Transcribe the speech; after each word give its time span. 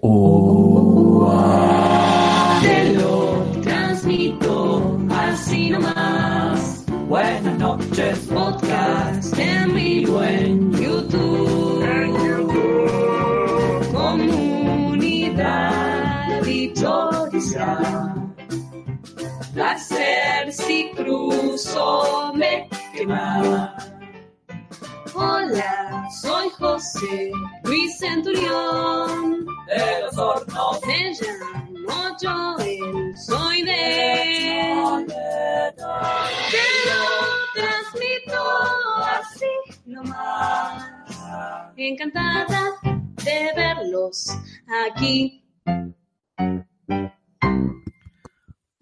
Te 0.00 0.08
lo 2.94 3.44
transmito 3.60 4.98
así 5.10 5.68
nomás. 5.68 6.86
Buenas 7.06 7.58
noches, 7.58 8.18
podcast 8.32 9.38
en 9.38 9.74
vivo 9.74 10.22
en 10.22 10.72
YouTube. 10.72 11.84
Comunidad 13.92 15.42
dichosa. 16.44 18.14
Placer 19.52 20.50
si 20.50 20.92
cruzo 20.96 22.32
me 22.34 22.70
quema. 22.94 23.76
Hola, 25.12 25.89
soy 26.10 26.50
José 26.58 27.30
Luis 27.64 27.98
Centurión. 27.98 29.46
De 29.66 30.00
los 30.02 30.18
hornos. 30.18 30.80
Me 30.86 31.12
llamo 31.12 32.16
Joel, 32.20 33.16
soy 33.16 33.62
de. 33.62 35.04
Te 36.50 36.66
lo 36.88 37.02
transmito 37.54 38.42
así 39.18 39.80
nomás. 39.86 40.90
Encantada 41.76 42.72
de 43.24 43.52
verlos 43.54 44.26
aquí. 44.86 45.44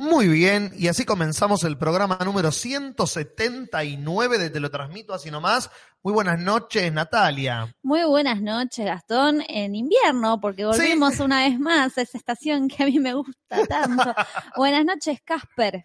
Muy 0.00 0.28
bien, 0.28 0.70
y 0.76 0.86
así 0.86 1.04
comenzamos 1.04 1.64
el 1.64 1.76
programa 1.76 2.20
número 2.24 2.52
179 2.52 4.38
de 4.38 4.48
Te 4.48 4.60
lo 4.60 4.70
transmito 4.70 5.12
así 5.12 5.28
nomás. 5.28 5.72
Muy 6.04 6.12
buenas 6.12 6.38
noches, 6.38 6.92
Natalia. 6.92 7.74
Muy 7.82 8.04
buenas 8.04 8.40
noches, 8.40 8.86
Gastón, 8.86 9.42
en 9.48 9.74
invierno, 9.74 10.40
porque 10.40 10.64
volvimos 10.64 11.18
una 11.18 11.40
vez 11.40 11.58
más 11.58 11.98
a 11.98 12.02
esa 12.02 12.16
estación 12.16 12.68
que 12.68 12.84
a 12.84 12.86
mí 12.86 13.00
me 13.00 13.12
gusta 13.12 13.66
tanto. 13.66 14.14
buenas 14.56 14.84
noches, 14.84 15.18
Casper. 15.24 15.84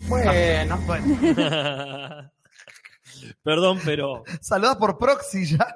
Bueno, 0.00 0.78
bueno. 0.86 1.16
Perdón, 3.42 3.80
pero 3.82 4.22
Saluda 4.42 4.78
por 4.78 4.98
proxy 4.98 5.46
ya. 5.46 5.66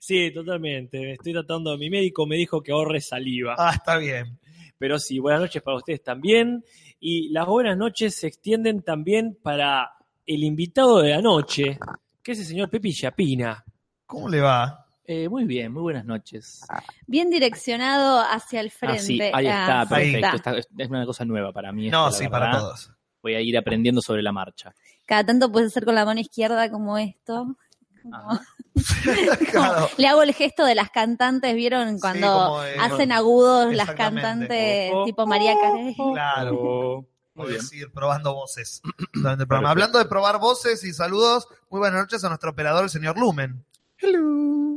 sí, 0.00 0.32
totalmente. 0.32 1.12
Estoy 1.12 1.34
tratando, 1.34 1.76
mi 1.76 1.90
médico 1.90 2.26
me 2.26 2.36
dijo 2.36 2.62
que 2.62 2.72
ahorre 2.72 3.02
saliva. 3.02 3.54
Ah, 3.58 3.72
está 3.74 3.98
bien. 3.98 4.40
Pero 4.78 4.98
sí, 4.98 5.18
buenas 5.18 5.42
noches 5.42 5.62
para 5.62 5.76
ustedes 5.76 6.02
también. 6.02 6.64
Y 7.04 7.30
las 7.30 7.46
buenas 7.46 7.76
noches 7.76 8.14
se 8.14 8.28
extienden 8.28 8.82
también 8.82 9.36
para 9.42 9.90
el 10.24 10.44
invitado 10.44 11.00
de 11.02 11.10
la 11.10 11.20
noche, 11.20 11.76
que 12.22 12.30
es 12.30 12.38
el 12.38 12.44
señor 12.44 12.70
Pepi 12.70 12.92
Chapina. 12.94 13.64
¿Cómo 14.06 14.28
le 14.28 14.40
va? 14.40 14.86
Eh, 15.04 15.28
muy 15.28 15.44
bien, 15.44 15.72
muy 15.72 15.82
buenas 15.82 16.04
noches. 16.04 16.60
Bien 17.08 17.28
direccionado 17.28 18.20
hacia 18.20 18.60
el 18.60 18.70
frente. 18.70 18.98
Ah, 18.98 19.02
sí, 19.02 19.20
ahí 19.20 19.46
Ah, 19.48 19.82
está, 19.82 19.96
ahí 19.96 20.12
perfecto. 20.12 20.36
está. 20.36 20.56
Está- 20.58 20.74
es 20.84 20.88
una 20.90 21.04
cosa 21.04 21.24
nueva 21.24 21.52
para 21.52 21.72
mí. 21.72 21.90
No, 21.90 22.12
sí, 22.12 22.28
para 22.28 22.52
todos. 22.56 22.92
Voy 23.20 23.34
a 23.34 23.40
ir 23.40 23.58
aprendiendo 23.58 24.00
sobre 24.00 24.22
la 24.22 24.30
marcha. 24.30 24.72
Cada 25.04 25.26
tanto 25.26 25.50
puedes 25.50 25.72
hacer 25.72 25.84
con 25.84 25.96
la 25.96 26.04
mano 26.04 26.20
izquierda 26.20 26.70
como 26.70 26.96
esto. 26.98 27.56
Como- 28.00 28.14
Ajá. 28.16 28.40
Claro. 29.50 29.88
Le 29.98 30.06
hago 30.08 30.22
el 30.22 30.32
gesto 30.34 30.64
de 30.64 30.74
las 30.74 30.90
cantantes, 30.90 31.54
¿vieron? 31.54 31.98
Cuando 32.00 32.60
de- 32.62 32.76
hacen 32.78 33.12
agudos 33.12 33.74
las 33.74 33.90
cantantes 33.92 34.90
Oh, 34.92 35.02
oh, 35.02 35.04
tipo 35.04 35.26
María 35.26 35.54
Carey. 35.60 35.94
Claro. 35.94 37.06
Muy 37.34 37.46
Puedes 37.46 37.70
bien. 37.70 37.84
ir 37.84 37.92
probando 37.92 38.34
voces 38.34 38.82
durante 39.14 39.42
el 39.44 39.48
programa. 39.48 39.70
Hablando 39.70 39.98
de 39.98 40.04
probar 40.04 40.38
voces 40.38 40.84
y 40.84 40.92
saludos, 40.92 41.48
muy 41.70 41.78
buenas 41.80 42.00
noches 42.00 42.22
a 42.24 42.28
nuestro 42.28 42.50
operador, 42.50 42.84
el 42.84 42.90
señor 42.90 43.18
Lumen. 43.18 43.64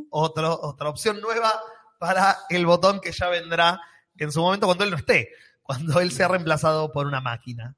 Otro, 0.10 0.60
otra 0.62 0.90
opción 0.90 1.20
nueva 1.20 1.52
para 2.00 2.38
el 2.50 2.66
botón 2.66 3.02
que 3.02 3.12
ya 3.12 3.28
vendrá 3.30 3.82
en 4.18 4.32
su 4.32 4.40
momento 4.42 4.68
cuando 4.68 4.84
él 4.86 4.92
no 4.92 4.98
esté, 4.98 5.30
cuando 5.64 6.00
él 6.00 6.12
sea 6.12 6.28
reemplazado 6.30 6.92
por 6.92 7.08
una 7.08 7.20
máquina. 7.22 7.76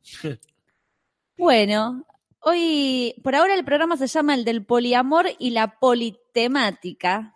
Bueno, 1.37 2.05
hoy, 2.41 3.15
por 3.23 3.35
ahora 3.35 3.53
el 3.55 3.65
programa 3.65 3.97
se 3.97 4.07
llama 4.07 4.33
el 4.33 4.45
del 4.45 4.65
poliamor 4.65 5.27
y 5.39 5.49
la 5.51 5.79
politemática, 5.79 7.33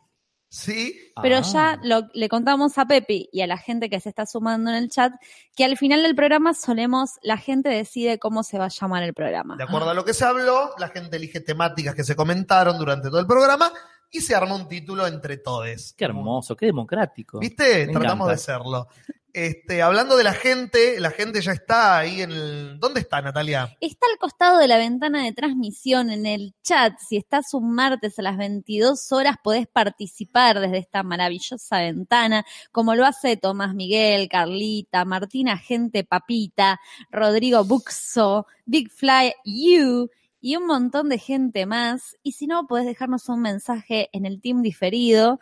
¿Sí? 0.49 0.95
pero 1.21 1.37
Ah. 1.37 1.41
ya 1.41 1.79
lo- 1.83 2.09
le 2.13 2.27
contamos 2.29 2.77
a 2.77 2.85
Pepi 2.85 3.29
y 3.31 3.41
a 3.41 3.47
la 3.47 3.57
gente 3.57 3.89
que 3.89 3.99
se 3.99 4.09
está 4.09 4.25
sumando 4.25 4.69
en 4.69 4.77
el 4.77 4.89
chat 4.89 5.13
que 5.55 5.63
al 5.65 5.77
final 5.77 6.03
del 6.03 6.15
programa 6.15 6.53
solemos, 6.53 7.11
la 7.23 7.37
gente 7.37 7.69
decide 7.69 8.19
cómo 8.19 8.43
se 8.43 8.57
va 8.57 8.65
a 8.65 8.69
llamar 8.69 9.03
el 9.03 9.13
programa. 9.13 9.55
De 9.57 9.63
acuerdo 9.63 9.89
a 9.89 9.93
lo 9.93 10.03
que 10.05 10.13
se 10.13 10.25
habló, 10.25 10.71
la 10.77 10.89
gente 10.89 11.17
elige 11.17 11.39
temáticas 11.39 11.95
que 11.95 12.03
se 12.03 12.15
comentaron 12.15 12.77
durante 12.77 13.07
todo 13.09 13.19
el 13.19 13.27
programa 13.27 13.71
y 14.11 14.21
se 14.21 14.35
arma 14.35 14.55
un 14.55 14.67
título 14.67 15.07
entre 15.07 15.37
todos. 15.37 15.93
Qué 15.93 16.05
hermoso, 16.05 16.55
qué 16.55 16.67
democrático. 16.67 17.39
¿Viste? 17.39 17.87
Me 17.87 17.93
Tratamos 17.93 18.27
encanta. 18.27 18.31
de 18.31 18.37
serlo. 18.37 18.87
Este, 19.33 19.81
hablando 19.81 20.17
de 20.17 20.25
la 20.25 20.33
gente, 20.33 20.99
la 20.99 21.11
gente 21.11 21.41
ya 21.41 21.53
está 21.53 21.97
ahí 21.97 22.21
en 22.21 22.31
el. 22.31 22.79
¿Dónde 22.79 22.99
está, 22.99 23.21
Natalia? 23.21 23.77
Está 23.79 24.07
al 24.11 24.17
costado 24.17 24.59
de 24.59 24.67
la 24.67 24.77
ventana 24.77 25.23
de 25.23 25.31
transmisión 25.31 26.09
en 26.09 26.25
el 26.25 26.53
chat. 26.61 26.93
Si 26.99 27.15
estás 27.15 27.53
un 27.53 27.73
martes 27.73 28.19
a 28.19 28.23
las 28.23 28.37
22 28.37 29.09
horas, 29.13 29.37
podés 29.41 29.67
participar 29.67 30.59
desde 30.59 30.79
esta 30.79 31.03
maravillosa 31.03 31.79
ventana, 31.79 32.45
como 32.73 32.93
lo 32.93 33.05
hace 33.05 33.37
Tomás 33.37 33.73
Miguel, 33.73 34.27
Carlita, 34.27 35.05
Martina 35.05 35.57
Gente 35.57 36.03
Papita, 36.03 36.81
Rodrigo 37.09 37.63
Buxo, 37.63 38.47
Big 38.65 38.91
Fly 38.91 39.33
You 39.45 40.09
y 40.41 40.55
un 40.57 40.65
montón 40.65 41.07
de 41.07 41.19
gente 41.19 41.65
más. 41.65 42.17
Y 42.23 42.33
si 42.33 42.47
no, 42.47 42.67
podés 42.67 42.85
dejarnos 42.85 43.29
un 43.29 43.41
mensaje 43.41 44.09
en 44.11 44.25
el 44.25 44.41
team 44.41 44.61
diferido 44.61 45.39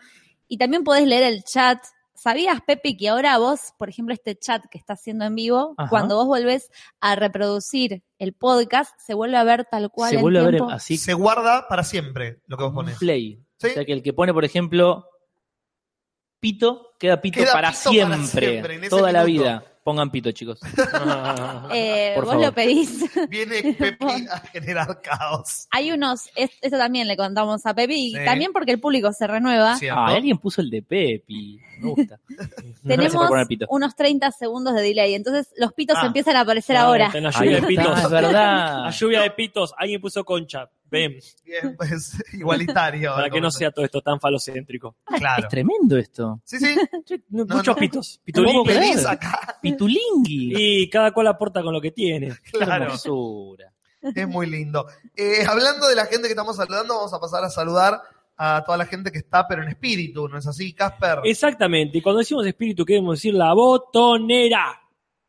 y 0.48 0.58
también 0.58 0.84
podés 0.84 1.08
leer 1.08 1.24
el 1.24 1.44
chat. 1.44 1.80
¿Sabías, 2.14 2.60
Pepe, 2.62 2.98
que 2.98 3.08
ahora 3.08 3.38
vos, 3.38 3.74
por 3.78 3.88
ejemplo, 3.88 4.14
este 4.14 4.36
chat 4.38 4.66
que 4.70 4.78
está 4.78 4.94
haciendo 4.94 5.24
en 5.24 5.36
vivo, 5.36 5.74
Ajá. 5.78 5.90
cuando 5.90 6.18
vos 6.18 6.28
volvés 6.28 6.70
a 7.00 7.16
reproducir 7.16 8.04
el 8.18 8.34
podcast, 8.34 8.94
se 9.00 9.14
vuelve 9.14 9.38
a 9.38 9.46
ver 9.46 9.66
tal 9.72 9.90
cual 9.90 10.10
Se 10.10 10.16
el 10.18 10.22
vuelve 10.22 10.40
a 10.40 10.44
ver 10.44 10.62
así 10.70 10.98
Se 10.98 11.14
guarda 11.14 11.68
para 11.70 11.86
siempre 11.86 12.42
lo 12.48 12.58
que 12.58 12.64
vos 12.66 12.74
pones. 12.74 12.98
play. 12.98 13.42
¿Sí? 13.58 13.68
O 13.68 13.70
sea 13.70 13.86
que 13.86 13.94
el 13.94 14.04
que 14.04 14.12
pone, 14.12 14.34
por 14.34 14.44
ejemplo, 14.44 15.06
pito, 16.42 16.94
queda 17.00 17.22
pito, 17.22 17.40
Queda 17.40 17.54
para, 17.54 17.72
pito 17.72 17.84
para 17.84 18.18
siempre, 18.18 18.90
toda 18.90 19.14
la 19.14 19.24
vida. 19.24 19.64
Pongan 19.84 20.12
pito, 20.12 20.32
chicos. 20.32 20.60
Eh, 21.72 22.12
Por 22.16 22.26
vos 22.26 22.34
favor. 22.34 22.48
lo 22.48 22.54
pedís. 22.54 23.06
Viene 23.30 23.62
Pepi 23.80 24.06
a 24.30 24.40
generar 24.52 25.02
caos. 25.02 25.68
Hay 25.72 25.92
unos, 25.92 26.30
es- 26.36 26.52
esto 26.62 26.78
también 26.78 27.08
le 27.08 27.16
contamos 27.16 27.66
a 27.66 27.74
Pepe, 27.74 27.94
y 27.96 28.12
Sí. 28.14 28.26
también 28.26 28.52
porque 28.52 28.72
el 28.72 28.80
público 28.80 29.12
se 29.14 29.28
renueva. 29.28 29.78
¿Cierto? 29.78 30.00
Ah, 30.00 30.08
alguien 30.08 30.38
puso 30.38 30.62
el 30.62 30.70
de 30.70 30.82
Pepi. 30.82 31.60
Me 31.80 31.90
gusta. 31.92 32.20
Tenemos 32.88 33.14
unos 33.70 33.96
30 33.96 34.32
segundos 34.32 34.74
de 34.76 34.82
delay, 34.82 35.14
entonces 35.14 35.54
los 35.58 35.74
pitos 35.74 35.98
Ah. 36.00 36.08
empiezan 36.08 36.36
a 36.36 36.42
aparecer 36.42 36.76
Ah, 36.76 36.82
ahora. 36.82 37.12
lluvia 37.14 37.62
de 37.62 37.68
pitos. 37.68 38.00
es 38.04 38.10
verdad. 38.10 38.84
La 38.86 38.90
lluvia 38.92 39.22
de 39.22 39.32
pitos. 39.32 39.74
Alguien 39.78 40.02
puso 40.02 40.24
concha. 40.26 40.70
Ven, 40.92 41.20
Bien, 41.44 41.76
pues 41.78 42.18
igualitario. 42.34 43.14
para 43.14 43.30
que 43.30 43.40
no 43.42 43.52
sea 43.52 43.72
todo 43.72 43.86
esto 43.86 44.02
tan 44.02 44.20
falocéntrico. 44.20 44.96
Claro. 45.06 45.44
Es 45.44 45.50
tremendo 45.50 45.98
esto. 45.98 46.42
Sí, 46.44 46.58
sí. 46.60 46.76
Muchos 47.30 47.68
no. 47.68 47.76
pitos. 47.76 48.22
¿Cómo 48.34 48.48
¿Cómo 48.48 48.64
Pitulín. 48.64 48.82
pedís 48.82 48.92
creer? 48.96 49.08
acá? 49.08 49.60
Pitulingui. 49.62 50.54
Y 50.56 50.90
cada 50.90 51.12
cual 51.12 51.28
aporta 51.28 51.62
con 51.62 51.74
lo 51.74 51.82
que 51.82 51.92
tiene. 51.92 52.36
Claro. 52.52 52.86
hermosura. 52.86 53.74
Es 54.02 54.28
muy 54.28 54.48
lindo. 54.48 54.86
Eh, 55.16 55.46
hablando 55.48 55.88
de 55.88 55.96
la 55.96 56.06
gente 56.06 56.24
que 56.24 56.30
estamos 56.30 56.56
saludando, 56.56 56.96
vamos 56.96 57.14
a 57.14 57.20
pasar 57.20 57.44
a 57.44 57.50
saludar 57.50 58.02
a 58.38 58.64
toda 58.66 58.78
la 58.78 58.86
gente 58.86 59.12
que 59.12 59.18
está, 59.18 59.46
pero 59.46 59.62
en 59.64 59.68
espíritu, 59.70 60.30
¿no 60.30 60.38
es 60.38 60.48
así, 60.48 60.74
Casper? 60.74 61.20
Exactamente. 61.26 61.98
Y 61.98 62.02
cuando 62.02 62.20
decimos 62.20 62.48
espíritu, 62.48 62.86
queremos 62.86 63.18
decir 63.18 63.34
la 63.34 63.54
botonera. 63.54 64.80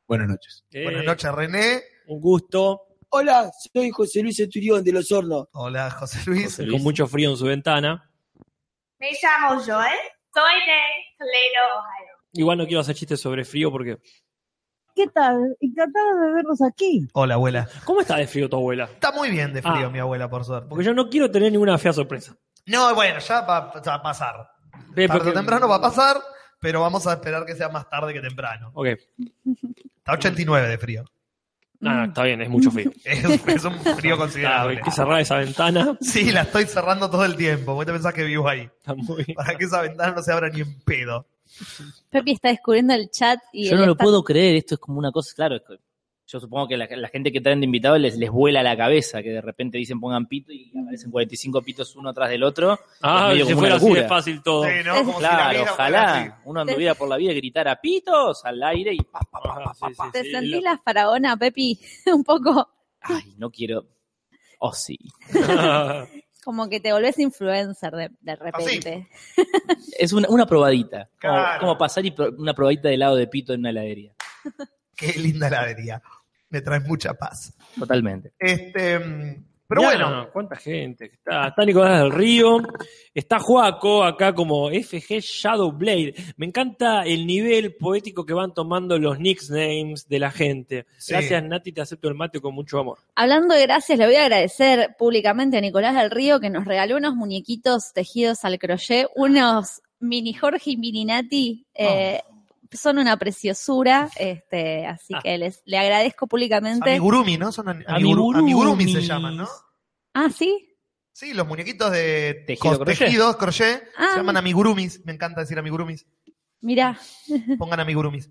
Buenas 0.06 0.28
noches. 0.28 0.65
Eh, 0.71 0.84
Buenas 0.84 1.04
noches, 1.04 1.32
René. 1.32 1.81
Un 2.06 2.21
gusto. 2.21 2.82
Hola, 3.12 3.50
soy 3.72 3.91
José 3.91 4.22
Luis 4.22 4.38
Esturión 4.38 4.84
de 4.84 4.93
Los 4.93 5.10
Hornos. 5.10 5.48
Hola, 5.53 5.91
José 5.91 6.19
Luis. 6.26 6.56
Con 6.56 6.82
mucho 6.82 7.06
frío 7.06 7.31
en 7.31 7.37
su 7.37 7.44
ventana. 7.44 8.09
Me 8.98 9.09
llamo 9.21 9.57
Joel, 9.60 9.98
soy 10.33 10.54
de 10.54 10.80
Toledo, 11.18 11.78
Ohio. 11.78 12.12
Igual 12.34 12.59
no 12.59 12.66
quiero 12.66 12.80
hacer 12.80 12.95
chistes 12.95 13.21
sobre 13.21 13.45
frío 13.45 13.71
porque. 13.72 13.98
¿Qué 14.95 15.07
tal? 15.09 15.57
Encantado 15.60 16.21
de 16.21 16.33
verlos 16.34 16.60
aquí. 16.62 17.09
Hola, 17.15 17.34
abuela. 17.34 17.68
¿Cómo 17.84 18.01
está 18.01 18.16
de 18.16 18.27
frío 18.27 18.48
tu 18.48 18.57
abuela? 18.57 18.84
Está 18.84 19.10
muy 19.13 19.30
bien 19.30 19.53
de 19.53 19.63
frío, 19.63 19.86
Ah. 19.86 19.91
mi 19.91 19.98
abuela, 19.98 20.28
por 20.28 20.45
suerte. 20.45 20.68
Porque 20.68 20.84
yo 20.84 20.95
no 20.95 21.09
quiero 21.09 21.30
tener 21.30 21.51
ninguna 21.51 21.78
fea 21.78 21.92
sorpresa. 21.92 22.36
No, 22.66 22.95
bueno, 22.95 23.18
ya 23.18 23.41
va, 23.41 23.72
va 23.72 23.95
a 23.95 24.03
pasar. 24.03 24.34
Ve, 24.91 25.06
Tarde 25.09 25.18
porque- 25.18 25.30
o 25.30 25.33
temprano 25.34 25.66
va 25.68 25.77
a 25.77 25.80
pasar, 25.80 26.16
pero 26.60 26.80
vamos 26.83 27.06
a 27.06 27.15
esperar 27.15 27.45
que 27.47 27.54
sea 27.56 27.68
más 27.71 27.89
tarde 27.89 28.13
que 28.13 28.21
temprano. 28.21 28.71
Ok. 28.74 28.86
Está 29.97 30.13
89 30.13 30.68
de 30.68 30.78
frío. 30.78 31.04
No, 31.80 31.94
no, 31.94 32.04
está 32.04 32.24
bien, 32.24 32.42
es 32.42 32.48
mucho 32.50 32.71
frío. 32.71 32.91
Es, 33.04 33.24
es 33.24 33.65
un 33.65 33.72
frío 33.80 33.94
Claro, 34.00 34.18
considerable. 34.18 34.77
hay 34.77 34.82
que 34.82 34.91
cerrar 34.91 35.21
esa 35.21 35.36
ventana. 35.38 35.97
Sí, 36.00 36.30
la 36.30 36.42
estoy 36.42 36.66
cerrando 36.66 37.09
todo 37.10 37.24
el 37.24 37.36
tiempo. 37.36 37.74
Vos 37.74 37.86
te 37.86 37.92
pensás 37.92 38.12
que 38.12 38.24
vivo 38.24 38.47
ahí. 38.48 38.60
Está 38.60 38.94
muy 38.94 39.24
Para 39.34 39.56
que 39.56 39.65
esa 39.65 39.80
ventana 39.82 40.12
no 40.15 40.22
se 40.22 40.30
abra 40.32 40.50
ni 40.50 40.60
en 40.60 40.78
pedo. 40.82 41.27
Pepi 42.10 42.32
está 42.32 42.48
descubriendo 42.48 42.92
el 42.94 43.10
chat 43.10 43.38
y 43.53 43.68
Yo 43.71 43.77
no 43.77 43.86
lo 43.86 43.92
está- 43.92 44.04
puedo 44.04 44.22
creer, 44.22 44.56
esto 44.56 44.74
es 44.74 44.80
como 44.80 44.98
una 44.98 45.10
cosa, 45.10 45.32
claro, 45.34 45.56
es 45.56 45.62
que 45.66 45.77
yo 46.30 46.38
supongo 46.38 46.68
que 46.68 46.77
la, 46.77 46.86
la 46.91 47.09
gente 47.09 47.32
que 47.32 47.41
traen 47.41 47.60
de 47.60 47.65
invitados 47.65 47.98
les, 48.00 48.16
les 48.16 48.30
vuela 48.30 48.62
la 48.62 48.77
cabeza, 48.77 49.22
que 49.22 49.30
de 49.30 49.41
repente 49.41 49.78
dicen 49.78 49.98
pongan 49.98 50.27
pito 50.27 50.53
y 50.53 50.71
aparecen 50.80 51.10
45 51.10 51.62
pitos 51.62 51.97
uno 51.97 52.10
atrás 52.10 52.28
del 52.30 52.42
otro. 52.44 52.78
Ah, 53.03 53.28
Es 53.30 53.32
medio 53.32 53.44
si 53.47 53.50
como 53.53 53.60
fuera 53.62 53.74
así 53.77 53.84
de 53.86 53.91
locura. 53.91 54.09
fácil 54.09 54.42
todo. 54.42 54.65
Sí, 54.65 54.71
¿no? 54.84 54.94
Como 55.04 55.16
si 55.16 55.22
la 55.22 55.28
Claro, 55.30 55.62
ojalá 55.72 56.41
uno 56.44 56.60
anduviera 56.60 56.94
por 56.94 57.09
la 57.09 57.16
vida 57.16 57.32
y 57.32 57.36
gritara 57.36 57.80
pitos 57.80 58.44
al 58.44 58.62
aire 58.62 58.92
y 58.94 58.98
pa, 58.98 59.21
pa, 59.21 59.41
pa, 59.41 59.65
pa, 59.65 59.74
sí, 59.74 59.94
pa. 59.97 60.04
sí, 60.06 60.10
¿Te 60.12 60.22
sí, 60.24 60.30
sentís 60.30 60.53
lo- 60.53 60.60
la 60.60 60.78
faraona, 60.78 61.36
Pepi? 61.36 61.80
Un 62.06 62.22
poco 62.24 62.68
Ay, 63.03 63.34
no 63.38 63.50
quiero. 63.50 63.86
Oh, 64.60 64.72
sí. 64.74 64.98
como 66.44 66.68
que 66.68 66.80
te 66.80 66.92
volvés 66.92 67.18
influencer 67.18 67.92
de, 67.92 68.10
de 68.21 68.36
repente. 68.36 69.09
Es 69.98 70.12
una, 70.12 70.28
una 70.28 70.47
probadita. 70.47 71.09
Como, 71.60 71.77
pasar 71.77 72.04
y 72.06 72.10
pro- 72.12 72.30
una 72.38 72.54
probadita 72.54 72.88
de 72.88 72.94
helado 72.94 73.16
de 73.16 73.27
pito 73.27 73.53
en 73.53 73.60
una 73.60 73.71
heladería. 73.71 74.12
Qué 74.97 75.12
linda 75.18 75.48
heladería. 75.48 76.03
Me 76.50 76.60
trae 76.60 76.80
mucha 76.80 77.14
paz. 77.14 77.56
Totalmente. 77.78 78.32
Este, 78.38 78.98
pero 79.70 79.82
bueno, 79.82 80.28
¿Cuánta 80.32 80.56
gente? 80.56 81.04
Está, 81.04 81.47
está 81.47 81.64
Nicolás 81.64 82.00
del 82.02 82.10
Río, 82.10 82.58
está 83.14 83.38
Joaco 83.38 84.02
acá 84.02 84.34
como 84.34 84.68
FG 84.68 85.20
Shadowblade. 85.20 86.14
Me 86.36 86.47
encanta 86.47 87.02
el 87.02 87.24
nivel 87.24 87.76
poético 87.76 88.26
que 88.26 88.34
van 88.34 88.52
tomando 88.52 88.98
los 88.98 89.20
nicknames 89.20 90.08
de 90.08 90.18
la 90.18 90.32
gente. 90.32 90.86
Sí. 90.98 91.12
Gracias, 91.12 91.44
Nati, 91.44 91.70
te 91.70 91.82
acepto 91.82 92.08
el 92.08 92.16
mate 92.16 92.41
con 92.41 92.53
mucho 92.53 92.80
amor. 92.80 92.98
Hablando 93.14 93.54
de 93.54 93.62
gracias, 93.62 93.96
le 93.96 94.06
voy 94.06 94.16
a 94.16 94.22
agradecer 94.24 94.96
públicamente 94.98 95.58
a 95.58 95.60
Nicolás 95.60 95.94
del 95.94 96.10
Río 96.10 96.41
que 96.41 96.50
nos 96.50 96.64
regaló 96.64 96.96
unos 96.96 97.14
muñequitos 97.14 97.92
tejidos 97.94 98.44
al 98.44 98.58
crochet, 98.58 99.06
unos 99.14 99.82
mini 100.00 100.34
Jorge 100.34 100.70
y 100.72 100.76
mini 100.78 101.04
Nati. 101.04 101.64
eh, 101.74 102.20
Son 102.72 102.98
una 102.98 103.16
preciosura, 103.16 104.08
este, 104.16 104.86
así 104.86 105.12
Ah. 105.14 105.20
que 105.22 105.36
les, 105.38 105.62
le 105.64 105.78
agradezco 105.78 106.26
públicamente. 106.26 106.90
amigurumi, 106.90 107.36
¿no? 107.36 107.50
Son 107.52 107.66
ami- 107.66 107.84
amiguru- 107.86 108.36
amigurumi 108.38 108.92
se 108.92 109.02
llaman, 109.02 109.36
¿no? 109.38 109.48
Ah, 110.14 110.28
¿sí? 110.30 110.66
Sí, 111.12 111.34
los 111.34 111.46
muñequitos 111.46 111.90
de 111.90 112.44
Tejido 112.46 112.74
cos- 112.74 112.76
crochet. 112.78 112.98
tejidos, 112.98 113.36
crochet, 113.36 113.82
Ah. 113.98 114.10
se 114.12 114.16
llaman 114.18 114.36
amigurumis. 114.36 115.04
Me 115.04 115.12
encanta 115.12 115.40
decir 115.40 115.58
amigurumis. 115.58 116.06
Mirá, 116.60 116.98
Pongan 117.58 117.80
amigurumis. 117.80 118.30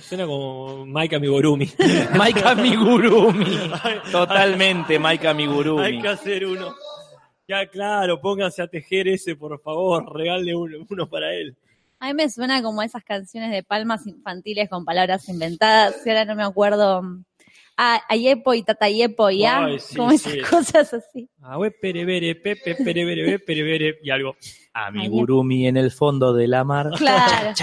Suena 0.00 0.24
como 0.26 0.86
Mike 0.86 1.16
Amigurumi. 1.16 1.70
Mike 2.14 2.42
Amigurumi. 2.44 3.44
Totalmente, 4.10 4.98
Mike 4.98 5.28
Amigurumi. 5.28 5.82
Hay 5.82 6.00
que 6.00 6.08
hacer 6.08 6.46
uno. 6.46 6.74
Ya, 7.46 7.66
claro, 7.68 8.20
pónganse 8.20 8.62
a 8.62 8.66
tejer 8.68 9.08
ese, 9.08 9.36
por 9.36 9.60
favor. 9.60 10.10
Regale 10.16 10.54
uno, 10.56 10.78
uno 10.88 11.08
para 11.10 11.34
él. 11.34 11.56
A 12.04 12.08
mí 12.08 12.14
me 12.14 12.28
suena 12.28 12.62
como 12.62 12.82
esas 12.82 13.02
canciones 13.02 13.50
de 13.50 13.62
palmas 13.62 14.06
infantiles 14.06 14.68
con 14.68 14.84
palabras 14.84 15.26
inventadas, 15.30 15.94
y 16.04 16.10
ahora 16.10 16.26
no 16.26 16.34
me 16.34 16.42
acuerdo. 16.42 17.02
Ah, 17.78 18.02
Ayepo 18.08 18.52
y 18.52 18.62
Tatayepo 18.62 19.30
y 19.30 19.44
ah, 19.46 19.64
Ay, 19.64 19.78
sí, 19.78 19.96
como 19.96 20.12
esas 20.12 20.32
sí. 20.32 20.40
cosas 20.40 20.92
así. 20.92 21.30
Ah, 21.40 21.58
we, 21.58 21.70
perebere, 21.70 22.34
pepe, 22.34 22.74
perebere, 22.76 23.38
perebere, 23.38 23.98
y 24.02 24.10
algo. 24.10 24.36
Amigurumi 24.74 25.66
en 25.66 25.78
el 25.78 25.90
fondo 25.90 26.34
de 26.34 26.46
la 26.46 26.62
mar. 26.62 26.90
Claro. 26.98 27.54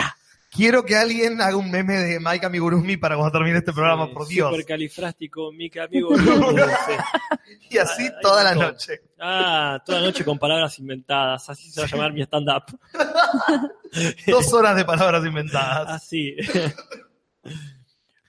Quiero 0.54 0.84
que 0.84 0.98
alguien 0.98 1.40
haga 1.40 1.56
un 1.56 1.72
meme 1.72 1.94
de 1.94 2.20
Mike 2.20 2.46
Amigurumi 2.46 2.98
para 2.98 3.16
cuando 3.16 3.32
termine 3.32 3.60
este 3.60 3.72
programa, 3.72 4.12
por 4.12 4.28
Dios. 4.28 4.50
Supercalifrástico, 4.50 5.50
Mica 5.54 5.84
Amigo. 5.86 6.10
Y 7.70 7.78
así 7.78 8.10
toda 8.22 8.44
la 8.44 8.54
todo. 8.54 8.64
noche. 8.64 9.00
Ah, 9.18 9.82
toda 9.86 10.02
la 10.02 10.08
noche 10.08 10.26
con 10.26 10.38
palabras 10.38 10.78
inventadas. 10.78 11.50
Así 11.50 11.70
se 11.72 11.80
va 11.80 11.88
a 11.88 11.90
llamar 11.90 12.12
mi 12.12 12.22
stand-up. 12.24 12.64
Dos 14.28 14.54
horas 14.54 14.76
de 14.76 14.84
palabras 14.84 15.26
inventadas. 15.26 15.88
Así. 15.90 16.36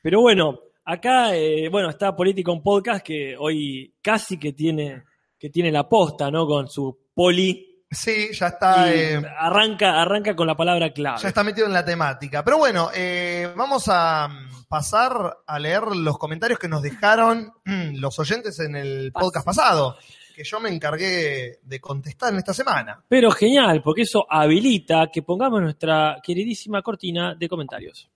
Pero 0.00 0.20
bueno, 0.20 0.60
acá, 0.84 1.34
eh, 1.34 1.68
bueno, 1.70 1.90
está 1.90 2.14
Política 2.14 2.52
un 2.52 2.62
podcast 2.62 3.04
que 3.04 3.36
hoy 3.36 3.94
casi 4.00 4.38
que 4.38 4.52
tiene, 4.52 5.02
que 5.36 5.50
tiene 5.50 5.72
la 5.72 5.88
posta, 5.88 6.30
¿no? 6.30 6.46
Con 6.46 6.68
su 6.68 6.96
poli. 7.12 7.71
Sí, 7.92 8.30
ya 8.32 8.46
está, 8.46 8.92
eh, 8.92 9.22
arranca, 9.38 10.00
arranca 10.00 10.34
con 10.34 10.46
la 10.46 10.56
palabra 10.56 10.94
clave. 10.94 11.18
ya 11.20 11.28
está 11.28 11.44
metido 11.44 11.66
en 11.66 11.74
la 11.74 11.84
temática. 11.84 12.42
Pero 12.42 12.56
bueno, 12.56 12.88
eh, 12.94 13.52
vamos 13.54 13.84
a 13.88 14.28
mm, 14.28 14.64
pasar 14.66 15.40
a 15.46 15.58
leer 15.58 15.82
los 15.94 16.16
comentarios 16.16 16.58
que 16.58 16.68
nos 16.68 16.80
dejaron 16.80 17.52
mm, 17.64 17.96
los 17.96 18.18
oyentes 18.18 18.58
en 18.60 18.76
el 18.76 19.12
podcast 19.12 19.44
pasado, 19.44 19.98
que 20.34 20.42
yo 20.42 20.58
me 20.58 20.70
encargué 20.70 21.58
de 21.62 21.80
contestar 21.80 22.32
en 22.32 22.38
esta 22.38 22.54
semana. 22.54 23.04
Pero 23.06 23.30
genial, 23.30 23.82
porque 23.82 24.02
eso 24.02 24.26
habilita 24.28 25.10
que 25.12 25.22
pongamos 25.22 25.60
nuestra 25.60 26.16
queridísima 26.22 26.80
cortina 26.80 27.34
de 27.34 27.46
comentarios. 27.46 28.08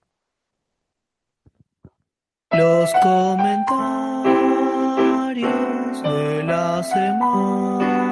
Los 2.49 2.91
comentarios 3.03 3.61
de 6.01 6.43
la 6.45 6.81
semana 6.81 8.06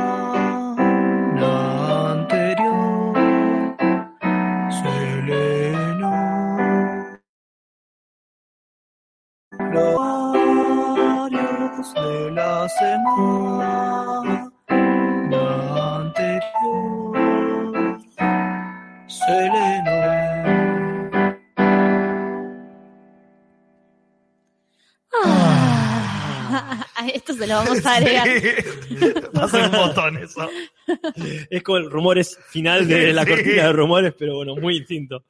Los 9.60 9.96
comentarios 9.96 11.94
de 11.94 12.32
la 12.32 12.68
semana 12.70 14.52
anterior 15.98 17.16
se 19.08 19.32
leen 19.32 19.88
hoy. 19.88 21.36
Ah, 25.24 26.86
a 26.96 27.08
esto 27.14 27.34
se 27.34 27.48
lo 27.48 27.56
vamos 27.56 27.86
a 27.86 27.96
agregar. 27.96 28.28
Sí. 28.28 28.50
Va 29.38 29.44
a 29.46 29.48
ser 29.50 29.66
un 29.66 29.72
botón 29.72 30.18
eso. 30.18 30.50
Es 31.50 31.64
como 31.64 31.78
el 31.78 31.90
rumores 31.90 32.38
final 32.50 32.88
de 32.88 33.14
la 33.14 33.24
Sí. 33.24 33.30
cortina 33.32 33.64
de 33.64 33.74
rumores, 33.74 34.14
pero 34.18 34.36
bueno, 34.36 34.56
muy 34.56 34.80
distinto. 34.80 35.24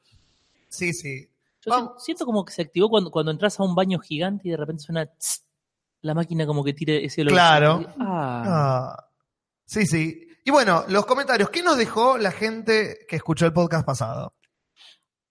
Sí, 0.68 0.92
sí. 0.92 1.26
Yo 1.66 1.70
Vamos. 1.72 1.92
si- 1.98 2.04
siento 2.06 2.24
como 2.24 2.44
que 2.44 2.52
se 2.52 2.62
activó 2.62 2.88
cuando, 2.88 3.10
cuando 3.10 3.32
entras 3.32 3.58
a 3.60 3.64
un 3.64 3.74
baño 3.74 3.98
gigante 3.98 4.48
y 4.48 4.52
de 4.52 4.56
repente 4.56 4.84
suena 4.84 5.04
tss, 5.06 5.44
la 6.02 6.14
máquina 6.14 6.46
como 6.46 6.62
que 6.64 6.72
tire 6.72 7.04
ese 7.04 7.22
olor. 7.22 7.32
Claro. 7.32 7.84
Ah. 7.98 8.42
Ah, 8.46 9.04
sí, 9.66 9.84
sí. 9.86 10.22
Y 10.44 10.50
bueno, 10.52 10.84
los 10.88 11.04
comentarios. 11.06 11.50
¿Qué 11.50 11.62
nos 11.62 11.76
dejó 11.76 12.16
la 12.18 12.30
gente 12.30 12.98
que 13.08 13.16
escuchó 13.16 13.46
el 13.46 13.52
podcast 13.52 13.84
pasado? 13.84 14.32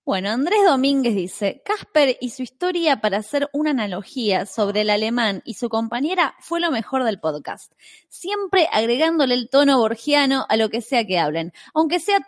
Bueno, 0.03 0.29
Andrés 0.29 0.59
Domínguez 0.67 1.15
dice, 1.15 1.63
Casper 1.65 2.17
y 2.21 2.29
su 2.29 2.43
historia 2.43 3.01
para 3.01 3.17
hacer 3.17 3.49
una 3.53 3.71
analogía 3.71 4.45
sobre 4.45 4.81
el 4.81 4.91
alemán 4.91 5.41
y 5.45 5.55
su 5.55 5.67
compañera 5.67 6.35
fue 6.41 6.59
lo 6.59 6.69
mejor 6.69 7.03
del 7.05 7.19
podcast. 7.19 7.71
Siempre 8.09 8.67
agregándole 8.71 9.33
el 9.33 9.49
tono 9.49 9.79
borgiano 9.79 10.45
a 10.47 10.57
lo 10.57 10.69
que 10.69 10.81
sea 10.81 11.07
que 11.07 11.17
hablen. 11.17 11.53
Aunque 11.73 11.99
sea, 11.99 12.19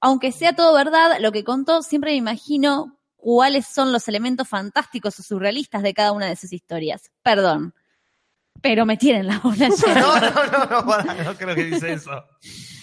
aunque 0.00 0.30
sea 0.30 0.54
todo 0.54 0.74
verdad, 0.74 1.18
lo 1.20 1.32
que 1.32 1.42
contó, 1.44 1.80
siempre 1.82 2.10
me 2.10 2.16
imagino 2.18 2.98
cuáles 3.22 3.66
son 3.66 3.92
los 3.92 4.08
elementos 4.08 4.48
fantásticos 4.48 5.16
o 5.20 5.22
surrealistas 5.22 5.84
de 5.84 5.94
cada 5.94 6.10
una 6.10 6.26
de 6.26 6.34
sus 6.34 6.52
historias. 6.52 7.12
Perdón. 7.22 7.72
Pero 8.60 8.84
me 8.84 8.96
tienen 8.96 9.28
la 9.28 9.38
bola 9.38 9.68
llena. 9.86 10.00
No, 10.00 10.20
no, 10.20 10.66
no, 10.66 11.04
no, 11.04 11.24
no 11.24 11.34
creo 11.36 11.54
que 11.54 11.64
dice 11.64 11.92
eso. 11.94 12.10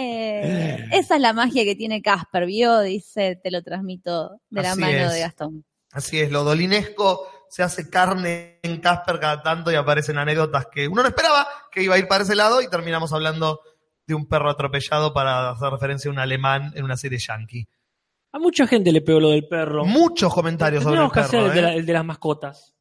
Eh, 0.00 0.86
esa 0.92 1.16
es 1.16 1.20
la 1.20 1.32
magia 1.32 1.64
que 1.64 1.74
tiene 1.74 2.00
Casper, 2.00 2.46
¿vio? 2.46 2.78
Dice, 2.82 3.34
te 3.42 3.50
lo 3.50 3.64
transmito 3.64 4.40
de 4.48 4.62
la 4.62 4.70
Así 4.70 4.80
mano 4.80 4.96
es. 4.96 5.12
de 5.12 5.18
Gastón. 5.18 5.64
Así 5.90 6.20
es, 6.20 6.30
lo 6.30 6.44
dolinesco 6.44 7.28
se 7.50 7.64
hace 7.64 7.90
carne 7.90 8.60
en 8.62 8.80
Casper 8.80 9.18
cada 9.18 9.42
tanto 9.42 9.72
y 9.72 9.74
aparecen 9.74 10.18
anécdotas 10.18 10.68
que 10.70 10.86
uno 10.86 11.02
no 11.02 11.08
esperaba 11.08 11.48
que 11.72 11.82
iba 11.82 11.96
a 11.96 11.98
ir 11.98 12.06
para 12.06 12.22
ese 12.22 12.36
lado 12.36 12.62
y 12.62 12.70
terminamos 12.70 13.12
hablando 13.12 13.60
de 14.06 14.14
un 14.14 14.28
perro 14.28 14.50
atropellado 14.50 15.12
para 15.12 15.50
hacer 15.50 15.68
referencia 15.68 16.08
a 16.08 16.12
un 16.12 16.20
alemán 16.20 16.70
en 16.76 16.84
una 16.84 16.96
serie 16.96 17.18
yankee. 17.18 17.66
A 18.32 18.38
mucha 18.38 18.66
gente 18.66 18.92
le 18.92 19.00
pegó 19.00 19.20
lo 19.20 19.30
del 19.30 19.46
perro. 19.48 19.84
Muchos 19.84 20.32
comentarios 20.34 20.82
sobre 20.82 20.96
el 21.00 21.08
Tendríamos 21.08 21.12
que 21.12 21.20
hacer 21.20 21.40
perro. 21.40 21.46
el 21.50 21.54
de, 21.54 21.62
la- 21.62 21.72
¿eh? 21.74 21.76
el 21.78 21.86
de 21.86 21.92
las 21.92 22.04
mascotas. 22.04 22.74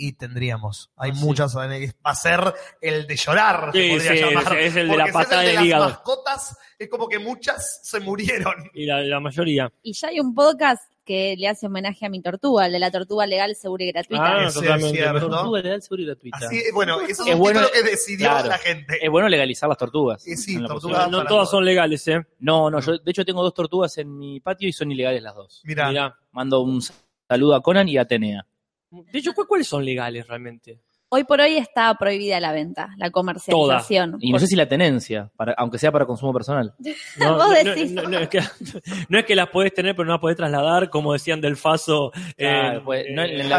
Y 0.00 0.12
tendríamos. 0.12 0.92
Hay 0.96 1.10
Ah, 1.10 1.14
sí. 1.14 1.24
muchas. 1.24 1.56
Va 1.56 1.64
a 2.04 2.14
ser 2.14 2.40
el 2.80 3.06
de 3.06 3.16
llorar. 3.16 3.70
se 3.72 3.82
Sí, 3.82 3.90
podría 3.90 4.12
sí, 4.12 4.20
llamar. 4.20 4.58
es- 4.58 4.76
el 4.76 4.88
de 4.88 4.96
la 4.96 5.04
si 5.04 5.08
es 5.08 5.14
patada 5.14 5.40
el 5.40 5.40
de 5.40 5.46
del 5.46 5.54
las 5.56 5.64
hígado. 5.66 5.84
mascotas, 5.88 6.56
es 6.78 6.88
como 6.88 7.08
que 7.08 7.18
muchas 7.18 7.80
se 7.82 7.98
murieron. 8.00 8.54
Y 8.74 8.86
la, 8.86 9.00
la 9.00 9.18
mayoría. 9.20 9.72
Y 9.82 9.92
ya 9.92 10.08
hay 10.08 10.20
un 10.20 10.34
podcast 10.34 10.82
que 11.08 11.34
le 11.38 11.48
hace 11.48 11.66
homenaje 11.66 12.04
a 12.04 12.10
mi 12.10 12.20
tortuga, 12.20 12.66
el 12.66 12.72
de 12.72 12.78
la 12.78 12.90
tortuga 12.90 13.26
legal, 13.26 13.56
segura 13.56 13.82
y 13.82 13.90
gratuita. 13.92 14.22
Ah, 14.40 14.46
es 14.46 14.52
totalmente. 14.54 14.96
cierto. 14.98 15.28
Tortuga 15.30 15.60
legal, 15.62 15.82
seguro 15.82 16.02
y 16.02 16.06
gratuita. 16.06 16.36
Así, 16.36 16.62
bueno, 16.74 17.00
eso 17.00 17.22
es, 17.24 17.28
Es 17.30 17.36
bueno- 17.38 17.60
título 17.62 17.72
que 17.82 17.90
decidió 17.90 18.28
claro. 18.28 18.48
la 18.50 18.58
gente. 18.58 18.98
Es 19.04 19.10
bueno 19.10 19.28
legalizar 19.28 19.68
las 19.70 19.78
tortugas. 19.78 20.22
Sí, 20.22 20.36
sí, 20.36 20.62
tortugas. 20.62 21.10
No 21.10 21.24
todas 21.24 21.28
todo. 21.28 21.46
son 21.46 21.64
legales, 21.64 22.06
¿eh? 22.08 22.20
No, 22.40 22.70
no, 22.70 22.80
yo 22.80 22.98
de 22.98 23.10
hecho 23.10 23.24
tengo 23.24 23.42
dos 23.42 23.54
tortugas 23.54 23.96
en 23.98 24.16
mi 24.18 24.38
patio 24.40 24.68
y 24.68 24.72
son 24.74 24.92
ilegales 24.92 25.22
las 25.22 25.34
dos. 25.34 25.62
Mira, 25.64 25.88
Mirá. 25.88 26.18
Mando 26.32 26.60
un 26.60 26.82
saludo 27.26 27.54
a 27.54 27.62
Conan 27.62 27.88
y 27.88 27.96
a 27.96 28.02
Atenea. 28.02 28.46
De 28.90 29.18
hecho, 29.18 29.32
¿cu- 29.34 29.46
¿cuáles 29.46 29.66
son 29.66 29.84
legales 29.84 30.26
realmente? 30.28 30.80
Hoy 31.10 31.24
por 31.24 31.40
hoy 31.40 31.56
está 31.56 31.94
prohibida 31.94 32.38
la 32.38 32.52
venta, 32.52 32.90
la 32.98 33.10
comercialización. 33.10 34.18
Y 34.20 34.30
no 34.30 34.38
sé 34.38 34.46
si 34.46 34.56
la 34.56 34.68
tenencia, 34.68 35.30
para, 35.36 35.54
aunque 35.56 35.78
sea 35.78 35.90
para 35.90 36.04
consumo 36.04 36.34
personal. 36.34 36.74
No, 37.18 37.34
Vos 37.36 37.48
no, 37.48 37.50
decís. 37.54 37.92
no, 37.92 38.02
no, 38.02 38.18
es 38.18 38.28
que, 38.28 38.40
no 39.08 39.18
es 39.18 39.24
que 39.24 39.34
las 39.34 39.48
podés 39.48 39.72
tener, 39.72 39.96
pero 39.96 40.04
no 40.06 40.12
las 40.12 40.20
podés 40.20 40.36
trasladar, 40.36 40.90
como 40.90 41.14
decían 41.14 41.40
del 41.40 41.56
Faso. 41.56 42.12
Claro, 42.36 42.78
en- 42.78 42.84
pues, 42.84 43.06
no 43.10 43.22
en 43.22 43.40
en 43.40 43.48
la. 43.48 43.58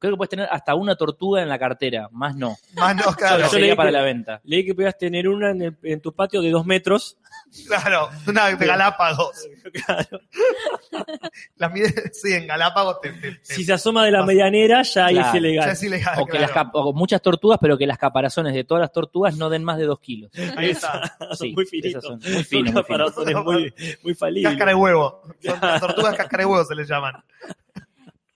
Creo 0.00 0.12
que 0.12 0.16
puedes 0.16 0.30
tener 0.30 0.48
hasta 0.50 0.74
una 0.74 0.94
tortuga 0.96 1.42
en 1.42 1.48
la 1.48 1.58
cartera, 1.58 2.08
más 2.12 2.36
no. 2.36 2.56
Más 2.74 2.94
no, 2.96 3.02
Claro, 3.16 3.36
claro. 3.38 3.52
yo 3.52 3.58
leí 3.58 3.74
para 3.74 3.88
que- 3.88 3.92
la 3.92 4.02
venta. 4.02 4.40
Leí 4.44 4.64
que 4.64 4.74
podías 4.74 4.96
tener 4.98 5.28
una 5.28 5.50
en, 5.50 5.62
el- 5.62 5.76
en 5.82 6.00
tu 6.00 6.12
patio 6.12 6.40
de 6.42 6.50
dos 6.50 6.66
metros. 6.66 7.16
Claro, 7.66 8.10
una 8.26 8.48
de 8.48 8.66
Galápagos. 8.66 9.48
Claro. 9.86 10.20
La 11.56 11.68
mide, 11.68 12.10
sí, 12.12 12.32
en 12.32 12.46
Galápagos 12.46 13.00
te, 13.00 13.10
te- 13.12 13.32
te- 13.32 13.38
Si 13.54 13.64
se 13.64 13.72
asoma 13.72 14.04
de 14.04 14.10
la 14.10 14.24
medianera, 14.24 14.82
ya 14.82 15.06
ahí 15.06 15.14
Claro, 15.14 15.28
es 15.28 15.32
ya 15.34 15.38
ilegal. 15.38 15.70
es 15.70 15.82
ilegal. 15.82 16.14
O 16.20 16.24
que 16.26 16.30
claro. 16.32 16.42
las 16.46 16.50
cap- 16.52 16.70
o 16.74 16.92
muchas 16.92 17.20
tortugas, 17.22 17.58
pero 17.60 17.76
que 17.76 17.86
las 17.86 17.98
caparazones 17.98 18.54
de 18.54 18.64
todas 18.64 18.80
las 18.80 18.92
tortugas 18.92 19.36
no 19.36 19.50
den 19.50 19.64
más 19.64 19.76
de 19.78 19.84
dos 19.84 20.00
kilos. 20.00 20.30
Ahí 20.56 20.70
está. 20.70 21.16
Sí, 21.38 21.52
muy 21.54 21.64
esas 21.64 21.70
finitos. 21.70 22.04
son 22.04 22.18
muy 22.18 22.44
finos, 22.44 22.72
muy 22.72 22.72
Son 22.72 22.82
caparazones 22.82 23.34
muy, 23.44 23.74
muy 24.02 24.14
falibles. 24.14 24.50
Cáscara 24.52 24.70
de 24.70 24.74
huevo. 24.76 25.22
Son 25.42 25.58
las 25.60 25.80
tortugas 25.80 26.14
cáscara 26.16 26.42
de 26.42 26.46
huevo 26.46 26.64
se 26.64 26.74
les 26.74 26.88
llaman. 26.88 27.14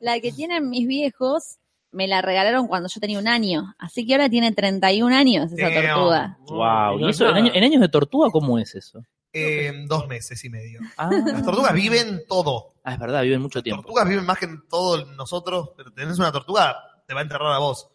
La 0.00 0.20
que 0.20 0.32
tienen 0.32 0.68
mis 0.68 0.86
viejos 0.86 1.58
me 1.92 2.08
la 2.08 2.20
regalaron 2.22 2.66
cuando 2.66 2.88
yo 2.88 3.00
tenía 3.00 3.18
un 3.18 3.28
año. 3.28 3.74
Así 3.78 4.06
que 4.06 4.14
ahora 4.14 4.28
tiene 4.28 4.52
31 4.52 5.14
años 5.14 5.52
esa 5.52 5.68
Damn. 5.70 5.84
tortuga. 5.86 6.38
Wow. 6.48 6.98
no 6.98 7.06
¿Y 7.06 7.10
es 7.10 7.16
eso 7.16 7.28
en, 7.28 7.36
año- 7.36 7.52
en 7.54 7.64
años 7.64 7.80
de 7.80 7.88
tortuga 7.88 8.30
cómo 8.30 8.58
es 8.58 8.74
eso? 8.74 9.04
Eh, 9.34 9.72
dos 9.86 10.08
meses 10.08 10.44
y 10.44 10.50
medio. 10.50 10.80
Ah, 10.98 11.08
Las 11.10 11.42
tortugas 11.44 11.72
viven 11.72 12.22
todo. 12.28 12.74
Ah, 12.84 12.94
es 12.94 12.98
verdad, 12.98 13.22
viven 13.22 13.40
mucho 13.40 13.58
Las 13.60 13.64
tiempo. 13.64 13.82
tortugas 13.82 14.08
viven 14.08 14.26
más 14.26 14.38
que 14.38 14.44
en 14.46 14.66
todos 14.68 15.06
nosotros, 15.16 15.70
pero 15.76 15.90
tenés 15.92 16.18
una 16.18 16.32
tortuga, 16.32 16.76
te 17.06 17.14
va 17.14 17.20
a 17.20 17.22
enterrar 17.22 17.52
a 17.52 17.58
vos. 17.58 17.88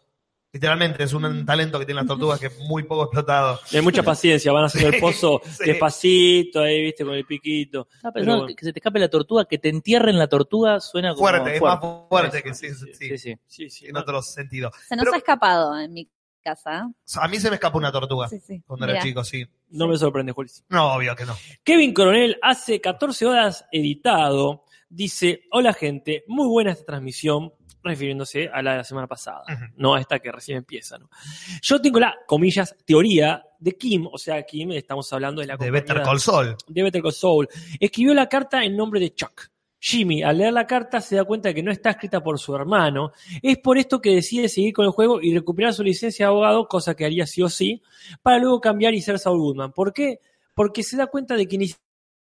Literalmente, 0.50 1.02
es 1.04 1.12
un 1.12 1.44
talento 1.44 1.78
que 1.78 1.84
tienen 1.84 2.04
las 2.04 2.08
tortugas 2.08 2.40
que 2.40 2.46
es 2.46 2.58
muy 2.60 2.82
poco 2.84 3.02
explotado. 3.04 3.60
Hay 3.70 3.82
mucha 3.82 4.02
paciencia, 4.02 4.50
van 4.50 4.64
haciendo 4.64 4.88
el 4.96 5.00
pozo 5.00 5.42
sí. 5.44 5.64
despacito, 5.66 6.60
ahí, 6.60 6.84
viste, 6.84 7.04
con 7.04 7.14
el 7.14 7.26
piquito. 7.26 7.86
Estaba 7.94 8.12
Pero 8.12 8.24
pensando 8.24 8.42
bueno. 8.44 8.56
que 8.56 8.64
se 8.64 8.72
te 8.72 8.78
escape 8.78 8.98
la 8.98 9.08
tortuga, 9.10 9.44
que 9.44 9.58
te 9.58 9.68
entierren 9.68 10.18
la 10.18 10.26
tortuga 10.26 10.80
suena 10.80 11.10
como 11.14 11.20
Fuerte, 11.28 11.56
es 11.56 11.60
más 11.62 11.78
fuerte 12.08 12.42
que 12.42 12.54
sí, 12.54 12.68
sí, 12.74 12.86
sí, 12.94 13.08
Sí, 13.08 13.18
sí. 13.18 13.34
Sí, 13.46 13.70
sí. 13.70 13.86
en 13.88 13.96
otro 13.98 14.22
sentido. 14.22 14.70
Se 14.88 14.96
nos 14.96 15.04
Pero- 15.04 15.14
ha 15.14 15.18
escapado 15.18 15.78
en 15.78 15.92
mi 15.92 16.08
casa. 16.42 16.88
A 17.20 17.28
mí 17.28 17.38
se 17.38 17.50
me 17.50 17.56
escapó 17.56 17.76
una 17.76 17.92
tortuga 17.92 18.26
Sí, 18.28 18.40
sí. 18.40 18.62
cuando 18.66 18.86
era 18.86 19.02
chico, 19.02 19.22
sí. 19.24 19.44
No 19.68 19.86
me 19.86 19.98
sorprende, 19.98 20.32
Julis. 20.32 20.64
No, 20.70 20.94
obvio 20.94 21.14
que 21.14 21.26
no. 21.26 21.36
Kevin 21.62 21.92
Coronel 21.92 22.38
hace 22.40 22.80
14 22.80 23.26
horas 23.26 23.66
editado. 23.70 24.64
Dice, 24.88 25.42
hola 25.50 25.74
gente, 25.74 26.24
muy 26.26 26.46
buena 26.48 26.70
esta 26.72 26.86
transmisión, 26.86 27.52
refiriéndose 27.82 28.48
a 28.52 28.62
la 28.62 28.72
de 28.72 28.76
la 28.78 28.84
semana 28.84 29.06
pasada, 29.06 29.44
no 29.76 29.94
a 29.94 30.00
esta 30.00 30.18
que 30.18 30.32
recién 30.32 30.58
empieza. 30.58 30.98
¿no? 30.98 31.08
Yo 31.62 31.80
tengo 31.80 32.00
la, 32.00 32.14
comillas, 32.26 32.76
teoría 32.84 33.44
de 33.58 33.76
Kim, 33.76 34.06
o 34.10 34.18
sea, 34.18 34.42
Kim, 34.44 34.72
estamos 34.72 35.12
hablando 35.12 35.40
de 35.40 35.48
la 35.48 35.56
De 35.56 35.70
Better 35.70 36.02
Call 36.02 36.20
Saul. 36.20 36.56
de 36.66 36.82
Better 36.82 37.02
Call 37.02 37.12
Saul. 37.12 37.48
Escribió 37.80 38.14
la 38.14 38.28
carta 38.28 38.64
en 38.64 38.76
nombre 38.76 39.00
de 39.00 39.14
Chuck. 39.14 39.50
Jimmy, 39.80 40.22
al 40.22 40.38
leer 40.38 40.52
la 40.52 40.66
carta, 40.66 41.00
se 41.00 41.16
da 41.16 41.24
cuenta 41.24 41.50
de 41.50 41.54
que 41.54 41.62
no 41.62 41.70
está 41.70 41.90
escrita 41.90 42.20
por 42.22 42.38
su 42.38 42.54
hermano. 42.54 43.12
Es 43.42 43.58
por 43.58 43.78
esto 43.78 44.00
que 44.00 44.10
decide 44.10 44.48
seguir 44.48 44.72
con 44.72 44.84
el 44.84 44.90
juego 44.90 45.20
y 45.22 45.32
recuperar 45.32 45.72
su 45.72 45.84
licencia 45.84 46.26
de 46.26 46.30
abogado, 46.30 46.66
cosa 46.66 46.94
que 46.94 47.04
haría 47.04 47.26
sí 47.26 47.42
o 47.42 47.48
sí, 47.48 47.82
para 48.22 48.38
luego 48.38 48.60
cambiar 48.60 48.94
y 48.94 49.00
ser 49.00 49.18
Saul 49.18 49.38
Goodman. 49.38 49.72
¿Por 49.72 49.92
qué? 49.92 50.20
Porque 50.54 50.82
se 50.82 50.96
da 50.96 51.06
cuenta 51.06 51.36
de 51.36 51.46
que 51.46 51.58
ni 51.58 51.70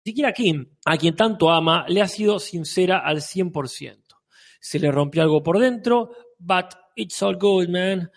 siquiera 0.04 0.34
Kim, 0.34 0.68
a 0.86 0.98
quien 0.98 1.16
tanto 1.16 1.52
ama, 1.52 1.86
le 1.88 2.02
ha 2.02 2.08
sido 2.08 2.40
sincera 2.40 3.00
al 3.00 3.18
100%. 3.18 4.03
Se 4.64 4.80
le 4.80 4.90
rompió 4.94 5.22
algo 5.24 5.44
por 5.44 5.60
dentro, 5.60 6.12
but 6.40 6.68
it's 6.96 7.22
all 7.22 7.38
good, 7.38 7.68
man. 7.68 8.10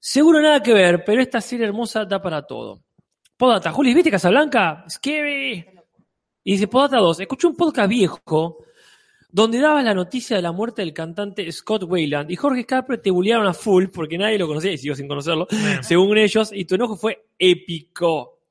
Seguro 0.00 0.40
nada 0.40 0.60
que 0.60 0.74
ver, 0.74 1.04
pero 1.04 1.22
esta 1.22 1.40
serie 1.40 1.64
hermosa 1.64 2.04
da 2.04 2.20
para 2.20 2.42
todo. 2.42 2.82
Podata, 3.36 3.70
Juli, 3.70 3.94
¿viste 3.94 4.10
Casablanca? 4.10 4.84
Scary. 4.90 5.64
Y 6.42 6.52
dice, 6.54 6.66
Podata 6.66 6.96
2, 6.96 7.20
escuché 7.20 7.46
un 7.46 7.54
podcast 7.54 7.88
viejo 7.88 8.64
donde 9.30 9.60
daba 9.60 9.80
la 9.80 9.94
noticia 9.94 10.34
de 10.34 10.42
la 10.42 10.50
muerte 10.50 10.82
del 10.82 10.92
cantante 10.92 11.50
Scott 11.52 11.84
Wayland 11.84 12.32
y 12.32 12.34
Jorge 12.34 12.66
Capre 12.66 12.98
te 12.98 13.12
bullearon 13.12 13.46
a 13.46 13.54
full 13.54 13.86
porque 13.86 14.18
nadie 14.18 14.40
lo 14.40 14.48
conocía 14.48 14.72
y 14.72 14.78
siguió 14.78 14.96
sin 14.96 15.06
conocerlo, 15.06 15.46
según 15.82 16.18
ellos, 16.18 16.50
y 16.52 16.64
tu 16.64 16.74
enojo 16.74 16.96
fue 16.96 17.26
épico. 17.38 18.41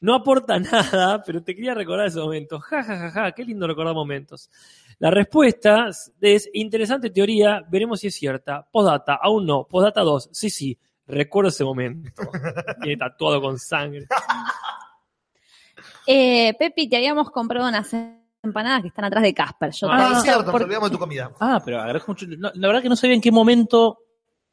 No 0.00 0.14
aporta 0.14 0.58
nada, 0.60 1.22
pero 1.22 1.42
te 1.42 1.54
quería 1.54 1.74
recordar 1.74 2.06
ese 2.06 2.20
momento. 2.20 2.60
Ja, 2.60 2.82
ja, 2.82 2.96
ja, 2.96 3.10
ja, 3.10 3.32
qué 3.32 3.44
lindo 3.44 3.66
recordar 3.66 3.94
momentos. 3.94 4.50
La 4.98 5.10
respuesta 5.10 5.88
es 6.20 6.50
interesante 6.54 7.10
teoría, 7.10 7.62
veremos 7.68 8.00
si 8.00 8.06
es 8.08 8.14
cierta. 8.14 8.66
Postdata, 8.70 9.14
aún 9.22 9.46
no. 9.46 9.64
Postdata 9.66 10.00
2, 10.02 10.30
sí, 10.32 10.48
sí, 10.50 10.78
recuerdo 11.06 11.48
ese 11.48 11.64
momento. 11.64 12.10
Tiene 12.82 12.96
tatuado 12.98 13.40
con 13.40 13.58
sangre. 13.58 14.06
Eh, 16.06 16.54
Pepi, 16.58 16.88
te 16.88 16.96
habíamos 16.96 17.30
comprado 17.30 17.68
unas 17.68 17.92
empanadas 18.42 18.82
que 18.82 18.88
están 18.88 19.04
atrás 19.06 19.22
de 19.24 19.34
Casper. 19.34 19.70
Yo 19.72 19.88
Ah, 19.90 20.08
te 20.12 20.16
es 20.18 20.22
cierto, 20.22 20.42
nos 20.44 20.52
por- 20.52 20.62
olvidamos 20.62 20.90
de 20.90 20.94
tu 20.96 21.00
comida. 21.00 21.30
Ah, 21.40 21.60
pero 21.64 21.80
agradezco 21.80 22.12
mucho. 22.12 22.26
no, 22.28 22.50
la 22.54 22.68
verdad 22.68 22.82
que 22.82 22.88
no 22.88 22.96
sabía 22.96 23.14
en 23.16 23.20
qué 23.20 23.32
momento 23.32 23.98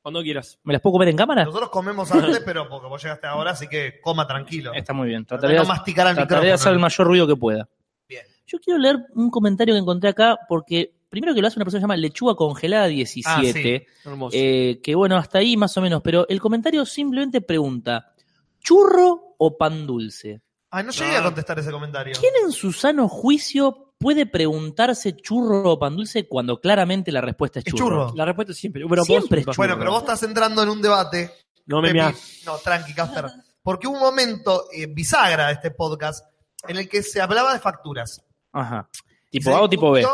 Cuando 0.04 0.22
quieras. 0.22 0.60
me 0.64 0.74
las 0.74 0.82
puedo 0.84 0.92
comer 0.94 1.08
en 1.08 1.16
cámara. 1.18 1.46
Nosotros 1.46 1.70
comemos 1.72 2.12
antes, 2.12 2.42
pero 2.46 2.70
porque 2.70 2.88
vos 2.88 3.02
llegaste 3.02 3.26
ahora, 3.26 3.52
así 3.52 3.68
que 3.68 4.00
coma 4.02 4.28
tranquilo. 4.28 4.72
Está 4.74 4.94
muy 4.94 5.08
bien. 5.08 5.26
Trataré 5.26 5.54
de 5.54 5.60
no 5.62 5.66
masticar 5.66 6.06
al 6.06 6.16
trataré 6.16 6.48
de 6.48 6.54
hacer 6.54 6.74
el 6.74 6.80
mayor 6.80 7.08
ruido 7.08 7.26
que 7.26 7.36
pueda. 7.38 7.68
Bien. 8.08 8.24
Yo 8.46 8.60
quiero 8.60 8.78
leer 8.78 8.98
un 9.16 9.32
comentario 9.32 9.74
que 9.74 9.80
encontré 9.80 10.10
acá 10.10 10.38
porque 10.48 10.94
primero 11.10 11.34
que 11.34 11.42
lo 11.42 11.48
hace 11.48 11.58
una 11.58 11.66
persona 11.66 11.80
que 11.80 11.82
se 11.82 11.84
llama 11.86 11.98
Lechuga 11.98 12.36
Congelada 12.36 12.88
17. 12.88 13.88
Hermoso. 14.06 14.36
Eh, 14.38 14.80
que 14.84 14.94
bueno, 14.94 15.16
hasta 15.18 15.38
ahí 15.40 15.56
más 15.58 15.76
o 15.78 15.82
menos, 15.82 16.02
pero 16.04 16.28
el 16.28 16.40
comentario 16.42 16.86
simplemente 16.86 17.40
pregunta, 17.42 18.14
¿churro 18.60 19.36
o 19.38 19.58
pan 19.58 19.88
dulce? 19.88 20.42
Ay, 20.70 20.84
no 20.84 20.92
llegué 20.92 21.16
Ah. 21.16 21.20
a 21.20 21.24
contestar 21.24 21.60
ese 21.60 21.72
comentario. 21.72 22.16
¿Quién 22.20 22.34
en 22.44 22.52
su 22.52 22.74
sano 22.74 23.08
juicio 23.08 23.93
puede 24.04 24.26
preguntarse 24.26 25.16
churro 25.16 25.72
o 25.72 25.80
pan 25.80 25.96
dulce 25.96 26.28
cuando 26.28 26.60
claramente 26.60 27.12
la 27.12 27.22
respuesta 27.22 27.60
es 27.60 27.66
Es 27.66 27.74
churro? 27.74 28.08
churro. 28.08 28.16
La 28.16 28.26
respuesta 28.26 28.52
es 28.52 28.58
siempre. 28.60 28.84
Pero 28.88 29.04
Siempre 29.04 29.42
vos- 29.44 29.54
es 29.54 29.58
Bueno, 29.58 29.74
churro. 29.74 29.80
pero 29.80 29.92
vos 29.94 30.02
estás 30.04 30.24
entrando 30.24 30.62
en 30.64 30.70
un 30.70 30.82
debate. 30.82 31.32
No 31.66 31.82
me 31.82 31.94
meas. 31.94 32.42
No, 32.46 32.58
tranqui, 32.58 32.94
Casper. 32.94 33.26
Porque 33.64 33.88
hubo 33.88 33.96
un 33.96 34.02
momento 34.02 34.66
eh, 34.74 34.86
bisagra 34.88 35.48
de 35.48 35.54
este 35.54 35.72
podcast 35.72 36.26
en 36.68 36.78
el 36.78 36.90
que 36.90 37.02
se 37.02 37.22
hablaba 37.22 37.54
de 37.54 37.60
facturas. 37.60 38.22
Ajá. 38.52 38.90
¿Tipo 39.30 39.50
Se 39.50 39.56
A 39.56 39.62
o 39.62 39.70
tipo 39.70 39.92
B? 39.92 40.06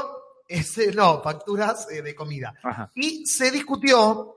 ese- 0.48 0.94
no, 0.94 1.22
facturas 1.24 1.88
eh, 1.92 2.02
de 2.04 2.14
comida. 2.16 2.54
Ajá. 2.64 2.92
Y 2.96 3.26
se 3.26 3.50
discutió 3.52 4.36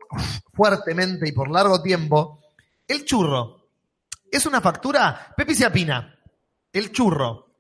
fuertemente 0.55 1.29
y 1.29 1.33
por 1.33 1.51
largo 1.51 1.83
tiempo 1.83 2.41
el 2.89 3.05
churro. 3.05 3.59
¿Es 4.31 4.47
una 4.47 4.61
factura? 4.63 5.33
Pepi 5.37 5.55
se 5.55 5.67
apina. 5.67 6.19
El 6.73 6.91
churro. 6.91 7.52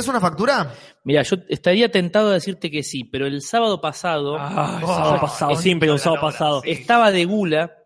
¿Es 0.00 0.08
una 0.08 0.20
factura? 0.20 0.72
Mira, 1.04 1.22
yo 1.22 1.36
estaría 1.48 1.90
tentado 1.90 2.30
a 2.30 2.34
decirte 2.34 2.70
que 2.70 2.82
sí, 2.82 3.04
pero 3.04 3.26
el 3.26 3.42
sábado 3.42 3.80
pasado 3.80 4.36
Ah, 4.38 4.76
el 4.78 4.84
Oh, 4.84 4.88
sábado 4.88 5.20
pasado, 5.20 5.52
es 5.52 5.60
siempre 5.60 5.90
un 5.90 5.98
sábado 5.98 6.22
hora, 6.22 6.32
pasado. 6.32 6.60
sí. 6.62 6.70
estaba 6.70 7.10
de 7.10 7.24
gula, 7.26 7.76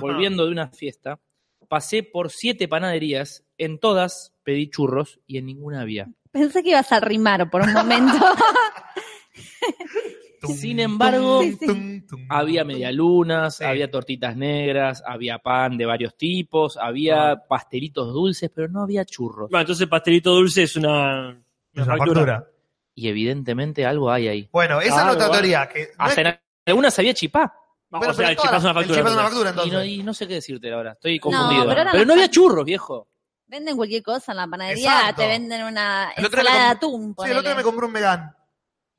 volviendo 0.00 0.44
de 0.44 0.50
una 0.52 0.68
fiesta, 0.68 1.18
pasé 1.68 2.02
por 2.02 2.30
siete 2.30 2.66
panaderías, 2.68 3.44
en 3.58 3.78
todas 3.78 4.32
pedí 4.42 4.68
churros 4.70 5.20
y 5.26 5.38
en 5.38 5.46
ninguna 5.46 5.82
había. 5.82 6.08
Pensé 6.32 6.62
que 6.62 6.70
ibas 6.70 6.90
a 6.92 7.00
rimar 7.00 7.48
por 7.50 7.62
un 7.62 7.72
momento. 7.72 8.12
Sin 10.56 10.80
embargo, 10.80 11.40
Sí, 11.42 11.56
sí. 11.60 12.02
Había 12.28 12.64
medialunas, 12.64 13.58
Sí. 13.58 13.64
había 13.64 13.88
tortitas 13.90 14.36
negras, 14.36 15.00
había 15.06 15.38
pan 15.38 15.76
de 15.76 15.86
varios 15.86 16.16
tipos, 16.16 16.76
había 16.76 17.32
Ah. 17.32 17.42
pastelitos 17.48 18.12
dulces, 18.12 18.50
pero 18.52 18.66
no 18.68 18.82
había 18.82 19.04
churros. 19.04 19.48
Bueno, 19.50 19.60
entonces 19.60 19.86
pastelito 19.86 20.34
dulce 20.34 20.64
es 20.64 20.74
una, 20.74 21.40
Es 21.74 21.86
una 21.86 21.96
factura. 21.96 22.20
factura. 22.20 22.48
Y 22.94 23.08
evidentemente 23.08 23.86
algo 23.86 24.10
hay 24.10 24.28
ahí. 24.28 24.48
Bueno, 24.52 24.80
esa 24.80 25.12
es 25.12 25.18
teoría. 25.18 25.68
Que 25.68 25.78
no 25.80 25.84
es 25.84 25.90
Hasta 25.98 26.22
que- 26.22 26.28
en 26.28 26.38
algunas 26.66 26.98
había 26.98 27.14
chipá. 27.14 27.54
bueno, 27.90 28.10
o 28.10 28.14
sea, 28.14 28.16
pero 28.16 28.28
el 28.30 28.36
chipá 28.36 28.56
es 28.56 28.62
una 28.62 28.70
el 28.70 28.74
factura. 28.76 28.98
chipá 28.98 29.08
es 29.08 29.14
una 29.14 29.22
entonces. 29.28 29.44
factura, 29.44 29.50
Y 29.50 29.54
no, 29.54 29.62
entonces. 29.62 29.88
y 29.90 30.02
no 30.02 30.14
sé 30.14 30.28
qué 30.28 30.34
decirte 30.34 30.72
ahora, 30.72 30.92
estoy 30.92 31.18
confundido. 31.18 31.62
pero 31.64 31.74
pero 31.76 31.90
ahora 31.90 32.04
no 32.04 32.12
había 32.12 32.28
churros, 32.30 32.64
viejo. 32.64 33.08
Venden 33.46 33.76
cualquier 33.76 34.02
cosa 34.02 34.32
en 34.32 34.36
la 34.38 34.46
panadería, 34.46 34.92
Exacto. 35.00 35.22
te 35.22 35.28
venden 35.28 35.62
una 35.64 36.12
El 36.16 36.24
ensalada 36.24 36.64
de 36.64 36.70
atún. 36.70 37.14
Sí, 37.18 37.30
el 37.30 37.36
otro 37.36 37.48
día 37.50 37.54
me 37.56 37.62
compré 37.62 37.86
un 37.86 37.92
Megan. 37.92 38.36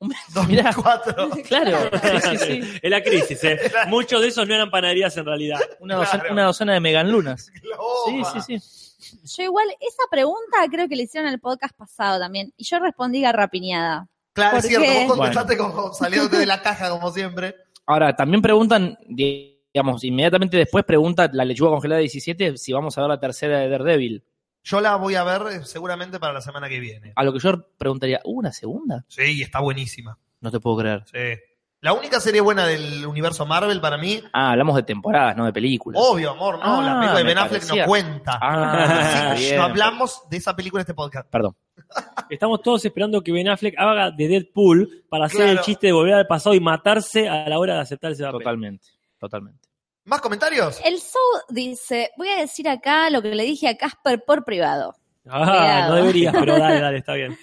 Mirá. 0.00 0.18
2004. 0.34 1.30
Claro, 1.48 1.90
sí, 2.02 2.36
sí, 2.38 2.38
sí. 2.62 2.78
Es 2.82 2.90
la 2.90 3.02
crisis, 3.02 3.42
¿eh? 3.44 3.58
Muchos 3.88 4.20
de 4.20 4.28
esos 4.28 4.46
no 4.46 4.54
eran 4.54 4.70
panaderías 4.70 5.16
en 5.16 5.24
realidad. 5.24 5.58
Una, 5.80 5.96
docena, 5.96 6.20
Claro. 6.20 6.32
una 6.34 6.44
docena 6.44 6.72
de 6.74 6.80
meganlunas. 6.80 7.46
Sí, 7.46 7.60
Gloma. 7.62 8.42
sí, 8.42 8.58
sí. 8.58 8.83
Yo 9.24 9.42
igual, 9.42 9.66
esa 9.80 10.02
pregunta 10.10 10.58
creo 10.70 10.88
que 10.88 10.96
le 10.96 11.04
hicieron 11.04 11.28
en 11.28 11.34
el 11.34 11.40
podcast 11.40 11.76
pasado 11.76 12.18
también. 12.18 12.52
Y 12.56 12.64
yo 12.64 12.78
respondí 12.78 13.20
garrapiñada. 13.20 14.08
Claro, 14.32 14.58
es 14.58 14.64
¿Por 14.64 14.70
cierto. 14.70 14.86
qué? 14.86 15.06
Vos 15.06 15.16
contestaste 15.16 15.56
como 15.56 15.92
saliéndote 15.94 16.38
de 16.38 16.46
la 16.46 16.62
caja, 16.62 16.90
como 16.90 17.10
siempre. 17.12 17.54
Ahora, 17.86 18.16
también 18.16 18.42
preguntan, 18.42 18.98
digamos, 19.06 20.02
inmediatamente 20.04 20.56
después 20.56 20.84
pregunta 20.84 21.30
la 21.32 21.44
lechuga 21.44 21.70
congelada 21.70 22.00
17 22.00 22.56
si 22.56 22.72
vamos 22.72 22.96
a 22.96 23.02
ver 23.02 23.10
la 23.10 23.20
tercera 23.20 23.58
de 23.58 23.68
Daredevil. 23.68 24.24
Yo 24.62 24.80
la 24.80 24.96
voy 24.96 25.14
a 25.14 25.24
ver 25.24 25.42
eh, 25.52 25.64
seguramente 25.64 26.18
para 26.18 26.32
la 26.32 26.40
semana 26.40 26.68
que 26.68 26.80
viene. 26.80 27.12
A 27.14 27.22
lo 27.22 27.32
que 27.32 27.38
yo 27.38 27.68
preguntaría, 27.76 28.20
¿hubo 28.24 28.38
una 28.38 28.52
segunda? 28.52 29.04
Sí, 29.08 29.22
y 29.38 29.42
está 29.42 29.60
buenísima. 29.60 30.18
No 30.40 30.50
te 30.50 30.58
puedo 30.58 30.78
creer. 30.78 31.04
Sí. 31.06 31.40
La 31.84 31.92
única 31.92 32.18
serie 32.18 32.40
buena 32.40 32.66
del 32.66 33.04
universo 33.06 33.44
Marvel 33.44 33.78
para 33.78 33.98
mí, 33.98 34.22
Ah, 34.32 34.52
hablamos 34.52 34.74
de 34.74 34.84
temporadas, 34.84 35.36
no 35.36 35.44
de 35.44 35.52
películas. 35.52 36.00
obvio, 36.02 36.30
amor, 36.30 36.58
no, 36.58 36.80
la 36.80 36.92
Ah, 36.92 36.94
película 37.00 37.18
de 37.18 37.24
Ben 37.24 37.36
Affleck 37.38 37.60
parecía. 37.60 37.82
no 37.82 37.88
cuenta. 37.88 38.38
Ah, 38.40 39.34
Sí, 39.36 39.42
bien. 39.44 39.56
no 39.58 39.62
hablamos 39.64 40.22
de 40.30 40.36
esa 40.38 40.56
película 40.56 40.80
en 40.80 40.84
este 40.84 40.94
podcast. 40.94 41.28
Perdón. 41.30 41.54
Estamos 42.30 42.62
todos 42.62 42.82
esperando 42.86 43.20
que 43.20 43.32
Ben 43.32 43.50
Affleck 43.50 43.74
haga 43.76 44.10
de 44.10 44.28
Deadpool 44.28 45.04
para 45.10 45.26
hacer 45.26 45.40
Claro. 45.42 45.52
el 45.52 45.60
chiste 45.60 45.88
de 45.88 45.92
volver 45.92 46.14
al 46.14 46.26
pasado 46.26 46.54
y 46.54 46.60
matarse 46.60 47.28
a 47.28 47.46
la 47.50 47.58
hora 47.58 47.74
de 47.74 47.80
aceptar 47.82 48.12
ese 48.12 48.24
papel. 48.24 48.38
Totalmente. 48.40 48.86
Totalmente. 49.20 49.68
¿Más 50.06 50.22
comentarios? 50.22 50.80
El 50.86 50.94
Show 50.96 51.20
dice, 51.50 52.12
voy 52.16 52.28
a 52.28 52.38
decir 52.38 52.66
acá 52.66 53.10
lo 53.10 53.20
que 53.20 53.28
le 53.34 53.42
dije 53.42 53.68
a 53.68 53.76
Casper 53.76 54.24
por 54.26 54.42
privado. 54.46 54.94
Ah, 55.28 55.44
Cuidado. 55.44 55.88
no 55.90 55.94
deberías, 55.96 56.34
pero 56.38 56.58
dale, 56.58 56.80
dale, 56.80 56.98
está 56.98 57.12
bien. 57.12 57.36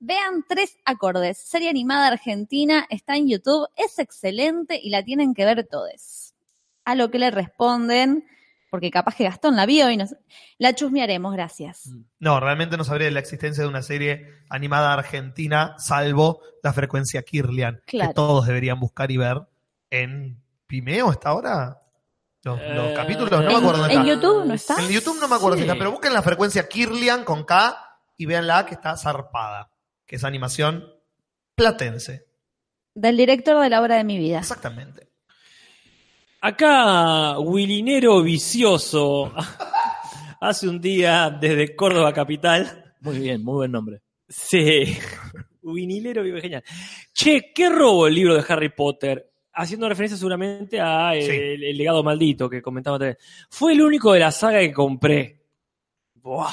Vean 0.00 0.44
tres 0.48 0.76
acordes, 0.84 1.38
serie 1.38 1.68
animada 1.68 2.06
argentina, 2.08 2.86
está 2.88 3.16
en 3.16 3.28
YouTube, 3.28 3.66
es 3.76 3.98
excelente 3.98 4.78
y 4.82 4.90
la 4.90 5.02
tienen 5.02 5.34
que 5.34 5.44
ver 5.44 5.66
todos. 5.68 6.34
A 6.84 6.94
lo 6.94 7.10
que 7.10 7.18
le 7.18 7.30
responden, 7.32 8.24
porque 8.70 8.90
capaz 8.90 9.16
que 9.16 9.24
Gastón 9.24 9.56
la 9.56 9.66
vio 9.66 9.90
y 9.90 9.96
nos... 9.96 10.14
La 10.58 10.74
chusmearemos, 10.74 11.32
gracias. 11.32 11.90
No, 12.20 12.38
realmente 12.38 12.76
no 12.76 12.84
sabría 12.84 13.06
de 13.06 13.10
la 13.12 13.20
existencia 13.20 13.62
de 13.64 13.68
una 13.68 13.82
serie 13.82 14.34
animada 14.48 14.92
argentina, 14.92 15.74
salvo 15.78 16.40
la 16.62 16.72
frecuencia 16.72 17.22
Kirlian, 17.22 17.82
Claro. 17.86 18.10
que 18.10 18.14
todos 18.14 18.46
deberían 18.46 18.78
buscar 18.78 19.10
y 19.10 19.16
ver 19.16 19.42
en 19.90 20.40
Vimeo 20.68 21.10
hasta 21.10 21.30
ahora. 21.30 21.82
Los, 22.44 22.58
los 22.60 22.90
Eh, 22.90 22.94
capítulos, 22.94 23.30
no 23.32 23.38
me 23.38 23.44
¿En, 23.50 23.56
acuerdo 23.56 23.78
dónde 23.78 23.94
en 23.94 24.00
está. 24.00 24.12
YouTube 24.14 24.44
no 24.46 24.54
está? 24.54 24.76
En 24.80 24.88
YouTube 24.90 25.20
no 25.20 25.28
me 25.28 25.34
acuerdo 25.36 25.56
si 25.56 25.62
Sí. 25.64 25.68
está, 25.68 25.76
pero 25.78 25.90
busquen 25.90 26.14
la 26.14 26.22
frecuencia 26.22 26.68
Kirlian 26.68 27.24
con 27.24 27.42
K 27.44 27.76
y 28.16 28.26
véanla 28.26 28.64
que 28.64 28.74
está 28.74 28.96
zarpada, 28.96 29.70
que 30.08 30.16
es 30.16 30.24
animación 30.24 30.90
platense. 31.54 32.26
Del 32.94 33.16
director 33.16 33.62
de 33.62 33.68
la 33.68 33.80
obra 33.80 33.96
de 33.96 34.04
mi 34.04 34.18
vida. 34.18 34.38
Exactamente. 34.38 35.06
Acá, 36.40 37.38
Wilinero 37.38 38.22
Vicioso 38.22 39.32
hace 40.40 40.68
un 40.68 40.80
día 40.80 41.30
desde 41.30 41.76
Córdoba 41.76 42.12
Capital. 42.12 42.94
Muy 43.00 43.18
bien, 43.18 43.44
muy 43.44 43.54
buen 43.54 43.70
nombre. 43.72 44.00
Sí, 44.28 44.96
Winilero 45.62 46.22
vive 46.22 46.40
genial. 46.40 46.64
Che, 47.12 47.52
¿qué 47.54 47.68
robo 47.68 48.06
el 48.06 48.14
libro 48.14 48.34
de 48.34 48.44
Harry 48.48 48.70
Potter? 48.70 49.30
Haciendo 49.52 49.88
referencia 49.88 50.16
seguramente 50.16 50.80
a 50.80 51.14
el, 51.14 51.22
Sí. 51.22 51.30
el 51.66 51.76
legado 51.76 52.02
maldito 52.02 52.48
que 52.48 52.62
comentaba 52.62 52.96
antes. 52.96 53.16
Fue 53.50 53.72
el 53.72 53.82
único 53.82 54.12
de 54.12 54.20
la 54.20 54.30
saga 54.30 54.60
que 54.60 54.72
compré. 54.72 55.42
Buah. 56.14 56.52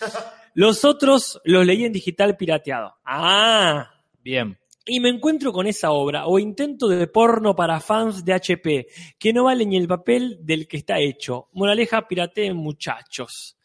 Los 0.54 0.84
otros 0.84 1.40
los 1.44 1.64
leí 1.64 1.84
en 1.84 1.92
digital 1.92 2.36
pirateado. 2.36 2.94
Ah, 3.04 3.90
Bien. 4.22 4.58
y 4.86 5.00
me 5.00 5.08
encuentro 5.08 5.52
con 5.52 5.66
esa 5.66 5.92
obra 5.92 6.26
o 6.26 6.38
intento 6.38 6.88
de 6.88 7.06
porno 7.06 7.54
para 7.54 7.80
fans 7.80 8.24
de 8.24 8.32
HP 8.34 8.86
que 9.18 9.32
no 9.32 9.44
vale 9.44 9.64
ni 9.66 9.76
el 9.76 9.86
papel 9.86 10.38
del 10.40 10.66
que 10.66 10.78
está 10.78 10.98
hecho. 10.98 11.48
Moraleja, 11.52 12.06
pirateen 12.08 12.56
muchachos. 12.56 13.56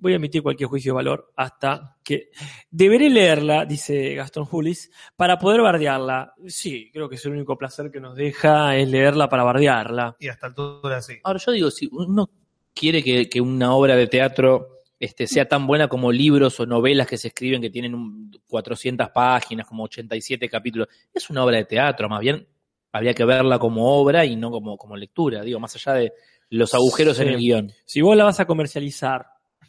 Voy 0.00 0.12
a 0.12 0.16
emitir 0.16 0.42
cualquier 0.42 0.68
juicio 0.68 0.92
de 0.92 0.96
valor 0.96 1.32
hasta 1.34 1.96
que... 2.04 2.30
Deberé 2.70 3.10
leerla, 3.10 3.64
dice 3.64 4.14
Gastón 4.14 4.44
Julis, 4.44 4.92
para 5.16 5.38
poder 5.40 5.60
bardearla. 5.60 6.34
Sí, 6.46 6.88
creo 6.92 7.08
que 7.08 7.16
es 7.16 7.24
el 7.26 7.32
único 7.32 7.58
placer 7.58 7.90
que 7.90 7.98
nos 7.98 8.14
deja 8.14 8.76
es 8.76 8.88
leerla 8.88 9.28
para 9.28 9.42
bardearla. 9.42 10.16
Y 10.20 10.28
hasta 10.28 10.46
altura 10.46 11.02
sí. 11.02 11.14
Ahora 11.24 11.40
yo 11.44 11.50
digo, 11.50 11.70
si 11.72 11.88
uno 11.90 12.30
quiere 12.74 13.02
que, 13.02 13.28
que 13.28 13.40
una 13.40 13.74
obra 13.74 13.96
de 13.96 14.06
teatro 14.06 14.77
este, 15.00 15.26
sea 15.26 15.46
tan 15.46 15.66
buena 15.66 15.88
como 15.88 16.10
libros 16.10 16.58
o 16.60 16.66
novelas 16.66 17.06
que 17.06 17.16
se 17.18 17.28
escriben 17.28 17.60
que 17.60 17.70
tienen 17.70 17.94
un 17.94 18.30
400 18.48 19.10
páginas, 19.10 19.66
como 19.66 19.84
87 19.84 20.48
capítulos, 20.48 20.88
es 21.14 21.30
una 21.30 21.44
obra 21.44 21.58
de 21.58 21.64
teatro, 21.64 22.08
más 22.08 22.20
bien 22.20 22.46
habría 22.92 23.14
que 23.14 23.24
verla 23.24 23.58
como 23.58 23.86
obra 24.00 24.24
y 24.24 24.34
no 24.36 24.50
como, 24.50 24.76
como 24.76 24.96
lectura, 24.96 25.42
digo, 25.42 25.60
más 25.60 25.74
allá 25.76 25.92
de 25.94 26.12
los 26.50 26.72
agujeros 26.74 27.16
Sí. 27.18 27.22
en 27.22 27.28
el 27.28 27.36
guion. 27.38 27.72
Si 27.84 28.00
vos 28.00 28.16
la 28.16 28.24
vas 28.24 28.40
a 28.40 28.46
comercializar 28.46 29.26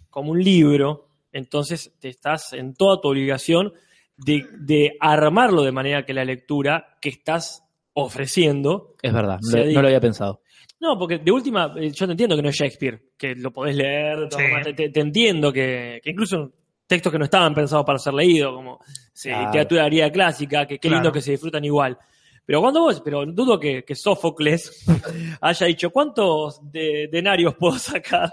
como 0.09 0.31
un 0.31 0.41
libro, 0.43 1.09
entonces 1.31 1.93
te 1.99 2.07
estás 2.09 2.53
en 2.53 2.73
toda 2.73 2.99
tu 3.01 3.09
obligación 3.09 3.73
de, 4.17 4.47
de 4.57 4.97
armarlo 4.99 5.63
de 5.63 5.71
manera 5.71 6.05
que 6.05 6.13
la 6.13 6.25
lectura 6.25 6.97
que 7.01 7.09
estás 7.09 7.63
ofreciendo 7.93 8.95
Es 9.01 9.13
verdad, 9.13 9.39
no, 9.41 9.63
no 9.65 9.81
lo 9.81 9.87
había 9.87 9.99
pensado. 10.01 10.41
No, 10.81 10.97
porque 10.97 11.17
de 11.19 11.31
última, 11.31 11.73
eh, 11.77 11.91
yo 11.91 12.05
te 12.05 12.11
entiendo 12.13 12.35
que 12.35 12.41
no 12.41 12.49
es 12.49 12.55
Shakespeare, 12.55 13.01
que 13.17 13.35
lo 13.35 13.51
podés 13.51 13.75
leer, 13.75 14.29
Sí. 14.31 14.73
te, 14.91 14.99
entiendo 15.01 15.51
que, 15.51 15.99
que 16.03 16.09
incluso 16.11 16.51
textos 16.87 17.11
que 17.11 17.19
no 17.19 17.25
estaban 17.25 17.53
pensados 17.53 17.85
para 17.85 17.99
ser 17.99 18.13
leídos, 18.13 18.53
como 18.55 18.79
sí, 19.13 19.29
Claro. 19.29 19.45
literatura 19.47 19.85
griega 19.85 20.09
clásica, 20.11 20.65
que 20.65 20.75
qué 20.79 20.87
Claro. 20.87 20.95
lindo 21.03 21.11
que 21.11 21.21
se 21.21 21.31
disfrutan 21.31 21.63
igual. 21.65 21.97
Pero 22.45 22.61
cuando 22.61 22.79
vos, 22.81 23.01
pero 23.01 23.25
dudo 23.27 23.59
que, 23.59 23.83
que 23.83 23.93
Sófocles 23.93 24.85
haya 25.41 25.67
dicho, 25.67 25.91
¿cuántos 25.91 26.59
de- 26.71 27.09
denarios 27.11 27.55
puedo 27.55 27.77
sacar? 27.77 28.31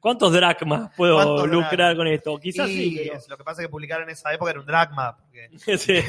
¿Cuántos 0.00 0.32
dracmas 0.32 0.90
puedo 0.96 1.14
¿Cuántos 1.16 1.48
lucrar 1.48 1.76
dracmas? 1.76 1.96
con 1.96 2.06
esto? 2.08 2.38
Quizás 2.38 2.68
Y 2.70 2.76
sí, 2.90 3.00
pero... 3.04 3.16
es- 3.18 3.28
lo 3.28 3.36
que 3.36 3.44
pasa 3.44 3.60
es 3.62 3.66
que 3.68 3.70
publicar 3.70 4.00
en 4.02 4.10
esa 4.10 4.32
época 4.32 4.52
era 4.52 4.60
un 4.60 4.66
dragma. 4.66 5.16
porque- 5.16 5.48
Sí. 5.78 5.94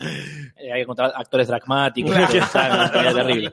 Eh, 0.00 0.70
hay 0.72 0.78
que 0.78 0.82
encontrar 0.82 1.12
actores 1.14 1.48
dragmáticos, 1.48 2.12
Claro. 2.12 2.92
calidad 2.92 3.14
terrible. 3.14 3.52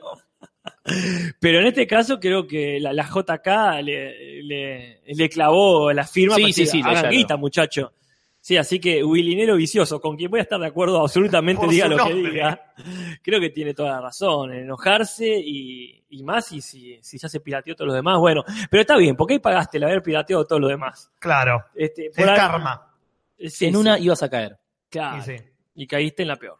Pero 1.40 1.60
en 1.60 1.66
este 1.66 1.86
caso 1.86 2.18
creo 2.20 2.46
que 2.46 2.78
la, 2.80 2.92
la 2.92 3.04
JK 3.04 3.82
le, 3.82 4.42
le- 4.42 5.00
le 5.06 5.28
clavó 5.28 5.92
la 5.92 6.04
firma 6.06 6.36
Sí, 6.36 6.42
para 6.42 6.52
sí, 6.52 6.60
decir, 6.62 6.82
sí, 6.82 6.88
hagan 6.88 7.02
ya 7.02 7.10
lo- 7.10 7.16
guita, 7.16 7.36
muchacho. 7.36 7.92
Sí, 8.40 8.56
así 8.56 8.78
que 8.78 9.02
Willinero 9.02 9.56
Vicioso, 9.56 10.00
con 10.00 10.16
quien 10.16 10.30
voy 10.30 10.38
a 10.38 10.44
estar 10.44 10.60
de 10.60 10.68
acuerdo 10.68 11.00
absolutamente, 11.00 11.62
Por 11.64 11.70
diga 11.70 11.88
lo 11.88 12.04
que 12.04 12.14
diga, 12.14 12.72
creo 13.20 13.40
que 13.40 13.50
tiene 13.50 13.74
toda 13.74 13.90
la 13.96 14.00
razón, 14.02 14.52
en 14.52 14.60
enojarse 14.60 15.26
y, 15.26 16.04
y 16.10 16.22
más 16.22 16.52
y 16.52 16.60
si, 16.60 16.96
si 17.02 17.18
ya 17.18 17.28
se 17.28 17.40
pirateó 17.40 17.74
todo 17.74 17.88
lo 17.88 17.92
demás, 17.92 18.18
bueno, 18.20 18.44
pero 18.70 18.82
está 18.82 18.96
bien, 18.96 19.16
porque 19.16 19.34
ahí 19.34 19.40
pagaste 19.40 19.78
el 19.78 19.84
haber 19.84 20.00
pirateado 20.00 20.44
todo 20.46 20.60
lo 20.60 20.68
demás. 20.68 21.10
Claro. 21.18 21.64
Este, 21.74 22.06
Es 22.06 22.14
por 22.16 22.26
karma. 22.26 22.88
Sí, 23.36 23.66
en 23.66 23.72
sí, 23.72 23.76
una 23.76 23.98
ibas 23.98 24.22
a 24.22 24.30
caer. 24.30 24.56
claro, 24.90 25.18
Y 25.18 25.22
sí. 25.22 25.36
y 25.74 25.86
caíste 25.88 26.22
en 26.22 26.28
la 26.28 26.36
peor. 26.36 26.56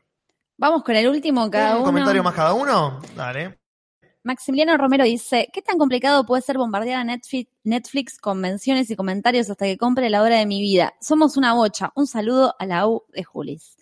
Vamos 0.59 0.83
con 0.83 0.97
el 0.97 1.07
último, 1.07 1.49
cada 1.49 1.71
¿Un 1.75 1.83
uno. 1.83 1.85
comentario 1.85 2.23
más 2.25 2.35
cada 2.35 2.53
uno? 2.53 3.01
Dale. 3.15 3.59
Maximiliano 4.27 4.77
Romero 4.77 5.05
dice, 5.05 5.49
¿qué 5.53 5.63
tan 5.63 5.79
complicado 5.79 6.27
puede 6.27 6.43
ser 6.43 6.59
bombardear 6.59 7.01
a 7.01 7.19
Netflix, 7.63 8.19
con 8.19 8.41
menciones 8.41 8.91
y 8.91 8.97
comentarios 8.97 9.49
hasta 9.49 9.67
que 9.67 9.79
compre 9.79 10.11
la 10.11 10.21
hora 10.21 10.39
de 10.39 10.47
mi 10.47 10.61
vida? 10.61 10.95
Somos 11.01 11.37
una 11.37 11.55
bocha. 11.55 11.93
Un 11.95 12.09
saludo 12.09 12.53
a 12.59 12.67
la 12.67 12.89
U 12.89 13.05
de 13.15 13.23
Julis. 13.23 13.77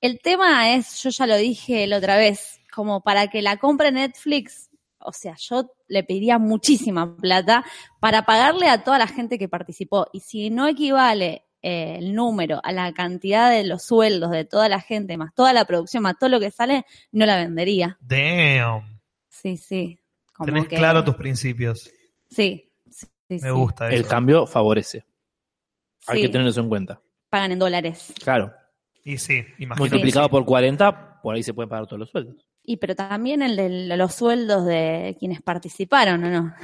El 0.00 0.20
tema 0.20 0.74
es, 0.74 1.02
yo 1.02 1.10
ya 1.10 1.26
lo 1.26 1.36
dije 1.36 1.86
la 1.86 1.98
otra 1.98 2.16
vez, 2.16 2.60
como 2.74 3.02
para 3.02 3.28
que 3.28 3.42
la 3.42 3.58
compre 3.58 3.92
Netflix, 3.92 4.70
o 5.00 5.12
sea, 5.12 5.36
yo 5.38 5.70
le 5.88 6.02
pediría 6.02 6.38
muchísima 6.38 7.14
plata 7.18 7.62
para 8.00 8.24
pagarle 8.24 8.70
a 8.70 8.84
toda 8.84 8.96
la 8.96 9.06
gente 9.06 9.38
que 9.38 9.50
participó. 9.50 10.06
Y 10.14 10.20
si 10.20 10.48
no 10.48 10.66
equivale 10.66 11.44
eh, 11.60 11.96
el 11.98 12.14
número 12.14 12.58
a 12.64 12.72
la 12.72 12.90
cantidad 12.94 13.50
de 13.50 13.64
los 13.64 13.82
sueldos 13.82 14.30
de 14.30 14.46
toda 14.46 14.70
la 14.70 14.80
gente, 14.80 15.18
más 15.18 15.34
toda 15.34 15.52
la 15.52 15.66
producción, 15.66 16.04
más 16.04 16.18
todo 16.18 16.30
lo 16.30 16.40
que 16.40 16.50
sale, 16.50 16.86
no 17.12 17.26
la 17.26 17.36
vendería. 17.36 17.98
Damn. 18.00 18.93
Sí, 19.44 19.56
sí. 19.58 19.98
Como 20.32 20.46
Tenés 20.46 20.68
que- 20.68 20.76
claro 20.76 21.04
tus 21.04 21.14
principios. 21.16 21.90
Sí, 22.30 22.72
sí, 22.90 23.06
sí, 23.06 23.06
Me 23.28 23.38
sí. 23.40 23.50
gusta 23.50 23.88
El 23.90 24.00
eso. 24.00 24.08
cambio 24.08 24.46
favorece. 24.46 25.04
Hay 26.06 26.16
Sí, 26.16 26.22
que 26.22 26.28
tenerlo 26.30 26.50
eso 26.50 26.60
en 26.60 26.68
cuenta. 26.70 27.00
pagan 27.28 27.52
en 27.52 27.58
dólares. 27.58 28.12
Claro. 28.22 28.52
Y 29.04 29.18
sí, 29.18 29.44
imagínate. 29.58 29.80
Multiplicado 29.80 30.28
por 30.30 30.44
40, 30.46 31.20
por 31.22 31.34
ahí 31.34 31.42
se 31.42 31.52
pueden 31.52 31.68
pagar 31.68 31.86
todos 31.86 32.00
los 32.00 32.10
sueldos. 32.10 32.36
Y 32.66 32.78
pero 32.78 32.96
también 32.96 33.42
el 33.42 33.56
de 33.56 33.94
los 33.98 34.14
sueldos 34.14 34.64
de 34.64 35.14
quienes 35.20 35.42
participaron, 35.42 36.24
¿o 36.24 36.30
no? 36.30 36.54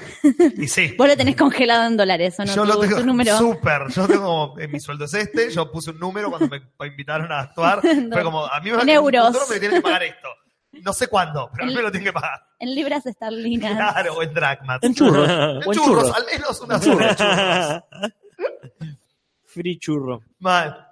Y 0.56 0.66
sí. 0.66 0.94
Vos 0.98 1.06
lo 1.06 1.14
tenés 1.18 1.36
congelado 1.36 1.86
en 1.86 1.98
dólares, 1.98 2.40
¿o 2.40 2.44
no? 2.46 2.54
yo 2.54 2.64
lo 2.64 2.78
tengo 2.80 2.96
tu 2.96 3.04
número. 3.04 3.36
súper. 3.36 3.82
Yo 3.90 4.06
tengo, 4.08 4.54
mi 4.70 4.80
sueldo 4.80 5.04
es 5.04 5.12
este. 5.12 5.50
Yo 5.50 5.70
puse 5.70 5.90
un 5.90 5.98
número 5.98 6.30
cuando 6.30 6.48
me 6.48 6.86
invitaron 6.86 7.30
a 7.30 7.40
actuar. 7.40 7.80
Fue 8.12 8.22
como, 8.22 8.46
a 8.46 8.58
mí 8.60 8.70
me, 8.72 8.80
En 8.82 8.88
euros. 8.88 9.36
me 9.50 9.58
tienen 9.60 9.76
que 9.78 9.82
pagar 9.82 10.02
esto. 10.04 10.28
No 10.72 10.92
sé 10.92 11.08
cuándo, 11.08 11.50
pero 11.52 11.64
a 11.64 11.66
mí 11.66 11.72
El- 11.72 11.76
me 11.78 11.82
lo 11.82 11.90
tienen 11.90 12.06
que 12.06 12.12
pagar. 12.12 12.40
En 12.58 12.74
libras 12.74 13.04
esterlinas. 13.06 13.74
Claro, 13.74 14.14
o 14.14 14.22
en 14.22 14.32
dragmas. 14.34 14.78
En 14.82 14.94
churros. 14.94 15.28
En 15.28 15.36
o 15.36 15.54
en 15.56 15.60
churros, 15.62 15.74
churros. 15.74 16.16
al 16.16 16.24
menos 16.26 16.60
una 16.60 16.80
churros. 16.80 17.16
churros. 17.16 18.12
Free 19.44 19.78
churro. 19.78 20.22
Mal. 20.38 20.86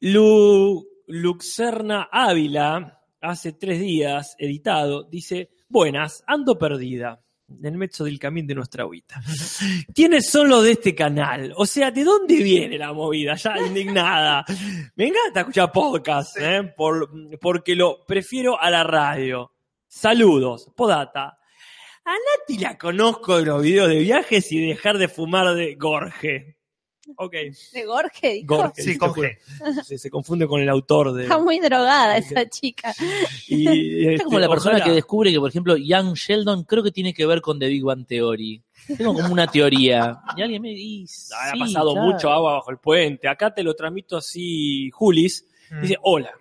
Lu, 0.00 0.84
Luxerna 1.06 2.08
Ávila, 2.10 3.00
hace 3.20 3.52
tres 3.52 3.80
días, 3.80 4.34
editado, 4.38 5.04
dice, 5.04 5.50
buenas, 5.68 6.24
ando 6.26 6.58
perdida. 6.58 7.20
En 7.60 7.66
el 7.66 7.78
medio 7.78 8.04
del 8.04 8.18
camino 8.18 8.48
de 8.48 8.54
nuestra 8.54 8.82
agüita. 8.84 9.20
¿Quiénes 9.94 10.28
son 10.30 10.48
los 10.48 10.62
de 10.64 10.72
este 10.72 10.94
canal? 10.94 11.52
O 11.56 11.66
sea, 11.66 11.90
¿de 11.90 12.04
dónde 12.04 12.36
viene 12.42 12.78
la 12.78 12.92
movida? 12.92 13.34
Ya 13.36 13.58
indignada. 13.58 14.44
Me 14.96 15.06
encanta 15.08 15.40
escuchar 15.40 15.72
podcast, 15.72 16.36
¿eh? 16.40 16.62
Por- 16.76 17.10
porque 17.40 17.74
lo 17.74 18.04
prefiero 18.06 18.60
a 18.60 18.70
la 18.70 18.84
radio. 18.84 19.52
Saludos. 19.86 20.70
Podata. 20.76 21.38
A 22.06 22.12
Nati 22.12 22.58
la 22.58 22.76
conozco 22.76 23.38
de 23.38 23.46
los 23.46 23.62
videos 23.62 23.88
de 23.88 23.98
viajes 24.00 24.52
y 24.52 24.60
dejar 24.66 24.98
de 24.98 25.08
fumar 25.08 25.54
de 25.54 25.74
Gorge. 25.76 26.58
Ok. 27.16 27.32
De 27.72 27.84
Gorge, 27.84 28.32
dijo. 28.34 28.56
Gorge, 28.56 28.82
Sí, 28.82 28.98
con. 28.98 29.12
G. 29.12 29.38
Se, 29.84 29.98
se 29.98 30.10
confunde 30.10 30.46
con 30.46 30.60
el 30.60 30.68
autor 30.68 31.12
de. 31.12 31.24
Está 31.24 31.38
muy 31.38 31.60
drogada 31.60 32.16
esa 32.16 32.48
chica. 32.48 32.94
Y, 33.48 33.66
Es 34.06 34.12
este, 34.14 34.24
como 34.24 34.38
la 34.38 34.48
persona 34.48 34.76
ojalá- 34.76 34.84
que 34.84 34.92
descubre 34.92 35.30
que, 35.32 35.38
por 35.38 35.50
ejemplo, 35.50 35.76
Young 35.76 36.14
Sheldon 36.14 36.64
creo 36.64 36.82
que 36.82 36.90
tiene 36.92 37.12
que 37.12 37.26
ver 37.26 37.40
con 37.40 37.58
The 37.58 37.66
Big 37.68 37.82
Bang 37.84 38.06
Theory. 38.06 38.62
Tengo 38.96 39.14
como 39.14 39.32
una 39.32 39.46
teoría. 39.46 40.18
Y 40.36 40.42
alguien 40.42 40.62
me 40.62 40.70
dice. 40.70 41.34
Ha 41.34 41.58
pasado 41.58 41.94
mucho 41.96 42.30
agua 42.30 42.54
bajo 42.54 42.70
el 42.70 42.78
puente. 42.78 43.28
Acá 43.28 43.52
te 43.54 43.62
lo 43.62 43.74
transmito 43.74 44.16
así, 44.16 44.90
Julis. 44.90 45.46
Mm. 45.70 45.80
Dice, 45.82 45.96
hola. 46.02 46.32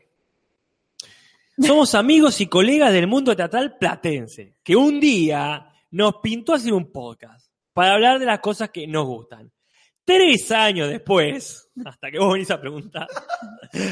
Somos 1.60 1.94
amigos 1.94 2.42
y 2.42 2.48
colegas 2.48 2.92
del 2.92 3.06
mundo 3.06 3.36
teatral 3.36 3.78
platense, 3.78 4.56
que 4.64 4.76
un 4.76 5.00
día 5.00 5.72
nos 5.92 6.16
pintó 6.16 6.54
hacer 6.56 6.74
un 6.74 6.92
podcast 6.92 7.48
para 7.74 7.94
hablar 7.94 8.20
de 8.20 8.26
las 8.26 8.40
cosas 8.40 8.72
que 8.72 8.88
nos 8.88 9.06
gustan. 9.06 9.52
Tres 10.06 10.52
años 10.52 10.90
después, 10.90 11.70
hasta 11.86 12.12
que 12.12 12.20
vos 12.20 12.34
venís 12.34 12.52
a 12.52 12.60
preguntar, 12.60 13.08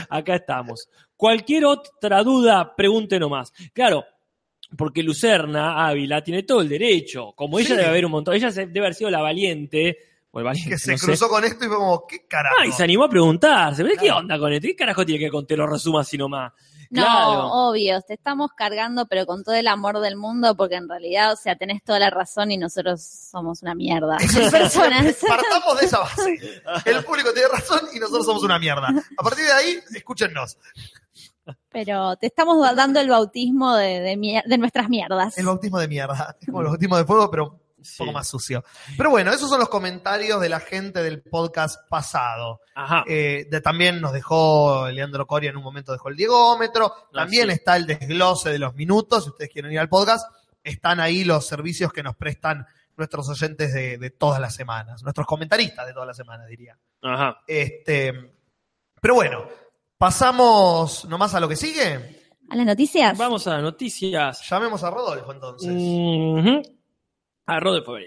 acá 0.10 0.36
estamos. 0.36 0.90
Cualquier 1.16 1.66
otra 1.66 2.22
duda, 2.24 2.76
pregunte 2.76 3.18
nomás. 3.20 3.54
Claro, 3.74 4.04
porque 4.78 5.04
Lucerna 5.04 5.88
Ávila 5.88 6.22
tiene 6.24 6.44
todo 6.44 6.62
el 6.62 6.70
derecho. 6.70 7.32
Como 7.34 7.60
ella 7.60 7.70
Sí. 7.70 7.76
debe 7.76 7.88
haber 7.88 8.06
un 8.06 8.12
montón, 8.12 8.34
ella 8.36 8.52
debe 8.52 8.80
haber 8.80 8.94
sido 8.94 9.10
la 9.10 9.22
valiente, 9.22 9.98
o 10.32 10.40
el 10.40 10.46
valiente, 10.46 10.72
Que 10.72 10.78
se 10.78 10.92
no 10.94 10.98
sé. 10.98 11.06
cruzó 11.08 11.30
con 11.30 11.44
esto 11.44 11.66
y 11.66 11.68
fue 11.68 11.78
como, 11.78 12.06
¿qué 12.08 12.26
carajo? 12.28 12.56
Ah, 12.60 12.66
y 12.66 12.72
se 12.72 12.84
animó 12.84 13.06
a 13.06 13.10
preguntarse, 13.10 13.84
¿pero 13.84 13.96
qué 14.02 14.12
onda 14.12 14.38
con 14.40 14.52
esto? 14.54 14.68
¿Qué 14.68 14.76
carajo 14.76 15.06
tiene 15.06 15.26
que 15.26 15.30
con 15.32 15.46
te 15.48 15.56
lo 15.58 15.68
resuma 15.68 16.02
así 16.02 16.18
nomás? 16.18 16.52
No, 16.94 17.04
Claro. 17.04 17.48
obvio, 17.54 18.02
te 18.02 18.14
estamos 18.16 18.52
cargando, 18.56 19.06
pero 19.06 19.26
con 19.26 19.46
todo 19.46 19.56
el 19.56 19.68
amor 19.70 20.00
del 20.02 20.18
mundo, 20.18 20.56
porque 20.58 20.76
en 20.76 20.90
realidad, 20.90 21.32
o 21.32 21.36
sea, 21.38 21.56
tenés 21.56 21.82
toda 21.86 22.00
la 22.00 22.10
razón 22.10 22.52
y 22.52 22.58
nosotros 22.58 23.02
somos 23.02 23.62
una 23.62 23.74
mierda. 23.76 24.18
personas. 24.52 25.16
Partamos 25.28 25.80
de 25.80 25.86
esa 25.86 26.00
base. 26.00 26.38
El 26.86 27.04
público 27.06 27.32
tiene 27.34 27.48
razón 27.48 27.80
y 27.96 28.00
nosotros 28.00 28.26
somos 28.26 28.44
una 28.44 28.60
mierda. 28.60 28.90
A 29.18 29.24
partir 29.24 29.46
de 29.46 29.52
ahí, 29.54 29.80
escúchennos. 29.96 30.58
Pero 31.72 32.16
te 32.18 32.28
estamos 32.28 32.60
dando 32.76 33.00
el 33.00 33.10
bautismo 33.10 33.74
de, 33.76 34.02
de, 34.02 34.16
mier- 34.18 34.44
de 34.46 34.58
nuestras 34.58 34.90
mierdas. 34.90 35.38
El 35.38 35.46
bautismo 35.46 35.80
de 35.80 35.88
mierda. 35.88 36.36
Es 36.42 36.46
como 36.48 36.60
el 36.62 36.68
bautismo 36.68 36.98
de 36.98 37.06
fuego, 37.06 37.32
pero 37.32 37.61
Sí. 37.84 37.96
poco 37.98 38.12
más 38.12 38.28
sucio. 38.28 38.64
Pero 38.98 39.10
bueno, 39.10 39.32
esos 39.32 39.50
son 39.50 39.60
los 39.60 39.70
comentarios 39.70 40.40
de 40.42 40.50
la 40.50 40.60
gente 40.60 41.02
del 41.04 41.22
podcast 41.22 41.80
pasado. 41.90 42.62
Ajá. 42.76 43.04
Eh, 43.08 43.48
de- 43.50 43.62
también 43.62 44.00
nos 44.02 44.14
dejó 44.14 44.88
Leandro 44.90 45.26
Coria 45.28 45.50
en 45.50 45.58
un 45.58 45.64
momento, 45.64 45.92
dejó 45.92 46.10
el 46.10 46.16
diegómetro. 46.16 46.94
También 47.14 47.48
sí. 47.48 47.54
está 47.54 47.76
el 47.78 47.86
desglose 47.88 48.50
de 48.52 48.60
los 48.60 48.74
minutos. 48.76 49.24
Si 49.24 49.30
ustedes 49.32 49.52
quieren 49.52 49.72
ir 49.72 49.80
al 49.80 49.90
podcast, 49.90 50.26
están 50.64 51.00
ahí 51.00 51.24
los 51.24 51.46
servicios 51.48 51.92
que 51.92 52.04
nos 52.04 52.16
prestan 52.16 52.66
nuestros 52.98 53.28
oyentes 53.30 53.74
de, 53.74 53.98
de 53.98 54.10
todas 54.12 54.40
las 54.40 54.54
semanas. 54.54 55.02
Nuestros 55.04 55.26
comentaristas 55.26 55.88
de 55.88 55.94
todas 55.94 56.08
las 56.08 56.18
semanas, 56.18 56.48
diría. 56.48 56.78
Ajá. 57.02 57.42
Este, 57.48 58.14
pero 59.02 59.16
bueno, 59.16 59.48
pasamos 59.98 61.06
nomás 61.06 61.34
a 61.34 61.40
lo 61.40 61.48
que 61.48 61.56
sigue. 61.56 62.20
¿A 62.50 62.56
las 62.56 62.66
noticias? 62.66 63.18
Vamos 63.18 63.48
a 63.48 63.54
las 63.54 63.64
noticias. 63.64 64.42
Llamemos 64.50 64.84
a 64.84 64.90
Rodolfo 64.90 65.32
entonces. 65.32 65.70
Ujú. 65.72 66.62
A 67.46 67.60
Rodolfo. 67.60 67.98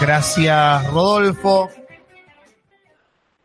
Gracias, 0.00 0.86
Rodolfo. 0.90 1.70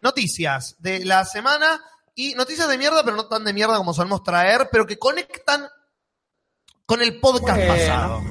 Noticias 0.01 0.75
de 0.79 1.05
la 1.05 1.25
semana 1.25 1.79
y 2.15 2.33
noticias 2.33 2.67
de 2.67 2.77
mierda, 2.77 3.03
pero 3.03 3.15
no 3.15 3.27
tan 3.27 3.43
de 3.43 3.53
mierda 3.53 3.77
como 3.77 3.93
solemos 3.93 4.23
traer, 4.23 4.69
pero 4.71 4.85
que 4.85 4.97
conectan 4.97 5.67
con 6.87 7.01
el 7.01 7.19
podcast 7.19 7.67
pasado. 7.67 8.23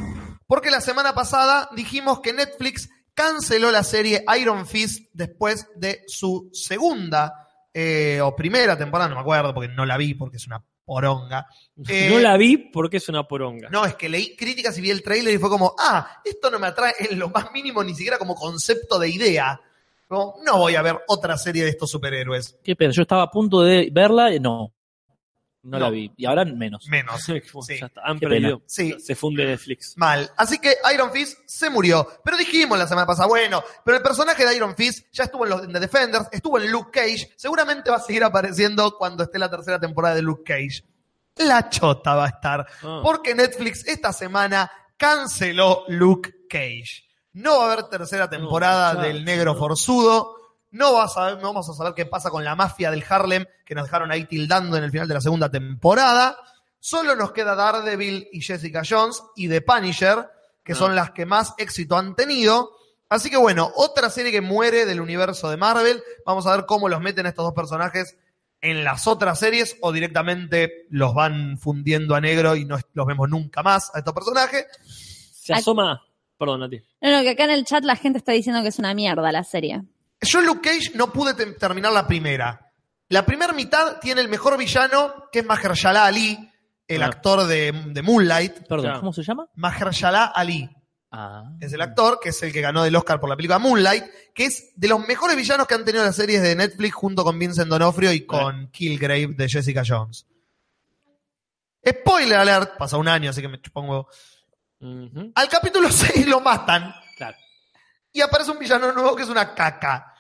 Porque 0.47 0.71
la 0.71 0.81
semana 0.81 1.15
pasada 1.15 1.69
dijimos 1.77 2.21
que 2.21 2.33
Netflix 2.33 2.89
canceló 3.15 3.71
la 3.71 3.85
serie 3.85 4.25
Iron 4.41 4.67
Fist 4.67 5.11
después 5.13 5.69
de 5.77 6.03
su 6.07 6.49
segunda 6.53 7.49
eh, 7.73 8.19
o 8.23 8.35
primera 8.35 8.77
temporada, 8.77 9.11
no 9.11 9.17
me 9.17 9.21
acuerdo 9.21 9.53
porque 9.53 9.69
no 9.69 9.85
la 9.85 9.99
vi 9.99 10.15
porque 10.15 10.39
es 10.39 10.47
una 10.47 10.65
poronga. 10.87 11.47
Eh, 11.87 12.09
no 12.11 12.19
la 12.19 12.39
vi 12.39 12.57
porque 12.57 12.97
es 12.97 13.09
una 13.11 13.29
poronga. 13.29 13.69
No, 13.69 13.85
es 13.85 13.95
que 13.95 14.09
leí 14.09 14.35
críticas 14.35 14.79
y 14.79 14.81
vi 14.81 14.91
el 14.91 15.03
trailer 15.03 15.35
y 15.35 15.39
fue 15.39 15.51
como, 15.51 15.75
ah, 15.79 16.23
esto 16.25 16.51
no 16.51 16.59
me 16.59 16.69
atrae 16.69 16.95
en 17.11 17.19
lo 17.19 17.29
más 17.29 17.53
mínimo 17.53 17.85
ni 17.85 17.95
siquiera 17.95 18.17
como 18.17 18.35
concepto 18.35 18.99
de 18.99 19.11
idea. 19.11 19.61
Como, 20.09 20.37
no 20.47 20.57
voy 20.57 20.77
a 20.77 20.83
ver 20.83 20.97
otra 21.09 21.37
serie 21.37 21.65
de 21.65 21.71
estos 21.71 21.91
superhéroes. 21.91 22.59
Qué 22.65 22.75
pena, 22.75 22.93
yo 22.93 23.03
estaba 23.03 23.25
a 23.25 23.31
punto 23.31 23.61
de 23.61 23.91
verla, 23.93 24.33
y 24.33 24.41
no. 24.41 24.73
No, 25.67 25.79
la 25.79 25.91
vi. 25.91 26.13
Y 26.17 26.27
ahora 26.27 26.45
menos. 26.45 26.87
Menos. 26.89 27.27
Ya 27.27 27.41
Sí. 27.63 27.75
está, 27.75 28.01
han 28.05 28.19
Qué 28.19 28.29
perdido. 28.29 28.63
Sí. 28.67 28.97
Se 29.01 29.15
funde 29.15 29.45
Netflix. 29.45 29.95
Mal. 29.97 30.31
Así 30.37 30.59
que 30.59 30.75
Iron 30.95 31.11
Fist 31.13 31.39
se 31.47 31.69
murió. 31.71 32.07
Pero 32.25 32.37
dijimos 32.37 32.79
la 32.79 32.87
semana 32.87 33.07
pasada, 33.07 33.27
bueno, 33.29 33.63
pero 33.85 33.97
el 33.97 34.03
personaje 34.03 34.47
de 34.47 34.57
Iron 34.57 34.77
Fist 34.77 35.07
ya 35.13 35.25
estuvo 35.25 35.45
en 35.45 35.51
los 35.51 35.65
en 35.65 35.73
The 35.73 35.81
Defenders, 35.81 36.29
estuvo 36.33 36.59
en 36.59 36.71
Luke 36.71 36.91
Cage, 36.93 37.33
seguramente 37.37 37.91
va 37.91 37.97
a 37.97 38.01
seguir 38.01 38.23
apareciendo 38.25 38.97
cuando 38.97 39.25
esté 39.25 39.39
la 39.39 39.51
tercera 39.51 39.79
temporada 39.81 40.15
de 40.15 40.23
Luke 40.23 40.43
Cage. 40.45 40.85
La 41.37 41.69
chota 41.69 42.15
va 42.15 42.25
a 42.27 42.29
estar. 42.29 42.67
Ah. 42.83 43.01
Porque 43.03 43.35
Netflix 43.35 43.87
esta 43.87 44.13
semana 44.13 44.71
canceló 44.97 45.85
Luke 45.89 46.31
Cage. 46.49 47.05
No 47.35 47.59
va 47.59 47.65
a 47.69 47.73
haber 47.73 47.85
tercera 47.89 48.31
temporada 48.31 48.95
No, 48.95 49.01
del 49.03 49.25
negro 49.25 49.55
forzudo. 49.55 50.35
No, 50.71 50.95
va 50.95 51.05
a 51.15 51.31
no 51.37 51.43
vamos 51.43 51.69
a 51.71 51.73
saber 51.75 51.95
qué 51.95 52.07
pasa 52.07 52.31
con 52.31 52.45
la 52.45 52.55
mafia 52.55 52.91
del 52.91 53.05
Harlem 53.09 53.45
que 53.65 53.75
nos 53.75 53.85
dejaron 53.85 54.11
ahí 54.11 54.25
tildando 54.25 54.77
en 54.77 54.85
el 54.85 54.91
final 54.91 55.09
de 55.09 55.15
la 55.15 55.21
segunda 55.21 55.51
temporada. 55.51 56.37
Solo 56.79 57.17
nos 57.17 57.33
queda 57.33 57.55
Daredevil 57.55 58.29
y 58.33 58.41
Jessica 58.41 58.83
Jones 58.89 59.23
y 59.37 59.49
The 59.49 59.61
Punisher, 59.63 60.29
que 60.63 60.73
Ah. 60.73 60.77
son 60.77 60.95
las 60.95 61.13
que 61.13 61.25
más 61.27 61.55
éxito 61.59 61.97
han 61.97 62.15
tenido. 62.15 62.71
Así 63.09 63.31
que 63.31 63.37
bueno, 63.37 63.71
otra 63.77 64.11
serie 64.11 64.33
que 64.33 64.41
muere 64.41 64.85
del 64.85 65.01
universo 65.01 65.49
de 65.49 65.57
Marvel. 65.57 66.03
Vamos 66.25 66.47
a 66.47 66.57
ver 66.57 66.67
cómo 66.67 66.89
los 66.89 67.01
meten 67.01 67.27
estos 67.27 67.45
dos 67.45 67.55
personajes 67.55 68.17
en 68.61 68.83
las 68.85 69.07
otras 69.07 69.39
series 69.39 69.77
o 69.81 69.93
directamente 69.93 70.87
los 70.91 71.15
van 71.15 71.57
fundiendo 71.59 72.15
a 72.17 72.21
negro 72.21 72.57
y 72.57 72.65
no 72.65 72.79
los 72.95 73.07
vemos 73.07 73.29
nunca 73.29 73.63
más 73.63 73.95
a 73.95 73.99
estos 73.99 74.13
personajes. 74.15 74.67
Se 74.85 75.55
asoma. 75.55 76.03
Perdón, 76.39 76.61
Nati. 76.61 76.81
No, 77.01 77.11
no, 77.13 77.23
que 77.23 77.31
acá 77.31 77.45
en 77.45 77.51
el 77.51 77.65
chat 77.65 77.85
la 77.85 77.97
gente 77.97 78.19
está 78.19 78.33
diciendo 78.33 78.61
que 78.63 78.69
es 78.69 78.79
una 78.79 78.93
mierda 78.93 79.31
la 79.33 79.45
serie. 79.45 79.83
Yo 80.21 80.41
Luke 80.41 80.61
Cage 80.69 80.93
no 80.95 81.13
pude 81.13 81.35
te- 81.35 81.53
terminar 81.53 81.93
la 81.93 82.07
primera. 82.07 82.73
La 83.09 83.25
primera 83.25 83.53
mitad 83.53 83.99
tiene 84.01 84.21
el 84.21 84.29
mejor 84.29 84.57
villano, 84.59 85.29
que 85.31 85.41
es 85.41 85.45
Mahershala 85.47 86.07
Ali, 86.07 86.51
el 86.89 87.03
Ah. 87.03 87.07
actor 87.07 87.47
de, 87.47 87.73
de 87.89 88.03
Moonlight. 88.03 88.67
Perdón. 88.69 88.99
¿cómo 89.01 89.13
se 89.13 89.23
llama? 89.23 89.47
Mahershala 89.55 90.25
Ali 90.27 90.69
Ah. 91.13 91.53
es 91.61 91.73
el 91.73 91.81
actor, 91.81 92.19
que 92.21 92.31
es 92.31 92.43
el 92.43 92.53
que 92.53 92.61
ganó 92.61 92.85
el 92.85 92.97
Oscar 92.97 93.21
por 93.21 93.29
la 93.29 93.37
película 93.37 93.59
Moonlight, 93.59 94.05
que 94.35 94.47
es 94.47 94.73
de 94.75 94.89
los 94.89 95.07
mejores 95.07 95.37
villanos 95.37 95.67
que 95.67 95.75
han 95.75 95.85
tenido 95.85 96.05
las 96.05 96.17
series 96.17 96.43
de 96.43 96.57
Netflix 96.57 96.95
junto 96.95 97.23
con 97.25 97.39
Vincent 97.39 97.69
D'Onofrio 97.71 98.13
y 98.13 98.27
con 98.27 98.69
Killgrave 98.71 99.29
de 99.29 99.49
Jessica 99.49 99.83
Jones. 99.87 100.27
Spoiler 101.87 102.39
alert, 102.39 102.77
pasa 102.77 102.97
un 102.97 103.07
año, 103.07 103.31
así 103.31 103.41
que 103.41 103.49
me. 103.49 103.61
Ujú. 104.81 105.33
Al 105.35 105.49
capítulo 105.49 105.89
6 105.93 106.27
lo 106.27 106.41
matan. 106.41 106.93
Y 108.17 108.21
aparece 108.23 108.51
un 108.51 108.59
villano 108.59 108.93
nuevo 108.93 109.15
que 109.15 109.23
es 109.23 109.29
una 109.29 109.55
caca. 109.55 110.13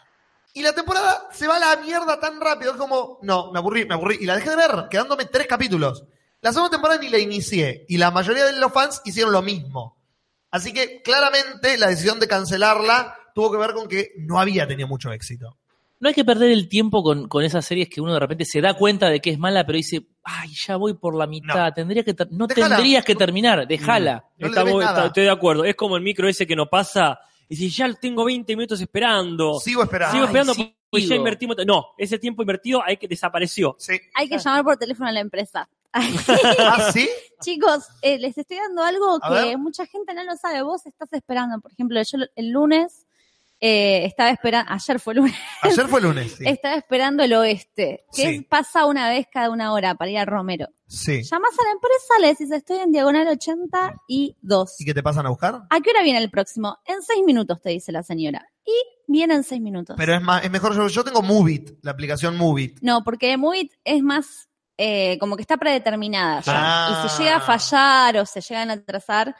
Y 0.54 0.62
la 0.62 0.72
temporada 0.72 1.28
se 1.32 1.46
va 1.46 1.56
a 1.56 1.58
la 1.58 1.76
mierda 1.82 2.18
tan 2.18 2.40
rápido, 2.40 2.72
es 2.72 2.76
como, 2.78 3.18
no, 3.22 3.52
me 3.52 3.58
aburrí, 3.58 3.84
me 3.86 3.94
aburrí. 3.94 4.18
Y 4.20 4.26
la 4.26 4.36
dejé 4.36 4.50
de 4.50 4.56
ver, 4.56 4.86
quedándome 4.90 5.26
tres 5.26 5.46
capítulos. 5.46 6.04
La 6.40 6.52
segunda 6.52 6.70
temporada 6.70 7.00
ni 7.00 7.08
la 7.08 7.18
inicié. 7.18 7.84
Y 7.88 7.98
la 7.98 8.10
mayoría 8.10 8.44
de 8.44 8.52
los 8.58 8.72
fans 8.72 9.02
hicieron 9.04 9.32
lo 9.32 9.42
mismo. 9.42 9.96
Así 10.50 10.72
que 10.72 11.02
claramente 11.02 11.76
la 11.76 11.88
decisión 11.88 12.18
de 12.20 12.28
cancelarla 12.28 13.16
tuvo 13.34 13.52
que 13.52 13.58
ver 13.58 13.72
con 13.74 13.86
que 13.88 14.12
no 14.18 14.40
había 14.40 14.66
tenido 14.66 14.88
mucho 14.88 15.12
éxito. 15.12 15.58
No 15.98 16.08
hay 16.08 16.14
que 16.14 16.24
perder 16.26 16.50
el 16.50 16.68
tiempo 16.68 17.02
con, 17.02 17.26
con 17.28 17.42
esas 17.42 17.64
series 17.64 17.88
que 17.88 18.00
uno 18.00 18.12
de 18.14 18.20
repente 18.20 18.44
se 18.44 18.60
da 18.60 18.74
cuenta 18.74 19.08
de 19.08 19.20
que 19.20 19.30
es 19.30 19.38
mala, 19.38 19.64
pero 19.66 19.76
dice, 19.76 20.06
ay, 20.24 20.50
ya 20.54 20.76
voy 20.76 20.94
por 20.94 21.14
la 21.16 21.26
mitad, 21.26 21.68
No. 21.68 21.72
tendría 21.74 22.04
que 22.04 22.14
no 22.30 22.46
tendrías 22.46 23.04
que 23.04 23.14
terminar, 23.14 23.66
déjala. 23.66 24.24
No 24.38 24.48
está- 24.48 25.06
estoy 25.06 25.24
de 25.24 25.30
acuerdo. 25.30 25.64
Es 25.64 25.74
como 25.74 25.96
el 25.96 26.02
micro 26.02 26.28
ese 26.28 26.46
que 26.46 26.54
no 26.56 26.66
pasa. 26.66 27.18
Y 27.48 27.56
si 27.56 27.70
ya 27.70 27.92
tengo 27.94 28.24
20 28.24 28.56
minutos 28.56 28.80
esperando. 28.80 29.58
Sigo 29.60 29.82
esperando. 29.82 30.12
Sigo 30.12 30.24
Ay, 30.24 30.28
esperando 30.28 30.54
sigo. 30.54 30.74
porque 30.90 31.06
ya 31.06 31.14
invertimos. 31.14 31.56
No, 31.66 31.86
ese 31.96 32.18
tiempo 32.18 32.42
invertido 32.42 32.82
hay 32.84 32.96
que 32.96 33.06
desapareció. 33.08 33.76
Sí. 33.78 33.98
Hay 34.14 34.28
que 34.28 34.38
llamar 34.38 34.64
por 34.64 34.76
teléfono 34.76 35.08
a 35.08 35.12
la 35.12 35.20
empresa. 35.20 35.68
¿Ah, 35.92 36.90
sí? 36.92 37.08
Chicos, 37.40 37.84
eh, 38.02 38.18
les 38.18 38.36
estoy 38.36 38.58
dando 38.58 38.82
algo 38.82 39.18
A 39.22 39.28
que 39.28 39.34
ver. 39.48 39.58
mucha 39.58 39.86
gente 39.86 40.12
no 40.12 40.24
lo 40.24 40.36
sabe. 40.36 40.62
Vos 40.62 40.84
estás 40.86 41.12
esperando. 41.12 41.60
Por 41.60 41.72
ejemplo, 41.72 42.00
yo 42.02 42.18
el 42.34 42.50
lunes 42.50 43.05
eh, 43.60 44.04
estaba 44.04 44.30
esperando, 44.30 44.70
ayer 44.72 45.00
fue 45.00 45.14
lunes, 45.14 45.34
Ayer 45.62 45.88
fue 45.88 46.00
lunes. 46.00 46.32
Sí. 46.38 46.44
estaba 46.46 46.74
esperando 46.74 47.22
el 47.22 47.32
oeste, 47.34 48.04
que 48.14 48.22
Sí. 48.22 48.34
es- 48.36 48.44
pasa 48.46 48.84
una 48.86 49.08
vez 49.08 49.26
cada 49.32 49.50
una 49.50 49.72
hora 49.72 49.94
para 49.94 50.10
ir 50.10 50.18
a 50.18 50.24
Romero. 50.24 50.68
Sí. 50.86 51.22
Llamás 51.22 51.52
a 51.58 51.64
la 51.64 51.70
empresa, 51.72 52.14
le 52.20 52.28
decís, 52.28 52.50
estoy 52.50 52.78
en 52.78 52.92
diagonal 52.92 53.26
82. 54.08 54.80
¿Y 54.80 54.84
qué 54.84 54.94
te 54.94 55.02
pasan 55.02 55.26
a 55.26 55.30
buscar? 55.30 55.62
¿A 55.70 55.80
qué 55.80 55.90
hora 55.90 56.02
viene 56.02 56.18
el 56.18 56.30
próximo? 56.30 56.78
En 56.84 57.02
seis 57.02 57.22
minutos, 57.24 57.60
te 57.60 57.70
dice 57.70 57.92
la 57.92 58.02
señora. 58.02 58.46
Viene 59.08 59.34
en 59.34 59.44
seis 59.44 59.60
minutos. 59.60 59.94
Pero 59.96 60.14
es 60.16 60.20
más, 60.22 60.44
es 60.44 60.50
mejor. 60.50 60.74
Yo, 60.74 60.88
yo 60.88 61.04
tengo 61.04 61.22
Movit, 61.22 61.78
la 61.82 61.92
aplicación 61.92 62.36
Movit. 62.36 62.80
No, 62.82 63.04
porque 63.04 63.36
Movit 63.36 63.72
es 63.84 64.02
más 64.02 64.48
eh, 64.78 65.16
como 65.20 65.36
que 65.36 65.42
está 65.42 65.56
predeterminada 65.56 66.40
ya. 66.40 66.52
Ah. 66.54 67.04
Y 67.06 67.08
si 67.08 67.22
llega 67.22 67.36
a 67.36 67.40
fallar 67.40 68.16
o 68.18 68.26
se 68.26 68.40
llegan 68.40 68.68
a 68.70 68.74
atrasar, 68.74 69.34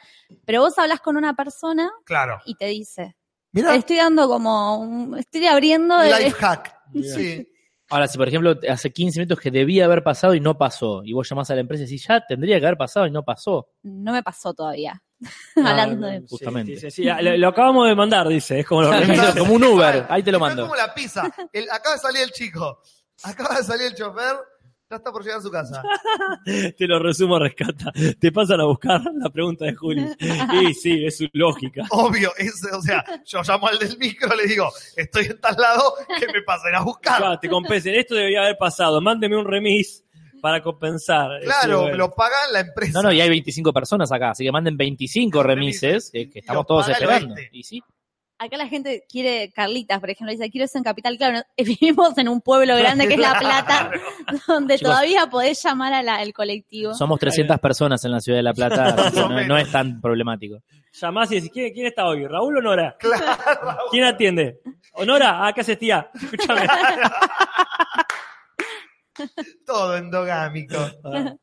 pero 0.45 0.61
vos 0.61 0.77
hablas 0.79 1.01
con 1.01 1.17
una 1.17 1.35
persona 1.35 1.91
Claro. 2.05 2.39
y 2.45 2.55
te 2.55 2.65
dice, 2.67 3.16
Mira, 3.61 3.75
estoy 3.75 3.97
dando 3.97 4.27
como, 4.27 4.77
un- 4.79 5.17
estoy 5.17 5.45
abriendo, 5.47 6.01
el- 6.01 6.11
life 6.23 6.31
hack. 6.39 6.75
Sí. 6.93 7.47
Ahora, 7.89 8.07
si 8.09 8.17
por 8.17 8.27
ejemplo 8.27 8.53
hace 8.69 8.91
15 8.91 9.19
minutos 9.19 9.39
que 9.39 9.49
debía 9.49 9.85
haber 9.85 10.03
pasado 10.03 10.33
y 10.35 10.41
no 10.41 10.57
pasó, 10.57 11.01
y 11.05 11.13
vos 11.13 11.29
llamás 11.29 11.49
a 11.51 11.55
la 11.55 11.61
empresa 11.61 11.83
y 11.83 11.85
decís, 11.85 12.05
ya 12.07 12.21
tendría 12.27 12.59
que 12.59 12.65
haber 12.65 12.77
pasado 12.77 13.07
y 13.07 13.11
no 13.11 13.23
pasó. 13.23 13.69
no 13.83 14.11
me 14.11 14.23
pasó 14.23 14.53
todavía. 14.53 15.01
Ah, 15.55 15.71
Hablando 15.71 16.05
de... 16.07 16.21
Justamente. 16.29 16.75
sí, 16.75 16.91
sí, 16.91 17.03
sí, 17.03 17.03
lo, 17.23 17.37
lo 17.37 17.47
acabamos 17.47 17.87
de 17.87 17.95
mandar, 17.95 18.27
dice. 18.27 18.59
Es 18.59 18.67
como 18.67 18.83
lo 18.83 18.89
Claro. 19.05 19.39
Como 19.39 19.53
un 19.53 19.63
Uber, 19.63 20.05
ahí 20.09 20.21
te 20.21 20.31
lo 20.31 20.37
Es 20.37 20.41
mando. 20.41 20.63
como 20.63 20.75
la 20.75 20.93
pizza. 20.93 21.23
El- 21.51 21.69
acaba 21.71 21.95
de 21.95 22.01
salir 22.01 22.21
el 22.23 22.31
chico. 22.31 22.81
Acaba 23.23 23.55
de 23.55 23.63
salir 23.63 23.87
el 23.87 23.95
chofer. 23.95 24.35
Ya 24.89 24.95
está 24.95 25.11
por 25.11 25.21
llegar 25.21 25.39
a 25.39 25.41
su 25.41 25.51
casa. 25.51 25.83
Te 26.45 26.87
lo 26.87 26.97
resumo, 26.99 27.37
rescata. 27.37 27.91
Te 28.19 28.31
pasan 28.31 28.61
a 28.61 28.63
buscar 28.63 29.01
la 29.15 29.29
pregunta 29.29 29.65
de 29.65 29.75
Juli. 29.75 30.07
Y 30.61 30.73
sí, 30.73 31.05
es 31.05 31.17
su 31.17 31.27
lógica. 31.33 31.83
Obvio, 31.89 32.31
es, 32.37 32.61
o 32.71 32.81
sea, 32.81 33.03
yo 33.25 33.41
llamo 33.43 33.67
al 33.67 33.79
del 33.79 33.97
micro, 33.97 34.33
le 34.33 34.47
digo, 34.47 34.71
estoy 34.95 35.25
en 35.25 35.41
tal 35.41 35.57
lado, 35.57 35.93
que 36.17 36.27
me 36.27 36.41
pasen 36.41 36.73
a 36.73 36.83
buscar. 36.83 37.17
Claro, 37.17 37.37
te 37.37 37.49
compensen. 37.49 37.95
Esto 37.95 38.15
debería 38.15 38.43
haber 38.43 38.57
pasado. 38.57 39.01
Mándeme 39.01 39.35
un 39.35 39.45
remis 39.45 40.05
para 40.41 40.63
compensar. 40.63 41.31
Claro, 41.43 41.93
lo 41.93 42.15
paga 42.15 42.37
la 42.53 42.61
empresa. 42.61 42.93
No, 42.93 43.09
no, 43.09 43.11
y 43.11 43.19
hay 43.19 43.27
25 43.27 43.73
personas 43.73 44.09
acá, 44.13 44.29
así 44.29 44.45
que 44.45 44.53
manden 44.53 44.77
25 44.77 45.43
remises, 45.43 46.11
que, 46.11 46.29
que 46.29 46.39
estamos 46.39 46.65
todos 46.65 46.87
esperando. 46.87 47.35
Y 47.51 47.63
sí, 47.63 47.83
Acá 48.39 48.55
la 48.57 48.67
gente 48.67 49.03
quiere, 49.09 49.51
Carlitas, 49.51 49.99
por 49.99 50.11
ejemplo, 50.11 50.31
dice, 50.31 50.49
quiero 50.51 50.65
eso 50.65 50.77
en 50.77 50.83
Capital. 50.83 51.17
Claro, 51.17 51.41
vivimos 51.57 52.15
en 52.17 52.29
un 52.29 52.41
pueblo 52.41 52.75
grande 52.75 53.07
que 53.07 53.15
es 53.15 53.19
La 53.19 53.39
Plata, 53.39 53.91
donde 54.47 54.77
Chicos. 54.77 54.91
todavía 54.91 55.25
podés 55.27 55.61
llamar 55.63 55.93
al 55.93 56.33
colectivo. 56.33 56.93
somos 56.93 57.19
300 57.19 57.59
personas 57.59 58.03
en 58.05 58.11
la 58.11 58.19
ciudad 58.19 58.37
de 58.37 58.43
La 58.43 58.53
Plata, 58.53 58.95
no, 59.47 59.57
es 59.57 59.71
tan 59.71 59.99
problemático. 59.99 60.59
Llamás 60.93 61.31
y 61.31 61.35
decís, 61.35 61.51
¿quién, 61.51 61.73
quién 61.73 61.87
está 61.87 62.05
hoy? 62.07 62.27
¿Raúl 62.27 62.57
o 62.57 62.61
Nora? 62.61 62.95
Claro. 63.07 63.77
¿Quién 63.91 64.03
atiende? 64.03 64.59
¿O 64.93 65.05
Nora? 65.05 65.45
Ah, 65.45 65.53
¿qué 65.53 65.61
haces, 65.61 65.79
tía? 65.79 66.09
Escúchame. 66.13 66.61
Todo 69.65 69.97
endogámico. 69.97 70.77
Ah, 71.03 71.33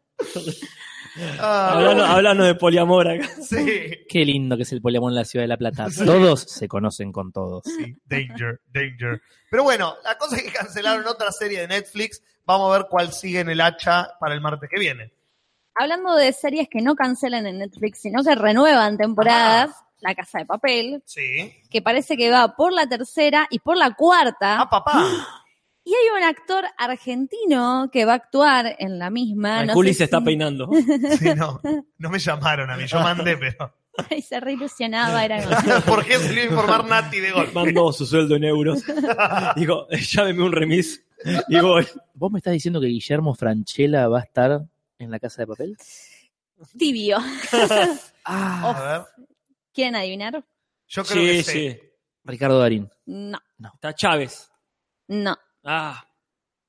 Ah, 1.38 1.72
hablando, 1.74 2.05
hablando 2.05 2.44
de 2.44 2.55
poliamor 2.57 3.09
acá. 3.09 3.29
sí. 3.42 3.90
Qué 4.09 4.24
lindo 4.24 4.57
que 4.57 4.62
es 4.64 4.72
el 4.72 4.81
poliamor 4.83 5.11
en 5.12 5.16
la 5.16 5.24
ciudad 5.24 5.44
de 5.44 5.48
La 5.48 5.57
Plata. 5.57 5.87
Todos 6.05 6.40
se 6.42 6.66
conocen 6.68 7.12
con 7.12 7.31
todos. 7.33 7.62
Sí, 7.64 7.96
danger, 8.05 8.61
danger. 8.72 9.20
Pero 9.50 9.62
bueno, 9.62 9.94
la 10.05 10.18
cosa 10.18 10.37
es 10.37 10.42
que 10.42 10.53
cancelaron 10.53 11.07
otra 11.07 11.31
serie 11.31 11.61
de 11.61 11.68
Netflix. 11.68 12.22
Vamos 12.44 12.70
a 12.74 12.79
ver 12.79 12.87
cuál 12.90 13.12
sigue 13.12 13.40
en 13.40 13.48
el 13.50 13.61
hacha 13.61 14.09
para 14.18 14.35
el 14.35 14.40
martes 14.40 14.68
que 14.68 14.81
viene. 14.81 15.12
Hablando 15.77 16.14
de 16.14 16.33
series 16.33 16.68
que 16.68 16.81
no 16.83 16.94
cancelan 16.94 17.46
en 17.46 17.59
Netflix, 17.59 18.00
sino 18.00 18.22
que 18.22 18.35
renuevan 18.35 18.96
temporadas, 18.96 19.70
La 20.00 20.14
Casa 20.14 20.38
de 20.38 20.46
Papel, 20.46 21.03
Sí. 21.07 21.53
que 21.70 21.83
parece 21.83 22.16
que 22.16 22.31
va 22.31 22.55
por 22.55 22.72
la 22.72 22.87
tercera 22.88 23.46
y 23.50 23.59
por 23.61 23.77
la 23.77 23.94
cuarta. 23.94 24.61
Ah, 24.61 24.68
papá. 24.70 25.05
Y 25.87 25.90
hay 25.94 26.09
un 26.16 26.23
actor 26.23 26.64
argentino 26.79 27.90
que 27.92 28.05
va 28.07 28.12
a 28.12 28.16
actuar 28.16 28.75
en 28.79 28.99
la 28.99 29.11
misma. 29.11 29.64
No 29.66 29.75
Juli 29.75 29.90
sé 29.92 29.99
se 29.99 30.05
está 30.05 30.20
peinando. 30.23 30.68
Sí, 31.18 31.29
no. 31.37 31.61
No 31.99 32.11
me 32.11 32.18
llamaron 32.18 32.70
a 32.70 32.77
mí, 32.77 32.87
yo 32.87 33.01
mandé, 33.01 33.37
pero. 33.37 33.75
Ay, 34.11 34.23
se 34.23 34.40
re 34.40 34.55
ilusionaba, 34.55 35.25
era 35.25 35.40
¿Por 35.87 36.05
qué 36.05 36.18
se 36.18 36.33
le 36.33 36.44
iba 36.47 36.53
a 36.53 36.57
informar 36.57 36.85
Nati 36.87 37.20
de 37.20 37.31
gol? 37.31 37.51
Mandó 37.55 37.92
su 37.92 38.07
sueldo 38.07 38.35
en 38.37 38.44
euros. 38.44 38.83
Digo, 39.57 39.87
llámeme 39.90 40.42
un 40.42 40.53
remis 40.53 41.05
y 41.49 41.61
voy. 41.61 41.87
¿Vos 42.14 42.33
me 42.33 42.38
estás 42.38 42.53
diciendo 42.55 42.81
que 42.81 42.87
Guillermo 42.88 43.35
Franchella 43.35 44.09
va 44.09 44.18
a 44.20 44.23
estar 44.23 44.62
en 44.99 45.11
la 45.11 45.18
casa 45.20 45.42
de 45.42 45.47
papel? 45.47 45.77
tibio. 46.79 47.18
Ah, 48.25 48.70
A 48.70 48.83
ver. 48.99 49.27
¿Quieren 49.73 49.97
adivinar? 49.97 50.44
Yo 50.88 51.05
creo 51.05 51.23
Sí, 51.23 51.29
que 51.29 51.42
sé. 51.42 51.53
sí. 51.53 51.81
Ricardo 52.25 52.59
Darín. 52.59 52.88
No, 53.07 53.38
Está 53.75 53.94
Chávez. 53.94 54.51
no. 55.09 55.37
Ah, 55.64 56.05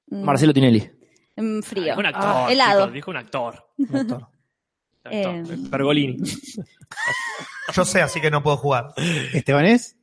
Mm, 0.08 0.24
Marcelo 0.24 0.54
Tinelli. 0.54 0.88
mm, 1.36 1.62
Frío. 1.62 1.84
dijo 1.86 2.00
un 2.00 2.06
actor. 2.06 2.24
Ah, 2.26 2.48
helado. 2.52 2.80
chicos, 2.82 2.94
dijo 2.94 3.12
un 3.12 3.18
actor. 3.18 3.56
Actor. 3.94 4.28
Actor. 5.04 5.36
Eh. 5.36 5.44
Pergolini. 5.72 6.18
Yo 7.76 7.86
sé, 7.86 8.02
así 8.02 8.22
que 8.22 8.30
no 8.32 8.44
puedo 8.44 8.58
jugar. 8.58 8.94
¿Estebanés? 9.34 9.98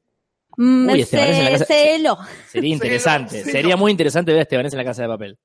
Mm, 0.56 0.88
Uy, 0.90 1.00
Estebanés 1.02 1.36
en 1.38 1.44
la 1.44 1.50
casa- 1.52 1.64
celo. 1.66 2.18
Sería 2.48 2.72
interesante. 2.74 3.44
Sería 3.44 3.76
muy 3.76 3.90
interesante 3.92 4.32
ver 4.32 4.40
a 4.40 4.42
Estebanés 4.42 4.72
en 4.72 4.78
la 4.78 4.84
casa 4.84 5.02
de 5.02 5.08
papel. 5.08 5.38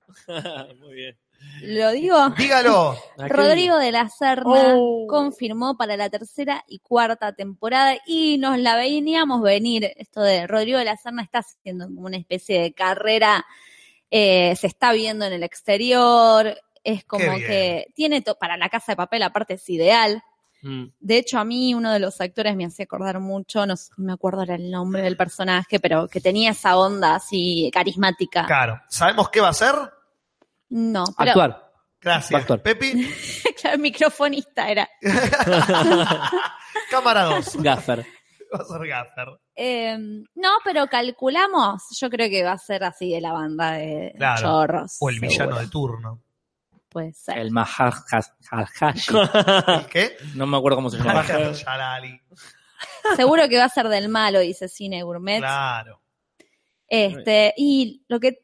Muy 0.79 0.95
bien. 0.95 1.17
Lo 1.61 1.91
digo. 1.91 2.29
Dígalo. 2.37 2.97
Rodrigo 3.17 3.77
de 3.77 3.91
la 3.91 4.09
Serna 4.09 4.75
Oh. 4.75 5.07
confirmó 5.07 5.77
para 5.77 5.97
la 5.97 6.09
tercera 6.09 6.63
y 6.67 6.79
cuarta 6.79 7.33
temporada 7.33 7.97
y 8.05 8.37
nos 8.37 8.57
la 8.59 8.75
veníamos 8.75 9.41
venir. 9.41 9.91
Esto 9.97 10.21
de 10.21 10.47
Rodrigo 10.47 10.77
de 10.79 10.85
la 10.85 10.97
Serna 10.97 11.23
está 11.23 11.39
haciendo 11.39 11.85
como 11.85 12.01
una 12.07 12.17
especie 12.17 12.61
de 12.61 12.73
carrera, 12.73 13.45
eh, 14.11 14.55
se 14.55 14.67
está 14.67 14.93
viendo 14.93 15.25
en 15.25 15.33
el 15.33 15.43
exterior, 15.43 16.57
es 16.83 17.03
como 17.03 17.35
que 17.37 17.87
tiene 17.95 18.23
para 18.39 18.55
la 18.55 18.69
casa 18.69 18.93
de 18.93 18.95
papel 18.95 19.23
aparte 19.23 19.55
es 19.55 19.69
ideal. 19.69 20.23
Mm. 20.61 20.85
De 20.99 21.17
hecho, 21.17 21.37
a 21.37 21.43
mí 21.43 21.73
uno 21.73 21.91
de 21.91 21.99
los 21.99 22.19
actores 22.21 22.55
me 22.55 22.65
hacía 22.65 22.85
acordar 22.85 23.19
mucho, 23.19 23.65
no, 23.65 23.75
sé, 23.75 23.91
no 23.97 24.05
me 24.05 24.13
acuerdo 24.13 24.43
el 24.43 24.71
nombre 24.71 25.01
del 25.01 25.17
personaje, 25.17 25.79
pero 25.79 26.07
que 26.07 26.21
tenía 26.21 26.51
esa 26.51 26.77
onda 26.77 27.15
así 27.15 27.69
carismática. 27.73 28.45
Claro. 28.45 28.81
¿Sabemos 28.89 29.29
qué 29.29 29.41
va 29.41 29.47
a 29.47 29.51
hacer? 29.51 29.75
No, 30.69 31.05
pero 31.17 31.31
Actuar. 31.31 31.71
Gracias. 31.99 32.39
actuar. 32.41 32.61
Pepi, 32.61 33.09
claro, 33.61 33.77
microfonista 33.79 34.69
era. 34.69 34.87
cámara 36.91 37.23
2. 37.23 37.55
Gaffer. 37.61 38.05
Va 38.53 38.59
a 38.61 38.65
ser 38.65 38.87
Gaffer. 38.87 39.27
Eh, 39.55 39.97
no, 40.35 40.49
pero 40.63 40.87
calculamos, 40.87 41.83
yo 41.99 42.09
creo 42.09 42.29
que 42.29 42.43
va 42.43 42.53
a 42.53 42.57
ser 42.57 42.83
así 42.83 43.11
de 43.11 43.21
la 43.21 43.33
banda 43.33 43.71
de 43.73 44.13
Claro. 44.17 44.41
chorros. 44.41 44.97
O 44.99 45.09
el 45.09 45.19
villano 45.19 45.35
seguro. 45.55 45.59
de 45.59 45.67
turno. 45.67 46.21
Puede 46.89 47.13
ser. 47.13 47.37
El 47.39 47.51
Maharhashi. 47.51 48.31
¿El 49.67 49.85
qué? 49.87 50.17
No 50.35 50.45
me 50.47 50.57
acuerdo 50.57 50.77
cómo 50.77 50.89
se 50.89 50.97
llama. 50.97 51.23
Seguro 53.15 53.47
que 53.49 53.57
va 53.57 53.65
a 53.65 53.69
ser 53.69 53.87
del 53.89 54.07
malo, 54.09 54.39
dice 54.39 54.67
Cine 54.67 55.03
Gourmet. 55.03 55.39
Claro. 55.39 56.01
Este, 56.87 57.53
y 57.57 58.05
lo 58.07 58.19
que 58.19 58.39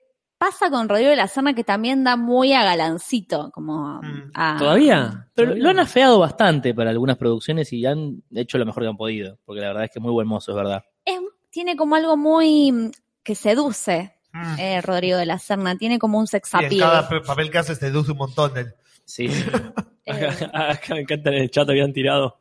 pasa 0.45 0.69
con 0.69 0.89
Rodrigo 0.89 1.09
de 1.09 1.15
la 1.15 1.27
Serna 1.27 1.53
que 1.53 1.63
también 1.63 2.03
da 2.03 2.17
muy 2.17 2.51
a 2.53 2.63
galancito, 2.63 3.49
como 3.53 4.01
Mm. 4.01 4.31
a- 4.33 4.57
¿Todavía? 4.59 5.27
Pero 5.33 5.49
¿Todavía? 5.49 5.63
lo 5.63 5.69
han 5.69 5.79
afeado 5.79 6.19
bastante 6.19 6.73
para 6.73 6.89
algunas 6.89 7.17
producciones 7.17 7.71
y 7.71 7.85
han 7.85 8.21
hecho 8.33 8.57
lo 8.57 8.65
mejor 8.65 8.83
que 8.83 8.89
han 8.89 8.97
podido. 8.97 9.39
Porque 9.45 9.61
la 9.61 9.67
verdad 9.67 9.85
es 9.85 9.91
que 9.91 9.99
es 9.99 10.03
muy 10.03 10.11
buen 10.11 10.27
mozo, 10.27 10.51
es 10.51 10.57
verdad. 10.57 10.83
es- 11.05 11.19
tiene 11.49 11.75
como 11.77 11.95
algo 11.95 12.17
muy 12.17 12.71
mm, 12.71 12.91
que 13.23 13.35
seduce 13.35 14.15
Mm. 14.33 14.55
eh, 14.59 14.81
Rodrigo 14.81 15.17
de 15.17 15.25
la 15.27 15.37
Serna, 15.39 15.77
tiene 15.77 15.99
como 15.99 16.17
un 16.19 16.27
sex 16.27 16.51
Y 16.53 16.57
en 16.57 16.65
appeal. 16.65 16.79
cada 16.81 17.07
pe- 17.09 17.21
papel 17.21 17.49
que 17.51 17.57
hace 17.59 17.75
se 17.75 17.85
deduce 17.85 18.11
un 18.11 18.17
montón 18.17 18.53
de... 18.53 18.65
Sí. 19.05 19.27
Eh, 20.05 20.11
Acá, 20.11 20.51
acá 20.71 20.95
me 20.95 20.99
encanta 21.01 21.29
en 21.29 21.35
el 21.37 21.49
chat 21.49 21.69
habían 21.69 21.93
tirado. 21.93 22.37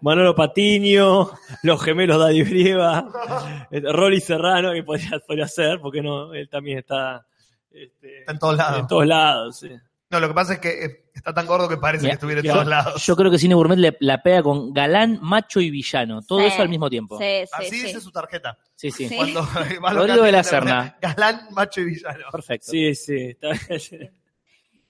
Manolo 0.00 0.34
Patiño, 0.34 1.30
los 1.62 1.82
gemelos 1.82 2.18
Daddy 2.18 2.42
Brieva, 2.42 3.66
este, 3.70 3.92
Rolly 3.92 4.20
Serrano, 4.20 4.72
que 4.72 4.82
podría, 4.82 5.18
podría 5.26 5.48
ser, 5.48 5.80
porque 5.80 6.02
no, 6.02 6.32
él 6.34 6.48
también 6.48 6.78
está 6.78 7.26
este, 7.70 8.20
Está 8.20 8.32
en 8.32 8.38
todos 8.38 8.56
lados. 8.56 8.80
en 8.80 8.86
todos 8.86 9.06
lados. 9.06 9.58
sí. 9.58 9.70
No, 10.10 10.20
lo 10.20 10.28
que 10.28 10.34
pasa 10.34 10.52
es 10.52 10.58
que 10.60 10.84
eh, 10.84 11.04
está 11.12 11.34
tan 11.34 11.44
gordo 11.44 11.68
que 11.68 11.76
parece 11.76 12.06
que 12.06 12.12
estuviera 12.12 12.40
en 12.40 12.46
yo- 12.46 12.52
todos 12.52 12.66
lados. 12.68 13.04
Yo 13.04 13.16
creo 13.16 13.32
que 13.32 13.38
Cine 13.38 13.54
Gourmet 13.56 13.76
le, 13.78 13.96
la 13.98 14.22
pega 14.22 14.44
con 14.44 14.72
galán, 14.72 15.18
macho 15.22 15.60
y 15.60 15.70
villano. 15.70 16.20
Todo 16.22 16.38
Sí. 16.40 16.44
eso 16.46 16.62
al 16.62 16.68
mismo 16.68 16.88
tiempo. 16.88 17.18
sí, 17.18 17.24
sí, 17.46 17.50
Así 17.52 17.70
sí. 17.80 17.86
dice 17.86 18.00
su 18.00 18.12
tarjeta. 18.12 18.56
Sí, 18.76 18.92
sí. 18.92 19.08
Cuando 19.16 19.42
Rodrigo 19.92 20.22
de 20.22 20.30
la 20.30 20.44
Serna. 20.44 20.96
Galán, 21.00 21.48
macho 21.50 21.80
y 21.80 21.86
villano. 21.86 22.26
Perfecto. 22.30 22.70
Sí, 22.70 22.94
sí. 22.94 23.36
está- 23.40 23.50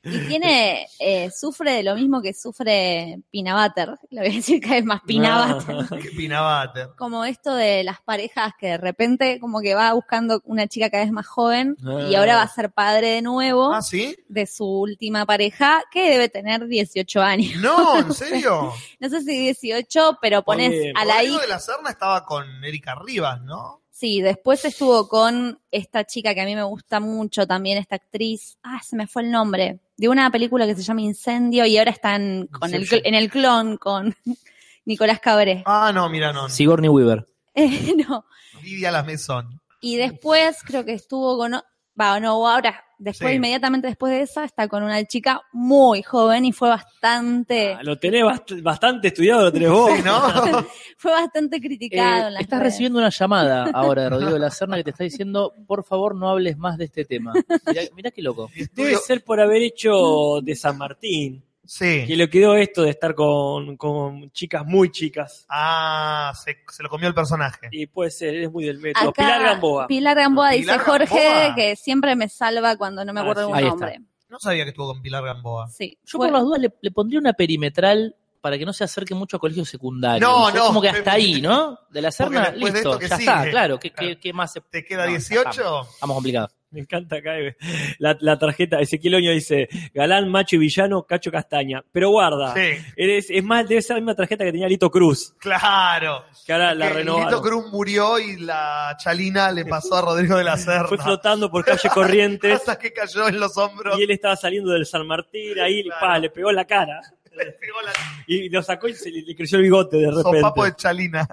Y 0.04 0.18
tiene, 0.28 0.86
eh, 0.98 1.30
sufre 1.30 1.72
de 1.72 1.82
lo 1.82 1.94
mismo 1.94 2.20
que 2.22 2.34
sufre 2.34 3.20
Pinabater. 3.30 3.90
Le 4.10 4.20
voy 4.20 4.30
a 4.30 4.34
decir 4.34 4.60
cada 4.60 4.74
vez 4.76 4.84
más 4.84 5.00
Pinabater. 5.02 5.76
Ah. 5.90 5.96
Qué 6.02 6.10
pinabate. 6.10 6.86
Como 6.96 7.24
esto 7.24 7.54
de 7.54 7.84
las 7.84 8.00
parejas 8.02 8.52
que 8.58 8.68
de 8.68 8.78
repente 8.78 9.38
como 9.40 9.60
que 9.60 9.74
va 9.74 9.92
buscando 9.92 10.40
una 10.44 10.66
chica 10.66 10.90
cada 10.90 11.04
vez 11.04 11.12
más 11.12 11.26
joven 11.26 11.76
y 12.08 12.14
Ah. 12.14 12.18
ahora 12.20 12.36
va 12.36 12.42
a 12.42 12.48
ser 12.48 12.70
padre 12.72 13.08
de 13.10 13.22
nuevo 13.22 13.72
¿Ah, 13.72 13.82
sí? 13.82 14.16
de 14.28 14.46
su 14.46 14.64
última 14.66 15.26
pareja 15.26 15.82
que 15.90 16.10
debe 16.10 16.28
tener 16.28 16.66
18 16.66 17.20
años. 17.22 17.56
No, 17.60 17.98
¿en 17.98 18.12
serio? 18.14 18.72
No 19.00 19.08
sé 19.08 19.20
si 19.22 19.38
18, 19.38 20.18
pero 20.20 20.42
pones 20.42 20.70
Oye, 20.70 20.92
a 20.96 21.04
la 21.04 21.22
hija. 21.22 21.40
de 21.40 21.48
la 21.48 21.58
Serna 21.58 21.90
estaba 21.90 22.24
con 22.24 22.44
Erika 22.64 22.94
Rivas, 22.94 23.40
¿no? 23.42 23.80
Sí, 23.94 24.20
después 24.20 24.64
estuvo 24.64 25.06
con 25.06 25.60
esta 25.70 26.04
chica 26.04 26.34
que 26.34 26.40
a 26.40 26.44
mí 26.44 26.56
me 26.56 26.64
gusta 26.64 26.98
mucho 26.98 27.46
también, 27.46 27.78
esta 27.78 27.94
actriz. 27.94 28.58
Ah, 28.64 28.80
se 28.82 28.96
me 28.96 29.06
fue 29.06 29.22
el 29.22 29.30
nombre. 29.30 29.78
De 29.96 30.08
una 30.08 30.32
película 30.32 30.66
que 30.66 30.74
se 30.74 30.82
llama 30.82 31.02
Incendio 31.02 31.64
y 31.64 31.78
ahora 31.78 31.92
están 31.92 32.48
con 32.48 32.74
el, 32.74 32.88
en 32.90 33.14
el 33.14 33.30
clon 33.30 33.76
con 33.76 34.12
Nicolás 34.84 35.20
Cabré. 35.20 35.62
Ah, 35.64 35.92
no, 35.94 36.08
mira, 36.08 36.32
no. 36.32 36.48
Sigourney 36.48 36.88
Weaver. 36.88 37.24
Eh, 37.54 37.94
no. 38.08 38.24
Lidia 38.64 38.90
la 38.90 39.04
Mesón. 39.04 39.60
Y 39.80 39.96
después 39.96 40.56
creo 40.64 40.84
que 40.84 40.94
estuvo 40.94 41.38
con... 41.38 41.54
o- 41.96 42.00
Va, 42.00 42.18
no, 42.20 42.46
ahora, 42.48 42.82
después, 42.98 43.30
Sí. 43.30 43.36
inmediatamente 43.36 43.86
después 43.86 44.12
de 44.12 44.22
esa, 44.22 44.44
está 44.44 44.66
con 44.68 44.82
una 44.82 45.04
chica 45.04 45.42
muy 45.52 46.02
joven 46.02 46.44
y 46.44 46.52
fue 46.52 46.68
bastante, 46.70 47.74
Ah, 47.74 47.82
Lo 47.82 47.96
tenés 47.98 48.22
bast- 48.24 48.62
bastante 48.62 49.08
estudiado, 49.08 49.42
lo 49.44 49.52
tenés 49.52 49.70
vos. 49.70 49.90
¿no? 50.04 50.20
fue 50.98 51.12
bastante 51.12 51.60
criticado 51.60 52.24
Eh, 52.24 52.26
en 52.28 52.34
las 52.34 52.42
estás 52.42 52.58
redes. 52.58 52.72
recibiendo 52.72 52.98
una 52.98 53.10
llamada 53.10 53.64
ahora 53.74 54.02
de 54.02 54.10
Rodrigo 54.10 54.32
de 54.32 54.38
la 54.40 54.50
Serna 54.50 54.76
que 54.76 54.84
te 54.84 54.90
está 54.90 55.04
diciendo, 55.04 55.52
por 55.66 55.84
favor, 55.84 56.14
no 56.16 56.28
hables 56.30 56.56
más 56.58 56.76
de 56.78 56.86
este 56.86 57.04
tema. 57.04 57.32
Mirá, 57.66 57.82
mirá 57.94 58.10
qué 58.10 58.22
loco. 58.22 58.48
Debe 58.74 58.96
ser 58.96 59.22
por 59.22 59.40
haber 59.40 59.62
hecho 59.62 60.40
de 60.42 60.56
San 60.56 60.76
Martín. 60.78 61.44
Sí. 61.66 62.04
Que 62.06 62.16
le 62.16 62.28
quedó 62.28 62.54
esto 62.56 62.82
de 62.82 62.90
estar 62.90 63.14
con, 63.14 63.76
con 63.76 64.30
chicas 64.32 64.64
muy 64.66 64.90
chicas. 64.90 65.46
Ah, 65.48 66.32
se, 66.44 66.58
se 66.70 66.82
lo 66.82 66.88
comió 66.88 67.08
el 67.08 67.14
personaje. 67.14 67.68
Y 67.72 67.86
puede 67.86 68.10
ser, 68.10 68.34
es 68.34 68.50
muy 68.50 68.64
del 68.64 68.78
método. 68.78 69.10
Acá, 69.10 69.22
Pilar 69.22 69.42
Gamboa. 69.42 69.86
Pilar 69.86 70.16
Gamboa 70.16 70.50
dice 70.50 70.62
Pilar 70.64 70.80
Jorge 70.80 71.24
Gamboa. 71.24 71.54
que 71.54 71.76
siempre 71.76 72.16
me 72.16 72.28
salva 72.28 72.76
cuando 72.76 73.04
no 73.04 73.12
me 73.12 73.20
Ah, 73.20 73.22
acuerdo 73.22 73.42
sí. 73.42 73.46
de 73.46 73.52
un 73.52 73.58
Ahí 73.58 73.64
nombre. 73.64 74.00
No 74.28 74.38
sabía 74.40 74.64
que 74.64 74.70
estuvo 74.70 74.88
con 74.92 75.00
Pilar 75.02 75.24
Gamboa. 75.24 75.68
Sí. 75.68 75.96
Yo 76.04 76.18
Fue- 76.18 76.26
por 76.28 76.32
las 76.34 76.42
dudas 76.42 76.60
le, 76.60 76.72
le 76.80 76.90
pondría 76.90 77.18
una 77.20 77.32
perimetral 77.32 78.16
para 78.40 78.58
que 78.58 78.66
no 78.66 78.74
se 78.74 78.84
acerque 78.84 79.14
mucho 79.14 79.38
a 79.38 79.40
colegios 79.40 79.68
secundarios. 79.70 80.20
No, 80.28 80.50
Es 80.50 80.54
no, 80.54 80.66
como 80.66 80.82
que 80.82 80.90
hasta 80.90 81.12
ahí, 81.12 81.40
¿no? 81.40 81.78
De 81.90 82.02
la 82.02 82.10
Serna, 82.10 82.50
de 82.50 82.58
listo, 82.58 82.76
esto 82.76 82.98
que 82.98 83.08
ya 83.08 83.16
sigue. 83.16 83.30
está, 83.30 83.50
claro. 83.50 83.78
¿Qué, 83.78 83.90
Claro. 83.90 84.08
qué- 84.10 84.20
qué 84.20 84.32
más 84.34 84.52
se 84.52 84.60
¿Te 84.60 84.84
queda 84.84 85.04
No, 85.06 85.10
18? 85.12 85.48
Estamos, 85.50 85.88
estamos 85.94 86.14
complicados. 86.16 86.50
Me 86.74 86.80
encanta 86.80 87.16
acá 87.16 87.38
eh, 87.38 87.56
la, 87.98 88.16
la 88.20 88.38
tarjeta. 88.38 88.80
Ezequiel 88.80 89.14
Oño 89.14 89.30
dice: 89.30 89.68
Galán, 89.94 90.28
macho 90.28 90.56
y 90.56 90.58
villano, 90.58 91.04
cacho 91.04 91.30
castaña. 91.30 91.82
Pero 91.92 92.10
guarda, 92.10 92.52
Sí, 92.54 92.82
eres, 92.96 93.26
es 93.30 93.42
más, 93.44 93.66
debe 93.68 93.80
ser 93.80 93.94
la 93.96 94.00
misma 94.00 94.14
tarjeta 94.14 94.44
que 94.44 94.52
tenía 94.52 94.68
Lito 94.68 94.90
Cruz, 94.90 95.34
claro. 95.38 96.24
que 96.44 96.52
ahora 96.52 96.74
la 96.74 96.88
renovaron. 96.90 97.30
Lito 97.30 97.40
Cruz 97.42 97.70
murió 97.72 98.18
y 98.18 98.36
la 98.38 98.96
chalina 99.02 99.50
le 99.52 99.64
pasó 99.66 99.94
a 99.96 100.02
Rodrigo 100.02 100.36
de 100.36 100.44
la 100.44 100.56
Serna. 100.58 100.88
Fue 100.88 100.98
flotando 100.98 101.50
por 101.50 101.64
calle 101.64 101.88
Corrientes 101.94 102.54
Hasta 102.56 102.78
que 102.78 102.92
cayó 102.92 103.28
en 103.28 103.38
los 103.40 103.56
hombros. 103.56 103.98
y 103.98 104.02
él 104.02 104.10
estaba 104.10 104.36
saliendo 104.36 104.72
del 104.72 104.84
San 104.86 105.06
Martín, 105.06 105.58
ahí 105.60 105.84
Claro. 105.84 106.00
pa, 106.00 106.18
le 106.18 106.30
pegó 106.30 106.50
en 106.50 106.56
la 106.56 106.64
cara. 106.66 107.00
Le 107.36 107.46
pegó 107.46 107.82
la 107.82 107.92
Y 108.28 108.48
lo 108.48 108.62
sacó 108.62 108.86
y 108.86 108.94
se 108.94 109.10
le, 109.10 109.22
le 109.22 109.34
creció 109.34 109.56
el 109.58 109.64
bigote 109.64 109.96
de 109.96 110.06
repente. 110.08 110.38
sopapo 110.38 110.64
de 110.64 110.76
chalina. 110.76 111.26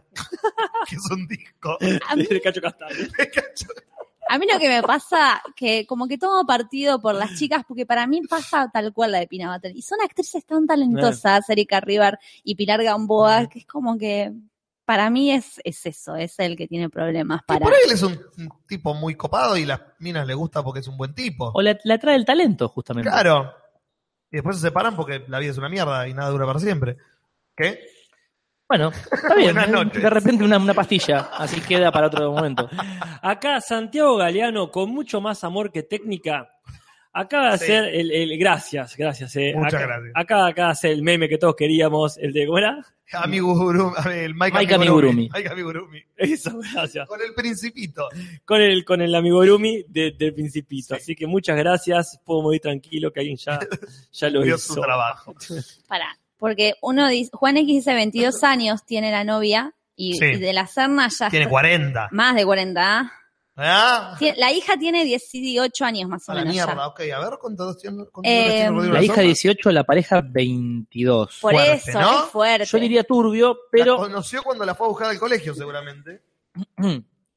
que 0.90 0.96
es 0.96 1.12
un 1.12 1.28
disco. 1.28 1.78
A 2.10 2.16
mí, 2.16 2.24
De 2.26 2.42
cacho 2.42 2.60
castaña. 2.60 2.96
A 4.30 4.38
mí 4.38 4.46
lo 4.52 4.60
que 4.60 4.70
me 4.70 4.82
pasa, 4.82 5.42
que 5.56 5.86
como 5.86 6.08
que 6.08 6.18
tomo 6.18 6.46
partido 6.46 7.02
por 7.02 7.16
las 7.16 7.38
chicas, 7.38 7.64
porque 7.68 7.86
para 7.86 8.08
mí 8.08 8.22
pasa 8.30 8.70
tal 8.72 8.94
cual 8.94 9.12
la 9.12 9.20
de 9.20 9.28
Pina 9.28 9.50
Batel. 9.50 9.76
Y 9.76 9.82
son 9.82 10.00
actrices 10.02 10.46
tan 10.46 10.68
talentosas, 10.68 11.50
Erika 11.50 11.80
Rivar 11.80 12.20
y 12.44 12.56
Pilar 12.56 12.84
Gamboa, 12.84 13.48
que 13.48 13.60
es 13.60 13.66
como 13.66 13.98
que 13.98 14.32
para 14.86 15.10
mí 15.10 15.32
es, 15.32 15.60
es 15.64 15.86
eso, 15.86 16.16
es 16.16 16.38
el 16.40 16.58
que 16.58 16.68
tiene 16.68 16.90
problemas 16.90 17.42
Y 17.42 17.46
para... 17.46 17.60
por 17.62 17.74
ahí 17.74 17.82
él 17.86 17.92
es 17.94 18.04
un, 18.04 18.20
un 18.38 18.50
tipo 18.68 18.94
muy 18.94 19.16
copado 19.16 19.56
y 19.58 19.66
las 19.66 19.82
minas 20.00 20.28
le 20.28 20.34
gusta 20.34 20.64
porque 20.64 20.82
es 20.82 20.88
un 20.88 20.98
buen 20.98 21.14
tipo. 21.14 21.52
O 21.54 21.62
le, 21.62 21.80
le 21.84 21.94
atrae 21.94 22.16
el 22.16 22.26
talento, 22.26 22.68
justamente. 22.68 23.10
Claro. 23.10 23.54
Y 24.32 24.38
después 24.38 24.58
se 24.58 24.62
separan 24.62 24.96
porque 24.96 25.24
la 25.28 25.40
vida 25.40 25.52
es 25.52 25.58
una 25.58 25.70
mierda 25.70 26.08
y 26.08 26.14
nada 26.14 26.30
dura 26.30 26.46
para 26.46 26.60
siempre. 26.60 26.98
¿Qué? 27.56 27.80
Bueno, 28.72 28.90
está 29.12 29.36
bien. 29.36 29.54
Buenas 29.54 29.68
¿eh? 29.68 29.72
noches. 29.74 30.02
De 30.02 30.10
repente 30.10 30.46
una, 30.46 30.58
una 30.58 30.74
pastilla, 30.74 31.30
así 31.34 31.60
queda 31.60 31.92
para 31.92 32.08
otro 32.08 32.32
momento. 32.32 32.70
Acá 33.22 33.60
Santiago 33.60 34.16
Galeano, 34.16 34.72
con 34.72 34.90
mucho 34.92 35.20
más 35.20 35.44
amor 35.44 35.74
que 35.74 35.84
técnica, 35.84 36.50
acaba 37.12 37.52
de 37.52 37.58
Sí. 37.58 37.64
hacer 37.66 37.84
el, 37.94 38.12
el- 38.12 38.40
Gracias, 38.40 38.96
gracias. 38.96 39.36
eh. 39.36 39.52
Muchas 39.58 39.74
acá, 39.74 39.88
gracias. 39.88 40.12
Acá, 40.16 40.48
acá 40.48 40.70
hace 40.70 40.90
el 40.90 41.02
meme 41.04 41.28
que 41.28 41.38
todos 41.38 41.56
queríamos, 41.58 42.18
el 42.18 42.32
de. 42.32 42.46
¿Cómo 42.46 42.60
era? 42.60 42.78
Amigurumi, 43.14 43.92
el 44.16 44.34
Mike, 44.36 44.58
Mike 44.58 44.76
Amigurumi. 44.76 44.78
Amigurumi. 44.78 45.30
Mike 45.34 45.50
Amigurumi. 45.50 46.00
Eso, 46.16 46.58
gracias. 46.74 47.06
Con 47.10 47.20
el 47.22 47.34
principito. 47.34 48.08
Con 48.46 48.62
el, 48.62 48.86
con 48.86 49.02
el 49.02 49.14
amigurumi 49.14 49.84
de- 49.90 50.12
del 50.18 50.34
Principito. 50.34 50.96
Sí. 50.96 51.02
Así 51.02 51.16
que 51.16 51.28
muchas 51.28 51.58
gracias. 51.58 52.22
Puedo 52.24 52.42
morir 52.44 52.62
tranquilo 52.62 53.12
que 53.12 53.20
alguien 53.20 53.36
ya, 53.36 53.60
ya 54.14 54.30
lo 54.30 54.44
Dio 54.44 54.56
hizo. 54.56 54.76
su 54.76 54.80
trabajo. 54.82 55.36
Para, 55.90 56.06
porque 56.42 56.74
uno 56.82 57.08
dice, 57.08 57.30
Juan 57.34 57.56
X 57.58 57.68
dice 57.68 57.94
22 57.94 58.44
años 58.44 58.84
tiene 58.84 59.12
la 59.12 59.24
novia 59.24 59.76
y, 59.96 60.16
Sí. 60.16 60.26
y 60.26 60.36
de 60.40 60.54
la 60.54 60.66
Serna 60.66 61.08
ya 61.08 61.30
Tiene 61.30 61.44
está- 61.44 61.50
40. 61.52 62.08
más 62.12 62.34
de 62.36 62.44
40. 62.44 63.12
¿ah? 63.58 64.18
La 64.38 64.52
hija 64.52 64.76
tiene 64.78 65.06
18 65.06 65.86
años 65.86 66.10
más 66.10 66.28
o 66.28 66.32
A 66.32 66.36
la 66.36 66.42
menos. 66.42 66.56
ya. 66.56 66.66
mierda, 66.66 66.88
ok. 66.88 67.00
A 67.16 67.20
ver 67.20 67.38
cuántos 67.40 67.78
tiene 67.78 68.04
Eh, 68.24 68.70
La 68.72 69.04
hija 69.04 69.14
Serna? 69.16 69.28
18, 69.28 69.72
la 69.72 69.84
pareja 69.84 70.22
22. 70.22 71.38
Por 71.40 71.54
Fuerte, 71.54 71.90
eso, 71.90 72.02
¿no? 72.02 72.24
es 72.26 72.32
fuerte. 72.32 72.66
Yo 72.66 72.80
diría 72.80 73.04
turbio, 73.04 73.50
La 73.50 73.60
pero 73.72 73.98
conoció 73.98 74.42
cuando 74.42 74.66
la 74.66 74.74
fue 74.74 74.88
a 74.88 74.90
buscar 74.90 75.10
al 75.12 75.20
colegio, 75.20 75.54
seguramente. 75.54 76.22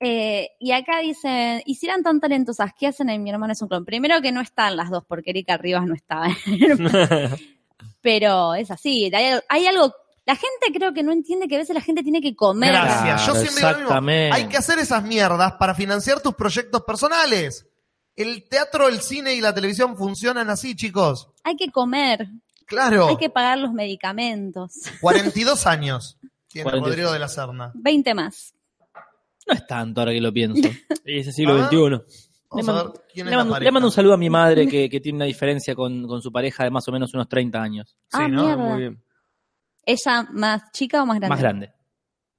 Eh, 0.00 0.50
y 0.60 0.72
acá 0.72 1.00
dicen, 1.00 1.62
y 1.66 1.74
si 1.76 1.86
eran 1.86 2.02
tan 2.02 2.20
talentosas, 2.20 2.72
¿qué 2.78 2.86
hacen 2.88 3.08
en 3.10 3.22
Mi 3.22 3.30
hermano 3.30 3.52
es 3.52 3.62
un 3.62 3.68
clon? 3.68 3.84
Primero 3.84 4.20
que 4.20 4.32
no 4.32 4.40
están 4.40 4.76
las 4.76 4.90
dos, 4.90 5.04
porque 5.06 5.30
Erika 5.30 5.56
Rivas 5.56 5.84
no 5.86 5.94
estaba. 5.94 6.28
Pero 8.00 8.54
es 8.54 8.70
así, 8.70 9.10
hay, 9.14 9.38
hay 9.48 9.66
algo, 9.66 9.92
la 10.26 10.34
gente 10.36 10.72
creo 10.72 10.92
que 10.94 11.02
no 11.02 11.12
entiende 11.12 11.48
que 11.48 11.56
a 11.56 11.58
veces 11.58 11.74
la 11.74 11.80
gente 11.80 12.02
tiene 12.02 12.20
que 12.20 12.34
comer. 12.36 12.72
Gracias. 12.72 13.26
Yo 13.26 13.34
siempre 13.34 13.54
digo 13.56 13.60
lo 13.62 13.68
mismo. 13.68 13.82
exactamente. 13.82 14.36
Hay 14.36 14.48
que 14.48 14.56
hacer 14.56 14.78
esas 14.78 15.02
mierdas 15.04 15.52
para 15.54 15.74
financiar 15.74 16.20
tus 16.20 16.34
proyectos 16.34 16.82
personales. 16.84 17.66
El 18.16 18.48
teatro, 18.48 18.88
el 18.88 19.00
cine 19.00 19.34
y 19.34 19.40
la 19.40 19.52
televisión 19.54 19.96
funcionan 19.96 20.48
así, 20.50 20.76
chicos. 20.76 21.28
Hay 21.42 21.56
que 21.56 21.70
comer, 21.70 22.28
Claro. 22.66 23.08
hay 23.08 23.16
que 23.16 23.28
pagar 23.28 23.58
los 23.58 23.72
medicamentos. 23.72 24.72
42 25.00 25.66
años 25.66 26.16
tiene 26.48 26.64
42. 26.64 26.88
Rodrigo 26.90 27.12
de 27.12 27.18
la 27.18 27.28
Serna. 27.28 27.72
20 27.74 28.14
más. 28.14 28.54
no 29.46 29.54
es 29.54 29.66
tanto 29.66 30.00
ahora 30.00 30.12
que 30.12 30.20
lo 30.20 30.32
pienso. 30.32 30.68
Y 31.04 31.18
ese 31.18 31.32
siglo 31.32 31.54
Ah. 31.62 31.66
XXI. 31.68 32.00
Vamos 32.54 32.66
Le 32.66 32.70
a 32.70 32.74
mando, 32.74 32.92
ver 32.92 33.02
quién 33.12 33.26
le 33.26 33.30
es 33.30 33.32
la 33.32 33.36
mando- 33.38 33.52
pareja. 33.54 33.64
le 33.68 33.72
mando 33.72 33.88
un 33.88 33.92
saludo 33.92 34.14
a 34.14 34.16
mi 34.16 34.30
madre 34.30 34.68
que, 34.68 34.88
que 34.88 35.00
tiene 35.00 35.16
una 35.16 35.24
diferencia 35.24 35.74
con, 35.74 36.06
con 36.06 36.22
su 36.22 36.30
pareja 36.32 36.64
de 36.64 36.70
más 36.70 36.86
o 36.88 36.92
menos 36.92 37.12
unos 37.14 37.28
30 37.28 37.60
años. 37.62 37.96
Sí, 38.08 38.18
ah, 38.20 38.28
¿no? 38.28 38.44
mierda. 38.44 38.56
Muy 38.64 38.78
bien. 38.80 39.04
¿Ella 39.86 40.28
más 40.32 40.62
chica 40.72 41.02
o 41.02 41.06
más 41.06 41.16
grande? 41.18 41.28
Más 41.30 41.40
grande. 41.40 41.72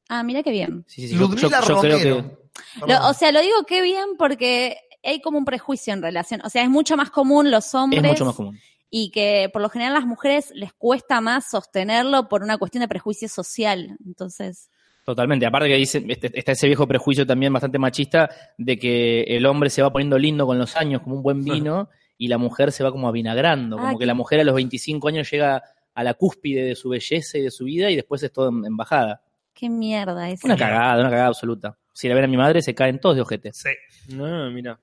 Ah, 0.09 0.23
mira 0.23 0.41
qué 0.43 0.51
bien. 0.51 0.83
Sí, 0.87 1.01
sí, 1.01 1.07
sí. 1.09 1.13
Yo, 1.15 1.21
Ludmila 1.21 1.41
yo- 1.41 1.67
yo 1.67 1.79
creo 1.81 1.97
Romero. 1.99 2.39
que 2.85 2.87
Lo- 2.87 3.07
o 3.09 3.13
sea, 3.13 3.31
lo 3.31 3.41
digo 3.41 3.55
qué 3.67 3.81
bien 3.81 4.09
porque 4.17 4.77
hay 5.03 5.21
como 5.21 5.37
un 5.37 5.45
prejuicio 5.45 5.93
en 5.93 6.01
relación. 6.01 6.41
O 6.43 6.49
sea, 6.49 6.63
es 6.63 6.69
mucho 6.69 6.97
más 6.97 7.11
común 7.11 7.51
los 7.51 7.65
es 7.67 7.75
hombres 7.75 8.01
mucho 8.03 8.25
más 8.25 8.35
común. 8.35 8.57
y 8.89 9.11
que 9.11 9.49
por 9.51 9.61
lo 9.61 9.69
general 9.69 9.95
a 9.95 9.99
las 9.99 10.07
mujeres 10.07 10.51
les 10.55 10.73
cuesta 10.73 11.21
más 11.21 11.49
sostenerlo 11.49 12.27
por 12.29 12.41
una 12.43 12.57
cuestión 12.57 12.81
de 12.81 12.87
prejuicio 12.87 13.27
social. 13.29 13.97
Entonces, 14.05 14.69
Totalmente. 15.05 15.45
Aparte 15.45 15.69
que 15.69 15.75
dice, 15.75 16.03
este- 16.09 16.31
está 16.37 16.51
ese 16.53 16.65
viejo 16.67 16.87
prejuicio 16.87 17.25
también 17.27 17.53
bastante 17.53 17.77
machista 17.77 18.29
de 18.57 18.77
que 18.77 19.21
el 19.21 19.45
hombre 19.45 19.69
se 19.69 19.81
va 19.83 19.93
poniendo 19.93 20.17
lindo 20.17 20.45
con 20.47 20.57
los 20.57 20.75
años, 20.75 21.01
como 21.03 21.15
un 21.15 21.21
buen 21.23 21.43
vino, 21.43 21.89
y 22.17 22.27
la 22.27 22.37
mujer 22.39 22.71
se 22.71 22.83
va 22.83 22.91
como 22.91 23.07
avinagrando. 23.07 23.77
Como 23.77 23.87
Ah, 23.89 23.91
que 23.93 23.99
qué- 23.99 24.05
la 24.07 24.15
mujer 24.15 24.39
a 24.39 24.43
los 24.43 24.55
25 24.55 25.07
años 25.07 25.29
llega 25.29 25.61
a 25.93 26.03
la 26.03 26.15
cúspide 26.15 26.63
de 26.63 26.75
su 26.75 26.89
belleza 26.89 27.37
y 27.37 27.41
de 27.43 27.51
su 27.51 27.65
vida 27.65 27.89
y 27.91 27.95
después 27.95 28.21
es 28.23 28.31
todo 28.33 28.49
en, 28.49 28.75
bajada. 28.75 29.21
qué 29.53 29.69
mierda 29.69 30.29
es. 30.29 30.43
Una 30.43 30.57
cagada, 30.57 30.99
una 30.99 31.09
cagada 31.09 31.27
absoluta. 31.27 31.77
Si 31.93 32.09
la 32.09 32.15
ven 32.15 32.25
a 32.25 32.27
mi 32.27 32.35
madre, 32.35 32.61
se 32.61 32.75
caen 32.75 32.99
todos 32.99 33.15
de 33.15 33.21
ojete. 33.21 33.53
Sí. 33.53 33.69
No, 34.09 34.49
mira. 34.51 34.77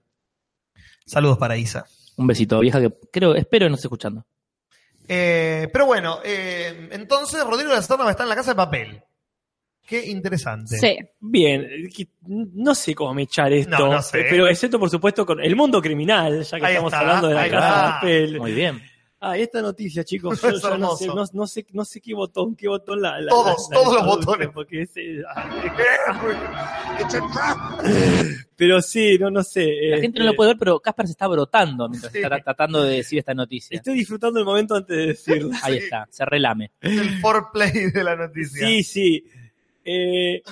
Saludos 1.05 1.37
para 1.37 1.57
Isa. 1.59 1.85
Un 2.17 2.27
besito, 2.27 2.61
vieja, 2.61 2.81
que 2.81 2.91
creo, 3.13 3.35
espero 3.35 3.67
que 3.67 3.71
no 3.71 3.75
esté 3.75 3.89
escuchando. 3.89 4.25
Eh, 5.09 5.69
pero 5.73 5.85
bueno, 5.87 6.21
eh, 6.25 6.89
entonces 6.93 7.45
Rodrigo 7.45 7.71
de 7.71 7.77
la 7.77 7.83
Serna 7.83 8.05
va 8.05 8.11
a 8.11 8.13
estar 8.13 8.25
en 8.25 8.31
la 8.31 8.37
casa 8.37 8.53
de 8.53 8.57
papel. 8.57 9.03
Qué 9.87 10.07
interesante. 10.07 10.79
Sí. 10.79 10.97
Bien, 11.21 11.63
eh, 11.63 11.89
no 12.55 12.75
sé 12.75 12.95
cómo 12.95 13.13
me 13.15 13.23
echar 13.23 13.53
esto, 13.53 13.77
No, 13.79 13.93
no 13.93 14.03
sé. 14.03 14.21
eh, 14.21 14.27
pero 14.31 14.47
excepto 14.49 14.79
por 14.79 14.89
supuesto 14.89 15.27
con 15.27 15.41
el 15.41 15.55
mundo 15.57 15.83
criminal, 15.83 16.43
ya 16.45 16.59
que 16.59 16.67
Ahí 16.67 16.73
estamos 16.75 16.93
está, 16.93 17.01
hablando 17.01 17.29
de 17.29 17.35
la 17.35 17.51
casa 17.51 17.67
de 17.67 17.93
papel. 17.93 18.39
Muy 18.39 18.53
bien. 18.53 18.81
Ah, 19.25 19.39
y 19.39 19.43
esta 19.43 19.63
noticia, 19.63 20.03
chicos, 20.03 20.41
yo, 20.43 20.49
Es 20.49 20.63
yo 20.63 20.77
no, 20.79 20.97
sé, 20.97 21.07
no, 21.07 21.25
no 21.33 21.47
sé, 21.47 21.65
no 21.73 21.85
sé 21.85 22.01
qué 22.01 22.13
botón, 22.15 22.57
qué 22.57 22.67
botón 22.69 23.01
la, 23.03 23.21
la- 23.21 23.29
Todos, 23.31 23.69
la- 23.71 23.77
la 23.77 23.83
todos 23.85 23.95
los 23.97 24.07
botones. 24.07 24.49
Porque 24.53 24.83
ese- 24.83 25.23
pero 28.57 28.81
sí, 28.83 29.19
no, 29.19 29.31
no 29.31 29.43
sé. 29.43 29.67
La 29.91 29.99
gente 29.99 30.19
no 30.19 30.25
lo 30.25 30.31
este, 30.31 30.37
puede 30.37 30.51
ver, 30.51 30.59
pero 30.59 30.81
Casper 30.81 31.07
se 31.07 31.13
está 31.13 31.27
brotando 31.29 31.89
mientras 31.89 32.13
Sí. 32.13 32.19
está 32.21 32.41
tratando 32.41 32.83
de 32.83 32.97
decir 32.97 33.19
esta 33.19 33.35
noticia. 33.35 33.77
Estoy 33.77 33.95
disfrutando 33.95 34.39
el 34.41 34.45
momento 34.45 34.75
antes 34.77 34.97
de 34.97 35.07
decirla. 35.07 35.59
Ahí 35.63 35.79
está, 35.79 36.07
se 36.11 36.25
relame. 36.25 36.73
El 36.81 37.21
foreplay 37.21 37.91
de 37.91 38.05
la 38.05 38.17
noticia. 38.17 38.67
Sí, 38.67 38.83
sí. 38.83 39.25
Eh, 39.85 40.43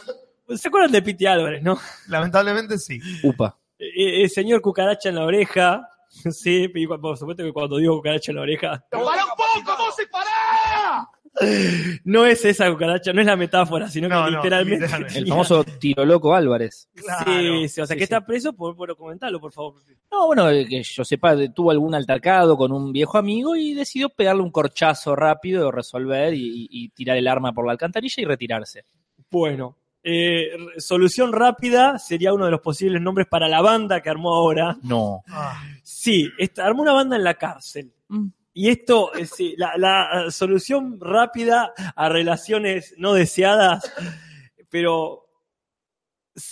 ¿Se 0.57 0.69
acuerdan 0.69 0.93
de 0.93 1.03
Piti 1.03 1.27
Álvarez, 1.27 1.63
no? 1.63 1.79
Lamentablemente 2.09 2.79
sí. 2.79 2.99
Upa. 3.23 3.57
Eh, 3.79 4.23
el 4.23 4.31
señor 4.31 4.61
cucaracha 4.61 5.09
en 5.09 5.15
la 5.17 5.25
oreja. 5.25 5.87
Sí, 6.33 6.69
y 6.75 6.87
por 6.89 7.17
supuesto 7.17 7.45
que 7.45 7.53
cuando 7.53 7.77
digo 7.77 7.97
cucaracha 7.99 8.33
en 8.33 8.37
la 8.37 8.43
oreja. 8.43 8.85
¡Para 8.91 9.25
un 9.25 9.31
poco, 9.31 9.77
vos 9.79 9.95
y 10.03 10.11
para! 10.11 11.09
No 12.05 12.27
es 12.27 12.45
esa 12.45 12.69
cucaracha, 12.69 13.13
no 13.13 13.21
es 13.21 13.27
la 13.29 13.37
metáfora, 13.37 13.89
sino 13.89 14.09
que 14.09 14.15
No, 14.15 14.29
no, 14.29 14.37
literalmente. 14.39 14.87
literalmente. 14.87 15.19
El 15.21 15.29
famoso 15.29 15.63
tiro 15.63 16.05
loco 16.05 16.35
Álvarez. 16.35 16.89
Claro. 16.97 17.31
Sí, 17.33 17.69
sí, 17.69 17.81
o 17.81 17.87
sea 17.87 17.95
Sí, 17.95 17.95
que 17.95 18.01
sí. 18.01 18.05
está 18.05 18.27
preso 18.27 18.53
por, 18.53 18.75
por 18.77 18.97
comentarlo, 18.97 19.39
por 19.39 19.53
favor. 19.53 19.75
No, 20.11 20.27
bueno, 20.27 20.51
eh, 20.51 20.67
que 20.67 20.83
yo 20.83 21.05
sepa, 21.05 21.37
tuvo 21.55 21.71
algún 21.71 21.95
altercado 21.95 22.57
con 22.57 22.73
un 22.73 22.93
viejo 22.93 23.17
amigo 23.17 23.55
y 23.55 23.75
decidió 23.75 24.09
pegarle 24.09 24.43
un 24.43 24.51
corchazo 24.51 25.15
rápido, 25.15 25.71
resolver 25.71 26.35
y, 26.35 26.41
y- 26.45 26.69
y 26.71 26.89
tirar 26.89 27.17
el 27.19 27.29
arma 27.29 27.53
por 27.53 27.65
la 27.67 27.71
alcantarilla 27.73 28.21
y 28.21 28.25
retirarse. 28.27 28.85
Bueno, 29.31 29.77
Eh, 30.03 30.49
solución 30.79 31.31
rápida 31.31 31.99
sería 31.99 32.33
uno 32.33 32.47
de 32.47 32.51
los 32.51 32.63
posibles 32.63 33.03
nombres 33.03 33.27
para 33.29 33.49
la 33.49 33.61
banda 33.61 34.01
que 34.01 34.09
armó 34.09 34.35
ahora. 34.35 34.75
No. 34.83 35.23
Ah, 35.29 35.63
Sí, 35.83 36.31
esta- 36.39 36.65
armó 36.65 36.81
una 36.83 36.95
banda 36.95 37.17
en 37.17 37.25
la 37.25 37.35
cárcel. 37.35 37.93
Mm. 38.09 38.29
Y 38.55 38.69
esto, 38.71 39.15
eh, 39.15 39.27
sí, 39.27 39.55
la, 39.59 39.77
la, 39.77 40.25
eh, 40.27 40.31
solución 40.31 40.99
rápida 41.01 41.75
a 41.95 42.09
relaciones 42.09 42.95
no 42.97 43.13
deseadas, 43.13 43.93
pero 44.71 45.27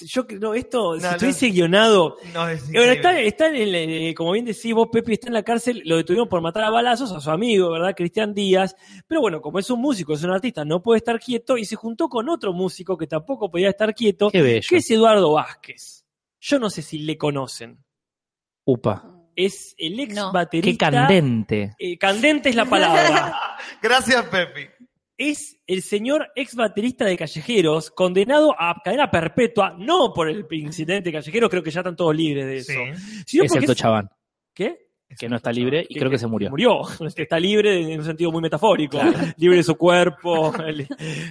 yo 0.06 0.26
creo, 0.26 0.40
no, 0.40 0.54
esto, 0.54 0.94
si 0.96 1.02
No, 1.02 1.08
no. 1.08 1.12
estuviese 1.14 1.50
guionado, 1.50 2.16
no, 2.34 2.48
es 2.48 2.62
eh, 2.68 2.72
bueno, 2.74 2.92
está, 2.92 3.10
increíble. 3.10 3.28
está 3.28 3.46
en 3.48 3.54
el, 3.56 3.74
eh, 3.74 4.14
como 4.14 4.32
bien 4.32 4.44
decís 4.44 4.72
vos, 4.74 4.88
Pepe 4.92 5.14
está 5.14 5.28
en 5.28 5.34
la 5.34 5.42
cárcel, 5.42 5.82
lo 5.84 5.96
detuvieron 5.96 6.28
por 6.28 6.40
matar 6.40 6.64
a 6.64 6.70
balazos 6.70 7.12
a 7.12 7.20
su 7.20 7.30
amigo, 7.30 7.70
¿verdad? 7.70 7.94
Cristian 7.96 8.32
Díaz. 8.34 8.76
Pero 9.06 9.20
bueno, 9.20 9.40
como 9.40 9.58
es 9.58 9.68
un 9.70 9.80
músico, 9.80 10.14
es 10.14 10.22
un 10.24 10.30
artista, 10.30 10.64
no 10.64 10.82
puede 10.82 10.98
estar 10.98 11.18
quieto 11.18 11.56
y 11.58 11.64
se 11.64 11.76
juntó 11.76 12.08
con 12.08 12.28
otro 12.28 12.52
músico 12.52 12.96
que 12.96 13.06
tampoco 13.06 13.50
podía 13.50 13.70
estar 13.70 13.94
quieto, 13.94 14.30
Qué 14.30 14.42
bello. 14.42 14.66
que 14.68 14.76
es 14.76 14.90
Eduardo 14.90 15.32
Vázquez. 15.32 16.04
Yo 16.40 16.58
no 16.58 16.70
sé 16.70 16.82
si 16.82 17.00
le 17.00 17.16
conocen. 17.18 17.84
Upa. 18.64 19.14
Es 19.34 19.74
el 19.78 20.00
ex 20.00 20.14
No. 20.14 20.30
Qué 20.30 20.34
baterista. 20.34 20.90
candente. 20.90 21.74
eh, 21.78 21.96
candente 21.96 22.48
es 22.48 22.56
la 22.56 22.64
palabra. 22.64 23.36
Gracias, 23.82 24.24
Pepi. 24.26 24.62
Es 25.18 25.58
el 25.66 25.82
señor 25.82 26.28
ex 26.36 26.54
baterista 26.54 27.04
de 27.04 27.16
Callejeros, 27.18 27.90
condenado 27.90 28.54
a 28.58 28.80
cadena 28.82 29.10
perpetua, 29.10 29.74
no 29.78 30.12
por 30.14 30.30
el 30.30 30.46
incidente 30.52 31.12
callejero, 31.12 31.50
creo 31.50 31.62
que 31.62 31.70
ya 31.72 31.80
están 31.80 31.96
todos 31.96 32.16
libres 32.16 32.46
de 32.46 32.56
eso. 32.58 32.72
Sí. 33.26 33.40
Excepto 33.40 33.72
es- 33.72 33.78
Chaván, 33.78 34.08
¿Qué? 34.54 34.86
que 35.18 35.28
no 35.28 35.36
está 35.36 35.50
libre 35.50 35.84
y 35.88 35.98
creo 35.98 36.10
que 36.10 36.18
se 36.18 36.26
murió. 36.26 36.50
Murió. 36.50 36.82
Está 37.16 37.40
libre 37.40 37.80
en 37.92 37.98
un 38.00 38.04
sentido 38.04 38.30
muy 38.30 38.42
metafórico. 38.42 39.00
Libre 39.38 39.56
de 39.56 39.62
su 39.62 39.74
cuerpo. 39.74 40.52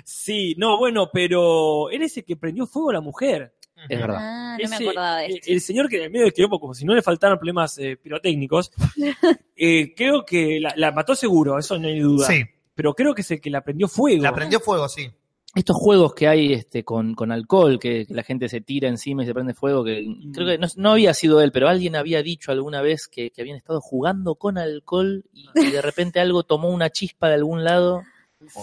Sí, 0.03 0.55
no, 0.57 0.77
bueno, 0.77 1.09
pero 1.13 1.89
él 1.91 2.01
es 2.01 2.17
el 2.17 2.23
que 2.25 2.35
prendió 2.35 2.65
fuego 2.65 2.89
a 2.89 2.93
la 2.93 3.01
mujer. 3.01 3.53
Es 3.87 3.99
verdad. 3.99 4.17
Ah, 4.19 4.57
no 4.61 4.69
me 4.69 4.75
Ese- 4.75 4.83
acordaba 4.83 5.17
de 5.19 5.27
esto. 5.27 5.51
El 5.51 5.61
señor 5.61 5.87
que 5.89 6.03
en 6.03 6.11
medio 6.11 6.25
de 6.25 6.31
quilombo, 6.31 6.59
como 6.59 6.73
si 6.73 6.83
no 6.85 6.95
le 6.95 7.03
faltaran 7.03 7.37
problemas 7.37 7.77
eh, 7.77 7.95
pirotécnicos, 7.97 8.71
eh, 9.55 9.93
creo 9.95 10.25
que 10.25 10.59
la, 10.59 10.73
la 10.75 10.91
mató 10.91 11.13
seguro, 11.15 11.59
eso 11.59 11.77
no 11.77 11.87
hay 11.87 11.99
duda. 11.99 12.25
Sí, 12.27 12.41
Pero 12.77 12.93
creo 12.93 13.13
que 13.13 13.21
es 13.23 13.31
el 13.31 13.41
que 13.41 13.49
la 13.49 13.61
prendió 13.61 13.89
fuego. 13.89 14.23
la 14.23 14.33
prendió 14.33 14.61
fuego, 14.61 14.87
sí. 14.87 15.09
Estos 15.55 15.75
juegos 15.77 16.13
que 16.13 16.27
hay 16.27 16.53
este, 16.53 16.83
con, 16.83 17.15
con 17.15 17.31
alcohol, 17.31 17.79
que, 17.79 18.05
que 18.05 18.13
la 18.13 18.21
gente 18.21 18.47
se 18.47 18.61
tira 18.61 18.87
encima 18.87 19.23
y 19.23 19.25
se 19.25 19.33
prende 19.33 19.53
fuego, 19.55 19.83
que 19.83 20.03
Mm. 20.07 20.31
creo 20.31 20.47
que 20.47 20.57
no, 20.59 20.67
no 20.75 20.91
había 20.91 21.13
sido 21.15 21.41
él, 21.41 21.51
pero 21.51 21.67
alguien 21.67 21.95
había 21.95 22.21
dicho 22.21 22.51
alguna 22.51 22.81
vez 22.81 23.07
que, 23.07 23.31
que 23.31 23.41
habían 23.41 23.57
estado 23.57 23.81
jugando 23.81 24.35
con 24.35 24.57
alcohol 24.59 25.25
y, 25.33 25.47
y 25.55 25.71
de 25.71 25.81
repente 25.81 26.19
algo 26.19 26.43
tomó 26.43 26.69
una 26.69 26.89
chispa 26.91 27.27
de 27.29 27.35
algún 27.35 27.63
lado. 27.63 28.03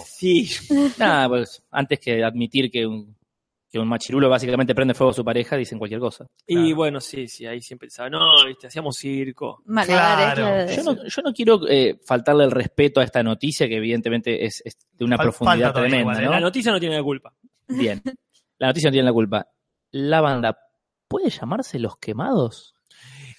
Sí. 0.05 0.49
Nada, 0.97 1.27
pues 1.27 1.61
antes 1.69 1.99
que 1.99 2.23
admitir 2.23 2.71
que 2.71 2.87
un, 2.87 3.14
que 3.75 3.79
un 3.81 3.89
machirulo 3.89 4.29
básicamente 4.29 4.73
prende 4.73 4.93
fuego 4.93 5.11
a 5.11 5.13
su 5.13 5.25
pareja, 5.25 5.57
dicen 5.57 5.77
cualquier 5.77 5.99
cosa. 5.99 6.25
Y 6.47 6.55
Claro. 6.55 6.75
bueno, 6.75 7.01
sí, 7.01 7.27
sí, 7.27 7.45
ahí 7.45 7.61
siempre 7.61 7.87
pensaba, 7.87 8.09
no, 8.09 8.45
viste, 8.45 8.67
hacíamos 8.67 8.95
circo. 8.95 9.61
Malabares, 9.65 10.33
Claro. 10.35 10.65
claro. 10.65 10.71
Yo 10.71 10.83
no, 10.83 11.07
yo 11.09 11.21
no 11.21 11.33
quiero 11.33 11.59
eh, 11.67 11.99
faltarle 12.05 12.45
el 12.45 12.51
respeto 12.51 13.01
a 13.01 13.03
esta 13.03 13.21
noticia, 13.21 13.67
que 13.67 13.75
evidentemente 13.77 14.45
es, 14.45 14.61
es 14.63 14.77
de 14.93 15.03
una 15.03 15.17
Fal- 15.17 15.23
profundidad 15.23 15.73
tremenda, 15.73 15.99
igual, 15.99 16.19
¿eh? 16.21 16.25
¿no? 16.25 16.31
La 16.31 16.39
noticia 16.39 16.71
no 16.71 16.79
tiene 16.79 16.95
la 16.95 17.03
culpa. 17.03 17.33
Bien. 17.67 18.01
La 18.57 18.67
noticia 18.67 18.89
no 18.89 18.93
tiene 18.93 19.05
la 19.07 19.13
culpa. 19.13 19.47
La 19.91 20.21
banda, 20.21 20.57
¿puede 21.09 21.29
llamarse 21.29 21.77
Los 21.79 21.97
Quemados? 21.97 22.73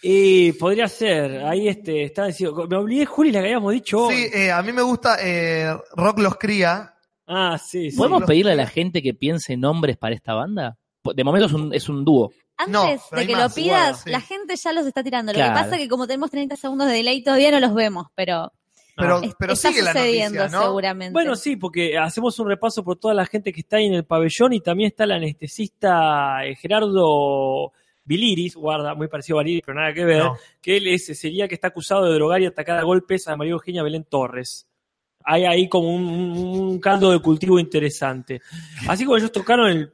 Y 0.03 0.53
podría 0.53 0.87
ser, 0.89 1.45
ahí 1.47 1.69
este, 1.69 2.03
está 2.05 2.27
diciendo, 2.27 2.67
me 2.69 2.77
olvidé, 2.77 3.07
Juli, 3.07 3.33
la 3.33 3.41
que 3.41 3.47
habíamos 3.47 3.73
dicho. 3.73 4.09
Sí, 4.11 4.27
eh, 4.35 4.53
a 4.53 4.63
mí 4.63 4.71
me 4.73 4.83
gusta 4.83 5.17
eh, 5.23 5.75
Rock 5.97 6.19
los 6.19 6.37
cría. 6.37 6.93
Ah, 7.27 7.59
sí, 7.59 7.91
sí. 7.91 7.97
¿Podemos 7.97 8.25
pedirle 8.25 8.53
a 8.53 8.57
la 8.57 8.67
gente 8.67 9.03
que 9.03 9.15
piense 9.15 9.57
nombres 9.57 9.97
para 9.97 10.15
esta 10.15 10.35
banda? 10.35 10.77
De 11.15 11.25
momento 11.25 11.47
es 11.47 11.53
un, 11.53 11.75
es 11.75 11.89
un 11.89 12.05
dúo. 12.05 12.33
Antes 12.57 12.73
No, 13.13 13.19
de 13.19 13.27
que 13.27 13.33
más, 13.35 13.43
lo 13.51 13.55
pidas, 13.55 14.03
sí. 14.03 14.11
la 14.11 14.21
gente 14.21 14.57
ya 14.57 14.73
los 14.73 14.87
está 14.87 15.03
tirando. 15.05 15.33
Lo 15.33 15.37
Claro. 15.37 15.55
que 15.55 15.61
pasa 15.63 15.75
es 15.77 15.83
que 15.83 15.89
como 15.89 16.07
tenemos 16.07 16.31
30 16.31 16.57
segundos 16.57 16.87
de 16.89 16.95
delay, 16.95 17.23
todavía 17.23 17.51
no 17.51 17.61
los 17.61 17.75
vemos, 17.75 18.07
pero, 18.15 18.53
Pero, 18.97 19.21
es- 19.23 19.35
pero 19.39 19.53
está 19.53 19.69
sigue 19.69 19.83
la 19.83 19.93
sucediendo 19.93 20.39
noticia, 20.41 20.59
¿no? 20.59 20.65
seguramente. 20.65 21.13
Bueno, 21.13 21.37
sí, 21.37 21.57
porque 21.57 21.99
hacemos 21.99 22.39
un 22.39 22.49
repaso 22.49 22.83
por 22.83 22.97
toda 22.99 23.13
la 23.13 23.27
gente 23.27 23.53
que 23.53 23.61
está 23.61 23.77
ahí 23.77 23.87
en 23.87 23.95
el 23.95 24.05
pabellón 24.05 24.53
y 24.55 24.61
también 24.61 24.89
está 24.89 25.05
el 25.05 25.13
anestesista 25.13 26.45
eh, 26.47 26.55
Gerardo 26.57 27.73
Biliris, 28.05 28.55
guarda, 28.57 28.95
muy 28.95 29.09
parecido 29.09 29.39
a 29.39 29.43
Biliris, 29.43 29.63
pero 29.67 29.79
nada 29.81 29.93
que 29.93 30.05
ver, 30.05 30.23
No. 30.25 30.37
que 30.63 30.77
él 30.79 30.87
es, 30.87 31.07
sería 31.19 31.49
que 31.49 31.55
está 31.55 31.69
acusado 31.69 32.05
de 32.07 32.15
drogar 32.15 32.41
y 32.41 32.47
atacar 32.47 32.79
a 32.79 32.85
golpes 32.85 33.27
a 33.29 33.37
María 33.37 33.53
Eugenia 33.53 33.83
Belén 33.83 34.05
Torres. 34.05 34.67
Hay 35.29 35.45
ahí 35.45 35.69
como 35.69 35.95
un, 35.95 36.05
un- 36.05 36.79
caldo 36.81 37.11
de 37.11 37.19
cultivo 37.19 37.59
interesante. 37.59 38.41
Así 38.89 39.05
como 39.05 39.17
ellos 39.17 39.33
tocaron 39.33 39.69
el- 39.69 39.93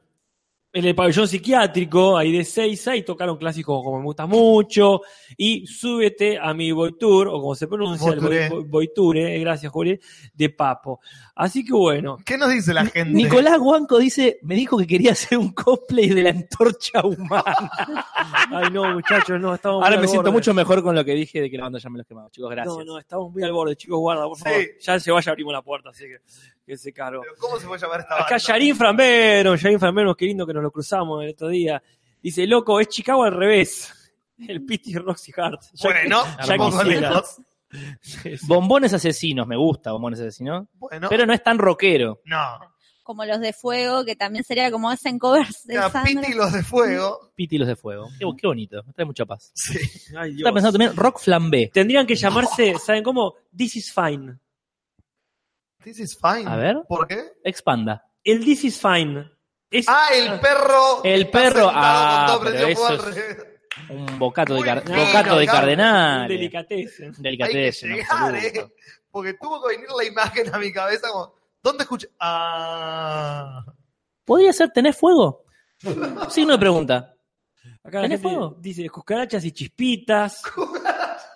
en 0.75 0.85
el 0.85 0.95
pabellón 0.95 1.27
psiquiátrico, 1.27 2.17
ahí 2.17 2.31
de 2.31 2.43
Seiza, 2.43 2.95
y 2.95 3.03
tocaron 3.03 3.37
clásicos 3.37 3.83
como 3.83 3.99
Me 3.99 4.05
gusta 4.05 4.25
mucho, 4.25 5.01
y 5.37 5.67
Súbete 5.67 6.39
a 6.39 6.51
mi 6.55 6.71
Boitur, 6.71 7.27
o 7.27 7.33
como 7.33 7.53
se 7.55 7.67
pronuncia, 7.67 8.11
el. 8.13 8.19
Boi- 8.49 8.67
Boiture, 8.67 9.35
eh, 9.35 9.39
gracias 9.39 9.71
Juli, 9.71 9.99
de 10.33 10.49
Papo. 10.49 10.99
Así 11.35 11.65
que 11.65 11.73
bueno, 11.73 12.17
¿Qué 12.23 12.37
nos 12.37 12.51
dice 12.51 12.75
la 12.75 12.85
gente? 12.85 13.05
Nicolás 13.11 13.57
Guanco 13.57 13.97
dice, 13.97 14.37
me 14.43 14.53
dijo 14.53 14.77
que 14.77 14.85
quería 14.85 15.13
hacer 15.13 15.39
un 15.39 15.51
cosplay 15.51 16.09
de 16.09 16.21
la 16.21 16.29
antorcha 16.29 17.03
humana. 17.03 17.43
ay 18.51 18.69
no 18.71 18.93
muchachos, 18.93 19.39
no, 19.41 19.55
estamos 19.55 19.77
muy 19.79 19.83
Ahora 19.85 19.95
al 19.95 20.01
me 20.01 20.07
siento 20.07 20.25
borde. 20.25 20.31
mucho 20.37 20.53
mejor 20.53 20.83
con 20.83 20.93
lo 20.93 21.03
que 21.03 21.13
dije 21.15 21.41
de 21.41 21.49
que 21.49 21.57
la 21.57 21.63
banda 21.63 21.79
llame 21.79 21.97
Los 21.97 22.07
Quemados. 22.07 22.31
Chicos, 22.31 22.51
gracias. 22.51 22.77
No, 22.77 22.83
no, 22.85 22.99
estamos 22.99 23.31
muy 23.31 23.41
al 23.41 23.51
borde, 23.51 23.75
chicos, 23.75 23.97
guarda, 23.99 24.25
por 24.27 24.37
Sí. 24.37 24.43
favor. 24.43 24.59
Ya 24.79 24.99
se 24.99 25.11
vaya, 25.11 25.31
abrimos 25.31 25.53
la 25.53 25.61
puerta, 25.63 25.89
así 25.89 26.03
que, 26.05 26.17
que 26.67 26.77
se 26.77 26.93
cargo. 26.93 27.23
Pero 27.23 27.33
¿Cómo 27.39 27.59
se 27.59 27.65
puede 27.65 27.81
llamar 27.81 28.01
esta 28.01 28.13
Acá 28.13 28.23
banda? 28.25 28.37
Yarin 28.37 28.75
Frambero, 28.75 29.55
Yarin 29.55 29.79
Frambero, 29.79 30.15
qué 30.15 30.25
lindo 30.25 30.45
que 30.45 30.53
nos 30.53 30.61
lo 30.61 30.69
cruzamos 30.71 31.23
el 31.23 31.31
otro 31.31 31.47
día. 31.47 31.81
Dice, 32.21 32.45
loco, 32.45 32.79
es 32.79 32.89
Chicago 32.89 33.23
al 33.23 33.33
revés. 33.33 33.91
El 34.37 34.63
Pity 34.65 34.95
Roxy 34.99 35.31
Hart. 35.35 35.61
Ya 35.73 35.89
que- 35.89 36.07
Bueno, 36.07 36.23
ya 36.45 36.53
un 36.53 36.57
poco 36.59 36.83
quisiera. 36.83 37.23
Lejos. 37.73 37.97
Sí, 38.01 38.37
sí. 38.37 38.45
Bombones 38.47 38.93
asesinos, 38.93 39.45
me 39.47 39.55
gusta 39.57 39.91
Bombones 39.91 40.19
asesinos. 40.19 40.67
Bueno, 40.73 41.07
Pero 41.09 41.25
no 41.25 41.33
es 41.33 41.43
tan 41.43 41.57
rockero. 41.57 42.21
no. 42.25 42.59
como 43.03 43.25
los 43.25 43.39
de 43.41 43.51
fuego, 43.51 44.05
que 44.05 44.15
también 44.15 44.45
sería 44.45 44.71
como 44.71 44.89
hacen 44.89 45.19
covers 45.19 45.65
de 45.65 45.75
Sandra. 45.75 46.03
Piti 46.05 46.33
los 46.33 46.53
de 46.53 46.63
fuego. 46.63 47.31
Piti 47.35 47.55
y 47.57 47.59
los 47.59 47.67
de 47.67 47.75
fuego. 47.75 48.07
Qué, 48.17 48.25
qué 48.39 48.47
bonito, 48.47 48.81
me 48.85 48.93
trae 48.93 49.05
mucha 49.05 49.25
paz. 49.25 49.51
Sí. 49.53 49.77
Ay, 50.17 50.29
Dios. 50.29 50.37
Estaba 50.39 50.53
pensando 50.53 50.77
también 50.79 50.95
Rock 50.95 51.19
Flambé. 51.19 51.69
Tendrían 51.73 52.07
que 52.07 52.15
llamarse, 52.15 52.75
¿saben 52.79 53.03
cómo? 53.03 53.33
This 53.55 53.75
is 53.75 53.93
fine. 53.93 54.39
This 55.83 55.99
is 55.99 56.17
fine. 56.17 56.47
A 56.47 56.55
ver. 56.55 56.77
¿Por 56.87 57.05
qué? 57.07 57.33
Expanda. 57.43 58.05
El 58.23 58.45
This 58.45 58.63
is 58.63 58.79
fine. 58.79 59.29
Es, 59.69 59.85
Ah, 59.89 60.07
el 60.13 60.39
perro. 60.39 61.03
El 61.03 61.29
perro, 61.29 61.67
ah, 61.73 62.39
pero 62.41 62.67
eso. 62.67 62.97
Un 63.89 64.19
bocato 64.19 64.55
de, 64.55 64.63
car- 64.63 64.83
fino, 64.83 65.05
bocato 65.05 65.37
de 65.37 65.45
cardenal. 65.45 66.27
llegar, 66.29 66.65
absoluto. 67.67 68.01
eh. 68.37 68.73
Porque 69.11 69.33
tuvo 69.35 69.61
que 69.63 69.75
venir 69.75 69.89
la 69.95 70.03
imagen 70.05 70.53
a 70.53 70.57
mi 70.57 70.71
cabeza 70.71 71.07
como, 71.11 71.33
¿dónde 71.61 71.83
escuché? 71.83 72.07
Ah. 72.19 73.63
¿Podría 74.25 74.53
ser 74.53 74.69
tener 74.71 74.93
fuego? 74.93 75.43
Signo 76.29 76.53
de 76.53 76.59
pregunta. 76.59 77.13
Acá 77.83 78.01
¿Tenés 78.01 78.21
fuego? 78.21 78.55
dice 78.59 78.89
cucarachas 78.89 79.43
y 79.45 79.51
chispitas. 79.51 80.41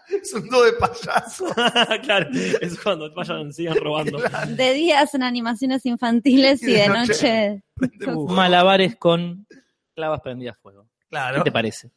Es 0.09 0.33
un 0.33 0.47
do 0.49 0.63
de 0.63 0.71
payaso. 0.73 1.45
claro, 2.03 2.29
es 2.61 2.79
cuando 2.81 3.13
vayan, 3.13 3.51
sigan 3.51 3.75
robando. 3.77 4.17
De 4.47 4.73
día 4.73 5.01
hacen 5.01 5.21
animaciones 5.21 5.85
infantiles 5.85 6.63
y, 6.63 6.71
Y 6.71 6.73
de 6.73 6.79
de 6.79 6.87
noche- 6.89 7.63
noche. 7.81 8.11
Uf. 8.15 8.31
Malabares 8.31 8.95
con 8.95 9.45
clavas 9.93 10.21
prendidas 10.21 10.55
a 10.55 10.61
fuego. 10.61 10.87
Claro. 11.09 11.37
¿Qué 11.39 11.43
te 11.43 11.51
parece? 11.51 11.91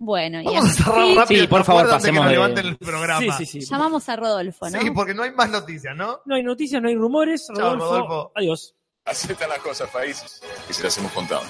Bueno, 0.00 0.40
y 0.40 0.44
Vamos 0.44 0.64
a 0.64 0.72
cerrar 0.74 0.98
así 1.00 1.14
rápido. 1.16 1.40
Sí, 1.42 1.46
por 1.48 1.64
favor, 1.64 1.80
antes 1.82 1.94
que 1.96 1.98
pasemos 1.98 2.24
nos 2.24 2.54
de- 2.54 2.60
el 2.60 2.76
programa. 2.76 3.20
Sí, 3.38 3.46
sí, 3.46 3.60
sí. 3.60 3.66
llamamos 3.70 4.08
a 4.08 4.16
Rodolfo, 4.16 4.70
¿no? 4.70 4.80
Sí, 4.80 4.90
porque 4.92 5.12
no 5.14 5.24
hay 5.24 5.32
más 5.32 5.50
noticias, 5.50 5.96
¿no? 5.96 6.20
No 6.24 6.34
hay 6.36 6.42
noticias, 6.44 6.80
no 6.80 6.88
hay 6.88 6.94
rumores. 6.94 7.46
Chao, 7.48 7.56
Rodolfo, 7.74 7.84
Rodolfo. 7.86 8.32
adiós. 8.36 8.74
Así 9.04 9.32
están 9.32 9.48
las 9.48 9.58
cosas, 9.58 9.88
países. 9.90 10.40
Y 10.68 10.72
se 10.72 10.84
las 10.84 10.96
hemos 10.98 11.10
contado. 11.12 11.42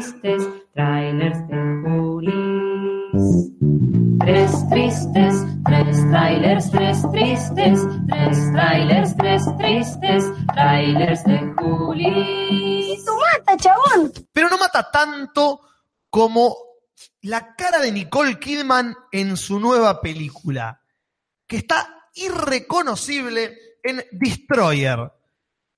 Tristes, 0.00 0.48
trailers 0.74 1.48
de 1.48 1.56
Julis. 1.84 2.32
Tres 4.20 4.50
tristes, 4.70 5.34
tres 5.64 5.96
trailers, 6.10 6.70
tres 6.70 7.02
tristes, 7.12 7.80
tres 8.08 8.52
trailers, 8.52 9.16
tres 9.16 9.42
tristes, 9.58 10.24
trailers 10.54 11.24
de 11.24 11.54
Julis. 11.58 13.04
¡Mata, 13.04 13.56
chabón! 13.58 14.12
Pero 14.32 14.48
no 14.48 14.58
mata 14.58 14.90
tanto 14.90 15.60
como 16.08 16.56
la 17.22 17.54
cara 17.54 17.80
de 17.80 17.92
Nicole 17.92 18.38
Kidman 18.38 18.94
en 19.12 19.36
su 19.36 19.60
nueva 19.60 20.00
película, 20.00 20.80
que 21.46 21.58
está 21.58 22.06
irreconocible 22.14 23.54
en 23.82 24.02
Destroyer, 24.12 25.12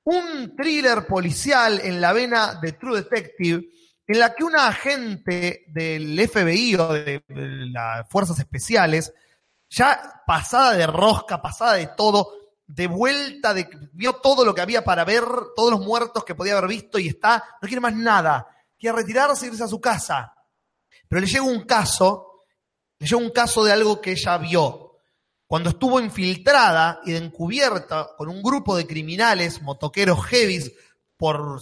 un 0.05 0.55
thriller 0.57 1.07
policial 1.07 1.81
en 1.83 2.01
la 2.01 2.13
vena 2.13 2.59
de 2.61 2.73
True 2.73 3.03
Detective, 3.03 3.65
en 4.13 4.19
la 4.19 4.35
que 4.35 4.45
una 4.45 4.69
agente 4.69 5.65
del 5.69 6.29
FBI 6.29 6.75
o 6.77 6.93
de 6.93 7.23
las 7.29 8.09
fuerzas 8.09 8.39
especiales, 8.39 9.13
ya 9.71 10.23
pasada 10.27 10.73
de 10.75 10.87
rosca, 10.87 11.41
pasada 11.41 11.75
de 11.75 11.89
todo, 11.97 12.33
de 12.67 12.87
vuelta, 12.87 13.55
vio 13.93 14.15
todo 14.17 14.45
lo 14.45 14.55
que 14.55 14.61
había 14.61 14.85
para 14.85 15.05
ver, 15.05 15.25
todos 15.57 15.71
los 15.71 15.81
muertos 15.81 16.25
que 16.25 16.35
podía 16.35 16.57
haber 16.57 16.69
visto 16.69 16.99
y 16.99 17.09
está, 17.09 17.43
no 17.61 17.67
quiere 17.67 17.81
más 17.81 17.95
nada, 17.95 18.47
quiere 18.79 18.99
retirarse 18.99 19.47
e 19.47 19.49
irse 19.49 19.65
a 19.65 19.69
su 19.69 19.81
casa. 19.81 20.35
Pero 21.09 21.21
le 21.21 21.27
llega 21.27 21.45
un 21.45 21.65
caso, 21.65 22.45
le 22.99 23.07
llega 23.07 23.21
un 23.21 23.31
caso 23.31 23.65
de 23.65 23.73
algo 23.73 24.01
que 24.01 24.13
ella 24.13 24.37
vio. 24.39 24.97
Cuando 25.47 25.71
estuvo 25.71 26.01
infiltrada 26.01 27.01
y 27.05 27.15
encubierta 27.15 28.11
con 28.17 28.29
un 28.29 28.43
grupo 28.43 28.77
de 28.77 28.87
criminales, 28.87 29.61
motoqueros 29.63 30.25
heavies, 30.27 30.73
por 31.17 31.61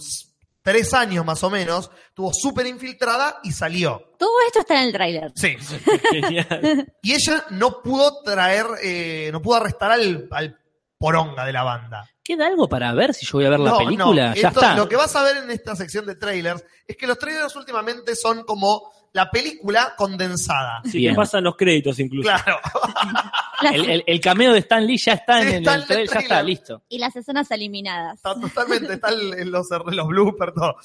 tres 0.61 0.93
años 0.93 1.25
más 1.25 1.43
o 1.43 1.49
menos, 1.49 1.89
estuvo 2.09 2.31
súper 2.33 2.67
infiltrada 2.67 3.39
y 3.43 3.51
salió. 3.51 4.13
Todo 4.17 4.31
esto 4.47 4.59
está 4.59 4.79
en 4.81 4.87
el 4.87 4.93
tráiler. 4.93 5.31
Sí. 5.35 5.55
Genial. 6.11 6.93
Y 7.01 7.13
ella 7.13 7.45
no 7.51 7.81
pudo 7.81 8.21
traer, 8.23 8.65
eh, 8.83 9.29
no 9.31 9.41
pudo 9.41 9.55
arrestar 9.57 9.91
al, 9.91 10.27
al 10.31 10.57
poronga 10.97 11.45
de 11.45 11.53
la 11.53 11.63
banda. 11.63 12.07
¿Queda 12.23 12.45
algo 12.47 12.69
para 12.69 12.93
ver 12.93 13.13
si 13.15 13.25
yo 13.25 13.33
voy 13.39 13.45
a 13.45 13.49
ver 13.49 13.59
la 13.59 13.77
película? 13.77 14.05
no, 14.29 14.35
ya 14.35 14.49
esto- 14.49 14.59
está. 14.61 14.75
Lo 14.75 14.87
que 14.87 14.95
vas 14.95 15.15
a 15.15 15.23
ver 15.23 15.37
en 15.37 15.49
esta 15.49 15.75
sección 15.75 16.05
de 16.05 16.15
trailers 16.15 16.63
es 16.87 16.95
que 16.95 17.07
los 17.07 17.17
trailers 17.17 17.55
últimamente 17.55 18.15
son 18.15 18.43
como 18.43 18.91
la 19.13 19.29
película 19.29 19.93
condensada. 19.97 20.81
Sí, 20.85 20.99
Bien. 20.99 21.13
que 21.13 21.17
pasan 21.17 21.43
los 21.43 21.55
créditos 21.57 21.99
incluso. 21.99 22.29
Claro. 22.29 22.59
El, 23.73 23.89
el- 23.91 24.03
el 24.07 24.19
cameo 24.19 24.53
de 24.53 24.59
Stan 24.59 24.83
Lee 24.83 24.97
ya 24.97 25.13
está 25.13 25.39
Sí, 25.41 25.47
en 25.49 25.53
el, 25.53 25.59
está 25.59 25.73
en 25.75 25.79
el 25.81 25.85
trailer, 25.85 26.09
ya 26.09 26.19
está, 26.19 26.41
listo. 26.41 26.81
y 26.89 26.97
las 26.97 27.15
escenas 27.15 27.51
eliminadas. 27.51 28.15
Está 28.15 28.33
totalmente, 28.33 28.93
está 28.93 29.09
en 29.11 29.37
en 29.39 29.51
los, 29.51 29.67
los 29.69 30.07
bloopers, 30.07 30.53
todo. 30.55 30.75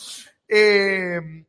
Eh, 0.46 1.46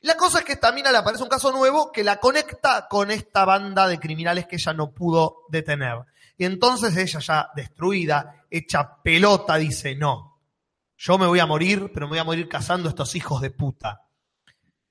la 0.00 0.16
cosa 0.16 0.40
es 0.40 0.44
que 0.44 0.52
esta 0.54 0.72
mina 0.72 0.90
le 0.90 0.98
aparece 0.98 1.22
un 1.22 1.28
caso 1.28 1.52
nuevo 1.52 1.92
que 1.92 2.02
la 2.04 2.18
conecta 2.18 2.88
con 2.88 3.10
esta 3.12 3.44
banda 3.44 3.86
de 3.86 3.98
criminales 4.00 4.46
que 4.46 4.56
ella 4.56 4.72
no 4.74 4.90
pudo 4.90 5.42
detener. 5.48 5.98
Y 6.36 6.44
entonces 6.44 6.96
ella 6.96 7.20
ya 7.20 7.50
destruida, 7.54 8.44
hecha 8.50 9.00
pelota, 9.02 9.54
dice, 9.56 9.94
no, 9.94 10.40
yo 10.96 11.18
me 11.18 11.26
voy 11.26 11.38
a 11.38 11.46
morir, 11.46 11.90
pero 11.94 12.06
me 12.06 12.10
voy 12.10 12.18
a 12.18 12.24
morir 12.24 12.48
cazando 12.48 12.88
a 12.88 12.90
estos 12.90 13.14
hijos 13.14 13.40
de 13.40 13.50
puta. 13.50 14.02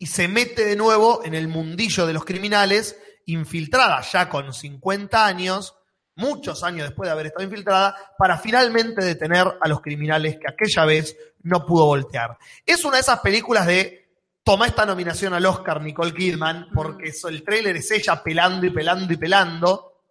Y 0.04 0.08
se 0.08 0.28
mete 0.28 0.66
de 0.66 0.76
nuevo 0.76 1.22
en 1.24 1.34
el 1.34 1.48
mundillo 1.48 2.06
de 2.06 2.12
los 2.12 2.26
criminales, 2.26 3.00
infiltrada 3.26 4.02
ya 4.02 4.28
con 4.28 4.52
50 4.52 5.26
años, 5.26 5.78
muchos 6.16 6.62
años 6.66 6.90
después 6.90 7.08
de 7.08 7.14
haber 7.14 7.28
estado 7.28 7.46
infiltrada, 7.46 7.96
para 8.18 8.38
finalmente 8.38 9.02
detener 9.02 9.48
a 9.62 9.68
los 9.70 9.80
criminales 9.80 10.36
que 10.36 10.52
aquella 10.52 10.84
vez 10.84 11.16
no 11.44 11.66
pudo 11.66 11.86
voltear. 11.86 12.38
Es 12.66 12.84
una 12.84 12.98
de 12.98 13.02
esas 13.04 13.22
películas 13.22 13.66
de 13.66 14.10
toma 14.44 14.68
esta 14.68 14.86
nominación 14.86 15.36
al 15.36 15.46
Oscar 15.46 15.82
Nicole 15.82 16.14
Kidman, 16.14 16.68
porque 16.76 17.08
eso, 17.08 17.30
el 17.30 17.42
tráiler 17.42 17.78
es 17.78 17.90
ella 17.92 18.22
pelando 18.22 18.66
y 18.66 18.72
pelando 18.72 19.14
y 19.14 19.16
pelando, 19.16 20.02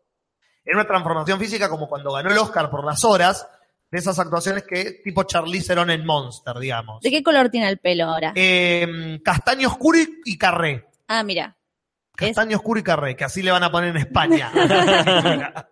en 0.64 0.74
una 0.74 0.86
transformación 0.86 1.38
física 1.38 1.68
como 1.68 1.86
cuando 1.86 2.12
ganó 2.12 2.30
el 2.30 2.38
Oscar 2.38 2.70
por 2.70 2.82
las 2.82 3.04
horas, 3.04 3.46
de 3.92 3.98
esas 3.98 4.18
actuaciones 4.18 4.64
que 4.64 5.02
tipo 5.04 5.22
Charlize 5.24 5.68
Theron 5.68 5.90
en 5.90 6.06
Monster, 6.06 6.58
digamos. 6.58 7.02
¿De 7.02 7.10
qué 7.10 7.22
color 7.22 7.50
tiene 7.50 7.68
el 7.68 7.78
pelo 7.78 8.06
ahora? 8.06 8.32
Eh, 8.34 9.20
castaño 9.22 9.68
oscuro 9.68 9.98
y, 10.24 10.38
carré. 10.38 10.88
Ah, 11.08 11.22
mira. 11.22 11.58
Es 12.18 12.28
Castaño 12.28 12.56
oscuro 12.56 12.80
y 12.80 12.82
carré, 12.82 13.14
que 13.14 13.24
así 13.24 13.42
le 13.42 13.50
van 13.50 13.62
a 13.62 13.70
poner 13.70 13.90
en 13.90 13.98
España. 13.98 14.50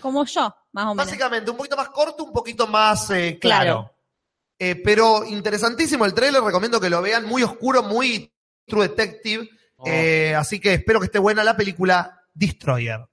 como 0.00 0.24
yo, 0.24 0.54
más 0.70 0.84
o 0.84 0.94
menos. 0.94 1.06
Básicamente, 1.06 1.50
un 1.50 1.56
poquito 1.56 1.76
más 1.76 1.88
corto, 1.88 2.24
un 2.24 2.32
poquito 2.32 2.68
más 2.68 3.10
eh, 3.10 3.38
claro. 3.40 3.64
Claro. 3.64 3.94
Eh, 4.56 4.76
pero 4.84 5.24
interesantísimo 5.24 6.04
el 6.04 6.14
trailer, 6.14 6.42
recomiendo 6.42 6.80
que 6.80 6.90
lo 6.90 7.02
vean, 7.02 7.26
muy 7.26 7.42
oscuro, 7.42 7.82
muy 7.82 8.32
True 8.64 8.88
Detective. 8.88 9.48
Oh. 9.76 9.88
Eh, 9.88 10.36
así 10.36 10.60
que 10.60 10.74
espero 10.74 11.00
que 11.00 11.06
esté 11.06 11.18
buena 11.18 11.42
la 11.42 11.56
película 11.56 12.20
Destroyer. 12.32 13.09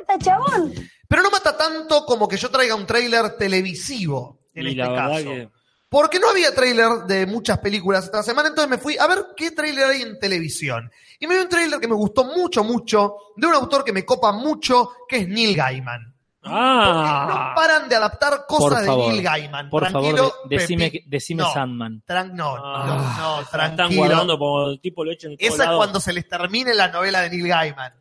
¡Mata, 0.00 0.18
chabón! 0.18 0.74
Pero 1.08 1.22
no 1.22 1.30
mata 1.30 1.56
tanto 1.56 2.04
como 2.06 2.26
que 2.28 2.36
yo 2.36 2.50
traiga 2.50 2.74
un 2.74 2.86
trailer 2.86 3.36
televisivo 3.36 4.40
en 4.54 4.66
y 4.66 4.70
este 4.70 4.82
la 4.82 4.94
caso. 4.94 5.24
que 5.24 5.48
Porque 5.88 6.18
no 6.18 6.30
había 6.30 6.54
trailer 6.54 6.88
de 7.06 7.26
muchas 7.26 7.58
películas 7.58 8.04
esta 8.04 8.22
semana, 8.22 8.48
entonces 8.48 8.70
me 8.70 8.78
fui 8.78 8.96
a 8.98 9.06
ver 9.06 9.26
qué 9.36 9.50
trailer 9.52 9.86
hay 9.86 10.02
en 10.02 10.18
televisión. 10.18 10.90
Y 11.20 11.26
me 11.26 11.36
vi 11.36 11.42
un 11.42 11.48
trailer 11.48 11.78
que 11.78 11.86
me 11.88 11.94
gustó 11.94 12.24
mucho, 12.24 12.64
mucho, 12.64 13.14
de 13.36 13.46
un 13.46 13.54
autor 13.54 13.84
que 13.84 13.92
me 13.92 14.04
copa 14.04 14.32
mucho, 14.32 14.90
que 15.08 15.18
es 15.18 15.28
Neil 15.28 15.54
Gaiman. 15.54 16.12
Porque 16.42 16.56
Ah, 16.60 17.26
no 17.28 17.54
paran 17.54 17.88
de 17.88 17.96
adaptar 17.96 18.44
cosas 18.46 18.82
de. 18.84 18.88
Neil 18.94 19.22
Gaiman. 19.22 19.70
Por 19.70 19.88
Tranquilo, 19.88 20.16
favor, 20.30 20.48
de- 20.50 20.56
decime, 20.58 20.92
decime 21.06 21.42
No. 21.42 21.52
Sandman. 21.52 22.02
Tran- 22.06 22.32
no, 22.32 22.54
Ah, 22.56 22.84
no, 22.86 22.96
no, 23.38 23.44
se 23.50 23.56
la 23.56 23.62
están 23.64 23.76
tranquilo. 23.76 24.00
guardando 24.04 24.38
como 24.38 24.66
el 24.68 24.80
tipo 24.80 25.04
lo 25.04 25.12
echan 25.12 25.30
en 25.32 25.36
Esa 25.40 25.64
es 25.64 25.76
cuando 25.76 26.00
se 26.00 26.12
les 26.12 26.28
termine 26.28 26.74
la 26.74 26.88
novela 26.88 27.22
de 27.22 27.30
Neil 27.30 27.48
Gaiman. 27.48 27.92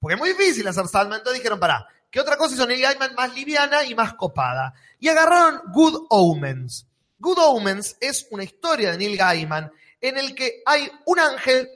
Porque 0.00 0.14
es 0.14 0.20
muy 0.20 0.30
difícil 0.30 0.66
hacer 0.66 0.86
Sandman. 0.86 1.18
Entonces 1.18 1.40
dijeron, 1.40 1.58
pará, 1.58 1.86
¿qué 2.10 2.20
otra 2.20 2.36
cosa 2.36 2.54
hizo 2.54 2.66
Neil 2.66 2.82
Gaiman 2.82 3.14
más 3.14 3.34
liviana 3.34 3.84
y 3.84 3.94
más 3.94 4.14
copada? 4.14 4.74
Y 4.98 5.08
agarraron 5.08 5.60
Good 5.72 6.06
Omens. 6.10 6.86
Good 7.18 7.38
Omens 7.38 7.96
es 8.00 8.26
una 8.30 8.44
historia 8.44 8.92
de 8.92 8.98
Neil 8.98 9.16
Gaiman 9.16 9.72
en 10.00 10.16
el 10.16 10.34
que 10.34 10.62
hay 10.64 10.90
un 11.06 11.18
ángel 11.18 11.68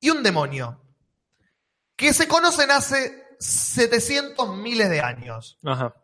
y 0.00 0.10
un 0.10 0.22
demonio 0.22 0.80
que 1.96 2.12
se 2.12 2.28
conocen 2.28 2.70
hace 2.70 3.36
700 3.38 4.56
miles 4.56 4.90
de 4.90 5.00
años. 5.00 5.58
Ajá. 5.64 5.94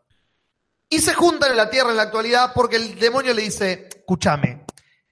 Y 0.89 0.99
se 0.99 1.13
juntan 1.13 1.51
en 1.51 1.57
la 1.57 1.69
Tierra 1.69 1.91
en 1.91 1.97
la 1.97 2.03
actualidad 2.03 2.51
porque 2.53 2.75
el 2.75 2.99
demonio 2.99 3.33
le 3.33 3.43
dice, 3.43 3.87
escúchame, 3.89 4.65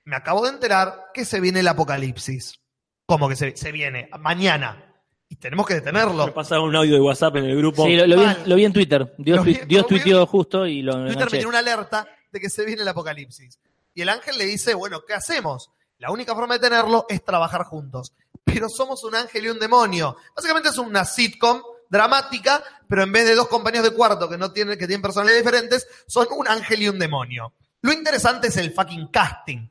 me 0.03 0.15
acabo 0.17 0.43
de 0.43 0.49
enterar 0.49 1.05
que 1.13 1.23
se 1.23 1.39
viene 1.39 1.61
el 1.61 1.67
apocalipsis. 1.67 2.59
¿Cómo 3.05 3.29
que 3.29 3.35
se, 3.35 3.55
se 3.55 3.71
viene? 3.71 4.09
Mañana. 4.19 4.88
Y 5.31 5.35
tenemos 5.35 5.65
que 5.67 5.75
Me 5.75 5.79
detenerlo. 5.81 6.33
pasaron 6.33 6.65
un 6.69 6.75
audio 6.75 6.95
de 6.95 7.01
WhatsApp 7.01 7.35
en 7.37 7.45
el 7.45 7.57
grupo. 7.57 7.85
Sí, 7.85 7.95
lo, 7.95 8.07
lo 8.07 8.17
vi, 8.17 8.23
en- 8.23 8.49
lo 8.49 8.55
vi 8.55 8.65
en 8.65 8.73
Twitter. 8.73 9.13
Dios, 9.17 9.45
vi- 9.45 9.59
tuiteó 9.87 10.25
justo 10.25 10.65
y 10.65 10.81
lo 10.81 10.93
Twitter 10.93 11.05
me 11.07 11.13
enganché. 11.13 11.31
tiene 11.37 11.47
una 11.47 11.59
alerta 11.59 12.07
de 12.31 12.39
que 12.39 12.49
se 12.49 12.65
viene 12.65 12.81
el 12.81 12.87
apocalipsis. 12.87 13.59
Y 13.93 14.01
el 14.01 14.09
ángel 14.09 14.37
le 14.37 14.45
dice, 14.45 14.73
bueno, 14.73 15.03
¿qué 15.07 15.13
hacemos? 15.13 15.69
La 15.99 16.11
única 16.11 16.33
forma 16.33 16.55
de 16.55 16.59
tenerlo 16.61 17.05
es 17.09 17.23
trabajar 17.23 17.63
juntos. 17.63 18.13
Pero 18.43 18.69
somos 18.69 19.03
un 19.03 19.13
ángel 19.15 19.45
y 19.45 19.49
un 19.49 19.59
demonio. 19.59 20.17
Básicamente 20.35 20.69
es 20.69 20.77
una 20.79 21.05
sitcom 21.05 21.61
dramática, 21.89 22.63
pero 22.87 23.03
en 23.03 23.11
vez 23.11 23.25
de 23.25 23.35
dos 23.35 23.47
compañeros 23.47 23.83
de 23.89 23.95
cuarto 23.95 24.27
que 24.29 24.37
no 24.37 24.51
tienen, 24.51 24.77
que 24.79 24.87
tienen 24.87 25.01
personalidades 25.01 25.43
diferentes, 25.43 25.87
son 26.07 26.27
un 26.35 26.47
ángel 26.47 26.81
y 26.81 26.89
un 26.89 26.97
demonio. 26.97 27.53
Lo 27.81 27.91
interesante 27.91 28.47
es 28.47 28.57
el 28.57 28.71
fucking 28.71 29.07
casting. 29.07 29.69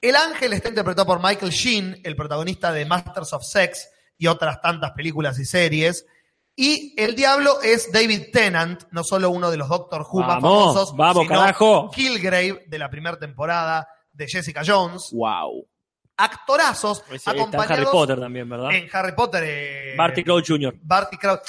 El 0.00 0.16
ángel 0.16 0.52
está 0.52 0.68
interpretado 0.68 1.06
por 1.06 1.22
Michael 1.22 1.50
Sheen, 1.52 2.00
el 2.04 2.16
protagonista 2.16 2.72
de 2.72 2.84
Masters 2.84 3.32
of 3.32 3.44
Sex 3.44 3.88
y 4.18 4.26
otras 4.26 4.60
tantas 4.60 4.90
películas 4.92 5.38
y 5.38 5.44
series. 5.44 6.04
Y 6.56 6.92
el 7.00 7.14
diablo 7.14 7.62
es 7.62 7.90
David 7.92 8.26
Tennant, 8.32 8.82
no 8.90 9.04
solo 9.04 9.30
uno 9.30 9.50
de 9.50 9.56
los 9.56 9.68
Doctor 9.68 10.02
Who 10.10 10.20
más 10.20 10.42
Vamos, 10.42 10.74
famosos, 10.74 10.96
vamos, 10.96 11.22
sino 11.22 11.38
carajo. 11.40 11.90
Killgrave 11.94 12.64
de 12.66 12.78
la 12.78 12.90
primera 12.90 13.16
temporada 13.18 13.86
de 14.12 14.26
Jessica 14.26 14.62
Jones. 14.66 15.10
Wow. 15.12 15.66
Actorazos 16.16 17.04
Ese- 17.06 17.14
está 17.16 17.30
en 17.30 17.36
Harry 17.38 17.48
acompañados 17.54 17.90
Potter 17.92 18.18
también, 18.20 18.48
¿verdad? 18.48 18.72
en 18.72 18.88
Harry 18.92 19.12
Potter. 19.12 19.44
eh, 19.46 19.94
Barty 19.96 20.24
Crouch 20.24 20.48
Jr. 20.48 20.74
Barty 20.82 21.16
Crouch 21.16 21.46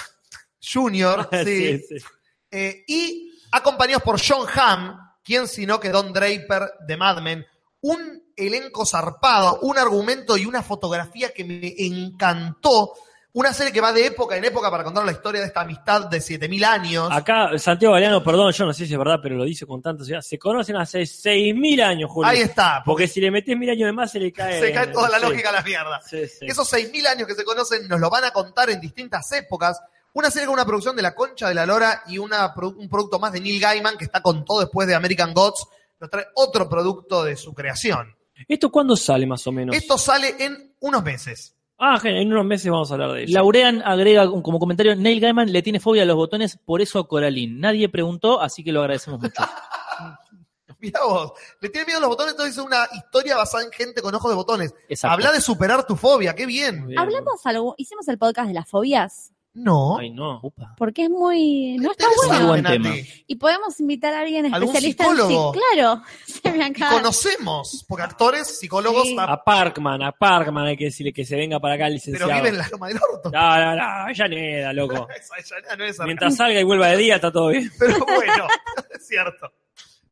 Jr. 0.61 1.27
sí. 1.43 1.79
Sí, 1.79 1.99
sí. 1.99 2.05
Eh, 2.51 2.83
y 2.87 3.31
acompañados 3.51 4.03
por 4.03 4.19
John 4.23 4.47
Hamm, 4.53 4.95
quien 5.23 5.47
sino 5.47 5.79
que 5.79 5.89
Don 5.89 6.13
Draper 6.13 6.69
de 6.87 6.97
Mad 6.97 7.21
Men. 7.21 7.45
Un 7.81 8.28
elenco 8.39 8.85
zarpado, 8.85 9.59
un 9.61 9.77
argumento 9.77 10.37
y 10.37 10.45
una 10.45 10.63
fotografía 10.63 11.31
que 11.33 11.43
me 11.43 11.73
encantó. 11.77 12.93
Una 13.31 13.53
serie 13.53 13.71
que 13.71 13.79
va 13.79 13.93
de 13.93 14.07
época 14.07 14.35
en 14.35 14.43
época 14.43 14.71
para 14.71 14.83
contar 14.83 15.05
la 15.05 15.11
historia 15.11 15.41
de 15.41 15.47
esta 15.47 15.61
amistad 15.61 16.07
de 16.07 16.19
7000 16.19 16.63
años. 16.63 17.09
Acá, 17.11 17.55
Santiago 17.59 17.93
Galeano, 17.93 18.23
perdón, 18.23 18.51
yo 18.51 18.65
no 18.65 18.73
sé 18.73 18.87
si 18.87 18.93
es 18.93 18.97
verdad, 18.97 19.19
pero 19.21 19.35
lo 19.35 19.43
dice 19.43 19.67
con 19.67 19.83
tanta 19.83 20.03
seguridad. 20.03 20.25
Se 20.25 20.39
conocen 20.39 20.75
hace 20.77 21.01
6.000 21.01 21.83
años, 21.83 22.09
Julio. 22.09 22.27
Ahí 22.27 22.39
está. 22.39 22.81
Porque 22.83 23.07
si 23.07 23.21
le 23.21 23.29
metes 23.29 23.55
mil 23.55 23.69
años 23.69 23.85
de 23.85 23.93
más, 23.93 24.11
se 24.11 24.19
le 24.19 24.33
cae. 24.33 24.59
se 24.65 24.73
cae 24.73 24.87
toda 24.87 25.09
la 25.09 25.19
sí. 25.19 25.25
lógica 25.25 25.49
a 25.49 25.53
la 25.53 25.61
mierda. 25.61 26.01
Sí, 26.01 26.27
sí. 26.27 26.47
Esos 26.47 26.73
6.000 26.73 27.05
años 27.05 27.27
que 27.27 27.35
se 27.35 27.43
conocen 27.43 27.87
nos 27.87 27.99
lo 27.99 28.09
van 28.09 28.23
a 28.23 28.31
contar 28.31 28.71
en 28.71 28.81
distintas 28.81 29.31
épocas. 29.33 29.79
Una 30.13 30.31
serie 30.31 30.47
con 30.47 30.55
una 30.55 30.65
producción 30.65 30.95
de 30.95 31.03
La 31.03 31.13
Concha 31.13 31.47
de 31.49 31.53
la 31.53 31.67
Lora 31.67 32.01
y 32.07 32.17
una, 32.17 32.51
un 32.57 32.89
producto 32.89 33.19
más 33.19 33.31
de 33.31 33.41
Neil 33.41 33.61
Gaiman, 33.61 33.95
que 33.95 34.05
está 34.05 34.23
con 34.23 34.43
todo 34.43 34.61
después 34.61 34.87
de 34.87 34.95
American 34.95 35.35
Gods. 35.35 35.67
Nos 35.99 36.09
trae 36.09 36.25
otro 36.33 36.67
producto 36.67 37.23
de 37.23 37.37
su 37.37 37.53
creación. 37.53 38.15
¿Esto 38.47 38.71
cuándo 38.71 38.95
sale 38.95 39.25
más 39.25 39.45
o 39.47 39.51
menos? 39.51 39.75
Esto 39.75 39.97
sale 39.97 40.35
en 40.39 40.73
unos 40.79 41.03
meses. 41.03 41.55
Ah, 41.77 41.99
en 42.03 42.31
unos 42.33 42.45
meses 42.45 42.69
vamos 42.69 42.91
a 42.91 42.95
hablar 42.95 43.13
de 43.13 43.23
ello. 43.23 43.33
Laurean 43.33 43.81
agrega 43.83 44.29
un- 44.29 44.41
como 44.41 44.59
comentario, 44.59 44.95
Neil 44.95 45.19
Gaiman 45.21 45.51
le 45.51 45.61
tiene 45.61 45.79
fobia 45.79 46.03
a 46.03 46.05
los 46.05 46.15
botones, 46.17 46.57
por 46.65 46.81
eso 46.81 46.99
a 46.99 47.07
Coraline. 47.07 47.57
Nadie 47.59 47.87
preguntó, 47.89 48.41
así 48.41 48.63
que 48.63 48.71
lo 48.73 48.81
agradecemos 48.81 49.19
mucho. 49.21 49.33
Mirá 50.81 51.01
vos, 51.03 51.33
le 51.59 51.69
tiene 51.69 51.85
miedo 51.87 51.97
a 51.97 52.01
los 52.01 52.09
botones, 52.09 52.31
entonces 52.31 52.57
es 52.57 52.63
una 52.63 52.87
historia 52.95 53.35
basada 53.35 53.65
en 53.65 53.71
gente 53.71 54.01
con 54.01 54.15
ojos 54.15 54.31
de 54.31 54.35
botones. 54.35 54.73
Exacto. 54.87 55.13
Habla 55.13 55.31
de 55.33 55.41
superar 55.41 55.85
tu 55.85 55.95
fobia, 55.97 56.33
qué 56.35 56.45
bien. 56.45 56.87
Bien. 56.87 56.97
Hablamos 56.99 57.45
algo, 57.45 57.75
hicimos 57.77 58.07
el 58.07 58.17
podcast 58.17 58.47
de 58.47 58.53
las 58.53 58.69
fobias, 58.69 59.33
No. 59.53 59.97
Ay, 59.97 60.11
no. 60.11 60.39
Upa. 60.43 60.75
porque 60.77 61.03
es 61.05 61.09
muy, 61.09 61.75
no 61.79 61.91
está 61.91 62.05
Interesante, 62.05 62.45
bueno. 62.45 62.47
buen 62.47 62.83
tema. 62.83 62.95
Y 63.27 63.35
podemos 63.35 63.79
invitar 63.79 64.13
a 64.13 64.19
alguien 64.21 64.45
¿Algún 64.53 64.69
especialista 64.69 65.05
en 65.05 65.09
sí. 65.09 65.15
psicólogo? 65.17 65.51
Claro, 65.51 66.03
se 66.25 66.51
me 66.51 66.57
Y 66.59 66.61
acaba. 66.61 66.91
conocemos, 66.97 67.85
porque 67.87 68.03
actores, 68.03 68.59
psicólogos, 68.59 69.07
Sí. 69.07 69.15
A 69.19 69.43
Parkman, 69.43 70.03
a 70.03 70.11
Parkman 70.11 70.67
hay 70.67 70.77
que 70.77 70.85
decirle 70.85 71.11
que 71.11 71.25
se 71.25 71.35
venga 71.35 71.59
para 71.59 71.73
acá 71.75 71.87
el 71.87 71.93
pero 71.99 72.11
licenciado. 72.13 72.33
viven 72.33 72.53
en 72.53 72.57
la 72.59 72.69
loma 72.69 72.87
del 72.89 72.97
orto. 72.97 73.31
No, 73.31 73.57
no, 73.57 73.75
no, 73.75 73.83
Avellaneda, 73.83 74.73
loco. 74.73 75.07
No 75.77 75.83
es 75.85 75.99
Mientras 76.05 76.35
salga 76.35 76.59
y 76.59 76.63
vuelva 76.63 76.87
de 76.87 76.97
día, 76.97 77.15
está 77.15 77.31
todo 77.31 77.49
bien. 77.49 77.69
Pero 77.79 77.97
bueno, 78.05 78.47
es 78.95 79.07
cierto. 79.07 79.51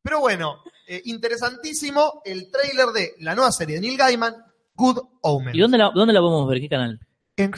Pero 0.01 0.19
bueno, 0.19 0.63
eh, 0.88 1.01
interesantísimo 1.05 2.21
el 2.25 2.49
tráiler 2.51 2.88
de 2.88 3.11
la 3.19 3.35
nueva 3.35 3.51
serie 3.51 3.75
de 3.75 3.81
Neil 3.81 3.97
Gaiman, 3.97 4.35
Good 4.73 4.99
Omen. 5.21 5.55
¿Y 5.55 5.59
dónde 5.59 5.77
la, 5.77 5.91
dónde 5.93 6.13
la 6.13 6.19
podemos 6.21 6.47
ver? 6.49 6.59
¿Qué 6.61 6.69
canal? 6.69 6.99
En, 7.35 7.53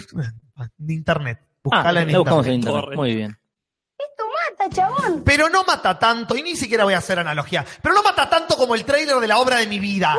en 0.79 0.89
internet. 0.91 1.39
Ah, 1.65 1.83
Buscala 1.83 2.01
en 2.01 2.11
la 2.11 2.17
buscamos 2.19 2.45
en 2.47 2.53
internet. 2.53 2.75
internet. 2.77 2.85
Corre. 2.85 2.95
Muy 2.95 3.15
bien. 3.15 3.35
Pero 5.25 5.49
no 5.49 5.63
mata 5.63 5.97
tanto, 5.97 6.35
y 6.35 6.43
ni 6.43 6.55
siquiera 6.55 6.83
voy 6.83 6.93
a 6.93 6.97
hacer 6.97 7.17
analogía, 7.19 7.65
pero 7.81 7.95
no 7.95 8.03
mata 8.03 8.29
tanto 8.29 8.57
como 8.57 8.75
el 8.75 8.83
tráiler 8.83 9.15
de 9.17 9.27
la 9.27 9.39
obra 9.39 9.57
de 9.57 9.67
mi 9.67 9.79
vida. 9.79 10.15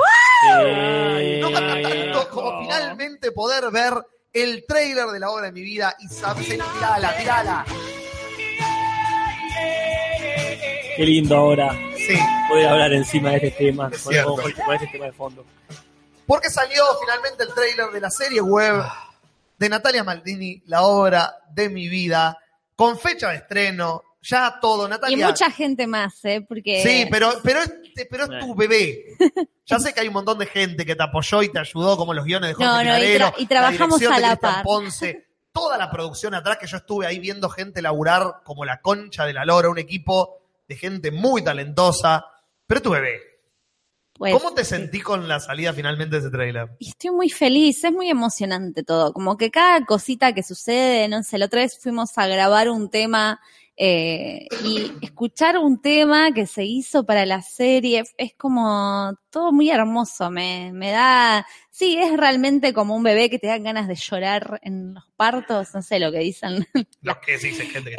Ay, 0.54 1.40
No 1.40 1.50
mata 1.50 1.82
tanto 1.82 2.28
como 2.30 2.60
finalmente 2.62 3.32
poder 3.32 3.70
ver 3.70 3.92
el 4.32 4.64
tráiler 4.66 5.06
de 5.08 5.20
la 5.20 5.30
obra 5.30 5.46
de 5.46 5.52
mi 5.52 5.60
vida 5.62 5.94
y 5.98 6.08
saber, 6.08 6.44
tirala, 6.44 7.16
tirala. 7.18 7.64
Qué 10.96 11.04
lindo 11.04 11.36
ahora 11.36 11.72
Sí. 11.96 12.18
poder 12.48 12.68
hablar 12.68 12.92
encima 12.92 13.30
de 13.30 13.36
este 13.36 13.50
tema, 13.52 13.90
Es 13.92 14.02
con, 14.02 14.36
con- 14.36 14.52
con 14.52 14.74
este 14.74 14.86
tema 14.88 15.06
de 15.06 15.12
fondo. 15.12 15.44
Porque 16.26 16.48
salió 16.50 16.82
finalmente 17.00 17.42
el 17.44 17.52
tráiler 17.54 17.86
de 17.90 18.00
la 18.00 18.10
serie 18.10 18.40
web 18.40 18.82
de 19.60 19.68
Natalia 19.68 20.02
Maldini, 20.02 20.62
la 20.66 20.82
obra 20.82 21.36
de 21.52 21.68
mi 21.68 21.88
vida, 21.88 22.36
con 22.74 22.98
fecha 22.98 23.28
de 23.28 23.36
estreno, 23.36 24.02
ya 24.22 24.58
todo, 24.60 24.86
Y 24.86 24.90
Natalia. 24.90 25.26
mucha 25.28 25.50
gente 25.50 25.86
más, 25.86 26.24
¿eh? 26.24 26.44
Porque 26.46 26.82
Sí, 26.82 27.06
pero, 27.10 27.30
pero, 27.44 27.60
es, 27.60 27.72
pero 28.10 28.24
es 28.24 28.40
tu 28.40 28.54
bebé. 28.56 29.04
Ya 29.66 29.78
sé 29.78 29.94
que 29.94 30.00
hay 30.00 30.08
un 30.08 30.14
montón 30.14 30.36
de 30.36 30.46
gente 30.46 30.84
que 30.84 30.96
te 30.96 31.02
apoyó 31.04 31.44
y 31.44 31.48
te 31.52 31.60
ayudó, 31.60 31.96
como 31.96 32.12
los 32.12 32.24
guiones 32.24 32.48
de 32.48 32.54
Jorge 32.54 32.68
No, 32.68 32.82
no, 32.82 32.98
y 32.98 33.02
tra- 33.16 33.34
y 33.38 33.46
trabajamos 33.46 34.02
a 34.02 34.18
la 34.18 34.34
par. 34.34 34.64
Ponce, 34.64 35.28
toda 35.52 35.78
la 35.78 35.88
producción 35.92 36.34
atrás 36.34 36.56
que 36.58 36.66
yo 36.66 36.78
estuve 36.78 37.06
ahí 37.06 37.20
viendo 37.20 37.48
gente 37.48 37.80
laburar 37.80 38.40
como 38.42 38.64
la 38.64 38.80
concha 38.80 39.24
de 39.26 39.32
la 39.32 39.44
lora, 39.44 39.68
un 39.68 39.78
equipo 39.78 40.38
de 40.66 40.74
gente 40.74 41.12
muy 41.12 41.44
talentosa, 41.44 42.24
pero 42.66 42.78
es 42.78 42.82
tu 42.82 42.90
bebé. 42.90 43.20
Pues, 44.20 44.34
¿Cómo 44.34 44.52
te 44.52 44.66
sentí 44.66 45.00
con 45.00 45.26
la 45.28 45.40
salida 45.40 45.72
finalmente 45.72 46.16
de 46.16 46.20
ese 46.20 46.30
tráiler? 46.30 46.68
Y 46.78 46.90
estoy 46.90 47.10
muy 47.10 47.30
feliz, 47.30 47.82
es 47.82 47.90
muy 47.90 48.10
emocionante 48.10 48.82
todo. 48.82 49.14
Como 49.14 49.38
que 49.38 49.50
cada 49.50 49.86
cosita 49.86 50.34
que 50.34 50.42
sucede, 50.42 51.08
no 51.08 51.22
sé, 51.22 51.38
la 51.38 51.46
otra 51.46 51.62
vez 51.62 51.78
fuimos 51.80 52.18
a 52.18 52.26
grabar 52.26 52.68
un 52.68 52.90
tema 52.90 53.40
eh, 53.78 54.46
y 54.62 54.92
escuchar 55.00 55.56
un 55.56 55.80
tema 55.80 56.34
que 56.34 56.46
se 56.46 56.64
hizo 56.66 57.06
para 57.06 57.24
la 57.24 57.40
serie 57.40 58.04
es 58.18 58.34
como 58.34 59.14
todo 59.30 59.52
muy 59.52 59.70
hermoso, 59.70 60.30
me, 60.30 60.70
me 60.74 60.90
da, 60.90 61.46
sí, 61.70 61.96
es 61.98 62.16
realmente 62.16 62.72
como 62.72 62.94
un 62.96 63.02
bebé 63.02 63.30
que 63.30 63.38
te 63.38 63.46
dan 63.46 63.62
ganas 63.62 63.88
de 63.88 63.94
llorar 63.94 64.60
en 64.62 64.94
los 64.94 65.04
partos, 65.16 65.74
no 65.74 65.82
sé 65.82 65.98
lo 66.00 66.10
que 66.12 66.18
dicen, 66.18 66.66
Los 67.02 67.16
que 67.18 67.38
sí, 67.38 67.52
sí, 67.52 67.64
gente 67.66 67.90
que 67.90 67.96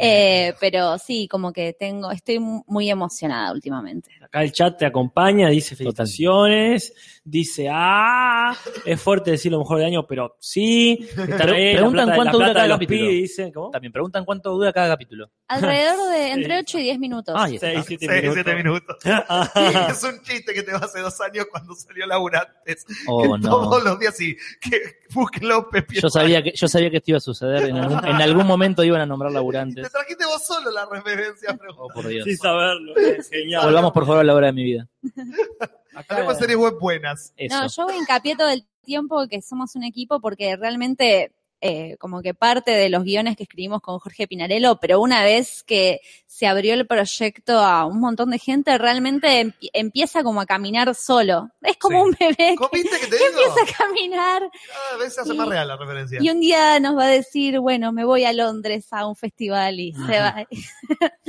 eh, 0.48 0.54
pero 0.60 0.98
sí, 0.98 1.26
como 1.28 1.52
que 1.52 1.72
tengo, 1.78 2.10
estoy 2.10 2.38
muy 2.40 2.90
emocionada 2.90 3.52
últimamente. 3.52 4.10
Acá 4.22 4.42
el 4.42 4.52
chat 4.52 4.78
te 4.78 4.86
acompaña, 4.86 5.48
dice 5.48 5.74
felicitaciones, 5.76 6.94
dice, 7.24 7.68
ah, 7.70 8.56
es 8.84 9.00
fuerte 9.00 9.30
decir 9.32 9.52
lo 9.52 9.58
mejor 9.58 9.78
del 9.78 9.86
año, 9.88 10.06
pero 10.06 10.36
sí. 10.40 11.08
Preguntan 11.16 12.06
plata- 12.06 12.14
cuánto 12.16 12.32
dura 12.38 12.48
de 12.48 12.54
cada 12.54 12.68
capítulo. 12.68 12.98
pibes, 13.00 13.14
dicen, 13.22 13.52
¿cómo? 13.52 13.70
También 13.70 13.92
preguntan 13.92 14.24
cuánto 14.24 14.50
dura 14.52 14.72
cada 14.72 14.88
capítulo. 14.88 15.30
Alrededor 15.48 16.10
de 16.10 16.30
entre 16.32 16.58
8 16.58 16.78
y 16.78 16.82
10 16.82 16.98
minutos. 16.98 17.40
Seis, 17.58 17.60
siete 17.86 18.06
Seis, 18.06 18.22
minutos. 18.22 18.34
siete 18.34 18.56
minutos. 18.56 18.96
Ah, 19.04 19.88
es 19.90 20.02
un 20.04 20.20
chiste 20.22 20.52
que 20.54 20.62
te 20.62 20.72
va 20.72 20.78
hace 20.78 21.00
dos 21.00 21.20
años 21.20 21.46
cuando 21.50 21.74
salió 21.74 22.06
Laburantes. 22.06 22.84
Oh, 23.06 23.36
no. 23.38 23.61
Todos 23.70 23.84
los 23.84 23.98
días 23.98 24.20
y 24.20 24.36
que 24.60 24.80
búsquenlo, 25.12 25.68
Pepe. 25.70 26.00
Yo 26.00 26.08
sabía 26.08 26.42
que, 26.42 26.52
yo 26.54 26.68
sabía 26.68 26.90
que 26.90 26.96
esto 26.98 27.10
iba 27.12 27.18
a 27.18 27.20
suceder. 27.20 27.68
En 27.68 27.76
algún, 27.76 28.04
en 28.06 28.20
algún 28.22 28.46
momento 28.46 28.82
iban 28.84 29.00
a 29.00 29.06
nombrar 29.06 29.30
Te 29.30 29.34
laburantes. 29.34 29.90
trajiste 29.92 30.24
vos 30.26 30.44
solo 30.46 30.70
la 30.70 30.86
referencia. 30.86 31.56
pero 31.58 31.74
Oh, 31.78 31.88
por 31.88 32.06
Dios. 32.06 32.24
sin 32.24 32.36
saberlo, 32.36 32.94
es 32.96 33.28
genial. 33.30 33.64
Volvamos 33.64 33.92
por 33.92 34.04
favor 34.04 34.20
a 34.20 34.24
la 34.24 34.34
hora 34.34 34.46
de 34.48 34.52
mi 34.52 34.64
vida. 34.64 34.88
Acá, 35.94 36.14
Hablemos 36.14 36.34
de 36.34 36.40
series 36.40 36.58
web 36.58 36.74
buenas. 36.80 37.32
Eso. 37.36 37.54
No, 37.60 37.66
yo 37.68 37.98
hincapié 37.98 38.34
todo 38.36 38.48
el 38.48 38.64
tiempo 38.82 39.26
que 39.28 39.42
somos 39.42 39.74
un 39.76 39.84
equipo 39.84 40.20
porque 40.20 40.56
realmente 40.56 41.32
eh, 41.64 41.96
como 42.00 42.20
que 42.22 42.34
parte 42.34 42.72
de 42.72 42.88
los 42.90 43.04
guiones 43.04 43.36
que 43.36 43.44
escribimos 43.44 43.80
con 43.80 43.98
Jorge 44.00 44.26
Pinarello, 44.26 44.76
pero 44.80 45.00
una 45.00 45.22
vez 45.22 45.62
que 45.62 46.00
se 46.26 46.46
abrió 46.48 46.74
el 46.74 46.86
proyecto 46.88 47.58
a 47.60 47.86
un 47.86 48.00
montón 48.00 48.30
de 48.30 48.38
gente, 48.40 48.76
realmente 48.78 49.38
em- 49.40 49.52
empieza 49.72 50.24
como 50.24 50.40
a 50.40 50.46
caminar 50.46 50.92
solo. 50.96 51.50
Es 51.62 51.76
como 51.76 51.98
Sí. 51.98 52.04
un 52.10 52.16
bebé 52.18 52.54
¿Cómo 52.56 52.68
que 52.70 52.82
que 52.82 52.88
te 53.06 53.16
digo? 53.16 53.28
empieza 53.28 53.74
a 53.74 53.76
caminar 53.78 54.42
Cada 54.90 54.96
vez 54.98 55.14
se 55.14 55.20
hace 55.20 55.34
más 55.34 55.48
real 55.48 55.68
la 55.68 55.76
referencia. 55.76 56.18
y 56.20 56.30
un 56.30 56.40
día 56.40 56.80
nos 56.80 56.96
va 56.98 57.04
a 57.04 57.08
decir, 57.08 57.60
bueno, 57.60 57.92
me 57.92 58.04
voy 58.04 58.24
a 58.24 58.32
Londres 58.32 58.88
a 58.90 59.06
un 59.06 59.14
festival 59.14 59.78
y 59.78 59.92
se 59.92 60.18
va. 60.18 60.44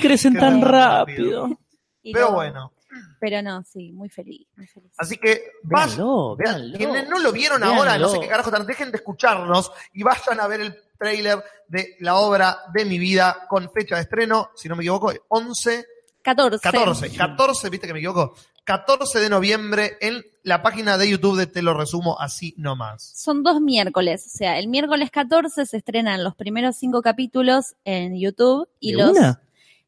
Crecen, 0.00 0.34
tan 0.34 0.60
rápido. 0.62 1.46
rápido. 1.46 1.58
Y 2.04 2.12
Pero 2.12 2.28
no, 2.30 2.34
bueno, 2.34 2.72
Pero 3.20 3.42
no, 3.42 3.62
sí, 3.64 3.92
muy 3.92 4.08
feliz, 4.08 4.46
muy 4.56 4.66
feliz. 4.66 4.92
así 4.96 5.16
que 5.16 5.52
vayan, 5.62 5.96
Véanlo, 5.96 6.36
vean, 6.36 6.54
véanlo. 6.56 6.78
quienes 6.78 7.08
no 7.08 7.18
lo 7.18 7.32
vieron 7.32 7.60
Véanlo. 7.60 7.78
ahora, 7.78 7.98
no 7.98 8.08
sé 8.08 8.20
qué 8.20 8.28
carajo, 8.28 8.50
están, 8.50 8.66
dejen 8.66 8.90
de 8.90 8.98
escucharnos 8.98 9.72
y 9.92 10.02
vayan 10.02 10.40
a 10.40 10.46
ver 10.46 10.60
el 10.60 10.76
tráiler 10.98 11.42
de 11.68 11.96
la 12.00 12.16
obra 12.16 12.58
de 12.72 12.84
mi 12.84 12.98
vida 12.98 13.46
con 13.48 13.70
fecha 13.70 13.96
de 13.96 14.02
estreno, 14.02 14.50
si 14.54 14.68
no 14.68 14.76
me 14.76 14.82
equivoco, 14.82 15.12
11 15.28 15.86
14. 16.22 16.62
14, 16.62 17.16
14, 17.16 17.70
viste 17.70 17.86
que 17.86 17.92
me 17.92 17.98
equivoco, 17.98 18.34
14 18.64 19.18
de 19.18 19.28
noviembre 19.28 19.96
en 20.00 20.24
la 20.44 20.62
página 20.62 20.96
de 20.96 21.10
YouTube 21.10 21.36
de 21.36 21.46
Te 21.48 21.62
lo 21.62 21.74
resumo 21.74 22.18
así 22.20 22.54
nomás. 22.56 23.02
Son 23.16 23.42
dos 23.42 23.60
miércoles, 23.60 24.24
o 24.26 24.36
sea, 24.38 24.58
el 24.58 24.68
miércoles 24.68 25.10
14 25.10 25.66
se 25.66 25.76
estrenan 25.76 26.22
los 26.22 26.36
primeros 26.36 26.76
cinco 26.76 27.02
capítulos 27.02 27.74
en 27.84 28.18
YouTube 28.18 28.68
y 28.78 28.92
¿De 28.92 28.98
los... 28.98 29.10
una? 29.10 29.40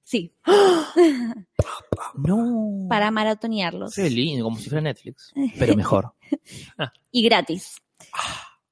Sí, 0.05 0.33
No. 2.15 2.87
para 2.89 3.11
maratonearlos. 3.11 3.95
Qué 3.95 4.11
lindo, 4.11 4.45
como 4.45 4.59
si 4.59 4.69
fuera 4.69 4.83
Netflix. 4.83 5.33
Pero 5.59 5.75
mejor. 5.77 6.13
Y 7.11 7.23
gratis. 7.23 7.77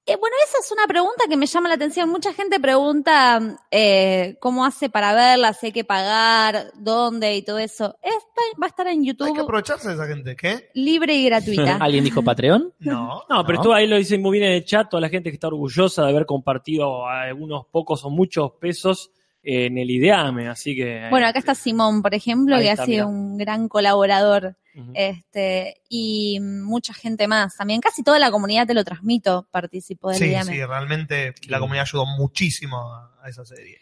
Eh, 0.05 0.17
bueno, 0.19 0.35
esa 0.45 0.59
es 0.59 0.71
una 0.73 0.87
pregunta 0.89 1.25
que 1.29 1.37
me 1.37 1.47
llama 1.47 1.69
la 1.69 1.77
atención. 1.77 2.09
Mucha 2.11 2.33
gente 2.35 2.59
pregunta 2.59 3.57
eh, 3.71 4.37
cómo 4.41 4.65
hace 4.65 4.91
para 4.91 5.15
verla, 5.15 5.53
si 5.55 5.67
hay 5.67 5.73
que 5.73 5.85
pagar, 5.85 6.73
dónde 6.77 7.37
y 7.37 7.43
todo 7.43 7.59
eso. 7.59 7.97
Esta 8.03 8.43
va 8.61 8.67
a 8.67 8.69
estar 8.69 8.87
en 8.89 8.95
Hay 8.95 9.01
que 9.01 9.07
YouTube 9.07 9.41
aprovecharse 9.41 9.89
de 9.89 9.95
esa 9.95 10.07
gente, 10.07 10.35
¿qué? 10.37 10.71
libre 10.75 11.15
y 11.15 11.25
gratuita. 11.27 11.77
¿Alguien 11.81 12.03
dijo 12.05 12.23
Patreon? 12.23 12.75
No. 12.81 13.23
No, 13.29 13.47
pero 13.47 13.59
¿No? 13.59 13.65
tú 13.65 13.73
ahí 13.73 13.87
lo 13.87 13.97
dicen 13.97 14.21
muy 14.21 14.39
bien 14.39 14.51
en 14.51 14.57
el 14.57 14.65
chat, 14.65 14.91
toda 14.91 15.01
la 15.01 15.09
gente 15.09 15.31
que 15.31 15.35
está 15.37 15.47
orgullosa 15.47 16.03
de 16.03 16.11
haber 16.11 16.27
compartido 16.27 17.07
algunos 17.07 17.67
pocos 17.67 18.05
o 18.05 18.11
muchos 18.11 18.51
pesos 18.61 19.13
en 19.43 19.77
el 19.79 19.91
IDEAME, 19.91 20.49
así 20.49 20.77
que... 20.77 21.09
Bueno, 21.11 21.27
acá 21.27 21.39
está 21.39 21.55
Simón, 21.55 22.01
por 22.03 22.15
ejemplo, 22.15 22.57
que 22.59 22.71
está, 22.71 22.85
ha 22.85 22.87
sido 22.87 23.09
mira. 23.09 23.19
un 23.19 23.37
gran 23.39 23.69
colaborador. 23.69 24.57
Este, 24.95 25.83
y 25.89 26.39
mucha 26.41 26.95
gente 26.95 27.29
más. 27.29 27.57
También 27.57 27.81
casi 27.81 28.03
toda 28.03 28.19
la 28.19 28.31
comunidad 28.31 28.67
te 28.67 28.73
lo 28.73 28.85
transmito, 28.85 29.47
participó 29.51 30.09
del 30.11 30.19
Sí, 30.19 30.25
IDM. 30.31 30.45
sí, 30.45 30.65
realmente 30.65 31.35
la 31.49 31.59
comunidad 31.59 31.83
ayudó 31.87 32.07
muchísimo 32.07 32.79
a 32.79 33.29
esa 33.29 33.45
serie. 33.45 33.79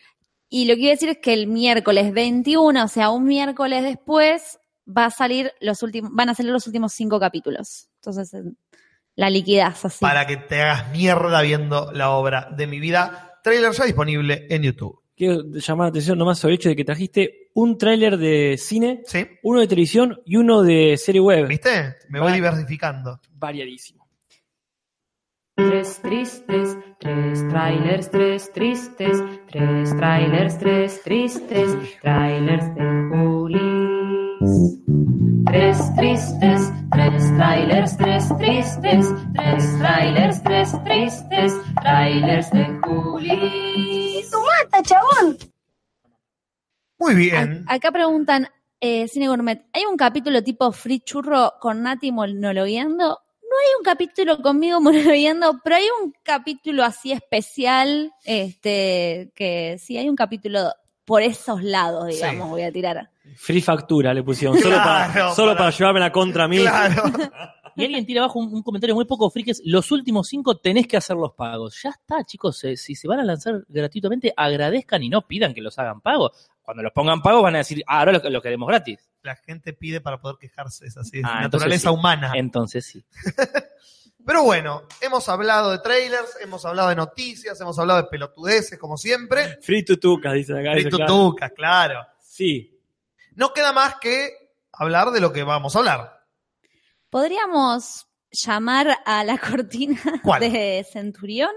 Y 0.48 0.64
lo 0.64 0.74
que 0.74 0.80
iba 0.80 0.90
a 0.90 0.94
decir 0.94 1.08
es 1.10 1.18
que 1.18 1.32
el 1.32 1.46
miércoles 1.46 2.12
21, 2.12 2.84
o 2.84 2.88
sea, 2.88 3.10
un 3.10 3.24
miércoles 3.24 3.84
después, 3.84 4.58
va 4.88 5.04
a 5.04 5.10
salir 5.10 5.52
los 5.60 5.84
últimos, 5.84 6.10
van 6.12 6.28
a 6.30 6.34
salir 6.34 6.50
los 6.50 6.66
últimos 6.66 6.92
cinco 6.92 7.20
capítulos. 7.20 7.88
Entonces, 7.96 8.34
eh, 8.34 8.42
la 9.14 9.30
liquidez 9.30 9.84
así. 9.84 10.00
Para 10.00 10.26
que 10.26 10.38
te 10.38 10.60
hagas 10.60 10.90
mierda 10.90 11.40
viendo 11.42 11.92
la 11.92 12.10
obra 12.10 12.48
de 12.56 12.66
mi 12.66 12.80
vida. 12.80 13.38
Trailer 13.44 13.72
ya 13.72 13.84
disponible 13.84 14.46
en 14.50 14.62
YouTube. 14.62 15.00
Quiero 15.20 15.42
llamar 15.52 15.84
la 15.84 15.88
atención 15.90 16.16
nomás 16.16 16.38
sobre 16.38 16.54
el 16.54 16.60
hecho 16.60 16.70
de 16.70 16.76
que 16.76 16.82
trajiste 16.86 17.50
un 17.52 17.76
tráiler 17.76 18.16
de 18.16 18.56
cine, 18.56 19.02
¿Sí? 19.04 19.26
uno 19.42 19.60
de 19.60 19.66
televisión 19.66 20.18
y 20.24 20.36
uno 20.36 20.62
de 20.62 20.96
serie 20.96 21.20
web. 21.20 21.46
¿Viste? 21.46 21.96
Me 22.08 22.20
voy 22.20 22.28
Vale. 22.30 22.36
diversificando. 22.36 23.20
Variadísimo. 23.34 24.08
Tres 25.56 26.00
tristes, 26.00 26.74
tres 26.98 27.46
trailers, 27.50 28.10
tres 28.10 28.50
tristes, 28.50 29.22
tres 29.52 29.94
trailers, 29.94 30.58
tres 30.58 31.02
tristes, 31.02 31.76
trailers 32.00 32.74
de 32.74 33.08
Julis. 33.10 34.80
Tres 35.46 35.78
tristes, 35.96 36.60
tres 36.92 37.36
trailers, 37.36 37.96
tres 37.96 38.28
tristes, 38.38 39.06
tres 39.34 39.78
trailers, 39.78 40.42
tres 40.42 40.84
tristes, 40.84 41.52
trailers 41.82 42.50
de 42.50 42.64
Julis. 42.82 44.30
¡Mata, 44.32 44.82
chabón! 44.82 45.38
Muy 46.98 47.14
bien. 47.14 47.64
A- 47.66 47.74
acá 47.74 47.90
preguntan, 47.90 48.48
eh, 48.80 49.08
Cine 49.08 49.28
Gourmet, 49.28 49.64
¿hay 49.72 49.84
un 49.86 49.96
capítulo 49.96 50.42
tipo 50.42 50.70
Free 50.72 51.00
Churro 51.00 51.54
con 51.60 51.82
Nati 51.82 52.12
monologueando? 52.12 53.06
No 53.06 53.56
hay 53.58 53.74
un 53.78 53.84
capítulo 53.84 54.40
conmigo 54.42 54.80
monologueando, 54.80 55.60
pero 55.64 55.76
hay 55.76 55.86
un 56.02 56.12
capítulo 56.22 56.84
así 56.84 57.12
especial, 57.12 58.12
este, 58.24 59.32
que 59.34 59.78
sí, 59.78 59.96
hay 59.96 60.08
un 60.08 60.16
capítulo 60.16 60.72
por 61.10 61.22
esos 61.22 61.60
lados, 61.64 62.06
digamos, 62.06 62.46
Sí. 62.46 62.50
voy 62.50 62.62
a 62.62 62.70
tirar. 62.70 63.10
Free 63.34 63.60
factura 63.60 64.14
le 64.14 64.22
pusieron, 64.22 64.56
solo, 64.60 64.76
para, 64.76 65.34
solo 65.34 65.52
para- 65.52 65.58
para 65.58 65.70
llevarme 65.76 65.98
la 66.00 66.12
contra 66.12 66.44
a 66.44 66.48
mí. 66.48 66.58
Claro. 66.58 67.02
Y 67.76 67.84
alguien 67.84 68.04
tira 68.04 68.22
abajo 68.24 68.40
un, 68.40 68.52
un 68.52 68.62
comentario 68.62 68.94
muy 68.94 69.06
poco 69.06 69.30
free 69.30 69.44
que 69.44 69.52
es, 69.52 69.62
los 69.64 69.90
últimos 69.92 70.28
cinco 70.28 70.58
tenés 70.58 70.86
que 70.88 70.96
hacer 70.96 71.16
los 71.16 71.32
pagos. 71.32 71.80
Ya 71.82 71.90
está, 71.90 72.24
chicos, 72.24 72.62
eh, 72.64 72.76
si 72.76 72.94
se 72.94 73.06
van 73.08 73.20
a 73.20 73.24
lanzar 73.24 73.64
gratuitamente, 73.68 74.34
agradezcan 74.36 75.02
y 75.04 75.08
no 75.08 75.22
pidan 75.26 75.54
que 75.54 75.62
los 75.62 75.78
hagan 75.78 76.00
pagos. 76.00 76.50
Cuando 76.62 76.82
los 76.82 76.92
pongan 76.92 77.22
pagos 77.22 77.42
van 77.44 77.54
a 77.54 77.58
decir, 77.58 77.82
ah, 77.86 78.00
ahora 78.00 78.12
lo, 78.12 78.28
lo 78.30 78.42
queremos 78.42 78.68
gratis. 78.68 78.98
La 79.22 79.34
gente 79.36 79.72
pide 79.72 80.00
para 80.00 80.18
poder 80.20 80.36
quejarse, 80.40 80.84
es 80.84 80.96
así, 80.96 81.18
es 81.20 81.24
Ah, 81.24 81.40
naturaleza 81.42 81.88
sí. 81.90 81.94
humana. 81.94 82.32
Entonces 82.34 82.84
sí. 82.84 83.04
Pero 84.24 84.44
bueno, 84.44 84.86
hemos 85.00 85.28
hablado 85.28 85.70
de 85.72 85.78
trailers, 85.78 86.36
hemos 86.40 86.64
hablado 86.64 86.88
de 86.90 86.96
noticias, 86.96 87.60
hemos 87.60 87.78
hablado 87.78 88.02
de 88.02 88.08
pelotudeces, 88.08 88.78
como 88.78 88.96
siempre. 88.96 89.58
Free 89.62 89.84
tutucas, 89.84 90.34
dice 90.34 90.52
acá. 90.52 90.72
Y 90.72 90.84
dice, 90.84 90.90
claro. 90.90 91.06
tutucas, 91.06 91.52
claro. 91.52 92.06
Sí. 92.20 92.78
No 93.34 93.52
queda 93.52 93.72
más 93.72 93.96
que 93.96 94.30
hablar 94.72 95.10
de 95.10 95.20
lo 95.20 95.32
que 95.32 95.42
vamos 95.42 95.74
a 95.74 95.78
hablar. 95.78 96.26
¿Podríamos 97.08 98.06
llamar 98.32 98.98
a 99.04 99.24
la 99.24 99.38
cortina 99.38 100.00
¿Cuál? 100.22 100.40
de 100.40 100.86
Centurión? 100.90 101.50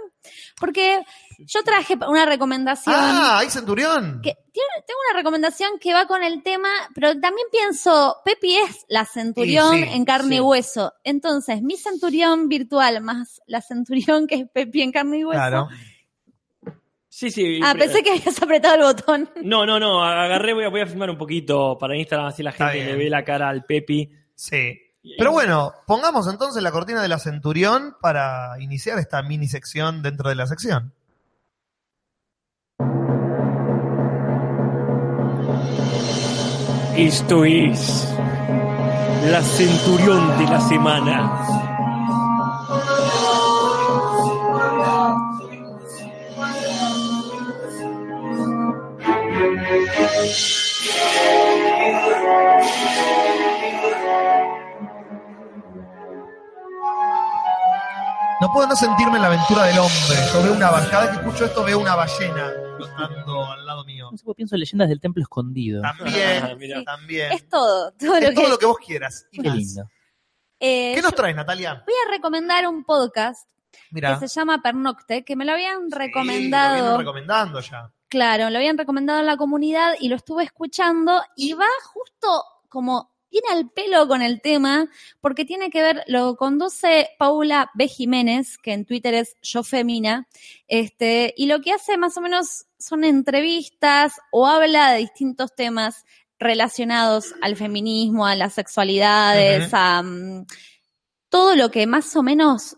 Porque 0.59 1.01
yo 1.39 1.63
traje 1.63 1.97
una 2.07 2.26
recomendación. 2.26 2.95
Ah, 2.97 3.39
hay 3.39 3.49
Centurión. 3.49 4.21
que 4.24 4.36
tiene- 4.53 4.84
tengo 4.88 4.99
una 5.09 5.19
recomendación 5.19 5.71
que 5.80 5.93
va 5.93 6.07
con 6.07 6.24
el 6.24 6.41
tema, 6.43 6.69
pero 6.95 7.09
también 7.19 7.47
pienso, 7.51 8.17
Pepi 8.24 8.55
es 8.55 8.86
la 8.88 9.03
centurión 9.05 9.76
Sí, 9.76 9.84
sí, 9.84 9.89
en 9.91 10.05
carne 10.05 10.30
sí. 10.30 10.36
y 10.36 10.39
hueso. 10.39 10.93
Entonces, 11.03 11.61
mi 11.61 11.76
centurión 11.76 12.47
virtual 12.47 13.01
más 13.01 13.41
la 13.47 13.61
centurión 13.61 14.26
que 14.28 14.36
es 14.36 14.49
Pepi 14.53 14.82
en 14.82 14.91
carne 14.93 15.19
y 15.19 15.26
hueso. 15.26 15.38
Claro. 15.39 15.67
Sí, 17.09 17.30
sí. 17.30 17.59
Ah, 17.63 17.76
pensé 17.78 18.01
que 18.01 18.09
habías 18.11 18.41
apretado 18.41 18.76
el 18.76 18.82
botón. 18.82 19.30
No, 19.43 19.65
no, 19.65 19.80
no, 19.80 20.03
agarré, 20.03 20.53
voy 20.53 20.63
a, 20.65 20.69
voy 20.69 20.82
a 20.82 20.88
filmar 20.88 21.09
un 21.11 21.17
poquito 21.17 21.78
para 21.78 21.95
Instagram, 21.95 22.28
así 22.30 22.41
la 22.41 22.51
gente 22.53 22.84
le 22.86 22.95
ve 22.95 23.09
la 23.09 23.24
cara 23.24 23.49
al 23.49 23.65
Pepi. 23.65 24.09
Sí. 24.34 24.80
Pero 25.18 25.32
bueno, 25.34 25.74
pongamos 25.86 26.28
entonces 26.28 26.64
la 26.64 26.72
cortina 26.72 27.01
de 27.01 27.10
la 27.10 27.20
Centurión 27.20 27.97
para 27.99 28.60
iniciar 28.62 28.99
esta 28.99 29.22
mini 29.22 29.47
sección 29.47 30.01
dentro 30.01 30.30
de 30.30 30.36
la 30.36 30.47
sección. 30.47 30.93
Esto 36.95 37.43
es 37.43 38.08
la 39.26 39.41
centurión 39.41 40.38
de 40.38 40.43
la 40.45 40.62
semana. 40.62 41.72
Puedo 58.54 58.68
no 58.68 58.76
sentirme 58.76 59.16
en 59.16 59.22
la 59.24 59.28
aventura 59.30 59.64
del 59.66 59.80
hombre. 59.80 60.18
Yo 60.34 60.43
veo 60.43 60.54
una 60.54 60.70
ba- 60.70 60.88
cada 60.89 61.06
vez 61.06 61.18
que 61.20 61.26
escucho 61.26 61.45
esto 61.45 61.64
veo 61.64 61.80
una 61.80 61.95
ballena 61.95 62.51
flotando 62.78 63.45
al 63.51 63.66
lado 63.66 63.84
mío. 63.86 64.10
No 64.12 64.18
sé 64.18 64.24
pienso 64.36 64.56
en 64.56 64.60
leyendas 64.62 64.89
del 64.89 64.99
templo 64.99 65.22
escondido. 65.24 65.82
También, 65.82 66.43
Ah, 66.43 66.56
mira. 66.58 66.84
también. 66.84 67.32
Es 67.32 67.47
todo, 67.49 67.91
todo 67.93 68.16
Es 68.18 68.24
lo 68.24 68.30
que. 68.30 68.36
todo 68.36 68.49
lo 68.49 68.58
que 68.60 68.66
vos 68.66 68.78
quieras. 68.78 69.28
y 69.32 69.41
Qué 69.41 69.49
más. 69.49 69.58
lindo. 69.58 69.84
Eh, 70.60 70.93
¿Qué 70.95 71.01
nos 71.01 71.14
traes, 71.16 71.36
Natalia? 71.36 71.84
voy 71.86 71.95
a 72.08 72.12
recomendar 72.12 72.68
un 72.68 72.84
podcast 72.86 73.49
que 73.91 74.18
se 74.20 74.28
llama 74.28 74.62
Pernocte, 74.62 75.26
que 75.26 75.36
me 75.36 75.45
lo 75.45 75.54
habían 75.54 75.86
Sí, 75.86 75.89
lo 75.91 75.97
recomendado. 75.97 76.76
vienen 76.76 76.99
recomendando 76.99 77.60
ya. 77.60 77.91
Claro, 78.08 78.49
lo 78.51 78.58
habían 78.58 78.78
recomendado 78.78 79.20
en 79.20 79.26
la 79.26 79.38
comunidad 79.38 79.93
y 79.99 80.08
lo 80.10 80.16
estuve 80.16 80.43
escuchando 80.43 81.22
y 81.36 81.54
va 81.54 81.66
justo 81.91 82.43
como 82.70 83.12
viene 83.34 83.47
al 83.51 83.71
pelo 83.71 84.07
con 84.07 84.21
el 84.21 84.41
tema 84.41 84.88
porque 85.19 85.43
tiene 85.43 85.71
que 85.71 85.81
ver, 85.81 86.03
lo 86.07 86.36
conduce 86.36 87.09
Paula 87.17 87.71
B. 87.73 87.88
Jiménez, 87.88 88.59
que 88.59 88.73
en 88.73 88.86
Twitter 88.86 89.15
es 89.15 89.36
Yo 89.41 89.63
Femina, 89.63 90.27
este, 90.67 91.34
y 91.36 91.47
lo 91.47 91.59
que 91.59 91.73
hace 91.73 91.97
más 91.97 92.15
o 92.15 92.21
menos 92.21 92.67
son 92.77 93.03
entrevistas 93.03 94.13
o 94.31 94.45
habla 94.45 94.91
de 94.91 94.99
distintos 94.99 95.55
temas 95.55 96.05
relacionados 96.38 97.34
al 97.41 97.55
feminismo, 97.55 98.27
a 98.27 98.36
las 98.36 98.53
sexualidades, 98.53 99.73
a 99.73 100.03
mm, 100.03 100.45
todo 101.29 101.55
lo 101.55 101.71
que 101.71 101.88
más 101.88 102.15
o 102.15 102.21
menos, 102.21 102.77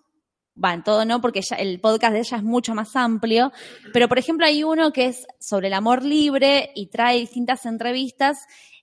va, 0.63 0.73
en 0.73 0.83
todo 0.83 1.03
no, 1.03 1.19
porque 1.19 1.41
ya 1.41 1.57
el 1.57 1.81
podcast 1.81 2.13
de 2.13 2.19
ella 2.19 2.37
es 2.37 2.43
mucho 2.43 2.73
más 2.73 2.95
amplio, 2.95 3.51
pero 3.91 4.07
por 4.07 4.19
ejemplo 4.19 4.45
hay 4.45 4.63
uno 4.63 4.93
que 4.93 5.07
es 5.07 5.27
sobre 5.37 5.67
el 5.67 5.73
amor 5.73 6.05
libre 6.05 6.71
y 6.75 6.87
trae 6.87 7.19
distintas 7.19 7.65
entrevistas 7.65 8.37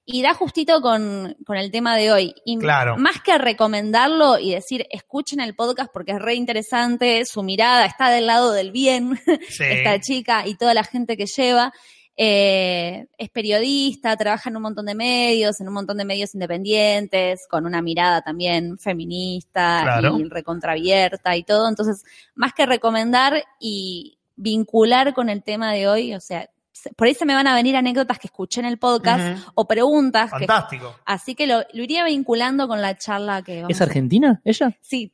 y 0.05 0.23
da 0.23 0.35
justito 0.35 0.81
con, 0.81 1.37
con 1.47 1.57
el 1.57 1.71
tema 1.71 1.97
de 1.97 2.11
hoy. 2.13 2.35
Y 2.45 2.59
Claro. 2.59 2.97
más 2.97 3.21
que 3.23 3.39
recomendarlo 3.39 4.39
y 4.39 4.51
decir, 4.53 4.87
escuchen 4.91 5.41
el 5.41 5.55
podcast 5.55 5.91
porque 5.93 6.13
es 6.13 6.19
re 6.19 6.35
interesante, 6.35 7.25
su 7.25 7.43
mirada 7.43 7.87
está 7.87 8.11
del 8.11 8.27
lado 8.27 8.51
del 8.53 8.73
bien, 8.73 9.19
Sí. 9.49 9.65
esta 9.65 10.01
chica 10.01 10.47
y 10.47 10.57
toda 10.57 10.75
la 10.75 10.85
gente 10.85 11.17
que 11.17 11.27
lleva. 11.27 11.73
eh, 12.15 13.07
es 13.17 13.31
periodista, 13.31 14.15
trabaja 14.19 14.51
en 14.51 14.57
un 14.57 14.63
montón 14.63 14.85
de 14.85 14.95
medios, 14.95 15.61
en 15.63 15.69
un 15.69 15.75
montón 15.75 15.97
de 15.97 16.05
medios 16.05 16.35
independientes, 16.35 17.47
con 17.49 17.65
una 17.65 17.81
mirada 17.81 18.21
también 18.21 18.77
feminista 18.79 19.81
Claro. 19.83 20.19
y 20.19 20.25
recontrabierta 20.29 21.35
y 21.37 21.43
todo. 21.43 21.69
Entonces, 21.69 22.05
más 22.35 22.53
que 22.53 22.67
recomendar 22.67 23.43
y 23.59 24.19
vincular 24.37 25.15
con 25.15 25.31
el 25.31 25.43
tema 25.43 25.73
de 25.73 25.89
hoy, 25.89 26.15
o 26.15 26.21
sea, 26.21 26.43
se- 26.43 26.51
por 26.97 27.07
ahí 27.07 27.15
se 27.15 27.25
me 27.25 27.35
van 27.35 27.47
a 27.47 27.55
venir 27.55 27.77
anécdotas 27.77 28.19
que 28.19 28.27
escuché 28.29 28.61
en 28.61 28.67
el 28.67 28.79
podcast 28.79 29.47
o 29.55 29.67
preguntas. 29.67 30.31
que- 30.33 30.47
Fantástico. 30.47 30.95
así 31.05 31.35
que 31.35 31.47
lo, 31.47 31.63
lo 31.73 31.83
iría 31.83 32.05
vinculando 32.05 32.67
con 32.69 32.81
la 32.83 32.97
charla 32.97 33.43
que 33.43 33.57
vamos 33.63 33.71
¿Es 33.71 33.81
argentina 33.81 34.41
ella? 34.45 34.77
Sí, 34.81 35.13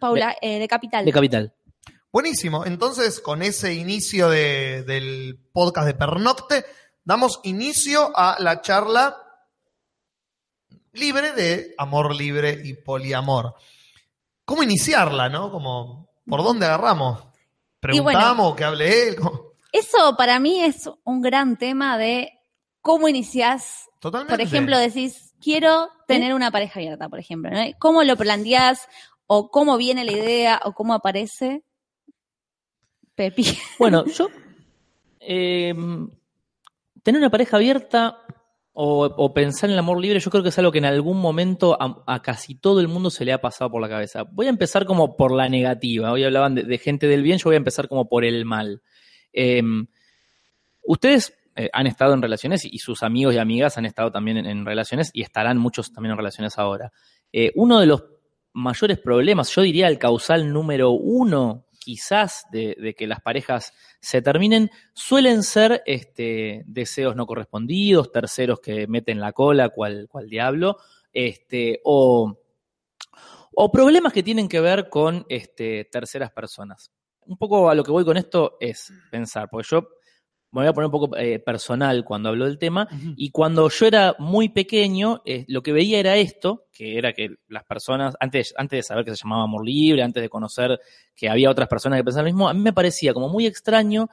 Paula, 0.00 0.34
eh, 0.40 0.58
de 0.58 0.68
Capital. 0.68 1.04
De 1.04 1.12
Capital. 1.12 1.54
Buenísimo. 2.12 2.66
Entonces, 2.66 3.20
con 3.20 3.40
ese 3.42 3.72
inicio 3.74 4.28
de- 4.28 4.82
del 4.82 5.38
podcast 5.52 5.86
de 5.86 5.94
Pernocte, 5.94 6.64
damos 7.04 7.40
inicio 7.44 8.10
a 8.14 8.36
la 8.40 8.60
charla 8.60 9.16
libre 10.92 11.32
de 11.32 11.74
amor 11.78 12.14
libre 12.14 12.60
y 12.64 12.74
poliamor. 12.74 13.54
¿Cómo 14.44 14.62
iniciarla, 14.62 15.28
no? 15.28 15.50
Como, 15.50 16.10
¿por 16.28 16.42
dónde 16.42 16.66
agarramos? 16.66 17.24
¿Preguntamos 17.80 18.54
que 18.56 18.64
hable 18.64 19.08
él? 19.08 19.16
¿Cómo? 19.16 19.51
Eso 19.72 20.14
para 20.16 20.38
mí 20.38 20.60
es 20.60 20.88
un 21.04 21.20
gran 21.22 21.56
tema 21.56 21.96
de 21.98 22.30
cómo 22.80 23.08
iniciás. 23.08 23.88
Totalmente. 24.00 24.32
Por 24.34 24.40
ejemplo, 24.40 24.78
decís, 24.78 25.34
quiero 25.40 25.88
tener 26.06 26.34
una 26.34 26.50
pareja 26.50 26.78
abierta, 26.80 27.08
por 27.08 27.18
ejemplo. 27.18 27.50
¿no? 27.50 27.58
¿Cómo 27.78 28.04
lo 28.04 28.16
planteás? 28.16 28.86
¿O 29.26 29.50
cómo 29.50 29.76
viene 29.78 30.04
la 30.04 30.12
idea? 30.12 30.60
¿O 30.64 30.74
cómo 30.74 30.92
aparece? 30.94 31.62
Pepi. 33.14 33.44
Bueno, 33.78 34.04
yo. 34.06 34.28
eh, 35.20 35.74
tener 37.02 37.18
una 37.20 37.30
pareja 37.30 37.56
abierta 37.56 38.18
o, 38.74 39.04
o 39.04 39.34
pensar 39.34 39.68
en 39.68 39.74
el 39.74 39.78
amor 39.78 40.00
libre, 40.00 40.18
yo 40.20 40.30
creo 40.30 40.42
que 40.42 40.48
es 40.48 40.58
algo 40.58 40.72
que 40.72 40.78
en 40.78 40.86
algún 40.86 41.18
momento 41.20 41.76
a, 41.80 42.02
a 42.06 42.22
casi 42.22 42.54
todo 42.54 42.80
el 42.80 42.88
mundo 42.88 43.10
se 43.10 43.24
le 43.24 43.32
ha 43.32 43.40
pasado 43.40 43.70
por 43.70 43.82
la 43.82 43.88
cabeza. 43.88 44.22
Voy 44.24 44.46
a 44.46 44.50
empezar 44.50 44.86
como 44.86 45.16
por 45.16 45.32
la 45.32 45.48
negativa. 45.48 46.10
Hoy 46.12 46.24
hablaban 46.24 46.54
de, 46.54 46.62
de 46.62 46.78
gente 46.78 47.06
del 47.06 47.22
bien, 47.22 47.38
yo 47.38 47.44
voy 47.44 47.54
a 47.54 47.58
empezar 47.58 47.88
como 47.88 48.08
por 48.08 48.24
el 48.24 48.44
mal. 48.44 48.82
Eh, 49.32 49.62
ustedes 50.82 51.34
eh, 51.54 51.68
han 51.72 51.86
estado 51.86 52.14
en 52.14 52.22
relaciones 52.22 52.64
y 52.64 52.78
sus 52.78 53.02
amigos 53.02 53.34
y 53.34 53.38
amigas 53.38 53.76
han 53.76 53.84
estado 53.84 54.10
también 54.10 54.38
en, 54.38 54.64
relaciones 54.64 55.10
y 55.12 55.22
estarán 55.22 55.58
muchos 55.58 55.92
también 55.92 56.12
en 56.12 56.18
relaciones 56.18 56.58
ahora. 56.58 56.92
Eh, 57.30 57.52
uno 57.56 57.78
de 57.78 57.86
los 57.86 58.04
mayores 58.54 58.98
problemas, 58.98 59.54
yo 59.54 59.62
diría 59.62 59.88
el 59.88 59.98
causal 59.98 60.50
número 60.50 60.92
uno, 60.92 61.66
quizás, 61.78 62.44
de, 62.52 62.94
que 62.96 63.06
las 63.06 63.20
parejas 63.20 63.74
se 64.00 64.22
terminen, 64.22 64.70
suelen 64.94 65.42
ser 65.42 65.82
este, 65.84 66.62
deseos 66.66 67.16
no 67.16 67.26
correspondidos, 67.26 68.12
terceros 68.12 68.60
que 68.60 68.86
meten 68.86 69.20
la 69.20 69.32
cola, 69.32 69.68
cual, 69.68 70.06
cual 70.08 70.28
diablo, 70.28 70.78
este, 71.12 71.80
o, 71.84 72.38
o 73.54 73.72
problemas 73.72 74.12
que 74.12 74.22
tienen 74.22 74.48
que 74.48 74.60
ver 74.60 74.88
con 74.88 75.26
este, 75.28 75.84
terceras 75.84 76.30
personas. 76.30 76.92
Un 77.26 77.36
poco 77.36 77.70
a 77.70 77.74
lo 77.74 77.84
que 77.84 77.90
voy 77.90 78.04
con 78.04 78.16
esto 78.16 78.56
es 78.60 78.92
pensar, 79.10 79.48
porque 79.50 79.68
yo 79.70 79.88
me 80.52 80.60
voy 80.60 80.66
a 80.66 80.72
poner 80.74 80.86
un 80.86 80.92
poco 80.92 81.16
eh, 81.16 81.38
personal 81.38 82.04
cuando 82.04 82.28
hablo 82.28 82.44
del 82.44 82.58
tema, 82.58 82.86
y 83.16 83.30
cuando 83.30 83.70
yo 83.70 83.86
era 83.86 84.14
muy 84.18 84.50
pequeño, 84.50 85.22
eh, 85.24 85.46
lo 85.48 85.62
que 85.62 85.72
veía 85.72 85.98
era 85.98 86.16
esto, 86.16 86.66
que 86.70 86.98
era 86.98 87.14
que 87.14 87.36
las 87.48 87.64
personas, 87.64 88.14
antes, 88.20 88.52
antes 88.58 88.78
de 88.78 88.82
saber 88.82 89.04
que 89.04 89.12
se 89.12 89.22
llamaba 89.22 89.44
amor 89.44 89.64
libre, 89.64 90.02
antes 90.02 90.22
de 90.22 90.28
conocer 90.28 90.78
que 91.16 91.30
había 91.30 91.50
otras 91.50 91.68
personas 91.68 91.98
que 91.98 92.04
pensaban 92.04 92.26
lo 92.26 92.32
mismo, 92.32 92.48
a 92.50 92.54
mí 92.54 92.60
me 92.60 92.74
parecía 92.74 93.14
como 93.14 93.30
muy 93.30 93.46
extraño 93.46 94.08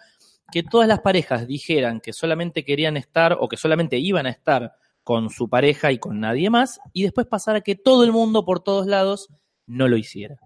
que 0.50 0.64
todas 0.64 0.88
las 0.88 1.02
parejas 1.02 1.46
dijeran 1.46 2.00
que 2.00 2.14
solamente 2.14 2.64
querían 2.64 2.96
estar 2.96 3.38
o 3.40 3.50
que 3.50 3.58
solamente 3.58 3.98
iban 3.98 4.26
a 4.26 4.30
estar 4.30 4.74
con 5.04 5.30
su 5.30 5.50
pareja 5.50 5.92
y 5.92 6.00
con 6.00 6.22
nadie 6.22 6.50
más, 6.50 6.80
y 6.94 7.04
después 7.04 7.28
pasar 7.28 7.58
a 7.58 7.62
que 7.62 7.76
todo 7.76 8.06
el 8.06 8.14
mundo 8.14 8.46
por 8.46 8.64
todos 8.64 8.88
lados 8.88 9.28
no 9.68 9.90
lo 9.90 9.98
hiciera. 9.98 10.38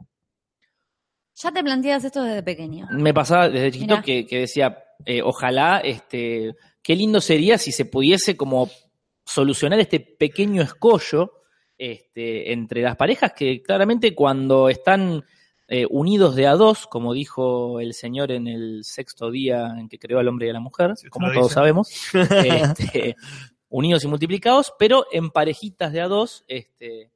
Ya 1.36 1.51
te 1.51 1.63
planteas 1.63 2.03
esto 2.03 2.23
desde 2.23 2.43
pequeño. 2.43 2.88
Me 2.91 3.13
pasaba 3.13 3.49
desde 3.49 3.71
chiquito 3.71 4.01
que, 4.01 4.25
que 4.25 4.39
decía, 4.39 4.84
eh, 5.05 5.21
ojalá, 5.21 5.79
este, 5.79 6.55
qué 6.81 6.95
lindo 6.95 7.21
sería 7.21 7.57
si 7.57 7.71
se 7.71 7.86
pudiese 7.86 8.38
como 8.38 8.69
solucionar 9.25 9.79
este 9.79 9.99
pequeño 9.99 10.61
escollo 10.61 11.43
este, 11.77 12.53
entre 12.53 12.81
las 12.81 12.95
parejas 12.95 13.34
que 13.34 13.61
claramente 13.61 14.13
cuando 14.13 14.69
están 14.69 15.23
eh, 15.67 15.86
unidos 15.89 16.36
de 16.36 16.47
a 16.47 16.53
dos, 16.53 16.88
como 16.88 17.13
dijo 17.13 17.79
el 17.79 17.93
Señor 17.93 18.31
en 18.31 18.47
el 18.47 18.84
sexto 18.84 19.31
día 19.31 19.73
en 19.77 19.89
que 19.89 19.97
creó 19.97 20.19
al 20.19 20.27
hombre 20.27 20.47
y 20.47 20.49
a 20.49 20.53
la 20.53 20.59
mujer, 20.59 20.93
Sí, 20.95 21.07
como 21.07 21.31
todos 21.31 21.47
dice. 21.47 21.55
sabemos, 21.55 21.89
este, 22.13 23.15
unidos 23.69 24.03
y 24.03 24.07
multiplicados, 24.07 24.73
pero 24.77 25.05
en 25.11 25.31
parejitas 25.31 25.91
de 25.91 26.01
a 26.01 26.07
dos, 26.07 26.43
este, 26.47 27.11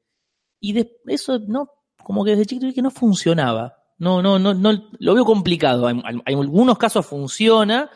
y 0.60 0.74
de, 0.74 0.98
eso 1.06 1.40
no, 1.40 1.70
como 2.04 2.24
que 2.26 2.32
desde 2.32 2.46
chiquito 2.46 2.68
vi 2.68 2.74
que 2.74 2.82
no 2.82 2.92
funcionaba. 2.92 3.84
No, 4.00 4.22
no, 4.22 4.38
no, 4.38 4.54
no, 4.54 4.90
lo 5.00 5.14
veo 5.16 5.26
complicado. 5.26 5.90
En, 5.90 6.02
en 6.06 6.22
algunos 6.26 6.78
casos 6.78 7.06
funciona, 7.06 7.90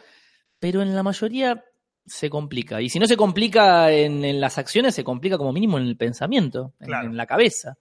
pero 0.60 0.82
en 0.82 0.96
la 0.96 1.04
mayoría 1.04 1.64
se 2.06 2.30
complica. 2.30 2.82
Y 2.82 2.90
si 2.90 3.00
no 3.00 3.06
se 3.06 3.16
complica 3.18 3.92
en, 3.92 4.26
en 4.26 4.42
las 4.42 4.58
acciones, 4.58 4.96
se 4.96 5.04
complica 5.04 5.38
como 5.38 5.54
mínimo 5.54 5.78
en 5.78 5.86
el 5.86 5.98
pensamiento, 5.98 6.74
en, 6.80 6.88
Claro. 6.88 7.08
en 7.10 7.18
la 7.18 7.26
cabeza. 7.28 7.78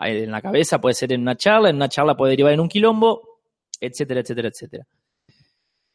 En 0.00 0.30
la 0.30 0.40
cabeza 0.40 0.80
puede 0.80 0.94
ser 0.94 1.12
en 1.12 1.22
una 1.22 1.36
charla, 1.36 1.70
en 1.70 1.76
una 1.76 1.88
charla 1.88 2.16
puede 2.16 2.30
derivar 2.30 2.52
en 2.52 2.60
un 2.60 2.68
quilombo, 2.68 3.40
etcétera, 3.80 4.20
etcétera, 4.20 4.48
etcétera. 4.48 4.86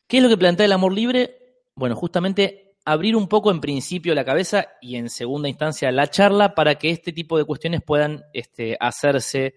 ¿Qué 0.07 0.17
es 0.17 0.23
lo 0.23 0.29
que 0.29 0.37
plantea 0.37 0.65
el 0.65 0.71
amor 0.73 0.93
libre? 0.93 1.37
Bueno, 1.75 1.95
justamente 1.95 2.75
abrir 2.85 3.15
un 3.15 3.27
poco 3.27 3.49
en 3.49 3.61
principio 3.61 4.13
la 4.13 4.25
cabeza 4.25 4.67
y 4.81 4.97
en 4.97 5.09
segunda 5.09 5.47
instancia 5.47 5.89
la 5.91 6.07
charla 6.07 6.53
para 6.53 6.75
que 6.75 6.89
este 6.89 7.13
tipo 7.13 7.37
de 7.37 7.45
cuestiones 7.45 7.81
puedan 7.81 8.23
este, 8.33 8.75
hacerse, 8.79 9.55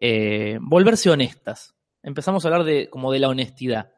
eh, 0.00 0.58
volverse 0.60 1.10
honestas. 1.10 1.74
Empezamos 2.02 2.44
a 2.44 2.48
hablar 2.48 2.64
de 2.64 2.88
como 2.90 3.12
de 3.12 3.18
la 3.20 3.28
honestidad. 3.28 3.92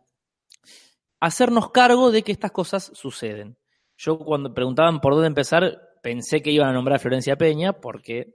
Hacernos 1.21 1.71
cargo 1.71 2.11
de 2.11 2.23
que 2.23 2.33
estas 2.33 2.53
cosas 2.53 2.91
suceden. 2.95 3.57
Yo 3.97 4.19
cuando 4.19 4.53
preguntaban 4.53 5.01
por 5.01 5.15
dónde 5.15 5.29
empezar, 5.29 5.81
pensé 6.03 6.43
que 6.43 6.51
iban 6.53 6.69
a 6.69 6.73
nombrar 6.73 6.97
a 6.97 7.01
Florencia 7.01 7.37
Peña 7.37 7.73
porque 7.75 8.35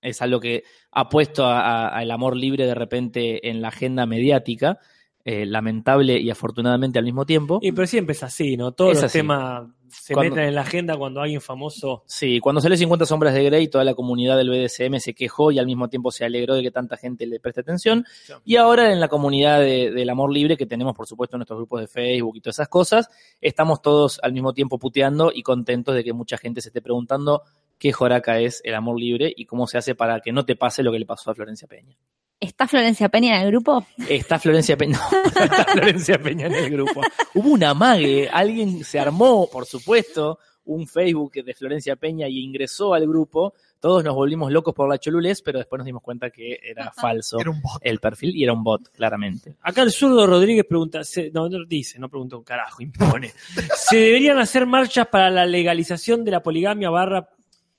es 0.00 0.22
algo 0.22 0.40
que 0.40 0.64
ha 0.92 1.08
puesto 1.08 1.46
al 1.46 2.10
amor 2.10 2.36
libre 2.36 2.66
de 2.66 2.74
repente 2.74 3.48
en 3.48 3.60
la 3.60 3.68
agenda 3.68 4.06
mediática, 4.06 4.78
eh, 5.24 5.44
lamentable 5.44 6.18
y 6.18 6.30
afortunadamente 6.30 6.98
al 6.98 7.04
mismo 7.04 7.26
tiempo. 7.26 7.58
Y 7.60 7.72
pero 7.72 7.86
siempre 7.86 8.12
es 8.14 8.22
así, 8.22 8.56
¿no? 8.56 8.72
Todos 8.72 8.92
Es 8.92 8.96
los 8.98 9.04
así. 9.06 9.18
temas 9.18 9.68
se 9.88 10.14
Cuando- 10.14 10.34
meten 10.34 10.48
en 10.48 10.54
la 10.54 10.60
agenda 10.62 10.96
cuando 10.96 11.20
alguien 11.20 11.40
famoso. 11.40 12.02
Sí, 12.06 12.40
cuando 12.40 12.60
salió 12.60 12.76
50 12.76 13.06
sombras 13.06 13.34
de 13.34 13.44
Grey, 13.44 13.68
toda 13.68 13.84
la 13.84 13.94
comunidad 13.94 14.36
del 14.36 14.50
BDSM 14.50 14.98
se 15.00 15.14
quejó 15.14 15.50
y 15.52 15.58
al 15.58 15.66
mismo 15.66 15.88
tiempo 15.88 16.10
se 16.10 16.24
alegró 16.24 16.54
de 16.54 16.62
que 16.62 16.70
tanta 16.70 16.96
gente 16.96 17.26
le 17.26 17.40
preste 17.40 17.60
atención. 17.60 18.04
Y 18.44 18.56
ahora 18.56 18.92
en 18.92 19.00
la 19.00 19.08
comunidad 19.08 19.60
de- 19.60 19.90
del 19.90 20.08
amor 20.10 20.32
libre, 20.32 20.56
que 20.56 20.66
tenemos 20.66 20.94
por 20.94 21.06
supuesto 21.06 21.36
en 21.36 21.40
nuestros 21.40 21.58
grupos 21.58 21.80
de 21.80 21.86
Facebook 21.88 22.36
y 22.36 22.40
todas 22.40 22.56
esas 22.56 22.68
cosas, 22.68 23.08
estamos 23.40 23.82
todos 23.82 24.18
al 24.22 24.32
mismo 24.32 24.52
tiempo 24.54 24.78
puteando 24.78 25.30
y 25.34 25.42
contentos 25.42 25.94
de 25.94 26.04
que 26.04 26.12
mucha 26.12 26.36
gente 26.38 26.60
se 26.60 26.68
esté 26.68 26.82
preguntando 26.82 27.42
qué 27.78 27.92
joraca 27.92 28.38
es 28.40 28.62
el 28.64 28.74
amor 28.74 28.98
libre 28.98 29.32
y 29.36 29.44
cómo 29.44 29.66
se 29.66 29.78
hace 29.78 29.94
para 29.94 30.20
que 30.20 30.32
no 30.32 30.44
te 30.44 30.56
pase 30.56 30.82
lo 30.82 30.90
que 30.92 30.98
le 30.98 31.06
pasó 31.06 31.30
a 31.30 31.34
Florencia 31.34 31.68
Peña. 31.68 31.96
¿Está 32.38 32.66
Florencia 32.68 33.08
Peña 33.08 33.36
en 33.36 33.42
el 33.46 33.50
grupo? 33.50 33.86
Está 34.08 34.38
Florencia 34.38 34.76
Peña, 34.76 35.00
no, 35.12 35.42
está 35.42 35.64
Florencia 35.64 36.18
Peña 36.20 36.46
en 36.46 36.54
el 36.54 36.70
grupo. 36.70 37.00
Hubo 37.34 37.48
una 37.50 37.72
mague, 37.74 38.28
alguien 38.30 38.84
se 38.84 38.98
armó, 39.00 39.48
por 39.50 39.64
supuesto, 39.66 40.38
un 40.66 40.86
Facebook 40.86 41.32
de 41.32 41.54
Florencia 41.54 41.96
Peña 41.96 42.28
y 42.28 42.40
ingresó 42.40 42.92
al 42.92 43.06
grupo. 43.08 43.54
Todos 43.80 44.02
nos 44.04 44.14
volvimos 44.14 44.50
locos 44.50 44.74
por 44.74 44.88
la 44.88 44.98
cholulez, 44.98 45.40
pero 45.42 45.58
después 45.58 45.78
nos 45.78 45.86
dimos 45.86 46.02
cuenta 46.02 46.30
que 46.30 46.58
era 46.62 46.90
falso 46.92 47.38
Era 47.38 47.50
un 47.50 47.60
bot. 47.62 47.78
el 47.82 48.00
perfil 48.00 48.34
y 48.34 48.42
era 48.42 48.52
un 48.52 48.64
bot, 48.64 48.88
claramente. 48.90 49.56
Acá 49.62 49.82
el 49.82 49.90
zurdo 49.92 50.26
Rodríguez 50.26 50.64
pregunta, 50.68 51.04
se- 51.04 51.30
no, 51.30 51.48
no 51.48 51.64
dice, 51.66 51.98
no 51.98 52.08
pregunta 52.08 52.36
un 52.36 52.42
carajo, 52.44 52.82
impone. 52.82 53.32
¿Se 53.76 53.96
deberían 53.96 54.38
hacer 54.38 54.66
marchas 54.66 55.06
para 55.08 55.30
la 55.30 55.46
legalización 55.46 56.24
de 56.24 56.30
la 56.32 56.42
poligamia 56.42 56.90
barra 56.90 57.28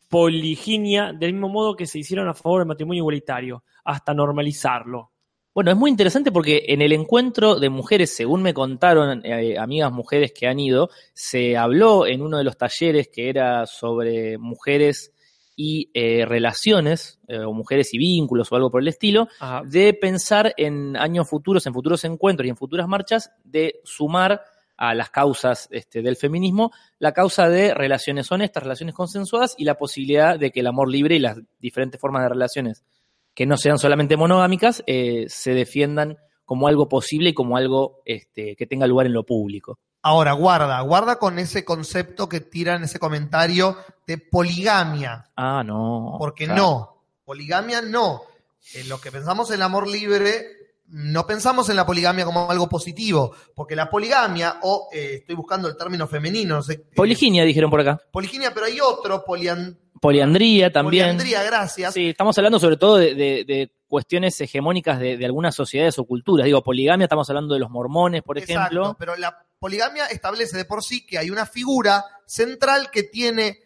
poliginia 0.07 1.13
del 1.13 1.33
mismo 1.33 1.49
modo 1.49 1.75
que 1.75 1.85
se 1.85 1.99
hicieron 1.99 2.27
a 2.27 2.33
favor 2.33 2.61
del 2.61 2.67
matrimonio 2.67 3.01
igualitario, 3.01 3.63
hasta 3.83 4.13
normalizarlo? 4.13 5.11
Bueno, 5.57 5.71
es 5.71 5.77
muy 5.77 5.89
interesante 5.89 6.31
porque 6.31 6.65
en 6.67 6.83
el 6.83 6.91
encuentro 6.91 7.59
de 7.59 7.69
mujeres, 7.69 8.15
según 8.15 8.43
me 8.43 8.53
contaron 8.53 9.25
eh, 9.25 9.57
amigas 9.57 9.91
mujeres 9.91 10.31
que 10.31 10.45
han 10.45 10.59
ido, 10.59 10.91
se 11.13 11.57
habló 11.57 12.05
en 12.05 12.21
uno 12.21 12.37
de 12.37 12.43
los 12.43 12.57
talleres 12.57 13.09
que 13.11 13.29
era 13.29 13.65
sobre 13.65 14.37
mujeres 14.37 15.13
y 15.55 15.89
eh, 15.95 16.25
relaciones, 16.27 17.19
eh, 17.27 17.39
o 17.39 17.53
mujeres 17.53 17.91
y 17.95 17.97
vínculos 17.97 18.51
o 18.51 18.55
algo 18.55 18.69
por 18.69 18.83
el 18.83 18.87
estilo, 18.87 19.29
de 19.65 19.95
pensar 19.95 20.53
en 20.57 20.95
años 20.95 21.27
futuros, 21.27 21.65
en 21.65 21.73
futuros 21.73 22.03
encuentros 22.03 22.45
y 22.45 22.51
en 22.51 22.55
futuras 22.55 22.87
marchas, 22.87 23.31
de 23.43 23.79
sumar 23.83 24.43
a 24.77 24.93
las 24.93 25.09
causas 25.09 25.67
este, 25.71 26.01
del 26.01 26.15
feminismo 26.15 26.71
la 26.99 27.11
causa 27.11 27.49
de 27.49 27.73
relaciones 27.73 28.31
honestas, 28.31 28.63
relaciones 28.63 28.95
consensuadas 28.95 29.55
y 29.57 29.65
la 29.65 29.75
posibilidad 29.75 30.39
de 30.39 30.51
que 30.51 30.61
el 30.61 30.67
amor 30.67 30.89
libre 30.89 31.15
y 31.15 31.19
las 31.19 31.37
diferentes 31.59 31.99
formas 31.99 32.23
de 32.23 32.29
relaciones 32.29 32.83
que 33.33 33.45
no 33.45 33.57
sean 33.57 33.77
solamente 33.77 34.17
monogámicas 34.17 34.83
eh, 34.87 35.25
se 35.27 35.53
defiendan 35.53 36.17
como 36.45 36.67
algo 36.67 36.87
posible 36.87 37.29
y 37.29 37.33
como 37.33 37.57
algo 37.57 38.01
este, 38.05 38.55
que 38.55 38.65
tenga 38.65 38.87
lugar 38.87 39.05
en 39.05 39.13
lo 39.13 39.25
público. 39.25 39.79
Ahora, 40.01 40.31
guarda, 40.33 40.79
guarda 40.81 41.19
con 41.19 41.37
ese 41.37 41.65
concepto 41.65 42.29
que 42.29 42.39
tiran 42.39 42.83
ese 42.83 42.97
comentario 42.97 43.77
de 44.05 44.17
poligamia. 44.17 45.29
Ah, 45.35 45.63
no. 45.65 46.15
Porque 46.17 46.45
claro. 46.45 46.61
no, 46.61 47.03
poligamia 47.25 47.81
no. 47.81 48.21
En 48.73 48.87
lo 48.89 48.99
que 49.01 49.11
pensamos 49.11 49.49
en 49.49 49.55
el 49.55 49.63
amor 49.63 49.87
libre, 49.87 50.56
no 50.89 51.27
pensamos 51.27 51.69
en 51.69 51.75
la 51.75 51.85
poligamia 51.85 52.23
como 52.25 52.49
algo 52.49 52.69
positivo, 52.69 53.33
porque 53.55 53.75
la 53.75 53.89
poligamia, 53.89 54.57
o 54.61 54.87
eh, 54.93 55.15
estoy 55.19 55.35
buscando 55.35 55.67
el 55.67 55.75
término 55.75 56.07
femenino, 56.07 56.55
no 56.55 56.61
sé, 56.63 56.73
eh, 56.73 56.85
Poliginia 56.95 57.43
dijeron 57.43 57.69
por 57.69 57.81
acá. 57.81 57.99
poliginia, 58.11 58.53
pero 58.53 58.65
hay 58.67 58.79
otro, 58.79 59.23
polian- 59.25 59.77
Poliandría 59.99 60.71
también. 60.71 61.05
poliandría, 61.05 61.43
gracias. 61.43 61.93
Sí, 61.93 62.09
estamos 62.09 62.37
hablando 62.37 62.59
sobre 62.59 62.77
todo 62.77 62.97
de, 62.97 63.15
de- 63.15 63.43
de 63.45 63.71
cuestiones 63.87 64.39
hegemónicas 64.39 64.99
de, 64.99 65.17
de 65.17 65.25
algunas 65.25 65.55
sociedades 65.55 65.97
o 65.97 66.05
culturas. 66.05 66.45
Digo, 66.45 66.61
poligamia, 66.63 67.05
estamos 67.05 67.27
hablando 67.29 67.53
de 67.55 67.59
los 67.59 67.69
mormones, 67.71 68.21
por 68.21 68.37
Exacto, 68.37 68.61
ejemplo. 68.61 68.95
pero 68.99 69.15
la 69.15 69.43
poligamia 69.59 70.05
establece 70.05 70.55
de 70.55 70.65
por 70.65 70.83
sí 70.83 71.05
que 71.05 71.17
hay 71.17 71.31
una 71.31 71.45
figura 71.47 72.05
central 72.27 72.91
que 72.91 73.03
tiene 73.03 73.57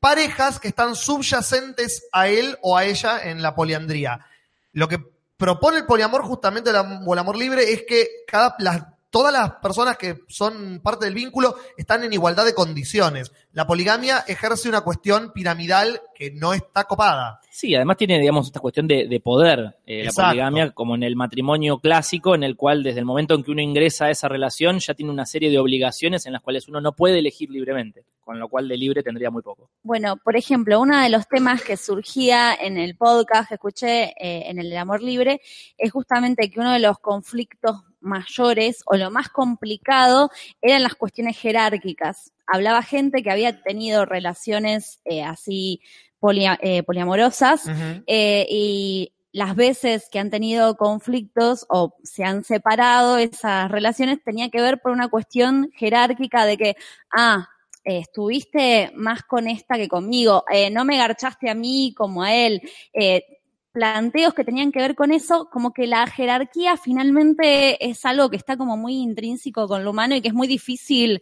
parejas 0.00 0.58
que 0.60 0.68
están 0.68 0.96
subyacentes 0.96 2.08
a 2.12 2.28
él 2.28 2.56
o 2.62 2.76
a 2.76 2.84
ella 2.84 3.20
en 3.22 3.40
la 3.42 3.54
poliandría. 3.54 4.26
Lo 4.72 4.88
que 4.88 4.98
propone 5.36 5.78
el 5.78 5.86
poliamor 5.86 6.22
justamente 6.22 6.70
o 6.70 7.12
el 7.12 7.18
amor 7.18 7.36
libre 7.36 7.72
es 7.72 7.82
que 7.86 8.08
cada, 8.26 8.54
las, 8.58 8.82
todas 9.10 9.32
las 9.32 9.52
personas 9.62 9.96
que 9.96 10.20
son 10.28 10.80
parte 10.82 11.06
del 11.06 11.14
vínculo 11.14 11.56
están 11.76 12.04
en 12.04 12.12
igualdad 12.12 12.44
de 12.44 12.54
condiciones. 12.54 13.32
La 13.52 13.66
poligamia 13.66 14.24
ejerce 14.26 14.68
una 14.68 14.82
cuestión 14.82 15.32
piramidal 15.32 16.02
que 16.16 16.30
no 16.30 16.54
está 16.54 16.84
copada. 16.84 17.40
Sí, 17.50 17.74
además 17.74 17.96
tiene, 17.96 18.18
digamos, 18.18 18.46
esta 18.46 18.60
cuestión 18.60 18.86
de, 18.88 19.06
de 19.06 19.20
poder, 19.20 19.76
eh, 19.86 20.04
la 20.04 20.12
poligamia, 20.12 20.70
como 20.70 20.94
en 20.94 21.02
el 21.02 21.16
matrimonio 21.16 21.78
clásico, 21.78 22.34
en 22.34 22.42
el 22.42 22.56
cual 22.56 22.82
desde 22.82 23.00
el 23.00 23.04
momento 23.04 23.34
en 23.34 23.42
que 23.42 23.50
uno 23.50 23.60
ingresa 23.60 24.06
a 24.06 24.10
esa 24.10 24.28
relación 24.28 24.78
ya 24.78 24.94
tiene 24.94 25.12
una 25.12 25.26
serie 25.26 25.50
de 25.50 25.58
obligaciones 25.58 26.26
en 26.26 26.32
las 26.32 26.42
cuales 26.42 26.68
uno 26.68 26.80
no 26.80 26.92
puede 26.92 27.18
elegir 27.18 27.50
libremente, 27.50 28.04
con 28.20 28.38
lo 28.38 28.48
cual 28.48 28.68
de 28.68 28.76
libre 28.76 29.02
tendría 29.02 29.30
muy 29.30 29.42
poco. 29.42 29.70
Bueno, 29.82 30.16
por 30.16 30.36
ejemplo, 30.36 30.80
uno 30.80 31.00
de 31.00 31.10
los 31.10 31.28
temas 31.28 31.62
que 31.62 31.76
surgía 31.76 32.54
en 32.54 32.78
el 32.78 32.96
podcast 32.96 33.48
que 33.48 33.54
escuché 33.54 34.04
eh, 34.18 34.50
en 34.50 34.58
el 34.58 34.70
de 34.70 34.78
Amor 34.78 35.02
Libre 35.02 35.40
es 35.76 35.92
justamente 35.92 36.50
que 36.50 36.60
uno 36.60 36.72
de 36.72 36.80
los 36.80 36.98
conflictos 36.98 37.82
mayores 38.00 38.82
o 38.86 38.96
lo 38.96 39.10
más 39.10 39.28
complicado 39.28 40.30
eran 40.62 40.82
las 40.82 40.94
cuestiones 40.94 41.38
jerárquicas. 41.38 42.32
Hablaba 42.46 42.82
gente 42.82 43.22
que 43.22 43.30
había 43.30 43.62
tenido 43.62 44.04
relaciones 44.04 45.00
eh, 45.04 45.24
así 45.24 45.80
polia- 46.20 46.58
eh, 46.62 46.82
poliamorosas 46.82 47.66
eh, 48.06 48.46
y 48.48 49.12
las 49.32 49.54
veces 49.54 50.08
que 50.10 50.18
han 50.18 50.30
tenido 50.30 50.76
conflictos 50.76 51.66
o 51.68 51.94
se 52.02 52.24
han 52.24 52.42
separado 52.42 53.18
esas 53.18 53.70
relaciones 53.70 54.22
tenía 54.24 54.48
que 54.48 54.62
ver 54.62 54.80
por 54.80 54.92
una 54.92 55.08
cuestión 55.08 55.70
jerárquica 55.74 56.46
de 56.46 56.56
que, 56.56 56.76
ah, 57.12 57.46
eh, 57.84 57.98
estuviste 57.98 58.90
más 58.94 59.22
con 59.24 59.46
esta 59.46 59.76
que 59.76 59.88
conmigo, 59.88 60.44
eh, 60.50 60.70
no 60.70 60.84
me 60.84 60.96
garchaste 60.96 61.50
a 61.50 61.54
mí 61.54 61.92
como 61.96 62.22
a 62.22 62.34
él, 62.34 62.62
eh, 62.94 63.24
planteos 63.72 64.32
que 64.32 64.42
tenían 64.42 64.72
que 64.72 64.78
ver 64.80 64.94
con 64.94 65.12
eso, 65.12 65.50
como 65.52 65.74
que 65.74 65.86
la 65.86 66.06
jerarquía 66.06 66.78
finalmente 66.78 67.76
es 67.86 68.06
algo 68.06 68.30
que 68.30 68.36
está 68.38 68.56
como 68.56 68.78
muy 68.78 68.94
intrínseco 69.02 69.68
con 69.68 69.84
lo 69.84 69.90
humano 69.90 70.14
y 70.16 70.22
que 70.22 70.28
es 70.28 70.34
muy 70.34 70.48
difícil 70.48 71.20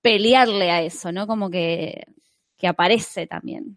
pelearle 0.00 0.70
a 0.70 0.80
eso, 0.82 1.10
¿no? 1.10 1.26
Como 1.26 1.50
que, 1.50 2.04
que 2.56 2.68
aparece 2.68 3.26
también. 3.26 3.76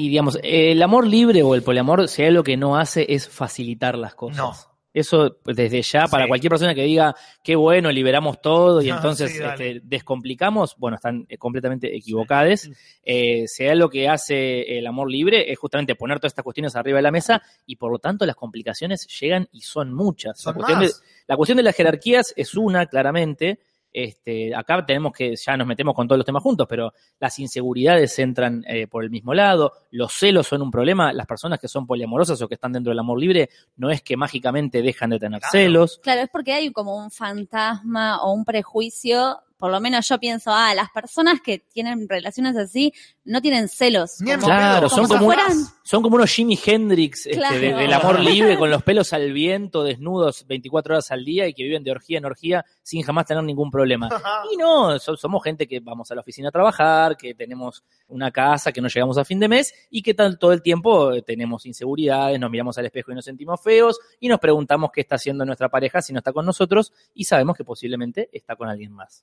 Y 0.00 0.08
digamos, 0.08 0.38
el 0.42 0.82
amor 0.82 1.06
libre 1.06 1.42
o 1.42 1.54
el 1.54 1.62
poliamor, 1.62 2.08
si 2.08 2.22
hay 2.22 2.28
algo 2.28 2.42
que 2.42 2.56
no 2.56 2.76
hace 2.76 3.06
es 3.08 3.28
facilitar 3.28 3.96
las 3.98 4.14
cosas. 4.14 4.36
No. 4.38 4.52
Eso 4.92 5.36
pues, 5.44 5.56
desde 5.56 5.82
ya, 5.82 6.06
para 6.08 6.24
Sí. 6.24 6.28
cualquier 6.28 6.50
persona 6.50 6.74
que 6.74 6.82
diga, 6.82 7.14
qué 7.44 7.54
bueno, 7.54 7.92
liberamos 7.92 8.40
todo 8.40 8.82
y 8.82 8.90
Ah, 8.90 8.96
entonces 8.96 9.30
sí, 9.30 9.38
este, 9.40 9.80
descomplicamos, 9.84 10.74
bueno, 10.78 10.96
están 10.96 11.26
eh, 11.28 11.38
completamente 11.38 11.94
equivocadas. 11.94 12.68
Eh, 13.04 13.44
si 13.46 13.64
hay 13.64 13.76
lo 13.76 13.88
que 13.88 14.08
hace 14.08 14.78
el 14.78 14.86
amor 14.88 15.08
libre 15.08 15.52
es 15.52 15.58
justamente 15.58 15.94
poner 15.94 16.18
todas 16.18 16.32
estas 16.32 16.42
cuestiones 16.42 16.74
arriba 16.74 16.96
de 16.96 17.02
la 17.02 17.12
mesa 17.12 17.40
y 17.66 17.76
por 17.76 17.92
lo 17.92 18.00
tanto 18.00 18.26
las 18.26 18.34
complicaciones 18.34 19.06
llegan 19.20 19.48
y 19.52 19.60
son 19.60 19.94
muchas. 19.94 20.40
Son 20.40 20.54
la, 20.54 20.56
cuestión 20.56 20.80
de, 20.80 20.90
la 21.28 21.36
cuestión 21.36 21.56
de 21.58 21.62
las 21.62 21.76
jerarquías 21.76 22.34
es 22.36 22.56
una, 22.56 22.86
claramente. 22.86 23.60
Este, 23.92 24.54
acá 24.54 24.84
tenemos 24.86 25.12
que, 25.12 25.34
ya 25.36 25.56
nos 25.56 25.66
metemos 25.66 25.94
con 25.94 26.06
todos 26.06 26.18
los 26.18 26.26
temas 26.26 26.42
juntos, 26.42 26.66
pero 26.68 26.92
las 27.18 27.38
inseguridades 27.38 28.18
entran 28.18 28.64
eh, 28.68 28.86
por 28.86 29.02
el 29.02 29.10
mismo 29.10 29.34
lado, 29.34 29.72
los 29.90 30.12
celos 30.12 30.46
son 30.46 30.62
un 30.62 30.70
problema, 30.70 31.12
las 31.12 31.26
personas 31.26 31.58
que 31.58 31.68
son 31.68 31.86
poliamorosas 31.86 32.40
o 32.40 32.48
que 32.48 32.54
están 32.54 32.72
dentro 32.72 32.90
del 32.90 32.98
amor 33.00 33.18
libre 33.18 33.50
no 33.76 33.90
es 33.90 34.02
que 34.02 34.16
mágicamente 34.16 34.82
dejan 34.82 35.10
de 35.10 35.18
tener 35.18 35.40
Claro. 35.40 35.50
celos. 35.52 36.00
Claro, 36.02 36.20
es 36.22 36.28
porque 36.30 36.52
hay 36.52 36.70
como 36.72 36.96
un 36.96 37.10
fantasma 37.10 38.22
o 38.22 38.32
un 38.32 38.44
prejuicio. 38.44 39.38
Por 39.60 39.70
lo 39.70 39.78
menos 39.80 40.08
yo 40.08 40.18
pienso, 40.18 40.50
ah, 40.52 40.74
las 40.74 40.90
personas 40.90 41.40
que 41.40 41.58
tienen 41.58 42.08
relaciones 42.08 42.56
así 42.56 42.92
no 43.24 43.40
tienen 43.40 43.68
celos. 43.68 44.16
Como- 44.18 44.38
Claro, 44.46 44.88
son 44.88 45.06
como 45.06 45.18
como, 45.20 45.30
si 45.32 45.36
fueran- 45.36 45.64
son 45.84 46.02
como 46.02 46.16
unos 46.16 46.30
Jimi 46.30 46.58
Hendrix 46.64 47.26
este, 47.26 47.32
Claro. 47.38 47.54
de- 47.60 47.74
del 47.74 47.92
amor 47.92 48.18
libre, 48.20 48.56
con 48.58 48.70
los 48.70 48.82
pelos 48.82 49.12
al 49.12 49.32
viento, 49.32 49.84
desnudos 49.84 50.46
24 50.48 50.94
horas 50.94 51.10
al 51.10 51.24
día 51.24 51.46
y 51.46 51.52
que 51.54 51.62
viven 51.62 51.84
de 51.84 51.90
orgía 51.90 52.18
en 52.18 52.24
orgía 52.24 52.64
sin 52.82 53.02
jamás 53.02 53.26
tener 53.26 53.44
ningún 53.44 53.70
problema. 53.70 54.08
Y 54.52 54.56
no, 54.56 54.98
so- 54.98 55.16
somos 55.16 55.44
gente 55.44 55.68
que 55.68 55.78
vamos 55.80 56.10
a 56.10 56.14
la 56.14 56.22
oficina 56.22 56.48
a 56.48 56.52
trabajar, 56.52 57.16
que 57.16 57.34
tenemos 57.34 57.84
una 58.08 58.30
casa, 58.30 58.72
que 58.72 58.80
no 58.80 58.88
llegamos 58.88 59.18
a 59.18 59.24
fin 59.24 59.38
de 59.38 59.48
mes 59.48 59.72
y 59.90 60.02
que 60.02 60.14
tal- 60.14 60.38
todo 60.38 60.52
el 60.52 60.62
tiempo 60.62 61.12
eh, 61.12 61.22
tenemos 61.22 61.66
inseguridades, 61.66 62.40
nos 62.40 62.50
miramos 62.50 62.78
al 62.78 62.86
espejo 62.86 63.12
y 63.12 63.14
nos 63.14 63.24
sentimos 63.26 63.60
feos 63.62 63.98
y 64.18 64.28
nos 64.28 64.40
preguntamos 64.40 64.90
qué 64.92 65.02
está 65.02 65.16
haciendo 65.16 65.44
nuestra 65.44 65.68
pareja 65.68 66.00
si 66.00 66.12
no 66.12 66.18
está 66.20 66.32
con 66.32 66.46
nosotros 66.46 66.92
y 67.14 67.24
sabemos 67.24 67.56
que 67.56 67.64
posiblemente 67.64 68.28
está 68.32 68.56
con 68.56 68.68
alguien 68.68 68.92
más. 68.92 69.22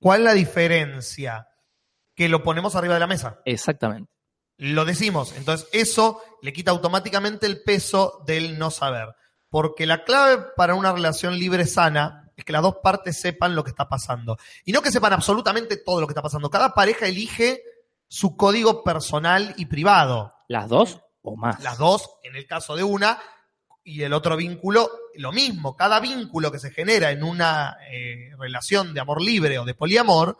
¿Cuál 0.00 0.20
es 0.20 0.24
la 0.24 0.34
diferencia? 0.34 1.48
Que 2.14 2.28
lo 2.28 2.42
ponemos 2.42 2.76
arriba 2.76 2.94
de 2.94 3.00
la 3.00 3.06
mesa. 3.06 3.40
Exactamente. 3.44 4.10
Lo 4.58 4.84
decimos. 4.84 5.34
Entonces, 5.36 5.68
eso 5.72 6.22
le 6.42 6.52
quita 6.52 6.70
automáticamente 6.70 7.46
el 7.46 7.62
peso 7.62 8.22
del 8.26 8.58
no 8.58 8.70
saber. 8.70 9.14
Porque 9.48 9.86
la 9.86 10.04
clave 10.04 10.44
para 10.56 10.74
una 10.74 10.92
relación 10.92 11.38
libre 11.38 11.66
sana 11.66 12.30
es 12.36 12.44
que 12.44 12.52
las 12.52 12.62
dos 12.62 12.76
partes 12.82 13.18
sepan 13.20 13.54
lo 13.54 13.64
que 13.64 13.70
está 13.70 13.88
pasando. 13.88 14.36
Y 14.64 14.72
no 14.72 14.82
que 14.82 14.90
sepan 14.90 15.12
absolutamente 15.12 15.76
todo 15.76 16.00
lo 16.00 16.06
que 16.06 16.12
está 16.12 16.22
pasando. 16.22 16.50
Cada 16.50 16.74
pareja 16.74 17.06
elige 17.06 17.62
su 18.08 18.36
código 18.36 18.82
personal 18.84 19.54
y 19.56 19.66
privado. 19.66 20.34
¿Las 20.48 20.68
dos 20.68 21.00
o 21.22 21.36
más? 21.36 21.62
Las 21.62 21.78
dos, 21.78 22.18
en 22.22 22.36
el 22.36 22.46
caso 22.46 22.76
de 22.76 22.84
una, 22.84 23.18
y 23.86 24.02
el 24.02 24.12
otro 24.12 24.36
vínculo, 24.36 24.90
lo 25.14 25.30
mismo. 25.30 25.76
Cada 25.76 26.00
vínculo 26.00 26.50
que 26.50 26.58
se 26.58 26.72
genera 26.72 27.12
en 27.12 27.22
una 27.22 27.76
eh, 27.88 28.32
relación 28.36 28.92
de 28.92 29.00
amor 29.00 29.22
libre 29.22 29.60
o 29.60 29.64
de 29.64 29.74
poliamor, 29.74 30.38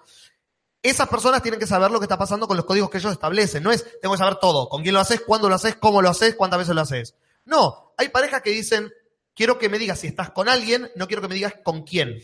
esas 0.83 1.09
personas 1.09 1.43
tienen 1.43 1.61
que 1.61 1.67
saber 1.67 1.93
lo 1.93 2.01
que 2.01 2.05
está 2.07 2.19
pasando 2.19 2.49
con 2.49 2.57
los 2.57 2.67
códigos 2.67 2.91
que 2.91 2.99
ellos 2.99 3.13
establecen. 3.13 3.63
No 3.63 3.71
es, 3.71 4.01
tengo 4.01 4.15
que 4.15 4.19
saber 4.19 4.37
todo, 4.41 4.69
con 4.69 4.83
quién 4.83 4.95
lo 4.95 5.01
haces, 5.01 5.21
cuándo 5.21 5.49
lo 5.49 5.55
haces, 5.55 5.77
cómo 5.77 6.03
lo 6.03 6.11
haces, 6.11 6.35
cuántas 6.35 6.59
veces 6.59 6.75
lo 6.75 6.81
haces. 6.81 7.15
No, 7.45 7.95
hay 7.97 8.09
parejas 8.09 8.43
que 8.43 8.51
dicen, 8.51 8.93
quiero 9.33 9.59
que 9.59 9.69
me 9.69 9.79
digas 9.79 10.01
si 10.01 10.09
estás 10.09 10.31
con 10.31 10.49
alguien, 10.49 10.91
no 10.97 11.07
quiero 11.07 11.23
que 11.23 11.29
me 11.29 11.37
digas 11.37 11.55
con 11.63 11.85
quién. 11.85 12.19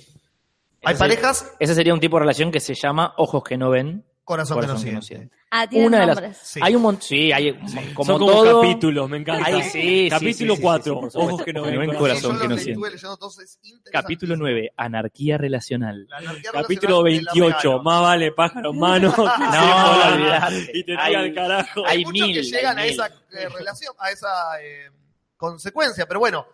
Hay 0.85 0.95
Ese- 0.95 0.99
parejas, 0.99 1.53
Ese 1.61 1.77
sería 1.77 1.95
un 1.95 2.01
tipo 2.01 2.16
de 2.16 2.20
relación 2.23 2.51
que 2.51 2.59
se 2.59 2.75
llama 2.75 3.14
ojos 3.16 3.45
que 3.45 3.57
no 3.57 3.70
ven, 3.70 4.05
corazón, 4.25 4.61
que 4.61 4.66
no 4.66 4.75
que 4.83 4.93
no 4.93 5.03
siente. 5.03 5.37
Ah, 5.55 5.69
Una 5.73 6.01
de 6.01 6.07
las-. 6.07 6.39
Sí. 6.43 6.61
Hay 6.63 6.75
un 6.75 6.81
montón, 6.81 7.03
sí, 7.03 7.31
hay 7.31 7.53
como 7.93 8.07
Son 8.07 8.19
como 8.21 8.33
todo. 8.33 8.63
capítulos, 8.63 9.11
me 9.11 9.19
encanta. 9.19 9.45
Ay, 9.47 9.63
sí, 9.65 9.71
sí, 9.71 10.09
Capítulo 10.09 10.55
sí, 10.55 10.57
sí, 10.57 10.63
4, 10.63 10.85
sí, 10.95 11.01
por 11.01 11.11
supuesto. 11.11 11.19
ojos 11.35 11.45
que 11.45 11.53
no 11.53 11.63
ven, 11.63 11.75
no 11.75 11.81
ven, 11.81 11.95
corazón. 11.95 12.23
corazón 12.23 12.39
que 12.41 12.45
no 12.49 12.55
los 12.55 12.63
siente. 12.63 12.71
estuve 12.73 12.91
leyendo 12.91 13.17
todos, 13.19 13.39
es 13.41 13.59
interesante. 13.63 13.91
Capítulo 13.93 14.37
9, 14.39 14.73
anarquía 14.79 15.37
relacional. 15.37 16.07
La 16.09 16.17
anarquía 16.17 16.51
Capítulo 16.53 17.03
relacional 17.03 17.05
te 17.05 17.23
la 17.25 17.33
28, 17.45 17.59
regalo. 17.69 17.83
más 17.83 18.01
vale 18.01 18.33
pájaro 18.33 18.71
en 18.71 18.79
mano. 18.79 19.15
No, 19.17 20.15
olvidate. 20.15 20.71
Y 20.73 20.85
te 20.85 20.97
Hay- 20.99 21.09
tira 21.11 21.21
al 21.21 21.35
carajo. 21.35 21.87
Hay, 21.87 21.99
Hay 21.99 22.05
muchos 22.07 22.27
mil, 22.29 22.35
que 22.37 22.43
llegan 22.45 22.79
hay 22.79 22.89
a 22.89 22.91
mil. 22.91 23.01
esa 23.01 23.07
eh, 23.39 23.49
relación, 23.51 23.95
a 23.99 24.11
esa 24.11 24.63
eh, 24.63 24.91
consecuencia. 25.37 26.07
Pero 26.09 26.21
bueno, 26.21 26.47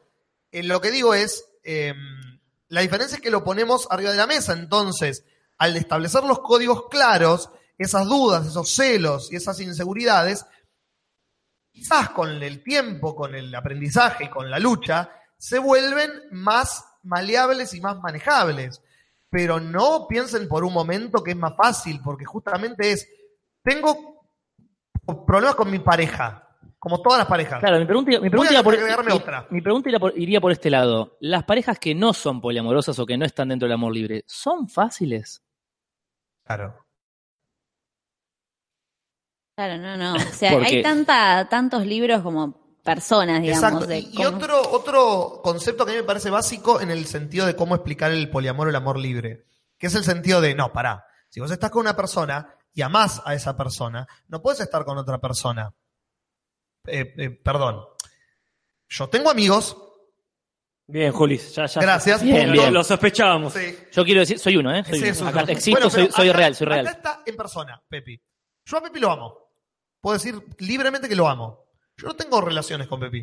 eh, 0.50 0.62
lo 0.64 0.80
que 0.80 0.90
digo 0.90 1.14
es, 1.14 1.44
eh, 1.62 1.94
la 2.68 2.80
diferencia 2.80 3.14
es 3.16 3.22
que 3.22 3.30
lo 3.30 3.44
ponemos 3.44 3.86
arriba 3.90 4.10
de 4.10 4.16
la 4.16 4.26
mesa. 4.26 4.54
Entonces, 4.54 5.24
al 5.56 5.76
establecer 5.76 6.24
los 6.24 6.40
códigos 6.40 6.88
claros, 6.90 7.50
esas 7.78 8.06
dudas, 8.06 8.46
esos 8.46 8.70
celos 8.74 9.32
y 9.32 9.36
esas 9.36 9.60
inseguridades, 9.60 10.44
quizás 11.72 12.10
con 12.10 12.30
el 12.42 12.62
tiempo, 12.62 13.14
con 13.14 13.34
el 13.34 13.54
aprendizaje 13.54 14.24
y 14.24 14.28
con 14.30 14.50
la 14.50 14.58
lucha, 14.58 15.10
se 15.38 15.58
vuelven 15.58 16.10
más 16.32 16.84
maleables 17.04 17.72
y 17.74 17.80
más 17.80 17.98
manejables. 18.00 18.82
Pero 19.30 19.60
no 19.60 20.06
piensen 20.08 20.48
por 20.48 20.64
un 20.64 20.72
momento 20.72 21.22
que 21.22 21.32
es 21.32 21.36
más 21.36 21.54
fácil, 21.56 22.00
porque 22.02 22.24
justamente 22.24 22.92
es, 22.92 23.08
tengo 23.62 24.24
problemas 25.26 25.54
con 25.54 25.70
mi 25.70 25.78
pareja, 25.78 26.48
como 26.78 27.00
todas 27.02 27.18
las 27.18 27.28
parejas. 27.28 27.60
Claro, 27.60 27.78
mi 27.78 27.84
pregunta, 27.84 28.10
mi 28.20 28.30
pregunta 28.30 28.48
a 28.50 28.52
iría 28.54 28.62
por, 28.64 28.74
agregarme 28.74 29.10
mi- 29.12 29.16
otra. 29.16 29.46
mi 29.50 29.60
pregunta 29.60 29.88
iría 29.90 30.00
por, 30.00 30.18
iría 30.18 30.40
por 30.40 30.50
este 30.52 30.70
lado. 30.70 31.18
Las 31.20 31.44
parejas 31.44 31.78
que 31.78 31.94
no 31.94 32.14
son 32.14 32.40
poliamorosas 32.40 32.98
o 32.98 33.04
que 33.06 33.18
no 33.18 33.26
están 33.26 33.50
dentro 33.50 33.66
del 33.66 33.74
amor 33.74 33.92
libre, 33.94 34.24
¿son 34.26 34.66
fáciles? 34.68 35.42
Claro. 36.46 36.86
Claro, 39.58 39.76
no, 39.76 39.96
no. 39.96 40.14
O 40.14 40.32
sea, 40.34 40.52
Porque- 40.52 40.68
hay 40.68 40.82
tanta, 40.84 41.48
tantos 41.50 41.84
libros 41.84 42.22
como 42.22 42.76
personas, 42.84 43.42
digamos. 43.42 43.60
Exacto. 43.64 43.86
de 43.88 43.98
Y, 43.98 44.24
otro, 44.24 44.62
otro 44.70 45.40
concepto 45.42 45.84
que 45.84 45.90
a 45.90 45.94
mí 45.94 46.00
me 46.00 46.06
parece 46.06 46.30
básico 46.30 46.80
en 46.80 46.92
el 46.92 47.06
sentido 47.06 47.44
de 47.44 47.56
cómo 47.56 47.74
explicar 47.74 48.12
el 48.12 48.30
poliamor 48.30 48.68
o 48.68 48.70
el 48.70 48.76
amor 48.76 49.00
libre, 49.00 49.46
que 49.76 49.88
es 49.88 49.94
el 49.96 50.04
sentido 50.04 50.40
de, 50.40 50.54
no, 50.54 50.72
pará, 50.72 51.04
si 51.28 51.40
vos 51.40 51.50
estás 51.50 51.70
con 51.72 51.80
una 51.80 51.96
persona 51.96 52.54
y 52.72 52.82
amás 52.82 53.20
a 53.24 53.34
esa 53.34 53.56
persona, 53.56 54.06
no 54.28 54.40
puedes 54.40 54.60
estar 54.60 54.84
con 54.84 54.96
otra 54.96 55.18
persona. 55.18 55.74
Eh, 56.86 57.12
eh, 57.18 57.30
perdón. 57.30 57.80
Yo 58.88 59.08
tengo 59.08 59.28
amigos, 59.28 59.76
Bien, 60.86 61.10
Julis, 61.12 61.52
ya, 61.56 61.66
ya. 61.66 61.80
gracias, 61.80 62.22
Bien, 62.22 62.52
bien. 62.52 62.72
Lo 62.72 62.84
sospechábamos. 62.84 63.52
Sí. 63.54 63.76
Yo 63.90 64.04
quiero 64.04 64.20
decir, 64.20 64.38
soy 64.38 64.56
uno, 64.56 64.72
¿eh? 64.72 64.84
Soy 64.84 64.98
uno. 65.00 65.06
es 65.08 65.20
uno. 65.20 65.30
Acá 65.30 65.40
existo, 65.42 65.72
Bueno, 65.72 65.90
soy, 65.90 66.08
soy 66.12 66.28
acá- 66.28 66.38
real, 66.38 66.54
soy 66.54 66.66
Acá 66.68 66.74
real. 66.76 66.86
está 66.86 67.22
en 67.26 67.36
persona, 67.36 67.82
Pepi. 67.88 68.18
Yo 68.64 68.76
a 68.78 68.82
Pepi 68.82 69.00
lo 69.00 69.10
amo. 69.10 69.47
Puedo 70.00 70.14
decir 70.14 70.40
libremente 70.58 71.08
que 71.08 71.16
lo 71.16 71.28
amo. 71.28 71.66
Yo 71.96 72.06
no 72.08 72.14
tengo 72.14 72.40
relaciones 72.40 72.86
con 72.86 73.00
Pepi. 73.00 73.20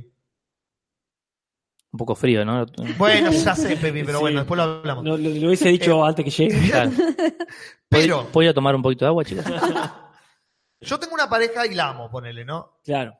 Un 1.92 1.98
poco 1.98 2.16
frío, 2.16 2.44
¿no? 2.44 2.66
Bueno, 2.98 3.32
ya 3.32 3.56
sé, 3.56 3.78
Pepi, 3.78 4.04
pero 4.04 4.18
Sí. 4.18 4.22
bueno, 4.22 4.40
después 4.40 4.58
lo 4.58 4.64
hablamos. 4.64 5.06
Lo, 5.06 5.18
lo- 5.18 5.30
lo 5.30 5.48
hubiese 5.48 5.70
dicho 5.70 6.04
Eh, 6.04 6.08
antes 6.10 6.26
que 6.26 6.32
llegue. 6.32 6.70
Claro. 6.70 6.92
Pero 7.88 8.28
¿Puedo 8.32 8.44
ir 8.46 8.50
a 8.50 8.54
tomar 8.54 8.76
un 8.76 8.82
poquito 8.82 9.06
de 9.06 9.10
agua, 9.10 9.24
chicos? 9.24 9.46
yo 10.82 11.00
tengo 11.00 11.14
una 11.14 11.30
pareja 11.30 11.66
y 11.66 11.76
la 11.76 11.90
amo, 11.90 12.10
ponele, 12.10 12.44
¿no? 12.44 12.80
Claro. 12.84 13.18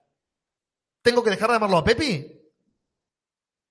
¿Tengo 1.02 1.24
que 1.24 1.30
dejar 1.30 1.52
de 1.52 1.56
amarlo 1.58 1.78
a 1.78 1.84
Pepi? 1.84 2.30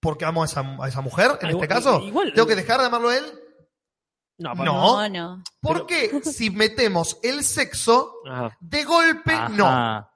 Porque 0.01 0.25
amo 0.25 0.43
a 0.43 0.47
esa, 0.47 0.61
a 0.81 0.89
esa 0.89 1.01
mujer, 1.03 1.33
en 1.43 1.51
este 1.51 1.69
caso. 1.69 2.01
igual- 2.01 2.33
¿Tengo 2.33 2.47
que 2.49 2.57
dejar 2.57 2.81
de 2.81 2.87
amarlo 2.87 3.09
a 3.11 3.17
él? 3.19 3.25
No, 4.39 4.55
No. 4.55 4.65
No, 4.65 5.09
no. 5.09 5.43
Porque 5.61 6.11
si 6.23 6.51
metemos 6.51 7.19
el 7.23 7.43
sexo, 7.43 8.15
Ajá. 8.27 8.57
de 8.61 8.85
golpe, 8.85 9.33
no. 9.53 10.09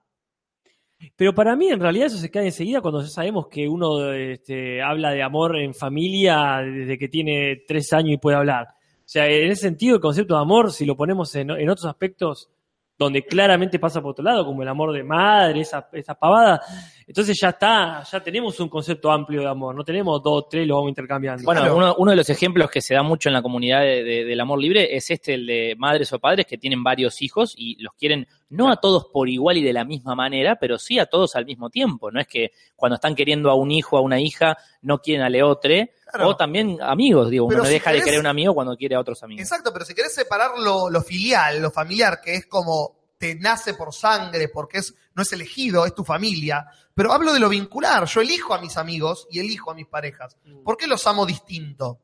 Pero 1.14 1.32
para 1.32 1.54
mí, 1.54 1.68
en 1.68 1.78
realidad, 1.78 2.08
eso 2.08 2.18
se 2.18 2.30
cae 2.30 2.46
enseguida 2.46 2.80
cuando 2.80 3.02
ya 3.02 3.08
sabemos 3.08 3.46
que 3.46 3.68
uno 3.68 4.12
este, 4.12 4.82
habla 4.82 5.10
de 5.12 5.22
amor 5.22 5.56
en 5.56 5.72
familia 5.72 6.58
desde 6.58 6.98
que 6.98 7.08
tiene 7.08 7.62
tres 7.68 7.92
años 7.92 8.14
y 8.14 8.16
puede 8.18 8.36
hablar. 8.36 8.66
O 8.70 9.10
sea, 9.10 9.26
en 9.26 9.50
ese 9.50 9.62
sentido, 9.62 9.94
el 9.94 10.00
concepto 10.00 10.34
de 10.34 10.40
amor, 10.40 10.72
si 10.72 10.84
lo 10.84 10.96
ponemos 10.96 11.34
en, 11.36 11.50
en 11.50 11.70
otros 11.70 11.86
aspectos 11.86 12.50
donde 12.98 13.24
claramente 13.24 13.78
pasa 13.78 14.02
por 14.02 14.10
otro 14.10 14.24
lado, 14.24 14.44
como 14.44 14.62
el 14.62 14.68
amor 14.68 14.92
de 14.92 15.04
madre, 15.04 15.60
esa, 15.60 15.88
esa 15.92 16.14
pavada, 16.16 16.60
entonces 17.06 17.38
ya 17.40 17.50
está, 17.50 18.02
ya 18.02 18.20
tenemos 18.20 18.58
un 18.58 18.68
concepto 18.68 19.10
amplio 19.12 19.40
de 19.42 19.46
amor, 19.48 19.74
no 19.74 19.84
tenemos 19.84 20.20
dos, 20.22 20.48
tres, 20.50 20.66
lo 20.66 20.74
vamos 20.76 20.88
intercambiando. 20.90 21.44
Bueno, 21.44 21.60
Claro. 21.60 21.76
uno, 21.76 21.94
uno 21.98 22.10
de 22.10 22.16
los 22.16 22.28
ejemplos 22.28 22.68
que 22.70 22.80
se 22.82 22.94
da 22.94 23.02
mucho 23.04 23.28
en 23.28 23.34
la 23.34 23.42
comunidad 23.42 23.82
de- 23.82 24.02
de- 24.02 24.24
del 24.24 24.40
amor 24.40 24.58
libre 24.60 24.96
es 24.96 25.10
este, 25.12 25.34
el 25.34 25.46
de 25.46 25.74
madres 25.78 26.12
o 26.12 26.18
padres 26.18 26.44
que 26.46 26.58
tienen 26.58 26.82
varios 26.82 27.22
hijos 27.22 27.54
y 27.56 27.80
los 27.82 27.94
quieren 27.94 28.26
no 28.50 28.68
a 28.70 28.76
todos 28.76 29.06
por 29.12 29.28
igual 29.28 29.58
y 29.58 29.62
de 29.62 29.72
la 29.72 29.84
misma 29.84 30.14
manera, 30.16 30.56
pero 30.56 30.76
sí 30.78 30.98
a 30.98 31.06
todos 31.06 31.36
al 31.36 31.44
mismo 31.46 31.70
tiempo. 31.70 32.10
No 32.10 32.18
es 32.20 32.26
que 32.26 32.50
cuando 32.74 32.96
están 32.96 33.14
queriendo 33.14 33.50
a 33.50 33.54
un 33.54 33.70
hijo 33.70 33.96
o 33.96 33.98
a 34.00 34.02
una 34.02 34.20
hija 34.20 34.56
no 34.82 34.98
quieren 34.98 35.24
a 35.24 35.28
leotre, 35.28 35.92
Claro. 36.10 36.28
o 36.28 36.36
también 36.36 36.78
amigos, 36.80 37.28
digo, 37.28 37.44
uno 37.44 37.50
Pero 37.50 37.62
no 37.64 37.68
si 37.68 37.74
deja 37.74 37.92
de 37.92 38.02
querer 38.02 38.20
un 38.20 38.26
amigo 38.26 38.54
cuando 38.54 38.76
quiere 38.76 38.94
a 38.94 39.00
otros 39.00 39.22
amigos. 39.22 39.42
Exacto, 39.42 39.72
pero 39.72 39.84
si 39.84 39.94
querés 39.94 40.14
separar 40.14 40.58
lo, 40.58 40.88
lo 40.88 41.02
filial, 41.02 41.60
lo 41.60 41.70
familiar, 41.70 42.20
que 42.22 42.34
es 42.34 42.46
como 42.46 42.96
te 43.18 43.34
nace 43.34 43.74
por 43.74 43.92
sangre, 43.92 44.48
porque 44.48 44.78
es, 44.78 44.94
no 45.14 45.22
es 45.22 45.32
elegido, 45.32 45.84
es 45.84 45.94
tu 45.94 46.04
familia. 46.04 46.66
Pero 46.94 47.12
hablo 47.12 47.32
de 47.32 47.40
lo 47.40 47.48
vincular. 47.48 48.06
Yo 48.06 48.20
elijo 48.20 48.54
a 48.54 48.60
mis 48.60 48.76
amigos 48.76 49.26
y 49.30 49.40
elijo 49.40 49.70
a 49.70 49.74
mis 49.74 49.86
parejas. 49.86 50.36
¿Por 50.64 50.76
qué 50.76 50.86
los 50.86 51.06
amo 51.06 51.26
distinto? 51.26 52.00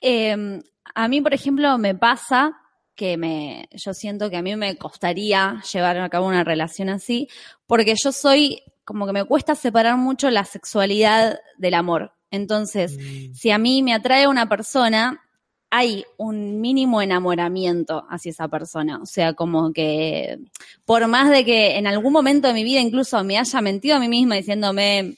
Eh, 0.00 0.60
a 0.94 1.08
mí, 1.08 1.20
por 1.20 1.34
ejemplo, 1.34 1.76
me 1.78 1.94
pasa 1.94 2.58
que 2.94 3.18
me, 3.18 3.68
yo 3.72 3.92
siento 3.92 4.30
que 4.30 4.38
a 4.38 4.42
mí 4.42 4.56
me 4.56 4.76
costaría 4.78 5.62
llevar 5.72 5.98
a 5.98 6.08
cabo 6.08 6.26
una 6.26 6.44
relación 6.44 6.88
así, 6.88 7.28
porque 7.66 7.94
yo 8.02 8.10
soy 8.10 8.62
como 8.84 9.06
que 9.06 9.12
me 9.12 9.24
cuesta 9.24 9.54
separar 9.54 9.96
mucho 9.96 10.30
la 10.30 10.44
sexualidad 10.44 11.38
del 11.58 11.74
amor. 11.74 12.15
Entonces, 12.30 12.98
si 13.34 13.50
a 13.50 13.58
mí 13.58 13.82
me 13.82 13.94
atrae 13.94 14.26
una 14.26 14.48
persona, 14.48 15.22
hay 15.70 16.04
un 16.16 16.60
mínimo 16.60 17.02
enamoramiento 17.02 18.06
hacia 18.08 18.30
esa 18.30 18.48
persona. 18.48 18.98
O 19.02 19.06
sea, 19.06 19.34
como 19.34 19.72
que 19.72 20.38
por 20.84 21.06
más 21.08 21.30
de 21.30 21.44
que 21.44 21.76
en 21.76 21.86
algún 21.86 22.12
momento 22.12 22.48
de 22.48 22.54
mi 22.54 22.64
vida 22.64 22.80
incluso 22.80 23.22
me 23.24 23.38
haya 23.38 23.60
mentido 23.60 23.96
a 23.96 24.00
mí 24.00 24.08
misma 24.08 24.36
diciéndome, 24.36 25.16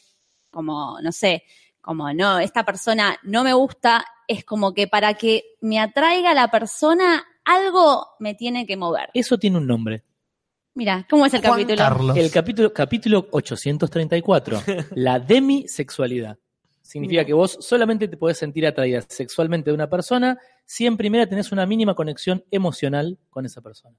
como, 0.51 0.99
no 1.01 1.13
sé, 1.13 1.45
como 1.81 2.13
no, 2.13 2.39
esta 2.39 2.65
persona 2.65 3.17
no 3.23 3.45
me 3.45 3.53
gusta, 3.53 4.05
es 4.27 4.45
como 4.45 4.75
que 4.75 4.89
para 4.89 5.15
que 5.15 5.45
me 5.61 5.79
atraiga 5.79 6.35
la 6.35 6.49
persona, 6.49 7.25
algo 7.45 8.07
me 8.19 8.35
tiene 8.35 8.67
que 8.67 8.77
mover. 8.77 9.11
Eso 9.15 9.39
tiene 9.39 9.59
un 9.59 9.67
nombre. 9.67 10.05
Mira, 10.75 11.07
¿cómo 11.11 11.27
es 11.27 11.35
el 11.35 11.41
Juan 11.41 11.53
capítulo? 11.53 11.79
Carlos. 11.79 12.17
El 12.17 12.31
capítulo, 12.31 12.73
capítulo 12.73 13.29
834, 13.31 14.63
la 14.95 15.19
demisexualidad. 15.19 16.39
Significa 16.89 17.23
que 17.23 17.35
vos 17.35 17.59
solamente 17.61 18.09
te 18.09 18.17
podés 18.17 18.39
sentir 18.39 18.67
atraída 18.67 19.03
sexualmente 19.07 19.69
de 19.69 19.75
una 19.75 19.91
persona 19.91 20.39
si 20.65 20.87
en 20.87 20.97
primera 20.97 21.29
tenés 21.29 21.53
una 21.53 21.67
mínima 21.67 21.95
conexión 21.95 22.43
emocional 22.51 23.19
con 23.29 23.45
esa 23.45 23.61
persona. 23.61 23.95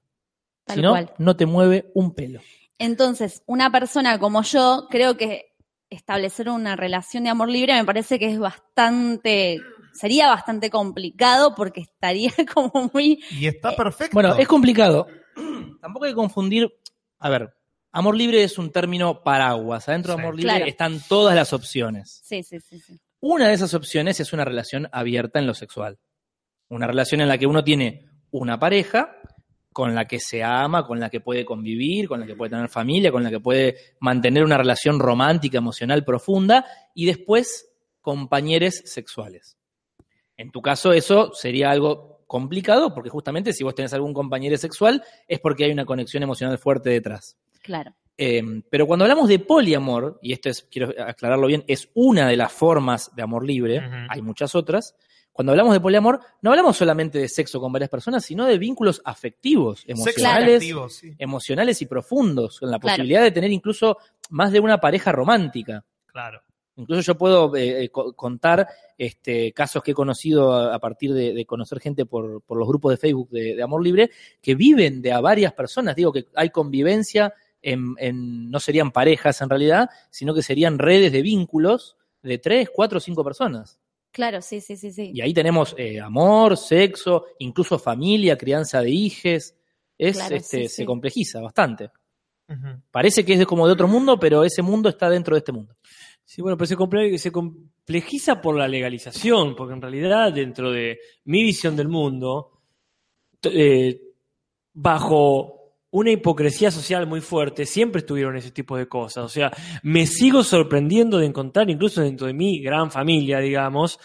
Tal 0.64 0.74
si 0.74 0.82
no, 0.82 0.90
cual. 0.90 1.12
no 1.18 1.36
te 1.36 1.46
mueve 1.46 1.92
un 1.94 2.16
pelo. 2.16 2.40
Entonces, 2.78 3.44
una 3.46 3.70
persona 3.70 4.18
como 4.18 4.42
yo, 4.42 4.88
creo 4.90 5.16
que 5.16 5.54
establecer 5.88 6.48
una 6.48 6.74
relación 6.74 7.22
de 7.22 7.30
amor 7.30 7.48
libre 7.48 7.74
me 7.74 7.84
parece 7.84 8.18
que 8.18 8.28
es 8.28 8.40
bastante, 8.40 9.60
sería 9.92 10.26
bastante 10.26 10.68
complicado 10.68 11.54
porque 11.54 11.82
estaría 11.82 12.32
como 12.52 12.90
muy, 12.92 13.22
Y 13.30 13.46
está 13.46 13.76
perfecto. 13.76 14.14
Bueno, 14.14 14.34
es 14.34 14.48
complicado. 14.48 15.06
Tampoco 15.80 16.06
hay 16.06 16.10
que 16.10 16.16
confundir. 16.16 16.68
A 17.20 17.28
ver, 17.28 17.54
amor 17.92 18.16
libre 18.16 18.42
es 18.42 18.58
un 18.58 18.70
término 18.70 19.22
paraguas. 19.22 19.88
Adentro 19.88 20.14
de 20.14 20.20
amor 20.22 20.34
libre 20.36 20.50
Claro. 20.52 20.66
están 20.66 21.00
todas 21.08 21.34
las 21.34 21.52
opciones. 21.52 22.20
sí, 22.24 22.42
sí, 22.42 22.58
sí, 22.60 22.78
sí. 22.80 22.98
Una 23.22 23.48
de 23.48 23.54
esas 23.54 23.74
opciones 23.74 24.18
es 24.20 24.32
una 24.32 24.46
relación 24.46 24.88
abierta 24.92 25.38
en 25.38 25.46
lo 25.46 25.52
sexual. 25.52 25.98
Una 26.68 26.86
relación 26.86 27.20
en 27.20 27.28
la 27.28 27.36
que 27.36 27.46
uno 27.46 27.62
tiene 27.62 28.06
una 28.30 28.58
pareja 28.58 29.14
con 29.72 29.94
la 29.94 30.06
que 30.06 30.18
se 30.18 30.42
ama, 30.42 30.86
con 30.86 30.98
la 30.98 31.10
que 31.10 31.20
puede 31.20 31.44
convivir, 31.44 32.08
con 32.08 32.18
la 32.20 32.26
que 32.26 32.34
puede 32.34 32.50
tener 32.50 32.68
familia, 32.70 33.12
con 33.12 33.22
la 33.22 33.28
que 33.30 33.38
puede 33.40 33.76
mantener 34.00 34.42
una 34.42 34.56
relación 34.56 34.98
romántica, 34.98 35.58
emocional 35.58 36.02
profunda 36.04 36.64
y 36.94 37.04
después 37.06 37.70
compañeros 38.00 38.80
sexuales. 38.86 39.58
En 40.36 40.50
tu 40.50 40.62
caso 40.62 40.92
eso 40.92 41.32
sería 41.34 41.70
algo 41.70 42.24
complicado 42.26 42.94
porque 42.94 43.10
justamente 43.10 43.52
si 43.52 43.64
vos 43.64 43.74
tenés 43.74 43.92
algún 43.92 44.14
compañero 44.14 44.56
sexual 44.56 45.04
es 45.28 45.40
porque 45.40 45.64
hay 45.64 45.72
una 45.72 45.84
conexión 45.84 46.22
emocional 46.22 46.56
fuerte 46.58 46.88
detrás. 46.88 47.36
Claro. 47.62 47.94
Eh, 48.18 48.42
pero 48.68 48.86
cuando 48.86 49.04
hablamos 49.06 49.28
de 49.28 49.38
poliamor, 49.38 50.18
y 50.20 50.32
esto 50.32 50.50
es, 50.50 50.62
quiero 50.70 50.92
aclararlo 51.02 51.46
bien, 51.46 51.64
es 51.66 51.88
una 51.94 52.28
de 52.28 52.36
las 52.36 52.52
formas 52.52 53.10
de 53.16 53.22
amor 53.22 53.46
libre, 53.46 53.80
hay 54.10 54.20
muchas 54.20 54.54
otras. 54.54 54.94
Cuando 55.32 55.52
hablamos 55.52 55.72
de 55.72 55.80
poliamor, 55.80 56.20
no 56.42 56.50
hablamos 56.50 56.76
solamente 56.76 57.18
de 57.18 57.28
sexo 57.28 57.60
con 57.60 57.72
varias 57.72 57.88
personas, 57.88 58.24
sino 58.24 58.44
de 58.46 58.58
vínculos 58.58 59.00
afectivos, 59.04 59.84
emocionales, 59.86 60.62
sí. 60.90 61.14
emocionales 61.18 61.80
y 61.80 61.86
profundos, 61.86 62.58
con 62.60 62.70
la 62.70 62.78
Claro. 62.78 62.96
posibilidad 62.96 63.22
de 63.22 63.30
tener 63.30 63.50
incluso 63.52 63.96
más 64.28 64.52
de 64.52 64.60
una 64.60 64.78
pareja 64.78 65.12
romántica. 65.12 65.82
Claro. 66.06 66.42
Incluso 66.76 67.00
yo 67.02 67.14
puedo 67.16 67.54
eh, 67.56 67.84
eh, 67.84 67.88
co- 67.90 68.12
contar 68.14 68.66
este, 68.98 69.52
casos 69.52 69.82
que 69.82 69.92
he 69.92 69.94
conocido 69.94 70.52
a, 70.52 70.74
a 70.74 70.78
partir 70.78 71.12
de, 71.14 71.32
de 71.32 71.46
conocer 71.46 71.78
gente 71.80 72.04
por, 72.06 72.42
por 72.42 72.58
los 72.58 72.66
grupos 72.68 72.92
de 72.92 72.96
Facebook 72.98 73.30
de, 73.30 73.54
de 73.54 73.62
Amor 73.62 73.82
Libre 73.82 74.10
que 74.42 74.54
viven 74.54 75.00
de 75.00 75.12
a 75.12 75.20
varias 75.20 75.52
personas. 75.52 75.94
Digo 75.96 76.12
que 76.12 76.26
hay 76.34 76.50
convivencia, 76.50 77.32
en, 77.62 77.94
en- 77.98 78.50
no 78.50 78.60
serían 78.60 78.90
parejas 78.90 79.40
en 79.42 79.50
realidad, 79.50 79.90
sino 80.10 80.34
que 80.34 80.42
serían 80.42 80.78
redes 80.78 81.12
de 81.12 81.22
vínculos 81.22 81.96
de 82.22 82.38
tres, 82.38 82.68
cuatro 82.72 82.98
o 82.98 83.00
cinco 83.00 83.24
personas. 83.24 83.78
Claro, 84.12 84.42
sí, 84.42 84.60
sí, 84.60 84.76
sí, 84.76 84.90
sí. 84.92 85.10
Y 85.14 85.20
ahí 85.20 85.32
tenemos 85.32 85.74
eh, 85.78 86.00
amor, 86.00 86.56
sexo, 86.56 87.26
incluso 87.38 87.78
familia, 87.78 88.36
crianza 88.36 88.82
de 88.82 88.90
hijes. 88.90 89.56
Es, 89.96 90.16
Claro, 90.16 90.36
este, 90.36 90.62
sí, 90.62 90.68
Se 90.68 90.74
sí. 90.82 90.84
complejiza 90.84 91.40
bastante. 91.40 91.90
Parece 92.90 93.24
que 93.24 93.34
es 93.34 93.46
como 93.46 93.64
de 93.68 93.74
otro 93.74 93.86
mundo, 93.86 94.18
pero 94.18 94.42
ese 94.42 94.60
mundo 94.60 94.88
está 94.88 95.08
dentro 95.08 95.36
de 95.36 95.38
este 95.38 95.52
mundo. 95.52 95.76
Sí, 96.24 96.42
bueno, 96.42 96.56
pero 96.56 96.66
se, 96.66 96.76
comple- 96.76 97.16
se 97.16 97.30
complejiza 97.30 98.40
por 98.40 98.56
la 98.56 98.66
legalización, 98.66 99.54
porque 99.54 99.74
en 99.74 99.80
realidad 99.82 100.32
dentro 100.32 100.72
de 100.72 100.98
mi 101.26 101.44
visión 101.44 101.76
del 101.76 101.86
mundo, 101.86 102.60
eh, 103.42 104.00
bajo 104.72 105.59
una 105.92 106.10
hipocresía 106.10 106.70
social 106.70 107.06
muy 107.06 107.20
fuerte, 107.20 107.66
siempre 107.66 108.00
estuvieron 108.00 108.36
ese 108.36 108.50
tipo 108.52 108.76
de 108.76 108.86
cosas. 108.88 109.24
O 109.24 109.28
sea, 109.28 109.50
me 109.82 110.06
sigo 110.06 110.44
sorprendiendo 110.44 111.18
de 111.18 111.26
encontrar, 111.26 111.68
incluso 111.68 112.00
dentro 112.00 112.26
de 112.28 112.32
mi 112.32 112.60
gran 112.60 112.90
familia, 112.90 113.40
digamos, 113.40 113.98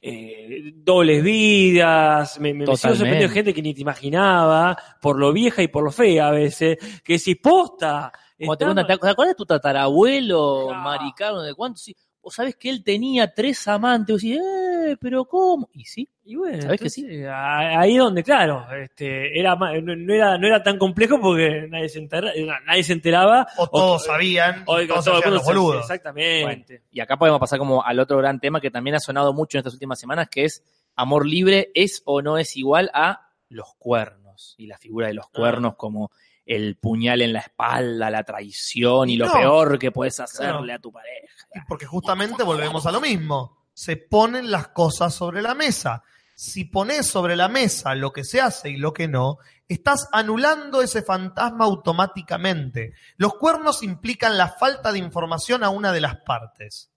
eh, 0.00 0.72
dobles 0.76 1.22
vidas, 1.24 2.38
me, 2.40 2.54
me- 2.54 2.60
me 2.66 2.76
sigo 2.76 2.94
sorprendiendo 2.94 3.28
de 3.28 3.34
gente 3.34 3.52
que 3.54 3.62
ni 3.62 3.74
te 3.74 3.80
imaginaba, 3.82 4.76
por 5.00 5.18
lo 5.18 5.32
vieja 5.32 5.62
y 5.62 5.68
por 5.68 5.84
lo 5.84 5.90
fea 5.90 6.28
a 6.28 6.30
veces, 6.30 6.78
que 7.04 7.18
si 7.18 7.34
posta. 7.34 8.12
Cuando 8.38 8.86
¿te 8.86 8.92
acuerdas 8.92 9.28
de 9.28 9.34
tu 9.34 9.44
tatarabuelo, 9.46 10.66
Claro. 10.68 10.80
Maricano, 10.82 11.42
de 11.42 11.54
cuánto? 11.54 11.78
Sí, 11.80 11.94
vos 12.22 12.34
sabés 12.34 12.56
que 12.56 12.68
él 12.70 12.82
tenía 12.84 13.32
tres 13.32 13.66
amantes. 13.68 14.14
Vos 14.14 14.22
decís, 14.22 14.38
eh, 14.38 14.96
pero 15.00 15.24
¿cómo? 15.24 15.68
Y 15.72 15.84
sí, 15.84 16.08
Y 16.24 16.34
bueno, 16.36 16.60
¿Sabés 16.62 16.80
que 16.80 16.86
entonces, 16.88 17.26
a- 17.26 17.80
ahí 17.80 17.96
donde, 17.96 18.22
claro, 18.22 18.66
este, 18.74 19.38
era 19.38 19.54
no, 19.56 19.96
no 19.96 20.14
era, 20.14 20.36
no 20.36 20.46
era 20.46 20.62
tan 20.62 20.76
complejo 20.78 21.18
porque 21.20 21.66
nadie 21.70 21.88
se, 21.88 22.00
entera- 22.00 22.32
nadie 22.66 22.82
se 22.84 22.92
enteraba. 22.92 23.46
O 23.56 23.66
todos 23.68 24.04
sabían, 24.04 24.62
o- 24.66 24.78
todos 24.86 25.04
todo 25.06 25.20
los 25.30 25.44
boludos. 25.44 25.80
Exactamente. 25.80 26.82
Y 26.90 27.00
acá 27.00 27.16
podemos 27.16 27.40
pasar 27.40 27.58
como 27.58 27.82
al 27.82 27.98
otro 27.98 28.18
gran 28.18 28.40
tema 28.40 28.60
que 28.60 28.70
también 28.70 28.96
ha 28.96 29.00
sonado 29.00 29.32
mucho 29.32 29.56
en 29.56 29.60
estas 29.60 29.72
últimas 29.74 29.98
semanas, 29.98 30.28
que 30.28 30.44
es 30.44 30.62
amor 30.96 31.26
libre 31.26 31.70
es 31.74 32.02
o 32.04 32.20
no 32.22 32.36
es 32.38 32.56
igual 32.56 32.90
a 32.92 33.28
los 33.48 33.74
cuernos. 33.78 34.54
Y 34.58 34.66
la 34.66 34.76
figura 34.78 35.06
de 35.08 35.14
los 35.14 35.28
cuernos 35.30 35.76
como 35.76 36.10
el 36.48 36.76
puñal 36.76 37.20
en 37.22 37.32
la 37.34 37.40
espalda, 37.40 38.10
la 38.10 38.24
traición 38.24 39.10
y 39.10 39.16
lo 39.16 39.30
peor 39.30 39.78
que 39.78 39.92
puedes 39.92 40.18
hacerle 40.18 40.72
a 40.72 40.78
tu 40.78 40.90
pareja. 40.90 41.26
Y 41.54 41.60
Porque 41.68 41.86
justamente 41.86 42.42
volvemos 42.42 42.86
a 42.86 42.90
lo 42.92 43.00
mismo. 43.00 43.58
Se 43.74 43.96
ponen 43.96 44.50
las 44.50 44.68
cosas 44.68 45.14
sobre 45.14 45.42
la 45.42 45.54
mesa. 45.54 46.02
Si 46.34 46.64
pones 46.64 47.06
sobre 47.06 47.36
la 47.36 47.48
mesa 47.48 47.94
lo 47.94 48.12
que 48.12 48.24
se 48.24 48.40
hace 48.40 48.70
y 48.70 48.76
lo 48.76 48.92
que 48.92 49.08
no, 49.08 49.38
estás 49.68 50.08
anulando 50.12 50.80
ese 50.82 51.02
fantasma 51.02 51.64
automáticamente. 51.64 52.92
Los 53.16 53.34
cuernos 53.34 53.82
implican 53.82 54.38
la 54.38 54.48
falta 54.48 54.92
de 54.92 54.98
información 55.00 55.64
a 55.64 55.70
una 55.70 55.92
de 55.92 56.00
las 56.00 56.16
partes, 56.16 56.90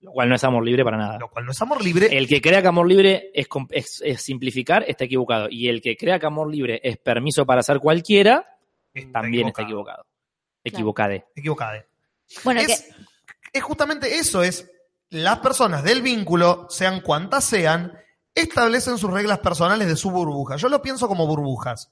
Lo 0.00 0.12
cual 0.12 0.28
no 0.28 0.34
es 0.34 0.44
amor 0.44 0.64
libre 0.64 0.84
para 0.84 0.96
nada. 0.98 1.18
lo 1.18 1.28
cual 1.30 1.44
no 1.46 1.52
es 1.52 1.60
amor 1.62 1.82
libre. 1.82 2.08
El 2.16 2.28
que 2.28 2.40
crea 2.40 2.60
que 2.62 2.68
amor 2.68 2.86
libre 2.88 3.30
es, 3.34 3.46
es- 3.70 4.02
es 4.04 4.22
simplificar 4.22 4.84
está 4.86 5.04
equivocado. 5.04 5.48
Y 5.50 5.68
el 5.68 5.80
que 5.80 5.96
crea 5.96 6.18
que 6.18 6.26
amor 6.26 6.50
libre 6.52 6.80
es 6.84 6.98
permiso 6.98 7.46
para 7.46 7.60
hacer 7.60 7.78
cualquiera, 7.80 8.46
también 9.12 9.48
está 9.48 9.62
equivocado. 9.62 10.06
Equivocade. 10.64 11.26
Equivocade. 11.34 11.86
Bueno, 12.44 12.60
es, 12.60 12.88
es 13.52 13.62
justamente 13.62 14.16
eso, 14.18 14.42
es 14.42 14.70
las 15.10 15.40
personas 15.40 15.84
del 15.84 16.00
vínculo, 16.00 16.66
sean 16.70 17.00
cuantas 17.00 17.44
sean, 17.44 17.98
establecen 18.34 18.96
sus 18.96 19.10
reglas 19.10 19.40
personales 19.40 19.86
de 19.88 19.96
su 19.96 20.10
burbuja. 20.10 20.56
Yo 20.56 20.68
lo 20.68 20.80
pienso 20.80 21.06
como 21.08 21.26
burbujas. 21.26 21.90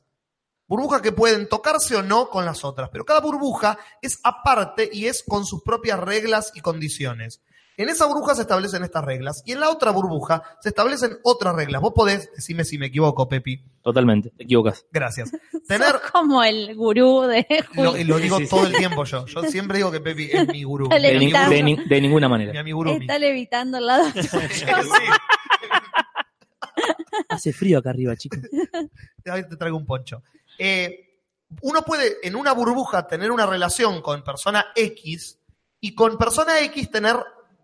Burbujas 0.66 1.03
que 1.03 1.12
pueden 1.12 1.48
tocarse 1.48 1.96
o 1.96 2.03
no 2.03 2.30
con 2.30 2.44
las 2.44 2.64
otras, 2.64 2.90
pero 2.90 3.05
cada 3.05 3.20
burbuja 3.20 3.76
es 4.01 4.20
aparte 4.22 4.88
y 4.90 5.07
es 5.07 5.22
con 5.22 5.44
sus 5.44 5.62
propias 5.62 5.98
reglas 5.98 6.53
y 6.55 6.61
condiciones. 6.61 7.42
En 7.81 7.89
esa 7.89 8.05
burbuja 8.05 8.35
se 8.35 8.43
establecen 8.43 8.85
estas 8.85 9.03
reglas 9.03 9.43
y 9.47 9.53
en 9.53 9.61
la 9.61 9.70
otra 9.70 9.91
burbuja 9.91 10.43
se 10.61 10.68
establecen 10.68 11.16
otras 11.22 11.55
reglas. 11.55 11.81
Vos 11.81 11.93
podés, 11.95 12.31
decime 12.37 12.64
si 12.66 12.76
me 12.76 12.87
equivoco, 12.87 13.26
Pepi, 13.26 13.64
Totalmente, 13.83 14.31
te 14.37 14.43
equivocas. 14.45 14.85
gracias. 14.93 15.31
Tener, 15.66 15.89
sos 15.93 16.01
como 16.11 16.43
el 16.44 16.77
gurú 16.77 17.23
de 17.23 17.47
lo, 17.74 17.94
digo 18.19 18.36
Sí, 18.36 18.44
sí. 18.44 18.51
todo 18.51 18.66
el 18.66 18.74
tiempo 18.74 19.05
yo. 19.05 19.24
Yo 19.24 19.43
siempre 19.44 19.78
digo 19.78 19.90
que 19.90 20.01
Pepi 20.01 20.28
es 20.31 20.47
mi 20.48 20.62
gurú. 20.62 20.89
De, 20.90 20.97
mi 20.97 21.02
ni- 21.02 21.12
Levitando. 21.20 21.51
de 21.57 21.62
ni- 21.62 21.77
de 21.89 22.01
ninguna 22.02 22.28
mi 22.28 22.31
manera. 22.32 22.61
amigurumi. 22.61 23.01
Está 23.01 23.19
levitando 23.19 23.78
al 23.78 23.86
lado. 23.86 24.05
Hace 27.28 27.52
frío 27.52 27.78
acá 27.78 27.90
arriba, 27.90 28.16
chicos. 28.16 28.40
Ahí 29.24 29.48
te 29.48 29.57
traigo 29.57 29.77
un 29.77 29.86
poncho. 29.86 30.23
Eh, 30.59 31.19
uno 31.62 31.82
puede 31.82 32.16
en 32.23 32.36
una 32.36 32.52
burbuja 32.52 33.07
tener 33.07 33.31
una 33.31 33.47
relación 33.47 34.02
con 34.02 34.23
persona 34.23 34.66
X 34.74 35.39
y 35.81 35.94
con 35.94 36.19
persona 36.19 36.61
X 36.61 36.90
tener 36.90 37.16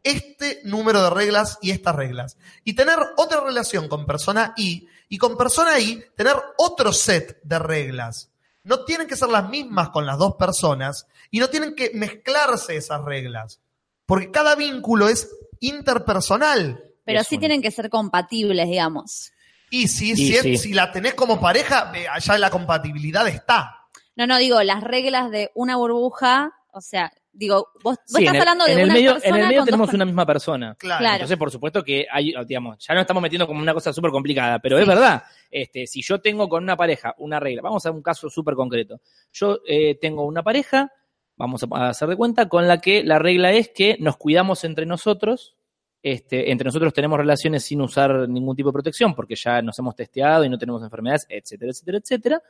este 0.06 0.60
número 0.64 1.02
de 1.02 1.10
reglas 1.10 1.58
y 1.62 1.70
estas 1.72 1.94
reglas. 1.96 2.36
Y 2.64 2.74
tener 2.74 2.98
otra 3.16 3.40
relación 3.40 3.88
con 3.88 4.06
persona 4.06 4.54
Y 4.56 4.88
y 5.08 5.18
con 5.18 5.36
persona 5.36 5.78
Y 5.80 6.02
tener 6.16 6.36
otro 6.58 6.92
set 6.92 7.40
de 7.42 7.58
reglas. 7.58 8.30
No 8.64 8.84
tienen 8.84 9.06
que 9.06 9.16
ser 9.16 9.28
las 9.28 9.48
mismas 9.48 9.90
con 9.90 10.06
las 10.06 10.18
dos 10.18 10.34
personas 10.36 11.06
y 11.30 11.38
no 11.40 11.48
tienen 11.48 11.74
que 11.74 11.90
mezclarse 11.94 12.76
esas 12.76 13.04
reglas. 13.04 13.60
Porque 14.06 14.30
cada 14.30 14.54
vínculo 14.54 15.08
es 15.08 15.28
interpersonal. 15.60 16.82
Pero 17.04 17.20
Es 17.20 17.28
sí 17.28 17.36
un- 17.36 17.40
tienen 17.40 17.62
que 17.62 17.70
ser 17.70 17.88
compatibles, 17.90 18.68
digamos. 18.68 19.32
Y 19.70 19.88
si, 19.88 20.12
Y 20.12 20.16
si, 20.16 20.34
es- 20.36 20.42
sí. 20.42 20.56
si 20.58 20.72
la 20.72 20.92
tenés 20.92 21.14
como 21.14 21.40
pareja, 21.40 21.92
allá 22.12 22.38
la 22.38 22.50
compatibilidad 22.50 23.26
está. 23.28 23.86
No, 24.16 24.26
no, 24.26 24.38
digo, 24.38 24.62
las 24.62 24.82
reglas 24.82 25.30
de 25.30 25.50
una 25.54 25.76
burbuja, 25.76 26.52
o 26.72 26.80
sea, 26.80 27.12
Digo, 27.38 27.68
vos, 27.84 27.96
vos 27.96 27.98
Sí, 28.06 28.24
estás 28.24 28.34
el, 28.34 28.40
hablando 28.40 28.64
de 28.64 28.72
en 28.72 28.78
el 28.78 28.84
una 28.86 28.94
medio, 28.94 29.12
persona 29.12 29.36
en 29.36 29.42
el 29.42 29.48
medio 29.48 29.64
tenemos 29.64 29.92
una 29.92 30.04
misma 30.06 30.24
persona. 30.24 30.74
Claro. 30.78 31.00
Claro. 31.00 31.14
Entonces, 31.16 31.36
por 31.36 31.50
supuesto 31.50 31.84
que 31.84 32.06
hay, 32.10 32.32
digamos, 32.46 32.78
ya 32.78 32.94
nos 32.94 33.02
estamos 33.02 33.22
metiendo 33.22 33.46
como 33.46 33.60
una 33.60 33.74
cosa 33.74 33.92
súper 33.92 34.10
complicada, 34.10 34.58
pero 34.58 34.78
es 34.78 34.86
verdad. 34.86 35.22
Este, 35.50 35.86
si 35.86 36.00
yo 36.00 36.18
tengo 36.20 36.48
con 36.48 36.62
una 36.62 36.76
pareja 36.76 37.14
una 37.18 37.38
regla, 37.38 37.60
vamos 37.60 37.84
a 37.84 37.90
un 37.90 38.02
caso 38.02 38.30
súper 38.30 38.54
concreto. 38.54 39.00
Yo 39.32 39.60
eh, 39.66 39.96
tengo 40.00 40.24
una 40.24 40.42
pareja, 40.42 40.90
vamos 41.36 41.62
a 41.62 41.66
a 41.72 41.88
hacer 41.90 42.08
de 42.08 42.16
cuenta, 42.16 42.48
con 42.48 42.66
la 42.66 42.80
que 42.80 43.04
la 43.04 43.18
regla 43.18 43.52
es 43.52 43.68
que 43.68 43.96
nos 44.00 44.16
cuidamos 44.16 44.64
entre 44.64 44.86
nosotros. 44.86 45.56
Este, 46.02 46.50
entre 46.52 46.66
nosotros 46.66 46.94
tenemos 46.94 47.18
relaciones 47.18 47.64
sin 47.64 47.82
usar 47.82 48.28
ningún 48.28 48.56
tipo 48.56 48.70
de 48.70 48.74
protección, 48.74 49.14
porque 49.14 49.34
ya 49.34 49.60
nos 49.60 49.78
hemos 49.78 49.94
testeado 49.94 50.44
y 50.44 50.48
no 50.48 50.56
tenemos 50.56 50.82
enfermedades, 50.82 51.26
etcétera, 51.28 51.70
etcétera, 51.72 51.98
etcétera. 51.98 52.42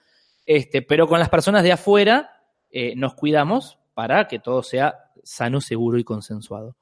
Este, 0.45 0.83
pero 0.83 1.09
con 1.09 1.19
las 1.19 1.29
personas 1.29 1.65
de 1.65 1.73
afuera 1.73 2.31
eh, 2.71 2.95
nos 2.95 3.15
cuidamos 3.15 3.79
para 3.97 4.29
que 4.29 4.39
todo 4.41 4.63
sea 4.63 4.95
sano, 5.25 5.59
seguro 5.63 5.97
y 5.99 6.05
consensuado. 6.05 6.77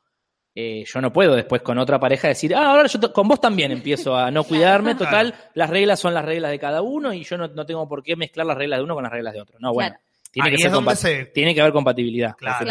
Eh, 0.53 0.85
yo 0.85 1.01
no 1.01 1.13
puedo 1.13 1.37
después 1.37 1.63
con 1.63 1.79
otra 1.79 2.01
pareja 2.01 2.27
decir, 2.27 2.55
ah, 2.57 2.71
ahora 2.73 2.87
yo 2.89 3.13
con 3.13 3.29
vos 3.29 3.41
también 3.41 3.71
empiezo 3.71 4.17
a 4.17 4.33
no 4.33 4.43
cuidarme, 4.83 4.97
total, 4.97 5.33
las 5.55 5.71
reglas 5.71 6.01
son 6.01 6.13
las 6.13 6.25
reglas 6.25 6.51
de 6.51 6.59
cada 6.59 6.83
uno 6.83 7.13
y 7.13 7.23
yo 7.23 7.39
no, 7.39 7.47
no 7.47 7.65
tengo 7.65 7.87
por 7.89 8.03
qué 8.03 8.17
mezclar 8.17 8.47
las 8.49 8.57
reglas 8.59 8.81
de 8.81 8.85
uno 8.85 8.95
con 8.97 9.05
las 9.05 9.13
reglas 9.13 9.33
de 9.33 9.41
otro. 9.43 9.59
No, 9.61 9.73
bueno, 9.73 9.91
Claro. 9.91 10.05
tiene, 10.33 10.49
Ahí 10.49 10.55
que 10.57 10.59
ser 10.59 10.67
es 10.67 10.73
donde 10.73 10.91
compa- 10.91 10.97
se- 10.97 11.25
tiene 11.27 11.55
que 11.55 11.61
haber 11.61 11.73
compatibilidad, 11.73 12.35
Claro. 12.37 12.67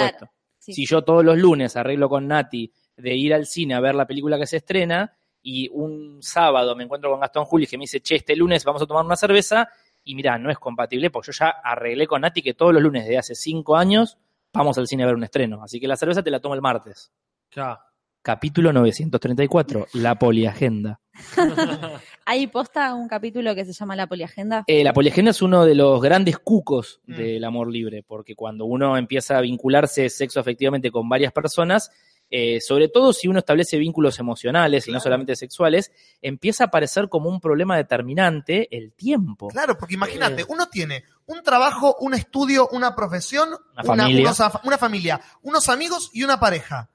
sí. 0.60 0.74
Si 0.74 0.86
yo 0.86 1.03
todos 1.03 1.24
los 1.24 1.38
lunes 1.38 1.78
arreglo 1.78 2.10
con 2.10 2.28
Nati 2.28 2.70
de 2.98 3.15
ir 3.15 3.34
al 3.34 3.45
cine 3.45 3.76
a 3.76 3.80
ver 3.80 3.95
la 3.95 4.06
película 4.06 4.38
que 4.38 4.45
se 4.45 4.57
estrena 4.57 5.14
y 5.41 5.70
un 5.72 6.22
sábado 6.22 6.76
me 6.76 6.84
encuentro 6.84 7.10
con 7.11 7.20
Gastón 7.22 7.45
Juli 7.45 7.65
que 7.65 7.78
me 7.78 7.84
dice, 7.84 8.02
che, 8.02 8.15
este 8.15 8.36
lunes 8.36 8.65
vamos 8.65 8.82
a 8.82 8.86
tomar 8.86 9.06
una 9.06 9.15
cerveza 9.15 9.68
y 10.06 10.15
mira, 10.15 10.38
no 10.38 10.49
es 10.52 10.57
compatible 10.60 11.10
porque 11.10 11.32
yo 11.32 11.38
ya 11.40 11.49
arreglé 11.49 12.07
con 12.07 12.22
Nati 12.22 12.41
que 12.41 12.53
todos 12.53 12.74
los 12.74 12.82
lunes 12.84 13.06
de 13.07 13.18
hace 13.18 13.36
cinco 13.36 13.76
años 13.78 14.18
vamos 14.53 14.77
al 14.77 14.88
cine 14.88 15.03
a 15.03 15.07
ver 15.07 15.15
un 15.15 15.23
estreno. 15.23 15.63
Así 15.63 15.80
que 15.80 15.88
la 15.88 15.97
cerveza 15.97 16.23
te 16.23 16.31
la 16.31 16.39
tomo 16.39 16.55
el 16.55 16.61
martes. 16.61 17.11
Ya. 17.51 17.80
Capítulo 18.21 18.71
934, 18.71 19.88
la 19.93 20.15
poliagenda. 20.15 21.01
Hay 22.25 22.47
posta 22.47 22.93
un 22.93 23.09
capítulo 23.09 23.53
que 23.53 23.65
se 23.65 23.73
llama 23.73 23.97
La 23.97 24.07
Poliagenda. 24.07 24.63
Eh, 24.65 24.81
la 24.81 24.93
poliagenda 24.93 25.31
es 25.31 25.41
uno 25.41 25.65
de 25.65 25.75
los 25.75 26.01
grandes 26.01 26.39
cucos 26.39 27.01
del 27.05 27.43
amor 27.43 27.69
libre, 27.69 28.01
porque 28.01 28.34
cuando 28.34 28.63
uno 28.63 28.97
empieza 28.97 29.38
a 29.38 29.41
vincularse 29.41 30.09
sexo 30.09 30.39
afectivamente 30.39 30.89
con 30.89 31.09
varias 31.09 31.34
personas, 31.34 31.91
eh, 32.35 32.60
sobre 32.61 32.88
todo 32.89 33.14
si 33.14 33.27
uno 33.27 33.38
establece 33.38 33.77
vínculos 33.77 34.18
emocionales 34.18 34.88
y 34.88 34.91
no 34.91 34.99
solamente 34.99 35.35
sexuales, 35.35 35.91
empieza 36.19 36.64
a 36.64 36.68
aparecer 36.68 37.07
como 37.07 37.30
un 37.30 37.39
problema 37.39 37.77
determinante 37.77 38.76
el 38.76 38.91
tiempo. 38.93 39.49
Claro, 39.49 39.77
porque 39.77 39.93
imagínate, 39.93 40.43
uno 40.49 40.68
tiene 40.68 41.03
un 41.27 41.43
trabajo, 41.43 41.95
un 41.99 42.15
estudio, 42.15 42.68
una 42.72 42.95
profesión, 42.95 43.49
Una 43.76 43.84
familia. 43.84 44.22
unos 44.23 44.39
una 44.64 44.77
familia, 44.80 45.22
unos 45.43 45.69
amigos 45.69 46.10
y 46.11 46.23
una 46.23 46.39
pareja. 46.39 46.89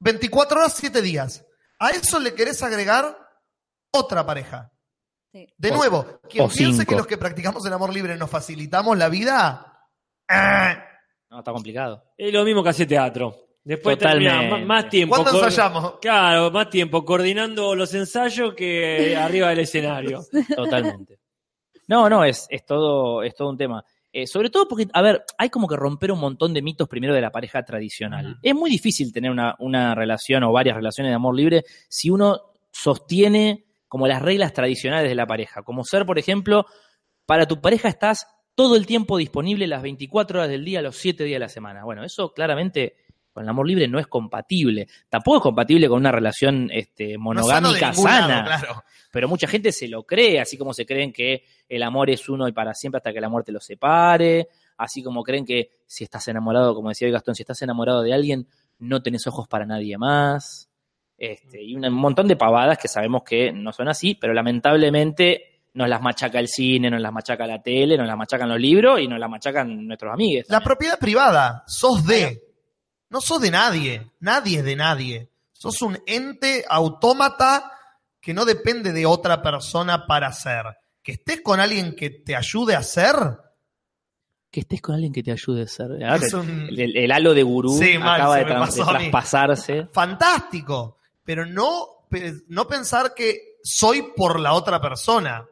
24 0.00 0.58
horas, 0.60 0.74
7 0.76 1.00
días. 1.00 1.46
A 1.78 1.90
eso 1.90 2.18
le 2.18 2.34
querés 2.34 2.62
agregar 2.62 3.16
otra 3.92 4.26
pareja. 4.26 4.72
Sí. 5.32 5.48
De 5.56 5.70
O- 5.70 5.74
nuevo, 5.76 6.20
quien 6.28 6.48
piense 6.48 6.78
cinco. 6.80 6.90
que 6.90 6.96
los 6.96 7.06
que 7.06 7.16
practicamos 7.16 7.64
el 7.66 7.72
amor 7.72 7.92
libre 7.94 8.16
nos 8.16 8.28
facilitamos 8.30 8.96
la 8.98 9.08
vida, 9.08 9.88
eh, 10.28 10.76
No, 11.30 11.38
está 11.38 11.50
complicado. 11.52 12.04
Es 12.18 12.32
lo 12.32 12.44
mismo 12.44 12.62
que 12.62 12.68
hacer 12.68 12.86
teatro. 12.86 13.34
Después 13.64 13.96
termina 13.96 14.58
más, 14.58 14.90
tiempo. 14.90 15.16
¿cuándo 15.16 15.42
ensayamos? 15.42 15.98
Claro, 15.98 16.50
más 16.50 16.68
tiempo 16.68 17.02
coordinando 17.02 17.74
los 17.74 17.94
ensayos 17.94 18.54
que 18.54 19.16
arriba 19.20 19.48
del 19.48 19.60
escenario. 19.60 20.22
Totalmente. 20.54 21.18
No, 21.88 22.08
no, 22.10 22.24
es, 22.24 22.46
es, 22.50 22.64
todo, 22.64 23.22
es 23.22 23.34
todo 23.34 23.48
un 23.48 23.56
tema. 23.56 23.84
Eh, 24.12 24.26
sobre 24.26 24.50
todo 24.50 24.68
porque, 24.68 24.86
a 24.92 25.02
ver, 25.02 25.24
hay 25.38 25.48
como 25.48 25.66
que 25.66 25.76
romper 25.76 26.12
un 26.12 26.20
montón 26.20 26.52
de 26.52 26.62
mitos 26.62 26.88
primero 26.88 27.14
de 27.14 27.20
la 27.20 27.32
pareja 27.32 27.64
tradicional. 27.64 28.38
Es 28.42 28.54
muy 28.54 28.70
difícil 28.70 29.12
tener 29.12 29.30
una, 29.30 29.56
una 29.58 29.94
relación 29.94 30.44
o 30.44 30.52
varias 30.52 30.76
relaciones 30.76 31.10
de 31.10 31.16
amor 31.16 31.34
libre 31.34 31.64
si 31.88 32.10
uno 32.10 32.52
sostiene 32.70 33.64
como 33.88 34.06
las 34.06 34.22
reglas 34.22 34.52
tradicionales 34.52 35.08
de 35.08 35.14
la 35.14 35.26
pareja. 35.26 35.62
Como 35.62 35.84
ser, 35.84 36.04
por 36.04 36.18
ejemplo, 36.18 36.66
para 37.26 37.46
tu 37.46 37.60
pareja 37.60 37.88
estás 37.88 38.26
todo 38.54 38.76
el 38.76 38.86
tiempo 38.86 39.16
disponible 39.16 39.66
las 39.66 39.82
24 39.82 40.38
horas 40.38 40.50
del 40.50 40.64
día, 40.64 40.82
los 40.82 40.96
7 40.96 41.24
días 41.24 41.36
de 41.36 41.40
la 41.40 41.48
semana. 41.48 41.84
Bueno, 41.84 42.04
eso 42.04 42.32
claramente 42.32 42.96
con 43.34 43.42
el 43.42 43.50
amor 43.50 43.66
libre 43.66 43.88
no 43.88 43.98
es 43.98 44.06
compatible. 44.06 44.86
Tampoco 45.08 45.38
es 45.38 45.42
compatible 45.42 45.88
con 45.88 45.98
una 45.98 46.12
relación 46.12 46.70
este, 46.72 47.14
no 47.14 47.24
monogámica 47.24 47.88
lado, 47.88 48.02
sana 48.02 48.44
claro. 48.44 48.84
pero 49.10 49.28
mucha 49.28 49.48
gente 49.48 49.72
se 49.72 49.88
lo 49.88 50.04
cree, 50.04 50.40
así 50.40 50.56
como 50.56 50.72
se 50.72 50.86
creen 50.86 51.12
que 51.12 51.42
el 51.68 51.82
amor 51.82 52.10
es 52.10 52.28
uno 52.28 52.46
y 52.46 52.52
para 52.52 52.72
siempre 52.74 52.98
hasta 52.98 53.12
que 53.12 53.20
la 53.20 53.28
muerte 53.28 53.50
los 53.50 53.64
separe, 53.64 54.48
así 54.78 55.02
como 55.02 55.24
creen 55.24 55.44
que 55.44 55.70
si 55.84 56.04
estás 56.04 56.28
enamorado, 56.28 56.76
como 56.76 56.90
decía 56.90 57.06
hoy 57.06 57.12
Gastón, 57.12 57.34
si 57.34 57.42
estás 57.42 57.60
enamorado 57.62 58.02
de 58.02 58.14
alguien, 58.14 58.46
no 58.78 59.02
tenés 59.02 59.26
ojos 59.26 59.48
para 59.48 59.66
nadie 59.66 59.98
más, 59.98 60.70
este, 61.18 61.60
y 61.60 61.74
un 61.74 61.92
montón 61.92 62.28
de 62.28 62.36
pavadas 62.36 62.78
que 62.78 62.86
sabemos 62.86 63.24
que 63.24 63.52
no 63.52 63.72
son 63.72 63.88
así, 63.88 64.14
pero 64.14 64.32
lamentablemente 64.32 65.62
nos 65.74 65.88
las 65.88 66.00
machaca 66.00 66.38
el 66.38 66.46
cine, 66.46 66.88
nos 66.88 67.00
las 67.00 67.12
machaca 67.12 67.48
la 67.48 67.60
tele, 67.60 67.98
nos 67.98 68.06
las 68.06 68.16
machacan 68.16 68.48
los 68.48 68.60
libros 68.60 69.00
y 69.00 69.08
nos 69.08 69.18
las 69.18 69.28
machacan 69.28 69.88
nuestros 69.88 70.12
amigos. 70.12 70.46
La 70.48 70.60
propiedad 70.60 71.00
privada, 71.00 71.64
sos 71.66 72.06
de. 72.06 72.53
No 73.14 73.20
sos 73.20 73.40
de 73.40 73.52
nadie. 73.52 74.10
Nadie 74.18 74.58
es 74.58 74.64
de 74.64 74.74
nadie. 74.74 75.30
Sos 75.52 75.80
un 75.82 75.96
ente 76.04 76.64
autómata 76.68 77.70
que 78.20 78.34
no 78.34 78.44
depende 78.44 78.92
de 78.92 79.06
otra 79.06 79.40
persona 79.40 80.06
para 80.08 80.32
ser. 80.32 80.64
Que 81.00 81.12
estés 81.12 81.40
con 81.40 81.60
alguien 81.60 81.94
que 81.94 82.10
te 82.10 82.34
ayude 82.34 82.74
a 82.74 82.82
ser. 82.82 83.14
Que 84.50 84.60
estés 84.60 84.82
con 84.82 84.96
alguien 84.96 85.12
que 85.12 85.22
te 85.22 85.30
ayude 85.30 85.62
a 85.62 85.66
ser. 85.68 85.92
Es 86.26 86.32
un- 86.34 86.66
el, 86.70 86.80
el- 86.80 86.96
el 86.96 87.12
halo 87.12 87.34
de 87.34 87.44
gurú 87.44 87.78
Sí, 87.78 87.94
acaba 87.94 88.36
de, 88.38 88.44
traspasarse. 89.12 89.86
Fantástico. 89.92 90.98
Pero 91.22 91.46
no, 91.46 91.86
no 92.48 92.66
pensar 92.66 93.14
que 93.14 93.58
soy 93.62 94.02
por 94.16 94.40
la 94.40 94.54
otra 94.54 94.80
persona 94.80 95.46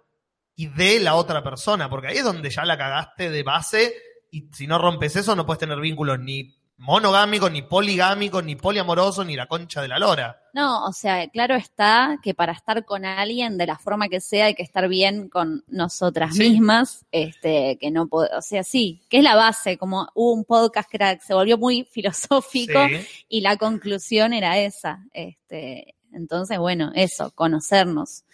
y 0.56 0.66
de 0.66 0.98
la 0.98 1.14
otra 1.14 1.44
persona. 1.44 1.89
Porque 1.89 2.09
ahí 2.09 2.16
es 2.18 2.24
donde 2.24 2.51
ya 2.51 2.64
la 2.64 2.76
cagaste 2.76 3.30
de 3.30 3.43
base. 3.44 3.94
Y 4.32 4.48
si 4.52 4.66
no 4.66 4.78
rompes 4.78 5.14
eso, 5.14 5.36
no 5.36 5.47
puedes 5.47 5.60
tener 5.60 5.78
vínculos 5.78 6.18
ni 6.18 6.56
monogámicos, 6.85 7.51
ni 7.53 7.63
poligámicos, 7.63 8.43
ni 8.43 8.57
poliamorosos, 8.57 9.25
ni 9.25 9.37
la 9.37 9.47
concha 9.47 9.81
de 9.81 9.87
la 9.89 10.01
lora. 10.01 10.41
No, 10.53 10.85
o 10.85 10.93
sea, 10.93 11.29
claro 11.29 11.55
está 11.55 12.19
que 12.23 12.35
para 12.35 12.53
estar 12.53 12.85
con 12.85 13.05
alguien 13.05 13.57
de 13.57 13.67
la 13.67 13.79
forma 13.79 14.09
que 14.09 14.21
sea 14.21 14.47
hay 14.47 14.55
que 14.55 14.65
estar 14.65 14.89
bien 14.89 15.29
con 15.29 15.63
nosotras 15.69 16.35
Sí. 16.35 16.51
mismas, 16.51 17.07
este, 17.13 17.79
que 17.81 17.91
no 17.93 18.09
puedo, 18.09 18.29
o 18.37 18.43
sea, 18.43 18.65
sí, 18.65 19.01
que 19.09 19.19
es 19.19 19.23
la 19.25 19.37
base, 19.37 19.79
como 19.79 20.09
hubo 20.15 20.33
un 20.33 20.45
podcast 20.45 20.91
que 20.91 20.97
era- 20.97 21.21
se 21.21 21.35
volvió 21.35 21.57
muy 21.57 21.85
filosófico 21.85 22.81
Sí. 22.89 23.07
y 23.29 23.41
la 23.43 23.57
conclusión 23.57 24.33
era 24.33 24.59
esa, 24.59 25.05
este, 25.13 25.95
entonces 26.13 26.59
bueno, 26.59 26.91
eso, 26.97 27.31
conocernos. 27.35 28.25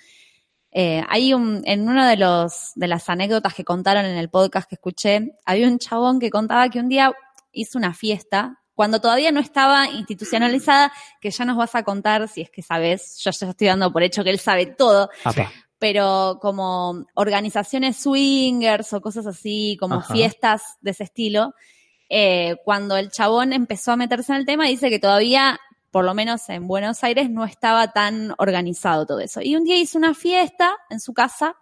Eh, 0.70 1.02
hay 1.08 1.32
un, 1.34 1.62
en 1.64 1.88
uno 1.88 2.06
de 2.06 2.16
los, 2.16 2.72
de 2.74 2.88
las 2.88 3.08
anécdotas 3.08 3.54
que 3.54 3.64
contaron 3.64 4.04
en 4.04 4.16
el 4.16 4.28
podcast 4.30 4.68
que 4.68 4.74
escuché, 4.74 5.32
había 5.44 5.66
un 5.68 5.78
chabón 5.78 6.18
que 6.18 6.30
contaba 6.30 6.68
que 6.68 6.78
un 6.78 6.88
día 6.88 7.12
hizo 7.52 7.78
una 7.78 7.94
fiesta 7.94 8.58
cuando 8.78 9.00
todavía 9.00 9.32
no 9.32 9.40
estaba 9.40 9.88
institucionalizada, 9.88 10.92
que 11.20 11.32
ya 11.32 11.44
nos 11.44 11.56
vas 11.56 11.74
a 11.74 11.82
contar 11.82 12.28
si 12.28 12.42
es 12.42 12.50
que 12.50 12.62
sabes, 12.62 13.18
yo 13.18 13.32
ya 13.32 13.50
estoy 13.50 13.66
dando 13.66 13.92
por 13.92 14.04
hecho 14.04 14.22
que 14.22 14.30
él 14.30 14.38
sabe 14.38 14.66
todo, 14.66 15.10
Apa. 15.24 15.50
pero 15.80 16.38
como 16.40 17.04
organizaciones 17.14 17.96
swingers 17.96 18.92
o 18.92 19.00
cosas 19.00 19.26
así, 19.26 19.76
como 19.80 19.96
Ajá. 19.96 20.14
fiestas 20.14 20.62
de 20.80 20.92
ese 20.92 21.02
estilo, 21.02 21.54
eh, 22.08 22.54
cuando 22.64 22.96
el 22.96 23.10
chabón 23.10 23.52
empezó 23.52 23.90
a 23.90 23.96
meterse 23.96 24.30
en 24.32 24.38
el 24.38 24.46
tema, 24.46 24.66
dice 24.66 24.90
que 24.90 25.00
todavía, 25.00 25.58
por 25.90 26.04
lo 26.04 26.14
menos 26.14 26.48
en 26.48 26.68
Buenos 26.68 27.02
Aires, 27.02 27.30
no 27.30 27.44
estaba 27.44 27.92
tan 27.92 28.32
organizado 28.38 29.06
todo 29.06 29.18
eso. 29.18 29.40
Y 29.42 29.56
un 29.56 29.64
día 29.64 29.76
hizo 29.76 29.98
una 29.98 30.14
fiesta 30.14 30.76
en 30.88 31.00
su 31.00 31.14
casa 31.14 31.56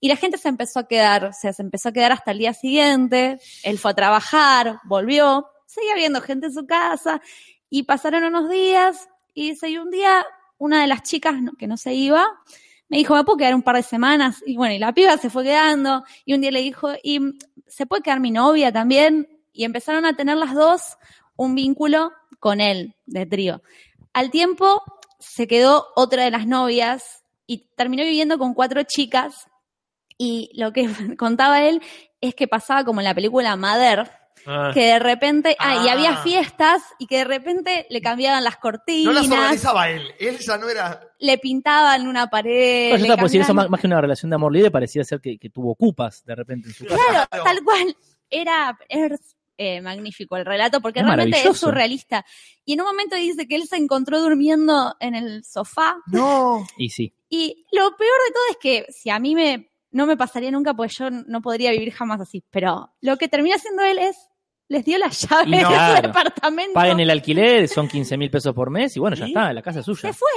y 0.00 0.08
la 0.08 0.16
gente 0.16 0.38
se 0.38 0.48
empezó 0.48 0.80
a 0.80 0.88
quedar, 0.88 1.24
o 1.24 1.32
sea, 1.32 1.52
se 1.52 1.62
empezó 1.62 1.88
a 1.88 1.92
quedar 1.92 2.12
hasta 2.12 2.30
el 2.30 2.38
día 2.38 2.52
siguiente, 2.52 3.38
él 3.62 3.78
fue 3.78 3.90
a 3.92 3.94
trabajar, 3.94 4.78
volvió, 4.84 5.48
seguía 5.66 5.94
viendo 5.94 6.20
gente 6.20 6.46
en 6.46 6.52
su 6.52 6.66
casa 6.66 7.20
y 7.70 7.84
pasaron 7.84 8.24
unos 8.24 8.48
días 8.50 9.08
y 9.34 9.50
dice, 9.50 9.78
un 9.80 9.90
día 9.90 10.24
una 10.58 10.80
de 10.80 10.86
las 10.86 11.02
chicas 11.02 11.34
que 11.58 11.66
no 11.66 11.76
se 11.76 11.94
iba, 11.94 12.26
me 12.88 12.98
dijo, 12.98 13.14
¿me 13.14 13.24
puedo 13.24 13.38
quedar 13.38 13.54
un 13.54 13.62
par 13.62 13.76
de 13.76 13.82
semanas? 13.82 14.42
Y 14.46 14.56
bueno, 14.56 14.74
y 14.74 14.78
la 14.78 14.92
piba 14.92 15.16
se 15.18 15.30
fue 15.30 15.44
quedando, 15.44 16.04
y 16.24 16.34
un 16.34 16.40
día 16.40 16.50
le 16.50 16.62
dijo, 16.62 16.90
¿y 17.02 17.20
se 17.66 17.86
puede 17.86 18.02
quedar 18.02 18.20
mi 18.20 18.30
novia 18.30 18.72
también? 18.72 19.28
Y 19.52 19.64
empezaron 19.64 20.04
a 20.04 20.16
tener 20.16 20.36
las 20.36 20.54
dos 20.54 20.96
un 21.36 21.54
vínculo 21.54 22.12
con 22.38 22.60
él, 22.60 22.94
de 23.06 23.26
trío. 23.26 23.62
Al 24.12 24.30
tiempo 24.30 24.82
se 25.18 25.46
quedó 25.46 25.88
otra 25.96 26.24
de 26.24 26.30
las 26.30 26.46
novias 26.46 27.24
y 27.46 27.68
terminó 27.76 28.02
viviendo 28.02 28.38
con 28.38 28.54
cuatro 28.54 28.82
chicas, 28.84 29.46
y 30.18 30.50
lo 30.54 30.72
que 30.72 30.88
contaba 31.18 31.62
él 31.62 31.82
es 32.20 32.34
que 32.34 32.48
pasaba 32.48 32.84
como 32.84 33.00
en 33.00 33.04
la 33.04 33.14
película 33.14 33.56
Mother, 33.56 34.10
Ah, 34.48 34.70
que 34.72 34.80
de 34.92 34.98
repente, 35.00 35.56
ah, 35.58 35.82
y 35.84 35.88
Ah. 35.88 35.92
había 35.94 36.16
fiestas 36.18 36.80
y 37.00 37.08
que 37.08 37.16
de 37.18 37.24
repente 37.24 37.84
le 37.90 38.00
cambiaban 38.00 38.44
las 38.44 38.54
No 38.54 38.60
cortinas, 38.60 39.12
las 39.14 39.28
organizaba 39.28 39.90
él. 39.90 40.02
Él 40.20 40.38
ya 40.38 40.56
no 40.56 40.68
era. 40.68 41.00
le 41.18 41.38
pintaban 41.38 42.06
una 42.06 42.28
pared. 42.28 42.92
No, 42.92 42.96
yo 42.98 43.16
le 43.16 43.40
eso 43.40 43.54
más, 43.54 43.68
más 43.68 43.80
que 43.80 43.88
una 43.88 44.00
relación 44.00 44.30
de 44.30 44.36
amor 44.36 44.52
libre, 44.52 44.70
parecía 44.70 45.02
ser 45.02 45.20
que, 45.20 45.36
que 45.36 45.50
tuvo 45.50 45.72
ocupas 45.72 46.24
de 46.24 46.36
repente 46.36 46.68
en 46.68 46.74
su 46.74 46.84
casa. 46.84 46.96
Claro, 47.10 47.26
Claro. 47.28 47.44
tal 47.44 47.64
cual. 47.64 47.96
Era, 48.30 48.78
era 48.88 49.16
eh, 49.58 49.80
magnífico 49.80 50.36
el 50.36 50.44
relato, 50.44 50.80
porque 50.80 51.00
Es 51.00 51.06
realmente 51.06 51.48
es 51.48 51.58
surrealista. 51.58 52.24
Y 52.64 52.74
en 52.74 52.82
un 52.82 52.86
momento 52.86 53.16
dice 53.16 53.48
que 53.48 53.56
él 53.56 53.66
se 53.66 53.76
encontró 53.76 54.20
durmiendo 54.20 54.94
en 55.00 55.16
el 55.16 55.44
sofá. 55.44 55.96
No. 56.06 56.64
Y 56.78 56.90
sí. 56.90 57.12
Y 57.28 57.66
lo 57.72 57.96
peor 57.96 58.18
de 58.28 58.32
todo 58.32 58.44
es 58.50 58.56
que 58.60 58.86
si 58.92 59.10
a 59.10 59.18
mí 59.18 59.34
me 59.34 59.72
no 59.90 60.06
me 60.06 60.16
pasaría 60.16 60.50
nunca, 60.50 60.74
pues 60.74 60.94
yo 60.98 61.10
no 61.10 61.40
podría 61.40 61.70
vivir 61.72 61.92
jamás 61.92 62.20
así. 62.20 62.44
Pero 62.50 62.92
lo 63.00 63.16
que 63.16 63.28
termina 63.28 63.56
haciendo 63.56 63.82
él 63.82 63.98
es, 63.98 64.16
les 64.68 64.84
dio 64.84 64.98
la 64.98 65.08
llave 65.10 65.48
Y 65.48 65.50
del 65.52 65.66
claro. 65.66 66.08
departamento. 66.08 66.74
Paguen 66.74 67.00
el 67.00 67.10
alquiler, 67.10 67.68
son 67.68 67.88
15 67.88 68.16
mil 68.16 68.30
pesos 68.30 68.52
por 68.54 68.70
mes 68.70 68.96
y 68.96 69.00
bueno, 69.00 69.16
ya 69.16 69.26
¿Y? 69.26 69.28
está, 69.30 69.52
la 69.52 69.62
casa 69.62 69.80
es 69.80 69.86
suya. 69.86 70.00
Se 70.00 70.12
fue, 70.12 70.28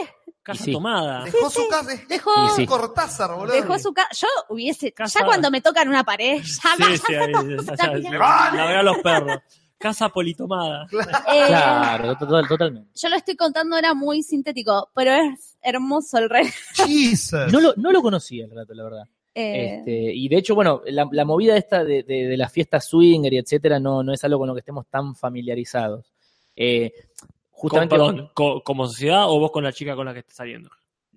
Casa 0.44 0.64
sí. 0.64 0.72
tomada. 0.72 1.24
Dejó 1.26 1.50
su 1.50 1.68
casa. 1.68 1.94
es- 1.94 2.08
dejó, 2.08 2.32
Y 2.46 2.50
sí. 2.56 2.66
Cortázar, 2.66 3.36
boludo. 3.36 3.54
dejó 3.54 3.78
su 3.80 3.92
casa. 3.94 4.10
Yo 4.14 4.28
hubiese, 4.50 4.92
Casa- 4.94 5.20
ya 5.20 5.26
cuando 5.26 5.52
me 5.52 5.62
tocan 5.62 5.90
una 5.90 6.04
pared, 6.04 6.38
ya, 6.42 6.44
Sí, 6.44 6.98
sí, 7.06 7.14
verdad, 7.16 8.84
los 8.84 8.98
perros. 9.00 9.38
Casa 9.78 10.10
politomada. 10.10 10.86
Eh, 10.92 11.46
Claro, 11.48 12.18
total- 12.18 12.48
totalmente. 12.50 12.92
Yo 12.96 13.08
lo 13.10 13.16
estoy 13.16 13.36
contando, 13.38 13.78
era 13.78 13.94
muy 13.94 14.24
sintético, 14.24 14.92
pero 14.94 15.14
es 15.14 15.58
hermoso 15.62 16.18
el 16.18 16.30
rey. 16.30 16.50
Jesus. 16.76 17.52
No 17.52 17.62
lo, 17.62 17.74
no 17.78 17.92
lo 17.92 18.02
conocía 18.02 18.44
el 18.46 18.52
rato, 18.52 18.74
la 18.74 18.84
verdad. 18.84 19.04
Eh, 19.36 19.76
Este, 19.78 19.92
y 20.14 20.28
de 20.28 20.38
hecho, 20.38 20.56
bueno, 20.56 20.82
la, 20.88 21.08
la 21.12 21.24
movida 21.26 21.56
esta 21.56 21.84
de, 21.84 22.04
de, 22.04 22.28
de 22.28 22.38
las 22.38 22.52
fiestas 22.52 22.86
swinger 22.88 23.32
y 23.34 23.38
etcétera 23.38 23.80
no, 23.80 24.04
no 24.04 24.14
es 24.14 24.24
algo 24.24 24.40
con 24.40 24.48
lo 24.48 24.54
que 24.56 24.60
estemos 24.60 24.88
tan 24.88 25.16
familiarizados. 25.16 26.12
Eh, 26.56 26.92
Con- 27.20 27.30
justamente. 27.52 27.96
perdón, 27.96 28.32
¿Como 28.64 28.88
sociedad 28.88 29.30
o 29.30 29.40
vos 29.40 29.52
con 29.52 29.64
la 29.64 29.72
chica 29.74 29.96
con 29.96 30.06
la 30.06 30.14
que 30.14 30.20
estás 30.20 30.36
saliendo? 30.38 30.70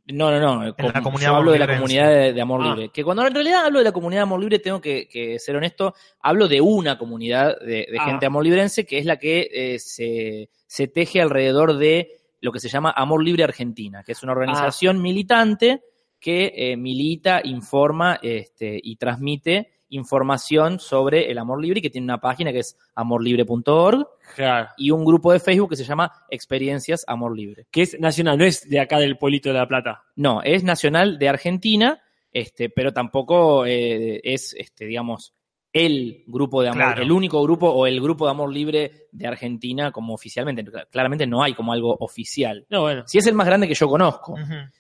No, 0.07 0.31
no, 0.33 0.41
no. 0.41 0.65
la 0.65 0.73
como- 0.73 0.93
comunidad 1.03 1.31
yo 1.31 1.37
hablo 1.37 1.53
de 1.53 1.59
la 1.61 1.67
comunidad 1.69 2.09
de, 2.11 2.33
de 2.33 2.41
amor 2.41 2.61
Ah. 2.63 2.69
libre. 2.75 2.89
Que 2.91 3.05
cuando 3.05 3.25
en 3.27 3.33
realidad 3.35 3.65
hablo 3.67 3.79
de 3.79 3.85
la 3.85 3.93
comunidad 3.93 4.21
de 4.21 4.25
amor 4.25 4.41
libre, 4.41 4.59
tengo 4.59 4.81
que, 4.81 5.09
que 5.09 5.39
ser 5.39 5.55
honesto, 5.57 5.95
hablo 6.21 6.49
de 6.49 6.61
una 6.61 6.99
comunidad 6.99 7.59
de, 7.61 7.87
de 7.91 7.97
Ah. 7.99 8.07
gente 8.07 8.27
amor 8.27 8.45
librense 8.45 8.85
que 8.85 8.99
es 8.99 9.07
la 9.07 9.17
que 9.19 9.49
eh, 9.53 9.79
se, 9.79 10.49
se 10.67 10.89
teje 10.89 11.21
alrededor 11.21 11.77
de 11.79 12.11
lo 12.41 12.51
que 12.51 12.59
se 12.59 12.69
llama 12.69 12.93
Amor 12.97 13.23
Libre 13.25 13.45
Argentina, 13.45 14.03
que 14.05 14.11
es 14.13 14.23
una 14.25 14.33
organización 14.33 15.01
militante 15.01 15.83
que 16.23 16.53
eh, 16.57 16.77
milita, 16.79 17.41
informa 17.45 18.19
este, 18.23 18.81
y 18.83 18.97
transmite 18.97 19.73
información 19.91 20.79
sobre 20.81 21.31
el 21.31 21.37
amor 21.37 21.61
libre 21.61 21.81
y 21.81 21.83
que 21.83 21.91
tiene 21.91 22.07
una 22.07 22.19
página 22.21 22.51
que 22.51 22.61
es 22.61 22.79
amorlibre.org 22.95 24.07
Claro. 24.35 24.69
y 24.79 24.91
un 24.91 25.05
grupo 25.05 25.33
de 25.33 25.41
Facebook 25.41 25.69
que 25.71 25.77
se 25.77 25.85
llama 25.85 26.11
Experiencias 26.31 27.05
Amor 27.07 27.37
Libre. 27.37 27.67
Que 27.71 27.83
es 27.83 28.01
nacional, 28.01 28.39
no 28.39 28.45
es 28.47 28.67
de 28.69 28.81
acá 28.81 28.99
del 28.99 29.19
Polito 29.19 29.51
de 29.51 29.57
la 29.59 29.69
Plata. 29.69 30.05
No, 30.17 30.41
es 30.43 30.65
nacional 30.65 31.19
de 31.19 31.29
Argentina, 31.29 32.01
este, 32.33 32.71
pero 32.71 32.93
tampoco 32.93 33.67
eh, 33.67 34.21
es, 34.25 34.55
este, 34.59 34.87
digamos, 34.87 35.35
el 35.75 36.25
grupo 36.27 36.63
de 36.63 36.69
amor, 36.69 36.83
Claro. 36.83 37.03
el 37.03 37.13
único 37.13 37.43
grupo 37.43 37.69
o 37.69 37.87
el 37.87 38.01
grupo 38.01 38.25
de 38.27 38.31
amor 38.31 38.51
libre 38.53 39.09
de 39.11 39.27
Argentina 39.27 39.91
como 39.93 40.15
oficialmente. 40.15 40.65
Claramente 40.91 41.27
no 41.27 41.43
hay 41.43 41.53
como 41.55 41.73
algo 41.73 41.95
oficial. 42.01 42.67
No, 42.71 42.83
bueno, 42.83 43.03
Si 43.07 43.19
es 43.19 43.27
el 43.27 43.35
más 43.35 43.47
grande 43.47 43.69
que 43.69 43.75
yo 43.75 43.89
conozco. 43.89 44.35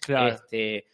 Claro. 0.06 0.28
Este, 0.34 0.86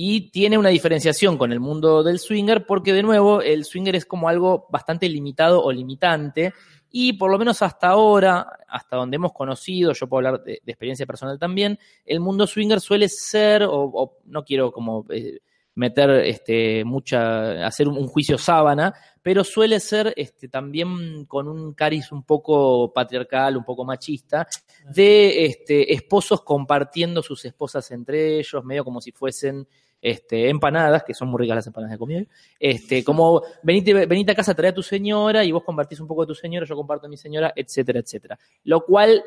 y 0.00 0.30
tiene 0.30 0.56
una 0.56 0.68
diferenciación 0.68 1.36
con 1.36 1.50
el 1.50 1.58
mundo 1.58 2.04
del 2.04 2.20
swinger 2.20 2.64
porque, 2.64 2.92
de 2.92 3.02
nuevo, 3.02 3.42
el 3.42 3.64
swinger 3.64 3.96
es 3.96 4.06
como 4.06 4.28
algo 4.28 4.68
bastante 4.70 5.08
limitado 5.08 5.60
o 5.60 5.72
limitante. 5.72 6.54
Y 6.88 7.14
por 7.14 7.32
lo 7.32 7.36
menos 7.36 7.62
hasta 7.62 7.88
ahora, 7.88 8.46
hasta 8.68 8.94
donde 8.94 9.16
hemos 9.16 9.32
conocido, 9.32 9.92
yo 9.92 10.06
puedo 10.06 10.28
hablar 10.28 10.44
de, 10.44 10.62
experiencia 10.64 11.04
personal 11.04 11.36
también, 11.36 11.80
el 12.06 12.20
mundo 12.20 12.46
swinger 12.46 12.80
suele 12.80 13.08
ser, 13.08 13.64
o, 13.64 13.72
o 13.72 14.18
no 14.26 14.44
quiero 14.44 14.70
como 14.70 15.04
eh, 15.10 15.40
meter 15.74 16.10
este, 16.10 16.84
mucha, 16.84 17.66
hacer 17.66 17.88
un, 17.88 17.98
un 17.98 18.06
juicio 18.06 18.38
sábana, 18.38 18.94
pero 19.20 19.42
suele 19.42 19.80
ser 19.80 20.14
este, 20.16 20.48
también 20.48 21.24
con 21.24 21.48
un 21.48 21.74
cariz 21.74 22.12
un 22.12 22.22
poco 22.22 22.92
patriarcal, 22.92 23.56
un 23.56 23.64
poco 23.64 23.84
machista, 23.84 24.46
de 24.88 25.44
este, 25.44 25.92
esposos 25.92 26.42
compartiendo 26.42 27.20
sus 27.20 27.44
esposas 27.44 27.90
entre 27.90 28.38
ellos, 28.38 28.64
medio 28.64 28.84
como 28.84 29.00
si 29.00 29.10
fuesen 29.10 29.66
este, 30.00 30.48
empanadas, 30.48 31.02
que 31.04 31.14
son 31.14 31.28
muy 31.28 31.40
ricas 31.40 31.56
las 31.56 31.66
empanadas 31.66 31.92
de 31.92 31.98
comida, 31.98 32.22
este, 32.58 33.04
como 33.04 33.42
venite, 33.62 34.06
venite 34.06 34.32
a 34.32 34.34
casa, 34.34 34.54
trae 34.54 34.70
a 34.70 34.74
tu 34.74 34.82
señora 34.82 35.44
y 35.44 35.52
vos 35.52 35.64
compartís 35.64 36.00
un 36.00 36.06
poco 36.06 36.22
de 36.22 36.28
tu 36.28 36.34
señora, 36.34 36.66
yo 36.66 36.76
comparto 36.76 37.06
a 37.06 37.10
mi 37.10 37.16
señora, 37.16 37.52
etcétera, 37.54 38.00
etcétera. 38.00 38.38
Lo 38.64 38.84
cual 38.84 39.22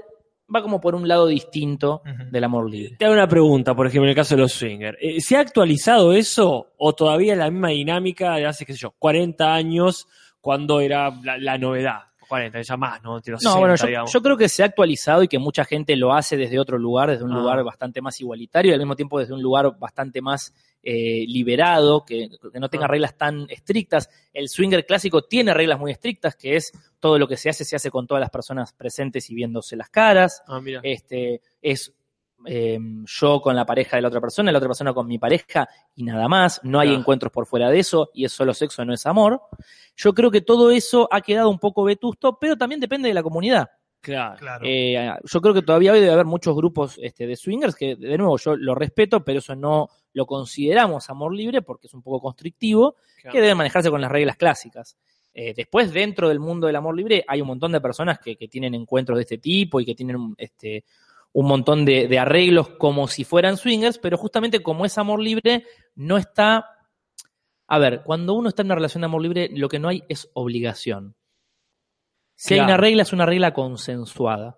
va 0.53 0.61
como 0.61 0.81
por 0.81 0.95
un 0.95 1.07
lado 1.07 1.27
distinto 1.27 2.01
del 2.29 2.43
amor 2.43 2.69
libre. 2.69 2.95
Te 2.97 3.05
hago 3.05 3.13
una 3.13 3.27
pregunta, 3.27 3.73
por 3.73 3.87
ejemplo, 3.87 4.05
en 4.05 4.09
el 4.09 4.15
caso 4.15 4.35
de 4.35 4.41
los 4.41 4.51
swingers. 4.51 4.97
Eh, 5.01 5.21
¿Se 5.21 5.37
ha 5.37 5.39
actualizado 5.39 6.13
eso 6.13 6.73
o 6.77 6.93
todavía 6.93 7.35
la 7.35 7.49
misma 7.49 7.69
dinámica 7.69 8.35
de 8.35 8.45
hace, 8.45 8.65
qué 8.65 8.73
sé 8.73 8.79
yo, 8.79 8.91
40 8.99 9.53
años 9.53 10.07
cuando 10.41 10.81
era 10.81 11.09
la, 11.23 11.37
la 11.37 11.57
novedad? 11.57 12.10
40, 12.31 12.61
ya 12.61 12.77
más, 12.77 13.03
¿no? 13.03 13.15
Los 13.17 13.27
No, 13.43 13.53
60, 13.53 13.59
bueno, 13.59 13.75
yo 14.11 14.21
creo 14.21 14.37
que 14.37 14.47
se 14.49 14.63
ha 14.63 14.65
actualizado 14.67 15.21
y 15.23 15.27
que 15.27 15.37
mucha 15.37 15.65
gente 15.65 15.95
lo 15.97 16.13
hace 16.13 16.37
desde 16.37 16.59
otro 16.59 16.77
lugar, 16.77 17.09
desde 17.11 17.25
un 17.25 17.33
Ah. 17.33 17.39
lugar 17.39 17.63
bastante 17.63 18.01
más 18.01 18.19
igualitario 18.21 18.71
y 18.71 18.73
al 18.73 18.79
mismo 18.79 18.95
tiempo 18.95 19.19
desde 19.19 19.33
un 19.33 19.41
lugar 19.41 19.77
bastante 19.77 20.21
más 20.21 20.53
eh, 20.83 21.25
liberado, 21.27 22.03
que, 22.05 22.27
que 22.51 22.59
no 22.59 22.67
tenga 22.69 22.85
Ah. 22.85 22.87
reglas 22.87 23.15
tan 23.15 23.45
estrictas. 23.51 24.09
El 24.33 24.49
swinger 24.49 24.83
clásico 24.85 25.21
tiene 25.21 25.53
reglas 25.53 25.77
muy 25.79 25.91
estrictas, 25.91 26.35
que 26.35 26.55
es 26.55 26.71
todo 26.99 27.19
lo 27.19 27.27
que 27.27 27.37
se 27.37 27.49
hace, 27.49 27.63
se 27.65 27.75
hace 27.75 27.91
con 27.91 28.07
todas 28.07 28.19
las 28.21 28.31
personas 28.31 28.73
presentes 28.73 29.29
y 29.29 29.35
viéndose 29.35 29.75
las 29.75 29.89
caras. 29.89 30.41
Ah, 30.47 30.59
mira. 30.59 30.79
Este, 30.81 31.41
es 31.61 31.93
eh, 32.45 32.79
yo 33.05 33.41
con 33.41 33.55
la 33.55 33.65
pareja 33.65 33.95
de 33.97 34.01
la 34.01 34.07
otra 34.07 34.21
persona, 34.21 34.51
la 34.51 34.57
otra 34.57 34.69
persona 34.69 34.93
con 34.93 35.07
mi 35.07 35.17
pareja 35.19 35.67
y 35.95 36.03
nada 36.03 36.27
más. 36.27 36.59
No 36.63 36.79
hay 36.79 36.93
encuentros 36.93 37.31
por 37.31 37.45
fuera 37.45 37.69
de 37.69 37.79
eso 37.79 38.09
y 38.13 38.25
es 38.25 38.31
solo 38.31 38.53
sexo, 38.53 38.83
no 38.85 38.93
es 38.93 39.05
amor. 39.05 39.41
Yo 39.95 40.13
creo 40.13 40.31
que 40.31 40.41
todo 40.41 40.71
eso 40.71 41.07
ha 41.11 41.21
quedado 41.21 41.49
un 41.49 41.59
poco 41.59 41.83
vetusto, 41.83 42.37
pero 42.39 42.57
también 42.57 42.79
depende 42.81 43.07
de 43.07 43.13
la 43.13 43.23
comunidad. 43.23 43.69
claro. 43.99 44.37
Claro. 44.39 44.65
Eh, 44.65 45.13
yo 45.23 45.41
creo 45.41 45.53
que 45.53 45.61
todavía 45.61 45.91
hoy 45.91 45.99
debe 45.99 46.13
haber 46.13 46.25
muchos 46.25 46.55
grupos 46.55 46.97
este, 47.01 47.27
de 47.27 47.35
swingers 47.35 47.75
que, 47.75 47.95
de 47.95 48.17
nuevo, 48.17 48.37
yo 48.37 48.55
lo 48.55 48.73
respeto, 48.75 49.23
pero 49.23 49.39
eso 49.39 49.55
no 49.55 49.89
lo 50.13 50.25
consideramos 50.25 51.09
amor 51.09 51.33
libre 51.35 51.61
porque 51.61 51.87
es 51.87 51.93
un 51.93 52.01
poco 52.01 52.19
constrictivo, 52.21 52.95
Claro. 53.21 53.33
que 53.33 53.41
deben 53.41 53.57
manejarse 53.57 53.91
con 53.91 54.01
las 54.01 54.11
reglas 54.11 54.35
clásicas. 54.35 54.97
Eh, 55.33 55.53
después, 55.55 55.93
dentro 55.93 56.27
del 56.27 56.39
mundo 56.39 56.67
del 56.67 56.75
amor 56.75 56.95
libre, 56.97 57.23
hay 57.27 57.39
un 57.39 57.47
montón 57.47 57.71
de 57.71 57.79
personas 57.79 58.19
que, 58.19 58.35
que 58.35 58.47
tienen 58.47 58.73
encuentros 58.73 59.15
de 59.17 59.21
este 59.21 59.37
tipo 59.37 59.79
y 59.79 59.85
que 59.85 59.93
tienen 59.95 60.33
este, 60.37 60.83
un 61.33 61.47
montón 61.47 61.85
de, 61.85 62.07
de 62.07 62.19
arreglos 62.19 62.69
como 62.69 63.07
si 63.07 63.23
fueran 63.23 63.57
swingers, 63.57 63.97
pero 63.97 64.17
justamente 64.17 64.61
como 64.61 64.85
es 64.85 64.97
amor 64.97 65.21
libre, 65.21 65.65
no 65.95 66.17
está... 66.17 66.65
A 67.67 67.79
ver, 67.79 68.01
cuando 68.03 68.33
uno 68.33 68.49
está 68.49 68.63
en 68.63 68.67
una 68.67 68.75
relación 68.75 69.01
de 69.01 69.05
amor 69.05 69.21
libre, 69.21 69.49
lo 69.53 69.69
que 69.69 69.79
no 69.79 69.87
hay 69.87 70.03
es 70.09 70.29
obligación. 70.33 71.15
Si 72.35 72.55
hay 72.55 72.59
una 72.59 72.75
regla, 72.75 73.03
es 73.03 73.13
una 73.13 73.25
regla 73.25 73.53
consensuada. 73.53 74.57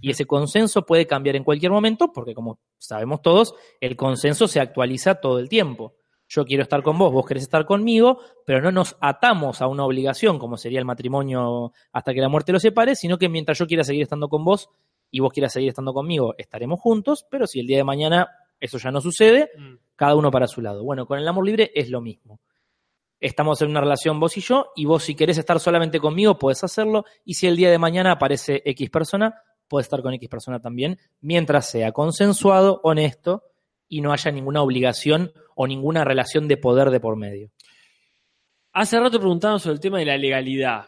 Y 0.00 0.10
ese 0.10 0.26
consenso 0.26 0.84
puede 0.84 1.06
cambiar 1.06 1.36
en 1.36 1.44
cualquier 1.44 1.72
momento, 1.72 2.12
porque 2.12 2.34
como 2.34 2.58
sabemos 2.76 3.22
todos, 3.22 3.54
el 3.80 3.96
consenso 3.96 4.48
se 4.48 4.60
actualiza 4.60 5.16
todo 5.16 5.38
el 5.38 5.48
tiempo. 5.48 5.94
Yo 6.26 6.44
quiero 6.44 6.62
estar 6.62 6.82
con 6.82 6.98
vos, 6.98 7.10
vos 7.10 7.24
querés 7.24 7.44
estar 7.44 7.64
conmigo, 7.64 8.18
pero 8.44 8.60
no 8.60 8.70
nos 8.70 8.96
atamos 9.00 9.62
a 9.62 9.66
una 9.66 9.84
obligación, 9.84 10.38
como 10.38 10.58
sería 10.58 10.78
el 10.78 10.84
matrimonio 10.84 11.72
hasta 11.92 12.12
que 12.12 12.20
la 12.20 12.28
muerte 12.28 12.52
los 12.52 12.60
separe, 12.60 12.96
sino 12.96 13.18
que 13.18 13.30
mientras 13.30 13.58
yo 13.58 13.66
quiera 13.66 13.84
seguir 13.84 14.02
estando 14.02 14.28
con 14.28 14.44
vos 14.44 14.68
y 15.10 15.20
vos 15.20 15.32
quieras 15.32 15.52
seguir 15.52 15.70
estando 15.70 15.92
conmigo, 15.92 16.34
estaremos 16.38 16.80
juntos, 16.80 17.26
pero 17.30 17.46
si 17.46 17.60
el 17.60 17.66
día 17.66 17.78
de 17.78 17.84
mañana 17.84 18.28
eso 18.60 18.78
ya 18.78 18.90
no 18.90 19.00
sucede, 19.00 19.50
Mm. 19.56 19.74
cada 19.96 20.16
uno 20.16 20.30
para 20.30 20.46
su 20.48 20.60
lado. 20.60 20.82
Bueno, 20.84 21.06
con 21.06 21.18
el 21.18 21.28
amor 21.28 21.46
libre 21.46 21.70
es 21.74 21.90
lo 21.90 22.00
mismo. 22.00 22.40
Estamos 23.20 23.60
en 23.62 23.70
una 23.70 23.80
relación 23.80 24.20
vos 24.20 24.36
y 24.36 24.40
yo, 24.40 24.72
y 24.76 24.84
vos 24.84 25.02
si 25.02 25.14
querés 25.14 25.38
estar 25.38 25.58
solamente 25.60 25.98
conmigo, 26.00 26.38
puedes 26.38 26.62
hacerlo, 26.64 27.04
y 27.24 27.34
si 27.34 27.46
el 27.46 27.56
día 27.56 27.70
de 27.70 27.78
mañana 27.78 28.12
aparece 28.12 28.62
X 28.64 28.90
persona, 28.90 29.42
puedes 29.66 29.86
estar 29.86 30.02
con 30.02 30.14
X 30.14 30.28
persona 30.28 30.60
también, 30.60 30.98
mientras 31.20 31.68
sea 31.68 31.92
consensuado, 31.92 32.80
honesto, 32.84 33.42
y 33.88 34.00
no 34.02 34.12
haya 34.12 34.30
ninguna 34.30 34.62
obligación 34.62 35.32
o 35.56 35.66
ninguna 35.66 36.04
relación 36.04 36.46
de 36.46 36.56
poder 36.58 36.90
de 36.90 37.00
por 37.00 37.16
medio. 37.16 37.50
Hace 38.72 39.00
rato 39.00 39.18
preguntaban 39.18 39.58
sobre 39.58 39.74
el 39.74 39.80
tema 39.80 39.98
de 39.98 40.04
la 40.04 40.16
legalidad. 40.16 40.86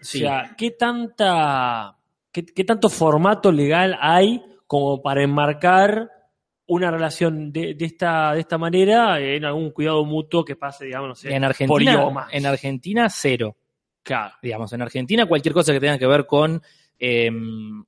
Sí. 0.00 0.18
O 0.18 0.28
sea, 0.28 0.54
¿qué 0.56 0.72
tanta, 0.72 1.98
qué, 2.32 2.44
qué 2.44 2.64
tanto 2.64 2.88
formato 2.88 3.52
legal 3.52 3.96
hay 4.00 4.42
como 4.66 5.02
para 5.02 5.22
enmarcar 5.22 6.10
una 6.66 6.90
relación 6.90 7.52
de, 7.52 7.74
de 7.74 7.84
esta, 7.84 8.32
de 8.32 8.40
esta 8.40 8.56
manera 8.56 9.20
en 9.20 9.44
algún 9.44 9.70
cuidado 9.72 10.04
mutuo 10.04 10.44
que 10.44 10.56
pase, 10.56 10.86
digamos, 10.86 11.08
no 11.08 11.14
sé, 11.14 11.28
En 11.28 11.42
por 11.42 11.50
Argentina, 11.50 11.92
idiomas? 11.92 12.28
en 12.32 12.46
Argentina, 12.46 13.08
cero. 13.10 13.56
Claro. 14.02 14.34
digamos, 14.42 14.72
en 14.72 14.82
Argentina 14.82 15.26
cualquier 15.26 15.54
cosa 15.54 15.72
que 15.72 15.78
tenga 15.78 15.98
que 15.98 16.06
ver 16.08 16.26
con 16.26 16.60
eh, 16.98 17.30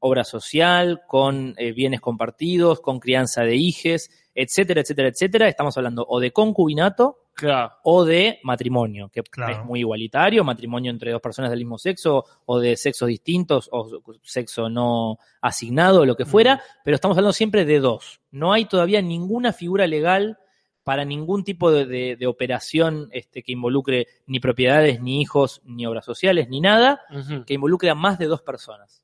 obra 0.01 0.23
social, 0.23 1.03
con 1.09 1.55
eh, 1.57 1.73
bienes 1.73 2.01
compartidos, 2.01 2.81
con 2.81 3.01
crianza 3.01 3.43
de 3.43 3.57
hijes, 3.57 4.11
etcétera, 4.35 4.83
etcétera, 4.83 5.09
etcétera, 5.09 5.49
estamos 5.49 5.77
hablando 5.77 6.05
o 6.07 6.21
de 6.21 6.33
concubinato 6.33 7.24
Claro. 7.35 7.73
o 7.83 8.05
de 8.05 8.39
matrimonio, 8.45 9.11
que 9.13 9.23
Claro. 9.23 9.53
es 9.53 9.65
muy 9.65 9.81
igualitario, 9.81 10.45
matrimonio 10.45 10.91
entre 10.91 11.11
dos 11.13 11.21
personas 11.21 11.51
del 11.51 11.59
mismo 11.61 11.79
sexo 11.79 12.25
o 12.47 12.61
de 12.61 12.77
sexos 12.77 13.09
distintos 13.09 13.69
o 13.73 14.01
sexo 14.23 14.69
no 14.69 15.19
asignado, 15.41 16.07
lo 16.07 16.17
que 16.17 16.25
fuera, 16.25 16.63
pero 16.85 16.95
estamos 16.95 17.17
hablando 17.19 17.33
siempre 17.33 17.65
de 17.65 17.81
dos. 17.81 18.21
No 18.31 18.53
hay 18.53 18.67
todavía 18.67 19.03
ninguna 19.03 19.53
figura 19.53 19.87
legal 19.87 20.39
para 20.85 21.05
ningún 21.05 21.45
tipo 21.45 21.71
de, 21.73 21.87
de- 21.87 22.17
de 22.17 22.27
operación 22.27 23.09
este, 23.11 23.43
que 23.43 23.53
involucre 23.53 24.07
ni 24.27 24.39
propiedades, 24.39 25.01
ni 25.01 25.21
hijos, 25.23 25.61
ni 25.65 25.87
obras 25.87 26.05
sociales, 26.05 26.49
ni 26.49 26.61
nada, 26.61 27.01
que 27.47 27.55
involucre 27.55 27.89
a 27.91 27.95
más 27.95 28.19
de 28.19 28.27
dos 28.27 28.43
personas. 28.43 29.03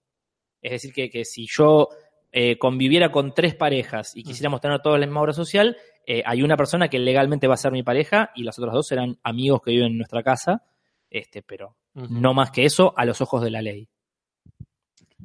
Es 0.63 0.73
decir, 0.73 0.93
que, 0.93 1.09
que 1.09 1.25
si 1.25 1.47
yo 1.49 1.89
eh, 2.33 2.59
conviviera 2.59 3.11
con 3.11 3.33
tres 3.35 3.55
parejas 3.55 4.15
y 4.15 4.23
quisiéramos 4.23 4.61
tener 4.61 4.81
todos 4.83 5.01
la 5.01 5.07
misma 5.07 5.23
obra 5.23 5.33
social, 5.33 5.77
eh, 6.13 6.23
hay 6.27 6.43
una 6.43 6.57
persona 6.57 6.89
que 6.89 6.99
legalmente 6.99 7.47
va 7.47 7.55
a 7.55 7.57
ser 7.65 7.73
mi 7.73 7.83
pareja 7.83 8.31
y 8.35 8.43
las 8.45 8.59
otras 8.59 8.75
dos 8.75 8.87
serán 8.89 9.19
amigos 9.23 9.61
que 9.63 9.71
viven 9.73 9.93
en 9.93 9.99
nuestra 9.99 10.23
casa, 10.23 10.65
este, 11.11 11.43
pero 11.43 11.77
no 11.95 12.35
más 12.35 12.51
que 12.51 12.65
eso 12.65 12.93
a 12.97 13.05
los 13.05 13.21
ojos 13.21 13.43
de 13.43 13.51
la 13.51 13.63
ley. 13.63 13.89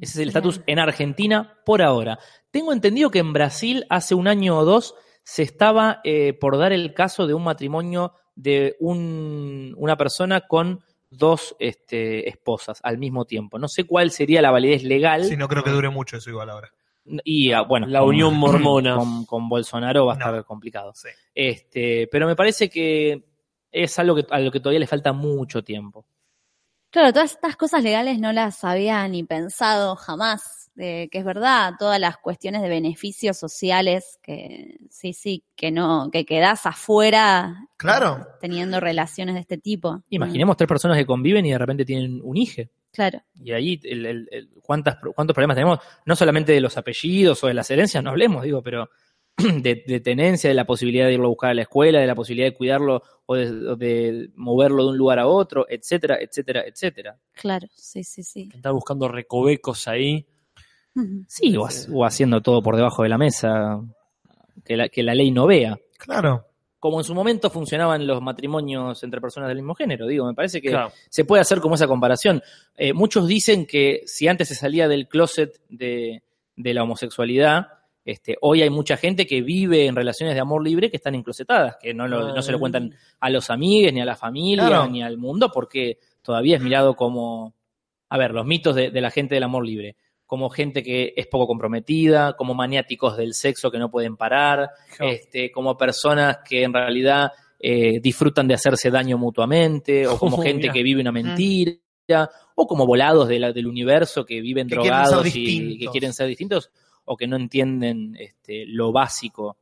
Ese 0.00 0.12
es 0.12 0.16
el 0.18 0.28
estatus 0.28 0.60
en 0.66 0.78
Argentina 0.78 1.58
por 1.64 1.80
ahora. 1.82 2.18
Tengo 2.50 2.72
entendido 2.72 3.10
que 3.10 3.18
en 3.20 3.32
Brasil 3.32 3.86
hace 3.88 4.14
un 4.14 4.28
año 4.28 4.58
o 4.58 4.64
dos 4.64 4.94
se 5.24 5.42
estaba 5.42 6.00
eh, 6.04 6.34
por 6.34 6.58
dar 6.58 6.72
el 6.72 6.92
caso 6.92 7.26
de 7.26 7.34
un 7.34 7.44
matrimonio 7.44 8.12
de 8.34 8.76
un- 8.80 9.74
una 9.78 9.96
persona 9.96 10.42
con 10.42 10.80
dos 11.10 11.56
este, 11.58 12.28
esposas 12.28 12.80
al 12.82 12.98
mismo 12.98 13.24
tiempo. 13.24 13.58
No 13.58 13.68
sé 13.68 13.84
cuál 13.84 14.10
sería 14.10 14.42
la 14.42 14.50
validez 14.50 14.82
legal. 14.82 15.24
Sí, 15.24 15.36
no 15.36 15.48
creo 15.48 15.64
que 15.64 15.70
dure 15.70 15.88
mucho 15.88 16.18
eso 16.18 16.28
igual 16.30 16.50
ahora. 16.50 16.70
Y 17.24 17.52
ah, 17.52 17.62
bueno, 17.62 17.86
La 17.86 18.00
con- 18.00 18.08
unión 18.08 18.34
mormona. 18.38 18.96
Con, 18.96 19.24
con 19.26 19.48
Bolsonaro 19.48 20.06
va 20.06 20.14
a 20.14 20.16
No. 20.16 20.24
estar 20.26 20.44
complicado. 20.44 20.92
Sí. 20.94 21.08
Este, 21.34 22.08
pero 22.10 22.26
me 22.26 22.36
parece 22.36 22.68
que 22.68 23.24
es 23.70 23.98
algo 23.98 24.14
que, 24.16 24.26
a 24.30 24.38
lo 24.40 24.50
que 24.50 24.60
todavía 24.60 24.80
le 24.80 24.86
falta 24.86 25.12
mucho 25.12 25.62
tiempo. 25.62 26.06
Claro, 26.90 27.12
todas 27.12 27.32
estas 27.32 27.56
cosas 27.56 27.82
legales 27.82 28.18
no 28.18 28.32
las 28.32 28.64
había 28.64 29.06
ni 29.08 29.22
pensado 29.24 29.96
jamás, 29.96 30.70
de 30.76 31.08
que 31.10 31.18
es 31.18 31.24
verdad, 31.24 31.74
todas 31.78 32.00
las 32.00 32.16
cuestiones 32.16 32.62
de 32.62 32.68
beneficios 32.68 33.36
sociales 33.36 34.18
que 34.22 34.78
sí, 34.88 35.12
sí, 35.12 35.44
que 35.56 35.70
no, 35.70 36.08
que 36.10 36.24
quedás 36.24 36.64
afuera 36.64 37.66
Claro. 37.76 38.26
teniendo 38.40 38.80
relaciones 38.80 39.34
de 39.34 39.42
este 39.42 39.58
tipo. 39.58 40.02
Imaginemos 40.08 40.56
tres 40.56 40.68
personas 40.68 40.96
que 40.96 41.04
conviven 41.04 41.44
y 41.44 41.50
de 41.50 41.58
repente 41.58 41.84
tienen 41.84 42.20
un 42.22 42.36
hijo. 42.38 42.62
Claro. 42.96 43.20
Y 43.44 43.52
ahí, 43.52 43.78
el- 43.84 44.06
el- 44.06 44.28
el- 44.32 44.48
¿cuántas, 44.62 44.96
¿cuántos 45.14 45.34
problemas 45.34 45.54
tenemos? 45.54 45.78
No 46.06 46.16
solamente 46.16 46.52
de 46.52 46.62
los 46.62 46.78
apellidos 46.78 47.44
o 47.44 47.46
de 47.46 47.52
las 47.54 47.70
herencias, 47.70 48.02
no 48.02 48.08
hablemos, 48.08 48.42
digo, 48.42 48.62
pero 48.62 48.88
de, 49.36 49.84
de 49.86 50.00
tenencia, 50.00 50.48
de 50.48 50.54
la 50.54 50.64
posibilidad 50.64 51.04
de 51.06 51.12
irlo 51.12 51.26
a 51.26 51.28
buscar 51.28 51.50
a 51.50 51.54
la 51.54 51.62
escuela, 51.62 52.00
de 52.00 52.06
la 52.06 52.14
posibilidad 52.14 52.48
de 52.48 52.54
cuidarlo 52.56 53.02
o 53.26 53.34
de, 53.36 53.50
o 53.68 53.76
de 53.76 54.30
moverlo 54.34 54.84
de 54.84 54.90
un 54.92 54.96
lugar 54.96 55.18
a 55.18 55.26
otro, 55.26 55.66
etcétera, 55.68 56.16
etcétera, 56.18 56.64
etcétera. 56.66 57.18
Claro, 57.34 57.66
sí, 57.74 58.02
sí, 58.02 58.22
sí. 58.22 58.48
Estar 58.54 58.72
buscando 58.72 59.08
recovecos 59.08 59.86
ahí. 59.88 60.26
Sí, 61.28 61.54
o, 61.58 61.68
o 61.92 62.04
haciendo 62.06 62.40
todo 62.40 62.62
por 62.62 62.76
debajo 62.76 63.02
de 63.02 63.10
la 63.10 63.18
mesa, 63.18 63.78
que 64.64 64.78
la, 64.78 64.88
que 64.88 65.02
la 65.02 65.14
ley 65.14 65.30
no 65.30 65.46
vea. 65.46 65.76
Claro. 65.98 66.46
Como 66.86 67.00
en 67.00 67.04
su 67.04 67.16
momento 67.16 67.50
funcionaban 67.50 68.06
los 68.06 68.22
matrimonios 68.22 69.02
entre 69.02 69.20
personas 69.20 69.48
del 69.48 69.56
mismo 69.56 69.74
género, 69.74 70.06
digo, 70.06 70.24
me 70.24 70.34
parece 70.34 70.60
que 70.62 70.68
Claro. 70.68 70.92
se 71.08 71.24
puede 71.24 71.40
hacer 71.40 71.58
como 71.58 71.74
esa 71.74 71.88
comparación. 71.88 72.40
Eh, 72.76 72.92
muchos 72.92 73.26
dicen 73.26 73.66
que 73.66 74.02
si 74.06 74.28
antes 74.28 74.46
se 74.46 74.54
salía 74.54 74.86
del 74.86 75.08
closet 75.08 75.60
de, 75.68 76.22
de 76.54 76.74
la 76.74 76.84
homosexualidad, 76.84 77.66
este, 78.04 78.36
hoy 78.40 78.62
hay 78.62 78.70
mucha 78.70 78.96
gente 78.96 79.26
que 79.26 79.42
vive 79.42 79.86
en 79.86 79.96
relaciones 79.96 80.36
de 80.36 80.40
amor 80.40 80.62
libre 80.62 80.88
que 80.92 80.96
están 80.96 81.16
enclosetadas, 81.16 81.76
que 81.82 81.92
no, 81.92 82.06
lo- 82.06 82.32
no 82.32 82.40
se 82.40 82.52
lo 82.52 82.60
cuentan 82.60 82.94
a 83.18 83.30
los 83.30 83.50
amigos, 83.50 83.92
ni 83.92 84.00
a 84.00 84.04
la 84.04 84.14
familia, 84.14 84.68
Claro. 84.68 84.88
ni 84.88 85.02
al 85.02 85.18
mundo, 85.18 85.50
porque 85.52 85.98
todavía 86.22 86.54
es 86.56 86.62
mirado 86.62 86.94
como, 86.94 87.52
a 88.08 88.16
ver, 88.16 88.30
los 88.30 88.46
mitos 88.46 88.76
de, 88.76 88.92
de 88.92 89.00
la 89.00 89.10
gente 89.10 89.34
del 89.34 89.42
amor 89.42 89.66
libre, 89.66 89.96
como 90.26 90.50
gente 90.50 90.82
que 90.82 91.14
es 91.16 91.26
poco 91.28 91.46
comprometida, 91.46 92.34
como 92.36 92.52
maniáticos 92.54 93.16
del 93.16 93.32
sexo 93.34 93.70
que 93.70 93.78
no 93.78 93.90
pueden 93.90 94.16
parar, 94.16 94.70
Claro. 94.96 95.12
este, 95.12 95.50
como 95.52 95.76
personas 95.78 96.38
que 96.46 96.64
en 96.64 96.72
realidad 96.74 97.32
eh, 97.58 98.00
disfrutan 98.00 98.46
de 98.48 98.54
hacerse 98.54 98.90
daño 98.90 99.16
mutuamente, 99.18 100.06
o 100.06 100.18
como 100.18 100.36
Oh, 100.36 100.42
gente 100.42 100.62
mira. 100.62 100.72
que 100.74 100.82
vive 100.82 101.00
una 101.00 101.12
mentira, 101.12 101.78
o 102.54 102.66
como 102.66 102.86
volados 102.86 103.28
de 103.28 103.38
la- 103.38 103.52
del 103.52 103.66
universo 103.66 104.24
que 104.26 104.40
viven 104.40 104.68
Que 104.68 104.76
quieren 104.76 104.92
ser 104.92 105.04
drogados 105.06 105.36
y 105.36 105.78
que 105.78 105.86
quieren 105.86 106.12
ser 106.12 106.26
distintos, 106.28 106.70
o 107.04 107.16
que 107.16 107.26
no 107.26 107.36
entienden 107.36 108.14
este, 108.18 108.64
lo 108.66 108.92
básico 108.92 109.56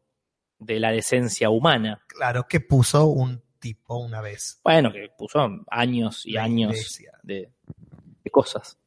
de 0.59 0.81
la 0.81 0.91
decencia 0.93 1.51
humana. 1.51 2.03
Claro, 2.07 2.47
que 2.49 2.61
puso 2.61 3.07
un 3.07 3.43
tipo 3.61 3.97
una 3.99 4.21
vez. 4.21 4.61
Bueno, 4.65 4.91
que 4.93 5.09
puso 5.17 5.39
años 5.71 6.25
y 6.27 6.33
La 6.33 6.45
años 6.45 7.01
de 7.23 7.51
cosas. 8.31 8.79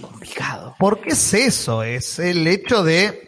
Complicado. 0.00 0.74
¿Por 0.78 1.00
qué 1.00 1.10
es 1.10 1.34
eso? 1.34 1.82
Es 1.82 2.18
el 2.18 2.46
hecho 2.46 2.82
de 2.82 3.26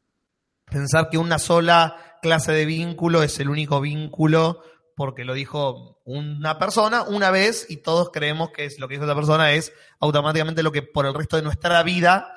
pensar 0.70 1.08
que 1.10 1.18
una 1.18 1.38
sola 1.38 2.18
clase 2.22 2.52
de 2.52 2.64
vínculo 2.64 3.22
es 3.22 3.38
el 3.40 3.48
único 3.48 3.80
vínculo 3.80 4.62
porque 4.96 5.24
lo 5.24 5.34
dijo 5.34 6.00
una 6.04 6.58
persona 6.58 7.02
una 7.02 7.30
vez 7.30 7.66
y 7.68 7.76
todos 7.78 8.10
creemos 8.10 8.50
que 8.50 8.64
es 8.64 8.80
lo 8.80 8.88
que 8.88 8.94
dijo 8.94 9.04
esa 9.04 9.14
persona 9.14 9.52
es 9.52 9.72
automáticamente 10.00 10.62
lo 10.64 10.72
que 10.72 10.82
por 10.82 11.06
el 11.06 11.14
resto 11.14 11.36
de 11.36 11.42
nuestra 11.42 11.82
vida 11.82 12.34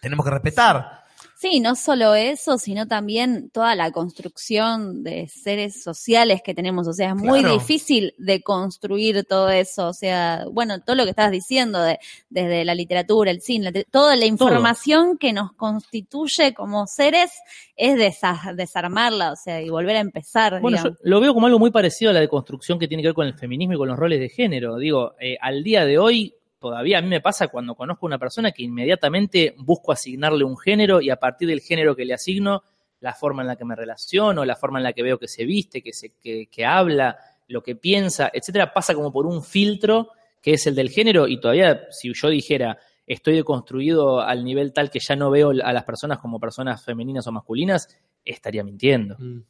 tenemos 0.00 0.24
que 0.24 0.30
respetar. 0.30 0.97
Sí, 1.40 1.60
no 1.60 1.76
solo 1.76 2.16
eso, 2.16 2.58
sino 2.58 2.88
también 2.88 3.48
toda 3.50 3.76
la 3.76 3.92
construcción 3.92 5.04
de 5.04 5.28
seres 5.28 5.80
sociales 5.84 6.42
que 6.42 6.52
tenemos. 6.52 6.88
O 6.88 6.92
sea, 6.92 7.10
es 7.10 7.14
muy 7.14 7.38
Claro. 7.38 7.54
difícil 7.54 8.12
de 8.18 8.42
construir 8.42 9.22
todo 9.24 9.48
eso. 9.48 9.86
O 9.86 9.92
sea, 9.92 10.46
bueno, 10.50 10.80
todo 10.80 10.96
lo 10.96 11.04
que 11.04 11.10
estabas 11.10 11.30
diciendo, 11.30 11.80
de, 11.80 12.00
desde 12.28 12.64
la 12.64 12.74
literatura, 12.74 13.30
el 13.30 13.40
cine, 13.40 13.70
la 13.70 13.84
toda 13.84 14.16
la 14.16 14.26
información 14.26 15.16
que 15.16 15.32
nos 15.32 15.52
constituye 15.52 16.54
como 16.54 16.88
seres 16.88 17.30
es 17.76 17.94
desa- 17.96 18.52
desarmarla, 18.56 19.30
o 19.30 19.36
sea, 19.36 19.62
y 19.62 19.68
volver 19.68 19.94
a 19.94 20.00
empezar. 20.00 20.60
Bueno, 20.60 20.78
yo 20.82 20.90
lo 21.02 21.20
veo 21.20 21.34
como 21.34 21.46
algo 21.46 21.60
muy 21.60 21.70
parecido 21.70 22.10
a 22.10 22.14
la 22.14 22.20
deconstrucción 22.20 22.80
que 22.80 22.88
tiene 22.88 23.02
que 23.04 23.10
ver 23.10 23.14
con 23.14 23.28
el 23.28 23.34
feminismo 23.34 23.74
y 23.74 23.78
con 23.78 23.86
los 23.86 23.96
roles 23.96 24.18
de 24.18 24.28
género. 24.28 24.76
Digo, 24.76 25.12
eh, 25.20 25.36
al 25.40 25.62
día 25.62 25.84
de 25.84 25.98
hoy, 25.98 26.34
todavía 26.58 26.98
a 26.98 27.02
mí 27.02 27.08
me 27.08 27.20
pasa 27.20 27.48
cuando 27.48 27.74
conozco 27.74 28.06
a 28.06 28.08
una 28.08 28.18
persona 28.18 28.52
que 28.52 28.62
inmediatamente 28.62 29.54
busco 29.58 29.92
asignarle 29.92 30.44
un 30.44 30.56
género 30.56 31.00
y 31.00 31.10
a 31.10 31.16
partir 31.16 31.48
del 31.48 31.60
género 31.60 31.94
que 31.94 32.04
le 32.04 32.14
asigno, 32.14 32.62
la 33.00 33.14
forma 33.14 33.42
en 33.42 33.48
la 33.48 33.56
que 33.56 33.64
me 33.64 33.76
relaciono, 33.76 34.44
la 34.44 34.56
forma 34.56 34.78
en 34.78 34.84
la 34.84 34.92
que 34.92 35.02
veo 35.02 35.18
que 35.18 35.28
se 35.28 35.44
viste, 35.44 35.82
que, 35.82 35.92
se, 35.92 36.14
que, 36.20 36.48
que 36.50 36.66
habla, 36.66 37.16
lo 37.46 37.62
que 37.62 37.76
piensa, 37.76 38.30
etcétera, 38.32 38.72
pasa 38.72 38.94
como 38.94 39.12
por 39.12 39.26
un 39.26 39.42
filtro 39.42 40.10
que 40.42 40.54
es 40.54 40.66
el 40.66 40.74
del 40.74 40.90
género 40.90 41.26
y 41.28 41.40
todavía 41.40 41.86
si 41.90 42.12
yo 42.12 42.28
dijera 42.28 42.78
estoy 43.08 43.36
deconstruido 43.36 44.20
al 44.20 44.44
nivel 44.44 44.72
tal 44.72 44.90
que 44.90 45.00
ya 45.00 45.16
no 45.16 45.30
veo 45.30 45.50
a 45.50 45.72
las 45.72 45.84
personas 45.84 46.18
como 46.18 46.38
personas 46.38 46.84
femeninas 46.84 47.26
o 47.26 47.32
masculinas, 47.32 47.88
estaría 48.24 48.62
mintiendo. 48.62 49.16
Mm. 49.18 49.44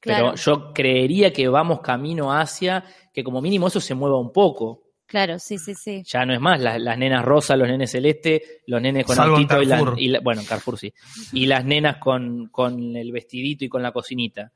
Claro. 0.00 0.32
Pero 0.32 0.36
yo 0.36 0.72
creería 0.72 1.32
que 1.32 1.46
vamos 1.46 1.80
camino 1.80 2.32
hacia 2.32 2.84
que 3.12 3.22
como 3.22 3.40
mínimo 3.40 3.68
eso 3.68 3.80
se 3.80 3.94
mueva 3.94 4.18
un 4.18 4.32
poco. 4.32 4.82
Claro, 5.12 5.38
sí, 5.38 5.58
sí, 5.58 5.74
sí. 5.74 6.02
Ya 6.06 6.24
no 6.24 6.32
es 6.32 6.40
más 6.40 6.58
las, 6.58 6.80
las 6.80 6.96
nenas 6.96 7.22
rosas, 7.22 7.58
los 7.58 7.68
nenes 7.68 7.90
celeste, 7.90 8.62
los 8.66 8.80
nenes 8.80 9.04
con 9.04 9.14
Salvo 9.14 9.36
autito 9.36 9.60
y, 9.60 9.66
la- 9.66 9.76
Carrefour. 9.76 10.00
y 10.00 10.08
la- 10.08 10.20
bueno, 10.20 10.40
en 10.40 10.46
Carrefour 10.46 10.78
sí. 10.78 10.94
Y 11.34 11.44
las 11.44 11.66
nenas 11.66 11.98
con, 11.98 12.46
con 12.48 12.96
el 12.96 13.12
vestidito 13.12 13.62
y 13.66 13.68
con 13.68 13.82
la 13.82 13.92
cocinita. 13.92 14.50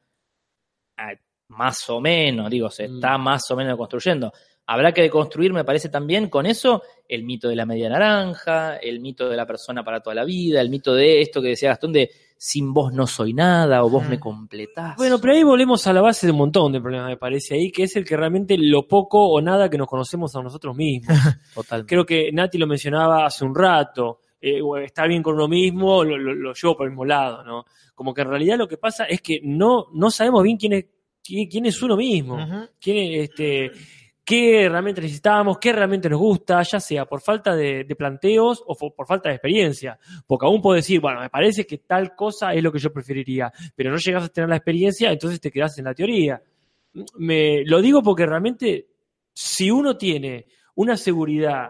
Ah, 0.96 1.12
más 1.48 1.90
o 1.90 2.00
menos, 2.00 2.48
digo, 2.50 2.70
se 2.70 2.88
Mm. 2.88 2.94
está 2.94 3.18
más 3.18 3.50
o 3.50 3.56
menos 3.56 3.76
construyendo. 3.76 4.32
Habrá 4.64 4.92
que 4.92 5.02
deconstruir, 5.02 5.52
me 5.52 5.62
parece 5.62 5.90
también, 5.90 6.30
con 6.30 6.46
eso, 6.46 6.82
el 7.06 7.22
mito 7.24 7.48
de 7.50 7.56
la 7.56 7.66
media 7.66 7.90
naranja, 7.90 8.78
el 8.78 9.00
mito 9.00 9.28
de 9.28 9.36
la 9.36 9.46
persona 9.46 9.84
para 9.84 10.00
toda 10.00 10.14
la 10.16 10.24
vida, 10.24 10.62
el 10.62 10.70
mito 10.70 10.94
de 10.94 11.20
esto 11.20 11.42
que 11.42 11.48
decía 11.48 11.68
Gastón 11.68 11.92
de 11.92 12.10
sin 12.38 12.72
vos 12.74 12.92
no 12.92 13.06
soy 13.06 13.32
nada 13.32 13.82
o 13.84 13.88
vos 13.90 14.04
Mm. 14.06 14.10
me 14.10 14.20
completás. 14.20 14.96
Bueno, 14.96 15.18
pero 15.20 15.32
ahí 15.34 15.42
volvemos 15.42 15.86
a 15.86 15.92
la 15.92 16.02
base 16.02 16.26
de 16.26 16.32
un 16.32 16.38
montón 16.38 16.72
de 16.72 16.80
problemas, 16.80 17.08
me 17.08 17.16
parece 17.16 17.54
ahí, 17.54 17.70
que 17.72 17.84
es 17.84 17.96
el 17.96 18.04
que 18.04 18.16
realmente 18.16 18.56
lo 18.58 18.86
poco 18.86 19.26
o 19.28 19.40
nada 19.40 19.68
que 19.70 19.78
nos 19.78 19.86
conocemos 19.88 20.34
a 20.36 20.42
nosotros 20.42 20.76
mismos. 20.76 21.16
Totalmente. 21.54 21.88
Creo 21.88 22.04
que 22.04 22.30
Nati 22.32 22.58
lo 22.58 22.66
mencionaba 22.66 23.26
hace 23.26 23.44
un 23.44 23.54
rato. 23.54 24.20
eh, 24.38 24.60
o 24.62 24.76
estar 24.76 25.08
bien 25.08 25.22
con 25.22 25.34
uno 25.34 25.48
mismo, 25.48 26.04
lo, 26.04 26.16
lo- 26.18 26.34
lo 26.34 26.52
llevo 26.52 26.76
por 26.76 26.84
el 26.86 26.90
mismo 26.92 27.06
lado, 27.06 27.42
¿no? 27.42 27.64
Como 27.94 28.12
que 28.12 28.20
en 28.20 28.28
realidad 28.28 28.58
lo 28.58 28.68
que 28.68 28.76
pasa 28.76 29.04
es 29.06 29.22
que 29.22 29.40
no, 29.42 29.86
no 29.94 30.10
sabemos 30.10 30.42
bien 30.42 30.58
quién 30.58 30.74
es, 30.74 30.84
quién, 31.24 31.48
quién 31.48 31.64
es 31.66 31.82
uno 31.82 31.96
mismo. 31.96 32.36
Quién 32.78 32.96
es, 33.14 33.30
este, 33.30 33.72
qué 34.26 34.68
realmente 34.68 35.00
necesitamos, 35.00 35.56
qué 35.58 35.72
realmente 35.72 36.10
nos 36.10 36.18
gusta, 36.18 36.60
ya 36.62 36.80
sea 36.80 37.06
por 37.06 37.20
falta 37.22 37.54
de, 37.54 37.84
de 37.84 37.94
planteos 37.96 38.62
o 38.66 38.74
por 38.76 39.06
falta 39.06 39.28
de 39.28 39.36
experiencia. 39.36 39.98
Porque 40.26 40.44
aún 40.46 40.60
puedo 40.60 40.74
decir, 40.74 41.00
bueno, 41.00 41.20
me 41.20 41.30
parece 41.30 41.64
que 41.64 41.78
tal 41.78 42.14
cosa 42.16 42.52
es 42.52 42.62
lo 42.62 42.72
que 42.72 42.80
yo 42.80 42.92
preferiría, 42.92 43.52
pero 43.76 43.90
no 43.92 43.96
llegas 43.98 44.24
a 44.24 44.28
tener 44.28 44.50
la 44.50 44.56
experiencia, 44.56 45.12
entonces 45.12 45.40
te 45.40 45.50
quedas 45.52 45.78
en 45.78 45.84
la 45.84 45.94
teoría. 45.94 46.42
Me, 47.18 47.64
lo 47.64 47.80
digo 47.80 48.02
porque 48.02 48.26
realmente, 48.26 48.88
si 49.32 49.70
uno 49.70 49.96
tiene 49.96 50.46
una 50.74 50.96
seguridad, 50.96 51.68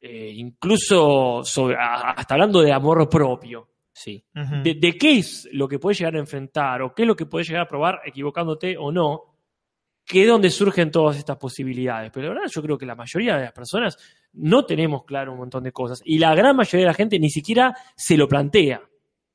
eh, 0.00 0.32
incluso 0.34 1.42
sobre- 1.44 1.76
hasta 1.80 2.34
hablando 2.34 2.60
de 2.60 2.72
amor 2.72 3.08
propio, 3.08 3.68
Sí. 3.98 4.22
De, 4.62 4.74
de 4.74 4.92
qué 4.98 5.12
es 5.20 5.48
lo 5.52 5.66
que 5.66 5.78
puedes 5.78 5.98
llegar 5.98 6.16
a 6.16 6.18
enfrentar 6.18 6.82
o 6.82 6.94
qué 6.94 7.04
es 7.04 7.08
lo 7.08 7.16
que 7.16 7.24
puedes 7.24 7.48
llegar 7.48 7.62
a 7.62 7.66
probar 7.68 8.00
equivocándote 8.04 8.76
o 8.76 8.92
no, 8.92 9.35
que 10.06 10.22
es 10.22 10.28
donde 10.28 10.50
surgen 10.50 10.90
todas 10.90 11.16
estas 11.16 11.36
posibilidades. 11.36 12.12
Pero 12.14 12.28
la 12.28 12.34
verdad 12.34 12.50
yo 12.54 12.62
creo 12.62 12.78
que 12.78 12.86
la 12.86 12.94
mayoría 12.94 13.36
de 13.36 13.42
las 13.44 13.52
personas 13.52 13.98
no 14.32 14.64
tenemos 14.64 15.04
claro 15.04 15.32
un 15.32 15.38
montón 15.38 15.64
de 15.64 15.72
cosas 15.72 16.00
y 16.04 16.18
la 16.18 16.34
gran 16.34 16.54
mayoría 16.56 16.86
de 16.86 16.90
la 16.92 16.94
gente 16.94 17.18
ni 17.18 17.28
siquiera 17.28 17.76
se 17.96 18.16
lo 18.16 18.28
plantea. 18.28 18.82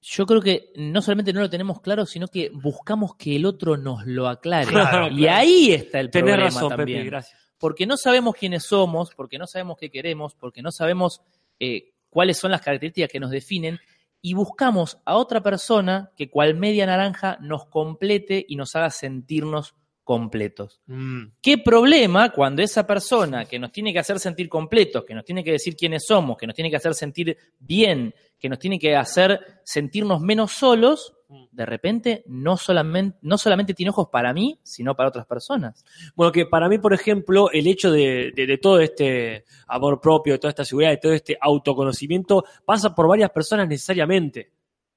Yo 0.02 0.26
creo 0.26 0.41
que 0.41 0.72
no 0.77 1.02
solamente 1.02 1.34
no 1.34 1.41
lo 1.41 1.49
tenemos 1.49 1.81
claro, 1.81 2.06
sino 2.07 2.27
que 2.27 2.49
buscamos 2.53 3.15
que 3.18 3.35
el 3.35 3.45
otro 3.45 3.77
nos 3.77 4.06
lo 4.07 4.27
aclare. 4.27 4.65
Claro, 4.68 5.10
y 5.10 5.27
ahí 5.27 5.73
está 5.73 5.99
el 5.99 6.10
Tenés 6.10 6.31
problema 6.35 6.49
razón, 6.49 6.69
también. 6.69 6.99
Pepe, 6.99 7.10
gracias. 7.10 7.53
porque 7.60 7.85
no 7.85 7.98
sabemos 7.98 8.34
quiénes 8.34 8.64
somos, 8.64 9.14
porque 9.14 9.38
no 9.38 9.45
sabemos 9.45 9.77
qué 9.77 9.91
queremos, 9.91 10.34
porque 10.34 10.64
no 10.64 10.72
sabemos 10.72 11.22
eh, 11.60 11.91
cuáles 12.10 12.38
son 12.38 12.49
las 12.49 12.61
características 12.61 13.11
que 13.11 13.19
nos 13.19 13.30
definen 13.30 13.80
y 14.22 14.34
buscamos 14.34 14.99
a 15.06 15.18
otra 15.18 15.41
persona 15.41 16.11
que 16.15 16.30
cual 16.30 16.56
media 16.56 16.85
naranja 16.85 17.38
nos 17.41 17.65
complete 17.65 18.43
y 18.48 18.56
nos 18.56 18.76
haga 18.76 18.89
sentirnos 18.89 19.76
completos. 20.11 20.81
Mm. 20.88 21.27
¿Qué 21.41 21.57
problema 21.57 22.31
cuando 22.33 22.61
esa 22.61 22.85
persona 22.85 23.45
que 23.45 23.57
nos 23.59 23.71
tiene 23.71 23.93
que 23.93 23.99
hacer 23.99 24.19
sentir 24.19 24.49
completos, 24.49 25.05
que 25.05 25.13
nos 25.13 25.23
tiene 25.23 25.41
que 25.41 25.53
decir 25.53 25.73
quiénes 25.77 26.05
somos, 26.05 26.35
que 26.38 26.45
nos 26.47 26.53
tiene 26.53 26.69
que 26.69 26.75
hacer 26.75 26.93
sentir 26.93 27.38
bien, 27.59 28.13
que 28.38 28.49
nos 28.49 28.59
tiene 28.59 28.77
que 28.77 28.93
hacer 28.97 29.39
sentirnos 29.63 30.19
menos 30.19 30.51
solos, 30.51 31.13
de 31.51 31.65
repente 31.65 32.23
no 32.27 32.57
solamente, 32.57 33.17
no 33.21 33.38
solamente 33.38 33.73
tiene 33.73 33.91
ojos 33.91 34.09
para 34.11 34.33
mí, 34.33 34.59
sino 34.63 34.95
para 34.97 35.07
otras 35.07 35.25
personas? 35.25 35.85
Bueno, 36.13 36.33
que 36.33 36.45
para 36.45 36.67
mí, 36.67 36.77
por 36.77 36.93
ejemplo, 36.93 37.49
el 37.53 37.67
hecho 37.67 37.89
de, 37.89 38.33
de- 38.35 38.45
de 38.47 38.57
todo 38.57 38.81
este 38.81 39.45
amor 39.67 40.01
propio, 40.01 40.33
de 40.33 40.39
toda 40.39 40.49
esta 40.49 40.65
seguridad, 40.65 40.91
de 40.91 40.97
todo 40.97 41.13
este 41.13 41.38
autoconocimiento, 41.39 42.43
pasa 42.65 42.93
por 42.93 43.07
varias 43.07 43.29
personas 43.29 43.65
necesariamente. 43.69 44.51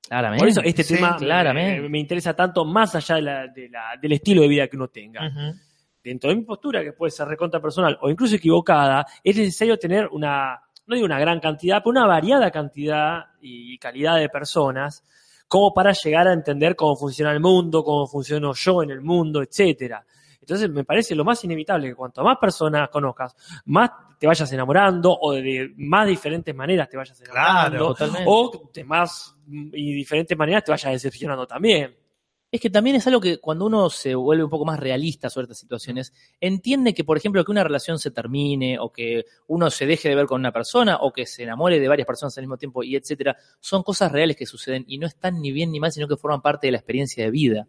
Claramente. 0.08 0.40
Por 0.42 0.48
eso 0.48 0.60
este 0.62 0.82
Sí, 0.82 0.94
tema 0.96 1.12
me- 1.12 1.18
claramente. 1.18 1.88
me, 1.88 1.98
interesa 1.98 2.34
tanto 2.34 2.64
más 2.64 2.94
allá 2.94 3.14
de 3.16 3.22
la- 3.22 3.46
de 3.48 3.68
la- 3.68 3.96
del 4.00 4.12
estilo 4.12 4.42
de 4.42 4.48
vida 4.48 4.68
que 4.68 4.76
uno 4.76 4.88
tenga. 4.88 5.30
Dentro 6.02 6.28
de 6.30 6.36
mi 6.36 6.42
postura, 6.42 6.82
que 6.82 6.92
puede 6.92 7.10
ser 7.10 7.26
recontra 7.26 7.60
personal 7.60 7.96
o 8.02 8.10
incluso 8.10 8.36
equivocada, 8.36 9.06
es 9.22 9.36
necesario 9.36 9.78
tener 9.78 10.06
una, 10.12 10.60
no 10.86 10.94
digo 10.94 11.06
una 11.06 11.18
gran 11.18 11.40
cantidad, 11.40 11.78
pero 11.78 11.90
una 11.90 12.06
variada 12.06 12.50
cantidad 12.50 13.24
y 13.40 13.78
calidad 13.78 14.16
de 14.18 14.28
personas 14.28 15.02
como 15.48 15.72
para 15.72 15.92
llegar 15.92 16.28
a 16.28 16.32
entender 16.34 16.76
cómo 16.76 16.96
funciona 16.96 17.32
el 17.32 17.40
mundo, 17.40 17.82
cómo 17.82 18.06
funciono 18.06 18.52
yo 18.54 18.82
en 18.82 18.90
el 18.90 19.00
mundo, 19.00 19.40
etcétera. 19.42 20.04
Entonces 20.44 20.68
me 20.68 20.84
parece 20.84 21.14
lo 21.14 21.24
más 21.24 21.42
inevitable 21.42 21.88
que 21.88 21.94
cuanto 21.94 22.22
más 22.22 22.36
personas 22.38 22.90
conozcas, 22.90 23.34
más 23.64 23.90
te 24.18 24.26
vayas 24.26 24.52
enamorando 24.52 25.16
o 25.18 25.32
de 25.32 25.72
más 25.78 26.06
diferentes 26.06 26.54
maneras 26.54 26.88
te 26.88 26.98
vayas 26.98 27.18
enamorando 27.18 27.94
Claro, 27.94 28.22
o 28.26 28.70
de 28.72 28.84
más 28.84 29.34
y 29.46 29.94
diferentes 29.94 30.36
maneras 30.36 30.64
te 30.64 30.70
vayas 30.70 30.92
decepcionando 30.92 31.46
también. 31.46 31.96
Es 32.54 32.60
que 32.60 32.70
también 32.70 32.94
es 32.94 33.04
algo 33.08 33.20
que 33.20 33.38
cuando 33.38 33.66
uno 33.66 33.90
se 33.90 34.14
vuelve 34.14 34.44
un 34.44 34.48
poco 34.48 34.64
más 34.64 34.78
realista 34.78 35.28
sobre 35.28 35.46
estas 35.46 35.58
situaciones, 35.58 36.12
entiende 36.40 36.94
que, 36.94 37.02
por 37.02 37.16
ejemplo, 37.16 37.44
que 37.44 37.50
una 37.50 37.64
relación 37.64 37.98
se 37.98 38.12
termine 38.12 38.78
o 38.78 38.92
que 38.92 39.24
uno 39.48 39.72
se 39.72 39.86
deje 39.86 40.08
de 40.08 40.14
ver 40.14 40.26
con 40.26 40.40
una 40.40 40.52
persona 40.52 40.98
o 41.00 41.12
que 41.12 41.26
se 41.26 41.42
enamore 41.42 41.80
de 41.80 41.88
varias 41.88 42.06
personas 42.06 42.38
al 42.38 42.44
mismo 42.44 42.56
tiempo 42.56 42.84
y 42.84 42.94
etcétera, 42.94 43.36
son 43.58 43.82
cosas 43.82 44.12
reales 44.12 44.36
que 44.36 44.46
suceden 44.46 44.84
y 44.86 44.98
no 44.98 45.08
están 45.08 45.40
ni 45.40 45.50
bien 45.50 45.72
ni 45.72 45.80
mal, 45.80 45.90
sino 45.90 46.06
que 46.06 46.16
forman 46.16 46.42
parte 46.42 46.68
de 46.68 46.70
la 46.70 46.78
experiencia 46.78 47.24
de 47.24 47.32
vida. 47.32 47.66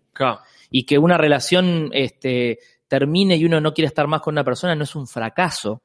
Y 0.70 0.86
que 0.86 1.00
una 1.00 1.18
relación 1.18 1.90
este, 1.92 2.60
termine 2.88 3.38
y 3.38 3.46
uno 3.46 3.60
no 3.60 3.74
quiere 3.74 3.88
estar 3.88 4.06
más 4.06 4.22
con 4.22 4.36
una 4.36 4.44
persona 4.44 4.76
no 4.76 4.84
es 4.84 4.96
un 4.96 5.08
fracaso. 5.08 5.82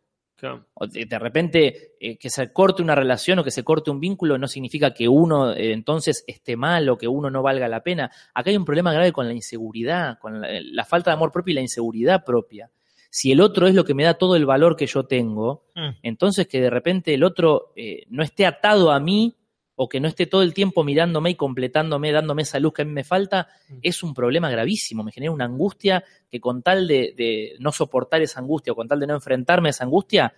O 0.75 0.87
de, 0.87 1.05
de 1.07 1.19
repente 1.19 1.93
eh, 2.01 2.17
que 2.17 2.31
se 2.31 2.53
corte 2.53 2.83
una 2.83 2.95
relación 2.95 3.39
o 3.39 3.45
que 3.45 3.51
se 3.51 3.65
corte 3.65 3.91
un 3.91 4.01
vínculo 4.01 4.39
no 4.39 4.49
significa 4.49 4.93
que 4.95 5.09
uno 5.09 5.53
eh, 5.53 5.73
entonces 5.73 6.25
esté 6.27 6.57
mal 6.57 6.89
o 6.89 6.97
que 6.99 7.09
uno 7.09 7.31
no 7.31 7.43
valga 7.43 7.69
la 7.69 7.83
pena. 7.83 8.11
Acá 8.35 8.51
hay 8.51 8.57
un 8.57 8.65
problema 8.65 8.93
grave 8.93 9.13
con 9.13 9.27
la 9.27 9.35
inseguridad, 9.35 10.19
con 10.19 10.41
la, 10.41 10.49
la 10.63 10.85
falta 10.85 11.11
de 11.11 11.15
amor 11.15 11.33
propio 11.33 11.53
y 11.53 11.55
la 11.57 11.61
inseguridad 11.61 12.25
propia. 12.25 12.71
Si 13.13 13.33
el 13.33 13.41
otro 13.41 13.67
es 13.67 13.75
lo 13.75 13.85
que 13.85 13.93
me 13.95 14.05
da 14.05 14.15
todo 14.15 14.37
el 14.37 14.47
valor 14.47 14.77
que 14.77 14.87
yo 14.87 15.05
tengo, 15.05 15.65
Mm. 15.75 15.97
entonces 16.03 16.47
que 16.47 16.61
de 16.61 16.71
repente 16.71 17.15
el 17.15 17.25
otro 17.25 17.73
eh, 17.77 18.05
no 18.09 18.23
esté 18.23 18.45
atado 18.45 18.91
a 18.91 19.01
mí 19.01 19.37
o 19.83 19.89
que 19.89 19.99
no 19.99 20.09
esté 20.09 20.27
todo 20.27 20.43
el 20.43 20.53
tiempo 20.53 20.85
mirándome 20.85 21.31
y 21.31 21.37
completándome, 21.37 22.13
dándome 22.13 22.43
esa 22.43 22.61
luz 22.61 22.75
que 22.75 22.83
a 22.83 22.85
mí 22.85 22.93
me 22.93 23.03
falta, 23.03 23.49
es 23.81 24.03
un 24.03 24.13
problema 24.13 24.51
gravísimo. 24.51 25.03
Me 25.03 25.11
genera 25.11 25.33
una 25.33 25.47
angustia 25.47 26.05
que 26.31 26.39
con 26.39 26.61
tal 26.61 26.87
de, 26.87 27.15
de 27.17 27.57
no 27.61 27.73
soportar 27.73 28.21
esa 28.21 28.41
angustia 28.41 28.75
o 28.75 28.77
con 28.77 28.89
tal 28.89 29.01
de 29.01 29.07
no 29.07 29.15
enfrentarme 29.15 29.71
a 29.71 29.71
esa 29.71 29.85
angustia, 29.85 30.35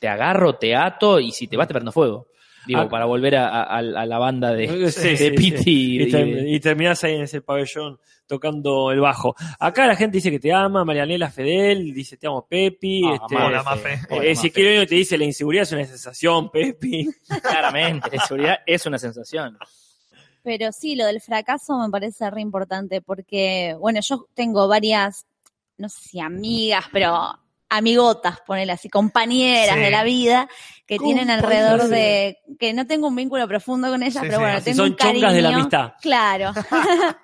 te 0.00 0.08
agarro, 0.08 0.56
te 0.56 0.74
ato 0.74 1.20
y 1.20 1.30
si 1.30 1.46
te 1.46 1.56
vas 1.56 1.68
te 1.68 1.74
prendo 1.74 1.92
fuego. 1.92 2.26
Digo, 2.66 2.80
Ah. 2.80 2.88
para 2.88 3.04
volver 3.06 3.36
a, 3.36 3.48
a- 3.48 3.78
a 3.78 3.82
la 4.06 4.18
banda 4.18 4.52
de, 4.52 4.68
Sí, 4.68 4.76
de 4.78 4.90
sí. 4.92 5.34
y, 5.66 6.02
Y, 6.02 6.10
ter- 6.10 6.24
de- 6.26 6.50
y 6.50 6.60
terminás 6.60 7.02
ahí 7.04 7.14
en 7.16 7.22
ese 7.22 7.40
pabellón 7.42 7.98
tocando 8.26 8.90
el 8.92 9.00
bajo. 9.00 9.34
Acá 9.58 9.86
la 9.86 9.96
gente 9.96 10.18
dice 10.18 10.30
que 10.30 10.38
te 10.38 10.52
ama, 10.52 10.84
Marianela 10.84 11.30
Fedel 11.30 11.92
dice 11.92 12.16
te 12.16 12.26
amo 12.26 12.46
Pepi. 12.48 13.02
Ah, 13.04 13.14
este, 13.20 13.36
Hola, 13.36 13.62
Mafe. 13.62 13.92
Eh, 13.94 13.98
Mafe. 14.10 14.30
Ezequiel 14.30 14.86
te 14.86 14.94
dice 14.94 15.18
la 15.18 15.24
inseguridad 15.24 15.62
es 15.64 15.72
una 15.72 15.84
sensación, 15.84 16.50
Pepi. 16.50 17.08
Claramente, 17.42 18.08
la 18.10 18.16
inseguridad 18.16 18.56
es 18.66 18.86
una 18.86 18.98
sensación. 18.98 19.58
Pero 20.44 20.72
sí, 20.72 20.96
lo 20.96 21.06
del 21.06 21.20
fracaso 21.20 21.78
me 21.78 21.90
parece 21.90 22.28
re 22.30 22.40
importante 22.40 23.00
porque, 23.00 23.76
bueno, 23.78 24.00
yo 24.02 24.26
tengo 24.34 24.66
varias, 24.66 25.24
no 25.78 25.88
sé 25.88 26.00
si 26.08 26.20
amigas, 26.20 26.84
pero 26.92 27.38
amigotas, 27.72 28.40
ponele 28.46 28.72
así, 28.72 28.88
compañeras 28.88 29.76
Sí. 29.76 29.80
de 29.80 29.90
la 29.90 30.04
vida 30.04 30.48
que 30.86 30.98
tienen 30.98 31.30
alrededor 31.30 31.88
de, 31.88 32.38
que 32.58 32.72
no 32.74 32.86
tengo 32.86 33.08
un 33.08 33.16
vínculo 33.16 33.48
profundo 33.48 33.88
con 33.88 34.02
ellas, 34.02 34.22
Sí, 34.22 34.28
pero 34.28 34.40
bueno, 34.40 34.60
tengo 34.62 34.76
son 34.76 34.90
un 34.90 34.94
cariño. 34.94 35.20
chongas 35.20 35.34
de 35.34 35.42
la 35.42 35.48
amistad. 35.48 35.92
Claro. 36.00 36.52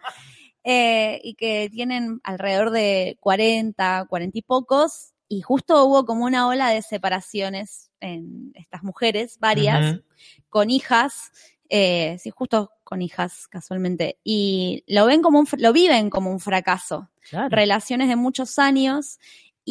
Eh, 0.70 1.20
y 1.25 1.35
que 1.35 1.70
tienen 1.73 2.20
alrededor 2.25 2.70
de 2.70 3.16
40, 3.20 4.05
40 4.07 4.37
y 4.39 4.43
pocos, 4.43 5.15
y 5.27 5.41
justo 5.41 5.83
hubo 5.87 6.05
como 6.05 6.27
una 6.27 6.47
ola 6.47 6.69
de 6.69 6.83
separaciones 6.83 7.91
en 8.01 8.53
estas 8.55 8.83
mujeres, 8.83 9.39
varias, 9.41 10.01
con 10.51 10.69
hijas, 10.69 11.31
eh, 11.70 12.19
sí, 12.19 12.31
justo 12.31 12.70
con 12.85 13.01
hijas 13.01 13.47
casualmente, 13.49 14.19
y 14.25 14.85
lo 14.89 15.07
ven 15.07 15.23
como 15.23 15.39
un, 15.39 15.49
lo 15.57 15.73
viven 15.73 16.11
como 16.11 16.31
un 16.31 16.41
fracaso. 16.41 17.09
Claro. 17.31 17.49
Relaciones 17.51 18.09
de 18.09 18.16
muchos 18.16 18.59
años 18.59 19.19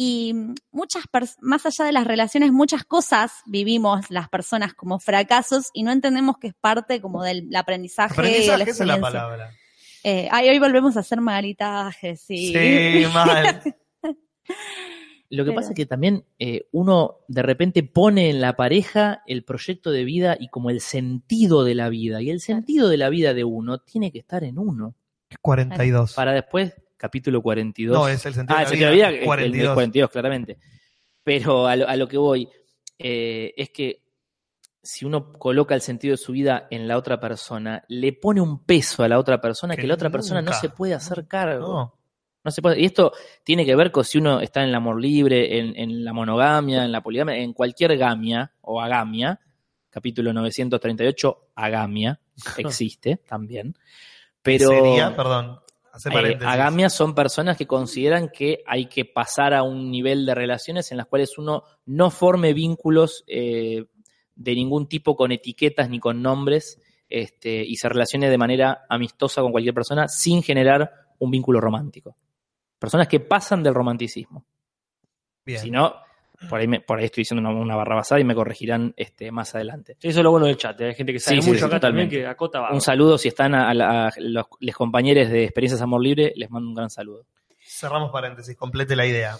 y 0.00 0.32
muchas, 0.70 1.02
más 1.40 1.66
allá 1.66 1.84
de 1.84 1.90
las 1.90 2.06
relaciones, 2.06 2.52
muchas 2.52 2.84
cosas 2.84 3.32
vivimos 3.46 4.08
las 4.10 4.28
personas 4.28 4.72
como 4.72 5.00
fracasos 5.00 5.70
y 5.72 5.82
no 5.82 5.90
entendemos 5.90 6.38
que 6.38 6.46
es 6.46 6.54
parte 6.54 7.00
como 7.00 7.24
del 7.24 7.48
aprendizaje, 7.56 8.14
de 8.14 8.28
Aprendizaje 8.28 8.64
la 8.64 8.70
es 8.70 8.78
la 8.78 9.00
palabra. 9.00 9.50
Eh, 10.04 10.28
ay, 10.30 10.50
hoy 10.50 10.60
volvemos 10.60 10.96
a 10.96 11.00
hacer 11.00 11.20
magalitaje, 11.20 12.14
sí. 12.14 12.52
Sí, 12.52 13.06
mal. 13.12 13.60
Lo 15.30 15.44
que 15.44 15.50
Pero- 15.50 15.54
pasa 15.56 15.70
es 15.70 15.74
que 15.74 15.86
también 15.86 16.24
eh, 16.38 16.68
uno 16.70 17.16
de 17.26 17.42
repente 17.42 17.82
pone 17.82 18.30
en 18.30 18.40
la 18.40 18.54
pareja 18.54 19.24
el 19.26 19.42
proyecto 19.42 19.90
de 19.90 20.04
vida 20.04 20.36
y 20.38 20.46
como 20.46 20.70
el 20.70 20.80
sentido 20.80 21.64
de 21.64 21.74
la 21.74 21.88
vida. 21.88 22.22
Y 22.22 22.30
el 22.30 22.40
sentido 22.40 22.88
de 22.88 22.98
la 22.98 23.08
vida 23.08 23.34
de 23.34 23.42
uno 23.42 23.78
tiene 23.78 24.12
que 24.12 24.20
estar 24.20 24.44
en 24.44 24.60
uno. 24.60 24.94
42. 25.42 26.14
Para 26.14 26.34
después, 26.34 26.72
capítulo 26.98 27.40
42. 27.40 27.96
No, 27.96 28.06
es 28.08 28.26
el 28.26 28.34
sentido 28.34 28.54
Ah, 28.58 28.60
de 28.60 28.64
el 28.64 28.64
la 28.64 28.68
sentido 28.70 28.90
de 28.90 28.96
vida. 28.96 29.06
vida, 29.08 29.16
el- 29.16 29.20
el 29.20 29.24
42. 29.26 29.74
42, 29.74 30.10
claramente. 30.10 30.58
Pero 31.24 31.66
a 31.66 31.76
lo, 31.76 31.88
a 31.88 31.96
lo 31.96 32.06
que 32.08 32.18
voy 32.18 32.48
eh, 32.98 33.54
es 33.56 33.70
que 33.70 34.02
si 34.82 35.04
uno 35.04 35.32
coloca 35.32 35.74
el 35.74 35.80
sentido 35.82 36.12
de 36.12 36.16
su 36.18 36.32
vida 36.32 36.66
en 36.70 36.86
la 36.88 36.96
otra 36.96 37.20
persona, 37.20 37.84
le 37.88 38.12
pone 38.12 38.40
un 38.40 38.64
peso 38.64 39.02
a 39.02 39.08
la 39.08 39.18
otra 39.18 39.40
persona 39.40 39.74
que, 39.76 39.82
Que 39.82 39.88
la 39.88 39.94
otra 39.94 40.10
persona 40.10 40.42
no 40.42 40.52
se 40.52 40.68
puede 40.70 40.94
hacer 40.94 41.26
cargo. 41.26 41.66
No. 41.66 41.94
No 42.44 42.50
se 42.50 42.62
puede. 42.62 42.80
Y 42.80 42.86
esto 42.86 43.12
tiene 43.44 43.66
que 43.66 43.74
ver 43.76 43.90
con 43.90 44.04
si 44.04 44.16
uno 44.18 44.40
está 44.40 44.62
en 44.62 44.68
el 44.70 44.74
amor 44.74 45.00
libre, 45.00 45.58
en, 45.58 45.76
en 45.76 46.04
la 46.04 46.12
monogamia, 46.12 46.84
en 46.84 46.92
la 46.92 47.02
poligamia, 47.02 47.36
en 47.36 47.52
cualquier 47.52 47.96
gamia 47.98 48.52
o 48.62 48.80
agamia. 48.80 49.38
Capítulo 49.90 50.32
938, 50.32 51.50
agamia, 51.56 52.20
existe 52.56 53.16
también. 53.28 53.74
Pero 54.42 54.68
Sería, 54.68 55.14
perdón, 55.14 55.60
eh, 56.06 56.38
agamias 56.42 56.94
son 56.94 57.14
personas 57.14 57.56
que 57.56 57.66
consideran 57.66 58.28
que 58.28 58.62
hay 58.66 58.86
que 58.86 59.04
pasar 59.04 59.54
a 59.54 59.62
un 59.62 59.90
nivel 59.90 60.26
de 60.26 60.34
relaciones 60.34 60.90
en 60.90 60.98
las 60.98 61.06
cuales 61.06 61.38
uno 61.38 61.64
no 61.86 62.10
forme 62.10 62.52
vínculos 62.52 63.24
eh, 63.26 63.84
de 64.34 64.54
ningún 64.54 64.88
tipo 64.88 65.16
con 65.16 65.32
etiquetas 65.32 65.88
ni 65.90 65.98
con 65.98 66.22
nombres 66.22 66.80
este, 67.08 67.64
y 67.64 67.76
se 67.76 67.88
relacione 67.88 68.30
de 68.30 68.38
manera 68.38 68.86
amistosa 68.88 69.42
con 69.42 69.52
cualquier 69.52 69.74
persona 69.74 70.08
sin 70.08 70.42
generar 70.42 70.90
un 71.18 71.30
vínculo 71.30 71.60
romántico. 71.60 72.16
Personas 72.78 73.08
que 73.08 73.20
pasan 73.20 73.62
del 73.62 73.74
romanticismo. 73.74 74.44
Bien. 75.44 75.60
Si 75.60 75.70
no, 75.70 75.94
por 76.48 76.60
ahí, 76.60 76.68
me- 76.68 76.80
por 76.80 76.98
ahí 76.98 77.06
estoy 77.06 77.22
diciendo 77.22 77.48
una, 77.48 77.58
una 77.58 77.74
barra 77.76 77.96
basada 77.96 78.20
y 78.20 78.24
me 78.24 78.34
corregirán 78.34 78.94
este, 78.96 79.30
más 79.32 79.54
adelante. 79.54 79.96
Eso 80.00 80.20
es 80.20 80.24
lo 80.24 80.30
bueno 80.30 80.46
del 80.46 80.56
chat. 80.56 80.80
¿eh? 80.80 80.86
Hay 80.88 80.94
gente 80.94 81.12
que 81.12 81.18
sabe 81.20 81.40
Sí, 81.42 81.48
mucho 81.48 81.60
sí, 81.60 81.66
acá 81.66 81.80
también 81.80 82.08
que 82.08 82.26
acota 82.26 82.60
va. 82.60 82.72
Un 82.72 82.80
saludo 82.80 83.18
si 83.18 83.28
están 83.28 83.54
a, 83.54 83.70
a- 83.70 84.08
a 84.08 84.12
los, 84.18 84.46
les 84.60 84.74
compañeros 84.76 85.30
de 85.30 85.44
Experiencias 85.44 85.80
Amor 85.82 86.02
Libre, 86.02 86.32
les 86.36 86.50
mando 86.50 86.68
un 86.68 86.74
gran 86.74 86.90
saludo. 86.90 87.24
Cerramos 87.60 88.10
paréntesis, 88.10 88.56
complete 88.56 88.94
la 88.96 89.06
idea. 89.06 89.36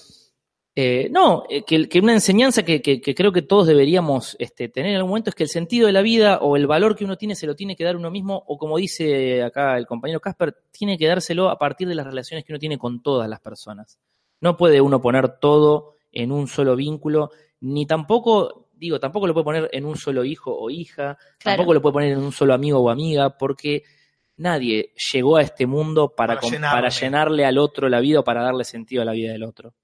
Eh, 0.81 1.09
no, 1.11 1.43
eh, 1.51 1.65
que, 1.65 1.89
que 1.89 1.99
una 1.99 2.13
enseñanza 2.13 2.63
que, 2.63 2.81
que- 2.81 3.01
que 3.01 3.13
creo 3.15 3.33
que 3.33 3.43
todos 3.43 3.67
deberíamos 3.67 4.37
este, 4.39 4.69
tener 4.69 4.91
en 4.93 4.97
algún 4.99 5.11
momento 5.11 5.31
es 5.31 5.35
que 5.35 5.43
el 5.43 5.49
sentido 5.49 5.89
de 5.89 5.93
la 5.93 6.03
vida 6.03 6.39
o 6.39 6.57
el 6.57 6.69
valor 6.69 6.95
que 6.95 7.05
uno 7.05 7.17
tiene 7.17 7.35
se 7.35 7.49
lo 7.49 7.57
tiene 7.57 7.75
que 7.75 7.83
dar 7.83 7.97
uno 7.97 8.13
mismo, 8.13 8.45
o 8.47 8.59
como 8.59 8.77
dice 8.77 9.43
acá 9.43 9.77
el 9.77 9.87
compañero 9.87 10.21
Casper, 10.21 10.55
tiene 10.71 10.97
que 10.97 11.09
dárselo 11.09 11.49
a 11.51 11.59
partir 11.59 11.89
de 11.89 11.97
las 11.97 12.07
relaciones 12.07 12.45
que 12.45 12.53
uno 12.53 12.61
tiene 12.61 12.79
con 12.79 13.03
todas 13.03 13.29
las 13.29 13.41
personas. 13.41 13.99
No 14.41 14.57
puede 14.57 14.81
uno 14.81 15.01
poner 15.01 15.41
todo 15.41 15.97
en 16.23 16.33
un 16.33 16.47
solo 16.47 16.77
vínculo, 16.77 17.31
ni 17.61 17.87
tampoco, 17.87 18.69
digo, 18.75 19.01
tampoco 19.01 19.27
lo 19.27 19.35
puede 19.35 19.45
poner 19.45 19.71
en 19.73 19.85
un 19.85 19.97
solo 19.97 20.25
hijo 20.25 20.57
o 20.57 20.71
hija, 20.71 21.17
Claro. 21.39 21.57
tampoco 21.57 21.75
lo 21.75 21.83
puede 21.83 21.93
poner 21.93 22.13
en 22.13 22.19
un 22.19 22.33
solo 22.33 22.55
amigo 22.55 22.79
o 22.79 22.91
amiga, 22.91 23.37
porque 23.37 23.83
nadie 24.37 24.93
llegó 25.13 25.37
a 25.37 25.43
este 25.43 25.67
mundo 25.67 26.15
para, 26.17 26.39
Para 26.39 26.71
para 26.71 26.89
llenarle 26.89 27.45
al 27.45 27.59
otro 27.59 27.89
la 27.89 28.01
vida 28.01 28.21
o 28.21 28.25
para 28.25 28.43
darle 28.43 28.65
sentido 28.65 29.03
a 29.03 29.05
la 29.05 29.13
vida 29.13 29.33
del 29.33 29.43
otro. 29.43 29.75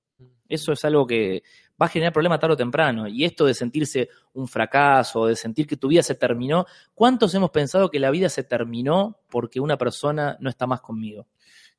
Eso 0.49 0.73
es 0.73 0.85
algo 0.85 1.07
que 1.07 1.43
va 1.81 1.87
a 1.87 1.89
generar 1.89 2.13
problemas 2.13 2.39
tarde 2.39 2.55
o 2.55 2.57
temprano. 2.57 3.09
Y 3.09 3.25
esto 3.25 3.47
de 3.47 3.55
sentirse 3.55 4.09
un 4.35 4.47
fracaso, 4.47 5.27
de 5.27 5.35
sentir 5.35 5.67
que 5.67 5.77
tu 5.77 5.89
vida 5.89 6.03
se 6.03 6.15
terminó, 6.15 6.67
¿cuántos 6.95 7.35
hemos 7.35 7.51
pensado 7.51 7.91
que 7.91 7.99
la 7.99 8.11
vida 8.11 8.29
se 8.29 8.45
terminó 8.45 9.19
porque 9.29 9.59
una 9.59 9.77
persona 9.77 10.37
no 10.41 10.51
está 10.51 10.67
más 10.67 10.81
conmigo? 10.81 11.27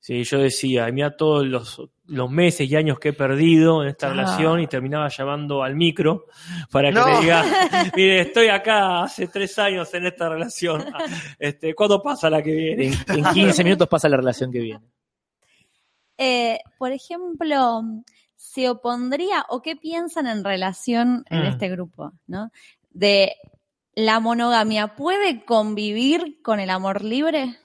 Sí, 0.06 0.24
yo 0.24 0.38
decía, 0.38 0.86
mira 0.92 1.18
todos 1.18 1.44
los, 1.48 1.82
los 2.06 2.30
meses 2.30 2.70
y 2.70 2.76
años 2.76 3.00
que 3.00 3.10
he 3.10 3.14
perdido 3.14 3.82
en 3.82 3.90
esta 3.90 4.06
Ah. 4.06 4.10
relación 4.12 4.60
y 4.60 4.68
terminaba 4.68 5.08
llamando 5.10 5.64
al 5.64 5.76
micro 5.76 6.26
para 6.70 6.90
que 6.90 6.94
No. 7.00 7.08
me 7.08 7.22
diga, 7.22 7.44
mire, 7.96 8.20
estoy 8.22 8.50
acá 8.50 9.02
hace 9.02 9.26
tres 9.30 9.58
años 9.58 9.92
en 9.96 10.06
esta 10.06 10.30
relación. 10.30 10.86
Este, 11.40 11.74
¿Cuándo 11.74 12.04
pasa 12.04 12.30
la 12.30 12.44
que 12.44 12.52
viene? 12.52 12.86
En, 13.08 13.26
en 13.26 13.34
15 13.34 13.64
minutos 13.64 13.88
pasa 13.88 14.08
la 14.08 14.18
relación 14.18 14.52
que 14.52 14.60
viene. 14.60 14.86
Eh, 16.20 16.60
por 16.78 16.92
ejemplo, 16.92 17.82
¿se 18.36 18.70
opondría 18.70 19.44
o 19.50 19.64
qué 19.64 19.76
piensan 19.76 20.28
en 20.28 20.44
relación 20.44 21.26
en 21.32 21.42
Mm. 21.42 21.46
este 21.48 21.70
grupo, 21.70 22.14
¿no? 22.28 22.52
De 22.92 23.34
la 23.96 24.20
monogamia, 24.20 24.96
¿puede 24.96 25.44
convivir 25.46 26.44
con 26.44 26.60
el 26.60 26.70
amor 26.70 27.04
libre? 27.04 27.56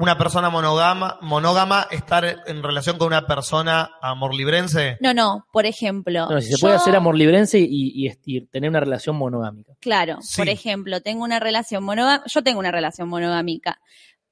Una 0.00 0.16
persona 0.16 0.48
monogama, 0.50 1.18
monógama 1.20 1.86
estar 1.90 2.24
en 2.46 2.62
relación 2.62 2.96
con 2.98 3.08
una 3.08 3.26
persona 3.26 3.90
amor 4.00 4.34
librense. 4.34 4.96
No, 5.00 5.12
no, 5.14 5.46
por 5.52 5.66
ejemplo. 5.66 6.26
No, 6.28 6.40
si 6.40 6.48
se 6.48 6.52
yo- 6.52 6.58
puede 6.60 6.74
hacer 6.76 6.96
amor 6.96 7.16
librense 7.16 7.58
y, 7.60 7.66
y- 8.06 8.12
y 8.24 8.40
tener 8.46 8.70
una 8.70 8.80
relación 8.80 9.16
monogámica. 9.16 9.72
Claro, 9.80 10.16
Sí. 10.22 10.38
por 10.40 10.48
ejemplo, 10.48 11.00
tengo 11.02 11.22
una 11.22 11.38
relación 11.38 11.84
monogámica, 11.84 12.24
yo 12.28 12.42
tengo 12.42 12.58
una 12.60 12.70
relación 12.72 13.08
monogámica, 13.08 13.80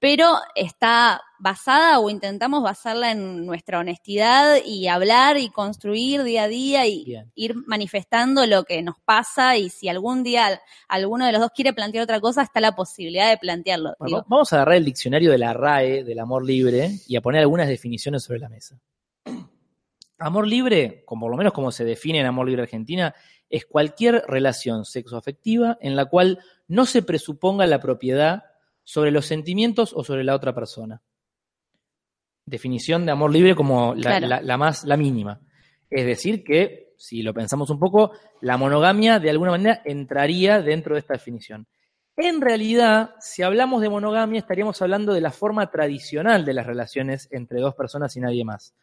pero 0.00 0.36
está 0.54 1.20
basada 1.40 1.98
o 1.98 2.10
intentamos 2.10 2.62
basarla 2.62 3.12
en 3.12 3.46
nuestra 3.46 3.78
honestidad 3.80 4.56
y 4.64 4.88
hablar 4.88 5.38
y 5.38 5.50
construir 5.50 6.22
día 6.22 6.44
a 6.44 6.48
día 6.48 6.86
y 6.86 7.04
Bien. 7.04 7.32
ir 7.34 7.54
manifestando 7.66 8.46
lo 8.46 8.64
que 8.64 8.82
nos 8.82 8.96
pasa 9.04 9.56
y 9.56 9.70
si 9.70 9.88
algún 9.88 10.22
día 10.22 10.60
alguno 10.88 11.26
de 11.26 11.32
los 11.32 11.40
dos 11.40 11.50
quiere 11.54 11.72
plantear 11.72 12.04
otra 12.04 12.20
cosa, 12.20 12.42
está 12.42 12.60
la 12.60 12.76
posibilidad 12.76 13.28
de 13.28 13.38
plantearlo. 13.38 13.94
Bueno, 13.98 14.24
vamos 14.28 14.52
a 14.52 14.56
agarrar 14.56 14.76
el 14.76 14.84
diccionario 14.84 15.30
de 15.30 15.38
la 15.38 15.52
RAE, 15.52 16.04
del 16.04 16.18
amor 16.18 16.44
libre, 16.44 16.90
y 17.06 17.16
a 17.16 17.20
poner 17.20 17.40
algunas 17.40 17.68
definiciones 17.68 18.22
sobre 18.22 18.40
la 18.40 18.48
mesa. 18.48 18.78
Amor 20.20 20.48
libre, 20.48 21.04
como 21.06 21.22
por 21.22 21.30
lo 21.30 21.36
menos 21.36 21.52
como 21.52 21.70
se 21.70 21.84
define 21.84 22.18
en 22.18 22.26
Amor 22.26 22.46
Libre 22.46 22.62
Argentina, 22.62 23.14
es 23.48 23.66
cualquier 23.66 24.24
relación 24.26 24.84
sexoafectiva 24.84 25.78
en 25.80 25.94
la 25.94 26.06
cual 26.06 26.40
no 26.66 26.86
se 26.86 27.02
presuponga 27.02 27.66
la 27.66 27.80
propiedad 27.80 28.42
sobre 28.90 29.10
los 29.10 29.27
sentimientos 29.27 29.93
o 29.94 30.02
sobre 30.02 30.24
la 30.24 30.35
otra 30.35 30.55
persona. 30.55 31.02
Definición 32.47 33.05
de 33.05 33.12
amor 33.12 33.31
libre 33.31 33.55
como 33.55 33.94
la, 33.94 34.01
Claro. 34.19 34.27
la- 34.28 34.40
la 34.40 34.56
más, 34.56 34.85
la 34.85 34.97
mínima. 34.97 35.40
Es 35.90 36.06
decir, 36.06 36.43
que, 36.43 36.94
si 36.97 37.23
lo 37.23 37.35
pensamos 37.35 37.69
un 37.69 37.78
poco, 37.78 38.12
la 38.40 38.56
monogamia 38.56 39.19
de 39.19 39.28
alguna 39.28 39.51
manera 39.51 39.82
entraría 39.85 40.62
dentro 40.62 40.94
de 40.94 41.01
esta 41.01 41.12
definición. 41.12 41.66
En 42.16 42.40
realidad, 42.40 43.10
si 43.20 43.43
hablamos 43.43 43.82
de 43.82 43.90
monogamia, 43.90 44.39
estaríamos 44.40 44.81
hablando 44.81 45.12
de 45.12 45.20
la 45.20 45.32
forma 45.32 45.70
tradicional 45.70 46.47
de 46.47 46.55
las 46.55 46.66
relaciones 46.66 47.28
entre 47.31 47.60
dos 47.60 47.74
personas 47.74 48.16
y 48.16 48.20
nadie 48.20 48.43
más. 48.47 48.74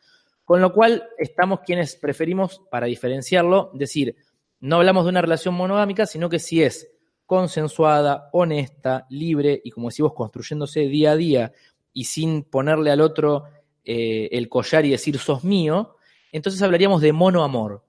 Con 0.45 0.61
lo 0.61 0.72
cual, 0.72 1.10
estamos 1.18 1.61
quienes 1.65 1.95
preferimos, 1.95 2.61
para 2.69 2.86
diferenciarlo, 2.86 3.72
decir, 3.73 4.15
no 4.60 4.76
hablamos 4.76 5.06
de 5.06 5.10
una 5.10 5.22
relación 5.23 5.56
monogámica, 5.56 6.06
sino 6.06 6.30
que 6.30 6.38
si 6.38 6.61
es 6.61 6.91
consensuada, 7.26 8.30
honesta, 8.34 9.06
libre 9.10 9.61
y, 9.64 9.72
como 9.72 9.89
decimos, 9.89 10.14
construyéndose 10.14 10.81
día 10.81 11.11
a 11.11 11.15
día 11.15 11.52
y 11.93 12.06
sin 12.06 12.43
ponerle 12.43 12.91
al 12.91 13.02
otro 13.02 13.45
eh, 13.84 14.30
el 14.31 14.49
collar 14.49 14.85
y 14.85 14.91
decir 14.91 15.18
sos 15.18 15.43
mío, 15.43 15.95
entonces 16.31 16.61
hablaríamos 16.61 17.02
de 17.02 17.14
monoamor, 17.14 17.84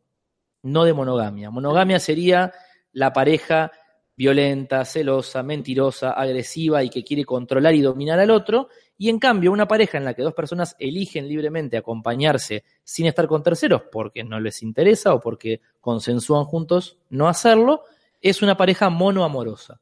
no 0.63 0.85
de 0.85 0.93
monogamia. 0.93 1.51
Monogamia 1.51 1.99
sería 1.99 2.53
la 2.93 3.13
pareja 3.13 3.73
violenta, 4.17 4.85
celosa, 4.85 5.43
mentirosa, 5.43 6.13
agresiva 6.13 6.83
y 6.83 6.89
que 6.89 7.05
quiere 7.05 7.25
controlar 7.25 7.75
y 7.75 7.83
dominar 7.83 8.19
al 8.19 8.31
otro. 8.31 8.69
Y 8.97 9.11
en 9.11 9.19
cambio, 9.19 9.53
una 9.53 9.69
pareja 9.69 9.99
en 9.99 10.05
la 10.05 10.15
que 10.15 10.23
dos 10.23 10.33
personas 10.33 10.75
eligen 10.79 11.29
libremente 11.29 11.77
acompañarse 11.77 12.65
sin 12.83 13.07
estar 13.07 13.27
con 13.27 13.43
terceros 13.43 13.83
porque 13.93 14.25
no 14.25 14.41
les 14.41 14.63
interesa 14.63 15.13
o 15.13 15.21
porque 15.21 15.61
consensúan 15.81 16.45
juntos 16.45 16.97
no 17.11 17.29
hacerlo, 17.29 17.83
es 18.21 18.43
una 18.43 18.57
pareja 18.57 18.89
monoamorosa. 18.91 19.81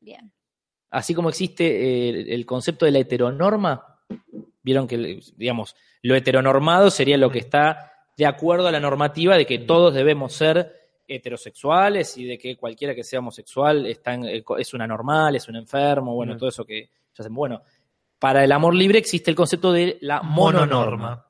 Bien. 0.00 0.32
Así 0.90 1.14
como 1.14 1.28
existe 1.28 1.64
eh, 2.08 2.34
el 2.34 2.46
concepto 2.46 2.84
de 2.86 2.92
la 2.92 2.98
heteronorma, 3.00 4.00
vieron 4.62 4.86
que, 4.86 5.20
digamos, 5.36 5.74
lo 6.02 6.14
heteronormado 6.14 6.90
sería 6.90 7.16
lo 7.16 7.30
que 7.30 7.40
está 7.40 7.92
de 8.16 8.26
acuerdo 8.26 8.68
a 8.68 8.72
la 8.72 8.80
normativa 8.80 9.36
de 9.36 9.44
que 9.46 9.58
todos 9.60 9.92
debemos 9.94 10.32
ser 10.32 10.72
heterosexuales 11.08 12.16
y 12.16 12.24
de 12.24 12.38
que 12.38 12.56
cualquiera 12.56 12.94
que 12.94 13.04
sea 13.04 13.18
homosexual 13.20 13.86
está 13.86 14.14
en- 14.14 14.24
eh, 14.24 14.44
es 14.58 14.74
una 14.74 14.86
normal, 14.86 15.36
es 15.36 15.48
un 15.48 15.56
enfermo, 15.56 16.14
bueno, 16.14 16.34
Mm. 16.34 16.38
todo 16.38 16.48
eso 16.48 16.64
que 16.64 16.82
ya 16.86 16.90
hacen. 17.22 17.34
Bueno, 17.34 17.62
para 18.18 18.42
el 18.44 18.52
amor 18.52 18.74
libre 18.74 18.98
existe 18.98 19.30
el 19.30 19.36
concepto 19.36 19.72
de 19.72 19.98
la 20.00 20.22
mononorma. 20.22 21.26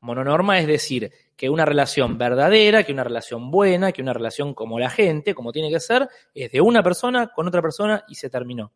Mononorma 0.00 0.58
es 0.60 0.66
decir, 0.66 1.10
que 1.36 1.50
una 1.50 1.64
relación 1.64 2.16
verdadera, 2.18 2.82
que 2.82 2.92
una 2.92 3.04
relación 3.04 3.50
buena, 3.50 3.92
que 3.92 4.02
una 4.02 4.12
relación 4.12 4.54
como 4.54 4.78
la 4.78 4.90
gente, 4.90 5.34
como 5.34 5.52
tiene 5.52 5.70
que 5.70 5.80
ser, 5.80 6.08
es 6.34 6.50
de 6.50 6.60
una 6.60 6.82
persona 6.82 7.28
con 7.28 7.46
otra 7.46 7.62
persona 7.62 8.04
y 8.08 8.14
se 8.14 8.30
terminó. 8.30 8.72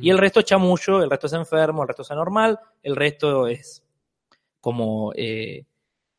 Y 0.00 0.08
el 0.08 0.16
resto 0.16 0.40
es 0.40 0.46
chamullo, 0.46 1.02
el 1.02 1.10
resto 1.10 1.26
es 1.26 1.34
enfermo, 1.34 1.82
el 1.82 1.88
resto 1.88 2.00
es 2.02 2.10
anormal, 2.10 2.58
el 2.82 2.96
resto 2.96 3.46
es 3.46 3.82
como... 4.58 5.12
eh, 5.14 5.66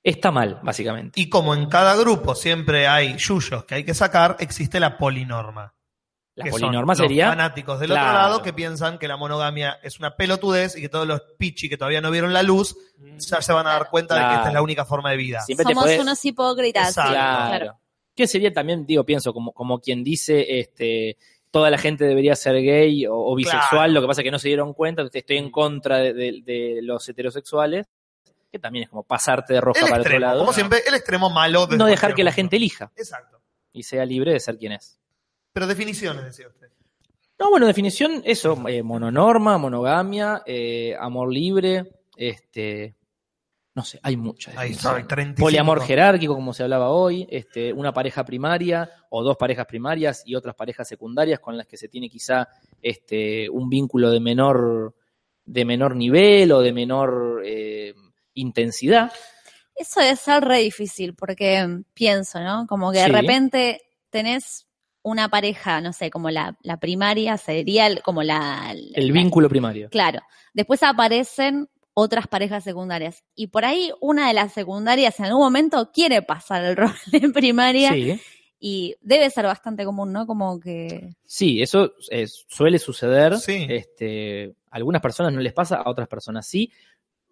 está 0.03 0.31
mal, 0.31 0.59
básicamente. 0.61 1.19
Y 1.19 1.29
como 1.29 1.55
en 1.55 1.67
cada 1.67 1.95
grupo 1.95 2.35
siempre 2.35 2.87
hay 2.87 3.15
yuyos 3.17 3.63
que 3.65 3.75
hay 3.75 3.83
que 3.83 3.93
sacar, 3.93 4.35
existe 4.39 4.79
la 4.79 4.97
polinorma. 4.97 5.73
La 6.35 6.45
que 6.45 6.51
son 6.51 6.61
polinorma 6.61 6.93
los 6.95 7.07
fanáticos 7.07 7.79
del 7.79 7.89
Claro. 7.89 8.07
otro 8.09 8.13
lado 8.21 8.41
que 8.41 8.53
piensan 8.53 8.97
que 8.97 9.07
la 9.07 9.17
monogamia 9.17 9.77
es 9.83 9.99
una 9.99 10.15
pelotudez 10.15 10.75
y 10.75 10.81
que 10.81 10.89
todos 10.89 11.05
los 11.07 11.21
pichi 11.37 11.69
que 11.69 11.77
todavía 11.77 12.01
no 12.01 12.09
vieron 12.09 12.33
la 12.33 12.41
luz 12.41 12.75
ya 13.17 13.41
se 13.41 13.53
van 13.53 13.67
a 13.67 13.71
dar 13.73 13.89
cuenta 13.91 14.15
de 14.15 14.21
que 14.29 14.35
esta 14.37 14.47
es 14.47 14.53
la 14.53 14.61
única 14.63 14.83
forma 14.85 15.11
de 15.11 15.17
vida. 15.17 15.41
Siempre 15.41 15.63
Somos 15.65 15.85
podés- 15.85 16.01
unos 16.01 16.25
hipócritas. 16.25 16.93
Claro. 16.95 17.11
claro. 17.11 17.79
Que 18.15 18.25
sería 18.27 18.51
también, 18.51 18.85
digo, 18.85 19.03
pienso, 19.03 19.31
como, 19.33 19.51
como 19.53 19.79
quien 19.79 20.03
dice, 20.03 20.59
este, 20.59 21.17
toda 21.51 21.69
la 21.69 21.77
gente 21.77 22.05
debería 22.05 22.35
ser 22.35 22.55
gay 22.63 23.05
o, 23.05 23.13
o 23.15 23.35
bisexual, 23.35 23.69
Claro. 23.69 23.91
lo 23.93 24.01
que 24.01 24.07
pasa 24.07 24.21
es 24.21 24.25
que 24.25 24.31
no 24.31 24.39
se 24.39 24.47
dieron 24.47 24.73
cuenta, 24.73 25.03
estoy 25.11 25.37
en 25.37 25.51
contra 25.51 25.97
de, 25.97 26.13
de- 26.13 26.41
de 26.43 26.79
los 26.81 27.07
heterosexuales, 27.07 27.85
que 28.51 28.57
también 28.59 28.83
es 28.83 28.89
como 28.89 29.03
pasarte 29.03 29.53
de 29.53 29.61
roja 29.61 29.79
El 29.79 29.85
para 29.85 30.01
otro 30.01 30.09
extremo, 30.11 30.25
lado. 30.25 30.39
como 30.39 30.53
siempre, 30.53 30.79
el 30.87 30.93
extremo 30.95 31.29
malo. 31.29 31.67
de 31.67 31.77
no 31.77 31.85
dejar 31.85 32.13
que 32.15 32.23
la 32.23 32.31
gente 32.31 32.55
elija 32.57 32.91
Exacto. 32.95 33.39
y 33.71 33.83
sea 33.83 34.03
libre 34.05 34.31
de 34.33 34.39
ser 34.39 34.57
quien 34.57 34.73
es. 34.73 34.99
Pero 35.53 35.67
definiciones, 35.67 36.23
decía 36.25 36.47
usted. 36.47 36.67
No, 37.39 37.49
bueno, 37.49 37.67
definición, 37.67 38.21
eso, 38.25 38.67
eh, 38.67 38.83
mononorma, 38.83 39.57
monogamia, 39.57 40.41
eh, 40.45 40.95
amor 40.99 41.31
libre, 41.33 41.83
este, 42.15 42.95
no 43.75 43.83
sé, 43.83 43.99
hay 44.03 44.15
muchas. 44.17 44.55
Ahí 44.55 44.71
está, 44.71 44.95
35. 45.05 45.35
Poliamor 45.43 45.81
jerárquico, 45.81 46.35
como 46.35 46.53
se 46.53 46.63
hablaba 46.63 46.89
hoy, 46.89 47.27
este, 47.29 47.73
una 47.73 47.91
pareja 47.91 48.23
primaria 48.23 48.89
o 49.09 49.23
dos 49.23 49.35
parejas 49.35 49.65
primarias 49.65 50.23
y 50.25 50.35
otras 50.35 50.55
parejas 50.55 50.87
secundarias 50.87 51.39
con 51.39 51.57
las 51.57 51.67
que 51.67 51.77
se 51.77 51.87
tiene 51.89 52.09
quizá 52.09 52.47
este, 52.81 53.49
un 53.49 53.67
vínculo 53.69 54.09
de 54.11 54.19
menor, 54.19 54.95
de 55.45 55.65
menor 55.65 55.95
nivel 55.95 56.51
o 56.51 56.61
de 56.61 56.71
menor 56.71 57.41
eh, 57.45 57.93
intensidad. 58.35 59.11
Eso 59.75 59.99
debe 60.01 60.15
ser 60.15 60.43
re 60.43 60.59
difícil 60.59 61.15
porque 61.15 61.65
mm, 61.65 61.83
pienso, 61.95 62.39
¿no? 62.41 62.67
Como 62.67 62.91
que 62.91 62.99
de 62.99 63.05
Sí. 63.05 63.11
repente 63.11 63.81
tenés 64.11 64.67
una 65.03 65.29
pareja, 65.29 65.81
no 65.81 65.93
sé, 65.93 66.09
como 66.09 66.29
la, 66.31 66.57
la 66.63 66.77
primaria 66.77 67.37
sería 67.37 67.87
el- 67.87 68.01
como 68.01 68.23
la... 68.23 68.71
El 68.95 69.07
la- 69.07 69.13
vínculo 69.13 69.49
primario. 69.49 69.89
Claro. 69.89 70.21
Después 70.53 70.81
aparecen 70.83 71.67
otras 71.93 72.27
parejas 72.27 72.63
secundarias. 72.63 73.23
Y 73.35 73.47
por 73.47 73.65
ahí 73.65 73.91
una 74.01 74.27
de 74.27 74.33
las 74.33 74.53
secundarias 74.53 75.19
en 75.19 75.25
algún 75.25 75.43
momento 75.43 75.91
quiere 75.93 76.21
pasar 76.21 76.63
el 76.63 76.75
rol 76.77 76.93
de 77.11 77.29
primaria 77.29 77.91
Sí, 77.91 78.19
y 78.59 78.95
debe 79.01 79.29
ser 79.29 79.45
bastante 79.45 79.83
común, 79.85 80.13
¿no? 80.13 80.25
Como 80.25 80.59
que... 80.59 81.09
sí, 81.25 81.61
eso 81.61 81.93
eh, 82.09 82.25
suele 82.27 82.79
suceder. 82.79 83.37
Sí. 83.37 83.67
Este, 83.69 84.55
a 84.71 84.77
algunas 84.77 85.01
personas 85.01 85.33
no 85.33 85.41
les 85.41 85.53
pasa, 85.53 85.75
a 85.77 85.89
otras 85.89 86.07
personas 86.07 86.47
sí. 86.47 86.71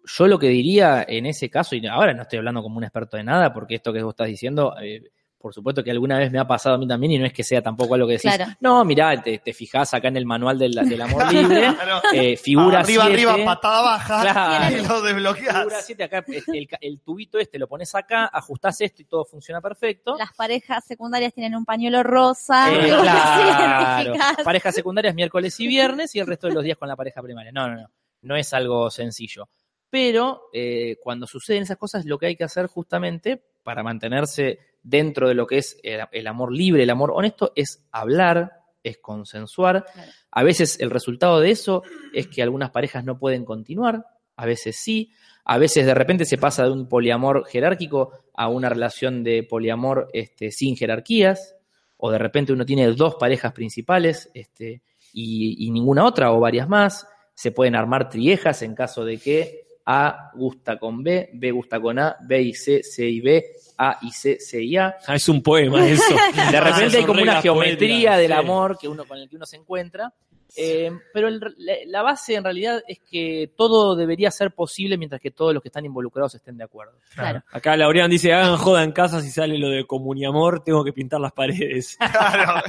Yo 0.04 0.26
lo 0.26 0.38
que 0.38 0.48
diría 0.48 1.04
en 1.08 1.26
ese 1.26 1.48
caso, 1.48 1.74
y 1.76 1.86
ahora 1.86 2.12
no 2.12 2.22
estoy 2.22 2.38
hablando 2.38 2.60
como 2.62 2.76
un 2.76 2.84
experto 2.84 3.16
de 3.16 3.24
nada, 3.24 3.52
porque 3.54 3.76
esto 3.76 3.92
que 3.92 4.02
vos 4.02 4.12
estás 4.12 4.26
diciendo, 4.26 4.74
eh, 4.82 5.10
por 5.42 5.52
supuesto 5.52 5.82
que 5.84 5.90
alguna 5.90 6.16
vez 6.18 6.30
me 6.32 6.38
ha 6.38 6.46
pasado 6.46 6.76
a 6.76 6.78
mí 6.78 6.86
también, 6.88 7.12
y 7.12 7.18
no 7.18 7.26
es 7.26 7.32
que 7.32 7.42
sea 7.44 7.60
tampoco 7.60 7.94
algo 7.94 8.06
que 8.06 8.14
decís, 8.14 8.34
Claro. 8.34 8.52
no, 8.60 8.84
mirá, 8.84 9.20
te, 9.20 9.38
te 9.38 9.52
fijás 9.52 9.92
acá 9.92 10.08
en 10.08 10.16
el 10.16 10.24
manual 10.24 10.58
del, 10.58 10.72
del 10.72 11.02
amor 11.02 11.30
libre, 11.32 11.74
Claro. 11.74 12.00
eh, 12.14 12.36
figura 12.36 12.80
arriba, 12.80 13.04
7, 13.08 13.12
arriba, 13.30 13.44
patada 13.44 13.82
baja 13.82 14.20
Claro. 14.22 14.76
y 14.78 14.86
lo 14.86 15.02
desbloqueas. 15.02 15.56
figura 15.58 15.80
7, 15.82 16.04
acá 16.04 16.24
este, 16.28 16.58
el, 16.58 16.68
el 16.80 17.00
tubito 17.00 17.38
este 17.38 17.58
lo 17.58 17.68
pones 17.68 17.94
acá, 17.94 18.30
ajustás 18.32 18.80
esto 18.80 19.02
y 19.02 19.04
todo 19.04 19.24
funciona 19.24 19.60
perfecto. 19.60 20.16
Las 20.16 20.32
parejas 20.34 20.84
secundarias 20.86 21.34
tienen 21.34 21.54
un 21.56 21.64
pañuelo 21.64 22.02
rosa. 22.02 22.72
Eh, 22.72 22.88
claro. 23.02 24.14
Parejas 24.44 24.74
secundarias 24.74 25.14
miércoles 25.14 25.58
y 25.60 25.66
viernes 25.66 26.14
y 26.14 26.20
el 26.20 26.26
resto 26.26 26.46
de 26.46 26.54
los 26.54 26.62
días 26.64 26.78
con 26.78 26.88
la 26.88 26.96
pareja 26.96 27.20
primaria. 27.20 27.50
No, 27.52 27.68
no, 27.68 27.76
no. 27.82 27.90
no 28.22 28.36
es 28.36 28.52
algo 28.54 28.90
sencillo. 28.90 29.48
Pero 29.90 30.44
eh, 30.54 30.96
cuando 31.02 31.26
suceden 31.26 31.64
esas 31.64 31.76
cosas, 31.76 32.06
lo 32.06 32.18
que 32.18 32.26
hay 32.26 32.36
que 32.36 32.44
hacer 32.44 32.66
justamente 32.66 33.42
para 33.62 33.82
mantenerse 33.82 34.58
dentro 34.82 35.28
de 35.28 35.34
lo 35.34 35.46
que 35.46 35.58
es 35.58 35.78
el, 35.82 36.00
el 36.10 36.26
amor 36.26 36.52
libre, 36.52 36.82
el 36.82 36.90
amor 36.90 37.12
honesto, 37.14 37.52
es 37.54 37.84
hablar, 37.92 38.52
es 38.82 38.98
consensuar. 38.98 39.84
Claro. 39.92 40.12
A 40.30 40.42
veces 40.42 40.80
el 40.80 40.90
resultado 40.90 41.40
de 41.40 41.50
eso 41.50 41.82
es 42.12 42.26
que 42.26 42.42
algunas 42.42 42.70
parejas 42.70 43.04
no 43.04 43.18
pueden 43.18 43.44
continuar, 43.44 44.06
a 44.36 44.46
veces 44.46 44.76
sí. 44.76 45.12
A 45.44 45.58
veces 45.58 45.86
de 45.86 45.94
repente 45.94 46.24
se 46.24 46.38
pasa 46.38 46.64
de 46.64 46.70
un 46.70 46.88
poliamor 46.88 47.46
jerárquico 47.46 48.12
a 48.34 48.48
una 48.48 48.68
relación 48.68 49.24
de 49.24 49.42
poliamor 49.42 50.08
este, 50.12 50.50
sin 50.50 50.76
jerarquías, 50.76 51.56
o 51.96 52.10
de 52.10 52.18
repente 52.18 52.52
uno 52.52 52.64
tiene 52.64 52.86
dos 52.92 53.16
parejas 53.16 53.52
principales 53.52 54.30
este, 54.34 54.82
y, 55.12 55.66
y 55.66 55.70
ninguna 55.70 56.04
otra, 56.04 56.32
o 56.32 56.40
varias 56.40 56.68
más. 56.68 57.06
Se 57.34 57.50
pueden 57.50 57.74
armar 57.74 58.08
triejas 58.08 58.62
en 58.62 58.74
caso 58.74 59.04
de 59.04 59.18
que 59.18 59.66
A 59.86 60.30
gusta 60.34 60.78
con 60.78 61.02
B, 61.02 61.30
B 61.34 61.50
gusta 61.50 61.80
con 61.80 61.98
A, 61.98 62.16
B 62.20 62.40
y 62.42 62.54
C, 62.54 62.82
C 62.82 63.04
y 63.08 63.20
B, 63.20 63.44
A 63.78 63.98
y 64.02 64.10
C, 64.12 64.38
C 64.40 64.62
y 64.62 64.76
A. 64.76 64.96
Ah, 65.06 65.16
es 65.16 65.28
un 65.28 65.42
poema 65.42 65.86
eso. 65.88 66.04
De 66.50 66.60
repente 66.60 66.98
hay 66.98 67.04
como 67.04 67.22
una 67.22 67.42
geometría 67.42 68.10
poéticas, 68.12 68.18
del 68.18 68.26
sí. 68.28 68.32
amor 68.32 68.78
que 68.78 68.88
uno, 68.88 69.04
con 69.04 69.18
el 69.18 69.28
que 69.28 69.36
uno 69.36 69.46
se 69.46 69.56
encuentra. 69.56 70.12
Eh, 70.54 70.90
pero 71.14 71.28
el- 71.28 71.40
la, 71.56 71.72
la 71.86 72.02
base 72.02 72.34
en 72.34 72.44
realidad 72.44 72.82
es 72.86 72.98
que 73.00 73.50
todo 73.56 73.96
debería 73.96 74.30
ser 74.30 74.50
posible 74.50 74.98
mientras 74.98 75.18
que 75.18 75.30
todos 75.30 75.54
los 75.54 75.62
que 75.62 75.70
están 75.70 75.86
involucrados 75.86 76.34
estén 76.34 76.58
de 76.58 76.64
acuerdo. 76.64 76.92
Claro. 77.14 77.42
Acá 77.50 77.74
Laureán 77.74 78.10
dice, 78.10 78.34
hagan 78.34 78.58
joda 78.58 78.84
en 78.84 78.92
casa 78.92 79.22
si 79.22 79.30
sale 79.30 79.56
lo 79.56 79.70
de 79.70 79.86
comuniamor, 79.86 80.62
tengo 80.62 80.84
que 80.84 80.92
pintar 80.92 81.20
las 81.20 81.32
paredes. 81.32 81.96
Claro. 82.12 82.62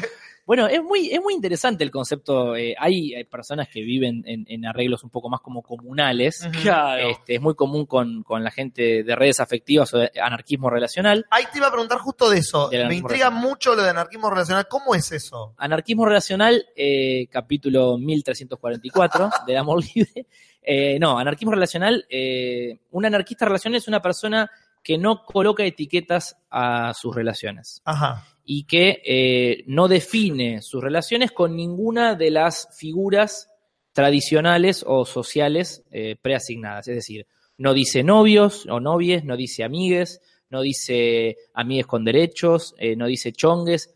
Bueno, 0.46 0.68
es 0.68 0.84
muy, 0.84 1.10
es 1.10 1.22
muy 1.22 1.34
interesante 1.34 1.84
el 1.84 1.92
concepto. 1.92 2.56
eh, 2.56 2.76
hay, 2.78 3.14
hay 3.16 3.24
personas 3.24 3.70
que 3.70 3.82
viven 3.82 4.24
en, 4.26 4.46
en 4.48 4.66
arreglos 4.66 5.04
un 5.04 5.10
poco 5.10 5.30
más 5.30 5.42
como 5.42 5.62
comunales. 5.62 6.48
Claro. 6.62 7.10
Este, 7.10 7.36
es 7.36 7.42
muy 7.42 7.56
común 7.56 7.86
con, 7.86 8.24
con 8.24 8.44
la 8.44 8.52
gente 8.52 9.04
de 9.04 9.16
redes 9.16 9.40
afectivas 9.40 9.94
o 9.94 10.00
de 10.00 10.12
anarquismo 10.22 10.70
relacional. 10.70 11.26
Ahí 11.30 11.46
te 11.52 11.60
iba 11.60 11.68
a 11.68 11.72
preguntar 11.72 12.00
justo 12.00 12.30
de 12.30 12.40
eso. 12.40 12.70
Me 12.72 12.78
intriga 12.96 13.30
relacional. 13.30 13.34
mucho 13.42 13.76
lo 13.76 13.84
de 13.84 13.90
anarquismo 13.90 14.30
relacional. 14.30 14.68
¿Cómo 14.70 14.96
es 14.96 15.12
eso? 15.12 15.54
Anarquismo 15.58 16.06
relacional, 16.06 16.66
eh, 16.76 17.28
capítulo 17.32 17.98
1344 17.98 19.30
del 19.48 19.58
amor 19.58 19.84
libre. 19.96 20.28
Eh, 20.62 20.98
no, 21.00 21.18
anarquismo 21.18 21.52
relacional, 21.52 22.06
eh, 22.10 22.80
un 22.92 23.06
anarquista 23.06 23.46
relacional 23.46 23.78
es 23.78 23.88
una 23.88 24.02
persona 24.02 24.50
que 24.82 24.98
no 24.98 25.24
coloca 25.26 25.64
etiquetas 25.64 26.38
a 26.50 26.94
sus 26.94 27.16
relaciones 27.16 27.82
Ajá. 27.86 28.26
Y 28.46 28.66
que 28.66 29.02
eh, 29.06 29.64
no 29.68 29.88
define 29.88 30.62
sus 30.62 30.84
relaciones 30.84 31.32
con 31.32 31.56
ninguna 31.56 32.16
de 32.16 32.32
las 32.32 32.68
figuras 32.78 33.50
tradicionales 33.94 34.84
o 34.88 35.06
sociales 35.06 35.84
eh, 35.92 36.16
preasignadas. 36.22 36.88
Es 36.88 36.96
decir, 36.96 37.28
no 37.58 37.74
dice 37.74 38.04
novios 38.04 38.66
o 38.70 38.80
novies, 38.80 39.24
no 39.24 39.38
dice 39.38 39.64
amigues, 39.64 40.22
no 40.50 40.62
dice 40.62 41.38
amigues 41.54 41.86
con 41.88 42.04
derechos, 42.04 42.76
eh, 42.78 42.96
no 42.96 43.06
dice 43.08 43.32
chongues, 43.32 43.94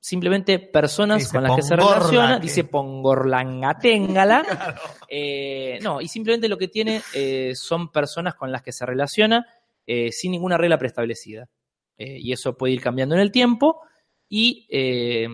simplemente 0.00 0.58
personas 0.58 1.18
Dice 1.20 1.32
con 1.32 1.42
las 1.44 1.56
que 1.56 1.62
se 1.62 1.76
relaciona, 1.76 2.36
que- 2.36 2.42
dice 2.42 2.64
pongorlangaténgala. 2.64 4.44
Eh, 5.14 5.78
no, 5.82 6.00
y 6.00 6.08
simplemente 6.08 6.48
lo 6.48 6.56
que 6.56 6.68
tiene 6.68 7.02
eh, 7.14 7.52
son 7.54 7.92
personas 7.92 8.34
con 8.34 8.50
las 8.50 8.62
que 8.62 8.72
se 8.72 8.86
relaciona 8.86 9.46
eh, 9.86 10.10
sin 10.10 10.32
ninguna 10.32 10.56
regla 10.56 10.78
preestablecida. 10.78 11.50
Eh, 12.02 12.18
y 12.20 12.32
eso 12.32 12.56
puede 12.56 12.72
ir 12.72 12.80
cambiando 12.80 13.14
en 13.14 13.20
el 13.20 13.30
tiempo 13.30 13.80
y 14.28 14.66
eh, 14.70 15.28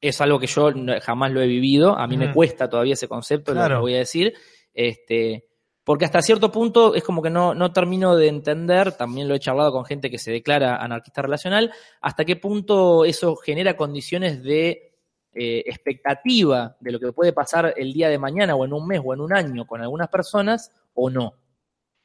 es 0.00 0.20
algo 0.20 0.40
que 0.40 0.48
yo 0.48 0.70
jamás 1.02 1.30
lo 1.30 1.40
he 1.40 1.46
vivido. 1.46 1.96
A 1.96 2.06
mí 2.08 2.16
me 2.16 2.32
cuesta 2.32 2.68
todavía 2.68 2.94
ese 2.94 3.06
concepto, 3.06 3.52
lo 3.52 3.60
Claro. 3.60 3.76
que 3.76 3.80
voy 3.82 3.94
a 3.94 3.98
decir. 3.98 4.34
Este, 4.74 5.46
porque 5.84 6.04
hasta 6.04 6.20
cierto 6.20 6.50
punto 6.50 6.96
es 6.96 7.04
como 7.04 7.22
que 7.22 7.30
no, 7.30 7.54
no 7.54 7.72
termino 7.72 8.16
de 8.16 8.26
entender, 8.26 8.92
también 8.92 9.28
lo 9.28 9.36
he 9.36 9.38
charlado 9.40 9.70
con 9.70 9.84
gente 9.84 10.10
que 10.10 10.18
se 10.18 10.32
declara 10.32 10.76
anarquista 10.82 11.22
relacional, 11.22 11.70
hasta 12.00 12.24
qué 12.24 12.34
punto 12.34 13.04
eso 13.04 13.36
genera 13.36 13.76
condiciones 13.76 14.42
de 14.42 14.94
eh, 15.32 15.62
expectativa 15.64 16.76
de 16.80 16.90
lo 16.90 16.98
que 16.98 17.12
puede 17.12 17.32
pasar 17.32 17.72
el 17.76 17.92
día 17.92 18.08
de 18.08 18.18
mañana 18.18 18.56
o 18.56 18.64
en 18.64 18.72
un 18.72 18.86
mes 18.86 19.00
o 19.04 19.14
en 19.14 19.20
un 19.20 19.32
año 19.32 19.64
con 19.64 19.80
algunas 19.80 20.08
personas 20.08 20.72
o 20.94 21.08
no. 21.08 21.34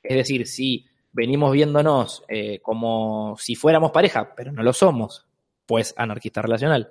Es 0.04 0.16
decir, 0.16 0.46
si 0.48 0.86
venimos 1.12 1.52
viéndonos 1.52 2.24
eh, 2.28 2.60
como 2.62 3.36
si 3.38 3.56
fuéramos 3.56 3.92
pareja, 3.92 4.34
pero 4.36 4.52
no 4.52 4.64
lo 4.64 4.74
somos, 4.74 5.26
pues 5.66 5.94
anarquista 5.98 6.42
relacional. 6.42 6.90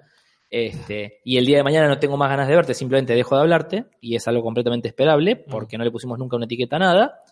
Este, 0.50 1.20
y 1.24 1.36
el 1.36 1.46
día 1.46 1.58
de 1.58 1.62
mañana 1.62 1.86
no 1.86 1.98
tengo 1.98 2.16
más 2.16 2.28
ganas 2.28 2.48
de 2.48 2.56
verte, 2.56 2.74
simplemente 2.74 3.14
dejo 3.14 3.36
de 3.36 3.42
hablarte, 3.42 3.84
y 4.00 4.16
es 4.16 4.26
algo 4.26 4.42
completamente 4.42 4.88
esperable, 4.88 5.36
porque 5.36 5.78
no 5.78 5.84
le 5.84 5.90
pusimos 5.90 6.18
nunca 6.18 6.36
una 6.36 6.46
etiqueta 6.46 6.76
a 6.76 6.80
nada. 6.80 7.22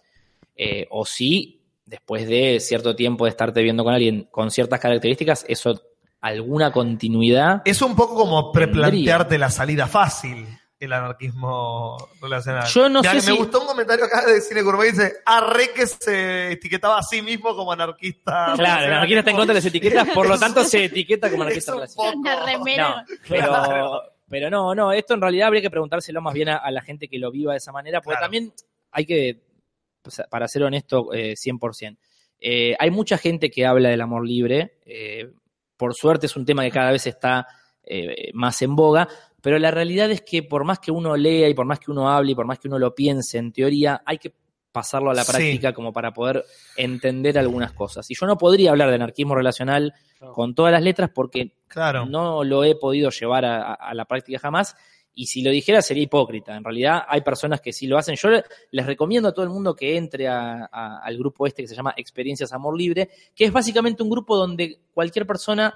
Eh, 0.54 0.86
o 0.90 1.04
si 1.04 1.60
después 1.84 2.28
de 2.28 2.60
cierto 2.60 2.94
tiempo 2.94 3.24
de 3.24 3.30
estarte 3.30 3.62
viendo 3.62 3.82
con 3.82 3.94
alguien 3.94 4.28
con 4.30 4.50
ciertas 4.50 4.78
características, 4.78 5.44
eso 5.48 5.80
alguna 6.20 6.70
continuidad. 6.72 7.62
Es 7.64 7.82
un 7.82 7.96
poco 7.96 8.14
como 8.14 8.52
Tendría. 8.52 8.72
preplantearte 8.72 9.38
la 9.38 9.50
salida 9.50 9.86
fácil, 9.86 10.46
el 10.80 10.92
anarquismo 10.92 11.96
relacional. 12.20 12.66
Yo 12.68 12.88
no 12.88 13.00
Mirá 13.00 13.12
sé 13.14 13.18
que 13.18 13.26
Me 13.26 13.32
si- 13.32 13.38
gustó 13.38 13.60
un 13.60 13.66
comentario 13.66 14.04
acá 14.04 14.24
de 14.26 14.40
Cine 14.40 14.62
Gourmet 14.62 14.86
que 14.86 14.92
dice, 14.92 15.16
arre 15.26 15.70
que 15.74 15.86
se 15.86 16.52
etiquetaba 16.52 16.98
a 16.98 17.02
sí 17.02 17.20
mismo 17.20 17.54
como 17.56 17.72
anarquista. 17.72 18.52
Claro, 18.54 18.86
el 18.86 18.92
anarquista 18.92 19.18
está 19.20 19.30
en 19.30 19.36
contra 19.36 19.54
de 19.54 19.58
las 19.60 19.66
etiquetas, 19.66 20.08
por 20.10 20.28
lo 20.28 20.38
tanto 20.38 20.62
se 20.64 20.84
etiqueta 20.84 21.30
como 21.30 21.42
anarquista 21.44 21.72
relacional. 21.72 22.22
No, 22.22 23.04
pero, 23.28 24.02
pero 24.28 24.50
no, 24.50 24.74
no, 24.74 24.92
esto 24.92 25.14
en 25.14 25.20
realidad 25.20 25.48
habría 25.48 25.62
que 25.62 25.70
preguntárselo 25.70 26.20
más 26.20 26.34
bien 26.34 26.48
a, 26.50 26.56
a 26.58 26.70
la 26.70 26.82
gente 26.82 27.08
que 27.08 27.18
lo 27.18 27.30
viva 27.30 27.52
de 27.52 27.58
esa 27.58 27.72
manera, 27.72 28.00
porque 28.00 28.14
Claro. 28.18 28.24
también 28.26 28.52
hay 28.92 29.04
que, 29.04 29.40
para 30.30 30.46
ser 30.48 30.62
honesto, 30.62 31.12
eh, 31.12 31.34
100%. 31.36 31.96
Eh, 32.40 32.76
hay 32.78 32.90
mucha 32.90 33.18
gente 33.18 33.50
que 33.50 33.66
habla 33.66 33.88
del 33.88 34.00
amor 34.00 34.24
libre, 34.26 34.78
eh, 34.86 35.32
por 35.76 35.94
suerte 35.94 36.26
es 36.26 36.36
un 36.36 36.44
tema 36.44 36.62
que 36.62 36.70
cada 36.70 36.92
vez 36.92 37.06
está 37.06 37.46
eh, 37.82 38.30
más 38.34 38.60
en 38.62 38.76
boga, 38.76 39.08
pero 39.42 39.58
la 39.58 39.70
realidad 39.70 40.10
es 40.10 40.22
que 40.22 40.42
por 40.42 40.64
más 40.64 40.78
que 40.78 40.90
uno 40.90 41.16
lea 41.16 41.48
y 41.48 41.54
por 41.54 41.66
más 41.66 41.78
que 41.80 41.90
uno 41.90 42.10
hable 42.10 42.32
y 42.32 42.34
por 42.34 42.46
más 42.46 42.58
que 42.58 42.68
uno 42.68 42.78
lo 42.78 42.94
piense 42.94 43.38
en 43.38 43.52
teoría, 43.52 44.02
hay 44.04 44.18
que 44.18 44.32
pasarlo 44.72 45.10
a 45.10 45.14
la 45.14 45.24
Sí. 45.24 45.30
práctica 45.32 45.72
como 45.72 45.92
para 45.92 46.12
poder 46.12 46.44
entender 46.76 47.38
algunas 47.38 47.72
cosas. 47.72 48.08
Y 48.10 48.14
yo 48.14 48.26
no 48.26 48.36
podría 48.36 48.70
hablar 48.70 48.88
de 48.90 48.96
anarquismo 48.96 49.34
relacional 49.34 49.94
con 50.34 50.54
todas 50.54 50.72
las 50.72 50.82
letras 50.82 51.10
porque 51.14 51.52
Claro. 51.68 52.06
no 52.06 52.44
lo 52.44 52.64
he 52.64 52.74
podido 52.76 53.10
llevar 53.10 53.44
a, 53.44 53.94
la 53.94 54.04
práctica 54.04 54.38
jamás. 54.38 54.76
Y 55.14 55.26
si 55.26 55.42
lo 55.42 55.50
dijera 55.50 55.82
sería 55.82 56.04
hipócrita. 56.04 56.54
En 56.56 56.62
realidad 56.62 57.02
hay 57.08 57.22
personas 57.22 57.60
que 57.60 57.72
sí 57.72 57.88
lo 57.88 57.98
hacen. 57.98 58.14
Yo 58.14 58.28
le- 58.28 58.44
les 58.70 58.86
recomiendo 58.86 59.28
a 59.30 59.32
todo 59.32 59.44
el 59.44 59.50
mundo 59.50 59.74
que 59.74 59.96
entre 59.96 60.28
a- 60.28 60.68
a- 60.70 60.98
al 61.02 61.16
grupo 61.18 61.44
este 61.46 61.62
que 61.62 61.68
se 61.68 61.74
llama 61.74 61.94
Experiencias 61.96 62.52
Amor 62.52 62.76
Libre, 62.78 63.08
que 63.34 63.44
es 63.46 63.52
básicamente 63.52 64.02
un 64.04 64.10
grupo 64.10 64.36
donde 64.36 64.78
cualquier 64.94 65.26
persona 65.26 65.74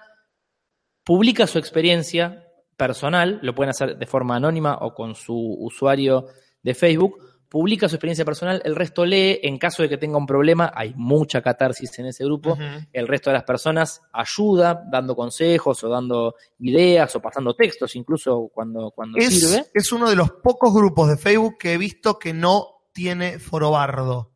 publica 1.05 1.47
su 1.47 1.59
experiencia 1.59 2.47
personal, 2.77 3.39
lo 3.43 3.55
pueden 3.55 3.70
hacer 3.70 3.97
de 3.97 4.07
forma 4.07 4.36
anónima 4.36 4.78
o 4.81 4.94
con 4.94 5.15
su 5.15 5.36
usuario 5.36 6.27
de 6.62 6.74
Facebook, 6.74 7.19
publica 7.53 7.86
su 7.86 7.97
experiencia 7.97 8.24
personal, 8.24 8.62
el 8.65 8.74
resto 8.74 9.05
lee, 9.05 9.39
en 9.43 9.59
caso 9.59 9.82
de 9.82 9.89
que 9.90 9.99
tenga 9.99 10.16
un 10.16 10.24
problema, 10.24 10.73
hay 10.74 10.94
mucha 10.97 11.43
catarsis 11.43 11.99
en 11.99 12.07
ese 12.07 12.24
grupo, 12.24 12.57
el 12.90 13.07
resto 13.07 13.28
de 13.28 13.35
las 13.35 13.44
personas 13.44 14.01
ayuda 14.11 14.82
dando 14.90 15.15
consejos 15.15 15.85
o 15.85 15.89
dando 15.90 16.35
ideas 16.61 17.15
o 17.15 17.20
pasando 17.20 17.55
textos 17.55 17.94
incluso 17.94 18.51
cuando, 18.55 18.90
cuando 18.93 19.20
sirve. 19.20 19.66
Es 19.74 19.93
uno 19.93 20.09
de 20.09 20.16
los 20.16 20.31
pocos 20.31 20.73
grupos 20.73 21.11
de 21.11 21.19
Facebook 21.19 21.59
que 21.59 21.74
he 21.74 21.78
visto 21.78 22.19
que 22.19 22.32
no 22.32 22.86
tiene 22.94 23.39
forobardo. 23.39 24.31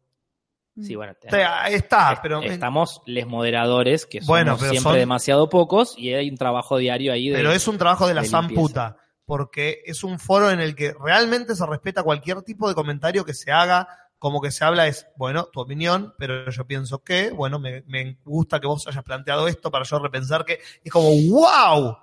Sí, 0.82 0.94
bueno, 0.94 1.14
O 1.26 1.30
sea, 1.30 1.68
está, 1.68 2.18
pero, 2.22 2.42
estamos 2.42 3.00
les 3.06 3.26
moderadores, 3.26 4.04
que 4.04 4.18
somos 4.18 4.28
Bueno, 4.28 4.56
pero 4.58 4.72
siempre 4.72 4.92
son- 4.92 4.98
demasiado 4.98 5.48
pocos, 5.48 5.94
y 5.96 6.12
hay 6.12 6.28
un 6.28 6.36
trabajo 6.36 6.76
diario 6.76 7.12
ahí 7.12 7.30
de... 7.30 7.36
pero 7.36 7.52
es 7.52 7.66
un 7.66 7.78
trabajo 7.78 8.06
de 8.06 8.14
la 8.14 8.22
de 8.22 8.28
zamputa. 8.28 8.98
Porque 9.24 9.82
es 9.86 10.04
un 10.04 10.18
foro 10.20 10.50
en 10.50 10.60
el 10.60 10.76
que 10.76 10.94
realmente 11.02 11.56
se 11.56 11.66
respeta 11.66 12.02
cualquier 12.04 12.42
tipo 12.42 12.68
de 12.68 12.76
comentario 12.76 13.24
que 13.24 13.34
se 13.34 13.50
haga. 13.50 13.88
Como 14.18 14.40
que 14.40 14.50
se 14.52 14.64
habla 14.64 14.86
es, 14.86 15.08
bueno, 15.16 15.48
tu 15.52 15.60
opinión, 15.60 16.14
pero 16.16 16.48
yo 16.50 16.64
pienso 16.66 17.02
que, 17.02 17.30
bueno, 17.30 17.58
me, 17.58 17.82
me 17.88 18.18
gusta 18.24 18.60
que 18.60 18.68
vos 18.68 18.86
hayas 18.86 19.02
planteado 19.02 19.48
esto 19.48 19.70
para 19.70 19.84
yo 19.84 19.98
repensar 19.98 20.44
que. 20.44 20.60
Es 20.84 20.92
como, 20.92 21.08
wow. 21.30 21.96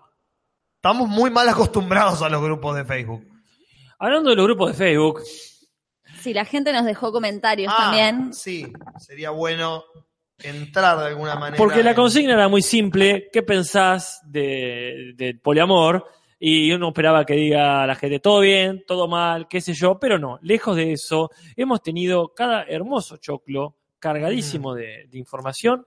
Estamos 0.76 1.08
muy 1.08 1.32
mal 1.32 1.48
acostumbrados 1.48 2.22
a 2.22 2.28
los 2.30 2.42
grupos 2.42 2.76
de 2.76 2.84
Facebook. 2.84 3.26
Hablando 4.00 4.32
de 4.32 4.36
los 4.36 4.46
grupos 4.46 4.72
de 4.72 4.74
Facebook, 4.74 5.22
Sí, 6.24 6.34
la 6.34 6.46
gente 6.46 6.72
nos 6.74 6.86
dejó 6.86 7.12
comentarios 7.12 7.72
Ah, 7.76 7.84
también. 7.84 8.34
Sí, 8.34 8.72
sería 8.98 9.30
bueno 9.32 9.84
entrar 10.40 10.98
de 11.00 11.06
alguna 11.08 11.36
manera. 11.36 11.58
porque 11.58 11.84
la 11.84 11.92
en- 11.92 11.96
consigna 11.96 12.34
era 12.34 12.48
muy 12.48 12.62
simple, 12.62 13.30
¿qué 13.32 13.44
pensás 13.44 14.22
de, 14.26 15.14
del 15.16 15.40
poliamor? 15.40 16.06
Y 16.40 16.72
uno 16.74 16.90
esperaba 16.90 17.26
que 17.26 17.36
diga 17.36 17.88
la 17.88 17.96
gente 17.96 18.20
todo 18.20 18.42
bien, 18.42 18.84
todo 18.86 19.08
mal, 19.08 19.48
qué 19.48 19.62
sé 19.62 19.74
yo, 19.74 19.98
pero 20.00 20.20
no, 20.20 20.40
lejos 20.42 20.76
de 20.76 20.92
eso, 20.94 21.30
hemos 21.56 21.82
tenido 21.82 22.34
cada 22.34 22.64
hermoso 22.64 23.18
choclo 23.18 23.78
cargadísimo 24.00 24.74
de, 24.74 25.06
de 25.10 25.18
información. 25.18 25.86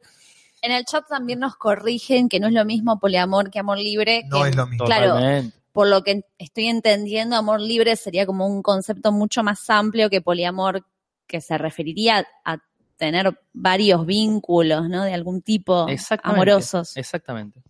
En 0.62 0.72
el 0.72 0.84
chat 0.86 1.04
también 1.06 1.40
nos 1.40 1.56
corrigen 1.56 2.30
que 2.30 2.40
no 2.40 2.46
es 2.46 2.54
lo 2.54 2.64
mismo 2.64 2.98
poliamor 2.98 3.50
que 3.50 3.58
amor 3.58 3.78
libre. 3.78 4.22
No 4.28 4.42
que- 4.42 4.48
es 4.48 4.56
lo 4.56 4.66
mismo. 4.66 4.86
Claro. 4.86 5.08
Totalmente. 5.14 5.56
Por 5.76 5.88
lo 5.88 6.02
que 6.02 6.22
estoy 6.38 6.68
entendiendo, 6.68 7.36
amor 7.36 7.60
libre 7.60 7.96
sería 7.96 8.24
como 8.24 8.46
un 8.46 8.62
concepto 8.62 9.12
mucho 9.12 9.42
más 9.42 9.68
amplio 9.68 10.08
que 10.08 10.22
poliamor, 10.22 10.86
que 11.26 11.42
se 11.42 11.58
referiría 11.58 12.26
a 12.46 12.56
tener 12.96 13.38
varios 13.52 14.06
vínculos, 14.06 14.88
¿no? 14.88 15.04
De 15.04 15.12
algún 15.12 15.42
tipo 15.42 15.86
Exactamente. 15.86 16.40
amorosos. 16.40 16.96
Exactamente. 16.96 17.60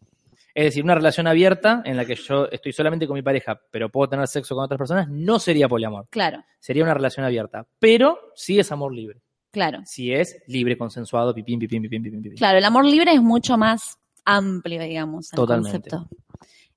Es 0.54 0.66
decir, 0.66 0.84
una 0.84 0.94
relación 0.94 1.26
abierta 1.26 1.82
en 1.84 1.96
la 1.96 2.04
que 2.04 2.14
yo 2.14 2.46
estoy 2.46 2.72
solamente 2.72 3.08
con 3.08 3.14
mi 3.14 3.22
pareja, 3.22 3.60
pero 3.72 3.90
puedo 3.90 4.08
tener 4.08 4.28
sexo 4.28 4.54
con 4.54 4.62
otras 4.64 4.78
personas, 4.78 5.08
no 5.10 5.40
sería 5.40 5.68
poliamor. 5.68 6.06
Claro, 6.08 6.44
Sería 6.60 6.84
una 6.84 6.94
relación 6.94 7.26
abierta. 7.26 7.66
Pero 7.80 8.18
sí 8.36 8.58
es 8.60 8.70
amor 8.70 8.94
libre. 8.94 9.20
claro. 9.50 9.80
Si 9.84 10.12
es 10.12 10.42
libre, 10.46 10.78
consensuado, 10.78 11.34
pipín, 11.34 11.58
pipín, 11.58 11.82
pipín, 11.82 12.02
pipín, 12.04 12.22
pipín. 12.22 12.38
Claro, 12.38 12.58
el 12.58 12.64
amor 12.64 12.84
libre 12.84 13.12
es 13.12 13.20
mucho 13.20 13.58
más 13.58 13.98
amplio, 14.24 14.80
digamos, 14.82 15.32
el 15.32 15.36
Totalmente. 15.36 15.90
concepto. 15.90 16.16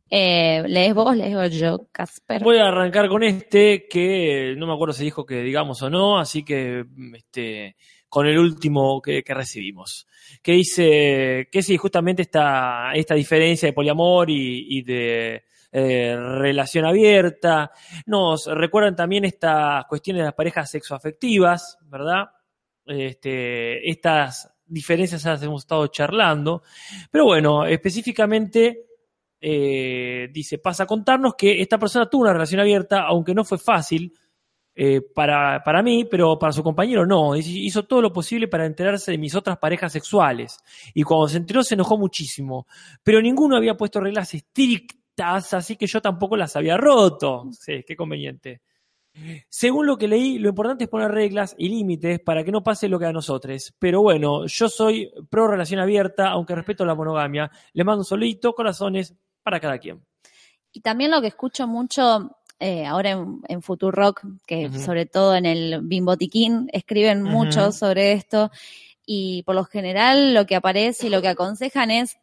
Eh, 0.10 0.64
¿Lees 0.68 0.94
vos, 0.94 1.16
leo 1.16 1.46
yo, 1.48 1.88
Casper? 1.92 2.44
Voy 2.44 2.58
a 2.58 2.68
arrancar 2.68 3.08
con 3.10 3.24
este 3.24 3.88
que 3.88 4.56
no 4.58 4.68
me 4.68 4.74
acuerdo 4.74 4.94
si 4.94 5.04
dijo 5.04 5.26
que 5.26 5.42
digamos 5.42 5.82
o 5.82 5.90
no, 5.90 6.18
así 6.18 6.44
que 6.44 6.86
este, 7.14 7.76
con 8.08 8.26
el 8.26 8.38
último 8.40 9.02
que, 9.02 9.24
recibimos. 9.28 10.08
Que 10.42 10.54
dice 10.54 11.48
que 11.52 11.62
sí, 11.62 11.78
justamente 11.78 12.24
esta, 12.24 12.92
esta 12.94 13.16
diferencia 13.16 13.68
de 13.68 13.74
poliamor 13.74 14.30
y, 14.30 14.80
y 14.80 14.82
de 14.82 15.44
eh, 15.72 16.16
relación 16.18 16.86
abierta. 16.86 17.72
Nos 18.08 18.48
recuerdan 18.48 18.96
también 18.96 19.26
estas 19.26 19.86
cuestiones 19.86 20.22
de 20.22 20.26
las 20.26 20.34
parejas 20.34 20.72
sexoafectivas, 20.72 21.78
¿verdad? 21.84 22.30
Este, 22.86 23.88
estas 23.88 24.52
diferencias 24.66 25.24
las 25.26 25.44
hemos 25.44 25.62
estado 25.62 25.86
charlando. 25.88 26.64
Pero 27.12 27.26
bueno, 27.26 27.66
específicamente 27.68 28.89
eh, 29.42 30.30
dice, 30.32 30.58
pasa 30.58 30.84
a 30.84 30.88
contarnos 30.88 31.36
que 31.36 31.62
esta 31.62 31.78
persona 31.78 32.10
tuvo 32.10 32.24
una 32.24 32.34
relación 32.34 32.62
abierta, 32.62 33.02
aunque 33.02 33.34
no 33.34 33.44
fue 33.46 33.58
fácil 33.58 34.14
eh, 34.76 35.02
para, 35.02 35.62
para 35.64 35.84
mí, 35.84 36.06
pero 36.06 36.40
para 36.40 36.54
su 36.54 36.64
compañero 36.64 37.06
no. 37.06 37.36
Hizo 37.36 37.84
todo 37.84 38.02
lo 38.02 38.14
posible 38.14 38.48
para 38.48 38.66
enterarse 38.66 39.12
de 39.12 39.18
mis 39.18 39.36
otras 39.36 39.58
parejas 39.58 39.92
sexuales. 39.92 40.58
Y 40.94 41.04
cuando 41.04 41.28
se 41.28 41.38
enteró 41.38 41.64
se 41.64 41.76
enojó 41.76 41.98
muchísimo. 41.98 42.68
Pero 43.04 43.22
ninguno 43.22 43.58
había 43.58 43.76
puesto 43.76 44.00
reglas 44.00 44.34
estrictas, 44.34 45.54
así 45.54 45.76
que 45.76 45.88
yo 45.88 46.02
tampoco 46.02 46.38
las 46.38 46.56
había 46.56 46.78
roto. 46.78 47.50
Sí, 47.52 47.84
qué 47.86 47.96
conveniente. 47.96 48.62
Según 49.50 49.86
lo 49.86 49.98
que 49.98 50.08
leí, 50.08 50.40
lo 50.40 50.50
importante 50.50 50.86
es 50.86 50.90
poner 50.90 51.12
reglas 51.12 51.56
y 51.58 51.68
límites 51.68 52.20
para 52.22 52.44
que 52.44 52.52
no 52.52 52.64
pase 52.64 52.88
lo 52.88 53.00
que 53.00 53.06
a 53.06 53.12
nosotros. 53.12 53.74
Pero 53.80 54.02
bueno, 54.02 54.46
yo 54.46 54.70
soy 54.70 55.12
pro 55.30 55.48
relación 55.48 55.82
abierta, 55.82 56.30
aunque 56.30 56.56
respeto 56.56 56.86
la 56.86 56.96
monogamia. 56.96 57.52
Le 57.74 57.84
mando 57.84 58.02
un 58.02 58.06
solito, 58.06 58.54
corazones 58.54 59.16
para 59.50 59.60
cada 59.60 59.80
quien. 59.80 60.06
Y 60.72 60.82
también 60.82 61.10
lo 61.10 61.22
que 61.22 61.28
escucho 61.28 61.68
mucho 61.68 62.38
eh, 62.60 62.86
ahora 62.86 63.12
en, 63.12 63.42
en 63.48 63.62
Futurock, 63.64 64.22
que 64.46 64.70
sobre 64.72 65.06
todo 65.08 65.36
en 65.36 65.46
el 65.46 65.80
Bimbotiquín 65.82 66.70
escriben 66.72 67.24
mucho 67.24 67.72
sobre 67.72 68.12
esto, 68.12 68.52
y 69.06 69.42
por 69.44 69.56
lo 69.56 69.64
general 69.64 70.36
lo 70.36 70.46
que 70.46 70.56
aparece 70.56 71.08
y 71.08 71.10
lo 71.10 71.22
que 71.22 71.30
aconsejan 71.30 71.90
es 71.90 72.18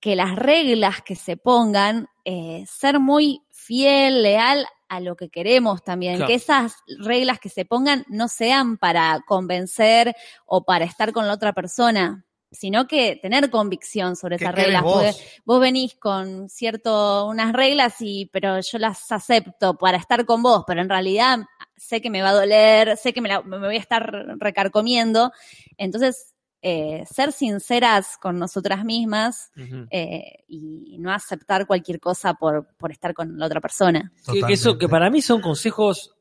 que 0.00 0.16
las 0.16 0.36
reglas 0.36 1.00
que 1.02 1.16
se 1.16 1.38
pongan, 1.38 2.08
eh, 2.24 2.64
ser 2.68 3.00
muy 3.00 3.40
fiel, 3.50 4.22
leal 4.22 4.66
a 4.88 5.00
lo 5.00 5.16
que 5.16 5.30
queremos 5.30 5.82
también, 5.82 6.16
Claro. 6.16 6.28
que 6.28 6.34
esas 6.34 6.76
reglas 6.98 7.38
que 7.40 7.48
se 7.48 7.64
pongan 7.64 8.04
no 8.08 8.28
sean 8.28 8.76
para 8.76 9.20
convencer 9.26 10.14
o 10.46 10.64
para 10.64 10.84
estar 10.84 11.12
con 11.12 11.26
la 11.26 11.32
otra 11.32 11.52
persona, 11.52 12.26
sino 12.50 12.86
que 12.86 13.16
tener 13.16 13.50
convicción 13.50 14.16
sobre 14.16 14.36
¿Qué 14.38 14.44
esas 14.44 14.54
reglas. 14.54 14.82
vos? 14.82 15.02
porque 15.04 15.40
vos 15.44 15.60
venís 15.60 15.94
con 15.96 16.48
cierto, 16.48 17.26
unas 17.26 17.52
reglas 17.52 17.96
y, 18.00 18.26
pero 18.32 18.60
yo 18.60 18.78
las 18.78 19.10
acepto 19.12 19.74
para 19.76 19.98
estar 19.98 20.24
con 20.24 20.42
vos, 20.42 20.64
pero 20.66 20.80
en 20.80 20.88
realidad 20.88 21.40
sé 21.76 22.00
que 22.00 22.10
me 22.10 22.22
va 22.22 22.30
a 22.30 22.34
doler, 22.34 22.96
sé 22.96 23.12
que 23.12 23.20
me, 23.20 23.28
la- 23.28 23.42
me 23.42 23.58
voy 23.58 23.76
a 23.76 23.80
estar 23.80 24.10
recarcomiendo. 24.38 25.30
Entonces, 25.76 26.34
eh, 26.60 27.04
ser 27.08 27.30
sinceras 27.30 28.16
con 28.18 28.36
nosotras 28.36 28.84
mismas 28.84 29.52
eh, 29.90 30.42
y 30.48 30.96
no 30.98 31.12
aceptar 31.12 31.68
cualquier 31.68 32.00
cosa 32.00 32.34
por, 32.34 32.66
por 32.76 32.90
estar 32.90 33.14
con 33.14 33.38
la 33.38 33.46
otra 33.46 33.60
persona. 33.60 34.10
Que, 34.32 34.40
que 34.42 34.54
eso, 34.54 34.76
que 34.76 34.88
para 34.88 35.08
mí 35.08 35.22
son 35.22 35.40
consejos, 35.40 36.16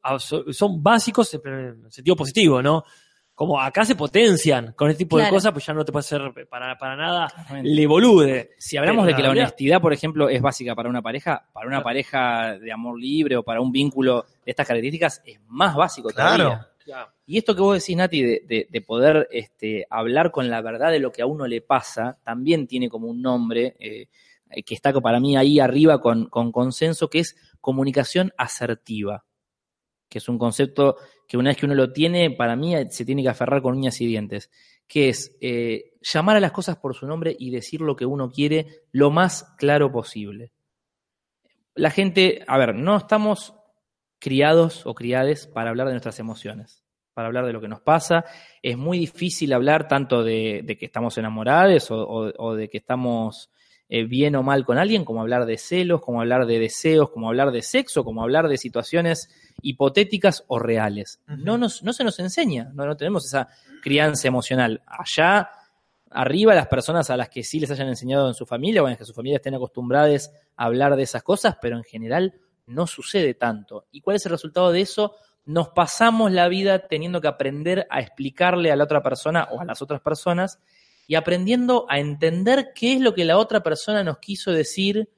son 0.52 0.84
básicos 0.84 1.34
en 1.34 1.82
el 1.86 1.91
sentido 1.91 2.16
positivo, 2.16 2.62
¿no? 2.62 2.84
Como 3.38 3.61
acá 3.61 3.85
se 3.85 3.93
potencian 3.93 4.73
con 4.73 4.89
este 4.89 5.03
tipo 5.03 5.15
de 5.18 5.26
Claro. 5.26 5.35
cosas, 5.35 5.51
pues 5.51 5.64
ya 5.64 5.72
no 5.72 5.85
te 5.85 5.91
puede 5.91 6.01
hacer 6.01 6.22
para, 6.49 6.76
para 6.76 6.95
nada 6.95 7.27
le 7.61 7.85
bolude. 7.85 8.49
Si 8.57 8.77
hablamos 8.77 9.05
Pero 9.05 9.15
de 9.15 9.15
que 9.15 9.22
la 9.22 9.30
honestidad, 9.30 9.80
por 9.80 9.93
ejemplo, 9.93 10.27
es 10.27 10.41
básica 10.41 10.73
para 10.73 10.89
una 10.89 11.03
pareja, 11.03 11.47
para 11.53 11.68
una 11.68 11.84
pareja 11.84 12.57
de 12.57 12.72
amor 12.72 12.99
libre 12.99 13.38
o 13.38 13.43
para 13.43 13.61
un 13.61 13.72
vínculo 13.72 14.26
de 14.43 14.49
estas 14.51 14.65
características, 14.65 15.22
es 15.23 15.39
más 15.49 15.76
básico 15.76 16.09
Claro. 16.09 16.45
todavía. 16.45 16.68
Y 17.27 17.38
esto 17.38 17.53
que 17.53 17.61
vos 17.61 17.77
decís, 17.77 17.95
Nati, 17.95 18.23
de, 18.23 18.41
de- 18.47 18.68
de 18.72 18.81
poder 18.81 19.27
este, 19.30 19.85
hablar 19.89 20.31
con 20.31 20.49
la 20.49 20.61
verdad 20.61 20.89
de 20.89 20.99
lo 20.99 21.11
que 21.11 21.22
a 21.22 21.27
uno 21.27 21.45
le 21.45 21.61
pasa, 21.61 22.18
también 22.23 22.65
tiene 22.65 22.89
como 22.89 23.07
un 23.07 23.22
nombre 23.22 23.76
eh, 23.80 24.07
eh, 24.49 24.64
que 24.64 24.73
está 24.73 24.91
para 24.99 25.19
mí 25.19 25.38
ahí 25.38 25.59
arriba 25.59 26.01
con, 26.01 26.26
con 26.27 26.51
consenso, 26.51 27.07
que 27.07 27.19
es 27.19 27.35
comunicación 27.61 28.31
asertiva, 28.35 29.26
que 30.10 30.20
es 30.20 30.30
un 30.30 30.38
concepto 30.38 30.98
que 31.28 31.38
una 31.38 31.50
vez 31.50 31.58
que 31.58 31.66
uno 31.66 31.76
lo 31.76 31.92
tiene, 31.92 32.32
para 32.32 32.56
mí 32.56 32.76
eh, 32.76 32.88
se 32.90 33.06
tiene 33.06 33.24
que 33.24 33.30
aferrar 33.30 33.62
con 33.62 33.76
uñas 33.76 34.00
y 34.02 34.08
dientes, 34.08 34.50
que 34.88 35.10
es 35.10 35.36
eh, 35.42 35.94
llamar 36.02 36.38
a 36.38 36.40
las 36.40 36.52
cosas 36.52 36.78
por 36.78 36.96
su 36.96 37.06
nombre 37.06 37.36
y 37.38 37.52
decir 37.52 37.82
lo 37.82 37.96
que 37.96 38.06
uno 38.06 38.30
quiere 38.30 38.84
lo 38.92 39.12
más 39.12 39.44
claro 39.58 39.92
posible. 39.92 40.54
La 41.76 41.92
gente, 41.92 42.44
a 42.48 42.58
ver, 42.58 42.74
no 42.74 42.98
estamos 42.98 43.54
criados 44.20 44.86
o 44.86 44.96
criades 44.96 45.46
para 45.48 45.70
hablar 45.70 45.88
de 45.88 45.94
nuestras 45.94 46.20
emociones, 46.20 46.84
para 47.14 47.28
hablar 47.28 47.46
de 47.46 47.54
lo 47.54 47.62
que 47.62 47.68
nos 47.68 47.82
pasa. 47.82 48.26
Es 48.64 48.78
muy 48.78 48.98
difícil 48.98 49.54
hablar 49.54 49.88
tanto 49.88 50.24
de, 50.24 50.78
que 50.80 50.86
estamos 50.86 51.18
enamorados 51.18 51.90
o 51.92 52.56
de 52.56 52.70
que 52.70 52.78
estamos 52.78 53.52
eh, 53.89 54.03
bien 54.03 54.35
o 54.35 54.43
mal 54.43 54.65
con 54.65 54.77
alguien, 54.77 55.05
como 55.05 55.22
hablar 55.22 55.45
de 55.45 55.57
celos, 55.57 56.01
como 56.01 56.19
hablar 56.19 56.45
de 56.45 56.59
deseos, 56.59 57.09
como 57.09 57.30
hablar 57.30 57.51
de 57.51 57.61
sexo, 57.61 58.03
como 58.03 58.22
hablar 58.22 58.49
de 58.49 58.57
situaciones 58.57 59.30
hipotéticas 59.61 60.43
o 60.47 60.59
reales. 60.59 61.22
no, 61.27 61.57
nos, 61.57 61.84
no 61.84 61.93
se 61.93 62.03
nos 62.03 62.19
enseña, 62.19 62.69
no, 62.73 62.85
no 62.85 62.97
tenemos 62.97 63.26
esa 63.26 63.47
crianza 63.81 64.27
emocional. 64.27 64.81
Allá 64.85 65.49
arriba 66.11 66.53
las 66.53 66.68
personas 66.68 67.09
a 67.09 67.18
las 67.18 67.30
que 67.30 67.43
sí 67.43 67.59
les 67.59 67.72
hayan 67.72 67.88
enseñado 67.88 68.27
en 68.27 68.34
su 68.34 68.45
familia 68.45 68.84
o 68.84 68.88
en 68.88 68.91
las 68.91 68.99
que 68.99 69.05
su 69.05 69.14
familia 69.14 69.38
estén 69.38 69.55
acostumbradas 69.55 70.31
a 70.55 70.65
hablar 70.65 70.95
de 70.95 71.03
esas 71.03 71.23
cosas, 71.23 71.57
pero 71.61 71.77
en 71.77 71.84
general 71.84 72.34
no 72.65 72.88
sucede 72.88 73.34
tanto. 73.34 73.85
¿Y 73.91 74.01
cuál 74.01 74.18
es 74.18 74.26
el 74.26 74.34
resultado 74.34 74.72
de 74.72 74.81
eso? 74.81 75.15
Nos 75.45 75.69
pasamos 75.69 76.34
la 76.34 76.49
vida 76.49 76.88
teniendo 76.88 77.22
que 77.22 77.30
aprender 77.30 77.88
a 77.89 78.01
explicarle 78.01 78.72
a 78.72 78.76
la 78.76 78.84
otra 78.84 79.01
persona 79.01 79.47
o 79.51 79.61
a 79.61 79.65
las 79.65 79.81
otras 79.81 80.01
personas 80.01 80.59
y 81.08 81.16
aprendiendo 81.16 81.86
a 81.90 82.00
entender 82.00 82.74
qué 82.76 82.94
es 82.94 83.00
lo 83.00 83.14
que 83.14 83.26
la 83.26 83.38
otra 83.38 83.64
persona 83.64 84.04
nos 84.04 84.20
quiso 84.20 84.52
decir 84.52 85.10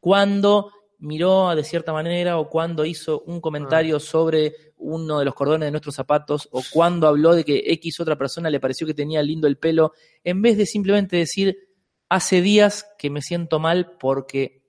cuando 0.00 0.70
miró 0.98 1.54
de 1.54 1.64
cierta 1.64 1.92
manera 1.92 2.38
o 2.38 2.48
cuando 2.48 2.84
hizo 2.84 3.20
un 3.26 3.40
comentario 3.40 4.00
sobre 4.00 4.54
uno 4.76 5.18
de 5.18 5.24
los 5.24 5.34
cordones 5.34 5.66
de 5.66 5.70
nuestros 5.70 5.94
zapatos 5.94 6.48
o 6.52 6.62
cuando 6.72 7.08
habló 7.08 7.34
de 7.34 7.44
que 7.44 7.64
X 7.66 8.00
otra 8.00 8.16
persona 8.16 8.48
le 8.48 8.60
pareció 8.60 8.86
que 8.86 8.94
tenía 8.94 9.22
lindo 9.22 9.46
el 9.46 9.58
pelo, 9.58 9.92
en 10.22 10.40
vez 10.40 10.56
de 10.56 10.66
simplemente 10.66 11.16
decir, 11.16 11.68
hace 12.08 12.40
días 12.40 12.86
que 12.98 13.10
me 13.10 13.22
siento 13.22 13.58
mal 13.58 13.96
porque 13.98 14.62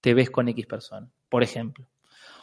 te 0.00 0.14
ves 0.14 0.30
con 0.30 0.48
X 0.48 0.66
persona, 0.66 1.10
por 1.28 1.42
ejemplo. 1.42 1.88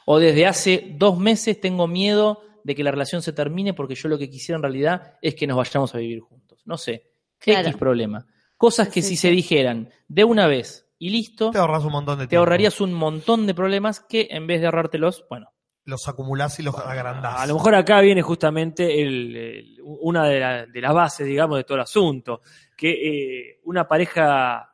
O 0.06 0.20
desde 0.20 0.46
hace 0.46 0.94
dos 0.98 1.18
meses 1.18 1.60
tengo 1.60 1.88
miedo 1.88 2.42
de 2.64 2.76
que 2.76 2.84
la 2.84 2.92
relación 2.92 3.22
se 3.22 3.34
termine 3.34 3.74
porque 3.74 3.96
yo 3.96 4.08
lo 4.08 4.18
que 4.18 4.30
quisiera 4.30 4.58
en 4.58 4.64
realidad 4.64 5.18
es 5.22 5.36
que 5.36 5.48
nos 5.48 5.58
vayamos 5.58 5.96
a 5.96 5.98
vivir 5.98 6.20
juntos. 6.20 6.62
No 6.66 6.78
sé, 6.78 7.15
Claro. 7.52 7.68
X 7.70 7.78
problema. 7.78 8.26
Cosas 8.58 8.88
que 8.90 9.02
Sí, 9.02 9.10
si 9.10 9.16
sí. 9.16 9.22
se 9.24 9.30
dijeran 9.32 9.90
de 10.08 10.24
una 10.24 10.48
vez 10.48 10.90
y 10.98 11.10
listo, 11.10 11.52
Te 11.52 11.58
ahorras 11.58 11.84
un 11.84 11.92
montón 11.92 12.18
de 12.20 12.26
te 12.26 12.30
tiempo. 12.30 12.40
ahorrarías 12.42 12.80
un 12.82 12.94
montón 12.94 13.46
de 13.48 13.54
problemas 13.54 14.00
que 14.00 14.28
en 14.32 14.48
vez 14.48 14.62
de 14.62 14.68
ahorrártelos, 14.68 15.26
bueno, 15.30 15.50
Los 15.88 16.08
acumulás 16.08 16.60
y 16.60 16.64
los 16.64 16.76
agrandás. 16.80 17.40
A 17.42 17.46
lo 17.46 17.54
mejor 17.56 17.76
acá 17.76 18.02
viene 18.02 18.24
justamente 18.24 19.04
el- 19.04 19.36
el- 19.36 19.78
una 19.84 20.26
de, 20.26 20.40
la- 20.40 20.66
de 20.66 20.82
las 20.82 20.94
bases, 20.96 21.28
digamos, 21.28 21.58
de 21.58 21.64
todo 21.64 21.76
el 21.76 21.82
asunto, 21.84 22.42
que 22.76 22.90
eh, 23.50 23.60
una 23.66 23.88
pareja 23.88 24.74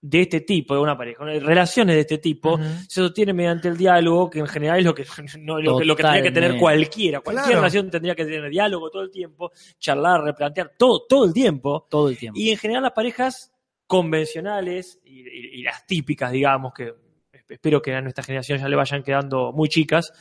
de 0.00 0.20
este 0.20 0.40
tipo, 0.42 0.74
de 0.74 0.80
una 0.80 0.96
pareja, 0.96 1.24
relaciones 1.24 1.94
de 1.96 2.00
este 2.02 2.18
tipo, 2.18 2.58
se 2.58 3.00
sostiene 3.00 3.32
mediante 3.32 3.66
el 3.68 3.76
diálogo, 3.76 4.30
que 4.30 4.38
en 4.38 4.46
general 4.46 4.78
es 4.78 4.84
lo 4.84 4.94
que, 4.94 5.04
no, 5.40 5.60
lo, 5.60 5.78
que- 5.78 5.84
lo 5.84 5.96
que 5.96 6.02
tendría 6.02 6.22
que 6.22 6.30
tener 6.30 6.56
cualquiera. 6.58 7.20
Cualquier 7.20 7.44
Claro. 7.46 7.60
relación 7.60 7.90
tendría 7.90 8.14
que 8.14 8.24
tener 8.24 8.48
diálogo 8.50 8.90
todo 8.90 9.02
el 9.02 9.10
tiempo, 9.10 9.50
charlar, 9.78 10.22
replantear, 10.22 10.72
todo, 10.78 11.06
todo 11.08 11.24
el 11.24 11.32
tiempo. 11.32 11.86
todo 11.90 12.08
el 12.08 12.16
tiempo. 12.18 12.38
Y 12.38 12.50
en 12.50 12.58
general 12.58 12.82
las 12.84 12.92
parejas 12.92 13.52
convencionales 13.86 15.00
y, 15.04 15.20
y- 15.20 15.60
y 15.60 15.62
las 15.62 15.86
típicas, 15.86 16.30
digamos, 16.32 16.72
que 16.72 16.92
espero 17.48 17.80
que 17.82 17.94
a 17.94 18.00
nuestra 18.00 18.22
generación 18.24 18.58
ya 18.58 18.68
le 18.68 18.76
vayan 18.76 19.02
quedando 19.02 19.52
muy 19.52 19.68
chicas, 19.68 20.12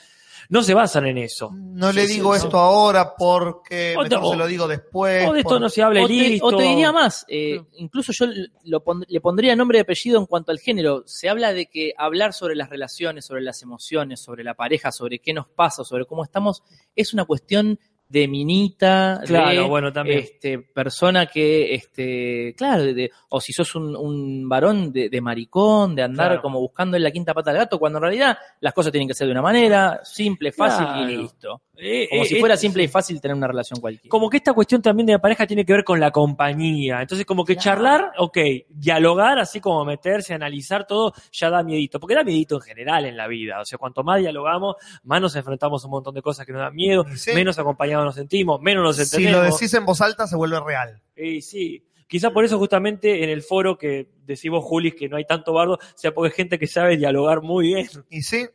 no 0.50 0.62
se 0.64 0.74
basan 0.74 1.06
en 1.08 1.18
eso. 1.18 1.52
No 1.54 1.92
le 1.92 2.08
sí, 2.08 2.14
digo 2.16 2.30
no. 2.30 2.36
esto 2.36 2.58
ahora 2.58 3.16
porque 3.16 3.96
O 3.98 4.04
mejor 4.04 4.22
te- 4.24 4.30
se 4.32 4.36
lo 4.38 4.48
digo 4.48 4.68
después. 4.68 5.28
O 5.30 5.34
de 5.34 5.40
esto 5.40 5.50
por- 5.50 5.62
no 5.62 5.70
se 5.70 5.82
habla 5.84 6.04
O 6.04 6.08
te, 6.08 6.40
o 6.42 6.56
te 6.58 6.64
diría 6.64 6.92
más, 6.92 7.26
eh, 7.28 7.62
incluso 7.78 8.12
yo 8.14 8.26
lo 8.64 8.84
pon- 8.84 9.06
le 9.08 9.22
pondría 9.22 9.56
nombre 9.56 9.78
y 9.80 9.82
apellido 9.82 10.20
en 10.20 10.26
cuanto 10.26 10.52
al 10.52 10.60
género. 10.60 11.04
Se 11.06 11.30
habla 11.30 11.54
de 11.54 11.68
que 11.68 11.94
hablar 11.98 12.34
sobre 12.34 12.56
las 12.56 12.70
relaciones, 12.70 13.26
sobre 13.26 13.42
las 13.42 13.62
emociones, 13.62 14.20
sobre 14.22 14.44
la 14.44 14.54
pareja, 14.54 14.92
sobre 14.92 15.20
qué 15.20 15.34
nos 15.34 15.48
pasa, 15.48 15.84
sobre 15.84 16.06
cómo 16.06 16.24
estamos, 16.24 16.64
es 16.96 17.14
una 17.14 17.26
cuestión 17.26 17.80
de 18.20 18.28
minita, 18.30 19.20
Claro, 19.26 19.50
de 19.64 19.68
bueno, 19.68 19.92
también. 19.92 20.20
este, 20.20 20.60
persona 20.60 21.26
que, 21.26 21.76
este, 21.76 22.54
claro, 22.58 22.84
de- 22.84 23.12
o 23.30 23.42
si 23.42 23.52
sos 23.52 23.76
un, 23.76 23.94
un 23.96 24.48
varón 24.48 24.94
de, 24.94 25.10
de 25.10 25.20
maricón, 25.22 25.96
de 25.96 26.04
andar 26.04 26.28
Claro. 26.28 26.42
como 26.42 26.60
buscando 26.62 26.96
en 26.96 27.04
la 27.04 27.12
quinta 27.12 27.34
pata 27.34 27.52
del 27.52 27.60
gato, 27.60 27.78
cuando 27.78 27.98
en 27.98 28.04
realidad 28.04 28.38
las 28.62 28.74
cosas 28.74 28.94
tienen 28.94 29.08
que 29.10 29.14
ser 29.14 29.28
de 29.28 29.32
una 29.34 29.42
manera 29.42 30.00
simple, 30.04 30.54
fácil 30.54 30.86
Claro. 30.86 31.10
y 31.12 31.18
listo. 31.18 31.62
Eh, 31.78 32.08
Como 32.10 32.24
eh, 32.24 32.26
si 32.26 32.36
eh, 32.36 32.40
fuera 32.40 32.58
simple 32.58 32.84
y 32.84 32.88
fácil 32.88 33.20
tener 33.20 33.36
una 33.36 33.48
relación 33.48 33.80
cualquiera. 33.80 34.10
como 34.10 34.30
que 34.30 34.38
esta 34.38 34.54
cuestión 34.54 34.82
también 34.82 35.08
de 35.08 35.14
la 35.14 35.20
pareja 35.20 35.46
tiene 35.48 35.66
que 35.66 35.74
ver 35.74 35.84
con 35.84 36.00
la 36.00 36.12
compañía. 36.12 37.02
Entonces, 37.02 37.26
como 37.26 37.44
que 37.44 37.56
Claro. 37.56 37.64
charlar, 37.64 38.12
ok, 38.18 38.38
dialogar, 38.70 39.40
así 39.40 39.60
como 39.60 39.84
meterse, 39.86 40.34
analizar 40.34 40.86
todo, 40.88 41.14
ya 41.32 41.50
da 41.50 41.64
miedito. 41.64 42.00
Porque 42.00 42.16
da 42.16 42.24
miedito 42.24 42.56
en 42.56 42.62
general 42.62 43.06
en 43.06 43.18
la 43.18 43.28
vida. 43.28 43.60
O 43.62 43.66
sea, 43.66 43.78
cuanto 43.78 44.04
más 44.04 44.20
dialogamos, 44.20 44.76
más 45.04 45.22
nos 45.22 45.36
enfrentamos 45.36 45.84
a 45.84 45.88
un 45.88 45.92
montón 45.92 46.14
de 46.14 46.22
cosas 46.22 46.46
que 46.46 46.52
nos 46.54 46.62
dan 46.62 46.76
miedo, 46.76 47.06
Sí. 47.16 47.32
menos 47.34 47.58
acompañados 47.60 48.06
nos 48.06 48.16
sentimos, 48.16 48.62
menos 48.62 48.84
nos 48.84 48.96
Si 48.98 49.04
entendemos. 49.18 49.48
lo 49.50 49.54
decís 49.54 49.74
en 49.74 49.86
voz 49.86 50.02
alta 50.02 50.28
se 50.28 50.36
vuelve 50.36 50.60
real. 50.60 51.02
Y 51.16 51.42
sí, 51.42 51.84
quizá 52.08 52.32
por 52.32 52.46
eso 52.46 52.58
justamente 52.58 53.24
en 53.24 53.30
el 53.30 53.42
foro 53.42 53.78
que 53.78 54.10
decimos, 54.26 54.64
Julis, 54.64 54.96
que 54.96 55.08
no 55.10 55.18
hay 55.18 55.26
tanto 55.26 55.54
bardo, 55.54 55.80
sea 55.96 56.14
porque 56.14 56.32
hay 56.32 56.36
gente 56.36 56.60
que 56.60 56.68
sabe 56.68 56.98
dialogar 56.98 57.42
muy 57.42 57.68
bien. 57.68 57.88
Y 58.10 58.22
sí, 58.22 58.46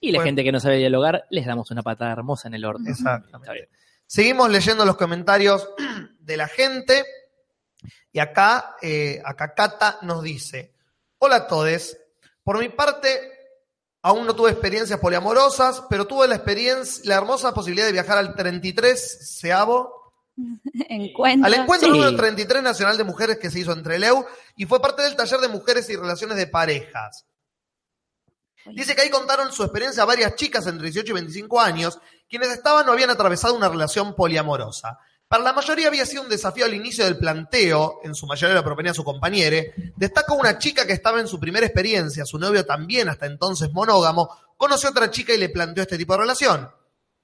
Y 0.00 0.12
la 0.12 0.18
Bueno. 0.18 0.28
gente 0.28 0.44
que 0.44 0.52
no 0.52 0.60
sabe 0.60 0.78
dialogar, 0.78 1.26
les 1.30 1.44
damos 1.46 1.70
una 1.70 1.82
patada 1.82 2.12
hermosa 2.12 2.48
en 2.48 2.54
el 2.54 2.64
orto. 2.64 2.82
exactamente. 2.86 3.36
Está 3.38 3.52
bien. 3.52 3.68
Seguimos 4.06 4.50
leyendo 4.50 4.84
los 4.84 4.96
comentarios 4.96 5.68
de 6.20 6.36
la 6.36 6.48
gente. 6.48 7.04
Y 8.12 8.18
acá, 8.18 8.76
eh, 8.82 9.20
acá 9.24 9.54
Cata 9.54 9.98
nos 10.02 10.22
dice: 10.22 10.72
Hola 11.18 11.36
a 11.36 11.46
todos. 11.46 11.96
Por 12.42 12.58
mi 12.58 12.68
parte, 12.70 13.08
aún 14.02 14.26
no 14.26 14.34
tuve 14.34 14.50
experiencias 14.50 14.98
poliamorosas, 14.98 15.84
pero 15.88 16.06
tuve 16.06 16.26
la 16.26 16.34
experiencia, 16.36 17.02
la 17.06 17.16
hermosa 17.16 17.52
posibilidad 17.54 17.86
de 17.86 17.92
viajar 17.92 18.18
al 18.18 18.34
33 18.34 19.36
seavo 19.38 20.12
Encuentro. 20.88 21.46
al 21.46 21.54
encuentro 21.54 21.88
Sí. 21.88 21.92
número 21.98 22.16
33 22.16 22.62
nacional 22.62 22.96
de 22.96 23.04
mujeres 23.04 23.38
que 23.38 23.50
se 23.50 23.60
hizo 23.60 23.72
en 23.72 23.82
Trelew 23.82 24.24
y 24.56 24.64
fue 24.66 24.80
parte 24.80 25.02
del 25.02 25.14
taller 25.14 25.38
de 25.40 25.48
mujeres 25.48 25.88
y 25.90 25.96
relaciones 25.96 26.36
de 26.38 26.46
parejas. 26.46 27.26
Dice 28.66 28.94
que 28.94 29.02
ahí 29.02 29.10
contaron 29.10 29.52
su 29.52 29.62
experiencia 29.62 30.02
a 30.02 30.06
varias 30.06 30.34
chicas 30.36 30.66
entre 30.66 30.90
18 30.90 31.10
y 31.10 31.14
25 31.14 31.60
años, 31.60 31.98
quienes 32.28 32.50
estaban 32.50 32.88
o 32.88 32.92
habían 32.92 33.10
atravesado 33.10 33.54
una 33.54 33.68
relación 33.68 34.14
poliamorosa. 34.14 34.98
Para 35.28 35.44
la 35.44 35.52
mayoría 35.52 35.86
había 35.86 36.04
sido 36.06 36.22
un 36.22 36.28
desafío 36.28 36.64
al 36.64 36.74
inicio 36.74 37.04
del 37.04 37.16
planteo, 37.16 38.00
en 38.02 38.16
su 38.16 38.26
mayoría 38.26 38.56
lo 38.56 38.64
proponía 38.64 38.92
su 38.92 39.04
compañere. 39.04 39.74
Destaca 39.96 40.34
una 40.34 40.58
chica 40.58 40.86
que 40.86 40.92
estaba 40.92 41.20
en 41.20 41.28
su 41.28 41.38
primera 41.38 41.64
experiencia, 41.64 42.24
su 42.24 42.36
novio 42.36 42.66
también 42.66 43.08
hasta 43.08 43.26
entonces 43.26 43.70
monógamo, 43.72 44.28
conoció 44.56 44.88
a 44.88 44.92
otra 44.92 45.10
chica 45.10 45.32
y 45.32 45.38
le 45.38 45.48
planteó 45.48 45.82
este 45.82 45.96
tipo 45.96 46.14
de 46.14 46.20
relación. 46.20 46.68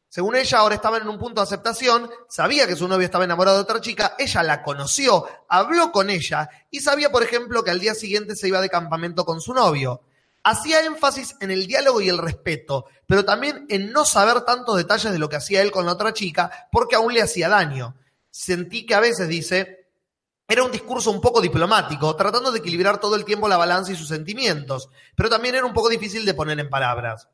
Según 0.09 0.37
ella, 0.37 0.59
ahora 0.59 0.77
estaban 0.77 1.03
en 1.03 1.09
un 1.09 1.19
punto 1.19 1.41
de 1.41 1.47
aceptación, 1.47 2.09
sabía 2.29 2.67
que 2.69 2.77
su 2.77 2.87
novio 2.87 3.05
estaba 3.05 3.25
enamorado 3.25 3.57
de 3.57 3.65
otra 3.65 3.81
chica, 3.81 4.15
ella 4.19 4.43
la 4.45 4.63
conoció, 4.63 5.27
habló 5.49 5.91
con 5.91 6.09
ella 6.09 6.49
y 6.71 6.81
sabía, 6.81 7.11
por 7.11 7.25
ejemplo, 7.25 7.65
que 7.65 7.73
al 7.73 7.81
día 7.81 7.95
siguiente 7.95 8.37
se 8.37 8.47
iba 8.47 8.61
de 8.61 8.71
campamento 8.71 9.25
con 9.25 9.41
su 9.41 9.53
novio. 9.53 10.03
Hacía 10.49 10.85
énfasis 10.85 11.35
en 11.41 11.51
el 11.51 11.67
diálogo 11.67 12.01
y 12.01 12.09
el 12.09 12.19
respeto, 12.19 12.85
pero 13.05 13.25
también 13.25 13.67
en 13.69 13.91
no 13.91 14.05
saber 14.05 14.43
tantos 14.43 14.77
detalles 14.77 15.11
de 15.11 15.19
lo 15.19 15.29
que 15.29 15.35
hacía 15.35 15.61
él 15.61 15.73
con 15.73 15.85
la 15.85 15.95
otra 15.95 16.13
chica, 16.13 16.69
porque 16.71 16.95
aún 16.95 17.13
le 17.13 17.21
hacía 17.21 17.49
daño. 17.49 17.97
Sentí 18.31 18.87
que 18.87 18.95
a 18.95 19.01
veces, 19.01 19.27
dice, 19.27 19.89
era 20.47 20.63
un 20.63 20.71
discurso 20.71 21.11
un 21.11 21.21
poco 21.21 21.41
diplomático, 21.41 22.15
tratando 22.15 22.53
de 22.53 22.61
equilibrar 22.61 23.01
todo 23.01 23.17
el 23.17 23.25
tiempo 23.25 23.49
la 23.49 23.57
balanza 23.57 23.91
y 23.91 23.97
sus 23.97 24.07
sentimientos, 24.07 24.89
pero 25.17 25.29
también 25.29 25.57
era 25.57 25.67
un 25.67 25.73
poco 25.73 25.89
difícil 25.89 26.25
de 26.25 26.35
poner 26.35 26.61
en 26.61 26.71
palabras. 26.71 27.29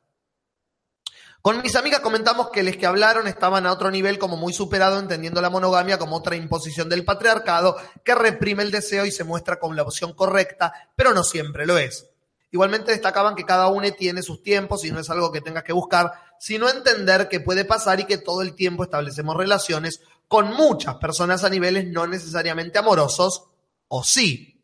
Con 1.43 1.61
mis 1.61 1.75
amigas 1.75 1.99
comentamos 1.99 2.49
que 2.49 2.63
los 2.63 2.77
que 2.77 2.87
hablaron 2.87 3.27
estaban 3.27 3.67
a 3.67 3.73
otro 3.73 3.91
nivel 3.91 4.17
como 4.17 4.37
muy 4.37 4.53
superado, 4.53 4.97
entendiendo 4.97 5.39
la 5.39 5.51
monogamia 5.51 5.99
como 5.99 6.15
otra 6.15 6.35
imposición 6.35 6.89
del 6.89 7.05
patriarcado 7.05 7.75
que 8.03 8.15
reprime 8.15 8.63
el 8.63 8.71
deseo 8.71 9.05
y 9.05 9.11
se 9.11 9.23
muestra 9.23 9.59
como 9.59 9.75
la 9.75 9.83
opción 9.83 10.13
correcta, 10.13 10.73
pero 10.95 11.13
no 11.13 11.23
siempre 11.23 11.67
lo 11.67 11.77
es. 11.77 12.09
Igualmente 12.53 12.91
destacaban 12.91 13.33
que 13.33 13.45
cada 13.45 13.67
uno 13.69 13.91
tiene 13.93 14.21
sus 14.21 14.43
tiempos 14.43 14.85
y 14.85 14.91
no 14.91 14.99
es 14.99 15.09
algo 15.09 15.31
que 15.31 15.41
tengas 15.41 15.63
que 15.63 15.73
buscar, 15.73 16.13
sino 16.37 16.69
entender 16.69 17.27
que 17.27 17.39
puede 17.39 17.65
pasar 17.65 17.99
y 17.99 18.05
que 18.05 18.19
todo 18.19 18.43
el 18.43 18.53
tiempo 18.53 18.83
establecemos 18.83 19.35
relaciones 19.35 20.01
con 20.27 20.53
muchas 20.53 20.97
personas 20.97 21.43
a 21.43 21.49
niveles 21.49 21.87
no 21.87 22.05
necesariamente 22.05 22.77
amorosos, 22.77 23.45
o 23.87 24.03
sí. 24.03 24.63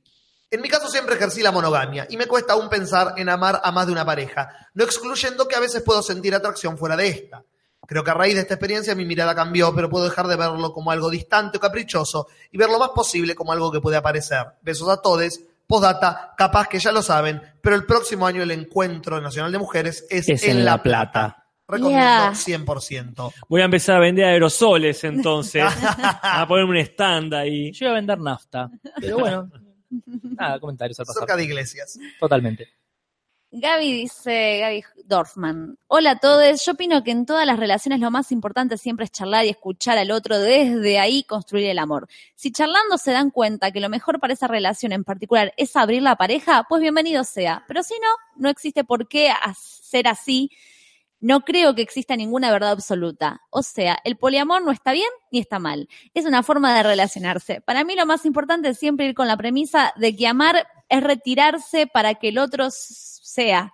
En 0.51 0.61
mi 0.61 0.69
caso 0.69 0.87
siempre 0.87 1.15
ejercí 1.15 1.41
la 1.41 1.51
monogamia 1.51 2.05
y 2.07 2.15
me 2.15 2.27
cuesta 2.27 2.53
aún 2.53 2.69
pensar 2.69 3.15
en 3.17 3.27
amar 3.27 3.59
a 3.63 3.71
más 3.71 3.87
de 3.87 3.93
una 3.93 4.05
pareja, 4.05 4.69
no 4.75 4.83
excluyendo 4.83 5.47
que 5.47 5.55
a 5.55 5.59
veces 5.59 5.81
puedo 5.81 6.03
sentir 6.03 6.35
atracción 6.35 6.77
fuera 6.77 6.95
de 6.95 7.07
esta. 7.07 7.43
Creo 7.87 8.03
que 8.03 8.11
a 8.11 8.13
raíz 8.13 8.35
de 8.35 8.41
esta 8.41 8.53
experiencia 8.53 8.93
mi 8.93 9.05
mirada 9.05 9.33
cambió, 9.33 9.73
pero 9.73 9.89
puedo 9.89 10.05
dejar 10.05 10.27
de 10.27 10.35
verlo 10.35 10.73
como 10.73 10.91
algo 10.91 11.09
distante 11.09 11.57
o 11.57 11.59
caprichoso 11.59 12.27
y 12.51 12.57
ver 12.59 12.69
lo 12.69 12.77
más 12.77 12.89
posible 12.89 13.33
como 13.33 13.51
algo 13.51 13.71
que 13.71 13.81
puede 13.81 13.97
aparecer. 13.97 14.45
Besos 14.61 14.89
a 14.89 15.01
todos. 15.01 15.39
Postdata, 15.69 16.33
capaz 16.35 16.67
que 16.67 16.79
ya 16.79 16.91
lo 16.91 17.03
saben, 17.03 17.39
pero 17.61 17.75
el 17.75 17.85
próximo 17.85 18.25
año 18.25 18.41
el 18.41 18.49
Encuentro 18.49 19.21
Nacional 19.21 19.51
de 19.51 19.59
Mujeres 19.59 20.03
es, 20.09 20.27
Es 20.27 20.43
en, 20.43 20.65
La 20.65 20.81
Plata. 20.81 21.45
Recomiendo 21.67 22.01
Yeah. 22.01 22.31
100%. 22.31 23.33
Voy 23.47 23.61
a 23.61 23.65
empezar 23.65 23.97
a 23.97 23.99
vender 23.99 24.25
aerosoles 24.25 25.03
entonces. 25.03 25.63
a 26.23 26.43
poner 26.47 26.65
un 26.65 26.75
stand 26.77 27.35
ahí. 27.35 27.71
Yo 27.71 27.85
iba 27.85 27.91
a 27.91 27.95
vender 27.97 28.17
nafta, 28.19 28.71
pero 28.99 29.19
bueno, 29.19 29.51
nada, 30.07 30.59
comentarios 30.59 30.99
al 31.01 31.05
pasar. 31.05 31.21
Cerca 31.21 31.37
de 31.37 31.43
iglesias. 31.43 31.99
Totalmente. 32.19 32.78
Gaby 33.51 33.93
dice, 33.93 34.59
Gaby 34.59 34.83
Dorfman, 35.05 35.75
hola 35.87 36.11
a 36.11 36.19
todos, 36.19 36.63
yo 36.63 36.73
opino 36.73 37.03
que 37.03 37.09
en 37.09 37.25
todas 37.25 37.47
las 37.47 37.57
relaciones 37.57 37.99
lo 37.99 38.11
más 38.11 38.31
importante 38.31 38.77
siempre 38.77 39.05
es 39.05 39.11
charlar 39.11 39.43
y 39.43 39.49
escuchar 39.49 39.97
al 39.97 40.11
otro, 40.11 40.37
desde 40.37 40.99
ahí 40.99 41.23
construir 41.23 41.65
el 41.65 41.79
amor. 41.79 42.07
Si 42.35 42.51
charlando 42.51 42.99
se 42.99 43.11
dan 43.11 43.31
cuenta 43.31 43.71
que 43.71 43.79
lo 43.79 43.89
mejor 43.89 44.19
para 44.19 44.33
esa 44.33 44.45
relación 44.45 44.91
en 44.91 45.03
particular 45.03 45.51
es 45.57 45.75
abrir 45.75 46.03
la 46.03 46.15
pareja, 46.15 46.67
pues 46.69 46.83
bienvenido 46.83 47.23
sea, 47.23 47.63
pero 47.67 47.81
si 47.81 47.95
no, 47.95 48.07
no 48.35 48.49
existe 48.49 48.83
por 48.83 49.07
qué 49.07 49.31
hacer 49.31 50.07
así, 50.07 50.51
no 51.19 51.41
creo 51.41 51.75
que 51.75 51.81
exista 51.81 52.15
ninguna 52.15 52.51
verdad 52.51 52.71
absoluta. 52.71 53.41
O 53.49 53.61
sea, 53.61 53.97
el 54.03 54.17
poliamor 54.17 54.63
no 54.63 54.71
está 54.71 54.93
bien 54.93 55.09
ni 55.31 55.39
está 55.39 55.59
mal. 55.59 55.89
Es 56.13 56.25
una 56.25 56.43
forma 56.43 56.75
de 56.75 56.83
relacionarse. 56.83 57.61
Para 57.61 57.83
mí 57.83 57.95
lo 57.95 58.05
más 58.05 58.25
importante 58.25 58.69
es 58.69 58.79
siempre 58.79 59.07
ir 59.07 59.15
con 59.15 59.27
la 59.27 59.37
premisa 59.37 59.93
de 59.97 60.15
que 60.15 60.27
amar 60.27 60.67
es 60.87 61.03
retirarse 61.03 61.87
para 61.87 62.15
que 62.15 62.29
el 62.29 62.37
otro 62.37 62.69
sea. 62.71 63.73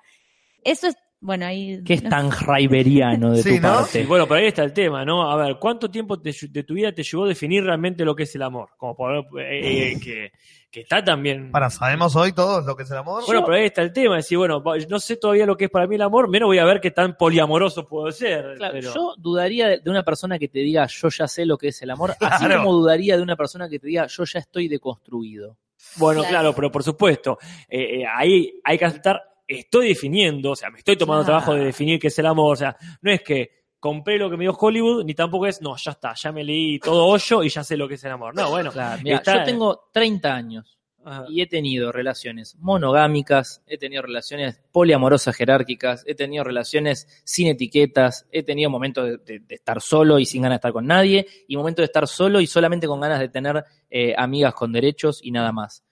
Eso 0.64 0.88
es, 0.88 0.96
bueno, 1.22 1.46
ahí... 1.48 1.82
¿Qué 1.84 1.96
es 1.96 2.04
tan 2.04 2.30
raiberiano 2.32 3.32
de 3.32 3.42
Sí, 3.44 3.56
tu 3.56 3.62
¿no? 3.62 3.74
parte? 3.76 4.02
Sí, 4.02 4.06
bueno, 4.08 4.28
pero 4.28 4.40
ahí 4.42 4.48
está 4.48 4.64
el 4.64 4.74
tema, 4.74 5.04
¿no? 5.06 5.30
A 5.30 5.36
ver, 5.38 5.58
¿cuánto 5.60 5.90
tiempo 5.90 6.20
te- 6.22 6.36
de 6.50 6.64
tu 6.64 6.74
vida 6.76 6.92
te 6.92 7.04
llevó 7.04 7.26
a 7.26 7.28
definir 7.30 7.64
realmente 7.64 8.06
lo 8.06 8.16
que 8.16 8.24
es 8.24 8.36
el 8.36 8.42
amor? 8.44 8.70
Como 8.78 8.96
por, 8.96 9.16
eh, 9.42 9.92
eh, 9.94 10.00
que, 10.00 10.32
que 10.70 10.82
está 10.82 11.04
también... 11.04 11.52
Para, 11.52 11.70
¿sabemos 11.70 12.16
hoy 12.16 12.32
todos 12.34 12.66
lo 12.66 12.76
que 12.76 12.84
es 12.84 12.92
el 12.92 12.98
amor? 12.98 13.24
Bueno, 13.26 13.44
pero 13.44 13.58
ahí 13.58 13.66
está 13.66 13.82
el 13.82 13.92
tema, 13.94 14.18
decir, 14.18 14.38
bueno, 14.38 14.62
no 14.90 15.00
sé 15.00 15.18
todavía 15.18 15.46
lo 15.46 15.58
que 15.58 15.66
es 15.66 15.72
para 15.72 15.88
mí 15.88 15.96
el 15.96 16.02
amor, 16.04 16.30
menos 16.30 16.48
voy 16.48 16.60
a 16.60 16.66
ver 16.66 16.80
qué 16.80 16.92
tan 16.92 17.16
poliamoroso 17.18 17.88
puedo 17.88 18.12
ser. 18.12 18.56
Claro, 18.58 18.74
pero- 18.74 18.94
Yo 18.94 19.14
dudaría 19.18 19.68
de, 19.68 19.80
de 19.80 19.90
una 19.90 20.04
persona 20.04 20.38
que 20.38 20.48
te 20.50 20.60
diga 20.60 20.86
yo 20.86 21.10
ya 21.10 21.28
sé 21.28 21.46
lo 21.46 21.58
que 21.58 21.70
es 21.70 21.82
el 21.82 21.90
amor, 21.92 22.12
así 22.20 22.46
Claro. 22.46 22.62
como 22.64 22.74
dudaría 22.74 23.18
de 23.18 23.24
una 23.24 23.36
persona 23.36 23.68
que 23.68 23.80
te 23.80 23.88
diga 23.88 24.06
yo 24.08 24.24
ya 24.26 24.40
estoy 24.40 24.68
deconstruido. 24.68 25.58
Bueno, 25.98 26.22
Claro. 26.22 26.32
claro, 26.34 26.56
pero 26.56 26.72
por 26.72 26.84
supuesto, 26.84 27.38
eh, 27.70 28.02
eh, 28.02 28.06
ahí 28.06 28.60
hay 28.64 28.78
que 28.78 28.86
aceptar, 28.86 29.22
estoy 29.48 29.90
definiendo, 29.90 30.52
o 30.52 30.56
sea, 30.56 30.70
me 30.70 30.80
estoy 30.80 30.96
tomando 30.98 31.24
Claro. 31.24 31.40
trabajo 31.40 31.56
de 31.60 31.66
definir 31.66 32.00
qué 32.00 32.08
es 32.08 32.20
el 32.20 32.26
amor, 32.26 32.54
o 32.54 32.56
sea, 32.56 32.76
no 33.02 33.12
es 33.12 33.22
que 33.22 33.66
compré 33.80 34.18
lo 34.18 34.30
que 34.30 34.38
me 34.38 34.46
dio 34.46 34.54
Hollywood, 34.60 35.04
ni 35.06 35.14
tampoco 35.14 35.46
es, 35.46 35.62
no, 35.62 35.76
ya 35.78 35.92
está, 35.92 36.14
ya 36.16 36.32
me 36.32 36.44
leí 36.44 36.80
todo 36.80 37.06
hoyo 37.06 37.44
y 37.44 37.50
ya 37.50 37.64
sé 37.64 37.78
lo 37.78 37.88
que 37.88 37.94
es 37.96 38.04
el 38.04 38.12
amor. 38.12 38.34
No, 38.36 38.50
bueno, 38.50 38.72
Claro, 38.72 39.02
mira, 39.04 39.18
está- 39.18 39.38
yo 39.40 39.44
tengo 39.44 39.90
30 39.94 40.34
años 40.34 40.80
Ajá. 41.04 41.26
y 41.30 41.42
he 41.42 41.46
tenido 41.46 41.92
relaciones 41.92 42.56
monogámicas, 42.58 43.62
he 43.68 43.78
tenido 43.78 44.02
relaciones 44.02 44.60
poliamorosas 44.72 45.36
jerárquicas, 45.36 46.04
he 46.08 46.16
tenido 46.16 46.44
relaciones 46.44 47.08
sin 47.24 47.46
etiquetas, 47.48 48.26
he 48.32 48.42
tenido 48.42 48.72
momentos 48.72 49.06
de, 49.06 49.18
de- 49.18 49.40
de 49.46 49.56
estar 49.56 49.80
solo 49.82 50.18
y 50.18 50.26
sin 50.26 50.42
ganas 50.42 50.56
de 50.56 50.58
estar 50.58 50.74
con 50.74 50.88
nadie, 50.88 51.28
y 51.48 51.56
momentos 51.56 51.84
de 51.84 51.86
estar 51.86 52.08
solo 52.08 52.42
y 52.42 52.48
solamente 52.48 52.88
con 52.88 53.00
ganas 53.00 53.20
de 53.20 53.30
tener 53.30 53.64
eh, 53.92 54.16
amigas 54.18 54.56
con 54.56 54.72
derechos 54.72 55.20
y 55.22 55.30
nada 55.30 55.52
más. 55.52 55.84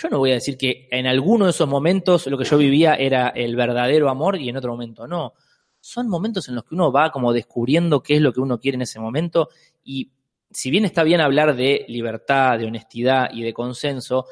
Yo 0.00 0.08
no 0.08 0.18
voy 0.18 0.30
a 0.30 0.34
decir 0.34 0.56
que 0.56 0.86
en 0.92 1.08
alguno 1.08 1.46
de 1.46 1.50
esos 1.50 1.68
momentos 1.68 2.28
lo 2.28 2.38
que 2.38 2.44
yo 2.44 2.56
vivía 2.56 2.94
era 2.94 3.30
el 3.30 3.56
verdadero 3.56 4.08
amor 4.08 4.40
y 4.40 4.48
en 4.48 4.56
otro 4.56 4.70
momento 4.70 5.08
no. 5.08 5.32
Son 5.80 6.08
momentos 6.08 6.48
en 6.48 6.54
los 6.54 6.64
que 6.64 6.76
uno 6.76 6.92
va 6.92 7.10
como 7.10 7.32
descubriendo 7.32 8.00
qué 8.00 8.14
es 8.14 8.20
lo 8.20 8.32
que 8.32 8.38
uno 8.38 8.60
quiere 8.60 8.76
en 8.76 8.82
ese 8.82 9.00
momento 9.00 9.48
y 9.82 10.12
si 10.52 10.70
bien 10.70 10.84
está 10.84 11.02
bien 11.02 11.20
hablar 11.20 11.56
de 11.56 11.84
libertad, 11.88 12.60
de 12.60 12.66
honestidad 12.66 13.30
y 13.32 13.42
de 13.42 13.52
consenso, 13.52 14.26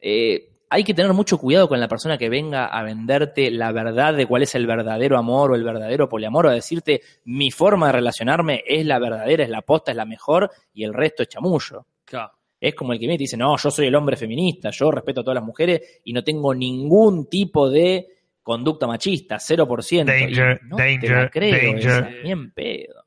eh, 0.00 0.50
hay 0.70 0.84
que 0.84 0.94
tener 0.94 1.12
mucho 1.12 1.36
cuidado 1.36 1.68
con 1.68 1.80
la 1.80 1.88
persona 1.88 2.16
que 2.16 2.30
venga 2.30 2.64
a 2.64 2.82
venderte 2.82 3.50
la 3.50 3.72
verdad 3.72 4.14
de 4.14 4.26
cuál 4.26 4.44
es 4.44 4.54
el 4.54 4.66
verdadero 4.66 5.18
amor 5.18 5.52
o 5.52 5.54
el 5.54 5.64
verdadero 5.64 6.08
poliamor, 6.08 6.46
o 6.46 6.48
a 6.48 6.54
decirte 6.54 7.02
mi 7.24 7.50
forma 7.50 7.88
de 7.88 7.92
relacionarme 7.92 8.64
es 8.66 8.86
la 8.86 8.98
verdadera, 8.98 9.44
es 9.44 9.50
la 9.50 9.62
posta, 9.62 9.90
es 9.90 9.98
la 9.98 10.06
mejor 10.06 10.50
y 10.72 10.84
el 10.84 10.94
resto 10.94 11.22
es 11.22 11.28
chamullo. 11.28 11.86
Claro. 12.06 12.39
Es 12.60 12.74
como 12.74 12.92
el 12.92 12.98
que 12.98 13.06
viene 13.06 13.14
y 13.14 13.18
te 13.18 13.24
dice, 13.24 13.36
no, 13.38 13.56
yo 13.56 13.70
soy 13.70 13.86
el 13.86 13.94
hombre 13.94 14.16
feminista, 14.16 14.70
yo 14.70 14.90
respeto 14.90 15.22
a 15.22 15.24
todas 15.24 15.36
las 15.36 15.44
mujeres 15.44 16.00
y 16.04 16.12
no 16.12 16.22
tengo 16.22 16.54
ningún 16.54 17.26
tipo 17.30 17.70
de 17.70 18.06
conducta 18.42 18.86
machista, 18.86 19.36
0%. 19.36 20.04
Danger, 20.04 20.60
Y 20.62 20.68
no 20.68 20.76
te 20.76 20.82
danger, 20.82 21.10
la 21.10 21.30
creo 21.30 21.72
danger. 21.72 21.90
esa, 21.90 22.10
ni 22.22 22.30
en 22.32 22.52
pedo. 22.52 23.04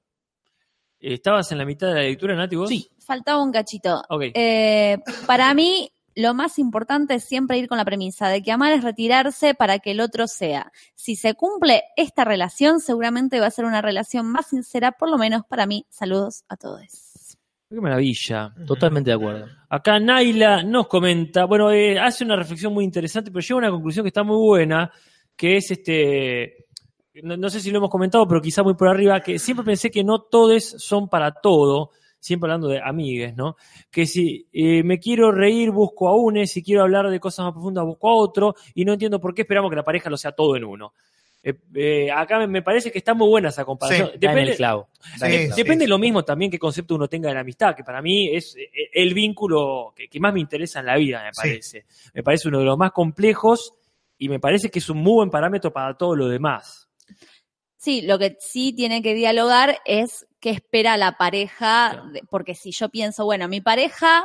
¿Estabas 0.99 1.51
en 1.51 1.57
la 1.57 1.65
mitad 1.65 1.87
de 1.87 1.93
la 1.95 2.01
lectura, 2.01 2.35
Nati, 2.35 2.55
vos? 2.55 2.69
Sí. 2.69 2.89
Faltaba 2.97 3.43
un 3.43 3.51
cachito. 3.51 4.03
Eh, 4.33 4.97
para 5.27 5.53
mí, 5.53 5.91
lo 6.15 6.33
más 6.33 6.57
importante 6.59 7.15
es 7.15 7.25
siempre 7.25 7.57
ir 7.57 7.67
con 7.67 7.77
la 7.77 7.85
premisa 7.85 8.29
de 8.29 8.41
que 8.41 8.51
amar 8.51 8.71
es 8.71 8.83
retirarse 8.83 9.53
para 9.53 9.79
que 9.79 9.91
el 9.91 9.99
otro 9.99 10.27
sea. 10.27 10.71
Si 10.95 11.15
se 11.15 11.33
cumple 11.33 11.83
esta 11.97 12.23
relación, 12.23 12.79
seguramente 12.79 13.39
va 13.39 13.47
a 13.47 13.51
ser 13.51 13.65
una 13.65 13.81
relación 13.81 14.27
más 14.27 14.47
sincera, 14.47 14.93
por 14.93 15.09
lo 15.09 15.17
menos 15.17 15.43
para 15.45 15.65
mí. 15.65 15.85
Saludos 15.89 16.45
a 16.47 16.55
todos. 16.55 16.85
Qué 17.73 17.81
maravilla. 17.81 18.53
Totalmente 18.67 19.09
de 19.09 19.15
acuerdo. 19.15 19.47
Acá 19.67 19.99
Naila 19.99 20.61
nos 20.61 20.87
comenta, 20.87 21.45
bueno, 21.45 21.71
eh, 21.71 21.97
hace 21.97 22.23
una 22.23 22.35
reflexión 22.35 22.71
muy 22.71 22.85
interesante, 22.85 23.31
pero 23.31 23.41
llega 23.41 23.55
a 23.55 23.57
una 23.57 23.71
conclusión 23.71 24.03
que 24.03 24.09
está 24.09 24.21
muy 24.21 24.37
buena, 24.37 24.91
que 25.35 25.57
es 25.57 25.71
este, 25.71 26.67
no, 27.23 27.35
no 27.35 27.49
sé 27.49 27.59
si 27.59 27.71
lo 27.71 27.79
hemos 27.79 27.89
comentado, 27.89 28.27
pero 28.27 28.41
quizá 28.41 28.61
muy 28.61 28.75
por 28.75 28.89
arriba, 28.89 29.21
que 29.21 29.39
siempre 29.39 29.65
pensé 29.65 29.89
que 29.89 30.03
no 30.03 30.19
todos 30.19 30.75
son 30.77 31.09
para 31.09 31.31
todo, 31.31 31.89
siempre 32.19 32.45
hablando 32.45 32.67
de 32.67 32.79
amigues, 32.79 33.35
¿no? 33.35 33.55
Que 33.89 34.05
si 34.05 34.47
eh, 34.53 34.83
me 34.83 34.99
quiero 34.99 35.31
reír, 35.31 35.71
busco 35.71 36.09
a 36.09 36.15
uno, 36.15 36.45
si 36.45 36.61
quiero 36.61 36.83
hablar 36.83 37.09
de 37.09 37.19
cosas 37.19 37.45
más 37.45 37.53
profundas, 37.53 37.85
busco 37.85 38.07
a 38.07 38.15
otro, 38.15 38.53
y 38.75 38.85
no 38.85 38.93
entiendo 38.93 39.19
por 39.19 39.33
qué 39.33 39.41
esperamos 39.41 39.71
que 39.71 39.77
la 39.77 39.83
pareja 39.83 40.11
lo 40.11 40.17
sea 40.17 40.33
todo 40.33 40.55
en 40.55 40.65
uno. 40.65 40.93
Eh, 41.45 41.53
eh, 41.75 42.09
acá 42.09 42.47
me, 42.47 42.61
parece 42.61 42.89
que 42.89 42.99
está 42.99 43.13
muy 43.13 43.27
buena 43.27 43.49
esa 43.49 43.65
comparación. 43.65 44.11
En 44.19 44.37
el 44.37 44.55
clavo. 44.55 44.87
Sí. 45.19 45.49
Depende 45.55 45.83
sí. 45.85 45.89
lo 45.89 45.99
mismo 45.99 46.23
también 46.23 46.49
qué 46.49 46.57
concepto 46.57 46.95
uno 46.95 47.09
tenga 47.09 47.27
de 47.27 47.35
la 47.35 47.41
amistad, 47.41 47.75
que 47.75 47.83
para 47.83 48.01
mí 48.01 48.33
es 48.33 48.55
eh, 48.55 48.69
el 48.93 49.13
vínculo 49.13 49.93
que, 49.95 50.07
que 50.07 50.19
más 50.21 50.33
me 50.33 50.39
interesa 50.39 50.79
en 50.79 50.85
la 50.85 50.95
vida, 50.95 51.21
me 51.23 51.29
Sí. 51.33 51.41
parece. 51.41 51.85
Me 52.13 52.23
parece 52.23 52.47
uno 52.47 52.59
de 52.59 52.65
los 52.65 52.77
más 52.77 52.91
complejos 52.93 53.73
y 54.17 54.29
me 54.29 54.39
parece 54.39 54.69
que 54.69 54.79
es 54.79 54.89
un 54.89 54.99
muy 54.99 55.13
buen 55.15 55.29
parámetro 55.29 55.73
para 55.73 55.97
todo 55.97 56.15
lo 56.15 56.29
demás. 56.29 56.87
Sí, 57.75 58.01
lo 58.03 58.17
que 58.17 58.37
sí 58.39 58.71
tiene 58.73 59.01
que 59.01 59.13
dialogar 59.13 59.79
es 59.83 60.25
qué 60.39 60.51
espera 60.51 60.95
la 60.95 61.17
pareja, 61.17 61.89
Claro. 61.91 62.09
de- 62.11 62.21
porque 62.29 62.55
si 62.55 62.71
yo 62.71 62.87
pienso, 62.87 63.25
bueno, 63.25 63.49
mi 63.49 63.59
pareja 63.59 64.23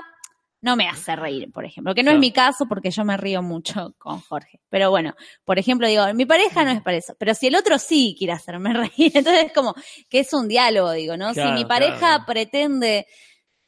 no 0.61 0.75
me 0.75 0.89
hace 0.89 1.15
reír, 1.15 1.53
por 1.53 1.65
ejemplo, 1.65 1.95
que 1.95 2.03
no 2.03 2.11
es 2.11 2.19
mi 2.19 2.33
caso 2.33 2.67
porque 2.67 2.91
yo 2.91 3.05
me 3.05 3.17
río 3.17 3.43
mucho 3.43 3.95
con 3.99 4.21
Jorge. 4.21 4.61
Pero 4.69 4.91
bueno, 4.91 5.15
por 5.45 5.59
ejemplo, 5.59 5.87
digo, 5.87 6.03
mi 6.15 6.27
pareja 6.27 6.65
no 6.65 6.71
es 6.73 6.83
para 6.83 6.97
eso, 6.97 7.15
pero 7.19 7.33
si 7.35 7.47
el 7.47 7.55
otro 7.55 7.79
sí 7.79 8.17
quiere 8.19 8.33
hacerme 8.33 8.73
reír, 8.75 9.13
entonces 9.15 9.47
es 9.47 9.53
como 9.53 9.75
que 10.09 10.21
es 10.21 10.33
un 10.33 10.49
diálogo, 10.49 10.91
digo, 10.93 11.17
¿no? 11.17 11.33
Claro, 11.33 11.51
si 11.51 11.55
mi 11.55 11.65
pareja 11.65 11.99
claro. 11.99 12.25
pretende 12.27 13.07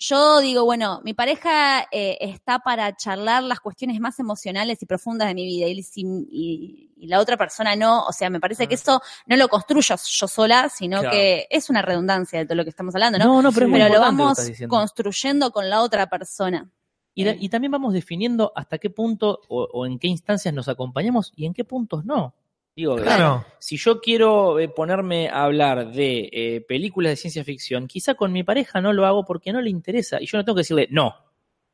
yo 0.03 0.41
digo, 0.41 0.65
bueno, 0.65 1.03
mi 1.05 1.12
pareja 1.12 1.87
eh, 1.93 2.17
está 2.23 2.61
para 2.61 2.97
charlar 2.97 3.43
las 3.43 3.61
cuestiones 3.61 4.01
más 4.01 4.19
emocionales 4.19 4.81
y 4.83 4.87
profundas 4.87 5.29
de 5.29 5.35
mi 5.35 5.45
vida 5.45 5.67
y, 5.67 5.83
si- 5.83 6.01
y- 6.31 6.91
y 6.97 7.07
la 7.07 7.21
otra 7.21 7.37
persona 7.37 7.77
no, 7.77 8.07
o 8.07 8.12
sea, 8.15 8.31
me 8.31 8.41
parece 8.41 8.67
que 8.67 8.77
eso 8.77 9.03
no 9.27 9.37
lo 9.37 9.49
construyo 9.49 9.97
yo 10.03 10.27
sola, 10.27 10.71
sino 10.71 11.01
Claro. 11.01 11.15
que 11.15 11.47
es 11.51 11.69
una 11.69 11.83
redundancia 11.83 12.39
de 12.39 12.47
todo 12.47 12.55
lo 12.57 12.65
que 12.65 12.71
estamos 12.71 12.95
hablando, 12.95 13.19
¿no? 13.19 13.27
No, 13.27 13.43
no, 13.43 13.53
pero 13.53 13.67
es 13.67 13.73
Pero 13.73 13.89
lo 13.93 14.01
vamos 14.01 14.39
construyendo 14.69 15.51
con 15.53 15.69
la 15.69 15.83
otra 15.83 16.07
persona. 16.09 16.67
Y, 17.15 17.49
también 17.49 17.73
vamos 17.73 17.93
definiendo 17.93 18.53
hasta 18.55 18.78
qué 18.78 18.89
punto 18.89 19.41
o, 19.49 19.69
o 19.73 19.85
en 19.87 19.99
qué 19.99 20.09
instancias 20.09 20.55
nos 20.55 20.69
acompañamos 20.69 21.32
y 21.37 21.45
en 21.47 21.53
qué 21.55 21.65
puntos 21.65 22.05
no. 22.05 22.35
Digo, 22.74 22.97
Claro. 22.97 23.45
si 23.59 23.77
yo 23.77 24.01
quiero 24.01 24.59
eh, 24.59 24.69
ponerme 24.69 25.28
a 25.28 25.43
hablar 25.45 25.93
de 25.93 26.31
eh, 26.32 26.61
películas 26.66 27.11
de 27.11 27.16
ciencia 27.16 27.45
ficción, 27.45 27.89
quizá 27.89 28.15
con 28.15 28.32
mi 28.32 28.43
pareja 28.45 28.81
no 28.81 28.93
lo 28.93 29.05
hago 29.07 29.24
porque 29.24 29.53
no 29.53 29.61
le 29.61 29.70
interesa. 29.70 30.20
Y 30.23 30.27
yo 30.27 30.39
no 30.39 30.45
tengo 30.45 30.55
que 30.57 30.61
decirle, 30.61 30.87
no, 30.91 31.15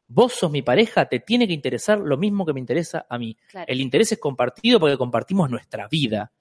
vos 0.09 0.33
sos 0.33 0.51
mi 0.51 0.63
pareja, 0.63 1.05
te 1.07 1.21
tiene 1.21 1.47
que 1.47 1.53
interesar 1.53 1.99
lo 2.01 2.17
mismo 2.17 2.47
que 2.47 2.55
me 2.55 2.61
interesa 2.61 3.07
a 3.09 3.19
mí. 3.19 3.37
Claro. 3.51 3.67
El 3.69 3.81
interés 3.83 4.13
es 4.13 4.19
compartido 4.19 4.81
porque 4.81 4.97
compartimos 4.97 5.51
nuestra 5.51 5.87
vida. 5.87 6.33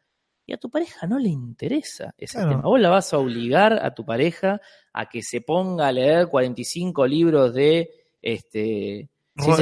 Y 0.47 0.53
a 0.53 0.57
tu 0.57 0.69
pareja 0.69 1.05
no 1.05 1.19
le 1.19 1.29
interesa 1.29 2.15
ese 2.17 2.37
Claro. 2.37 2.49
tema. 2.51 2.61
Vos 2.63 2.79
la 2.79 2.89
vas 2.89 3.13
a 3.13 3.17
obligar 3.17 3.73
a 3.73 3.93
tu 3.93 4.05
pareja 4.05 4.61
a 4.93 5.09
que 5.09 5.21
se 5.21 5.41
ponga 5.41 5.87
a 5.87 5.91
leer 5.91 6.27
45 6.27 7.05
libros 7.07 7.53
de 7.53 7.89
este 8.25 9.07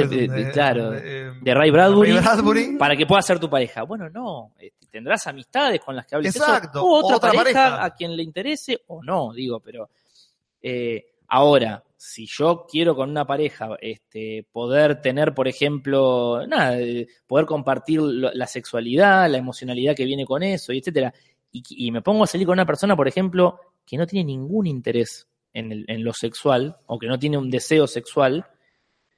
de- 0.06 0.28
de- 0.28 0.50
claro, 0.52 0.90
de 0.92 1.54
Ray 1.54 1.70
Bradbury, 1.70 2.12
Ray 2.12 2.20
Bradbury. 2.22 2.76
para 2.78 2.96
que 2.96 3.06
pueda 3.06 3.20
ser 3.22 3.38
tu 3.40 3.50
pareja. 3.50 3.82
Bueno, 3.82 4.08
no, 4.08 4.52
este, 4.58 4.86
tendrás 4.86 5.26
amistades 5.26 5.80
con 5.80 5.94
las 5.96 6.06
que 6.06 6.14
hables 6.14 6.34
eso, 6.34 6.44
Exacto, 6.44 6.82
o 6.84 7.04
otra, 7.04 7.16
otra 7.16 7.32
pareja, 7.32 7.60
pareja. 7.70 7.84
a 7.84 7.94
quien 7.94 8.16
le 8.16 8.22
interese 8.22 8.80
o 8.86 9.02
no, 9.02 9.32
digo, 9.32 9.58
pero 9.60 9.90
eh, 10.62 11.04
ahora, 11.28 11.82
si 11.96 12.26
yo 12.26 12.66
quiero 12.70 12.94
con 12.94 13.10
una 13.10 13.26
pareja 13.26 13.70
este, 13.80 14.46
poder 14.52 15.00
tener, 15.02 15.34
por 15.34 15.48
ejemplo, 15.48 16.46
nada, 16.46 16.78
eh, 16.80 17.06
poder 17.26 17.44
compartir 17.46 18.00
lo- 18.00 18.32
la 18.32 18.46
sexualidad, 18.46 19.28
la 19.28 19.38
emocionalidad 19.38 19.96
que 19.96 20.04
viene 20.04 20.24
con 20.24 20.42
eso, 20.42 20.72
y 20.72 20.78
etcétera, 20.78 21.12
y, 21.50 21.62
y 21.86 21.90
me 21.90 22.00
pongo 22.00 22.24
a 22.24 22.26
salir 22.28 22.46
con 22.46 22.54
una 22.54 22.66
persona, 22.66 22.94
por 22.96 23.08
ejemplo, 23.08 23.58
que 23.84 23.96
no 23.96 24.06
tiene 24.06 24.24
ningún 24.26 24.66
interés 24.68 25.26
en, 25.52 25.72
el- 25.72 25.84
en 25.88 26.04
lo 26.04 26.12
sexual, 26.12 26.76
o 26.86 26.98
que 26.98 27.08
no 27.08 27.18
tiene 27.18 27.36
un 27.38 27.50
deseo 27.50 27.86
sexual, 27.86 28.46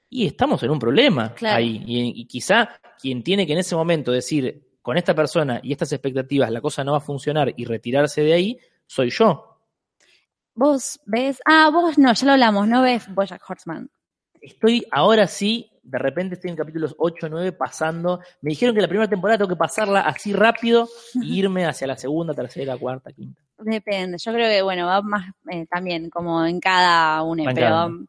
y 0.09 0.27
estamos 0.27 0.63
en 0.63 0.71
un 0.71 0.79
problema 0.79 1.35
Claro. 1.35 1.57
ahí. 1.57 1.83
Y, 1.87 2.21
y 2.21 2.25
quizá 2.27 2.69
quien 3.01 3.23
tiene 3.23 3.47
que 3.47 3.53
en 3.53 3.59
ese 3.59 3.75
momento 3.77 4.13
decir, 4.13 4.63
con 4.83 4.97
esta 4.97 5.15
persona 5.15 5.61
y 5.63 5.73
estas 5.73 5.93
expectativas 5.93 6.51
la 6.51 6.61
cosa 6.61 6.85
no 6.85 6.93
va 6.93 6.99
a 6.99 7.01
funcionar 7.01 7.53
y 7.57 7.65
retirarse 7.65 8.23
de 8.23 8.33
ahí, 8.33 8.59
soy 8.87 9.11
yo. 9.11 9.59
Vos 10.55 11.01
ves, 11.05 11.41
ah, 11.45 11.71
vos 11.73 11.99
no, 11.99 12.13
ya 12.15 12.27
lo 12.27 12.33
hablamos, 12.33 12.69
no 12.69 12.83
ves 12.83 13.13
Bojack 13.13 13.43
Horseman. 13.49 13.91
Estoy 14.41 14.87
ahora 14.93 15.27
sí, 15.27 15.71
de 15.83 15.99
repente 15.99 16.37
estoy 16.37 16.51
en 16.51 16.57
capítulos 16.57 16.95
8 16.99 17.27
o 17.27 17.29
9 17.29 17.53
pasando. 17.53 18.21
Me 18.41 18.51
dijeron 18.51 18.75
que 18.75 18.81
la 18.81 18.89
primera 18.89 19.09
temporada 19.11 19.39
tengo 19.39 19.49
que 19.49 19.57
pasarla 19.57 20.03
así 20.03 20.33
rápido 20.33 20.89
e 21.15 21.25
irme 21.25 21.67
hacia 21.67 21.89
la 21.89 21.97
segunda, 21.97 22.33
tercera, 22.33 22.79
cuarta, 22.79 23.13
quinta. 23.13 23.43
Depende, 23.59 24.19
yo 24.19 24.33
creo 24.33 24.49
que, 24.49 24.63
bueno, 24.63 24.87
va 24.87 25.03
más 25.03 25.27
eh, 25.51 25.67
también 25.67 26.11
como 26.11 26.45
en 26.47 26.61
cada 26.61 27.21
en 27.21 27.45
pero 27.45 27.55
cada 27.55 27.87
uno. 27.87 28.07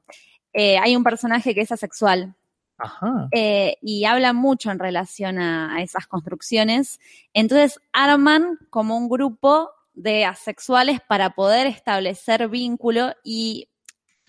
Eh, 0.53 0.77
hay 0.77 0.95
un 0.95 1.03
personaje 1.03 1.53
que 1.53 1.61
es 1.61 1.71
asexual 1.71 2.35
Ajá. 2.77 3.27
eh, 3.31 3.77
y 3.81 4.05
habla 4.05 4.33
mucho 4.33 4.71
en 4.71 4.79
relación 4.79 5.39
a, 5.39 5.75
a 5.75 5.81
esas 5.81 6.07
construcciones. 6.07 6.99
Entonces 7.33 7.79
arman 7.93 8.57
como 8.69 8.97
un 8.97 9.09
grupo 9.09 9.69
de 9.93 10.25
asexuales 10.25 10.99
para 11.07 11.31
poder 11.31 11.65
establecer 11.67 12.47
vínculo 12.49 13.13
y 13.23 13.67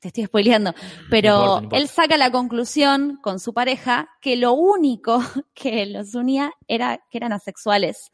te 0.01 0.09
estoy 0.09 0.25
spoileando, 0.27 0.73
pero 1.11 1.31
No 1.33 1.37
importa, 1.39 1.51
no 1.61 1.65
importa. 1.65 1.77
él 1.79 1.89
saca 1.89 2.17
la 2.17 2.31
conclusión 2.31 3.19
con 3.21 3.41
su 3.41 3.53
pareja 3.53 4.09
que 4.21 4.37
lo 4.37 4.53
único 4.53 5.19
que 5.55 5.87
los 5.87 6.15
unía 6.15 6.53
era 6.69 7.01
que 7.11 7.19
eran 7.19 7.33
asexuales. 7.33 8.13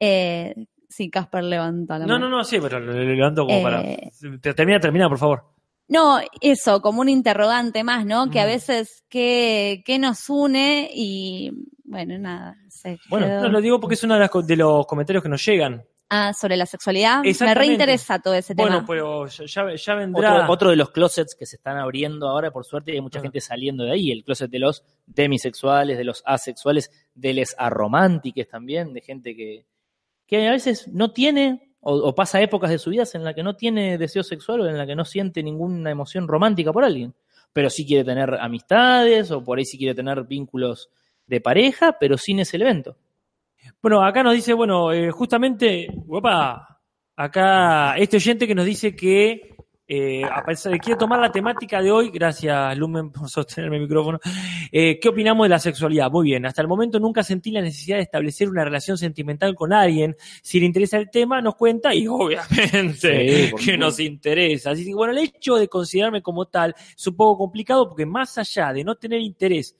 Eh, 0.00 0.54
sí, 0.88 1.10
Casper 1.10 1.44
levanta 1.44 1.98
la 1.98 2.06
No, 2.06 2.14
mano. 2.14 2.28
no, 2.28 2.38
no, 2.38 2.44
sí, 2.44 2.58
pero 2.60 2.80
levanto 2.80 3.44
como 3.46 3.58
Eh, 3.58 3.62
para... 3.62 4.38
Te- 4.40 4.54
Termina, 4.54 4.80
termina, 4.80 5.08
por 5.08 5.18
favor. 5.18 5.44
No, 5.90 6.20
eso, 6.40 6.80
como 6.80 7.00
un 7.02 7.08
interrogante 7.08 7.82
más, 7.84 8.06
¿no? 8.06 8.30
Que 8.30 8.40
a 8.40 8.44
Mm. 8.44 8.48
veces, 8.48 9.02
¿qué, 9.10 9.82
qué 9.84 9.98
nos 9.98 10.28
une? 10.30 10.88
Y, 10.94 11.50
bueno, 11.84 12.16
nada. 12.18 12.56
se 12.68 12.96
Bueno, 13.10 13.26
quedó- 13.26 13.42
No, 13.42 13.48
lo 13.48 13.60
digo 13.60 13.80
porque 13.80 13.94
es 13.94 14.04
uno 14.04 14.14
de, 14.14 14.20
las 14.20 14.30
de 14.46 14.56
los 14.56 14.86
comentarios 14.86 15.22
que 15.22 15.28
nos 15.28 15.44
llegan. 15.44 15.84
Ah, 16.12 16.32
sobre 16.32 16.56
la 16.56 16.66
sexualidad. 16.66 17.22
Me 17.22 17.54
reinteresa 17.54 18.18
todo 18.20 18.34
ese 18.34 18.54
Bueno, 18.54 18.76
tema. 18.78 18.86
pero 18.88 19.26
ya, 19.26 19.74
ya- 19.76 19.94
vendrá... 19.94 20.34
Otro, 20.42 20.52
otro 20.52 20.70
de 20.70 20.76
los 20.76 20.90
closets 20.90 21.36
que 21.36 21.46
se 21.46 21.54
están 21.56 21.76
abriendo 21.76 22.28
ahora, 22.28 22.50
por 22.50 22.64
suerte, 22.64 22.92
hay 22.92 23.00
mucha 23.00 23.18
Ah. 23.20 23.22
gente 23.22 23.40
saliendo 23.40 23.84
de 23.84 23.92
ahí. 23.92 24.10
El 24.10 24.24
closet 24.24 24.50
de 24.50 24.58
los 24.60 24.82
demisexuales, 25.06 25.98
de 25.98 26.04
los 26.04 26.22
asexuales, 26.26 26.90
de 27.14 27.34
les 27.34 27.54
aromántiques 27.58 28.48
también, 28.48 28.92
de 28.92 29.00
gente 29.02 29.36
que, 29.36 29.66
que 30.26 30.48
a 30.48 30.50
veces 30.52 30.88
no 30.88 31.12
tiene 31.12 31.69
o, 31.80 32.14
pasa 32.14 32.42
épocas 32.42 32.70
de 32.70 32.78
su 32.78 32.90
vida 32.90 33.04
en 33.14 33.24
la 33.24 33.34
que 33.34 33.42
no 33.42 33.56
tiene 33.56 33.96
deseo 33.96 34.22
sexual 34.22 34.60
o 34.60 34.68
en 34.68 34.76
la 34.76 34.86
que 34.86 34.94
no 34.94 35.04
siente 35.04 35.42
ninguna 35.42 35.90
emoción 35.90 36.28
romántica 36.28 36.72
por 36.72 36.84
alguien. 36.84 37.14
Pero 37.52 37.70
sí 37.70 37.86
quiere 37.86 38.04
tener 38.04 38.34
amistades 38.34 39.30
o 39.30 39.42
por 39.42 39.58
ahí 39.58 39.64
sí 39.64 39.78
quiere 39.78 39.94
tener 39.94 40.24
vínculos 40.24 40.90
de 41.26 41.40
pareja, 41.40 41.96
pero 41.98 42.18
sin 42.18 42.40
ese 42.40 42.56
evento. 42.56 42.96
Bueno, 43.82 44.04
acá 44.04 44.22
nos 44.22 44.34
dice, 44.34 44.52
bueno, 44.52 44.92
eh, 44.92 45.10
justamente, 45.10 45.88
guapa, 46.06 46.80
acá 47.16 47.96
este 47.96 48.16
oyente 48.16 48.46
que 48.46 48.54
nos 48.54 48.66
dice 48.66 48.94
que 48.94 49.56
eh, 49.92 50.22
a 50.24 50.44
pesar 50.44 50.70
de- 50.72 50.78
quiere 50.78 50.96
tomar 50.96 51.18
la 51.18 51.32
temática 51.32 51.82
de 51.82 51.90
hoy, 51.90 52.10
gracias 52.10 52.78
Lumen 52.78 53.10
por 53.10 53.28
sostenerme 53.28 53.76
el 53.78 53.82
micrófono, 53.82 54.20
eh, 54.70 55.00
¿qué 55.00 55.08
opinamos 55.08 55.44
de 55.46 55.48
la 55.48 55.58
sexualidad? 55.58 56.08
Muy 56.12 56.26
bien, 56.26 56.46
hasta 56.46 56.62
el 56.62 56.68
momento 56.68 57.00
nunca 57.00 57.24
sentí 57.24 57.50
la 57.50 57.60
necesidad 57.60 57.96
de 57.96 58.04
establecer 58.04 58.48
una 58.48 58.62
relación 58.64 58.96
sentimental 58.96 59.56
con 59.56 59.72
alguien. 59.72 60.14
Si 60.42 60.60
le 60.60 60.66
interesa 60.66 60.96
el 60.96 61.10
tema, 61.10 61.40
nos 61.40 61.56
cuenta 61.56 61.92
y 61.92 62.06
obviamente 62.08 63.48
Sí, 63.48 63.64
que 63.64 63.76
nos 63.76 63.98
interesa. 63.98 64.70
Así 64.70 64.84
que 64.84 64.94
bueno, 64.94 65.12
el 65.12 65.18
hecho 65.18 65.56
de 65.56 65.66
considerarme 65.66 66.22
como 66.22 66.46
tal 66.46 66.72
es 66.96 67.06
un 67.08 67.16
poco 67.16 67.36
complicado 67.38 67.88
porque 67.88 68.06
más 68.06 68.38
allá 68.38 68.72
de 68.72 68.84
no 68.84 68.94
tener 68.94 69.20
interés 69.20 69.74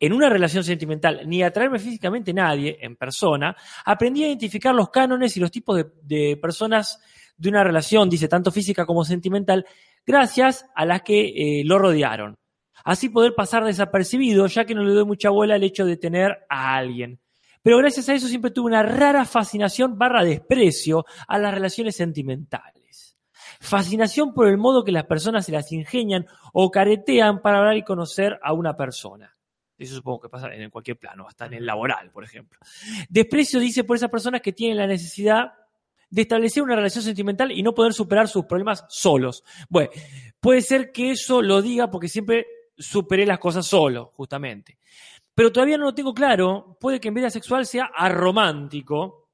en 0.00 0.12
una 0.12 0.28
relación 0.28 0.64
sentimental 0.64 1.22
ni 1.24 1.42
atraerme 1.44 1.78
físicamente 1.78 2.32
a 2.32 2.34
nadie 2.34 2.78
en 2.80 2.96
persona, 2.96 3.56
aprendí 3.84 4.24
a 4.24 4.26
identificar 4.26 4.74
los 4.74 4.90
cánones 4.90 5.36
y 5.36 5.40
los 5.40 5.52
tipos 5.52 5.76
de, 5.76 5.86
de 6.02 6.36
personas 6.36 7.00
de 7.36 7.48
una 7.48 7.64
relación, 7.64 8.08
dice, 8.08 8.28
tanto 8.28 8.50
física 8.50 8.86
como 8.86 9.04
sentimental, 9.04 9.66
gracias 10.06 10.66
a 10.74 10.84
las 10.84 11.02
que 11.02 11.60
eh, 11.60 11.64
lo 11.64 11.78
rodearon. 11.78 12.36
Así 12.84 13.08
poder 13.08 13.34
pasar 13.34 13.64
desapercibido, 13.64 14.46
ya 14.46 14.64
que 14.64 14.74
no 14.74 14.84
le 14.84 14.92
doy 14.92 15.04
mucha 15.04 15.30
bola 15.30 15.56
al 15.56 15.64
hecho 15.64 15.84
de 15.84 15.96
tener 15.96 16.46
a 16.48 16.76
alguien. 16.76 17.20
Pero 17.62 17.78
gracias 17.78 18.08
a 18.08 18.14
eso 18.14 18.28
siempre 18.28 18.52
tuve 18.52 18.66
una 18.66 18.84
rara 18.84 19.24
fascinación 19.24 19.98
barra 19.98 20.22
desprecio 20.22 21.04
a 21.26 21.38
las 21.38 21.52
relaciones 21.52 21.96
sentimentales. 21.96 23.18
Fascinación 23.58 24.32
por 24.34 24.46
el 24.46 24.56
modo 24.56 24.84
que 24.84 24.92
las 24.92 25.06
personas 25.06 25.46
se 25.46 25.52
las 25.52 25.72
ingenian 25.72 26.26
o 26.52 26.70
caretean 26.70 27.42
para 27.42 27.58
hablar 27.58 27.76
y 27.76 27.82
conocer 27.82 28.38
a 28.42 28.52
una 28.52 28.76
persona. 28.76 29.36
Eso 29.76 29.96
supongo 29.96 30.20
que 30.20 30.28
pasa 30.28 30.54
en 30.54 30.70
cualquier 30.70 30.96
plano, 30.96 31.26
hasta 31.26 31.46
en 31.46 31.54
el 31.54 31.66
laboral, 31.66 32.10
por 32.10 32.22
ejemplo. 32.24 32.58
Desprecio 33.08 33.58
dice 33.58 33.84
por 33.84 33.96
esas 33.96 34.10
personas 34.10 34.40
que 34.40 34.52
tienen 34.52 34.78
la 34.78 34.86
necesidad 34.86 35.52
de 36.10 36.22
establecer 36.22 36.62
una 36.62 36.76
relación 36.76 37.04
sentimental 37.04 37.50
y 37.52 37.62
no 37.62 37.74
poder 37.74 37.92
superar 37.92 38.28
sus 38.28 38.46
problemas 38.46 38.84
solos. 38.88 39.44
Bueno, 39.68 39.90
puede 40.40 40.62
ser 40.62 40.92
que 40.92 41.10
eso 41.10 41.42
lo 41.42 41.62
diga 41.62 41.90
porque 41.90 42.08
siempre 42.08 42.46
superé 42.76 43.26
las 43.26 43.38
cosas 43.38 43.66
solo, 43.66 44.12
justamente. 44.14 44.78
Pero 45.34 45.52
todavía 45.52 45.78
no 45.78 45.84
lo 45.84 45.94
tengo 45.94 46.14
claro. 46.14 46.76
Puede 46.80 47.00
que 47.00 47.08
en 47.08 47.14
vez 47.14 47.22
de 47.22 47.28
asexual 47.28 47.66
sea 47.66 47.90
aromántico, 47.94 49.28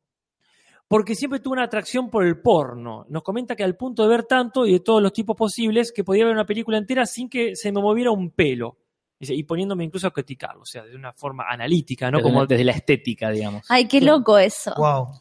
porque 0.89 1.15
siempre 1.15 1.40
tuve 1.40 1.55
una 1.55 1.65
atracción 1.65 2.11
por 2.11 2.27
el 2.27 2.40
porno. 2.40 3.07
Nos 3.09 3.23
comenta 3.23 3.57
que 3.57 3.65
al 3.65 3.77
punto 3.77 4.03
de 4.03 4.09
ver 4.09 4.24
tanto 4.24 4.66
y 4.66 4.73
de 4.73 4.81
todos 4.81 5.01
los 5.01 5.12
tipos 5.12 5.36
posibles, 5.36 5.93
que 5.93 6.05
podía 6.05 6.24
ver 6.24 6.35
una 6.35 6.44
película 6.44 6.77
entera 6.77 7.07
sin 7.07 7.28
que 7.28 7.55
se 7.55 7.73
me 7.73 7.81
moviera 7.81 8.11
un 8.11 8.31
pelo. 8.31 8.78
Dice, 9.23 9.35
Y 9.36 9.44
poniéndome 9.44 9.85
incluso 9.85 10.09
a 10.09 10.11
criticarlo, 10.12 10.62
o 10.62 10.66
sea, 10.66 10.82
de 10.82 10.97
una 10.97 11.12
forma 11.12 11.44
analítica, 11.49 12.11
¿no? 12.11 12.19
Desde, 12.19 12.28
Como 12.28 12.44
desde 12.44 12.65
la 12.65 12.73
estética, 12.73 13.31
digamos. 13.31 13.62
Ay, 13.69 13.86
qué 13.86 14.01
loco 14.01 14.36
eso. 14.36 14.74
Wow. 14.77 15.20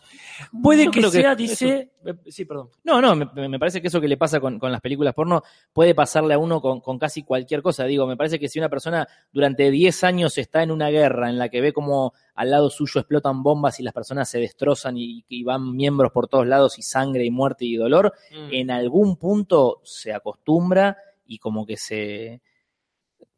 puede 0.64 0.90
que 0.90 1.02
que 1.02 1.12
sea, 1.12 1.36
dice. 1.36 1.92
eh, 2.04 2.16
Sí, 2.26 2.46
perdón. 2.46 2.70
No, 2.84 3.00
no, 3.00 3.16
me, 3.16 3.48
me 3.48 3.60
parece 3.60 3.80
que 3.80 3.90
eso 3.90 4.02
que 4.02 4.08
le 4.08 4.18
pasa 4.18 4.40
con, 4.40 4.58
con 4.58 4.72
las 4.72 4.82
películas 4.82 5.14
porno 5.14 5.44
puede 5.72 5.94
pasarle 5.94 6.34
a 6.34 6.40
uno 6.40 6.60
con, 6.62 6.82
con 6.82 6.98
casi 6.98 7.22
cualquier 7.22 7.62
cosa. 7.62 7.84
Digo, 7.86 8.08
me 8.08 8.18
parece 8.18 8.40
que 8.40 8.50
si 8.50 8.58
una 8.58 8.70
persona 8.70 9.08
durante 9.32 9.70
10 9.70 10.04
años 10.04 10.36
está 10.40 10.64
en 10.64 10.72
una 10.72 10.90
guerra 10.90 11.30
en 11.30 11.38
la 11.38 11.50
que 11.50 11.62
ve 11.62 11.72
como 11.72 12.14
al 12.34 12.50
lado 12.50 12.72
suyo 12.72 13.02
explotan 13.02 13.44
bombas 13.44 13.80
y 13.80 13.84
las 13.84 13.94
personas 13.94 14.28
se 14.30 14.40
destrozan 14.40 14.98
y, 14.98 15.24
y 15.30 15.44
van 15.44 15.76
miembros 15.76 16.12
por 16.12 16.28
todos 16.28 16.48
lados 16.48 16.80
y 16.80 16.82
sangre 16.82 17.24
y 17.24 17.30
muerte 17.30 17.66
y 17.66 17.76
dolor, 17.76 18.14
Mm. 18.32 18.48
en 18.52 18.72
algún 18.72 19.18
punto 19.18 19.80
se 19.84 20.12
acostumbra 20.12 20.98
y 21.28 21.38
como 21.38 21.68
que 21.68 21.78
se... 21.78 22.42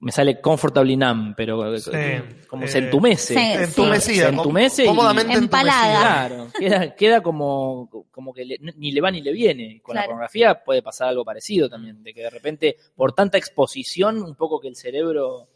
Me 0.03 0.11
sale 0.11 0.41
comfortably 0.41 0.95
numb, 0.97 1.33
pero 1.35 1.77
Sí, 1.79 1.91
como 2.47 2.65
eh, 2.65 2.67
se 2.67 2.77
entumece. 2.79 3.33
Sí, 3.33 3.39
Entumecida. 3.39 4.23
Se 4.29 4.35
entumece 4.35 4.83
y- 4.83 4.87
cómodamente 4.87 5.33
Empalada. 5.33 6.25
entumecida. 6.25 6.27
Claro, 6.27 6.47
queda, 6.59 6.95
queda 6.95 7.21
como, 7.21 7.89
como 8.11 8.33
que 8.33 8.45
le- 8.45 8.59
ni 8.77 8.91
le 8.91 9.01
va 9.01 9.11
ni 9.11 9.21
le 9.21 9.31
viene. 9.31 9.79
Con 9.81 9.95
la 9.95 10.03
pornografía 10.05 10.63
puede 10.63 10.81
pasar 10.81 11.07
algo 11.09 11.23
parecido 11.23 11.69
también, 11.69 12.03
de 12.03 12.13
que 12.13 12.21
de 12.21 12.29
repente, 12.29 12.77
por 12.95 13.13
tanta 13.13 13.37
exposición, 13.37 14.21
un 14.21 14.35
poco 14.35 14.59
que 14.59 14.67
el 14.67 14.75
cerebro. 14.75 15.47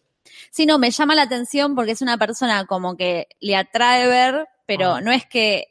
Sí, 0.50 0.66
no, 0.66 0.78
me 0.80 0.92
llama 0.92 1.16
la 1.16 1.24
atención 1.24 1.76
porque 1.76 1.92
es 1.92 2.02
una 2.02 2.18
persona 2.18 2.66
como 2.66 2.96
que 2.98 3.28
le 3.40 3.56
atrae 3.56 4.08
ver, 4.08 4.48
pero 4.66 4.96
Ah. 4.96 5.02
no 5.02 5.12
es 5.12 5.26
que 5.26 5.68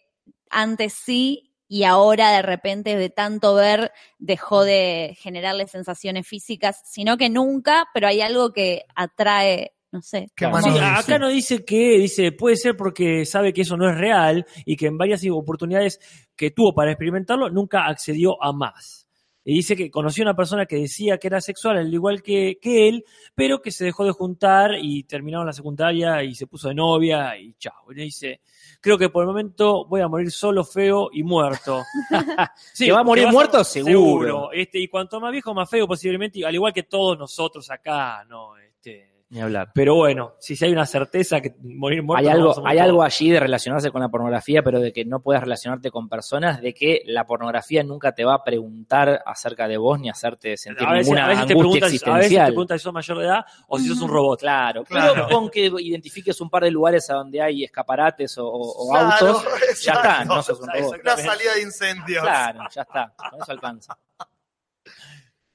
antes 0.50 0.92
sí 0.92 1.50
y 1.68 1.84
ahora 1.84 2.30
de 2.32 2.42
repente 2.42 2.96
de 2.96 3.10
tanto 3.10 3.54
ver 3.54 3.92
dejó 4.18 4.64
de 4.64 5.16
generarle 5.18 5.66
sensaciones 5.66 6.26
físicas, 6.26 6.82
sino 6.84 7.16
que 7.16 7.28
nunca, 7.28 7.86
pero 7.92 8.08
hay 8.08 8.20
algo 8.20 8.52
que 8.52 8.84
atrae, 8.94 9.72
no 9.90 10.02
sé. 10.02 10.28
Claro. 10.34 10.60
Sí, 10.60 10.78
acá 10.80 11.18
no 11.18 11.28
dice 11.28 11.64
que, 11.64 11.98
dice, 11.98 12.32
puede 12.32 12.56
ser 12.56 12.76
porque 12.76 13.24
sabe 13.24 13.52
que 13.52 13.62
eso 13.62 13.76
no 13.76 13.88
es 13.88 13.96
real 13.96 14.46
y 14.64 14.76
que 14.76 14.86
en 14.86 14.98
varias 14.98 15.22
oportunidades 15.30 15.98
que 16.36 16.50
tuvo 16.50 16.74
para 16.74 16.92
experimentarlo 16.92 17.50
nunca 17.50 17.86
accedió 17.86 18.42
a 18.42 18.52
más. 18.52 19.05
Y 19.48 19.54
dice 19.54 19.76
que 19.76 19.92
conoció 19.92 20.24
a 20.24 20.26
una 20.26 20.34
persona 20.34 20.66
que 20.66 20.74
decía 20.74 21.18
que 21.18 21.28
era 21.28 21.40
sexual 21.40 21.78
al 21.78 21.94
igual 21.94 22.20
que, 22.20 22.58
que 22.60 22.88
él, 22.88 23.04
pero 23.32 23.62
que 23.62 23.70
se 23.70 23.84
dejó 23.84 24.04
de 24.04 24.10
juntar 24.10 24.72
y 24.82 25.04
terminaron 25.04 25.46
la 25.46 25.52
secundaria 25.52 26.24
y 26.24 26.34
se 26.34 26.48
puso 26.48 26.66
de 26.66 26.74
novia 26.74 27.38
y 27.38 27.54
chao. 27.54 27.92
Y 27.92 27.94
le 27.94 28.02
dice, 28.02 28.40
creo 28.80 28.98
que 28.98 29.08
por 29.08 29.22
el 29.22 29.28
momento 29.28 29.86
voy 29.86 30.00
a 30.00 30.08
morir 30.08 30.32
solo, 30.32 30.64
feo 30.64 31.10
y 31.12 31.22
muerto. 31.22 31.84
Que 32.76 32.90
va 32.90 33.00
a 33.00 33.04
morir 33.04 33.28
muerto, 33.28 33.62
seguro. 33.62 34.50
Este, 34.52 34.80
y 34.80 34.88
cuanto 34.88 35.20
más 35.20 35.30
viejo, 35.30 35.54
más 35.54 35.70
feo 35.70 35.86
posiblemente, 35.86 36.44
al 36.44 36.54
igual 36.54 36.72
que 36.72 36.82
todos 36.82 37.16
nosotros 37.16 37.70
acá, 37.70 38.24
¿no? 38.24 38.56
Este, 38.56 39.15
Ni 39.28 39.40
hablar. 39.40 39.72
pero 39.74 39.96
bueno, 39.96 40.34
si 40.38 40.56
hay 40.64 40.70
una 40.70 40.86
certeza 40.86 41.40
que 41.40 41.56
morir 41.60 42.00
muerto. 42.02 42.20
Hay 42.24 42.32
algo, 42.32 42.64
hay 42.64 42.78
algo 42.78 43.02
allí 43.02 43.28
de 43.28 43.40
relacionarse 43.40 43.90
con 43.90 44.00
la 44.00 44.08
pornografía, 44.08 44.62
pero 44.62 44.78
de 44.78 44.92
que 44.92 45.04
no 45.04 45.20
puedas 45.20 45.42
relacionarte 45.42 45.90
con 45.90 46.08
personas, 46.08 46.60
de 46.60 46.72
que 46.72 47.02
la 47.06 47.26
pornografía 47.26 47.82
nunca 47.82 48.12
te 48.12 48.24
va 48.24 48.34
a 48.34 48.44
preguntar 48.44 49.22
acerca 49.26 49.66
de 49.66 49.78
vos 49.78 49.98
ni 49.98 50.08
hacerte 50.08 50.56
sentir 50.56 50.86
A 50.86 50.92
veces, 50.92 51.06
ninguna 51.08 51.24
a 51.24 51.28
veces 51.28 51.46
te 51.46 51.52
angustia 51.54 51.80
preguntas, 51.80 51.88
a 51.88 51.90
veces 51.90 52.02
te 52.02 52.10
existencial. 52.14 52.46
preguntas 52.46 52.80
si 52.80 52.84
sos 52.84 52.92
mayor 52.92 53.18
de 53.18 53.24
edad 53.24 53.44
o 53.66 53.78
si 53.80 53.88
sos 53.88 54.00
un 54.00 54.08
robot. 54.10 54.38
Claro, 54.40 54.84
Claro. 54.84 55.12
pero 55.14 55.28
con 55.28 55.50
que 55.50 55.66
identifiques 55.80 56.40
un 56.40 56.48
par 56.48 56.62
de 56.62 56.70
lugares 56.70 57.10
a 57.10 57.14
donde 57.14 57.42
hay 57.42 57.64
escaparates 57.64 58.38
o, 58.38 58.46
o- 58.46 58.86
o 58.86 58.90
Claro, 58.92 59.26
autos, 59.26 59.44
ya 59.82 59.92
está, 59.92 60.24
no 60.24 60.40
sos 60.40 60.60
un 60.60 60.68
robot. 60.68 61.00
Una 61.02 61.16
salida 61.16 61.54
de 61.56 61.62
incendios. 61.62 62.22
Claro, 62.22 62.60
ya 62.72 62.82
está, 62.82 63.12
con 63.30 63.42
eso 63.42 63.50
alcanza. 63.52 63.98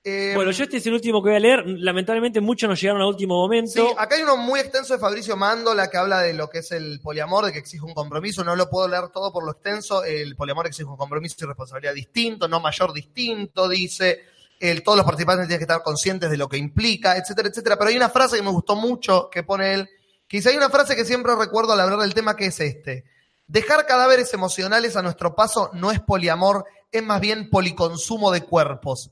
Eh, 0.04 0.34
Bueno, 0.36 0.50
yo 0.50 0.64
este 0.64 0.78
es 0.78 0.88
el 0.88 0.94
último 0.94 1.22
que 1.22 1.30
voy 1.30 1.38
a 1.38 1.40
leer. 1.40 1.64
Lamentablemente 1.66 2.42
muchos 2.42 2.68
nos 2.68 2.82
llegaron 2.82 3.02
a 3.02 3.08
último 3.08 3.36
momento. 3.36 3.72
Sí, 3.72 3.96
acá 3.98 4.16
hay 4.16 4.24
uno 4.24 4.36
muy 4.36 4.60
extenso 4.60 4.94
de 4.94 5.00
Fabricio 5.00 5.38
Mandola 5.38 5.90
que 5.90 5.98
habla 5.98 6.22
de 6.22 6.34
lo 6.34 6.50
que 6.50 6.60
es 6.60 6.72
el 6.72 7.00
poliamor, 7.02 7.46
de 7.46 7.52
que 7.52 7.60
exige 7.60 7.86
un 7.86 7.94
compromiso. 7.94 8.44
No 8.44 8.56
lo 8.56 8.70
puedo 8.70 8.88
leer 8.88 9.10
todo 9.10 9.32
por 9.32 9.44
lo 9.46 9.52
extenso. 9.52 10.04
El 10.04 10.36
poliamor 10.36 10.66
exige 10.66 10.90
un 10.90 10.98
compromiso 10.98 11.36
y 11.40 11.46
responsabilidad 11.46 11.94
distinto, 11.94 12.48
no 12.48 12.60
mayor 12.60 12.94
distinto, 12.94 13.70
dice. 13.70 14.22
El, 14.60 14.84
todos 14.84 14.96
los 14.96 15.06
participantes 15.06 15.48
tienen 15.48 15.60
que 15.60 15.72
estar 15.72 15.84
conscientes 15.84 16.30
de 16.30 16.38
lo 16.38 16.48
que 16.48 16.58
implica, 16.58 17.18
etcétera, 17.18 17.50
etcétera. 17.50 17.78
Pero 17.78 17.90
hay 17.90 17.98
una 17.98 18.10
frase 18.10 18.38
que 18.38 18.44
me 18.44 18.52
gustó 18.52 18.76
mucho 18.76 19.30
que 19.32 19.42
pone 19.44 19.74
él, 19.74 19.90
que 20.28 20.38
dice, 20.38 20.50
hay 20.50 20.58
una 20.58 20.70
frase 20.70 20.96
que 20.96 21.04
siempre 21.04 21.36
recuerdo 21.36 21.74
al 21.74 21.80
hablar 21.80 22.00
del 22.00 22.14
tema 22.14 22.36
que 22.36 22.46
es 22.46 22.60
este. 22.60 23.06
Dejar 23.48 23.86
cadáveres 23.86 24.34
emocionales 24.34 24.96
a 24.96 25.02
nuestro 25.02 25.36
paso 25.36 25.72
no 25.74 25.92
es 25.92 26.00
poliamor, 26.00 26.66
es 26.92 27.04
más 27.04 27.20
bien 27.20 27.50
policonsumo 27.50 28.32
de 28.32 28.42
cuerpos. 28.42 29.12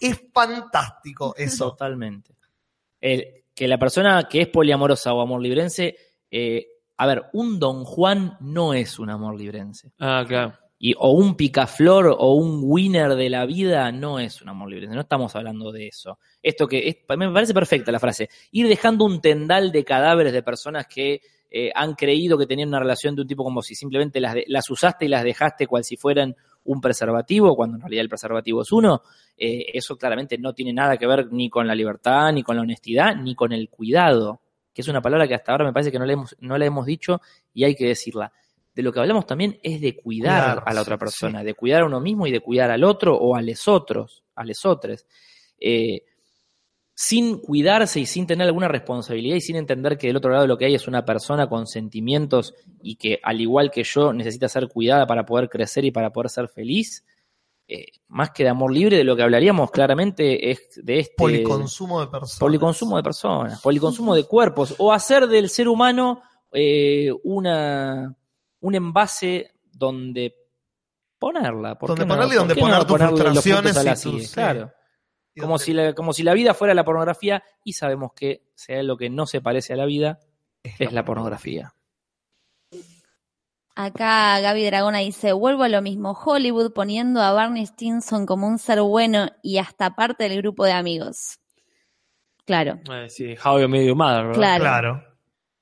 Es 0.00 0.20
fantástico 0.32 1.34
eso. 1.36 1.70
Totalmente. 1.70 2.34
El- 3.00 3.26
que 3.54 3.68
la 3.68 3.78
persona 3.78 4.26
que 4.30 4.40
es 4.42 4.48
poliamorosa 4.48 5.12
o 5.12 5.20
amor 5.20 5.42
librense, 5.42 5.94
eh, 6.30 6.66
a 6.96 7.06
ver, 7.06 7.24
un 7.34 7.58
Don 7.58 7.84
Juan 7.84 8.36
no 8.40 8.72
es 8.72 8.98
un 8.98 9.10
amor 9.10 9.36
librense. 9.38 9.92
Ah, 9.98 10.24
claro. 10.26 10.54
Y, 10.78 10.94
o 10.98 11.10
un 11.10 11.36
picaflor 11.36 12.16
o 12.18 12.32
un 12.32 12.62
winner 12.64 13.14
de 13.14 13.28
la 13.28 13.44
vida 13.44 13.92
no 13.92 14.18
es 14.18 14.40
un 14.42 14.48
amor 14.48 14.70
librense. 14.70 14.94
No 14.96 15.02
estamos 15.02 15.36
hablando 15.36 15.70
de 15.70 15.86
eso. 15.88 16.18
Esto 16.42 16.66
que 16.66 16.88
es, 16.88 16.96
me 17.16 17.30
parece 17.30 17.52
perfecta 17.54 17.92
la 17.92 18.00
frase. 18.00 18.30
Ir 18.52 18.66
dejando 18.66 19.04
un 19.04 19.20
tendal 19.20 19.70
de 19.70 19.84
cadáveres 19.84 20.32
de 20.32 20.42
personas 20.42 20.86
que 20.86 21.20
eh, 21.50 21.70
han 21.74 21.94
creído 21.94 22.38
que 22.38 22.46
tenían 22.46 22.70
una 22.70 22.80
relación 22.80 23.14
de 23.14 23.22
un 23.22 23.28
tipo 23.28 23.44
como 23.44 23.60
si 23.62 23.74
simplemente 23.74 24.18
las, 24.18 24.34
de- 24.34 24.44
las 24.48 24.68
usaste 24.70 25.04
y 25.04 25.08
las 25.08 25.22
dejaste 25.22 25.66
cual 25.66 25.84
si 25.84 25.96
fueran 25.96 26.34
un 26.64 26.80
preservativo, 26.80 27.56
cuando 27.56 27.76
en 27.76 27.82
realidad 27.82 28.02
el 28.02 28.08
preservativo 28.08 28.62
es 28.62 28.72
uno. 28.72 29.02
Eh, 29.36 29.66
eso 29.74 29.96
claramente 29.96 30.38
no 30.38 30.54
tiene 30.54 30.72
nada 30.72 30.96
que 30.96 31.06
ver 31.06 31.32
ni 31.32 31.50
con 31.50 31.66
la 31.66 31.74
libertad, 31.74 32.32
ni 32.32 32.42
con 32.42 32.56
la 32.56 32.62
honestidad, 32.62 33.16
ni 33.16 33.34
con 33.34 33.52
el 33.52 33.68
cuidado, 33.68 34.40
que 34.72 34.82
es 34.82 34.88
una 34.88 35.02
palabra 35.02 35.26
que 35.28 35.34
hasta 35.34 35.52
ahora 35.52 35.64
me 35.64 35.72
parece 35.72 35.90
que 35.90 35.98
no 35.98 36.06
le 36.06 36.14
hemos, 36.14 36.36
no 36.40 36.56
la 36.56 36.64
hemos 36.64 36.86
dicho 36.86 37.20
y 37.52 37.64
hay 37.64 37.74
que 37.74 37.86
decirla. 37.86 38.32
De 38.74 38.82
lo 38.82 38.92
que 38.92 39.00
hablamos 39.00 39.26
también 39.26 39.58
es 39.62 39.82
de 39.82 39.96
cuidar 39.96 40.54
Cuidar, 40.54 40.62
a 40.64 40.72
la 40.72 40.80
otra 40.80 40.96
sí, 40.96 41.00
persona, 41.00 41.44
de 41.44 41.54
cuidar 41.54 41.82
a 41.82 41.86
uno 41.86 42.00
mismo 42.00 42.26
y 42.26 42.30
de 42.30 42.40
cuidar 42.40 42.70
al 42.70 42.84
otro 42.84 43.14
o 43.14 43.36
a 43.36 43.42
los 43.42 43.68
otros, 43.68 44.24
a 44.34 44.44
los 44.44 44.64
otros. 44.64 45.04
Eh, 45.60 46.04
sin 47.04 47.38
cuidarse 47.38 47.98
y 47.98 48.06
sin 48.06 48.26
tener 48.28 48.46
alguna 48.46 48.68
responsabilidad 48.68 49.34
y 49.36 49.40
sin 49.40 49.56
entender 49.56 49.98
que 49.98 50.06
del 50.06 50.16
otro 50.18 50.30
lado 50.30 50.46
lo 50.46 50.56
que 50.56 50.66
hay 50.66 50.74
es 50.76 50.86
una 50.86 51.04
persona 51.04 51.48
con 51.48 51.66
sentimientos 51.66 52.54
y 52.80 52.94
que 52.94 53.18
al 53.24 53.40
igual 53.40 53.70
que 53.72 53.82
yo 53.82 54.12
necesita 54.12 54.48
ser 54.48 54.68
cuidada 54.68 55.04
para 55.06 55.26
poder 55.26 55.48
crecer 55.48 55.84
y 55.84 55.90
para 55.90 56.12
poder 56.12 56.30
ser 56.30 56.48
feliz, 56.48 57.04
eh, 57.66 57.86
más 58.06 58.30
que 58.30 58.44
de 58.44 58.50
amor 58.50 58.72
libre, 58.72 58.98
de 58.98 59.04
lo 59.04 59.16
que 59.16 59.22
hablaríamos 59.24 59.70
claramente 59.72 60.50
es 60.50 60.60
de 60.76 61.00
este 61.00 61.14
Policonsumo 61.16 62.00
de 62.00 62.06
personas. 62.06 62.38
policonsumo 62.38 62.96
de 62.98 63.02
personas, 63.02 63.60
policonsumo 63.62 64.14
de 64.14 64.24
cuerpos, 64.24 64.74
o 64.78 64.92
hacer 64.92 65.26
del 65.26 65.48
ser 65.48 65.66
humano 65.68 66.22
eh, 66.52 67.10
una, 67.24 68.14
un 68.60 68.74
envase 68.76 69.50
donde 69.72 70.36
ponerla. 71.18 71.76
¿por 71.78 71.88
Donde 71.88 72.04
no? 72.06 72.14
ponerle 72.14 72.34
y 72.34 72.38
¿Por 72.38 72.46
donde 72.48 72.54
qué 72.54 72.60
no 72.60 72.66
poner 72.86 73.08
tus 73.10 73.20
frustraciones 73.20 73.76
y 73.76 73.88
tus- 73.90 73.98
silla? 74.00 74.26
sí. 74.28 74.34
Claro. 74.34 74.72
Como 75.40 75.58
si, 75.58 75.72
la, 75.72 75.94
como 75.94 76.12
si 76.12 76.22
la 76.22 76.34
vida 76.34 76.52
fuera 76.54 76.74
la 76.74 76.84
pornografía 76.84 77.42
y 77.64 77.72
sabemos 77.72 78.12
que 78.12 78.42
sea 78.54 78.82
lo 78.82 78.96
que 78.96 79.08
no 79.10 79.26
se 79.26 79.40
parece 79.40 79.72
a 79.72 79.76
la 79.76 79.86
vida 79.86 80.20
es 80.62 80.92
la 80.92 81.04
pornografía. 81.04 81.74
Acá 83.74 84.38
Gaby 84.40 84.66
Dragona 84.66 84.98
dice, 84.98 85.32
vuelvo 85.32 85.62
a 85.62 85.68
lo 85.68 85.80
mismo, 85.80 86.12
Hollywood 86.12 86.72
poniendo 86.74 87.22
a 87.22 87.32
Barney 87.32 87.64
Stinson 87.64 88.26
como 88.26 88.46
un 88.46 88.58
ser 88.58 88.82
bueno 88.82 89.30
y 89.42 89.56
hasta 89.58 89.94
parte 89.96 90.28
del 90.28 90.42
grupo 90.42 90.66
de 90.66 90.72
amigos. 90.72 91.38
Claro, 92.44 92.80
Eh, 92.92 93.08
sí, 93.08 93.34
How 93.42 93.60
I 93.62 93.68
Met 93.68 93.86
Your 93.86 93.96
Mother, 93.96 94.26
¿verdad? 94.26 94.34
Claro. 94.34 94.62
Claro. 94.64 95.04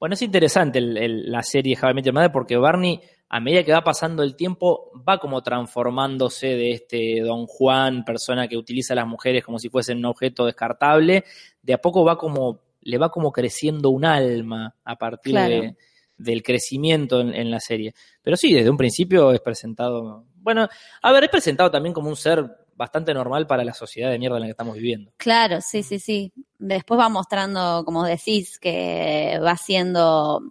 Bueno, 0.01 0.15
es 0.15 0.23
interesante 0.23 0.79
el- 0.79 0.97
el- 0.97 1.31
la 1.31 1.43
serie 1.43 1.79
How 1.81 1.91
I 1.91 1.95
Met 1.95 2.07
Your 2.07 2.15
Mother 2.15 2.33
porque 2.33 2.57
Barney, 2.57 3.01
a 3.33 3.41
medida 3.41 3.63
que 3.65 3.73
va 3.73 3.83
pasando 3.85 4.23
el 4.25 4.35
tiempo, 4.37 4.91
va 5.09 5.19
como 5.19 5.41
transformándose 5.43 6.49
de 6.49 6.73
este 6.73 7.21
Don 7.21 7.47
Juan, 7.47 8.05
persona 8.05 8.49
que 8.49 8.57
utiliza 8.57 8.93
a 8.93 8.97
las 8.97 9.07
mujeres 9.07 9.45
como 9.45 9.59
si 9.59 9.69
fuesen 9.69 9.99
un 9.99 10.07
objeto 10.07 10.45
descartable, 10.47 11.25
de 11.63 11.73
a 11.75 11.79
poco 11.81 12.05
va 12.05 12.19
como, 12.19 12.61
le 12.83 12.99
va 12.99 13.09
como 13.11 13.31
creciendo 13.33 13.91
un 13.91 14.05
alma 14.05 14.75
a 14.85 14.97
partir 14.97 15.33
Claro. 15.33 15.63
de- 15.63 15.77
del 16.17 16.43
crecimiento 16.43 17.21
en, 17.21 17.33
en 17.33 17.51
la 17.51 17.61
serie. 17.61 17.95
Pero 18.21 18.37
sí, 18.37 18.53
desde 18.53 18.69
un 18.69 18.77
principio 18.77 19.33
es 19.33 19.41
presentado, 19.41 20.27
bueno, 20.35 20.69
a 21.01 21.13
ver, 21.13 21.25
es 21.25 21.31
presentado 21.31 21.71
también 21.71 21.95
como 21.95 22.11
un 22.11 22.17
ser 22.17 22.45
bastante 22.75 23.15
normal 23.15 23.47
para 23.47 23.63
la 23.65 23.73
sociedad 23.75 24.11
de 24.11 24.19
mierda 24.19 24.37
en 24.37 24.41
la 24.41 24.47
que 24.47 24.51
estamos 24.53 24.75
viviendo. 24.75 25.13
claro, 25.19 25.61
sí, 25.61 25.83
sí, 25.83 25.99
sí. 25.99 26.33
Después 26.59 26.99
va 27.01 27.09
mostrando, 27.09 27.85
como 27.87 28.05
decís, 28.05 28.59
que 28.59 29.39
va 29.43 29.57
siendo, 29.57 30.43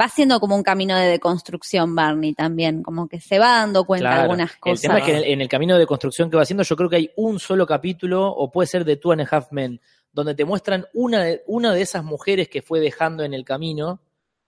va 0.00 0.08
siendo 0.08 0.40
como 0.40 0.56
un 0.56 0.62
camino 0.62 0.96
de 0.96 1.06
deconstrucción 1.06 1.94
Barney 1.94 2.34
también, 2.34 2.82
como 2.82 3.08
que 3.08 3.20
se 3.20 3.38
va 3.38 3.58
dando 3.58 3.84
cuenta 3.84 4.14
de 4.14 4.20
algunas 4.22 4.52
El 4.52 4.58
cosas. 4.58 4.80
tema 4.82 4.98
es 4.98 5.04
que 5.04 5.10
en 5.12 5.16
el, 5.18 5.24
en 5.24 5.40
el 5.40 5.48
camino 5.48 5.78
de 5.78 5.86
construcción 5.86 6.30
que 6.30 6.36
va 6.36 6.42
haciendo, 6.42 6.62
yo 6.62 6.76
creo 6.76 6.90
que 6.90 6.96
hay 6.96 7.10
un 7.16 7.38
solo 7.38 7.66
capítulo, 7.66 8.28
o 8.28 8.50
puede 8.50 8.66
ser 8.66 8.84
de 8.84 8.96
Two 8.96 9.12
and 9.12 9.22
a 9.22 9.28
Half 9.30 9.52
Men, 9.52 9.80
donde 10.12 10.34
te 10.34 10.44
muestran 10.44 10.86
una 10.94 11.22
de, 11.24 11.42
una 11.46 11.72
de 11.72 11.82
esas 11.82 12.04
mujeres 12.04 12.48
que 12.48 12.62
fue 12.62 12.80
dejando 12.80 13.24
en 13.24 13.34
el 13.34 13.44
camino. 13.44 14.00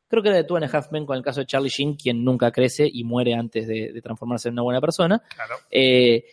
Creo 0.09 0.23
que 0.23 0.28
era 0.28 0.39
de 0.39 0.44
Two 0.44 0.56
and 0.56 0.64
a 0.73 0.77
Half 0.78 0.93
Men 0.93 1.06
con 1.06 1.16
el 1.16 1.23
caso 1.24 1.40
de 1.40 1.47
Charlie 1.47 1.68
Sheen, 1.68 1.97
quien 1.97 2.24
nunca 2.24 2.52
crece 2.52 2.89
y 2.93 3.02
muere 3.05 3.35
antes 3.35 3.66
de, 3.66 3.93
de 3.93 4.02
transformarse 4.02 4.48
en 4.48 4.55
una 4.55 4.62
buena 4.62 4.81
persona. 4.81 5.20
Claro. 5.35 5.56
Eh, 5.70 6.24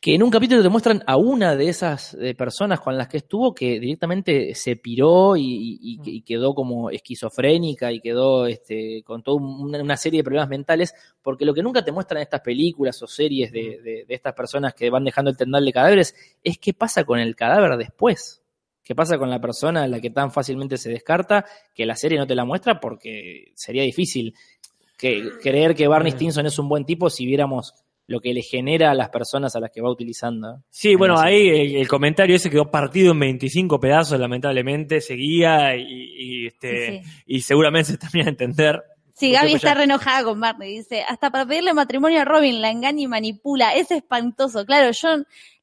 que 0.00 0.14
en 0.14 0.22
un 0.22 0.30
capítulo 0.30 0.62
te 0.62 0.68
muestran 0.68 1.02
a 1.08 1.16
una 1.16 1.56
de 1.56 1.68
esas 1.68 2.14
eh, 2.20 2.32
personas 2.34 2.78
con 2.80 2.96
las 2.96 3.08
que 3.08 3.16
estuvo 3.16 3.52
que 3.52 3.80
directamente 3.80 4.54
se 4.54 4.76
piró 4.76 5.36
y, 5.36 5.42
y- 5.82 5.98
y 6.04 6.22
quedó 6.22 6.54
como 6.54 6.88
esquizofrénica 6.90 7.90
y 7.90 7.98
quedó 8.00 8.46
este, 8.46 9.02
con 9.02 9.24
toda 9.24 9.38
una, 9.42 9.82
una 9.82 9.96
serie 9.96 10.20
de 10.20 10.24
problemas 10.24 10.48
mentales, 10.50 10.94
porque 11.20 11.44
lo 11.44 11.52
que 11.52 11.64
nunca 11.64 11.84
te 11.84 11.90
muestran 11.90 12.22
estas 12.22 12.42
películas 12.42 13.02
o 13.02 13.08
series 13.08 13.50
de, 13.50 13.80
de- 13.82 14.04
de 14.06 14.14
estas 14.14 14.34
personas 14.34 14.72
que 14.72 14.88
van 14.88 15.02
dejando 15.04 15.32
el 15.32 15.36
tendal 15.36 15.64
de 15.64 15.72
cadáveres 15.72 16.14
es 16.44 16.58
qué 16.58 16.72
pasa 16.74 17.02
con 17.04 17.18
el 17.18 17.34
cadáver 17.34 17.76
después. 17.76 18.40
¿Qué 18.84 18.94
pasa 18.94 19.18
con 19.18 19.28
la 19.28 19.40
persona 19.40 19.82
a 19.82 19.88
la 19.88 20.00
que 20.00 20.08
tan 20.10 20.30
fácilmente 20.32 20.78
se 20.78 20.88
descarta? 20.90 21.44
Que 21.74 21.84
la 21.84 21.94
serie 21.96 22.16
no 22.18 22.26
te 22.26 22.34
la 22.36 22.44
muestra 22.46 22.80
porque 22.80 23.50
sería 23.54 23.82
difícil 23.82 24.32
que, 24.96 25.32
creer 25.42 25.74
que 25.74 25.88
Barney 25.88 26.12
Stinson 26.12 26.46
es 26.46 26.58
un 26.58 26.68
buen 26.70 26.84
tipo 26.86 27.10
si 27.10 27.26
viéramos 27.26 27.74
lo 28.08 28.20
que 28.20 28.32
le 28.34 28.42
genera 28.42 28.90
a 28.90 28.94
las 28.94 29.10
personas 29.10 29.54
a 29.54 29.60
las 29.60 29.70
que 29.70 29.80
va 29.80 29.90
utilizando. 29.90 30.64
Sí, 30.70 30.96
bueno, 30.96 31.20
ahí 31.20 31.48
el, 31.48 31.76
el 31.76 31.86
comentario 31.88 32.34
ese 32.36 32.50
quedó 32.50 32.70
partido 32.70 33.12
en 33.12 33.20
25 33.20 33.78
pedazos, 33.78 34.18
lamentablemente, 34.18 35.00
seguía 35.00 35.76
y, 35.76 35.84
y, 35.86 36.46
este, 36.48 37.02
Sí. 37.02 37.10
y 37.26 37.40
seguramente 37.42 37.92
se 37.92 37.98
termina 37.98 38.24
de 38.24 38.30
entender. 38.30 38.82
Sí, 39.14 39.32
Gaby 39.32 39.52
está 39.54 39.74
re 39.74 39.84
enojada 39.84 40.24
con 40.24 40.40
Barney. 40.40 40.78
Dice, 40.78 41.02
hasta 41.08 41.30
para 41.30 41.44
pedirle 41.44 41.74
matrimonio 41.74 42.20
a 42.20 42.24
Robin 42.24 42.60
la 42.62 42.70
engaña 42.70 43.02
y 43.02 43.06
manipula. 43.08 43.74
Es 43.74 43.90
espantoso. 43.90 44.64
Claro, 44.64 44.90
yo 44.92 45.08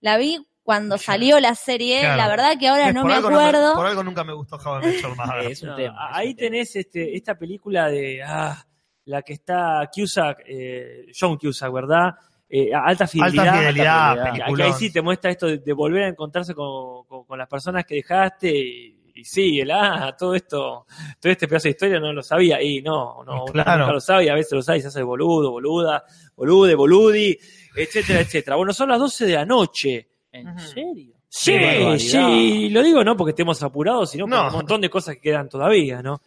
la 0.02 0.18
vi 0.18 0.46
cuando 0.62 0.98
salió 0.98 1.40
la 1.40 1.56
serie. 1.56 2.02
Claro. 2.02 2.18
La 2.18 2.28
verdad 2.28 2.60
que 2.60 2.68
ahora 2.68 2.90
Es 2.90 2.94
no 2.94 3.06
me 3.06 3.14
acuerdo. 3.14 3.74
por 3.76 3.86
algo 3.86 4.04
nunca 4.04 4.24
me 4.26 4.34
gustó 4.34 4.58
How 4.58 4.82
I 4.82 4.86
Met 4.88 5.02
Your 5.02 5.16
Mother. 5.16 5.46
Es 5.52 5.62
un 5.64 5.70
No, 5.70 5.76
tema. 5.78 6.10
es 6.12 6.18
ahí 6.18 6.30
un 6.32 6.36
tema. 6.36 6.50
tenés 6.50 6.76
este, 6.76 7.16
esta 7.16 7.36
película 7.40 7.88
de 7.90 8.22
ah, 8.24 8.62
la 9.06 9.22
que 9.22 9.34
está 9.34 9.90
Cusack, 9.96 10.44
eh, 10.48 11.06
John 11.18 11.38
Cusack, 11.38 11.72
¿verdad? 11.72 12.14
Eh, 12.50 12.70
alta 12.74 13.08
fidelidad. 13.08 13.48
Alta 13.48 13.60
fidelidad, 13.60 14.10
Alta 14.12 14.32
peliculón. 14.34 14.68
ahí 14.68 14.74
sí 14.74 14.92
te 14.94 15.02
muestra 15.02 15.32
esto 15.32 15.48
de, 15.48 15.58
de 15.58 15.74
volver 15.74 16.04
a 16.04 16.08
encontrarse 16.10 16.54
con, 16.54 17.04
con- 17.06 17.26
con 17.26 17.38
las 17.40 17.48
personas 17.48 17.86
que 17.86 17.96
dejaste 17.96 18.50
y, 18.56 18.96
y 19.16 19.24
sí, 19.24 19.60
el 19.62 19.72
ah, 19.72 20.16
todo 20.18 20.36
esto, 20.36 20.86
todo 21.20 21.32
este 21.32 21.48
pedazo 21.48 21.64
de 21.64 21.70
historia 21.72 22.00
no 22.00 22.14
lo 22.14 22.22
sabía 22.22 22.62
y 22.62 22.82
no, 22.82 23.24
no, 23.26 23.44
uno 23.46 23.46
Claro. 23.46 23.80
nunca 23.80 23.94
lo 23.94 24.00
sabe 24.00 24.26
y 24.26 24.30
a 24.30 24.36
veces 24.36 24.52
lo 24.54 24.62
sabe 24.62 24.78
y 24.78 24.82
se 24.82 24.90
hace 24.90 25.02
boludo, 25.04 25.52
boluda, 25.52 26.04
bolude, 26.36 26.76
boludi, 26.76 27.38
etcétera, 27.76 28.20
etcétera. 28.22 28.56
Bueno, 28.58 28.74
son 28.74 28.90
las 28.90 29.00
12 29.00 29.26
de 29.26 29.34
la 29.34 29.46
noche. 29.46 30.08
¿En 30.32 30.60
serio? 30.60 31.14
Sí, 31.28 31.58
sí, 32.00 32.70
lo 32.70 32.82
digo 32.84 33.04
no 33.04 33.18
porque 33.18 33.32
estemos 33.32 33.62
apurados, 33.64 34.12
sino 34.12 34.26
por 34.26 34.36
No. 34.38 34.48
un 34.48 34.54
montón 34.54 34.82
de 34.82 34.90
cosas 34.90 35.16
que 35.16 35.22
quedan 35.22 35.50
todavía, 35.50 36.02
¿no? 36.02 36.22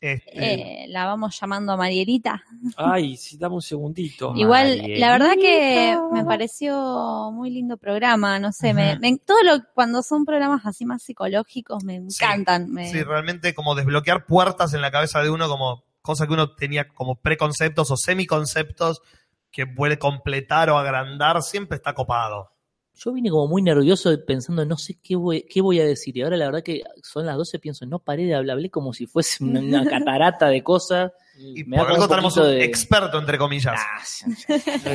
Este, 0.00 0.84
Eh, 0.84 0.86
la 0.88 1.06
vamos 1.06 1.36
llamando 1.40 1.72
a 1.72 1.76
Marielita. 1.76 2.42
Ay, 2.76 3.16
sí, 3.16 3.36
dame 3.36 3.56
un 3.56 3.62
segundito. 3.62 4.32
Igual, 4.36 4.68
Marielita. 4.78 5.00
la 5.06 5.12
verdad 5.12 5.32
que 5.40 5.98
me 6.12 6.24
pareció 6.24 7.30
muy 7.32 7.50
lindo 7.50 7.76
programa, 7.76 8.38
no 8.38 8.52
sé, 8.52 8.74
me, 8.74 8.96
todo 9.26 9.42
lo 9.42 9.64
cuando 9.74 10.02
son 10.02 10.24
programas 10.24 10.64
así 10.66 10.84
más 10.84 11.02
psicológicos 11.02 11.82
me 11.84 11.98
Sí, 12.10 12.24
encantan. 12.24 12.70
me- 12.72 12.90
Sí, 12.90 13.02
realmente 13.02 13.54
como 13.54 13.74
desbloquear 13.74 14.24
puertas 14.26 14.72
en 14.74 14.82
la 14.82 14.90
cabeza 14.92 15.20
de 15.22 15.30
uno, 15.30 15.48
como 15.48 15.82
cosa 16.00 16.26
que 16.26 16.32
uno 16.32 16.54
tenía 16.54 16.86
como 16.88 17.16
preconceptos 17.16 17.90
o 17.90 17.96
semiconceptos 17.96 19.02
que 19.50 19.66
puede 19.66 19.98
completar 19.98 20.70
o 20.70 20.78
agrandar, 20.78 21.42
siempre 21.42 21.76
está 21.76 21.94
copado. 21.94 22.50
Yo 22.98 23.12
vine 23.12 23.30
como 23.30 23.46
muy 23.46 23.62
nervioso 23.62 24.10
pensando, 24.26 24.64
no 24.64 24.76
sé 24.76 24.98
qué 25.00 25.14
voy, 25.14 25.42
qué 25.42 25.60
voy 25.60 25.78
a 25.78 25.86
decir. 25.86 26.16
Y 26.16 26.22
ahora 26.22 26.36
la 26.36 26.46
verdad 26.46 26.64
que 26.64 26.82
son 27.02 27.26
las 27.26 27.36
12, 27.36 27.60
pienso, 27.60 27.86
no 27.86 28.00
paré 28.00 28.24
de 28.24 28.34
hablar, 28.34 28.54
hablé 28.54 28.70
como 28.70 28.92
si 28.92 29.06
fuese 29.06 29.44
una, 29.44 29.60
una 29.60 29.84
catarata 29.88 30.48
de 30.48 30.64
cosas. 30.64 31.12
Y 31.40 31.62
Me 31.64 31.76
por 31.78 31.88
algo 31.92 32.08
tenemos 32.08 32.36
un 32.36 32.44
de- 32.44 32.64
experto, 32.64 33.16
entre 33.18 33.38
comillas. 33.38 33.78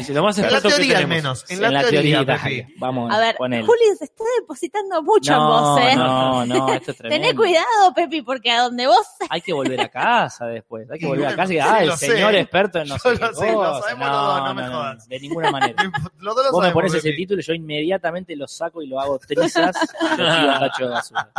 Lo 0.09 0.23
más 0.23 0.37
en 0.37 0.51
la 0.51 0.59
teoría 0.61 0.97
al 0.97 1.07
menos. 1.07 1.45
En 1.47 1.55
en 1.57 1.61
la, 1.61 1.71
la 1.71 1.81
teoría, 1.89 2.25
teoría, 2.25 2.67
vamos 2.77 3.13
A 3.13 3.17
ver, 3.19 3.35
con 3.37 3.53
él. 3.53 3.65
Juli 3.65 3.79
se 3.97 4.03
está 4.05 4.25
depositando 4.41 5.01
mucho 5.03 5.31
en 5.31 5.37
no, 5.37 5.47
vos, 5.47 5.79
¿eh? 5.81 5.95
no, 5.95 6.45
no, 6.45 6.73
esto 6.73 6.91
es 6.91 6.97
tremendo. 6.97 7.23
Tené 7.27 7.35
cuidado, 7.37 7.93
Pepi, 7.95 8.21
porque 8.23 8.51
a 8.51 8.63
donde 8.63 8.87
vos 8.87 9.05
Hay 9.29 9.39
que 9.41 9.53
volver 9.53 9.79
a 9.79 9.87
casa 9.89 10.45
después. 10.47 10.89
Hay 10.91 10.99
que 10.99 11.05
volver 11.07 11.27
a 11.27 11.35
casa 11.35 11.53
y 11.53 11.55
sí, 11.55 11.59
ah, 11.61 11.83
el 11.83 11.91
sé. 11.93 12.07
señor 12.07 12.35
experto 12.35 12.79
en 12.79 12.89
no 12.89 12.95
Yo 12.97 12.99
sé 12.99 13.19
lo 13.21 13.29
qué 13.29 13.35
sé, 13.35 13.51
lo 13.51 13.57
cosa. 13.59 13.81
sabemos 13.81 14.07
los 14.09 14.17
dos, 14.27 14.43
no 14.43 14.53
me 14.53 14.67
jodas. 14.67 15.07
De 15.07 15.19
ninguna 15.21 15.51
manera. 15.51 15.91
Los 16.19 16.35
dos 16.35 16.45
lo 16.45 16.51
Vos 16.51 16.63
me 16.65 16.71
pones 16.71 16.93
ese 16.93 17.11
título 17.13 17.39
y 17.39 17.43
yo 17.43 17.53
inmediatamente 17.53 18.35
lo 18.35 18.47
saco 18.47 18.81
y 18.81 18.87
lo 18.87 18.99
hago 18.99 19.17
trizas 19.19 19.75
y 20.01 20.05
lo 20.09 20.15
tiro 20.15 20.27
al 20.51 20.59
tacho 20.59 20.83
de 20.85 20.89
basura. 20.89 21.29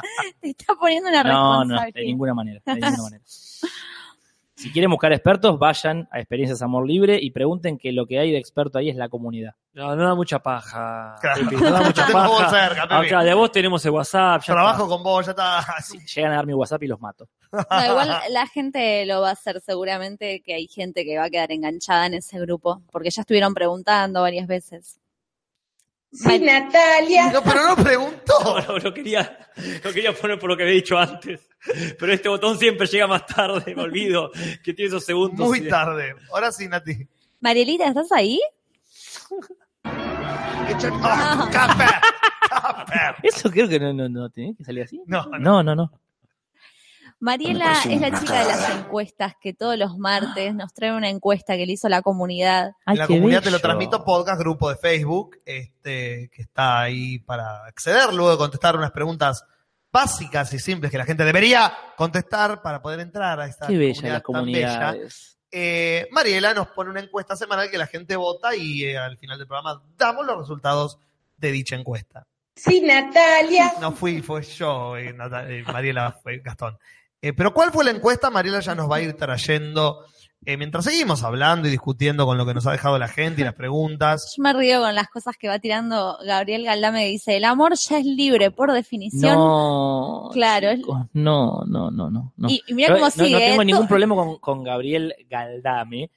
te 0.40 0.48
está 0.50 0.74
poniendo 0.74 1.10
una 1.10 1.22
No, 1.22 1.32
no, 1.32 1.60
responsabilidad. 1.60 1.94
de 1.94 2.04
ninguna 2.06 2.34
manera, 2.34 2.60
de 2.64 2.74
ninguna 2.74 3.02
manera. 3.02 3.24
Si 4.56 4.70
quieren 4.70 4.88
buscar 4.90 5.12
expertos, 5.12 5.58
vayan 5.58 6.08
a 6.12 6.20
Experiencias 6.20 6.62
Amor 6.62 6.86
Libre 6.86 7.18
y 7.20 7.32
pregunten 7.32 7.76
que 7.76 7.90
lo 7.90 8.06
que 8.06 8.20
hay 8.20 8.30
de 8.30 8.38
experto 8.38 8.78
ahí 8.78 8.88
es 8.88 8.94
la 8.96 9.08
comunidad. 9.08 9.54
No, 9.72 9.96
no 9.96 10.04
da 10.04 10.14
mucha 10.14 10.38
paja. 10.38 11.16
Claro. 11.20 11.42
No 11.50 11.70
da 11.70 11.82
mucha 11.82 12.06
Tengo 12.06 12.22
vos 12.24 12.42
paja. 12.42 12.68
cerca, 12.68 12.82
Pepi. 12.88 13.06
Acá 13.06 13.24
de 13.24 13.34
vos 13.34 13.50
tenemos 13.50 13.84
el 13.84 13.90
WhatsApp. 13.90 14.42
Ya 14.42 14.54
Trabajo 14.54 14.84
está. 14.84 14.94
con 14.94 15.02
vos, 15.02 15.26
ya 15.26 15.32
está. 15.32 15.64
Llegan 16.14 16.32
a 16.32 16.36
dar 16.36 16.46
mi 16.46 16.54
WhatsApp 16.54 16.82
y 16.84 16.86
los 16.86 17.00
mato. 17.00 17.28
No, 17.70 17.86
igual 17.86 18.08
la 18.30 18.46
gente 18.46 19.04
lo 19.06 19.20
va 19.20 19.30
a 19.30 19.32
hacer 19.32 19.60
seguramente, 19.60 20.40
que 20.44 20.54
hay 20.54 20.66
gente 20.68 21.04
que 21.04 21.18
va 21.18 21.24
a 21.24 21.30
quedar 21.30 21.50
enganchada 21.52 22.06
en 22.06 22.14
ese 22.14 22.38
grupo, 22.40 22.82
porque 22.92 23.10
ya 23.10 23.22
estuvieron 23.22 23.54
preguntando 23.54 24.22
varias 24.22 24.46
veces. 24.46 25.00
Sí, 26.14 26.38
Natalia. 26.38 27.32
No, 27.32 27.42
pero 27.42 27.68
no 27.68 27.76
preguntó. 27.76 28.22
No, 28.44 28.60
no, 28.60 28.78
lo 28.78 28.94
quería, 28.94 29.38
lo 29.82 29.92
quería 29.92 30.12
poner 30.12 30.38
por 30.38 30.50
lo 30.50 30.56
que 30.56 30.62
había 30.64 30.74
dicho 30.74 30.98
antes. 30.98 31.48
Pero 31.98 32.12
este 32.12 32.28
botón 32.28 32.58
siempre 32.58 32.86
llega 32.86 33.06
más 33.06 33.26
tarde, 33.26 33.74
me 33.74 33.82
olvido 33.82 34.30
que 34.62 34.74
tiene 34.74 34.88
esos 34.88 35.04
segundos. 35.04 35.46
Muy 35.46 35.68
tarde. 35.68 36.14
Ahora 36.30 36.52
sí, 36.52 36.68
Nati. 36.68 37.06
Marielita, 37.40 37.88
¿estás 37.88 38.12
ahí? 38.12 38.40
¡Ah! 39.84 41.48
Casper. 41.52 43.14
Eso 43.22 43.50
creo 43.50 43.68
que 43.68 43.80
no, 43.80 43.92
no, 43.92 44.08
no 44.08 44.30
tenía 44.30 44.54
que 44.56 44.64
salir 44.64 44.82
así. 44.84 45.00
No, 45.06 45.26
no. 45.26 45.38
No, 45.38 45.62
no, 45.62 45.74
no. 45.74 45.92
Mariela 47.24 47.72
es 47.88 48.00
la 48.02 48.20
chica 48.20 48.40
de 48.40 48.44
las 48.44 48.70
encuestas 48.76 49.32
que 49.40 49.54
todos 49.54 49.78
los 49.78 49.96
martes 49.96 50.54
nos 50.54 50.74
trae 50.74 50.92
una 50.92 51.08
encuesta 51.08 51.56
que 51.56 51.64
le 51.64 51.72
hizo 51.72 51.88
la 51.88 52.02
comunidad. 52.02 52.72
Ay, 52.84 52.98
la 52.98 53.06
comunidad 53.06 53.42
te 53.42 53.50
lo 53.50 53.60
transmito 53.60 54.04
podcast, 54.04 54.38
grupo 54.38 54.68
de 54.68 54.76
Facebook, 54.76 55.38
este, 55.46 56.28
que 56.30 56.42
está 56.42 56.82
ahí 56.82 57.20
para 57.20 57.64
acceder, 57.64 58.12
luego 58.12 58.32
de 58.32 58.36
contestar 58.36 58.76
unas 58.76 58.90
preguntas 58.90 59.42
básicas 59.90 60.52
y 60.52 60.58
simples 60.58 60.90
que 60.90 60.98
la 60.98 61.06
gente 61.06 61.24
debería 61.24 61.72
contestar 61.96 62.60
para 62.60 62.82
poder 62.82 63.00
entrar 63.00 63.40
a 63.40 63.46
esta 63.46 63.68
Qué 63.68 63.78
bella 63.78 64.12
la 64.12 64.20
comunidad 64.20 64.68
tan 64.68 64.82
comunidad. 64.82 64.92
bella. 64.92 65.14
Eh, 65.50 66.08
Mariela 66.10 66.52
nos 66.52 66.68
pone 66.68 66.90
una 66.90 67.00
encuesta 67.00 67.36
semanal 67.36 67.70
que 67.70 67.78
la 67.78 67.86
gente 67.86 68.16
vota 68.16 68.54
y 68.54 68.84
eh, 68.84 68.98
al 68.98 69.16
final 69.16 69.38
del 69.38 69.46
programa 69.46 69.82
damos 69.96 70.26
los 70.26 70.36
resultados 70.36 70.98
de 71.38 71.52
dicha 71.52 71.74
encuesta. 71.74 72.26
Sí, 72.54 72.82
Natalia. 72.82 73.72
No 73.80 73.92
fui, 73.92 74.20
fue 74.20 74.42
yo, 74.42 74.96
eh, 74.96 75.16
eh, 75.48 75.64
Mariela 75.72 76.12
fue 76.22 76.38
Gastón. 76.38 76.78
Eh, 77.24 77.32
pero 77.32 77.54
¿cuál 77.54 77.72
fue 77.72 77.86
la 77.86 77.90
encuesta? 77.90 78.28
Mariela 78.28 78.60
ya 78.60 78.74
nos 78.74 78.90
va 78.90 78.96
a 78.96 79.00
ir 79.00 79.14
trayendo 79.14 80.04
eh, 80.44 80.58
mientras 80.58 80.84
seguimos 80.84 81.22
hablando 81.22 81.66
y 81.66 81.70
discutiendo 81.70 82.26
con 82.26 82.36
lo 82.36 82.44
que 82.44 82.52
nos 82.52 82.66
ha 82.66 82.72
dejado 82.72 82.98
la 82.98 83.08
gente 83.08 83.40
y 83.40 83.44
las 83.44 83.54
preguntas. 83.54 84.34
Yo 84.36 84.42
me 84.42 84.52
río 84.52 84.82
con 84.82 84.94
las 84.94 85.08
cosas 85.08 85.34
que 85.38 85.48
va 85.48 85.58
tirando 85.58 86.18
Gabriel 86.22 86.64
Galdame 86.64 87.04
que 87.04 87.08
dice, 87.12 87.38
el 87.38 87.44
amor 87.44 87.76
ya 87.76 87.96
es 87.96 88.04
libre 88.04 88.50
por 88.50 88.72
definición. 88.72 89.38
No. 89.38 90.28
Claro, 90.34 90.76
chicos, 90.76 90.98
no, 91.14 91.62
no, 91.66 91.90
no, 91.90 92.10
no. 92.10 92.34
no. 92.36 92.48
Y, 92.50 92.60
y 92.66 92.74
mira 92.74 92.92
cómo 92.92 93.06
no, 93.06 93.10
sigue. 93.10 93.32
no 93.32 93.38
tengo 93.38 93.64
ningún 93.64 93.88
problema 93.88 94.14
con, 94.14 94.36
con 94.36 94.62
Gabriel 94.62 95.14
Galdame, 95.30 96.10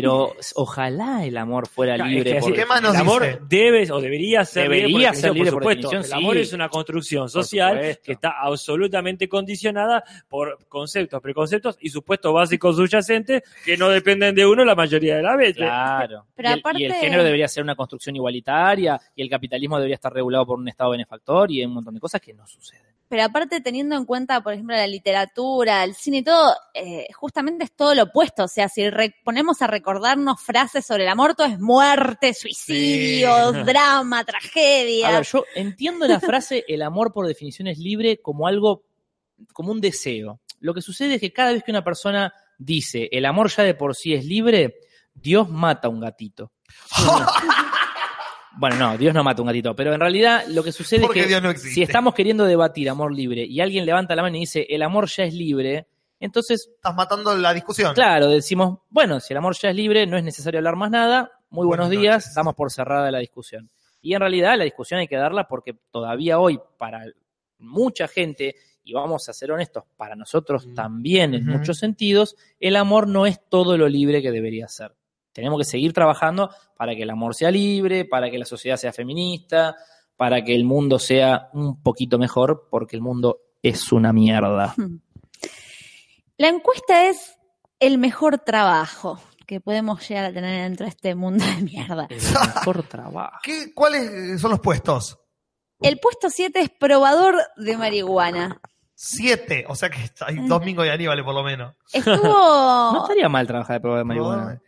Pero 0.00 0.34
ojalá 0.54 1.24
el 1.24 1.36
amor 1.36 1.68
fuera 1.68 1.96
libre. 1.96 2.30
es 2.30 2.36
que 2.36 2.40
por 2.40 2.52
¿Qué 2.54 2.66
más 2.66 2.82
nos 2.82 2.94
el 2.94 3.00
amor 3.00 3.22
dice? 3.22 3.38
debe 3.48 3.92
o 3.92 4.00
debería 4.00 4.44
ser 4.44 4.64
Debería 4.64 4.86
libre 4.88 5.06
por 5.08 5.16
ser 5.16 5.32
libre 5.34 5.50
por 5.52 5.62
por 5.62 5.72
supuesto. 5.74 6.06
el 6.06 6.12
amor 6.12 6.34
sí. 6.36 6.40
es 6.42 6.52
una 6.52 6.68
construcción 6.68 7.28
social 7.28 7.98
que 8.02 8.12
está 8.12 8.34
absolutamente 8.40 9.28
condicionada 9.28 10.04
por 10.28 10.66
conceptos, 10.68 11.20
preconceptos 11.20 11.76
y 11.80 11.90
supuestos 11.90 12.32
básicos 12.32 12.76
subyacentes 12.76 13.42
que 13.64 13.76
no 13.76 13.88
dependen 13.88 14.34
de 14.34 14.46
uno 14.46 14.64
la 14.64 14.74
mayoría 14.74 15.16
de 15.16 15.22
las 15.22 15.36
veces. 15.36 15.56
Claro. 15.56 16.26
Pero 16.34 16.48
y, 16.48 16.52
el, 16.52 16.58
aparte- 16.60 16.80
y 16.80 16.84
el 16.86 16.92
género 16.94 17.24
debería 17.24 17.48
ser 17.48 17.62
una 17.62 17.74
construcción 17.74 18.16
igualitaria 18.16 19.00
y 19.14 19.22
el 19.22 19.30
capitalismo 19.30 19.76
debería 19.76 19.94
estar 19.96 20.12
regulado 20.12 20.46
por 20.46 20.58
un 20.58 20.68
Estado 20.68 20.90
benefactor 20.90 21.50
y 21.50 21.64
un 21.64 21.74
montón 21.74 21.94
de 21.94 22.00
cosas 22.00 22.20
que 22.20 22.34
no 22.34 22.46
suceden. 22.46 22.94
Pero 23.06 23.22
aparte, 23.24 23.60
teniendo 23.60 23.94
en 23.96 24.06
cuenta, 24.06 24.40
por 24.42 24.54
ejemplo, 24.54 24.74
la 24.74 24.86
literatura, 24.86 25.84
el 25.84 25.94
cine 25.94 26.18
y 26.18 26.22
todo, 26.24 26.52
eh, 26.72 27.06
justamente 27.14 27.64
es 27.64 27.72
todo 27.76 27.94
lo 27.94 28.04
opuesto. 28.04 28.44
O 28.44 28.48
sea, 28.48 28.68
si 28.68 28.82
ponemos 29.22 29.60
a 29.62 29.66
recordarnos 29.84 30.40
frases 30.40 30.86
sobre 30.86 31.02
el 31.02 31.10
amor, 31.10 31.34
todo 31.34 31.46
es 31.46 31.60
muerte, 31.60 32.32
suicidio, 32.32 33.52
Sí. 33.52 33.62
drama, 33.66 34.24
tragedia. 34.24 35.08
A 35.08 35.12
ver, 35.12 35.26
yo 35.26 35.44
entiendo 35.54 36.08
la 36.08 36.20
frase 36.20 36.64
el 36.66 36.80
amor 36.80 37.12
por 37.12 37.26
definición 37.26 37.68
es 37.68 37.78
libre 37.78 38.22
como 38.22 38.48
algo, 38.48 38.84
como 39.52 39.72
un 39.72 39.82
deseo. 39.82 40.40
Lo 40.60 40.72
que 40.72 40.80
sucede 40.80 41.16
es 41.16 41.20
que 41.20 41.34
cada 41.34 41.52
vez 41.52 41.62
que 41.62 41.70
una 41.70 41.84
persona 41.84 42.32
dice 42.56 43.10
el 43.12 43.26
amor 43.26 43.50
ya 43.50 43.62
de 43.62 43.74
por 43.74 43.94
sí 43.94 44.14
es 44.14 44.24
libre, 44.24 44.76
Dios 45.12 45.50
mata 45.50 45.88
a 45.88 45.90
un 45.90 46.00
gatito. 46.00 46.50
Bueno, 48.56 48.76
no, 48.76 48.96
Dios 48.96 49.12
no 49.12 49.24
mata 49.24 49.40
a 49.40 49.42
un 49.42 49.48
gatito, 49.48 49.74
pero 49.74 49.92
en 49.92 49.98
realidad 49.98 50.44
lo 50.46 50.62
que 50.62 50.70
sucede 50.70 51.00
Porque 51.00 51.22
es 51.22 51.26
que 51.26 51.40
no 51.40 51.52
si 51.54 51.82
estamos 51.82 52.14
queriendo 52.14 52.44
debatir 52.44 52.88
amor 52.88 53.12
libre 53.12 53.44
y 53.44 53.60
alguien 53.60 53.84
levanta 53.84 54.14
la 54.14 54.22
mano 54.22 54.36
y 54.36 54.40
dice 54.40 54.64
el 54.70 54.82
amor 54.82 55.08
ya 55.08 55.24
es 55.24 55.34
libre, 55.34 55.88
entonces, 56.24 56.70
Estás 56.74 56.94
matando 56.94 57.36
la 57.36 57.52
discusión. 57.52 57.94
claro, 57.94 58.28
decimos, 58.28 58.78
bueno, 58.90 59.20
si 59.20 59.32
el 59.32 59.38
amor 59.38 59.54
ya 59.56 59.70
es 59.70 59.76
libre, 59.76 60.06
no 60.06 60.16
es 60.16 60.24
necesario 60.24 60.58
hablar 60.58 60.76
más 60.76 60.90
nada, 60.90 61.30
muy 61.50 61.66
buenos 61.66 61.90
días, 61.90 62.24
noches. 62.24 62.34
damos 62.34 62.54
por 62.54 62.70
cerrada 62.70 63.10
la 63.10 63.18
discusión. 63.18 63.70
Y 64.00 64.14
en 64.14 64.20
realidad 64.20 64.56
la 64.58 64.64
discusión 64.64 65.00
hay 65.00 65.08
que 65.08 65.16
darla 65.16 65.46
porque 65.48 65.74
todavía 65.90 66.38
hoy, 66.38 66.60
para 66.78 67.04
mucha 67.58 68.08
gente, 68.08 68.54
y 68.82 68.92
vamos 68.92 69.28
a 69.28 69.32
ser 69.32 69.52
honestos, 69.52 69.84
para 69.96 70.14
nosotros 70.14 70.68
también 70.74 71.34
en 71.34 71.46
muchos 71.46 71.78
sentidos, 71.78 72.36
el 72.60 72.76
amor 72.76 73.08
no 73.08 73.24
es 73.26 73.40
todo 73.48 73.78
lo 73.78 73.88
libre 73.88 74.20
que 74.20 74.30
debería 74.30 74.68
ser. 74.68 74.94
Tenemos 75.32 75.58
que 75.58 75.64
seguir 75.64 75.92
trabajando 75.92 76.50
para 76.76 76.94
que 76.94 77.02
el 77.02 77.10
amor 77.10 77.34
sea 77.34 77.50
libre, 77.50 78.04
para 78.04 78.30
que 78.30 78.38
la 78.38 78.44
sociedad 78.44 78.76
sea 78.76 78.92
feminista, 78.92 79.74
para 80.16 80.44
que 80.44 80.54
el 80.54 80.64
mundo 80.64 80.98
sea 80.98 81.48
un 81.54 81.82
poquito 81.82 82.18
mejor, 82.18 82.68
porque 82.70 82.96
el 82.96 83.02
mundo 83.02 83.40
es 83.62 83.90
una 83.90 84.12
mierda. 84.12 84.74
La 86.36 86.48
encuesta 86.48 87.08
es 87.08 87.36
el 87.78 87.98
mejor 87.98 88.38
trabajo 88.38 89.20
que 89.46 89.60
podemos 89.60 90.06
llegar 90.08 90.24
a 90.24 90.32
tener 90.32 90.62
dentro 90.62 90.86
de 90.86 90.90
este 90.90 91.14
mundo 91.14 91.44
de 91.44 91.62
mierda. 91.62 92.06
El 92.10 92.16
mejor 92.16 92.82
trabajo. 92.88 93.38
¿Qué, 93.42 93.72
¿Cuáles 93.72 94.40
son 94.40 94.50
los 94.50 94.60
puestos? 94.60 95.18
El 95.80 95.98
puesto 96.00 96.30
7 96.30 96.60
es 96.60 96.70
probador 96.70 97.36
de 97.56 97.76
marihuana. 97.76 98.60
Siete. 98.94 99.64
O 99.68 99.74
sea 99.74 99.90
que 99.90 99.98
hay 100.20 100.36
dos 100.46 100.64
Mingo 100.64 100.84
y 100.84 100.88
Aníbal 100.88 101.24
por 101.24 101.34
lo 101.34 101.42
menos. 101.42 101.74
No 101.92 101.98
Estuvo... 101.98 103.02
estaría 103.02 103.28
mal 103.28 103.46
trabajar 103.46 103.76
de 103.76 103.80
prueba 103.80 103.98
de 103.98 104.04
marihuana. 104.04 104.60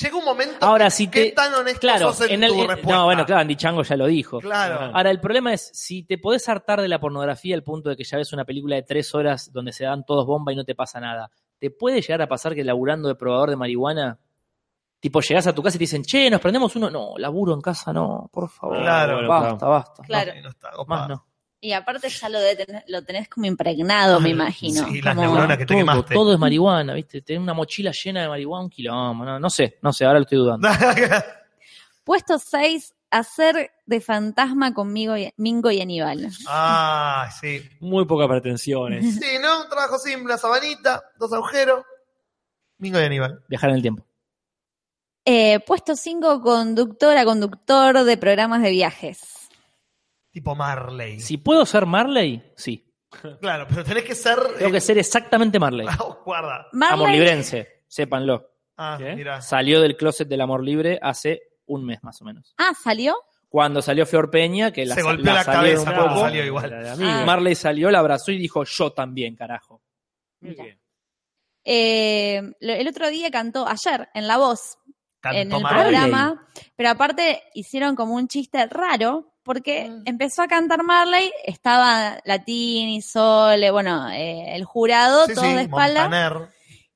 Llega 0.00 0.16
un 0.16 0.24
momento. 0.24 0.56
Ahora, 0.64 0.88
si 0.88 1.08
¿Qué 1.08 1.26
te. 1.26 1.32
tan 1.32 1.52
honesto 1.52 1.80
Claro, 1.80 2.12
sos 2.12 2.22
en, 2.26 2.36
en 2.36 2.44
el- 2.44 2.50
tu 2.52 2.62
en- 2.62 2.68
respuesta? 2.68 2.94
no, 2.96 3.04
bueno, 3.04 3.26
claro, 3.26 3.42
Andy 3.42 3.56
Chango 3.56 3.82
ya 3.82 3.96
lo 3.96 4.06
dijo. 4.06 4.40
Claro. 4.40 4.90
Ahora, 4.96 5.10
el 5.10 5.20
problema 5.20 5.52
es, 5.52 5.70
si 5.74 6.02
te 6.04 6.16
podés 6.18 6.48
hartar 6.48 6.80
de 6.80 6.88
la 6.88 6.98
pornografía 6.98 7.54
al 7.54 7.62
punto 7.62 7.90
de 7.90 7.96
que 7.96 8.04
ya 8.04 8.16
ves 8.16 8.32
una 8.32 8.44
película 8.46 8.74
de 8.76 8.82
tres 8.84 9.14
horas 9.14 9.52
donde 9.52 9.72
se 9.72 9.84
dan 9.84 10.04
todos 10.06 10.26
bomba 10.26 10.52
y 10.52 10.56
no 10.56 10.64
te 10.64 10.74
pasa 10.74 10.98
nada, 10.98 11.30
¿te 11.58 11.70
puede 11.70 12.00
llegar 12.00 12.22
a 12.22 12.26
pasar 12.28 12.54
que 12.54 12.64
laburando 12.64 13.08
de 13.08 13.14
probador 13.16 13.50
de 13.50 13.56
marihuana, 13.56 14.18
tipo, 14.98 15.20
llegás 15.20 15.46
a 15.46 15.52
tu 15.54 15.62
casa 15.62 15.76
y 15.76 15.78
te 15.78 15.82
dicen, 15.84 16.04
che, 16.04 16.30
nos 16.30 16.40
prendemos 16.40 16.74
uno? 16.74 16.88
No, 16.88 17.14
laburo 17.18 17.52
en 17.52 17.60
casa, 17.60 17.92
no, 17.92 18.30
por 18.32 18.48
favor. 18.48 18.78
Claro. 18.80 19.28
Basta, 19.28 19.58
claro. 19.58 19.70
basta. 19.72 20.02
Claro. 20.04 20.34
No, 20.36 20.42
no 20.42 20.48
está 20.48 20.70
No, 20.70 20.76
copado. 20.78 21.00
más 21.00 21.08
no. 21.10 21.26
Y 21.64 21.72
aparte 21.74 22.08
ya 22.08 22.28
lo, 22.28 22.40
de 22.40 22.82
lo 22.88 23.02
tenés 23.04 23.28
como 23.28 23.46
impregnado, 23.46 24.18
me 24.18 24.30
imagino. 24.30 24.84
Sí, 24.88 25.00
las 25.00 25.14
Como- 25.14 25.28
neuronas 25.28 25.56
que 25.56 25.62
te 25.64 25.68
todo, 25.68 25.78
quemaste. 25.78 26.14
todo 26.14 26.32
es 26.32 26.38
marihuana, 26.40 26.92
¿viste? 26.94 27.22
Tener 27.22 27.40
una 27.40 27.54
mochila 27.54 27.92
llena 27.92 28.22
de 28.22 28.28
marihuana, 28.28 28.64
un 28.64 28.68
kilómetro, 28.70 29.32
no, 29.34 29.38
no 29.38 29.48
sé, 29.48 29.78
no 29.80 29.92
sé, 29.92 30.04
ahora 30.04 30.18
lo 30.18 30.24
estoy 30.24 30.38
dudando. 30.38 30.68
Puesto 32.04 32.36
6, 32.40 32.94
hacer 33.10 33.70
de 33.86 34.00
fantasma 34.00 34.74
conmigo 34.74 35.16
y, 35.16 35.32
Mingo 35.36 35.70
y 35.70 35.80
Aníbal. 35.80 36.30
ah, 36.48 37.30
sí. 37.40 37.62
Muy 37.78 38.06
pocas 38.06 38.26
pretensiones. 38.26 39.14
Sí, 39.20 39.38
¿no? 39.40 39.62
Un 39.62 39.68
trabajo 39.68 39.98
simple, 39.98 40.24
una 40.24 40.38
sabanita, 40.38 41.00
dos 41.16 41.32
agujeros. 41.32 41.84
Mingo 42.78 42.98
y 43.00 43.04
Aníbal. 43.04 43.44
Viajar 43.48 43.70
en 43.70 43.76
el 43.76 43.82
tiempo. 43.82 44.04
Eh, 45.24 45.60
puesto 45.64 45.94
5, 45.94 46.40
conductora, 46.42 47.24
conductor 47.24 48.02
de 48.02 48.16
programas 48.16 48.62
de 48.62 48.70
viajes. 48.70 49.41
Tipo 50.32 50.54
Marley. 50.54 51.20
Si 51.20 51.36
puedo 51.36 51.64
ser 51.66 51.86
Marley, 51.86 52.42
sí. 52.56 52.88
Claro, 53.40 53.66
pero 53.68 53.84
tenés 53.84 54.04
que 54.04 54.14
ser. 54.14 54.38
Tengo 54.56 54.70
eh, 54.70 54.72
que 54.72 54.80
ser 54.80 54.96
exactamente 54.98 55.58
Marley. 55.58 55.86
Guarda. 56.24 56.66
Marley, 56.72 56.94
Amor 56.94 57.10
librense, 57.10 57.84
sépanlo. 57.86 58.50
Ah, 58.76 58.96
¿Qué? 58.98 59.14
mira. 59.14 59.42
Salió 59.42 59.80
del 59.82 59.96
closet 59.96 60.26
del 60.26 60.40
amor 60.40 60.64
libre 60.64 60.98
hace 61.02 61.42
un 61.66 61.84
mes 61.84 62.02
más 62.02 62.20
o 62.22 62.24
menos. 62.24 62.54
Ah, 62.56 62.72
¿salió? 62.82 63.14
Cuando 63.50 63.82
salió 63.82 64.06
Flor 64.06 64.30
Peña, 64.30 64.72
que 64.72 64.86
la, 64.86 64.94
Se 64.94 65.02
golpeó 65.02 65.34
la 65.34 65.44
cabeza 65.44 65.80
un 65.80 65.84
cuando 65.84 66.08
poco, 66.08 66.20
salió 66.22 66.44
igual. 66.46 66.86
Ah. 66.98 67.24
Marley 67.26 67.54
salió, 67.54 67.90
la 67.90 67.98
abrazó 67.98 68.32
y 68.32 68.38
dijo, 68.38 68.64
yo 68.64 68.92
también, 68.92 69.36
carajo. 69.36 69.82
Muy 70.40 70.54
bien. 70.54 70.80
Eh, 71.64 72.42
el 72.60 72.88
otro 72.88 73.10
día 73.10 73.30
cantó, 73.30 73.66
ayer, 73.68 74.08
en 74.14 74.26
La 74.26 74.38
Voz, 74.38 74.78
en 75.22 75.50
Cantó 75.50 75.56
el 75.58 75.62
Marley. 75.62 75.82
programa, 75.82 76.48
pero 76.74 76.88
aparte 76.88 77.42
hicieron 77.52 77.94
como 77.94 78.14
un 78.14 78.26
chiste 78.26 78.66
raro, 78.66 79.31
porque 79.42 79.88
Mm. 79.88 80.02
empezó 80.06 80.42
a 80.42 80.48
cantar 80.48 80.82
Marley, 80.82 81.32
estaba 81.44 82.18
Latini, 82.24 83.02
Sole, 83.02 83.70
bueno, 83.70 84.08
eh, 84.10 84.54
el 84.56 84.64
jurado, 84.64 85.26
Sí, 85.26 85.34
todos 85.34 85.46
sí, 85.48 85.54
de 85.54 85.62
espalda, 85.62 86.02
Montaner. 86.08 86.48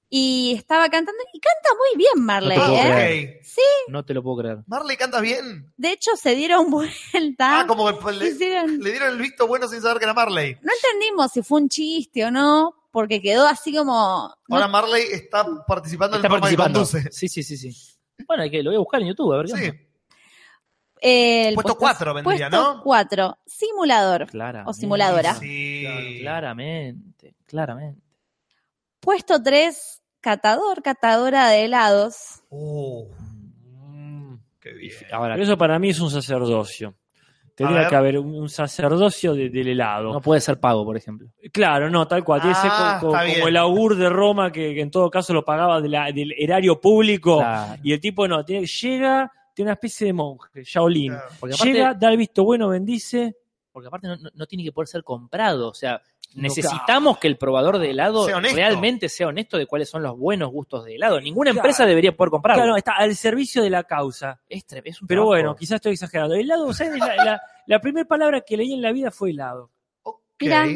y 0.08 0.54
estaba 0.56 0.88
cantando, 0.88 1.20
y 1.32 1.40
canta 1.40 1.68
muy 1.76 1.96
bien 1.98 2.24
Marley, 2.24 2.56
No 2.58 2.64
te 2.64 2.70
puedo 2.70 2.82
¿eh? 2.82 2.86
Ah, 2.92 2.94
creer. 2.96 3.40
ok. 3.40 3.90
No 3.92 4.04
te 4.04 4.14
lo 4.14 4.22
puedo 4.22 4.36
creer. 4.38 4.58
Marley 4.66 4.96
canta 4.96 5.20
bien. 5.20 5.72
De 5.76 5.90
hecho, 5.92 6.12
se 6.16 6.34
dieron 6.34 6.70
vuelta. 6.70 7.60
Ah, 7.60 7.66
como 7.66 7.86
que 7.98 8.12
le, 8.12 8.28
hicieron- 8.28 8.78
le 8.78 8.90
dieron 8.90 9.12
el 9.12 9.18
visto 9.18 9.46
bueno 9.46 9.66
sin 9.68 9.80
saber 9.80 9.98
que 9.98 10.04
era 10.04 10.14
Marley. 10.14 10.56
No 10.62 10.72
entendimos 10.72 11.32
si 11.32 11.42
fue 11.42 11.60
un 11.60 11.68
chiste 11.68 12.24
o 12.24 12.30
no, 12.30 12.74
porque 12.92 13.20
quedó 13.20 13.46
así 13.46 13.74
como... 13.74 14.32
Ahora 14.48 14.68
Marley 14.68 15.02
está 15.12 15.44
participando 15.66 16.16
Está 16.16 16.28
en 16.28 16.32
el 16.34 16.40
participando. 16.40 16.84
Sí, 16.86 17.28
sí, 17.28 17.42
sí, 17.42 17.56
sí. 17.56 17.70
Bueno, 18.26 18.44
hay 18.44 18.50
que, 18.50 18.62
lo 18.62 18.70
voy 18.70 18.76
a 18.76 18.80
buscar 18.80 19.02
en 19.02 19.08
YouTube, 19.08 19.34
a 19.34 19.36
ver 19.38 19.46
qué 19.46 19.56
Sí. 19.56 19.72
El 21.00 21.54
Puesto 21.54 21.76
cuatro 21.76 22.14
vendría, 22.14 22.48
puesto 22.50 22.74
¿no? 22.74 22.82
cuatro, 22.82 23.38
simulador. 23.46 24.26
Claramente. 24.26 24.70
O 24.70 24.72
simuladora. 24.72 25.34
Sí. 25.34 26.18
Claramente, 26.20 27.34
claramente. 27.46 28.00
Puesto 29.00 29.40
3, 29.42 30.02
catador, 30.20 30.82
catadora 30.82 31.48
de 31.50 31.64
helados. 31.66 32.42
Uh, 32.50 33.04
qué 34.60 34.72
bien. 34.72 34.92
Ahora, 35.12 35.36
eso 35.36 35.56
para 35.56 35.78
mí 35.78 35.90
es 35.90 36.00
un 36.00 36.10
sacerdocio. 36.10 36.94
Tendría 37.54 37.88
que 37.88 37.96
haber 37.96 38.18
un, 38.18 38.50
sacerdocio 38.50 39.32
de- 39.34 39.48
del 39.48 39.68
helado. 39.68 40.12
no 40.12 40.20
puede 40.20 40.42
ser 40.42 40.60
pago, 40.60 40.84
por 40.84 40.94
ejemplo. 40.96 41.28
Claro, 41.52 41.88
no, 41.88 42.06
tal 42.06 42.22
cual. 42.22 42.42
Tiene 42.42 42.54
que 42.54 42.60
ser 42.60 42.70
Ah, 42.72 42.98
co- 43.00 43.06
co- 43.06 43.12
está 43.14 43.24
como, 43.24 43.34
bien. 43.34 43.48
el 43.48 43.56
augur 43.56 43.96
de 43.96 44.08
Roma, 44.10 44.52
que, 44.52 44.74
que 44.74 44.80
en 44.82 44.90
todo 44.90 45.08
caso 45.08 45.32
lo 45.32 45.42
pagaba 45.42 45.80
de 45.80 45.88
la- 45.88 46.12
del 46.12 46.34
erario 46.36 46.78
público. 46.80 47.38
Claro. 47.38 47.80
Y 47.82 47.92
el 47.94 48.00
tipo 48.00 48.28
no, 48.28 48.44
tiene, 48.44 48.66
llega, 48.66 49.32
tiene 49.56 49.70
una 49.70 49.74
especie 49.74 50.06
de 50.08 50.12
monje, 50.12 50.62
Shaolin. 50.62 51.12
Claro. 51.14 51.28
Porque 51.40 51.54
aparte- 51.54 51.72
Llega, 51.72 51.94
da 51.94 52.10
el 52.10 52.18
visto 52.18 52.44
bueno, 52.44 52.68
bendice. 52.68 53.34
Porque 53.72 53.88
aparte 53.88 54.06
no, 54.34 54.46
tiene 54.46 54.62
que 54.64 54.72
poder 54.72 54.86
ser 54.86 55.02
comprado. 55.02 55.68
O 55.70 55.74
sea, 55.74 56.00
necesitamos 56.34 57.18
que 57.18 57.26
el 57.28 57.36
probador 57.38 57.78
de 57.78 57.90
helado 57.90 58.26
Sea 58.26 58.38
realmente 58.40 59.08
sea 59.08 59.28
honesto 59.28 59.56
de 59.58 59.66
cuáles 59.66 59.88
son 59.88 60.02
los 60.02 60.16
buenos 60.18 60.50
gustos 60.50 60.84
de 60.84 60.96
helado. 60.96 61.20
Ninguna 61.20 61.50
Claro. 61.52 61.60
empresa 61.66 61.86
debería 61.86 62.14
poder 62.16 62.30
comprarlo. 62.30 62.62
Claro, 62.62 62.76
está 62.76 62.92
al 62.92 63.14
servicio 63.16 63.62
de 63.62 63.70
la 63.70 63.84
causa. 63.84 64.40
es, 64.48 64.64
es 64.84 65.00
un 65.02 65.08
Pero 65.08 65.22
trabajo- 65.22 65.26
bueno, 65.28 65.56
quizás 65.56 65.76
estoy 65.76 65.92
exagerando. 65.92 66.34
Helado, 66.34 66.72
¿sabes? 66.74 66.98
La, 66.98 67.16
la, 67.16 67.42
la 67.66 67.80
primera 67.80 68.06
palabra 68.06 68.40
que 68.42 68.56
leí 68.56 68.72
en 68.74 68.82
la 68.82 68.92
vida 68.92 69.10
fue 69.10 69.30
helado. 69.30 69.70
Ok. 70.02 70.20
Mirá. 70.40 70.66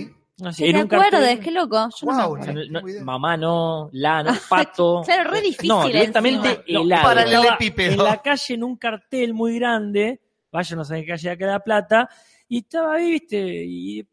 Así, 0.49 0.65
¿Te 0.65 0.71
en 0.71 0.77
un 0.77 0.89
cartel- 0.89 1.07
acuerdes? 1.15 1.41
Qué 1.41 1.51
loco. 1.51 1.89
Yo 2.01 2.07
no 2.07 2.17
me 2.17 2.23
Wow. 2.27 2.37
No, 2.71 2.81
no, 2.83 3.05
mamá 3.05 3.37
no, 3.37 3.89
la 3.93 4.23
no, 4.23 4.33
pato. 4.49 5.03
Claro, 5.05 5.31
re 5.31 5.41
difícil 5.41 5.69
No, 5.69 5.85
directamente. 5.87 6.65
No, 6.69 6.81
helado. 6.83 7.03
para 7.03 7.23
el 7.23 7.33
en 7.79 7.97
la 7.99 8.23
calle 8.23 8.55
en 8.55 8.65
un 8.65 8.77
cartel 8.77 9.35
muy 9.35 9.59
grande, 9.59 10.21
vayan 10.53 10.81
a 10.81 10.85
saber 10.85 11.05
qué 11.05 11.11
calle 11.12 11.31
acá 11.31 11.47
de 11.47 11.53
La 11.53 11.61
Plata, 11.61 12.09
y 12.49 12.59
estaba 12.59 12.95
ahí, 12.95 13.12
viste, 13.12 13.39
y 13.39 14.05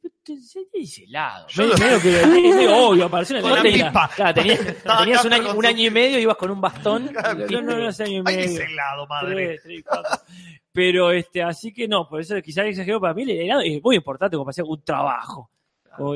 se 0.46 0.60
dice 0.72 1.06
helado. 1.06 1.48
Yo 1.50 1.64
lo- 1.66 1.78
medio 1.78 2.00
que 2.02 2.26
medio 2.28 2.76
obvio, 2.90 3.06
apareció 3.06 3.42
cartera. 3.42 3.88
pipa. 3.88 4.10
Claro, 4.16 4.34
tenías, 4.36 4.60
tenías 5.00 5.26
un, 5.26 5.34
año, 5.34 5.54
un 5.56 5.66
año 5.66 5.84
y 5.88 5.90
medio, 5.90 6.20
ibas 6.20 6.38
con 6.38 6.52
un 6.52 6.62
bastón. 6.62 7.08
Claro, 7.08 7.46
y- 7.50 7.52
No, 7.54 7.62
no, 7.62 7.78
no, 7.78 7.88
hace 7.88 8.04
año 8.04 8.14
y 8.14 8.18
Ay, 8.18 8.24
medio. 8.36 8.50
dice 8.50 8.64
helado, 8.66 9.08
madre. 9.08 9.34
Tres, 9.36 9.62
tres, 9.64 9.84
cuatro. 9.88 10.12
Pero 10.72 11.12
este, 11.12 11.42
así 11.42 11.74
que 11.74 11.88
no, 11.88 12.08
por 12.08 12.22
eso 12.22 12.40
quizás 12.44 12.66
exageró 12.68 13.02
para 13.02 13.16
mí 13.16 13.24
el 13.24 13.32
helado 13.32 13.62
es 13.62 13.82
muy 13.82 13.96
importante 13.96 14.36
como 14.36 14.46
para 14.46 14.52
hacer 14.52 14.66
un 14.66 14.84
trabajo. 14.84 15.50
O- 16.00 16.16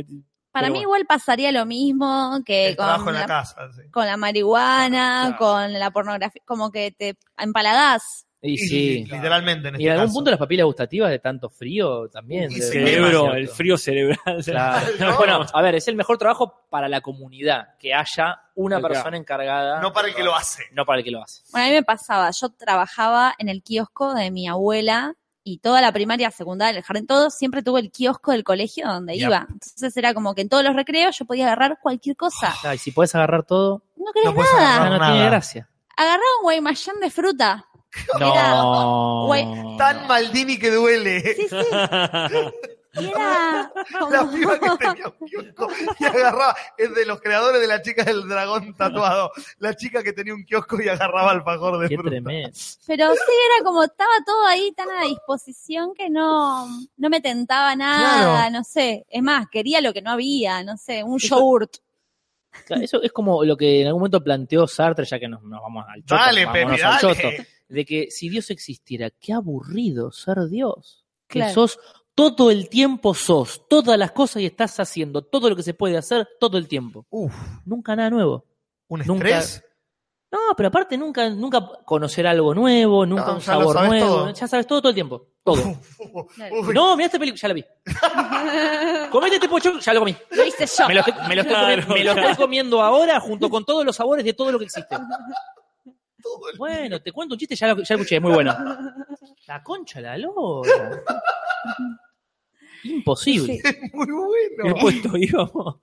Para 0.51 0.67
mí 0.67 0.73
bueno. 0.73 0.81
igual 0.83 1.05
pasaría 1.05 1.51
lo 1.51 1.65
mismo 1.65 2.39
que 2.45 2.69
El 2.69 2.75
trabajo 2.75 3.05
con 3.05 3.09
en 3.09 3.13
la 3.15 3.19
la, 3.21 3.27
casa. 3.27 3.55
sí. 3.73 3.89
con 3.91 4.05
la 4.05 4.17
marihuana, 4.17 5.21
Claro. 5.23 5.37
con 5.37 5.73
la 5.79 5.91
pornografía, 5.91 6.41
como 6.45 6.71
que 6.71 6.91
te 6.91 7.17
empalagás. 7.37 8.25
Y 8.43 8.53
Y 8.53 8.57
sí. 8.57 9.05
Literalmente 9.05 9.67
en 9.67 9.75
Y 9.75 9.77
este 9.77 9.85
en 9.85 9.91
algún 9.91 10.05
caso. 10.07 10.13
punto 10.15 10.31
las 10.31 10.39
papilas 10.39 10.65
gustativas 10.65 11.11
de 11.11 11.19
tanto 11.19 11.47
frío 11.49 12.09
también. 12.09 12.51
Y 12.51 12.55
ser 12.55 12.71
Cerebro, 12.73 13.35
el 13.35 13.47
frío 13.47 13.77
cerebral. 13.77 14.17
Claro. 14.45 14.87
No. 14.99 15.17
Bueno, 15.17 15.45
a 15.53 15.61
ver, 15.61 15.75
es 15.75 15.87
el 15.87 15.95
mejor 15.95 16.17
trabajo 16.17 16.65
para 16.71 16.89
la 16.89 17.01
comunidad, 17.01 17.77
que 17.79 17.93
haya 17.93 18.41
una 18.55 18.79
Claro. 18.79 18.93
persona 18.95 19.17
encargada. 19.17 19.79
No 19.79 19.93
para 19.93 20.07
el 20.07 20.15
que 20.15 20.23
lo 20.23 20.35
hace. 20.35 20.63
No 20.73 20.85
para 20.85 20.97
el 20.99 21.03
que 21.05 21.11
lo 21.11 21.21
hace. 21.21 21.43
Bueno, 21.51 21.67
a 21.67 21.69
mí 21.69 21.75
me 21.75 21.83
pasaba, 21.83 22.31
yo 22.31 22.49
trabajaba 22.49 23.35
en 23.37 23.47
el 23.47 23.61
kiosco 23.61 24.15
de 24.15 24.31
mi 24.31 24.47
abuela 24.47 25.13
y 25.43 25.57
toda 25.59 25.81
la 25.81 25.91
primaria, 25.91 26.29
secundaria, 26.31 26.77
el 26.79 26.83
jardín, 26.83 27.07
todo, 27.07 27.29
siempre 27.29 27.63
tuve 27.63 27.79
el 27.79 27.91
kiosco 27.91 28.31
del 28.31 28.43
colegio 28.43 28.87
donde 28.87 29.13
Yep. 29.17 29.27
iba. 29.27 29.47
Entonces 29.49 29.97
era 29.97 30.13
como 30.13 30.35
que 30.35 30.41
en 30.41 30.49
todos 30.49 30.63
los 30.63 30.75
recreos 30.75 31.17
yo 31.17 31.25
podía 31.25 31.45
agarrar 31.47 31.79
cualquier 31.81 32.15
cosa. 32.15 32.53
Claro, 32.61 32.75
y 32.75 32.77
si 32.77 32.91
puedes 32.91 33.13
agarrar 33.15 33.43
todo, 33.45 33.83
No 33.95 34.11
quería 34.13 34.31
No 34.31 34.37
nada. 34.43 34.89
no 34.89 34.97
nada. 34.99 35.11
tiene 35.13 35.25
gracia. 35.29 35.69
Agarraba 35.97 36.23
un 36.39 36.43
guaymallén 36.43 36.99
de 36.99 37.09
fruta. 37.09 37.65
No. 38.19 39.27
Tan 39.77 40.07
Maldini 40.07 40.57
que 40.57 40.71
duele. 40.71 41.21
Sí, 41.35 41.47
sí. 41.49 41.55
Y 42.93 43.05
era 43.05 43.71
como... 43.99 44.11
La 44.11 44.29
piba 44.31 44.59
que 44.59 44.69
tenía 44.77 45.07
un 45.07 45.27
kiosco 45.27 45.67
y 45.99 46.03
agarraba, 46.05 46.55
es 46.77 46.93
de 46.93 47.05
los 47.05 47.21
creadores 47.21 47.61
de 47.61 47.67
la 47.67 47.81
chica 47.81 48.03
del 48.03 48.27
dragón 48.27 48.75
tatuado. 48.75 49.31
La 49.59 49.75
chica 49.75 50.03
que 50.03 50.11
tenía 50.13 50.33
un 50.33 50.43
kiosco 50.43 50.81
y 50.81 50.89
agarraba 50.89 51.31
alfajor 51.31 51.79
de 51.79 51.89
Qué 51.89 51.95
fruta. 51.95 52.09
tremendo. 52.09 52.49
Pero 52.87 53.13
sí, 53.13 53.19
era 53.55 53.63
como, 53.65 53.83
estaba 53.83 54.11
todo 54.25 54.45
ahí 54.45 54.71
tan 54.73 54.89
a 54.91 55.03
disposición 55.05 55.93
que 55.93 56.09
no, 56.09 56.67
no 56.97 57.09
me 57.09 57.21
tentaba 57.21 57.75
nada, 57.75 58.35
Claro. 58.47 58.51
no 58.57 58.63
sé. 58.63 59.05
Es 59.09 59.23
más, 59.23 59.47
quería 59.49 59.79
lo 59.81 59.93
que 59.93 60.01
no 60.01 60.11
había, 60.11 60.63
no 60.63 60.75
sé, 60.77 61.03
un 61.03 61.17
Eso- 61.17 61.37
yogurt. 61.37 61.75
Eso 62.67 63.01
es 63.01 63.13
como 63.13 63.45
lo 63.45 63.55
que 63.55 63.79
en 63.81 63.87
algún 63.87 64.01
momento 64.01 64.21
planteó 64.21 64.67
Sartre, 64.67 65.05
ya 65.05 65.17
que 65.17 65.29
nos, 65.29 65.41
nos 65.43 65.61
vamos 65.61 65.85
al 65.87 66.01
choto. 66.01 66.15
Dale, 66.15 66.45
vámonos 66.45 66.71
al 66.83 66.99
dale. 66.99 66.99
choto, 66.99 67.27
de 67.69 67.85
que 67.85 68.11
si 68.11 68.27
Dios 68.27 68.49
existiera, 68.49 69.09
qué 69.09 69.31
aburrido 69.31 70.11
ser 70.11 70.49
Dios. 70.49 71.05
Que 71.27 71.39
Claro. 71.39 71.53
sos 71.53 71.79
todo 72.15 72.51
el 72.51 72.69
tiempo 72.69 73.13
sos, 73.13 73.67
todas 73.69 73.97
las 73.97 74.11
cosas 74.11 74.41
y 74.41 74.45
estás 74.45 74.79
haciendo 74.79 75.21
todo 75.21 75.49
lo 75.49 75.55
que 75.55 75.63
se 75.63 75.73
puede 75.73 75.97
hacer 75.97 76.27
todo 76.39 76.57
el 76.57 76.67
tiempo. 76.67 77.05
Uf, 77.09 77.33
Nunca 77.65 77.95
nada 77.95 78.09
nuevo. 78.09 78.45
un 78.89 79.01
Nunca- 79.05 79.39
estrés. 79.39 79.63
No, 80.33 80.39
pero 80.55 80.69
aparte 80.69 80.97
nunca, 80.97 81.29
nunca 81.29 81.59
conocer 81.83 82.25
algo 82.25 82.55
nuevo, 82.55 83.05
nunca 83.05 83.25
No, 83.25 83.33
un 83.35 83.41
sabor 83.41 83.73
sabes 83.75 83.89
nuevo. 83.89 84.07
todo. 84.15 84.33
Ya 84.33 84.47
sabes 84.47 84.65
todo 84.65 84.79
todo 84.81 84.89
el 84.89 84.95
tiempo. 84.95 85.27
Todo. 85.43 85.61
No, 86.73 86.95
mira 86.95 87.07
esta 87.07 87.19
película, 87.19 87.39
ya 87.41 87.47
la 87.49 87.53
vi. 87.53 87.65
Comete 89.11 89.35
este 89.35 89.49
pocho, 89.49 89.77
ya 89.79 89.93
lo 89.93 89.99
comí. 90.01 90.15
Lo 90.31 90.45
hice 90.45 90.65
yo. 90.65 90.87
Me 90.87 90.93
lo, 90.93 90.99
estoy, 91.01 91.13
me 91.27 91.35
lo 91.35 91.41
estoy 91.41 91.55
Claro, 91.55 91.67
comiendo, 91.85 91.93
me 91.95 92.03
lo 92.05 92.13
claro. 92.13 92.29
estoy 92.29 92.45
comiendo 92.45 92.81
ahora 92.81 93.19
junto 93.19 93.49
con 93.49 93.65
todos 93.65 93.83
los 93.85 93.95
sabores 93.95 94.23
de 94.23 94.33
todo 94.33 94.51
lo 94.53 94.59
que 94.59 94.65
existe. 94.65 94.95
Todo 96.21 96.49
el- 96.51 96.57
Bueno, 96.57 97.01
te 97.01 97.11
cuento 97.11 97.35
un 97.35 97.39
chiste, 97.39 97.55
ya 97.55 97.67
lo, 97.67 97.81
ya 97.83 97.95
lo 97.95 98.01
escuché, 98.01 98.15
es 98.17 98.21
muy 98.21 98.31
bueno. 98.33 98.55
La 99.47 99.61
concha, 99.63 99.99
la 100.01 100.17
lora. 100.17 101.01
Imposible. 102.83 103.59
Sí. 103.63 103.77
Muy 103.93 104.07
¿Qué 104.07 104.61
bueno. 104.63 104.79
puesto 104.81 105.15
íbamos? 105.15 105.75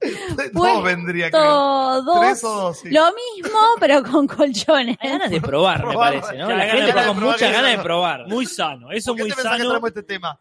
Dos 0.52 0.82
vendría, 0.82 1.30
creo. 1.30 1.42
Todos. 1.44 2.20
Tres 2.20 2.42
o 2.44 2.48
dos, 2.60 2.78
sí. 2.80 2.90
Lo 2.90 3.04
mismo, 3.12 3.58
pero 3.78 4.02
con 4.02 4.26
colchones. 4.26 4.96
Hay 5.00 5.10
ganas 5.10 5.30
de 5.30 5.40
probar, 5.40 5.84
me 5.84 5.90
Probar, 5.90 6.20
parece, 6.20 6.36
¿no? 6.38 6.48
La 6.48 6.56
ganas 6.56 6.66
gente 6.72 6.82
de 6.82 6.88
está 6.88 7.06
con 7.06 7.16
probar, 7.18 7.34
muchas 7.36 7.52
ganas 7.52 7.70
de 7.76 7.82
probar. 7.84 8.26
Muy 8.26 8.46
sano, 8.46 8.90
eso 8.90 9.12
¿Por 9.12 9.16
qué 9.18 9.22
muy 9.22 9.30
te 9.30 9.36
que 9.36 9.42
sano. 9.42 9.68
traemos 9.68 9.88
este 9.88 10.02
tema? 10.02 10.40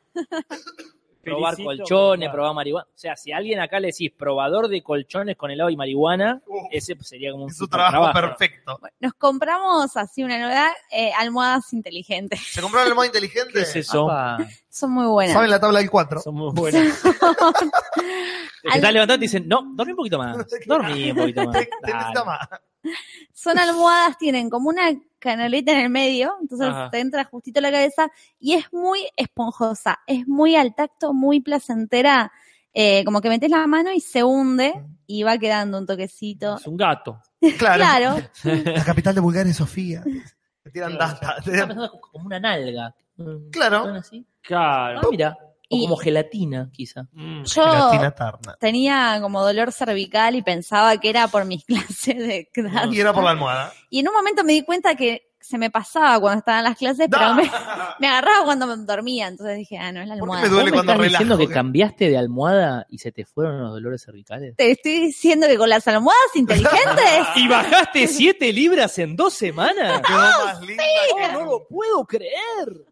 Probar 1.31 1.55
Felicito, 1.55 1.83
colchones, 1.83 2.29
probar 2.29 2.53
marihuana. 2.53 2.87
O 2.87 2.97
sea, 2.97 3.15
si 3.15 3.31
a 3.31 3.37
alguien 3.37 3.59
acá 3.59 3.79
le 3.79 3.87
decís 3.87 4.11
probador 4.11 4.67
de 4.67 4.81
colchones 4.81 5.37
con 5.37 5.51
helado 5.51 5.69
y 5.69 5.77
marihuana, 5.77 6.41
Uh, 6.47 6.67
ese 6.71 6.95
sería 7.01 7.31
como 7.31 7.45
un 7.45 7.51
es 7.51 7.57
trabajo 7.69 8.13
perfecto. 8.13 8.79
Nos 8.99 9.13
compramos 9.13 9.95
así 9.97 10.23
una 10.23 10.39
novedad, 10.39 10.71
eh, 10.91 11.11
almohadas 11.17 11.73
inteligentes. 11.73 12.39
¿Se 12.39 12.61
compraron 12.61 12.89
el 12.89 12.95
modo 12.95 13.05
inteligente? 13.05 13.53
¿Qué 13.53 13.61
es 13.61 13.75
eso? 13.75 14.09
Apa. 14.09 14.45
Son 14.69 14.91
muy 14.91 15.07
buenas. 15.07 15.33
¿Saben 15.33 15.49
la 15.49 15.59
tabla 15.59 15.79
del 15.79 15.89
4? 15.89 16.21
Son 16.21 16.35
muy 16.35 16.53
buenas. 16.53 17.01
Te 18.61 18.69
estás 18.75 18.93
levantando 18.93 19.23
y 19.23 19.27
dicen, 19.27 19.47
no, 19.47 19.71
dormí 19.73 19.91
un 19.91 19.97
poquito 19.97 20.17
más. 20.19 20.37
Dormí 20.65 21.11
un 21.11 21.17
poquito 21.17 21.45
más. 21.45 21.57
Te, 21.57 21.69
más. 22.25 22.47
Son 23.33 23.57
almohadas, 23.57 24.17
tienen 24.17 24.49
como 24.49 24.69
una 24.69 24.91
canaleta 25.31 25.71
en 25.73 25.79
el 25.79 25.89
medio, 25.89 26.33
entonces 26.41 26.67
Ajá. 26.67 26.89
te 26.89 26.99
entra 26.99 27.23
justito 27.25 27.61
la 27.61 27.71
cabeza 27.71 28.09
y 28.39 28.53
es 28.53 28.71
muy 28.73 28.99
esponjosa, 29.15 29.99
es 30.07 30.27
muy 30.27 30.55
al 30.55 30.73
tacto, 30.75 31.13
muy 31.13 31.39
placentera, 31.41 32.31
eh, 32.73 33.03
como 33.05 33.21
que 33.21 33.29
metes 33.29 33.49
la 33.49 33.65
mano 33.67 33.91
y 33.91 33.99
se 33.99 34.23
hunde 34.23 34.73
y 35.05 35.23
va 35.23 35.37
quedando 35.37 35.77
un 35.77 35.85
toquecito. 35.85 36.57
Es 36.57 36.67
un 36.67 36.77
gato. 36.77 37.19
Claro. 37.57 37.83
Claro, 37.83 38.61
La 38.65 38.83
capital 38.83 39.13
de 39.15 39.21
Bulgaria 39.21 39.51
es 39.51 39.57
Sofía. 39.57 40.03
Te 40.63 40.71
tiran 40.71 40.97
data. 40.97 41.35
te- 41.43 41.65
como 42.01 42.25
una 42.25 42.39
nalga. 42.39 42.95
Claro. 43.51 44.01
Claro. 44.41 44.99
Ah, 45.01 45.07
mira. 45.09 45.37
O 45.69 45.75
Y- 45.77 45.81
como 45.81 45.97
gelatina, 45.97 46.69
quizá. 46.71 47.07
Mm. 47.11 47.43
yo 47.43 47.63
Gelatina 47.63 48.11
Tarna. 48.15 48.55
tenía 48.59 49.19
como 49.21 49.43
dolor 49.43 49.71
cervical 49.71 50.35
y 50.35 50.41
pensaba 50.41 50.97
que 50.97 51.09
era 51.09 51.27
por 51.27 51.45
mis 51.45 51.65
clases 51.65 52.17
de 52.17 52.49
danza. 52.55 52.87
Y 52.93 52.99
era 52.99 53.13
por 53.13 53.23
la 53.23 53.31
almohada. 53.31 53.73
Y 53.89 53.99
en 53.99 54.07
un 54.07 54.13
momento 54.13 54.43
me 54.43 54.53
di 54.53 54.63
cuenta 54.63 54.95
que 54.95 55.23
se 55.39 55.57
me 55.57 55.69
pasaba 55.71 56.19
cuando 56.19 56.39
estaba 56.39 56.57
en 56.57 56.63
las 56.65 56.77
clases, 56.77 57.07
pero 57.09 57.33
me, 57.33 57.43
me 57.99 58.07
agarraba 58.07 58.43
cuando 58.43 58.67
me 58.67 58.75
dormía, 58.83 59.27
entonces 59.27 59.55
dije, 59.57 59.77
ah, 59.77 59.93
no 59.93 60.01
es 60.01 60.07
la 60.09 60.15
¿Por 60.17 60.27
qué 60.29 60.35
almohada. 60.35 60.43
me 60.43 60.49
duele 60.49 60.71
¿Vos 60.71 60.71
me 60.71 60.85
cuando 60.85 60.91
estás 61.03 61.11
diciendo 61.19 61.37
que 61.37 61.47
cambiaste 61.53 62.09
de 62.09 62.17
almohada 62.17 62.85
y 62.89 62.97
se 62.97 63.13
te 63.13 63.23
fueron 63.25 63.61
los 63.61 63.71
dolores 63.71 64.03
cervicales? 64.03 64.55
Te 64.57 64.71
estoy 64.71 64.99
diciendo 64.99 65.47
que 65.47 65.57
con 65.57 65.69
las 65.69 65.87
almohadas 65.87 66.35
inteligentes 66.35 66.73
¿Y 67.37 67.47
bajaste 67.47 68.07
7 68.07 68.51
libras 68.51 68.97
en 68.99 69.15
dos 69.15 69.33
semanas? 69.35 70.01
Quedó 70.01 70.17
más 70.17 70.61
linda 70.61 70.83
que 71.17 71.33
No 71.33 71.45
lo 71.45 71.67
puedo 71.67 72.05
creer. 72.05 72.85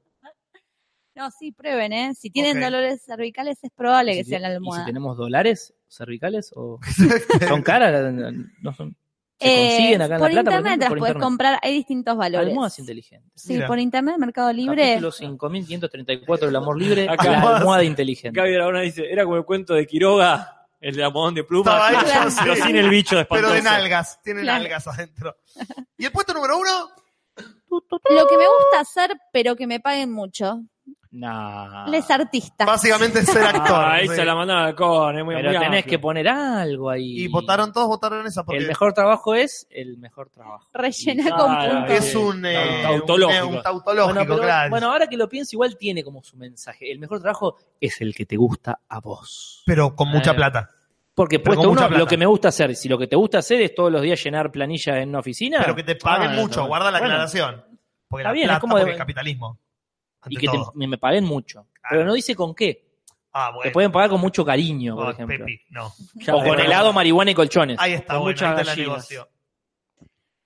No, 1.15 1.31
sí, 1.31 1.51
prueben, 1.53 1.93
¿eh? 1.93 2.13
Si 2.13 2.29
tienen 2.29 2.59
dolores 2.59 3.01
cervicales 3.05 3.57
es 3.63 3.71
probable 3.71 4.13
¿Y 4.13 4.17
que 4.17 4.23
sea 4.25 4.39
la 4.39 4.47
te- 4.49 4.53
¿Y 4.53 4.55
almohada. 4.57 4.83
si 4.83 4.87
tenemos 4.87 5.17
dólares 5.17 5.73
cervicales? 5.89 6.51
o 6.55 6.79
¿Son 7.47 7.61
caras? 7.61 8.13
¿No 8.61 8.73
son? 8.73 8.97
¿Se 9.39 9.47
Eh, 9.47 9.67
consiguen 9.69 10.01
acá 10.01 10.15
en 10.15 10.19
por 10.21 10.33
La 10.33 10.41
Plata? 10.43 10.57
internet 10.57 10.89
las 10.89 10.99
puedes 10.99 11.15
comprar, 11.17 11.59
hay 11.61 11.73
distintos 11.73 12.15
valores. 12.17 12.49
Almohadas 12.49 12.79
inteligentes. 12.79 13.31
Sí, 13.35 13.53
Mira. 13.53 13.67
por 13.67 13.79
internet, 13.79 14.15
Mercado 14.17 14.51
Libre. 14.53 14.81
Capítulo 14.87 15.11
5534 15.11 16.47
del 16.47 16.55
amor 16.55 16.77
libre, 16.79 17.07
Acá. 17.09 17.31
la 17.31 17.57
almohada 17.57 17.83
inteligente. 17.83 18.37
Gaby 18.39 18.53
Dragona 18.53 18.81
dice, 18.81 19.09
era 19.11 19.23
como 19.23 19.37
el 19.37 19.45
cuento 19.45 19.73
de 19.73 19.85
Quiroga, 19.87 20.67
el 20.79 20.95
de 20.95 21.03
Amodón 21.03 21.33
de 21.35 21.43
Pluma, 21.43 21.89
Claro. 21.89 22.29
sí. 22.31 22.37
pero 22.43 22.55
sin 22.55 22.75
el 22.75 22.89
bicho 22.89 23.19
espantoso. 23.19 23.53
Pero 23.53 23.55
de 23.55 23.61
nalgas. 23.61 24.21
Tiene 24.21 24.41
Claro. 24.41 24.59
nalgas 24.63 24.87
adentro. 24.87 25.35
¿Y 25.97 26.05
el 26.05 26.11
puesto 26.11 26.33
número 26.33 26.57
uno? 26.57 26.89
Lo 27.69 28.27
que 28.27 28.37
me 28.37 28.45
gusta 28.47 28.79
hacer, 28.81 29.17
pero 29.33 29.55
que 29.57 29.67
me 29.67 29.79
paguen 29.81 30.11
mucho. 30.11 30.61
No. 31.17 31.87
Les 31.87 32.09
artistas. 32.11 32.67
Básicamente 32.67 33.19
es 33.19 33.25
ser 33.27 33.43
actor. 33.45 33.63
Ah, 33.73 33.93
ahí 33.93 34.07
sí. 34.07 34.15
se 34.15 34.25
la 34.25 34.35
mandaron 34.35 34.63
al 34.63 34.75
con, 34.75 35.17
es 35.17 35.23
muy, 35.23 35.35
Pero 35.35 35.49
muy 35.49 35.59
tenés 35.59 35.79
amplio. 35.79 35.89
que 35.91 35.99
poner 35.99 36.27
algo 36.27 36.89
ahí. 36.89 37.21
Y 37.23 37.27
votaron, 37.29 37.71
todos 37.71 37.87
votaron 37.87 38.27
esa 38.27 38.43
porque 38.43 38.61
El 38.61 38.67
mejor 38.67 38.91
trabajo 38.93 39.33
es 39.33 39.65
el 39.69 39.97
mejor 39.97 40.29
trabajo. 40.29 40.67
Rellena 40.73 41.29
Ah, 41.33 41.37
con 41.37 41.51
ah, 41.51 41.69
puntos. 41.85 41.91
es 42.05 42.15
un, 42.15 42.45
eh, 42.45 42.81
Tautológico. 42.83 43.47
un, 43.47 43.55
un 43.55 43.63
tautológico, 43.63 44.13
Bueno, 44.13 44.29
pero- 44.35 44.41
claro. 44.43 44.69
bueno, 44.71 44.91
ahora 44.91 45.07
que 45.07 45.15
lo 45.15 45.29
pienso, 45.29 45.55
igual 45.55 45.77
tiene 45.77 46.03
como 46.03 46.21
su 46.21 46.35
mensaje. 46.35 46.91
El 46.91 46.99
mejor 46.99 47.21
trabajo 47.21 47.55
es 47.79 48.01
el 48.01 48.13
que 48.13 48.25
te 48.25 48.35
gusta 48.35 48.79
a 48.89 48.99
vos. 48.99 49.63
pero 49.65 49.95
con 49.95 50.09
mucha 50.09 50.31
Eh, 50.31 50.35
plata. 50.35 50.69
Porque 51.13 51.39
Pero 51.39 51.45
puesto 51.45 51.61
con 51.61 51.69
uno, 51.69 51.75
mucha 51.81 51.87
plata. 51.87 51.99
lo 51.99 52.07
que 52.07 52.17
me 52.17 52.25
gusta 52.25 52.49
hacer, 52.49 52.75
si 52.75 52.89
lo 52.89 52.97
que 52.97 53.07
te 53.07 53.15
gusta 53.15 53.37
hacer 53.37 53.61
es 53.61 53.73
todos 53.73 53.89
los 53.89 54.01
días 54.01 54.21
llenar 54.21 54.51
planilla 54.51 54.99
en 54.99 55.07
una 55.09 55.19
oficina. 55.19 55.59
Pero 55.61 55.73
que 55.73 55.83
te 55.83 55.95
paguen 55.95 56.31
ah, 56.31 56.33
mucho, 56.41 56.59
no, 56.59 56.67
guarda 56.67 56.91
la 56.91 56.99
bueno, 56.99 57.13
aclaración. 57.13 57.63
Porque 58.09 58.21
Está 58.23 58.29
la 58.29 58.33
bien, 58.33 58.43
es 58.43 58.49
plata, 58.49 58.59
como 58.59 58.71
porque 58.73 58.85
de- 58.85 58.91
el 58.91 58.97
capitalismo. 58.97 59.59
Y 60.29 60.37
que 60.37 60.47
te- 60.47 60.57
me, 60.87 60.97
paguen 60.97 61.23
mucho. 61.25 61.67
Pero 61.89 62.05
no 62.05 62.13
dice 62.13 62.35
con 62.35 62.53
qué. 62.55 62.83
Ah, 63.33 63.49
Te 63.49 63.55
bueno. 63.55 63.71
pueden 63.73 63.91
pagar 63.91 64.09
con 64.09 64.21
mucho 64.21 64.45
cariño, 64.45 64.95
por 64.95 65.05
No, 65.05 65.11
ejemplo. 65.11 65.37
Pepi, 65.39 65.59
no. 65.69 65.87
O 66.33 66.43
con 66.43 66.59
helado, 66.59 66.93
marihuana 66.93 67.31
y 67.31 67.35
colchones. 67.35 67.77
Ahí 67.79 67.93
está, 67.93 68.17
bueno, 68.17 68.47
ahí 68.47 68.55
te 68.55 68.63
la 68.63 68.75
negocio. 68.75 69.27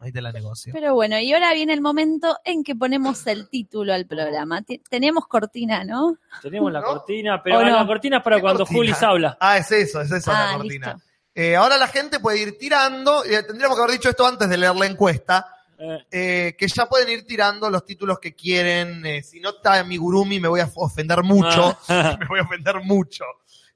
Ahí 0.01 0.11
te 0.13 0.21
la 0.21 0.31
negocio. 0.31 0.71
Pero 0.73 0.93
bueno, 0.93 1.19
y 1.19 1.33
ahora 1.33 1.53
viene 1.53 1.73
el 1.73 1.81
momento 1.81 2.37
en 2.45 2.63
que 2.63 2.73
ponemos 2.73 3.27
el 3.27 3.49
título 3.49 3.93
al 3.93 4.05
programa. 4.07 4.61
Tenemos 4.89 5.27
cortina, 5.27 5.83
¿no? 5.83 6.17
Tenemos 6.41 6.71
la 6.71 6.79
¿No? 6.79 6.87
cortina, 6.87 7.43
pero 7.43 7.57
¿O 7.59 7.61
no? 7.65 7.69
la 7.69 7.85
cortina 7.85 8.17
es 8.17 8.23
para 8.23 8.37
¿Qué 8.37 8.41
cuando 8.41 8.59
cortina? 8.59 8.77
Julis 8.77 9.03
habla. 9.03 9.37
Ah, 9.41 9.57
es 9.57 9.69
eso, 9.73 9.99
es 10.01 10.09
eso 10.11 10.31
Ah, 10.33 10.51
la 10.53 10.57
cortina. 10.57 10.93
listo. 10.93 11.09
Eh, 11.35 11.55
ahora 11.55 11.77
la 11.77 11.87
gente 11.87 12.19
puede 12.19 12.41
ir 12.41 12.57
tirando, 12.57 13.23
y 13.25 13.29
tendríamos 13.45 13.77
que 13.77 13.83
haber 13.83 13.93
dicho 13.97 14.09
esto 14.09 14.25
antes 14.25 14.49
de 14.49 14.57
leer 14.57 14.75
la 14.75 14.85
encuesta, 14.85 15.45
Eh, 16.11 16.55
que 16.57 16.67
ya 16.67 16.87
pueden 16.87 17.09
ir 17.09 17.25
tirando 17.25 17.69
los 17.69 17.85
títulos 17.85 18.19
que 18.19 18.35
quieren. 18.35 19.05
eh, 19.05 19.23
si 19.23 19.39
no 19.39 19.51
está 19.51 19.79
Amigurumi 19.79 20.39
me 20.39 20.49
voy 20.49 20.59
a 20.59 20.69
ofender 20.75 21.23
mucho, 21.23 21.77
ah, 21.87 22.17
me 22.19 22.27
voy 22.27 22.39
a 22.39 22.43
ofender 22.43 22.81
mucho. 22.83 23.23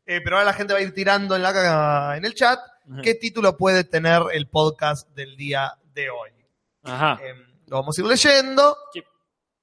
Eh, 0.06 0.20
pero 0.22 0.36
ahora 0.36 0.48
la 0.48 0.54
gente 0.54 0.74
va 0.74 0.80
a 0.80 0.82
ir 0.82 0.94
tirando 0.94 1.36
en, 1.36 1.42
la, 1.44 2.16
en 2.18 2.26
el 2.26 2.34
chat 2.34 2.60
qué 3.02 3.16
título 3.16 3.56
puede 3.56 3.86
tener 3.86 4.22
el 4.34 4.48
podcast 4.48 5.08
del 5.16 5.38
día 5.38 5.74
de 5.94 6.10
hoy. 6.10 6.32
Ajá. 6.84 7.20
Eh, 7.24 7.34
lo 7.68 7.78
vamos 7.78 7.98
a 7.98 8.02
ir 8.02 8.08
leyendo. 8.08 8.76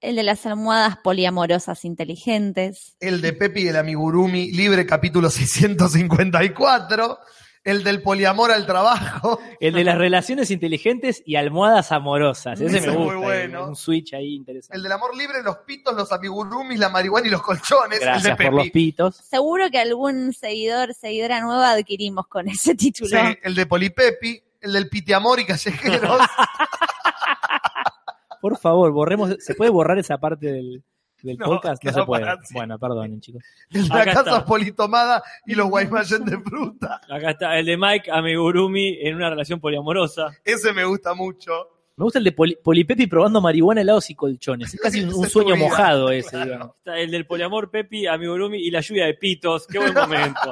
El 0.01 0.17
de 0.17 0.23
las 0.23 0.47
almohadas 0.47 0.97
poliamorosas 0.97 1.85
inteligentes. 1.85 2.97
El 3.01 3.21
de 3.21 3.35
Pepi 3.35 3.65
y 3.65 3.69
el 3.69 3.77
amigurumi, 3.77 4.51
libre 4.51 4.87
capítulo 4.87 5.29
654. 5.29 7.19
El 7.63 7.85
del 7.85 8.03
poliamor 8.03 8.51
al 8.51 8.65
trabajo. 8.65 9.39
El 9.61 9.75
de 9.75 9.85
las 9.85 9.99
relaciones 9.99 10.51
inteligentes 10.51 11.23
y 11.27 11.37
almohadas 11.37 11.93
amorosas. 11.93 12.61
Ese, 12.61 12.79
Ese 12.79 12.87
me 12.87 12.93
es 12.93 12.99
muy 12.99 13.15
gusta. 13.15 13.21
bueno. 13.21 13.69
Un 13.69 13.77
switch 13.77 14.15
ahí 14.15 14.35
interesante. 14.35 14.77
El 14.77 14.83
del 14.83 14.93
amor 14.93 15.15
libre, 15.15 15.43
los 15.43 15.59
pitos, 15.59 15.95
los 15.95 16.11
amigurumis, 16.11 16.79
la 16.79 16.89
marihuana 16.89 17.29
y 17.29 17.31
los 17.31 17.43
colchones. 17.43 18.01
Gracias 18.01 18.33
el 18.33 18.37
de 18.39 18.45
por 18.45 18.55
los 18.55 18.71
pitos. 18.71 19.17
Seguro 19.17 19.71
que 19.71 19.79
algún 19.79 20.33
seguidor, 20.33 20.95
seguidora 20.95 21.41
nueva 21.41 21.73
adquirimos 21.73 22.27
con 22.29 22.49
ese 22.49 22.75
título. 22.75 23.11
Sí, 23.11 23.39
el 23.43 23.55
de 23.55 23.67
Polipepi. 23.67 24.43
El 24.63 24.75
del 24.75 24.89
pitiamor 24.89 25.41
y 25.41 25.47
callejeros. 25.47 26.21
Por 28.41 28.59
favor, 28.59 28.91
borremos. 28.93 29.37
¿Se 29.39 29.55
puede 29.55 29.71
borrar 29.71 29.99
esa 29.99 30.19
parte 30.19 30.53
del, 30.53 30.83
del 31.23 31.37
No, 31.39 31.47
podcast? 31.47 31.83
No 31.85 31.93
se 31.93 32.03
puede. 32.05 32.27
Bueno, 32.53 32.79
perdonen, 32.79 33.21
chicos. 33.21 33.43
El 33.71 33.89
de 33.89 33.95
Acá 33.95 33.99
la 33.99 34.05
casa 34.15 34.31
está. 34.31 34.45
politomada 34.45 35.23
y 35.47 35.55
los 35.55 35.69
guaymallén 35.69 36.25
de 36.25 36.39
fruta. 36.41 37.01
Acá 37.09 37.31
está 37.31 37.59
el 37.59 37.67
de 37.67 37.77
Mike 37.77 38.11
Amigurumi 38.11 38.99
en 39.01 39.17
una 39.17 39.31
relación 39.31 39.61
poliamorosa. 39.61 40.29
Ese 40.45 40.73
me 40.73 40.85
gusta 40.85 41.15
mucho. 41.15 41.53
Me 41.97 42.05
gusta 42.05 42.19
el 42.19 42.25
de 42.25 42.33
Poli- 42.33 42.57
Polipepi 42.63 43.07
probando 43.09 43.43
marihuana, 43.43 43.83
helados 43.83 44.09
y 44.09 44.15
colchones. 44.15 44.73
Es 44.73 44.81
casi 44.81 45.03
un, 45.03 45.29
sueño 45.29 45.55
vida, 45.55 45.65
mojado 45.69 46.11
ese, 46.11 46.31
claro. 46.31 46.45
digamos. 46.47 46.77
Está 46.79 46.99
el 46.99 47.11
del 47.11 47.27
poliamor 47.27 47.71
Pepi, 47.71 48.07
Amigurumi 48.07 48.57
y 48.59 48.71
la 48.71 48.81
lluvia 48.81 49.05
de 49.05 49.15
pitos. 49.15 49.67
Qué 49.67 49.79
buen 49.79 49.93
momento. 49.93 50.41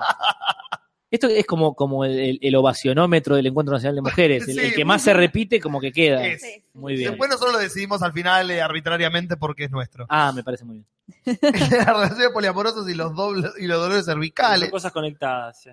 Esto 1.10 1.26
es 1.28 1.46
como, 1.46 1.74
como 1.74 2.04
el, 2.04 2.18
el- 2.18 2.38
el 2.42 2.54
ovacionómetro 2.56 3.34
del 3.36 3.46
Encuentro 3.46 3.74
Nacional 3.74 3.94
de 3.96 4.02
Mujeres. 4.02 4.42
El, 4.48 4.54
Sí, 4.54 4.60
el 4.66 4.74
que 4.74 4.84
más 4.84 5.02
se 5.02 5.14
repite, 5.14 5.58
como 5.60 5.80
que 5.80 5.90
queda. 5.92 6.26
Es. 6.26 6.42
Muy 6.74 6.96
bien. 6.96 7.10
Después 7.10 7.30
nosotros 7.30 7.54
lo 7.54 7.58
decidimos 7.60 8.02
al 8.02 8.12
final 8.12 8.50
eh, 8.50 8.60
arbitrariamente 8.60 9.36
porque 9.38 9.64
es 9.64 9.70
nuestro. 9.70 10.04
Ah, 10.10 10.32
me 10.34 10.42
parece 10.44 10.64
muy 10.66 10.76
bien. 10.76 10.86
Las 11.42 11.86
relaciones 11.86 12.28
poliamorosas 12.32 12.86
y 12.88 12.94
los 12.94 13.14
dobles 13.14 13.52
y 13.58 13.66
los 13.66 13.80
dolores 13.80 14.04
cervicales. 14.04 14.68
Son 14.68 14.70
cosas 14.70 14.92
conectadas. 14.92 15.62
sí. 15.62 15.70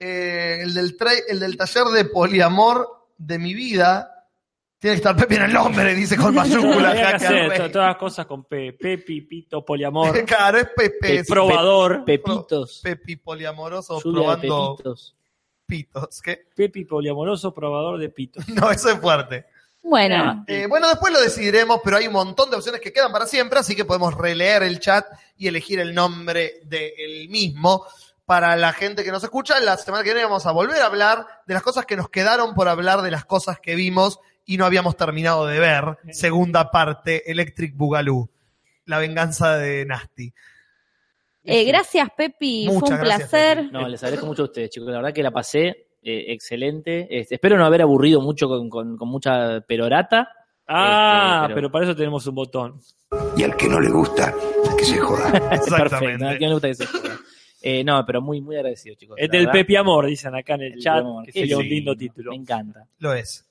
Eh, 0.00 0.58
el, 0.62 0.74
del 0.74 0.96
tra- 0.96 1.22
el 1.28 1.40
del 1.40 1.56
taller 1.56 1.84
de 1.86 2.04
poliamor 2.04 2.88
de 3.16 3.38
mi 3.38 3.54
vida. 3.54 4.17
Tiene 4.78 4.94
que 4.94 4.98
estar 4.98 5.16
Pepe 5.16 5.34
en 5.36 5.42
el 5.42 5.52
nombre, 5.52 5.94
dice 5.94 6.16
con 6.16 6.32
mayúsculas. 6.34 6.92
Había 6.92 7.08
que 7.18 7.26
hacer 7.26 7.56
to- 7.56 7.70
todas 7.72 7.88
las 7.88 7.96
cosas 7.96 8.26
con 8.26 8.44
P. 8.44 8.72
Pepi, 8.74 9.22
Pito, 9.22 9.64
poliamor, 9.64 10.24
Claro, 10.26 10.58
es 10.58 10.68
Pepe. 10.76 11.24
probador. 11.24 12.04
Pepitos. 12.04 12.80
Pepi 12.82 13.16
poliamoroso 13.16 14.00
Lluvia 14.00 14.36
de 14.36 14.46
probando 14.46 14.76
pepitos. 14.76 15.16
pitos. 15.66 16.22
¿Qué? 16.22 16.44
Pepi 16.54 16.84
poliamoroso, 16.84 17.52
probador 17.52 17.98
de 17.98 18.08
pitos. 18.10 18.48
No, 18.50 18.70
eso 18.70 18.90
es 18.90 18.98
fuerte. 19.00 19.46
Bueno, 19.82 20.44
Eh, 20.46 20.66
bueno, 20.68 20.88
después 20.88 21.12
lo 21.12 21.20
decidiremos, 21.20 21.80
pero 21.82 21.96
hay 21.96 22.06
un 22.08 22.12
montón 22.12 22.50
de 22.50 22.56
opciones 22.56 22.80
que 22.80 22.92
quedan 22.92 23.10
para 23.10 23.26
siempre, 23.26 23.58
así 23.58 23.74
que 23.74 23.84
podemos 23.84 24.12
releer 24.14 24.62
el 24.62 24.80
chat 24.80 25.06
y 25.36 25.46
elegir 25.48 25.80
el 25.80 25.94
nombre 25.94 26.60
del 26.64 27.28
mismo. 27.30 27.84
Para 28.26 28.54
la 28.56 28.72
gente 28.74 29.02
que 29.02 29.10
nos 29.10 29.24
escucha, 29.24 29.58
la 29.60 29.76
semana 29.78 30.04
que 30.04 30.10
viene 30.10 30.24
vamos 30.24 30.44
a 30.44 30.52
volver 30.52 30.82
a 30.82 30.86
hablar 30.86 31.26
de 31.46 31.54
las 31.54 31.62
cosas 31.62 31.86
que 31.86 31.96
nos 31.96 32.10
quedaron 32.10 32.54
por 32.54 32.68
hablar 32.68 33.00
de 33.02 33.10
las 33.10 33.24
cosas 33.24 33.58
que 33.60 33.74
vimos 33.74 34.20
y 34.48 34.56
no 34.56 34.64
habíamos 34.64 34.96
terminado 34.96 35.46
de 35.46 35.60
ver. 35.60 35.84
Segunda 36.10 36.70
parte, 36.70 37.30
Electric 37.30 37.76
Boogaloo, 37.76 38.28
la 38.86 38.98
venganza 38.98 39.56
de 39.58 39.84
Nasty. 39.84 40.32
eh, 41.44 41.64
gracias 41.64 42.08
Pepi, 42.16 42.64
fue 42.66 42.74
Muchas 42.74 42.98
un 42.98 43.04
gracias, 43.04 43.28
placer. 43.30 43.72
No, 43.72 43.86
les 43.88 44.02
agradezco 44.02 44.26
mucho 44.26 44.42
a 44.42 44.44
ustedes, 44.46 44.70
chicos. 44.70 44.88
La 44.88 44.96
verdad 44.96 45.12
que 45.12 45.22
la 45.22 45.30
pasé 45.30 45.86
eh, 46.02 46.24
excelente. 46.28 47.06
Este, 47.10 47.34
espero 47.36 47.56
no 47.58 47.64
haber 47.66 47.82
aburrido 47.82 48.20
mucho 48.20 48.48
con, 48.48 48.68
con- 48.70 48.96
con 48.96 49.08
mucha 49.08 49.60
perorata. 49.60 50.30
Ah, 50.66 51.40
Este, 51.42 51.54
pero- 51.54 51.68
pero... 51.68 51.72
para 51.72 51.84
eso 51.84 51.94
tenemos 51.96 52.26
un 52.26 52.34
botón. 52.34 52.80
Y 53.36 53.42
al 53.42 53.56
que 53.56 53.68
no 53.68 53.80
le 53.80 53.90
gusta, 53.90 54.34
que 54.78 54.84
se 54.84 54.98
joda. 54.98 55.30
Perfecto. 55.32 55.54
Exactamente. 55.74 56.24
¿no? 56.24 56.30
¿A 56.30 56.36
quién 56.36 56.50
le 56.50 56.54
gusta 56.54 56.68
que 56.68 56.74
se 56.74 56.86
joda? 56.86 57.18
Eh, 57.60 57.82
no, 57.82 58.04
pero 58.06 58.20
muy, 58.22 58.40
muy 58.40 58.56
agradecido, 58.56 58.94
chicos. 58.94 59.16
Es 59.18 59.28
del 59.30 59.46
verdad. 59.46 59.52
Pepi 59.60 59.76
Amor, 59.76 60.06
dicen 60.06 60.34
acá 60.34 60.54
en 60.54 60.62
el, 60.62 60.78
chat, 60.78 61.04
que 61.24 61.32
sería 61.32 61.56
un 61.58 61.68
lindo 61.68 61.96
título. 61.96 62.30
Me 62.30 62.36
encanta. 62.36 62.86
Lo 62.98 63.12
es. 63.14 63.47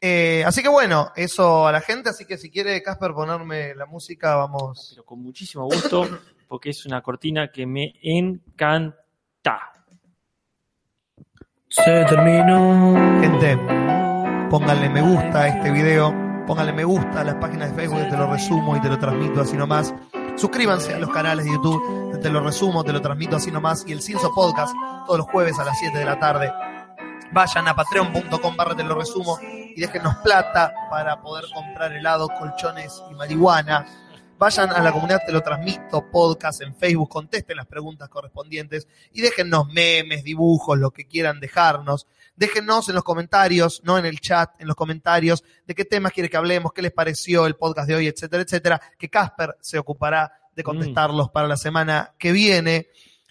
Eh, 0.00 0.42
así 0.46 0.62
que 0.62 0.68
bueno, 0.68 1.12
eso 1.14 1.66
a 1.66 1.72
la 1.72 1.80
gente, 1.80 2.08
así 2.08 2.24
que 2.24 2.38
si 2.38 2.50
quiere 2.50 2.82
Casper 2.82 3.12
ponerme 3.12 3.74
la 3.74 3.86
música, 3.86 4.36
vamos. 4.36 4.88
Pero 4.90 5.04
con 5.04 5.22
muchísimo 5.22 5.64
gusto, 5.64 6.08
porque 6.48 6.70
es 6.70 6.86
una 6.86 7.02
cortina 7.02 7.50
que 7.52 7.66
me 7.66 7.94
encanta. 8.02 9.72
Se 11.68 12.04
terminó. 12.06 13.20
Gente, 13.20 13.56
pónganle 14.48 14.88
me 14.88 15.02
gusta 15.02 15.42
a 15.42 15.48
este 15.48 15.70
video, 15.70 16.12
pónganle 16.46 16.72
me 16.72 16.84
gusta 16.84 17.20
a 17.20 17.24
las 17.24 17.36
páginas 17.36 17.70
de 17.70 17.76
Facebook, 17.76 18.08
te 18.08 18.16
lo 18.16 18.32
resumo 18.32 18.76
y 18.76 18.80
te 18.80 18.88
lo 18.88 18.98
transmito 18.98 19.42
así 19.42 19.56
nomás. 19.56 19.94
Suscríbanse 20.36 20.94
a 20.94 20.98
los 20.98 21.10
canales 21.10 21.44
de 21.44 21.52
YouTube, 21.52 22.12
de 22.12 22.18
te 22.18 22.30
lo 22.30 22.40
resumo, 22.40 22.82
te 22.82 22.92
lo 22.92 23.02
transmito 23.02 23.36
así 23.36 23.50
nomás. 23.50 23.84
Y 23.86 23.92
el 23.92 24.00
Cinso 24.00 24.32
Podcast, 24.34 24.74
todos 25.06 25.18
los 25.18 25.28
jueves 25.28 25.58
a 25.58 25.64
las 25.64 25.78
7 25.78 25.98
de 25.98 26.04
la 26.04 26.18
tarde. 26.18 26.50
Vayan 27.32 27.68
a 27.68 27.76
patreon.com 27.76 28.56
barra 28.56 28.74
te 28.74 28.82
lo 28.82 28.96
resumo 28.96 29.38
y 29.40 29.80
déjennos 29.80 30.16
plata 30.16 30.74
para 30.90 31.22
poder 31.22 31.44
comprar 31.54 31.92
helado, 31.92 32.28
colchones 32.28 33.00
y 33.08 33.14
marihuana. 33.14 33.86
Vayan 34.36 34.70
a 34.70 34.80
la 34.80 34.90
comunidad 34.90 35.20
Te 35.24 35.30
lo 35.30 35.40
transmito, 35.40 36.10
podcast 36.10 36.62
en 36.62 36.74
Facebook, 36.74 37.08
contesten 37.08 37.56
las 37.56 37.66
preguntas 37.66 38.08
correspondientes 38.08 38.88
y 39.12 39.20
déjennos 39.20 39.68
memes, 39.68 40.24
dibujos, 40.24 40.76
lo 40.76 40.90
que 40.90 41.06
quieran 41.06 41.38
dejarnos. 41.38 42.08
Déjennos 42.34 42.88
en 42.88 42.96
los 42.96 43.04
comentarios, 43.04 43.80
no 43.84 43.96
en 43.96 44.06
el 44.06 44.18
chat, 44.18 44.50
en 44.58 44.66
los 44.66 44.74
comentarios, 44.74 45.44
de 45.66 45.76
qué 45.76 45.84
temas 45.84 46.12
quiere 46.12 46.28
que 46.28 46.36
hablemos, 46.36 46.72
qué 46.72 46.82
les 46.82 46.92
pareció 46.92 47.46
el 47.46 47.54
podcast 47.54 47.86
de 47.86 47.94
hoy, 47.94 48.08
etcétera, 48.08 48.42
etcétera, 48.42 48.80
que 48.98 49.08
Casper 49.08 49.56
se 49.60 49.78
ocupará 49.78 50.32
de 50.56 50.64
contestarlos 50.64 51.30
para 51.30 51.46
la 51.46 51.56
semana 51.56 52.12
que 52.18 52.32
viene. 52.32 52.88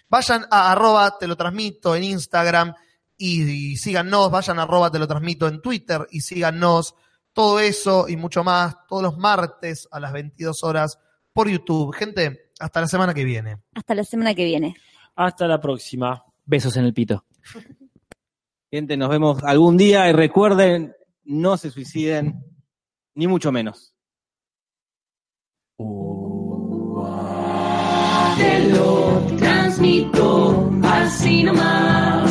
Vayan 0.08 0.46
a 0.50 0.72
arroba 0.72 1.18
te 1.18 1.26
lo 1.26 1.36
transmito 1.36 1.94
en 1.94 2.04
Instagram 2.04 2.74
y, 3.20 3.42
y 3.72 3.76
síganos, 3.76 4.30
vayan 4.30 4.58
a 4.58 4.62
arroba 4.62 4.90
te 4.90 4.98
lo 4.98 5.06
transmito 5.06 5.46
en 5.46 5.60
Twitter 5.60 6.06
y 6.10 6.22
síganos. 6.22 6.94
Todo 7.34 7.60
eso 7.60 8.08
y 8.08 8.16
mucho 8.16 8.42
más 8.42 8.74
todos 8.88 9.02
los 9.02 9.18
martes 9.18 9.86
a 9.92 10.00
las 10.00 10.12
22 10.12 10.64
horas 10.64 10.98
por 11.32 11.48
YouTube. 11.48 11.94
Gente, 11.94 12.50
hasta 12.58 12.80
la 12.80 12.88
semana 12.88 13.12
que 13.12 13.24
viene. 13.24 13.58
Hasta 13.74 13.94
la 13.94 14.04
semana 14.04 14.34
que 14.34 14.44
viene. 14.46 14.74
Hasta 15.16 15.46
la 15.46 15.60
próxima. 15.60 16.24
Besos 16.46 16.76
en 16.78 16.86
el 16.86 16.94
pito. 16.94 17.26
Gente, 18.70 18.96
nos 18.96 19.10
vemos 19.10 19.44
algún 19.44 19.76
día 19.76 20.08
y 20.08 20.12
recuerden, 20.12 20.94
no 21.24 21.58
se 21.58 21.70
suiciden, 21.70 22.42
ni 23.14 23.26
mucho 23.26 23.52
menos. 23.52 23.94
Te 28.38 28.68
lo 28.70 29.36
transmito 29.36 30.70
así 30.82 31.42
nomás. 31.42 32.29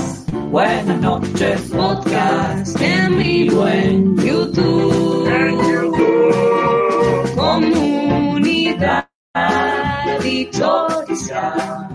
Buenas 0.51 0.99
noches, 0.99 1.61
podcast 1.71 2.81
en 2.81 3.19
vivo 3.19 3.67
en 3.67 4.17
YouTube. 4.17 5.29
Comunidad 7.35 9.07
dichosa. 10.23 11.87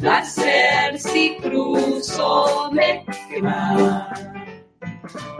Placer 0.00 0.98
si 0.98 1.36
cruzo 1.36 2.70
me 2.72 3.04
quema. 3.28 4.08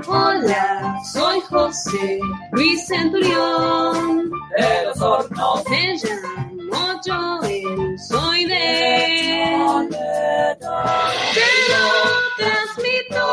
Hola, 0.06 1.00
soy 1.10 1.40
José 1.40 2.20
Luis 2.52 2.86
Centurión 2.86 4.30
de 4.58 4.84
los 4.84 5.00
hornos. 5.00 5.64
Me 5.70 5.96
llamo 5.96 6.47
Joel, 7.04 7.98
soy 7.98 8.44
de. 8.44 8.56
Te 11.34 11.50
lo 11.72 11.86
transmito 12.36 13.24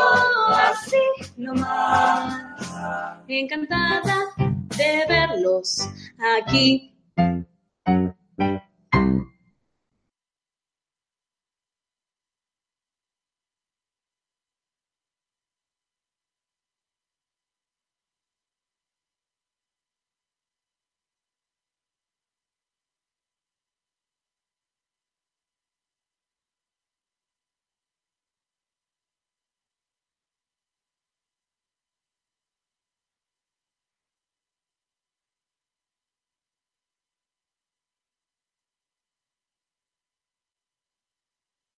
así 0.54 1.04
nomás. 1.36 2.42
Encantada 3.28 4.24
de 4.76 5.04
verlos 5.08 5.88
aquí. 6.38 6.92